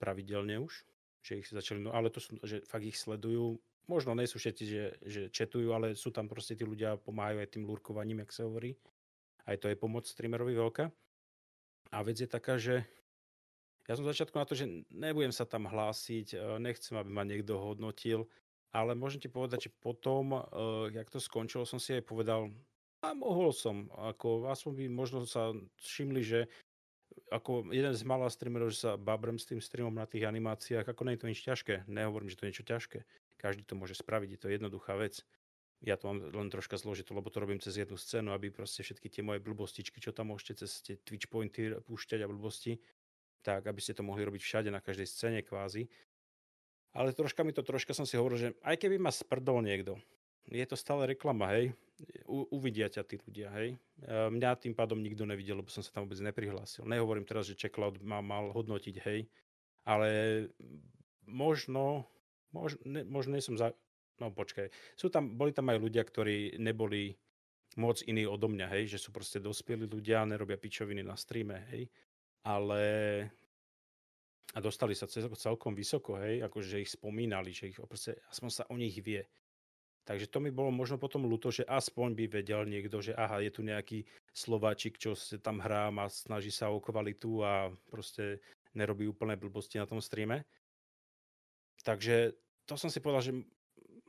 pravidelne 0.00 0.60
už, 0.60 0.84
že 1.24 1.40
ich 1.40 1.48
začali, 1.48 1.80
no 1.80 1.92
ale 1.92 2.12
to 2.12 2.20
sú, 2.20 2.36
že 2.44 2.64
fakt 2.64 2.84
ich 2.84 2.96
sledujú, 2.96 3.56
možno 3.86 4.14
nie 4.14 4.26
sú 4.26 4.38
všetci, 4.38 4.64
že, 4.66 4.84
že 5.02 5.22
četujú, 5.30 5.70
ale 5.74 5.98
sú 5.98 6.10
tam 6.10 6.26
proste 6.26 6.58
tí 6.58 6.62
ľudia, 6.66 6.98
pomáhajú 7.00 7.38
aj 7.42 7.50
tým 7.50 7.64
lurkovaním, 7.66 8.22
jak 8.26 8.34
sa 8.34 8.46
hovorí. 8.46 8.74
Aj 9.46 9.54
to 9.58 9.70
je 9.70 9.78
pomoc 9.78 10.06
streamerovi 10.06 10.58
veľká. 10.58 10.90
A 11.94 11.96
vec 12.02 12.18
je 12.18 12.26
taká, 12.26 12.58
že 12.58 12.82
ja 13.86 13.94
som 13.94 14.02
začiatku 14.02 14.34
na 14.34 14.46
to, 14.46 14.58
že 14.58 14.66
nebudem 14.90 15.30
sa 15.30 15.46
tam 15.46 15.70
hlásiť, 15.70 16.34
e, 16.34 16.36
nechcem, 16.58 16.98
aby 16.98 17.10
ma 17.10 17.22
niekto 17.22 17.54
hodnotil, 17.54 18.26
ale 18.74 18.98
môžem 18.98 19.22
ti 19.22 19.30
povedať, 19.30 19.70
že 19.70 19.76
potom, 19.78 20.34
e, 20.34 20.40
jak 20.90 21.06
to 21.06 21.22
skončilo, 21.22 21.62
som 21.62 21.78
si 21.78 21.94
aj 21.94 22.02
povedal, 22.02 22.50
a 23.06 23.14
mohol 23.14 23.54
som, 23.54 23.86
ako 23.94 24.50
aspoň 24.50 24.72
by 24.82 24.84
možno 24.90 25.22
sa 25.22 25.54
všimli, 25.78 26.22
že 26.26 26.40
ako 27.30 27.70
jeden 27.70 27.94
z 27.94 28.02
malá 28.02 28.26
streamerov, 28.26 28.74
že 28.74 28.82
sa 28.82 28.92
babrem 28.98 29.38
s 29.38 29.46
tým 29.46 29.62
streamom 29.62 29.94
na 29.94 30.10
tých 30.10 30.26
animáciách, 30.26 30.90
ako 30.90 31.06
nie 31.06 31.14
je 31.14 31.20
to 31.22 31.30
nič 31.30 31.40
ťažké. 31.46 31.74
Nehovorím, 31.86 32.30
že 32.30 32.38
to 32.38 32.44
je 32.46 32.50
niečo 32.50 32.66
ťažké. 32.66 32.98
Každý 33.36 33.62
to 33.68 33.76
môže 33.76 33.96
spraviť, 33.98 34.28
je 34.36 34.40
to 34.40 34.48
jednoduchá 34.48 34.96
vec 34.96 35.24
ja 35.84 36.00
to 36.00 36.08
mám 36.08 36.18
len 36.32 36.48
troška 36.48 36.80
zložito, 36.80 37.12
lebo 37.12 37.28
to 37.28 37.42
robím 37.42 37.60
cez 37.60 37.76
jednu 37.76 38.00
scénu, 38.00 38.32
aby 38.32 38.48
proste 38.48 38.80
všetky 38.80 39.12
tie 39.12 39.20
moje 39.20 39.44
blbostičky, 39.44 40.00
čo 40.00 40.14
tam 40.14 40.32
môžete 40.32 40.64
cez 40.64 40.80
tie 40.80 40.96
Twitch 40.96 41.28
pointy 41.28 41.76
púšťať 41.84 42.24
a 42.24 42.30
blbosti, 42.30 42.80
tak 43.44 43.68
aby 43.68 43.80
ste 43.82 43.92
to 43.92 44.06
mohli 44.06 44.24
robiť 44.24 44.40
všade 44.40 44.70
na 44.72 44.80
každej 44.80 45.04
scéne 45.04 45.40
kvázi. 45.44 45.92
Ale 46.96 47.12
troška 47.12 47.44
mi 47.44 47.52
to, 47.52 47.60
troška 47.60 47.92
som 47.92 48.08
si 48.08 48.16
hovoril, 48.16 48.38
že 48.40 48.48
aj 48.64 48.80
keby 48.80 48.96
ma 48.96 49.12
sprdol 49.12 49.60
niekto, 49.60 50.00
je 50.48 50.64
to 50.64 50.78
stále 50.78 51.04
reklama, 51.04 51.52
hej. 51.52 51.74
U, 52.24 52.46
uvidia 52.54 52.88
ťa 52.88 53.02
tí 53.04 53.20
ľudia, 53.20 53.50
hej. 53.60 53.76
E, 54.00 54.30
mňa 54.30 54.62
tým 54.62 54.72
pádom 54.72 55.02
nikto 55.02 55.26
nevidel, 55.26 55.58
lebo 55.60 55.68
som 55.68 55.82
sa 55.82 55.90
tam 55.90 56.06
vôbec 56.06 56.22
neprihlásil. 56.22 56.86
Nehovorím 56.86 57.26
teraz, 57.26 57.50
že 57.50 57.58
Checkloud 57.58 57.98
ma 58.00 58.22
mal 58.22 58.54
hodnotiť, 58.54 58.96
hej. 59.10 59.26
Ale 59.82 60.08
možno, 61.26 62.06
ne, 62.86 63.04
možno 63.04 63.36
nie 63.36 63.44
som 63.44 63.58
za, 63.58 63.72
no 64.20 64.32
počkaj, 64.32 64.72
sú 64.96 65.12
tam, 65.12 65.36
boli 65.36 65.52
tam 65.52 65.68
aj 65.68 65.78
ľudia, 65.80 66.02
ktorí 66.02 66.56
neboli 66.56 67.16
moc 67.76 68.00
iní 68.08 68.24
odo 68.24 68.48
mňa, 68.48 68.66
hej, 68.72 68.96
že 68.96 69.02
sú 69.02 69.12
proste 69.12 69.42
dospelí 69.42 69.84
ľudia, 69.84 70.24
nerobia 70.24 70.56
pičoviny 70.56 71.04
na 71.04 71.18
streame, 71.18 71.66
hej, 71.74 71.82
ale 72.46 72.82
a 74.54 74.58
dostali 74.62 74.96
sa 74.96 75.04
celkom 75.10 75.76
vysoko, 75.76 76.16
hej, 76.16 76.40
akože 76.40 76.80
ich 76.80 76.94
spomínali, 76.96 77.52
že 77.52 77.74
ich 77.74 77.78
proste, 77.82 78.16
aspoň 78.32 78.48
sa 78.48 78.64
o 78.72 78.80
nich 78.80 78.96
vie. 79.04 79.26
Takže 80.06 80.30
to 80.30 80.38
mi 80.38 80.54
bolo 80.54 80.70
možno 80.70 81.02
potom 81.02 81.26
ľúto, 81.26 81.50
že 81.50 81.66
aspoň 81.66 82.14
by 82.14 82.24
vedel 82.30 82.62
niekto, 82.62 83.02
že 83.02 83.10
aha, 83.10 83.42
je 83.42 83.50
tu 83.50 83.66
nejaký 83.66 84.06
Slováčik, 84.30 85.02
čo 85.02 85.18
sa 85.18 85.34
tam 85.42 85.58
hrá 85.58 85.90
a 85.90 86.06
snaží 86.06 86.54
sa 86.54 86.70
o 86.70 86.78
kvalitu 86.78 87.42
a 87.42 87.74
proste 87.90 88.38
nerobí 88.70 89.10
úplné 89.10 89.34
blbosti 89.34 89.82
na 89.82 89.88
tom 89.90 89.98
streame. 89.98 90.46
Takže 91.82 92.38
to 92.66 92.74
som 92.74 92.90
si 92.90 92.98
povedal, 92.98 93.22
že 93.22 93.32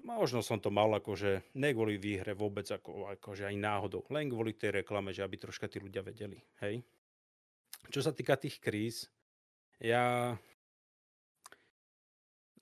Možno 0.08 0.40
som 0.40 0.56
to 0.56 0.72
mal 0.72 0.88
akože 0.95 1.52
ne 1.60 1.69
kvôli 1.76 2.00
výhre 2.00 2.32
vôbec, 2.32 2.64
ako, 2.72 3.11
akože 3.19 3.44
aj 3.52 3.56
náhodou, 3.60 4.08
len 4.08 4.32
kvôli 4.32 4.56
tej 4.56 4.80
reklame, 4.80 5.11
že 5.11 5.19
aby 5.19 5.36
troška 5.36 5.68
tí 5.68 5.84
ľudia 5.84 6.00
vedeli, 6.00 6.40
hej. 6.64 6.80
Čo 7.92 8.08
sa 8.08 8.16
týka 8.16 8.40
tých 8.40 8.64
kríz, 8.64 9.11
ja... 9.84 10.32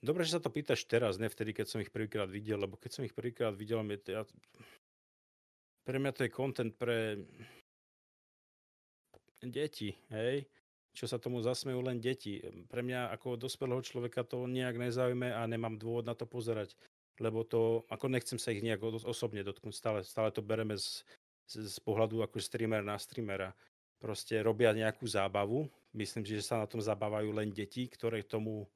Dobre, 0.02 0.26
že 0.26 0.34
sa 0.38 0.42
to 0.42 0.50
pýtaš 0.50 0.90
teraz, 0.90 1.22
ne 1.22 1.30
vtedy, 1.30 1.54
keď 1.54 1.66
som 1.70 1.78
ich 1.78 1.94
prvýkrát 1.94 2.26
videl, 2.26 2.58
lebo 2.58 2.74
keď 2.74 2.90
som 2.98 3.06
ich 3.06 3.14
prvýkrát 3.14 3.54
videl, 3.54 3.78
ja... 4.10 4.26
pre 5.86 6.02
mňa 6.02 6.12
to 6.18 6.26
je 6.26 6.34
content 6.34 6.74
pre 6.74 7.14
deti, 9.38 9.94
hej 10.10 10.50
čo 10.96 11.04
sa 11.04 11.20
tomu 11.20 11.44
zasmejú 11.44 11.84
len 11.84 12.00
deti. 12.00 12.40
Pre 12.72 12.80
mňa 12.80 13.12
ako 13.12 13.36
dospelého 13.36 13.84
človeka 13.84 14.24
to 14.24 14.48
nejak 14.48 14.80
nezaujme 14.80 15.28
a 15.28 15.44
nemám 15.44 15.76
dôvod 15.76 16.08
na 16.08 16.16
to 16.16 16.24
pozerať 16.24 16.72
lebo 17.20 17.44
to, 17.44 17.84
ako 17.88 18.06
nechcem 18.12 18.36
sa 18.36 18.52
ich 18.52 18.60
nejak 18.60 18.82
osobne 19.04 19.40
dotknúť, 19.40 19.74
stále, 19.74 19.98
stále 20.04 20.28
to 20.28 20.44
bereme 20.44 20.76
z, 20.76 21.00
z, 21.48 21.64
z 21.64 21.78
pohľadu 21.80 22.20
ako 22.20 22.36
streamer 22.40 22.84
na 22.84 23.00
streamera. 23.00 23.56
Proste 23.96 24.44
robia 24.44 24.76
nejakú 24.76 25.08
zábavu, 25.08 25.64
myslím 25.96 26.24
si, 26.28 26.36
že 26.36 26.44
sa 26.44 26.60
na 26.60 26.68
tom 26.68 26.84
zabávajú 26.84 27.32
len 27.32 27.48
deti, 27.48 27.88
ktoré 27.88 28.20
tomu, 28.20 28.68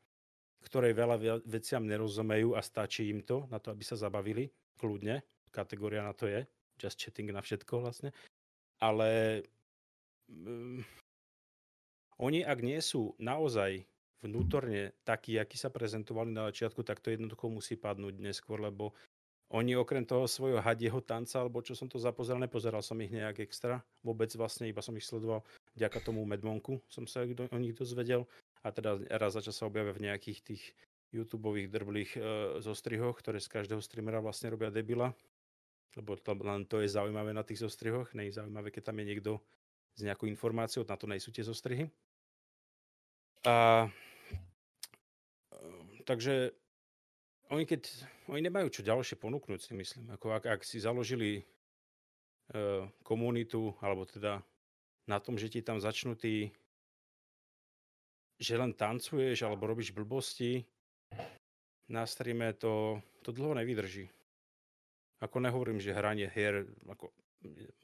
ktoré 0.64 0.96
veľa 0.96 1.44
veciam 1.44 1.84
nerozumejú 1.84 2.56
a 2.56 2.64
stačí 2.64 3.12
im 3.12 3.20
to 3.20 3.44
na 3.52 3.60
to, 3.60 3.68
aby 3.76 3.84
sa 3.84 4.00
zabavili, 4.00 4.48
kľudne, 4.80 5.20
kategória 5.52 6.00
na 6.00 6.16
to 6.16 6.24
je, 6.24 6.40
just 6.80 6.96
chatting 6.96 7.28
na 7.28 7.44
všetko 7.44 7.84
vlastne, 7.84 8.16
ale 8.80 9.44
um, 10.32 10.80
oni 12.20 12.44
ak 12.44 12.58
nie 12.60 12.78
sú 12.84 13.16
naozaj 13.16 13.88
vnútorne 14.20 14.92
takí, 15.02 15.40
akí 15.40 15.56
sa 15.56 15.72
prezentovali 15.72 16.28
na 16.28 16.52
začiatku, 16.52 16.84
tak 16.84 17.00
to 17.00 17.08
jednoducho 17.08 17.48
musí 17.48 17.80
padnúť 17.80 18.20
neskôr, 18.20 18.60
lebo 18.60 18.92
oni 19.50 19.74
okrem 19.74 20.06
toho 20.06 20.30
svojho 20.30 20.62
hadieho 20.62 21.02
tanca, 21.02 21.42
alebo 21.42 21.58
čo 21.58 21.74
som 21.74 21.90
to 21.90 21.98
zapozeral, 21.98 22.38
nepozeral 22.38 22.84
som 22.86 22.94
ich 23.02 23.10
nejak 23.10 23.42
extra, 23.42 23.82
vôbec 24.04 24.30
vlastne, 24.38 24.70
iba 24.70 24.78
som 24.78 24.94
ich 24.94 25.02
sledoval 25.02 25.42
vďaka 25.74 25.98
tomu 26.06 26.22
Medmonku, 26.22 26.78
som 26.86 27.02
sa 27.08 27.26
o 27.26 27.58
nich 27.58 27.74
dozvedel. 27.74 28.30
A 28.62 28.70
teda 28.70 29.00
raz 29.16 29.34
za 29.34 29.42
čas 29.42 29.58
sa 29.58 29.66
objavia 29.66 29.96
v 29.96 30.06
nejakých 30.06 30.38
tých 30.44 30.62
youtube 31.10 31.50
drblých 31.66 32.12
e, 32.14 32.20
zostrihoch, 32.62 33.18
ktoré 33.18 33.42
z 33.42 33.50
každého 33.50 33.82
streamera 33.82 34.22
vlastne 34.22 34.52
robia 34.54 34.70
debila, 34.70 35.10
lebo 35.98 36.14
to, 36.14 36.36
len 36.38 36.62
to 36.70 36.78
je 36.78 36.92
zaujímavé 36.92 37.34
na 37.34 37.42
tých 37.42 37.66
zostrihoch, 37.66 38.14
nie 38.14 38.30
zaujímavé, 38.30 38.70
keď 38.70 38.92
tam 38.92 39.02
je 39.02 39.08
niekto 39.10 39.32
s 39.98 40.06
nejakou 40.06 40.30
informáciou, 40.30 40.86
na 40.86 40.94
to 40.94 41.10
nejsú 41.10 41.34
tie 41.34 41.42
zostrihy. 41.42 41.90
A 43.48 43.88
takže 46.04 46.52
oni 47.50 47.66
keď, 47.66 47.82
oni 48.30 48.46
nemajú 48.46 48.68
čo 48.70 48.86
ďalšie 48.86 49.18
ponúknuť 49.18 49.60
si 49.60 49.72
myslím. 49.74 50.12
Ako 50.14 50.36
ak, 50.36 50.44
ak 50.46 50.60
si 50.62 50.78
založili 50.78 51.40
uh, 51.40 52.86
komunitu, 53.02 53.74
alebo 53.82 54.06
teda 54.06 54.38
na 55.10 55.18
tom, 55.18 55.34
že 55.34 55.50
ti 55.50 55.64
tam 55.64 55.82
začnú 55.82 56.14
tí, 56.14 56.54
že 58.38 58.54
len 58.54 58.76
tancuješ 58.76 59.42
alebo 59.42 59.66
robíš 59.66 59.90
blbosti, 59.90 60.62
na 61.90 62.06
streame 62.06 62.54
to, 62.54 63.02
to 63.26 63.34
dlho 63.34 63.58
nevydrží. 63.58 64.06
Ako 65.20 65.42
nehovorím, 65.42 65.82
že 65.82 65.92
hranie 65.92 66.30
hier, 66.30 66.64
ako 66.86 67.10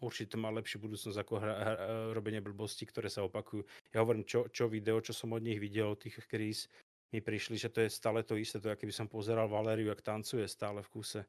určite 0.00 0.36
má 0.36 0.52
lepšiu 0.52 0.78
budúcnosť 0.84 1.18
ako 1.18 1.34
hra, 1.40 1.54
hra, 1.56 1.74
robenie 2.12 2.44
blbosti, 2.44 2.84
ktoré 2.84 3.08
sa 3.08 3.24
opakujú. 3.24 3.64
Ja 3.92 4.04
hovorím, 4.04 4.24
čo, 4.28 4.48
čo 4.52 4.68
video, 4.68 5.00
čo 5.00 5.16
som 5.16 5.32
od 5.32 5.42
nich 5.42 5.60
videl, 5.60 5.96
tých 5.96 6.20
kríz, 6.28 6.68
mi 7.12 7.22
prišli, 7.22 7.56
že 7.56 7.70
to 7.70 7.80
je 7.80 7.90
stále 7.90 8.22
to 8.26 8.36
isté. 8.36 8.60
To 8.60 8.68
je, 8.68 8.76
keby 8.76 8.92
som 8.92 9.06
pozeral 9.08 9.48
Valériu, 9.48 9.88
jak 9.88 10.02
tancuje 10.02 10.44
stále 10.48 10.82
v 10.82 10.88
kuse. 10.88 11.20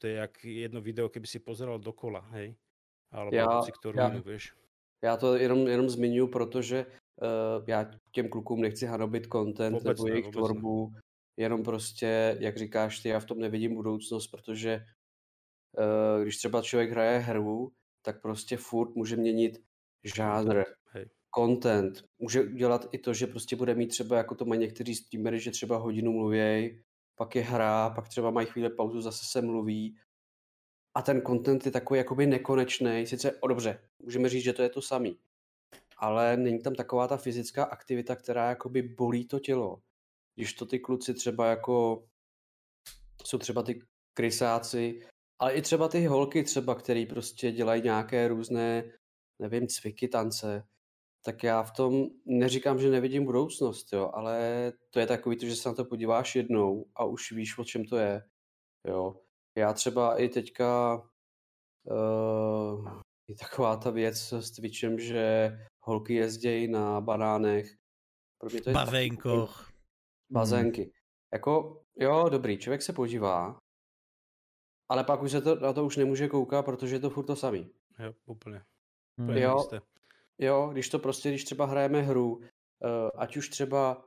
To 0.00 0.06
je 0.06 0.14
jak 0.18 0.44
jedno 0.44 0.80
video, 0.80 1.08
keby 1.08 1.26
si 1.26 1.38
pozeral 1.38 1.78
dokola, 1.78 2.20
hej? 2.36 2.56
Alebo 3.12 3.36
já, 3.36 3.62
si 3.62 3.72
ktorú 3.72 3.96
já, 3.96 4.08
vieš. 4.08 4.52
Já 5.02 5.16
to 5.16 5.36
jenom, 5.36 5.66
jenom 5.68 5.88
zmiňuji, 5.88 6.28
protože 6.28 6.86
uh, 6.86 7.64
já 7.66 7.90
těm 8.10 8.28
klukům 8.28 8.60
nechci 8.60 8.86
hanobit 8.86 9.26
content 9.32 9.72
vůbec 9.72 9.98
nebo 9.98 10.08
jejich 10.08 10.28
tvorbu, 10.28 10.90
ne. 10.94 11.00
jenom 11.36 11.62
prostě, 11.62 12.36
jak 12.40 12.56
říkáš 12.56 13.00
ty, 13.00 13.08
já 13.08 13.20
v 13.20 13.24
tom 13.24 13.38
nevidím 13.38 13.74
budoucnost, 13.74 14.26
protože 14.26 14.84
když 16.22 16.36
třeba 16.36 16.62
člověk 16.62 16.90
hraje 16.90 17.18
hru, 17.18 17.72
tak 18.02 18.22
prostě 18.22 18.56
furt 18.56 18.94
může 18.94 19.16
měnit 19.16 19.62
žánr. 20.04 20.64
Hej. 20.90 21.06
content. 21.36 22.04
Může 22.18 22.46
dělat 22.46 22.88
i 22.92 22.98
to, 22.98 23.14
že 23.14 23.26
prostě 23.26 23.56
bude 23.56 23.74
mít 23.74 23.86
třeba, 23.86 24.16
jako 24.16 24.34
to 24.34 24.44
mají 24.44 24.60
někteří 24.60 24.94
streamery, 24.94 25.40
že 25.40 25.50
třeba 25.50 25.76
hodinu 25.76 26.12
mluvěj, 26.12 26.82
pak 27.16 27.36
je 27.36 27.42
hra, 27.42 27.90
pak 27.90 28.08
třeba 28.08 28.30
mají 28.30 28.46
chvíli 28.46 28.70
pauzu, 28.70 29.00
zase 29.00 29.24
se 29.24 29.42
mluví. 29.42 29.98
A 30.94 31.02
ten 31.02 31.22
content 31.22 31.66
je 31.66 31.72
takový 31.72 31.98
jakoby 31.98 32.26
nekonečný. 32.26 33.06
Sice, 33.06 33.40
o 33.40 33.48
dobře, 33.48 33.88
můžeme 34.02 34.28
říct, 34.28 34.44
že 34.44 34.52
to 34.52 34.62
je 34.62 34.68
to 34.68 34.82
samý. 34.82 35.18
Ale 35.98 36.36
není 36.36 36.62
tam 36.62 36.74
taková 36.74 37.08
ta 37.08 37.16
fyzická 37.16 37.64
aktivita, 37.64 38.16
která 38.16 38.48
jakoby 38.48 38.82
bolí 38.82 39.28
to 39.28 39.38
tělo. 39.38 39.82
Když 40.34 40.52
to 40.52 40.66
ty 40.66 40.78
kluci 40.78 41.14
třeba 41.14 41.46
jako 41.46 42.06
jsou 43.24 43.38
třeba 43.38 43.62
ty 43.62 43.80
krysáci, 44.14 45.00
ale 45.38 45.54
i 45.54 45.62
třeba 45.62 45.88
ty 45.88 46.06
holky 46.06 46.44
třeba, 46.44 46.74
který 46.74 47.06
prostě 47.06 47.52
dělají 47.52 47.82
nějaké 47.82 48.28
různé, 48.28 48.84
nevím, 49.38 49.66
cviky, 49.68 50.08
tance, 50.08 50.64
tak 51.24 51.42
já 51.42 51.62
v 51.62 51.72
tom 51.72 52.06
neříkám, 52.26 52.78
že 52.78 52.90
nevidím 52.90 53.24
budoucnost, 53.24 53.92
jo, 53.92 54.10
ale 54.14 54.72
to 54.90 55.00
je 55.00 55.06
takový 55.06 55.36
to, 55.36 55.46
že 55.46 55.56
se 55.56 55.68
na 55.68 55.74
to 55.74 55.84
podíváš 55.84 56.36
jednou 56.36 56.86
a 56.96 57.04
už 57.04 57.32
víš, 57.32 57.58
o 57.58 57.64
čem 57.64 57.84
to 57.84 57.96
je, 57.96 58.22
jo. 58.88 59.20
Já 59.58 59.72
třeba 59.72 60.20
i 60.20 60.28
teďka 60.28 60.96
uh, 61.84 63.00
je 63.28 63.36
taková 63.36 63.76
ta 63.76 63.90
věc 63.90 64.32
s 64.32 64.50
Twitchem, 64.50 64.98
že 64.98 65.52
holky 65.80 66.14
jezdějí 66.14 66.68
na 66.68 67.00
banánech. 67.00 67.74
Pro 68.38 68.50
mě 68.50 68.60
to 68.60 68.70
je 68.70 68.74
Bazénkoch. 68.74 69.72
Bazénky. 70.32 70.82
Hmm. 70.82 70.90
Jako, 71.32 71.82
jo, 71.98 72.28
dobrý, 72.28 72.58
člověk 72.58 72.82
se 72.82 72.92
podívá, 72.92 73.58
ale 74.88 75.04
pak 75.04 75.22
už 75.22 75.30
se 75.30 75.40
to, 75.40 75.56
na 75.56 75.72
to 75.72 75.84
už 75.84 75.96
nemůže 75.96 76.28
koukat, 76.28 76.64
protože 76.64 76.96
je 76.96 77.00
to 77.00 77.10
furt 77.10 77.24
to 77.24 77.36
samý. 77.36 77.70
Jo, 77.98 78.12
úplně. 78.26 78.62
Hmm. 79.18 79.28
úplně 79.28 79.42
jo, 79.42 79.68
jo, 80.38 80.68
když 80.72 80.88
to 80.88 80.98
prostě, 80.98 81.28
když 81.28 81.44
třeba 81.44 81.66
hrajeme 81.66 82.02
hru, 82.02 82.36
uh, 82.36 82.42
ať 83.14 83.36
už 83.36 83.48
třeba 83.48 84.04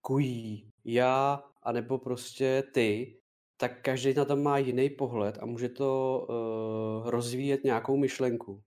kují, 0.00 0.72
já, 0.84 1.44
anebo 1.62 1.98
prostě 1.98 2.62
ty, 2.74 3.18
tak 3.56 3.82
každý 3.82 4.14
na 4.14 4.24
tom 4.24 4.42
má 4.42 4.58
jiný 4.58 4.90
pohled 4.90 5.38
a 5.40 5.46
může 5.46 5.68
to 5.68 6.20
uh, 6.28 7.10
rozvíjet 7.10 7.64
nějakou 7.64 7.96
myšlenku. 7.96 8.62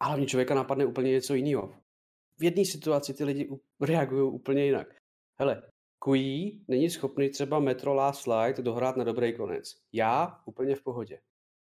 A 0.00 0.06
hlavně 0.06 0.26
člověka 0.26 0.54
napadne 0.54 0.86
úplně 0.86 1.10
něco 1.10 1.34
jiného. 1.34 1.74
V 2.38 2.44
jedné 2.44 2.64
situaci 2.64 3.14
ty 3.14 3.24
lidi 3.24 3.48
reagují 3.80 4.32
úplně 4.32 4.64
jinak. 4.64 4.94
Hele, 5.38 5.62
Kují 6.04 6.64
není 6.68 6.90
schopný 6.90 7.30
třeba 7.30 7.58
Metro 7.58 7.94
Last 7.94 8.22
Slide 8.22 8.62
dohrát 8.62 8.96
na 8.96 9.04
dobrý 9.04 9.32
konec. 9.32 9.76
Já 9.92 10.42
úplně 10.44 10.76
v 10.76 10.82
pohodě. 10.82 11.20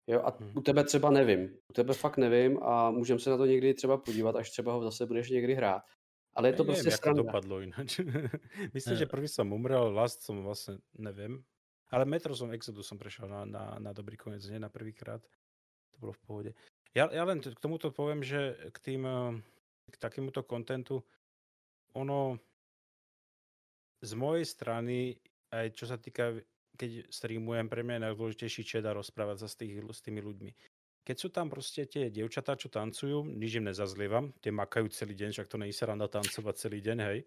Jo, 0.08 0.22
a 0.22 0.38
hmm. 0.40 0.51
u 0.56 0.61
tebe 0.61 0.83
třeba 0.83 1.09
nevím. 1.09 1.58
U 1.69 1.74
tebe 1.74 1.93
fakt 1.93 2.17
nevím 2.17 2.64
a 2.64 2.91
můžeme 2.91 3.19
se 3.19 3.30
na 3.30 3.38
to 3.38 3.45
někdy 3.45 3.74
třeba 3.74 3.98
podívat, 3.98 4.35
až 4.35 4.49
třeba 4.49 4.74
ho 4.74 4.83
zase 4.83 5.06
budeš 5.06 5.30
někdy 5.30 5.53
hrát. 5.53 5.83
Ale 6.33 6.49
je 6.49 6.53
to 6.53 6.64
prostě 6.64 6.83
neviem, 6.83 7.16
to 7.16 7.24
dopadlo 7.24 7.61
ináč. 7.61 7.99
Myslím, 8.74 8.98
že 8.98 9.06
prvý 9.06 9.27
som 9.27 9.53
umrel, 9.53 9.93
last 9.93 10.22
som 10.22 10.45
vlastne 10.45 10.77
neviem. 10.93 11.41
Ale 11.90 12.06
Metro 12.06 12.38
som 12.38 12.53
Exodus 12.53 12.85
som 12.85 13.01
prešiel 13.01 13.25
na, 13.25 13.45
na, 13.45 13.82
na 13.82 13.91
dobrý 13.98 14.14
koniec, 14.14 14.45
nie 14.45 14.61
na 14.61 14.69
prvýkrát. 14.69 15.25
To 15.91 15.98
bolo 15.98 16.14
v 16.14 16.22
pohode. 16.22 16.51
Ja, 16.93 17.09
ja 17.09 17.25
len 17.25 17.41
k 17.41 17.58
tomuto 17.58 17.90
poviem, 17.90 18.22
že 18.22 18.53
k 18.69 18.77
tým, 18.77 19.01
k 19.90 19.95
takémuto 19.98 20.45
kontentu, 20.45 21.01
ono, 21.98 22.38
z 24.00 24.11
mojej 24.16 24.45
strany, 24.48 25.19
aj 25.52 25.76
čo 25.76 25.86
sa 25.90 26.00
týka, 26.00 26.40
keď 26.80 27.11
streamujem, 27.11 27.68
pre 27.68 27.84
mňa 27.84 27.95
je 28.00 28.06
najdôležitejší 28.10 28.61
chat 28.64 28.86
a 28.88 28.95
rozprávať 28.95 29.44
sa 29.44 29.48
s, 29.52 29.56
tých, 29.60 29.84
s 29.84 30.00
tými 30.00 30.24
ľuďmi. 30.24 30.52
Keď 31.03 31.18
sú 31.18 31.30
tam 31.34 31.50
proste 31.50 31.90
tie 31.90 32.14
dievčatá, 32.14 32.53
čo 32.53 32.69
tancujú, 32.69 33.26
nič 33.26 33.58
im 33.58 33.66
nezazlievam, 33.68 34.30
tie 34.44 34.53
makajú 34.53 34.94
celý 34.94 35.18
deň, 35.18 35.30
však 35.34 35.50
to 35.50 35.58
nie 35.58 35.74
je 35.74 35.84
randa 35.84 36.06
tancovať 36.06 36.56
celý 36.56 36.80
deň, 36.86 36.98
hej. 37.02 37.19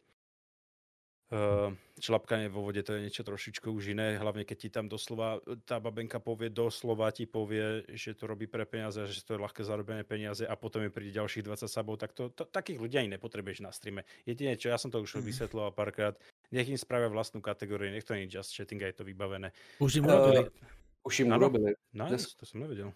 Uh, 1.33 1.73
šlapkanie 1.97 2.53
vo 2.53 2.61
vode 2.61 2.85
to 2.85 2.93
je 2.93 3.09
niečo 3.09 3.25
trošičku 3.25 3.73
už 3.73 3.97
iné, 3.97 4.21
hlavne 4.21 4.45
keď 4.45 4.57
ti 4.61 4.69
tam 4.69 4.85
doslova, 4.85 5.41
tá 5.65 5.81
babenka 5.81 6.21
povie, 6.21 6.53
doslova 6.53 7.09
ti 7.09 7.25
povie, 7.25 7.89
že 7.89 8.13
to 8.13 8.29
robí 8.29 8.45
pre 8.45 8.69
peniaze, 8.69 9.01
že 9.09 9.25
to 9.25 9.41
je 9.41 9.41
ľahké 9.41 9.65
zarobené 9.65 10.05
peniaze 10.05 10.45
a 10.45 10.53
potom 10.61 10.85
je 10.85 10.93
príde 10.93 11.17
ďalších 11.17 11.49
20 11.49 11.73
sabov, 11.73 11.97
tak 11.97 12.13
to, 12.13 12.29
to, 12.37 12.45
takých 12.45 12.85
ľudí 12.85 13.01
ani 13.01 13.17
nepotrebuješ 13.17 13.65
na 13.65 13.73
streame. 13.73 14.05
Jedine, 14.29 14.61
čo 14.61 14.69
ja 14.69 14.77
som 14.77 14.93
to 14.93 15.01
už 15.01 15.25
mm. 15.25 15.25
vysvetloval 15.25 15.73
párkrát, 15.73 16.21
nech 16.53 16.69
im 16.69 16.79
spravia 16.79 17.09
vlastnú 17.09 17.41
kategóriu, 17.41 17.89
nech 17.89 18.05
to 18.05 18.15
nie 18.15 18.29
je 18.29 18.39
just 18.39 18.53
chatting 18.53 18.81
a 18.85 18.93
je 18.93 18.97
to 19.01 19.05
vybavené. 19.05 19.51
Už 19.81 19.99
im 19.99 20.07
urobili. 20.07 20.41
Uh, 20.45 21.09
už 21.09 21.15
im 21.25 21.33
urobili. 21.33 21.75
Nice, 21.97 22.37
to 22.37 22.45
som 22.45 22.61
nevedel. 22.61 22.93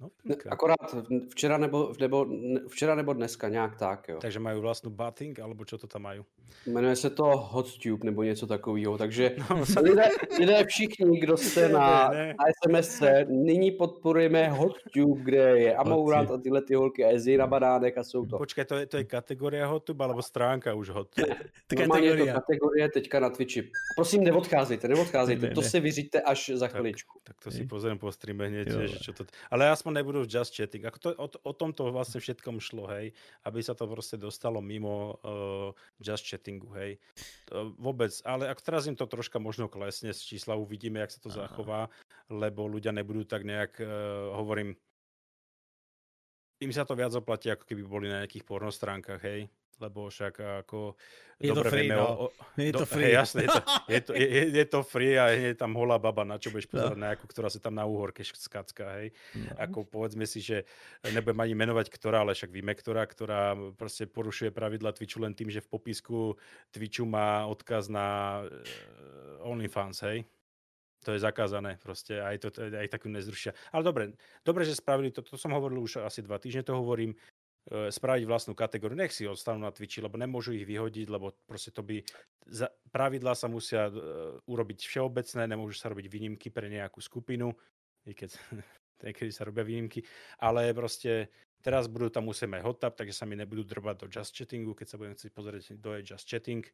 No, 0.00 0.10
Akorát 0.48 0.76
včera 1.28 1.58
nebo, 1.58 1.92
nebo, 2.00 2.26
včera 2.68 2.94
nebo 2.94 3.12
dneska, 3.12 3.48
nějak 3.48 3.76
tak, 3.76 4.08
jo. 4.08 4.18
Takže 4.20 4.40
mají 4.40 4.60
vlastní 4.60 4.92
batting, 4.92 5.40
alebo 5.40 5.64
čo 5.64 5.78
to 5.78 5.86
tam 5.86 6.02
mají? 6.02 6.20
Jmenuje 6.66 6.96
se 6.96 7.10
to 7.10 7.24
HotTube 7.24 8.04
nebo 8.04 8.22
něco 8.22 8.46
takového, 8.46 8.98
takže 8.98 9.36
no, 9.50 9.64
lidé, 9.82 10.08
lidé 10.38 10.64
všichni, 10.64 11.20
kdo 11.20 11.36
jste 11.36 11.68
na, 11.68 12.08
ne, 12.08 12.26
na 12.26 12.44
SMS, 12.78 13.02
nyní 13.28 13.70
podporujeme 13.70 14.48
HotTube, 14.48 15.20
kde 15.22 15.58
je 15.58 15.76
Amourant 15.76 16.30
a 16.30 16.38
tyhle 16.38 16.62
ty 16.62 16.74
holky 16.74 17.04
a 17.04 17.08
jezdí 17.08 17.36
na 17.36 17.46
banánek 17.46 17.98
a 17.98 18.04
jsou 18.04 18.26
to. 18.26 18.38
Počkej, 18.38 18.64
to 18.64 18.76
je, 18.76 18.86
to 18.86 18.96
je 18.96 19.04
kategorie 19.04 19.64
HotTube, 19.66 20.04
alebo 20.04 20.22
stránka 20.22 20.74
už 20.74 20.88
HotTube? 20.88 21.36
Normálně 21.78 22.08
je 22.08 22.16
to 22.16 22.32
kategorie 22.32 22.88
teďka 22.88 23.20
na 23.20 23.30
Twitchi. 23.30 23.70
Prosím, 23.96 24.24
neodcházejte, 24.24 24.88
neodcházejte, 24.88 25.46
ne, 25.46 25.54
to 25.54 25.60
ne. 25.60 25.68
si 25.68 25.80
vyřiďte 25.80 26.20
až 26.20 26.50
za 26.54 26.68
chviličku. 26.68 27.20
Tak, 27.24 27.36
tak 27.36 27.44
to 27.44 27.50
si 27.50 27.64
pozriem 27.64 27.98
po 27.98 28.12
streame 28.12 28.48
hneď, 28.48 28.68
že 28.68 28.98
čo 28.98 29.12
to... 29.12 29.24
Ale 29.50 29.70
aspoň 29.70 29.89
aspoň 29.90 30.06
nebudú 30.06 30.20
just 30.30 30.54
chatting. 30.54 30.86
Ako 30.86 30.98
to, 31.02 31.08
o, 31.18 31.26
o 31.26 31.52
tomto 31.52 31.90
vlastne 31.90 32.22
všetkom 32.22 32.62
šlo, 32.62 32.86
hej, 32.94 33.10
aby 33.42 33.58
sa 33.58 33.74
to 33.74 33.90
proste 33.90 34.14
dostalo 34.14 34.62
mimo 34.62 35.18
uh, 35.26 35.74
just 35.98 36.22
chattingu, 36.22 36.70
hej. 36.78 37.02
Uh, 37.50 37.74
vôbec, 37.74 38.14
ale 38.22 38.46
ak 38.46 38.62
teraz 38.62 38.86
im 38.86 38.94
to 38.94 39.10
troška 39.10 39.42
možno 39.42 39.66
klesne 39.66 40.14
z 40.14 40.22
čísla, 40.22 40.54
uvidíme, 40.54 41.02
jak 41.02 41.10
sa 41.10 41.18
to 41.18 41.30
Aha. 41.34 41.38
zachová, 41.44 41.90
lebo 42.30 42.70
ľudia 42.70 42.94
nebudú 42.94 43.26
tak 43.26 43.42
nejak, 43.42 43.82
uh, 43.82 44.38
hovorím, 44.38 44.78
im 46.62 46.70
sa 46.70 46.86
to 46.86 46.94
viac 46.94 47.10
oplatí, 47.18 47.50
ako 47.50 47.66
keby 47.66 47.82
boli 47.82 48.06
na 48.06 48.22
nejakých 48.22 48.46
pornostránkach, 48.46 49.18
hej 49.26 49.50
lebo 49.80 50.12
však 50.12 50.64
ako 50.64 50.94
je 51.40 51.48
dobre 51.56 51.64
to 51.64 51.72
free, 51.72 51.88
vieme 51.88 51.96
no. 51.96 52.06
o, 52.06 52.26
je 52.60 52.72
to 52.76 52.84
free. 52.84 53.04
Hej, 53.08 53.14
jasne, 53.16 53.40
je 53.40 53.48
to, 53.48 53.60
je, 53.88 54.00
to, 54.04 54.12
je, 54.12 54.42
je 54.52 54.66
to 54.68 54.80
free 54.84 55.16
a 55.16 55.32
je 55.32 55.56
tam 55.56 55.72
holá 55.72 55.96
baba, 55.96 56.20
na 56.28 56.36
čo 56.36 56.52
budeš 56.52 56.68
no. 56.68 56.72
pozerať 56.76 56.98
no. 57.00 57.04
nejakú, 57.08 57.24
ktorá 57.24 57.48
sa 57.48 57.60
tam 57.64 57.74
na 57.80 57.88
úhorke 57.88 58.20
skacka, 58.20 59.00
hej. 59.00 59.16
No. 59.32 59.56
Ako 59.56 59.88
povedzme 59.88 60.28
si, 60.28 60.44
že 60.44 60.68
nebudem 61.00 61.40
ani 61.40 61.56
menovať 61.56 61.88
ktorá, 61.88 62.28
ale 62.28 62.36
však 62.36 62.52
víme 62.52 62.76
ktorá, 62.76 63.08
ktorá 63.08 63.56
proste 63.72 64.04
porušuje 64.04 64.52
pravidla 64.52 64.92
Twitchu 64.92 65.24
len 65.24 65.32
tým, 65.32 65.48
že 65.48 65.64
v 65.64 65.72
popisku 65.72 66.36
Twitchu 66.68 67.08
má 67.08 67.48
odkaz 67.48 67.88
na 67.88 68.44
uh, 68.44 69.48
OnlyFans, 69.48 70.04
hej. 70.04 70.28
To 71.08 71.16
je 71.16 71.24
zakázané 71.24 71.80
proste, 71.80 72.20
aj, 72.20 72.36
to, 72.44 72.48
aj 72.60 72.92
takú 72.92 73.08
nezrušia. 73.08 73.56
Ale 73.72 73.80
dobre, 73.80 74.12
dobre, 74.44 74.68
že 74.68 74.76
spravili 74.76 75.08
to, 75.08 75.24
to 75.24 75.40
som 75.40 75.56
hovoril 75.56 75.80
už 75.80 76.04
asi 76.04 76.20
dva 76.20 76.36
týždne, 76.36 76.60
to 76.60 76.76
hovorím, 76.76 77.16
spraviť 77.68 78.24
vlastnú 78.24 78.56
kategóriu. 78.56 78.96
Nech 78.96 79.12
si 79.12 79.28
ostanú 79.28 79.62
na 79.62 79.70
Twitchi, 79.70 80.00
lebo 80.00 80.16
nemôžu 80.16 80.56
ich 80.56 80.64
vyhodiť, 80.64 81.06
lebo 81.12 81.36
proste 81.44 81.70
to 81.70 81.84
by... 81.84 82.00
Za, 82.48 82.72
pravidlá 82.90 83.36
sa 83.36 83.46
musia 83.46 83.92
uh, 83.92 84.40
urobiť 84.48 84.88
všeobecné, 84.88 85.44
nemôžu 85.44 85.76
sa 85.76 85.92
robiť 85.92 86.06
výnimky 86.08 86.48
pre 86.50 86.66
nejakú 86.66 86.98
skupinu, 86.98 87.52
i 88.08 88.16
keď 88.16 88.34
niekedy 89.04 89.30
sa 89.30 89.46
robia 89.46 89.62
výnimky, 89.62 90.02
ale 90.40 90.72
proste 90.72 91.30
teraz 91.60 91.86
budú 91.86 92.08
tam 92.08 92.26
musieť 92.32 92.48
mať 92.48 92.60
hot 92.64 92.80
takže 92.96 93.14
sa 93.14 93.28
mi 93.28 93.36
nebudú 93.36 93.62
drbať 93.68 93.96
do 94.02 94.06
just 94.08 94.32
chattingu, 94.32 94.72
keď 94.72 94.86
sa 94.88 94.96
budem 94.96 95.14
chcieť 95.14 95.30
pozrieť 95.30 95.64
do 95.76 95.90
just 96.00 96.26
chatting. 96.26 96.64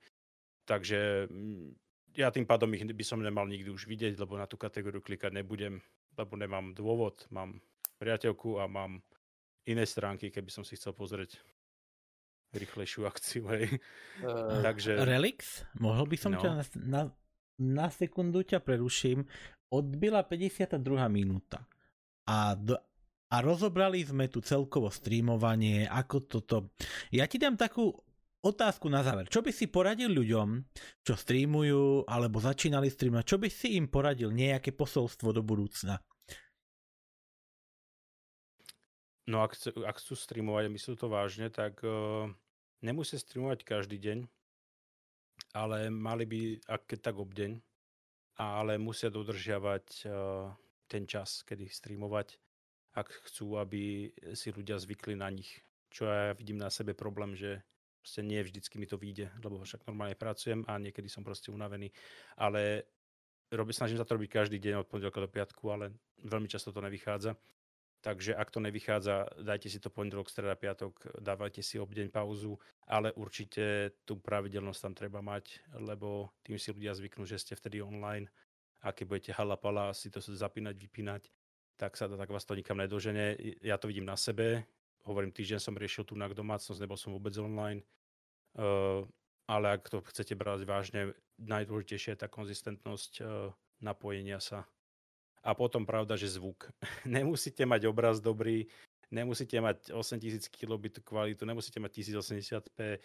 Takže 0.66 1.30
mm, 1.30 1.74
ja 2.16 2.30
tým 2.30 2.46
pádom 2.46 2.72
ich 2.72 2.86
by 2.86 3.04
som 3.04 3.20
nemal 3.20 3.44
nikdy 3.44 3.68
už 3.68 3.90
vidieť, 3.90 4.16
lebo 4.16 4.38
na 4.38 4.46
tú 4.46 4.56
kategóriu 4.56 5.02
klikať 5.02 5.34
nebudem, 5.34 5.82
lebo 6.16 6.34
nemám 6.38 6.72
dôvod, 6.72 7.26
mám 7.28 7.58
priateľku 7.98 8.62
a 8.62 8.70
mám 8.70 9.02
iné 9.66 9.84
stránky, 9.84 10.30
keby 10.30 10.50
som 10.50 10.62
si 10.62 10.78
chcel 10.78 10.94
pozrieť 10.94 11.38
rýchlejšiu 12.54 13.02
akciu, 13.04 13.44
hej. 13.52 13.82
Uh, 14.22 14.62
Takže... 14.62 14.96
Relix? 15.02 15.66
Mohol 15.76 16.06
by 16.08 16.16
som 16.16 16.32
no. 16.34 16.40
ťa 16.40 16.50
na, 16.54 16.64
na, 16.86 17.02
na 17.60 17.86
sekundu 17.90 18.46
ťa 18.46 18.62
preruším. 18.62 19.26
Odbila 19.68 20.24
52. 20.24 20.80
minúta. 21.10 21.66
A, 22.26 22.54
do, 22.54 22.78
a 23.28 23.36
rozobrali 23.42 24.02
sme 24.06 24.30
tu 24.30 24.40
celkovo 24.40 24.88
streamovanie, 24.88 25.84
ako 25.90 26.16
toto. 26.26 26.56
Ja 27.10 27.26
ti 27.26 27.36
dám 27.36 27.58
takú 27.58 27.90
otázku 28.46 28.86
na 28.86 29.02
záver. 29.02 29.26
Čo 29.26 29.42
by 29.42 29.50
si 29.50 29.66
poradil 29.66 30.14
ľuďom, 30.14 30.62
čo 31.02 31.14
streamujú 31.18 32.06
alebo 32.06 32.38
začínali 32.38 32.86
streamovať? 32.86 33.26
Čo 33.26 33.38
by 33.42 33.48
si 33.50 33.74
im 33.74 33.90
poradil? 33.90 34.30
Nejaké 34.30 34.70
posolstvo 34.70 35.34
do 35.34 35.42
budúcna? 35.42 35.98
No 39.26 39.42
ak, 39.42 39.58
ak 39.58 39.98
chcú 39.98 40.14
streamovať 40.14 40.70
a 40.70 40.74
myslú 40.74 40.94
to 40.94 41.10
vážne, 41.10 41.50
tak 41.50 41.82
uh, 41.82 42.30
nemusia 42.78 43.18
streamovať 43.18 43.66
každý 43.66 43.98
deň, 43.98 44.18
ale 45.50 45.90
mali 45.90 46.24
by, 46.24 46.40
ak 46.70 46.86
keď 46.86 46.98
tak 47.10 47.16
obdeň, 47.18 47.58
ale 48.38 48.78
musia 48.78 49.10
dodržiavať 49.10 49.86
uh, 50.06 50.54
ten 50.86 51.10
čas, 51.10 51.42
kedy 51.42 51.66
streamovať, 51.66 52.38
ak 52.94 53.10
chcú, 53.26 53.58
aby 53.58 54.14
si 54.32 54.54
ľudia 54.54 54.78
zvykli 54.78 55.18
na 55.18 55.26
nich, 55.28 55.58
čo 55.90 56.06
ja 56.06 56.32
vidím 56.38 56.62
na 56.62 56.70
sebe 56.70 56.94
problém, 56.94 57.34
že 57.34 57.66
proste 57.98 58.22
nie 58.22 58.38
vždycky 58.38 58.78
mi 58.78 58.86
to 58.86 58.94
vyjde, 58.94 59.34
lebo 59.42 59.58
však 59.58 59.82
normálne 59.90 60.14
pracujem 60.14 60.62
a 60.70 60.78
niekedy 60.78 61.10
som 61.10 61.26
proste 61.26 61.50
unavený. 61.50 61.90
Ale 62.38 62.86
robí, 63.50 63.74
snažím 63.74 63.98
sa 63.98 64.06
to 64.06 64.14
robiť 64.14 64.30
každý 64.30 64.62
deň 64.62 64.86
od 64.86 64.88
pondelka 64.88 65.18
do 65.18 65.26
piatku, 65.26 65.66
ale 65.66 65.90
veľmi 66.22 66.46
často 66.46 66.70
to 66.70 66.78
nevychádza. 66.78 67.34
Takže 68.04 68.38
ak 68.38 68.52
to 68.54 68.62
nevychádza, 68.62 69.42
dajte 69.42 69.66
si 69.66 69.82
to 69.82 69.90
pondelok, 69.90 70.30
streda, 70.30 70.54
piatok, 70.54 71.18
dávajte 71.18 71.58
si 71.64 71.80
obdeň 71.80 72.12
pauzu, 72.12 72.54
ale 72.86 73.10
určite 73.18 73.96
tú 74.06 74.20
pravidelnosť 74.20 74.80
tam 74.80 74.94
treba 74.94 75.20
mať, 75.24 75.58
lebo 75.80 76.30
tým 76.46 76.54
si 76.60 76.70
ľudia 76.70 76.94
zvyknú, 76.94 77.26
že 77.26 77.40
ste 77.40 77.58
vtedy 77.58 77.82
online 77.82 78.30
a 78.86 78.94
keď 78.94 79.04
budete 79.10 79.32
halapala 79.34 79.90
si 79.90 80.12
to 80.12 80.22
zapínať, 80.22 80.78
vypínať, 80.78 81.22
tak 81.76 81.98
sa 81.98 82.06
to, 82.06 82.14
tak 82.14 82.30
vás 82.30 82.46
to 82.46 82.54
nikam 82.54 82.78
nedožene. 82.78 83.36
Ja 83.60 83.76
to 83.76 83.90
vidím 83.90 84.06
na 84.06 84.16
sebe. 84.16 84.64
Hovorím, 85.04 85.34
týždeň 85.34 85.58
som 85.58 85.74
riešil 85.74 86.06
tu 86.06 86.14
na 86.14 86.30
domácnosť, 86.30 86.78
nebol 86.78 86.98
som 86.98 87.10
vôbec 87.10 87.34
online. 87.38 87.82
Uh, 88.56 89.02
ale 89.50 89.76
ak 89.76 89.90
to 89.90 90.00
chcete 90.06 90.38
brať 90.38 90.64
vážne, 90.64 91.12
najdôležitejšia 91.42 92.16
je 92.16 92.22
tá 92.22 92.28
konzistentnosť 92.30 93.12
uh, 93.20 93.50
napojenia 93.82 94.40
sa 94.40 94.64
a 95.46 95.54
potom 95.54 95.86
pravda, 95.86 96.18
že 96.18 96.34
zvuk. 96.34 96.66
nemusíte 97.06 97.62
mať 97.62 97.86
obraz 97.86 98.18
dobrý, 98.18 98.66
nemusíte 99.14 99.62
mať 99.62 99.94
8000 99.94 100.50
kilobit 100.50 100.98
kvalitu, 101.06 101.46
nemusíte 101.46 101.78
mať 101.78 102.02
1080p, 102.02 102.98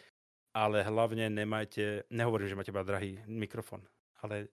ale 0.58 0.82
hlavne 0.82 1.30
nemajte, 1.30 2.10
nehovorím, 2.10 2.50
že 2.50 2.58
máte 2.58 2.74
drahý 2.74 3.22
mikrofón, 3.30 3.86
ale 4.26 4.50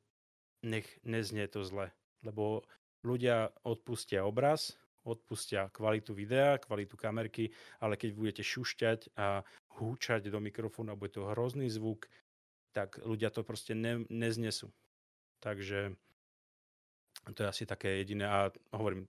nech 0.60 0.86
neznie 1.02 1.49
to 1.49 1.65
zle, 1.65 1.89
lebo 2.23 2.62
ľudia 3.02 3.49
odpustia 3.65 4.28
obraz, 4.28 4.76
odpustia 5.08 5.73
kvalitu 5.73 6.12
videa, 6.12 6.60
kvalitu 6.60 7.00
kamerky, 7.00 7.49
ale 7.81 7.97
keď 7.97 8.10
budete 8.12 8.42
šušťať 8.44 9.17
a 9.17 9.41
húčať 9.81 10.28
do 10.28 10.39
mikrofónu 10.42 10.92
a 10.92 10.99
bude 10.99 11.17
to 11.17 11.31
hrozný 11.33 11.73
zvuk, 11.73 12.10
tak 12.76 13.00
ľudia 13.00 13.33
to 13.33 13.41
proste 13.47 13.73
ne, 13.73 14.05
neznesú. 14.12 14.68
Takže 15.41 15.97
to 17.34 17.44
je 17.44 17.48
asi 17.48 17.65
také 17.66 18.00
jediné 18.00 18.24
a 18.24 18.48
hovorím, 18.73 19.08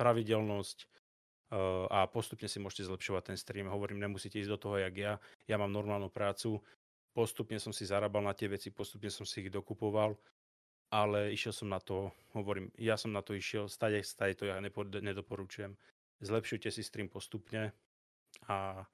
pravidelnosť 0.00 0.78
uh, 0.84 1.84
a 1.92 2.08
postupne 2.08 2.48
si 2.48 2.56
môžete 2.56 2.88
zlepšovať 2.88 3.22
ten 3.32 3.36
stream. 3.36 3.68
Hovorím, 3.68 4.00
nemusíte 4.00 4.40
ísť 4.40 4.52
do 4.56 4.58
toho, 4.58 4.76
jak 4.80 4.94
ja. 4.96 5.12
Ja 5.44 5.60
mám 5.60 5.68
normálnu 5.68 6.08
prácu, 6.08 6.64
postupne 7.12 7.60
som 7.60 7.76
si 7.76 7.84
zarábal 7.84 8.24
na 8.24 8.32
tie 8.32 8.48
veci, 8.48 8.72
postupne 8.72 9.12
som 9.12 9.28
si 9.28 9.44
ich 9.44 9.52
dokupoval, 9.52 10.16
ale 10.88 11.36
išiel 11.36 11.52
som 11.52 11.68
na 11.68 11.78
to, 11.82 12.08
hovorím, 12.32 12.72
ja 12.80 12.96
som 12.96 13.12
na 13.12 13.20
to 13.20 13.36
išiel, 13.36 13.68
stade, 13.68 14.00
stade 14.00 14.40
to 14.40 14.48
ja 14.48 14.56
nepo, 14.56 14.88
nedoporučujem. 14.88 15.76
Zlepšujte 16.20 16.72
si 16.72 16.80
stream 16.80 17.08
postupne 17.12 17.72
a 18.48 18.84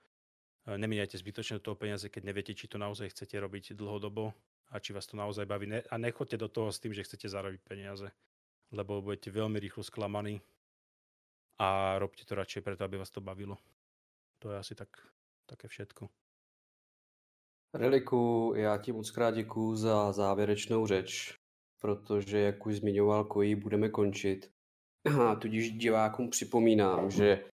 nemieňajte 0.66 1.22
zbytočne 1.22 1.62
do 1.62 1.70
toho 1.70 1.78
peniaze, 1.78 2.10
keď 2.10 2.22
neviete, 2.26 2.52
či 2.54 2.66
to 2.66 2.82
naozaj 2.82 3.14
chcete 3.14 3.38
robiť 3.38 3.78
dlhodobo 3.78 4.34
a 4.74 4.82
či 4.82 4.90
vás 4.90 5.06
to 5.06 5.14
naozaj 5.14 5.46
baví. 5.46 5.70
a 5.70 5.94
nechoďte 5.94 6.42
do 6.42 6.48
toho 6.50 6.74
s 6.74 6.82
tým, 6.82 6.90
že 6.90 7.06
chcete 7.06 7.30
zarobiť 7.30 7.62
peniaze 7.62 8.10
lebo 8.72 9.02
budete 9.02 9.30
veľmi 9.30 9.58
rýchlo 9.60 9.82
sklamaní 9.82 10.40
a 11.58 11.98
robte 11.98 12.24
to 12.24 12.34
radšej 12.34 12.62
preto, 12.62 12.84
aby 12.84 12.96
vás 12.98 13.10
to 13.10 13.20
bavilo. 13.20 13.56
To 14.38 14.50
je 14.52 14.58
asi 14.58 14.74
tak, 14.74 14.88
také 15.46 15.68
všetko. 15.68 16.08
Reliku, 17.74 18.52
já 18.56 18.78
ti 18.78 18.92
moc 18.92 19.10
krát 19.10 19.30
děkuju 19.30 19.76
za 19.76 20.12
závěrečnou 20.12 20.86
řeč, 20.86 21.38
protože, 21.80 22.38
jak 22.38 22.66
už 22.66 22.76
zmiňoval 22.76 23.24
Koji, 23.24 23.54
budeme 23.54 23.88
končit. 23.88 24.50
A 25.20 25.34
tudíž 25.34 25.70
divákům 25.70 26.30
připomínám, 26.30 27.10
že 27.10 27.44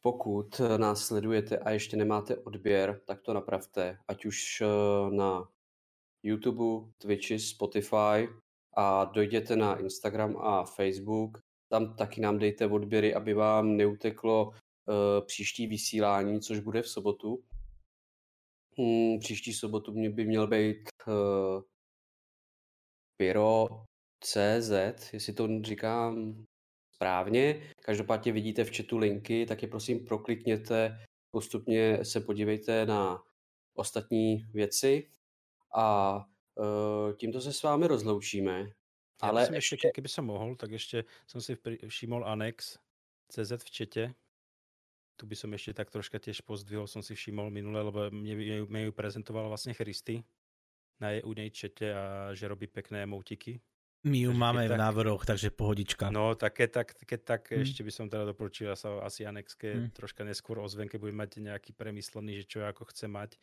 pokud 0.00 0.60
nás 0.76 1.06
sledujete 1.06 1.58
a 1.58 1.70
ještě 1.70 1.96
nemáte 1.96 2.36
odběr, 2.36 3.00
tak 3.06 3.22
to 3.22 3.32
napravte, 3.32 3.98
ať 4.08 4.24
už 4.24 4.60
eh, 4.60 4.66
na 5.10 5.48
YouTube, 6.22 6.92
Twitchi, 6.98 7.38
Spotify, 7.38 8.28
a 8.76 9.04
dojděte 9.04 9.56
na 9.56 9.76
Instagram 9.76 10.36
a 10.36 10.64
Facebook. 10.64 11.38
Tam 11.68 11.96
taky 11.96 12.20
nám 12.20 12.38
dejte 12.38 12.66
odběry, 12.66 13.14
aby 13.14 13.34
vám 13.34 13.76
neuteklo 13.76 14.48
uh, 14.48 14.54
příští 15.26 15.66
vysílání, 15.66 16.40
což 16.40 16.58
bude 16.58 16.82
v 16.82 16.88
sobotu. 16.88 17.44
Hmm, 18.78 19.18
příští 19.18 19.52
sobotu 19.52 19.92
mě 19.92 20.10
by 20.10 20.24
měl 20.24 20.46
být 20.46 20.88
uh, 21.06 21.62
Piro.cz, 23.16 24.70
jestli 25.12 25.32
to 25.32 25.48
říkám 25.62 26.44
správně. 26.94 27.70
Každopádně 27.84 28.32
vidíte 28.32 28.64
v 28.64 28.76
chatu 28.76 28.98
linky, 28.98 29.46
tak 29.46 29.62
je 29.62 29.68
prosím 29.68 30.04
proklikněte, 30.04 30.98
postupně 31.30 32.04
se 32.04 32.20
podívejte 32.20 32.86
na 32.86 33.22
ostatní 33.74 34.36
věci 34.52 35.10
a 35.76 36.16
tímto 37.16 37.40
se 37.40 37.52
s 37.52 37.62
vámi 37.62 37.86
rozloučíme. 37.86 38.56
Ja 39.20 39.28
ale 39.28 39.52
ešte, 39.52 39.76
ešte, 39.76 39.88
keby 39.92 40.08
som 40.08 40.32
mohol, 40.32 40.56
tak 40.56 40.72
ešte 40.72 41.04
som 41.28 41.44
si 41.44 41.52
všimol 41.84 42.24
Anex 42.24 42.80
CZ 43.28 43.60
v 43.60 43.70
čete. 43.70 44.04
Tu 45.20 45.28
by 45.28 45.36
som 45.36 45.52
ešte 45.52 45.76
tak 45.76 45.92
troška 45.92 46.16
tiež 46.16 46.40
pozdvihol, 46.40 46.88
som 46.88 47.04
si 47.04 47.12
všimol 47.12 47.52
minule, 47.52 47.84
lebo 47.84 48.08
mne, 48.08 48.64
mne 48.64 48.88
ju 48.88 48.92
prezentovala 48.96 49.52
vlastne 49.52 49.76
Christy 49.76 50.24
na 50.96 51.12
jej, 51.12 51.22
u 51.24 51.32
nej 51.36 51.52
čete 51.52 51.92
a 51.92 52.04
že 52.32 52.48
robí 52.48 52.64
pekné 52.64 53.04
emotiky. 53.04 53.60
My 54.08 54.24
ju 54.24 54.32
takže 54.32 54.40
máme 54.40 54.64
v 54.64 54.72
tak, 54.72 54.80
návrhoch, 54.80 55.22
takže 55.28 55.52
pohodička. 55.52 56.08
No, 56.08 56.32
tak 56.32 56.56
keď 56.56 56.68
tak, 56.72 56.88
keď 57.04 57.20
tak 57.20 57.42
hmm. 57.52 57.60
ešte 57.60 57.84
by 57.84 57.92
som 57.92 58.08
teda 58.08 58.24
doporučil 58.32 58.72
sa 58.72 59.04
asi 59.04 59.28
Anexke 59.28 59.68
hmm. 59.76 59.92
troška 59.92 60.24
neskôr 60.24 60.56
ozven, 60.56 60.88
keď 60.88 61.00
bude 61.04 61.12
mať 61.12 61.44
nejaký 61.44 61.76
premyslený, 61.76 62.40
že 62.40 62.48
čo 62.48 62.58
ako 62.64 62.88
chce 62.88 63.12
mať 63.12 63.36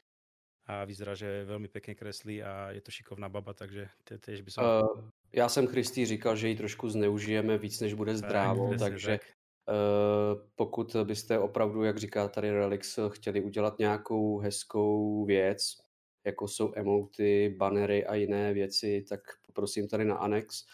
a 0.68 0.84
vyzerá, 0.84 1.16
že 1.16 1.48
veľmi 1.48 1.72
pekne 1.72 1.96
kreslí 1.96 2.44
a 2.44 2.76
je 2.76 2.84
to 2.84 2.92
šikovná 2.92 3.32
baba, 3.32 3.56
takže 3.56 3.88
tiež 4.04 4.44
by 4.44 4.52
som... 4.52 4.64
Uh, 4.64 5.08
já 5.34 5.50
jsem 5.50 5.68
Christy 5.68 6.06
říkal, 6.06 6.36
že 6.36 6.50
ji 6.50 6.56
trošku 6.56 6.90
zneužijeme 6.90 7.58
víc, 7.58 7.80
než 7.80 7.94
bude 7.94 8.18
zdrávo, 8.18 8.70
tak, 8.70 8.80
takže 8.80 9.12
tak. 9.12 9.22
Uh, 9.68 10.42
pokud 10.56 10.96
byste 11.04 11.40
opravdu, 11.40 11.84
jak 11.84 11.98
říká 11.98 12.28
tady 12.28 12.52
Relix, 12.52 13.00
chtěli 13.10 13.42
udělat 13.42 13.80
nějakou 13.80 14.40
hezkou 14.40 15.26
věc, 15.26 15.78
jako 16.26 16.48
jsou 16.48 16.74
emoty, 16.76 17.56
banery 17.58 18.06
a 18.06 18.16
jiné 18.16 18.54
věci, 18.54 19.06
tak 19.10 19.20
poprosím 19.46 19.88
tady 19.88 20.06
na 20.06 20.16
Anex, 20.16 20.66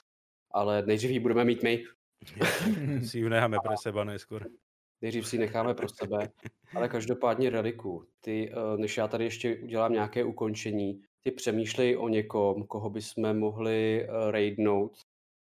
ale 0.51 0.81
nejdřív 0.81 1.11
ji 1.11 1.19
budeme 1.19 1.45
mít 1.45 1.63
my. 1.63 1.83
si 3.07 3.19
ju 3.19 3.29
necháme 3.29 3.57
pre 3.63 3.77
seba 3.77 4.03
neskôr 4.03 4.47
nejdřív 5.03 5.27
si 5.27 5.37
necháme 5.37 5.73
pro 5.73 5.89
sebe, 5.89 6.29
ale 6.75 6.89
každopádně 6.89 7.49
Reliku, 7.49 8.07
ty, 8.21 8.51
eh, 8.51 8.77
než 8.77 8.97
já 8.97 9.07
tady 9.07 9.23
ještě 9.23 9.57
udělám 9.57 9.93
nějaké 9.93 10.23
ukončení, 10.23 11.01
ty 11.21 11.31
přemýšlej 11.31 11.97
o 11.97 12.07
někom, 12.07 12.63
koho 12.63 12.89
bychom 12.89 13.39
mohli 13.39 14.03
eh, 14.03 14.31
raidnout, 14.31 14.97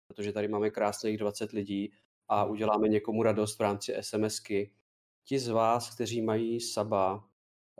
protože 0.07 0.31
tady 0.31 0.47
máme 0.47 0.69
krásných 0.69 1.17
20 1.17 1.51
lidí 1.51 1.93
a 2.27 2.45
uděláme 2.45 2.87
někomu 2.87 3.23
radost 3.23 3.59
v 3.59 3.61
rámci 3.61 3.93
SMSky. 4.01 4.71
Ti 5.25 5.39
z 5.39 5.47
vás, 5.47 5.95
kteří 5.95 6.21
mají 6.21 6.59
Saba, 6.59 7.23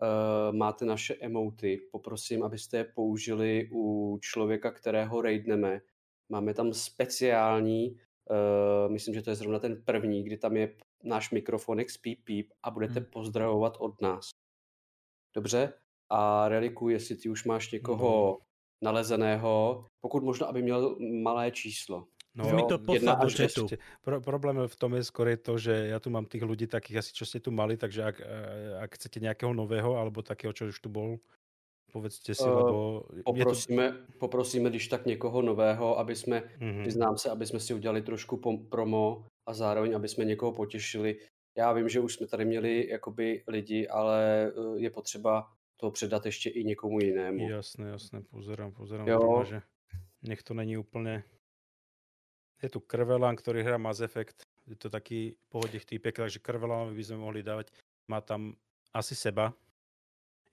eh, 0.02 0.52
máte 0.52 0.86
naše 0.86 1.16
emoty, 1.16 1.82
poprosím, 1.92 2.44
abyste 2.44 2.78
je 2.78 2.84
použili 2.84 3.70
u 3.72 4.18
člověka, 4.22 4.72
kterého 4.72 5.22
raidneme. 5.22 5.82
Máme 6.30 6.54
tam 6.54 6.74
speciální, 6.74 7.98
myslím, 8.88 9.14
že 9.14 9.22
to 9.22 9.30
je 9.30 9.36
zrovna 9.36 9.60
ten 9.60 9.82
první, 9.86 10.24
kdy 10.24 10.38
tam 10.38 10.58
je 10.58 10.76
náš 11.04 11.32
mikrofonek 11.32 11.90
spíp 11.90 12.20
píp 12.24 12.54
a 12.64 12.72
budete 12.72 13.00
hmm. 13.00 13.10
pozdravovat 13.12 13.78
od 13.80 14.02
nás. 14.02 14.30
Dobře? 15.36 15.74
A 16.10 16.48
Reliku, 16.50 16.90
jestli 16.90 17.16
ty 17.16 17.30
už 17.30 17.46
máš 17.46 17.72
někoho 17.72 18.32
hmm. 18.32 18.46
nalezeného, 18.82 19.86
pokud 20.02 20.24
možno, 20.24 20.48
aby 20.48 20.62
měl 20.62 20.98
malé 21.24 21.52
číslo. 21.52 22.08
No, 22.36 22.50
mi 22.56 22.64
to 22.64 22.80
poslal 22.80 23.18
do 23.22 23.30
chatu. 23.30 23.68
Pro, 24.02 24.22
problém 24.22 24.58
v 24.68 24.76
tom 24.76 24.98
je 24.98 25.06
skôr 25.06 25.38
to, 25.38 25.54
že 25.62 25.94
ja 25.94 26.02
tu 26.02 26.10
mám 26.10 26.26
tých 26.26 26.42
ľudí 26.42 26.66
takých 26.66 27.06
asi, 27.06 27.14
čo 27.14 27.30
ste 27.30 27.38
tu 27.38 27.54
mali, 27.54 27.78
takže 27.78 28.02
ak, 28.02 28.18
ak 28.82 28.90
chcete 28.98 29.22
nejakého 29.22 29.54
nového, 29.54 30.02
alebo 30.02 30.26
takého, 30.26 30.50
čo 30.50 30.74
už 30.74 30.82
tu 30.82 30.90
bol, 30.90 31.22
povedzte 31.94 32.34
si, 32.34 32.42
uh, 32.42 32.58
lebo... 32.58 33.06
Poprosíme, 33.22 33.86
to... 33.92 34.18
poprosíme 34.18 34.70
když 34.70 34.88
tak 34.88 35.06
někoho 35.06 35.42
nového, 35.42 36.00
aby 36.00 36.16
jsme, 36.16 36.42
mm-hmm. 36.58 36.82
přiznám 36.82 37.18
se, 37.18 37.30
aby 37.30 37.46
jsme 37.46 37.60
si 37.60 37.74
udělali 37.74 38.02
trošku 38.02 38.42
promo 38.70 39.30
a 39.46 39.54
zároveň, 39.54 39.96
aby 39.96 40.08
jsme 40.08 40.26
někoho 40.26 40.52
potěšili. 40.52 41.20
Já 41.58 41.74
vím, 41.74 41.90
že 41.90 42.00
už 42.00 42.14
jsme 42.14 42.28
tady 42.28 42.46
měli 42.46 42.90
jakoby 42.90 43.44
lidi, 43.48 43.88
ale 43.88 44.48
eh, 44.48 44.80
je 44.80 44.90
potřeba 44.90 45.52
to 45.78 45.92
předat 45.92 46.26
ještě 46.26 46.50
i 46.50 46.64
někomu 46.64 47.00
jinému. 47.00 47.50
Jasné, 47.50 47.90
jasné, 47.90 48.22
pozerám, 48.22 48.72
pozerám, 48.72 49.08
jo. 49.08 49.44
že 49.44 49.62
nech 50.22 50.44
to 50.44 50.54
není 50.54 50.78
úplně... 50.78 51.24
Je 52.64 52.70
tu 52.70 52.80
Krvelan, 52.80 53.36
ktorý 53.36 53.60
hrá 53.60 53.76
Mass 53.76 54.00
Effect, 54.00 54.48
je 54.68 54.80
to 54.80 54.88
taký 54.88 55.36
pohodných 55.52 55.84
týpek, 55.84 56.16
takže 56.16 56.40
Krvelan 56.40 56.96
by 56.96 57.04
sme 57.04 57.20
mohli 57.20 57.44
dávať. 57.44 57.76
Má 58.08 58.24
tam 58.24 58.56
asi 58.96 59.16
seba, 59.20 59.52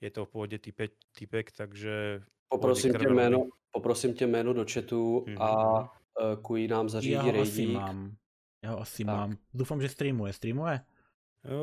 je 0.01 0.10
to 0.10 0.25
v 0.25 0.28
pohodě 0.28 0.59
typek, 0.59 0.91
typek 1.19 1.52
takže... 1.52 2.23
Poprosím 2.49 2.93
tě, 2.93 3.09
jméno, 3.09 3.47
poprosím 3.70 4.15
tě 4.15 4.27
jméno 4.27 4.52
do 4.52 4.65
chatu 4.73 5.25
mm-hmm. 5.27 5.43
a 5.43 5.81
uh, 5.83 6.43
Kují 6.43 6.69
nám 6.69 6.89
zařídí 6.89 7.15
Já 7.15 7.23
ho 7.23 7.41
asi 7.41 7.67
mám. 7.67 8.17
Já 8.64 8.70
ho 8.70 8.80
asi 8.80 9.05
tak. 9.05 9.16
mám. 9.16 9.36
Doufám, 9.55 9.82
že 9.82 9.89
streamuje. 9.89 10.32
Streamuje? 10.32 10.80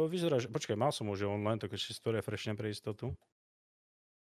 vyzerá, 0.08 0.42
že... 0.42 0.50
Počkaj, 0.50 0.74
mal 0.74 0.90
som 0.90 1.06
už 1.10 1.30
online, 1.30 1.62
tak 1.62 1.78
ešte 1.78 1.94
si 1.94 2.02
to 2.02 2.10
refreshnem 2.10 2.58
pre 2.58 2.74
istotu. 2.74 3.14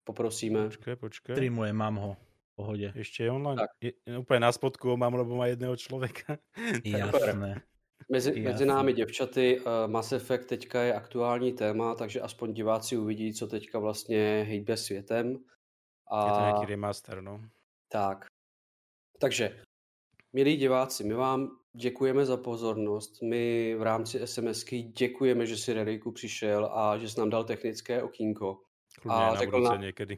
Poprosíme. 0.06 0.74
Počkaj, 0.74 0.96
počkaj. 0.98 1.36
Streamuje, 1.38 1.70
mám 1.74 1.96
ho. 2.02 2.12
Pohode. 2.56 2.94
Ešte 2.96 3.28
je 3.28 3.30
online? 3.30 3.60
Tak. 3.60 3.70
Je, 3.84 3.92
úplne 4.18 4.48
na 4.48 4.52
spodku 4.54 4.90
ho 4.90 4.98
mám, 4.98 5.14
lebo 5.14 5.36
má 5.36 5.46
jedného 5.52 5.76
človeka. 5.78 6.42
Jasné. 6.86 7.62
Mezi, 8.10 8.42
mezi 8.42 8.66
námi 8.66 8.94
děvčaty 8.94 9.60
uh, 9.60 9.66
Mass 9.88 10.12
Effect 10.12 10.46
teďka 10.46 10.82
je 10.82 10.94
aktuální 10.94 11.54
téma, 11.54 11.96
takže 11.96 12.22
aspoň 12.22 12.54
diváci 12.54 12.98
uvidí, 12.98 13.34
co 13.34 13.48
teďka 13.48 13.80
vlastně 13.80 14.46
hejbe 14.48 14.78
světem. 14.78 15.38
A... 16.08 16.26
Je 16.26 16.32
to 16.32 16.40
nějaký 16.40 16.66
remaster, 16.66 17.22
no. 17.22 17.42
Tak. 17.88 18.26
Takže, 19.20 19.64
milí 20.36 20.58
diváci, 20.58 21.04
my 21.04 21.14
vám 21.14 21.60
děkujeme 21.74 22.26
za 22.26 22.38
pozornost. 22.38 23.22
My 23.22 23.76
v 23.76 23.82
rámci 23.82 24.28
SMSky 24.28 24.82
děkujeme, 24.82 25.46
že 25.46 25.58
si 25.58 25.74
Reriku 25.74 26.12
přišel 26.12 26.66
a 26.66 26.98
že 26.98 27.10
jsi 27.10 27.20
nám 27.20 27.30
dal 27.30 27.44
technické 27.44 28.04
okýnko. 28.04 28.62
Kludně 29.02 29.18
a 29.18 29.36
řekl 29.36 29.62
nám, 29.62 29.82
někdy. 29.82 30.18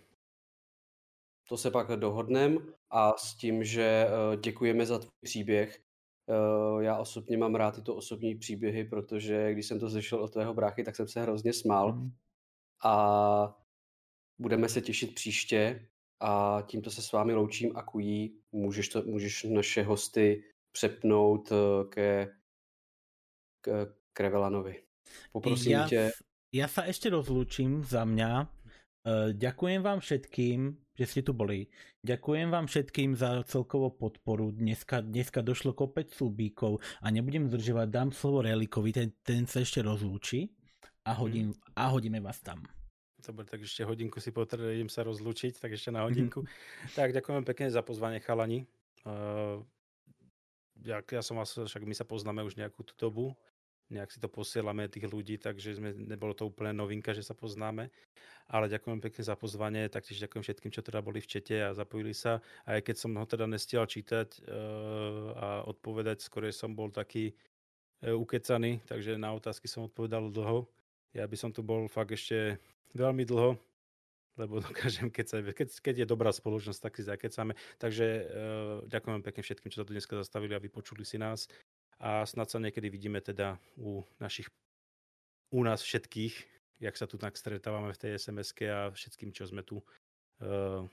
To 1.50 1.58
se 1.58 1.72
pak 1.72 1.88
dohodnem 1.88 2.74
a 2.90 3.14
s 3.18 3.36
tím, 3.36 3.64
že 3.64 4.08
eh, 4.08 4.38
děkujeme 4.38 4.86
za 4.86 5.00
tvůj 5.00 5.12
příběh, 5.22 5.88
Eh, 6.30 6.84
já 6.84 6.98
osobně 6.98 7.38
mám 7.38 7.56
rád 7.56 7.76
tyto 7.76 7.96
osobní 7.96 8.36
příběhy, 8.36 8.84
protože 8.84 9.54
když 9.54 9.66
jsem 9.66 9.80
to 9.80 9.90
slyšel 9.90 10.24
od 10.24 10.34
tvého 10.34 10.54
bráchy, 10.54 10.84
tak 10.84 10.96
jsem 10.96 11.08
se 11.08 11.22
hrozně 11.22 11.54
smál. 11.54 11.94
Mm. 11.94 12.12
A 12.84 13.58
budeme 14.40 14.70
se 14.70 14.82
těšit 14.82 15.16
příště 15.16 15.88
a 16.20 16.62
tímto 16.68 16.92
se 16.92 17.02
s 17.02 17.12
vámi 17.12 17.34
loučím 17.34 17.78
a 17.78 17.84
kují. 17.84 18.40
Můžeš, 18.52 18.90
to, 18.90 19.04
můžeš 19.04 19.44
naše 19.44 19.84
hosty 19.84 20.44
přepnout 20.72 21.52
eh, 21.52 21.84
ke, 21.90 22.28
k 23.62 23.88
Krevelanovi. 24.14 24.84
Poprosím 25.32 25.72
ja, 25.72 25.88
tě. 25.88 26.12
Ja 26.52 26.68
sa 26.68 26.88
ešte 26.88 27.12
rozlúčim 27.12 27.84
za 27.84 28.04
mňa. 28.08 28.32
Eh, 29.08 29.32
ďakujem 29.36 29.82
vám 29.84 30.00
všetkým, 30.00 30.76
že 30.98 31.06
ste 31.06 31.22
tu 31.24 31.32
boli. 31.32 31.72
Ďakujem 32.04 32.48
vám 32.52 32.68
všetkým 32.68 33.16
za 33.16 33.44
celkovú 33.48 33.96
podporu. 33.96 34.52
Dneska, 34.52 35.04
dneska 35.04 35.40
došlo 35.44 35.72
kopec 35.72 36.12
súbíkov 36.12 36.84
a 37.04 37.08
nebudem 37.12 37.48
zdržovať, 37.48 37.88
dám 37.88 38.10
slovo 38.12 38.44
Relikovi, 38.44 38.92
ten, 38.92 39.10
ten 39.24 39.48
sa 39.48 39.64
ešte 39.64 39.80
rozlúči 39.84 40.52
a, 41.08 41.16
hodím, 41.16 41.56
mm. 41.56 41.78
a 41.78 41.84
hodíme 41.88 42.20
vás 42.20 42.44
tam. 42.44 42.64
Dobre, 43.18 43.50
tak 43.50 43.66
ešte 43.66 43.82
hodinku 43.82 44.22
si 44.22 44.30
potrebujem 44.30 44.94
sa 44.94 45.02
rozlúčiť, 45.02 45.58
tak 45.58 45.74
ešte 45.74 45.90
na 45.90 46.06
hodinku. 46.06 46.46
tak 46.98 47.18
ďakujem 47.18 47.44
pekne 47.44 47.74
za 47.74 47.82
pozvanie 47.82 48.22
chalani. 48.22 48.70
Uh, 49.02 49.66
ja, 50.86 51.02
ja 51.02 51.22
som 51.26 51.42
vás, 51.42 51.50
však 51.50 51.82
my 51.82 51.96
sa 51.98 52.06
poznáme 52.06 52.46
už 52.46 52.54
nejakú 52.54 52.86
tú 52.86 52.94
dobu, 52.94 53.34
nejak 53.90 54.14
si 54.14 54.20
to 54.22 54.30
posielame 54.30 54.86
tých 54.86 55.10
ľudí, 55.10 55.42
takže 55.42 55.80
sme, 55.80 55.96
nebolo 55.96 56.38
to 56.38 56.46
úplne 56.46 56.78
novinka, 56.78 57.16
že 57.18 57.26
sa 57.26 57.34
poznáme. 57.34 57.90
Ale 58.48 58.72
ďakujem 58.72 59.04
pekne 59.04 59.24
za 59.26 59.36
pozvanie, 59.36 59.92
taktiež 59.92 60.24
ďakujem 60.24 60.44
všetkým, 60.44 60.72
čo 60.72 60.86
teda 60.86 61.04
boli 61.04 61.20
v 61.20 61.28
čete 61.28 61.58
a 61.68 61.76
zapojili 61.76 62.16
sa. 62.16 62.40
Aj 62.64 62.80
keď 62.80 62.96
som 62.96 63.12
ho 63.18 63.26
teda 63.28 63.50
nestiel 63.50 63.84
čítať 63.84 64.30
uh, 64.40 64.46
a 65.36 65.48
odpovedať, 65.68 66.24
skôr 66.24 66.48
som 66.54 66.72
bol 66.72 66.94
taký 66.94 67.34
uh, 68.06 68.16
ukecaný, 68.16 68.80
takže 68.88 69.20
na 69.20 69.34
otázky 69.36 69.68
som 69.68 69.90
odpovedal 69.90 70.32
dlho. 70.32 70.70
Ja 71.16 71.24
by 71.28 71.38
som 71.40 71.52
tu 71.56 71.64
bol 71.64 71.88
fakt 71.88 72.16
ešte 72.16 72.60
veľmi 72.96 73.24
dlho, 73.24 73.56
lebo 74.38 74.62
dokážem, 74.68 75.10
keď, 75.10 75.26
sa, 75.28 75.38
keď, 75.42 75.68
keď 75.82 75.96
je 76.04 76.08
dobrá 76.08 76.30
spoločnosť, 76.32 76.80
tak 76.80 76.94
si 76.96 77.04
zakecáme. 77.04 77.54
Takže 77.82 78.06
uh, 78.06 78.26
ďakujem 78.88 79.22
pekne 79.26 79.42
všetkým, 79.44 79.70
čo 79.74 79.84
sa 79.84 79.86
tu 79.86 79.94
dneska 79.94 80.14
zastavili 80.16 80.54
a 80.54 80.64
vypočuli 80.64 81.04
si 81.04 81.18
nás 81.18 81.50
a 81.98 82.24
snad 82.30 82.48
sa 82.54 82.62
niekedy 82.62 82.94
vidíme 82.94 83.18
teda 83.20 83.58
u 83.82 84.06
našich, 84.22 84.46
u 85.50 85.66
nás 85.66 85.82
všetkých, 85.82 86.36
jak 86.78 86.94
sa 86.94 87.10
tu 87.10 87.18
tak 87.18 87.34
stretávame 87.34 87.90
v 87.90 87.98
tej 87.98 88.22
sms 88.22 88.54
a 88.70 88.94
všetkým, 88.94 89.34
čo 89.34 89.50
sme 89.50 89.66
tu 89.66 89.82
uh, 89.82 90.86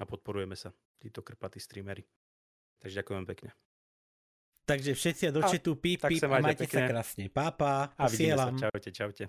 a 0.00 0.04
podporujeme 0.04 0.58
sa, 0.58 0.74
títo 0.98 1.22
krpatí 1.22 1.62
streamery. 1.62 2.02
Takže 2.82 2.98
ďakujem 3.04 3.24
pekne. 3.28 3.69
Takže 4.70 4.90
všetci 4.94 5.22
do 5.34 5.42
četu 5.42 5.74
píp, 5.74 6.06
píp 6.06 6.22
a 6.30 6.38
majte 6.38 6.62
pekne. 6.62 6.78
sa 6.78 6.80
krásne. 6.86 7.24
Pápa, 7.26 7.90
a 7.98 8.06
vidíme 8.06 8.38
sa. 8.38 8.54
Čaute, 8.54 8.90
čaute. 8.94 9.24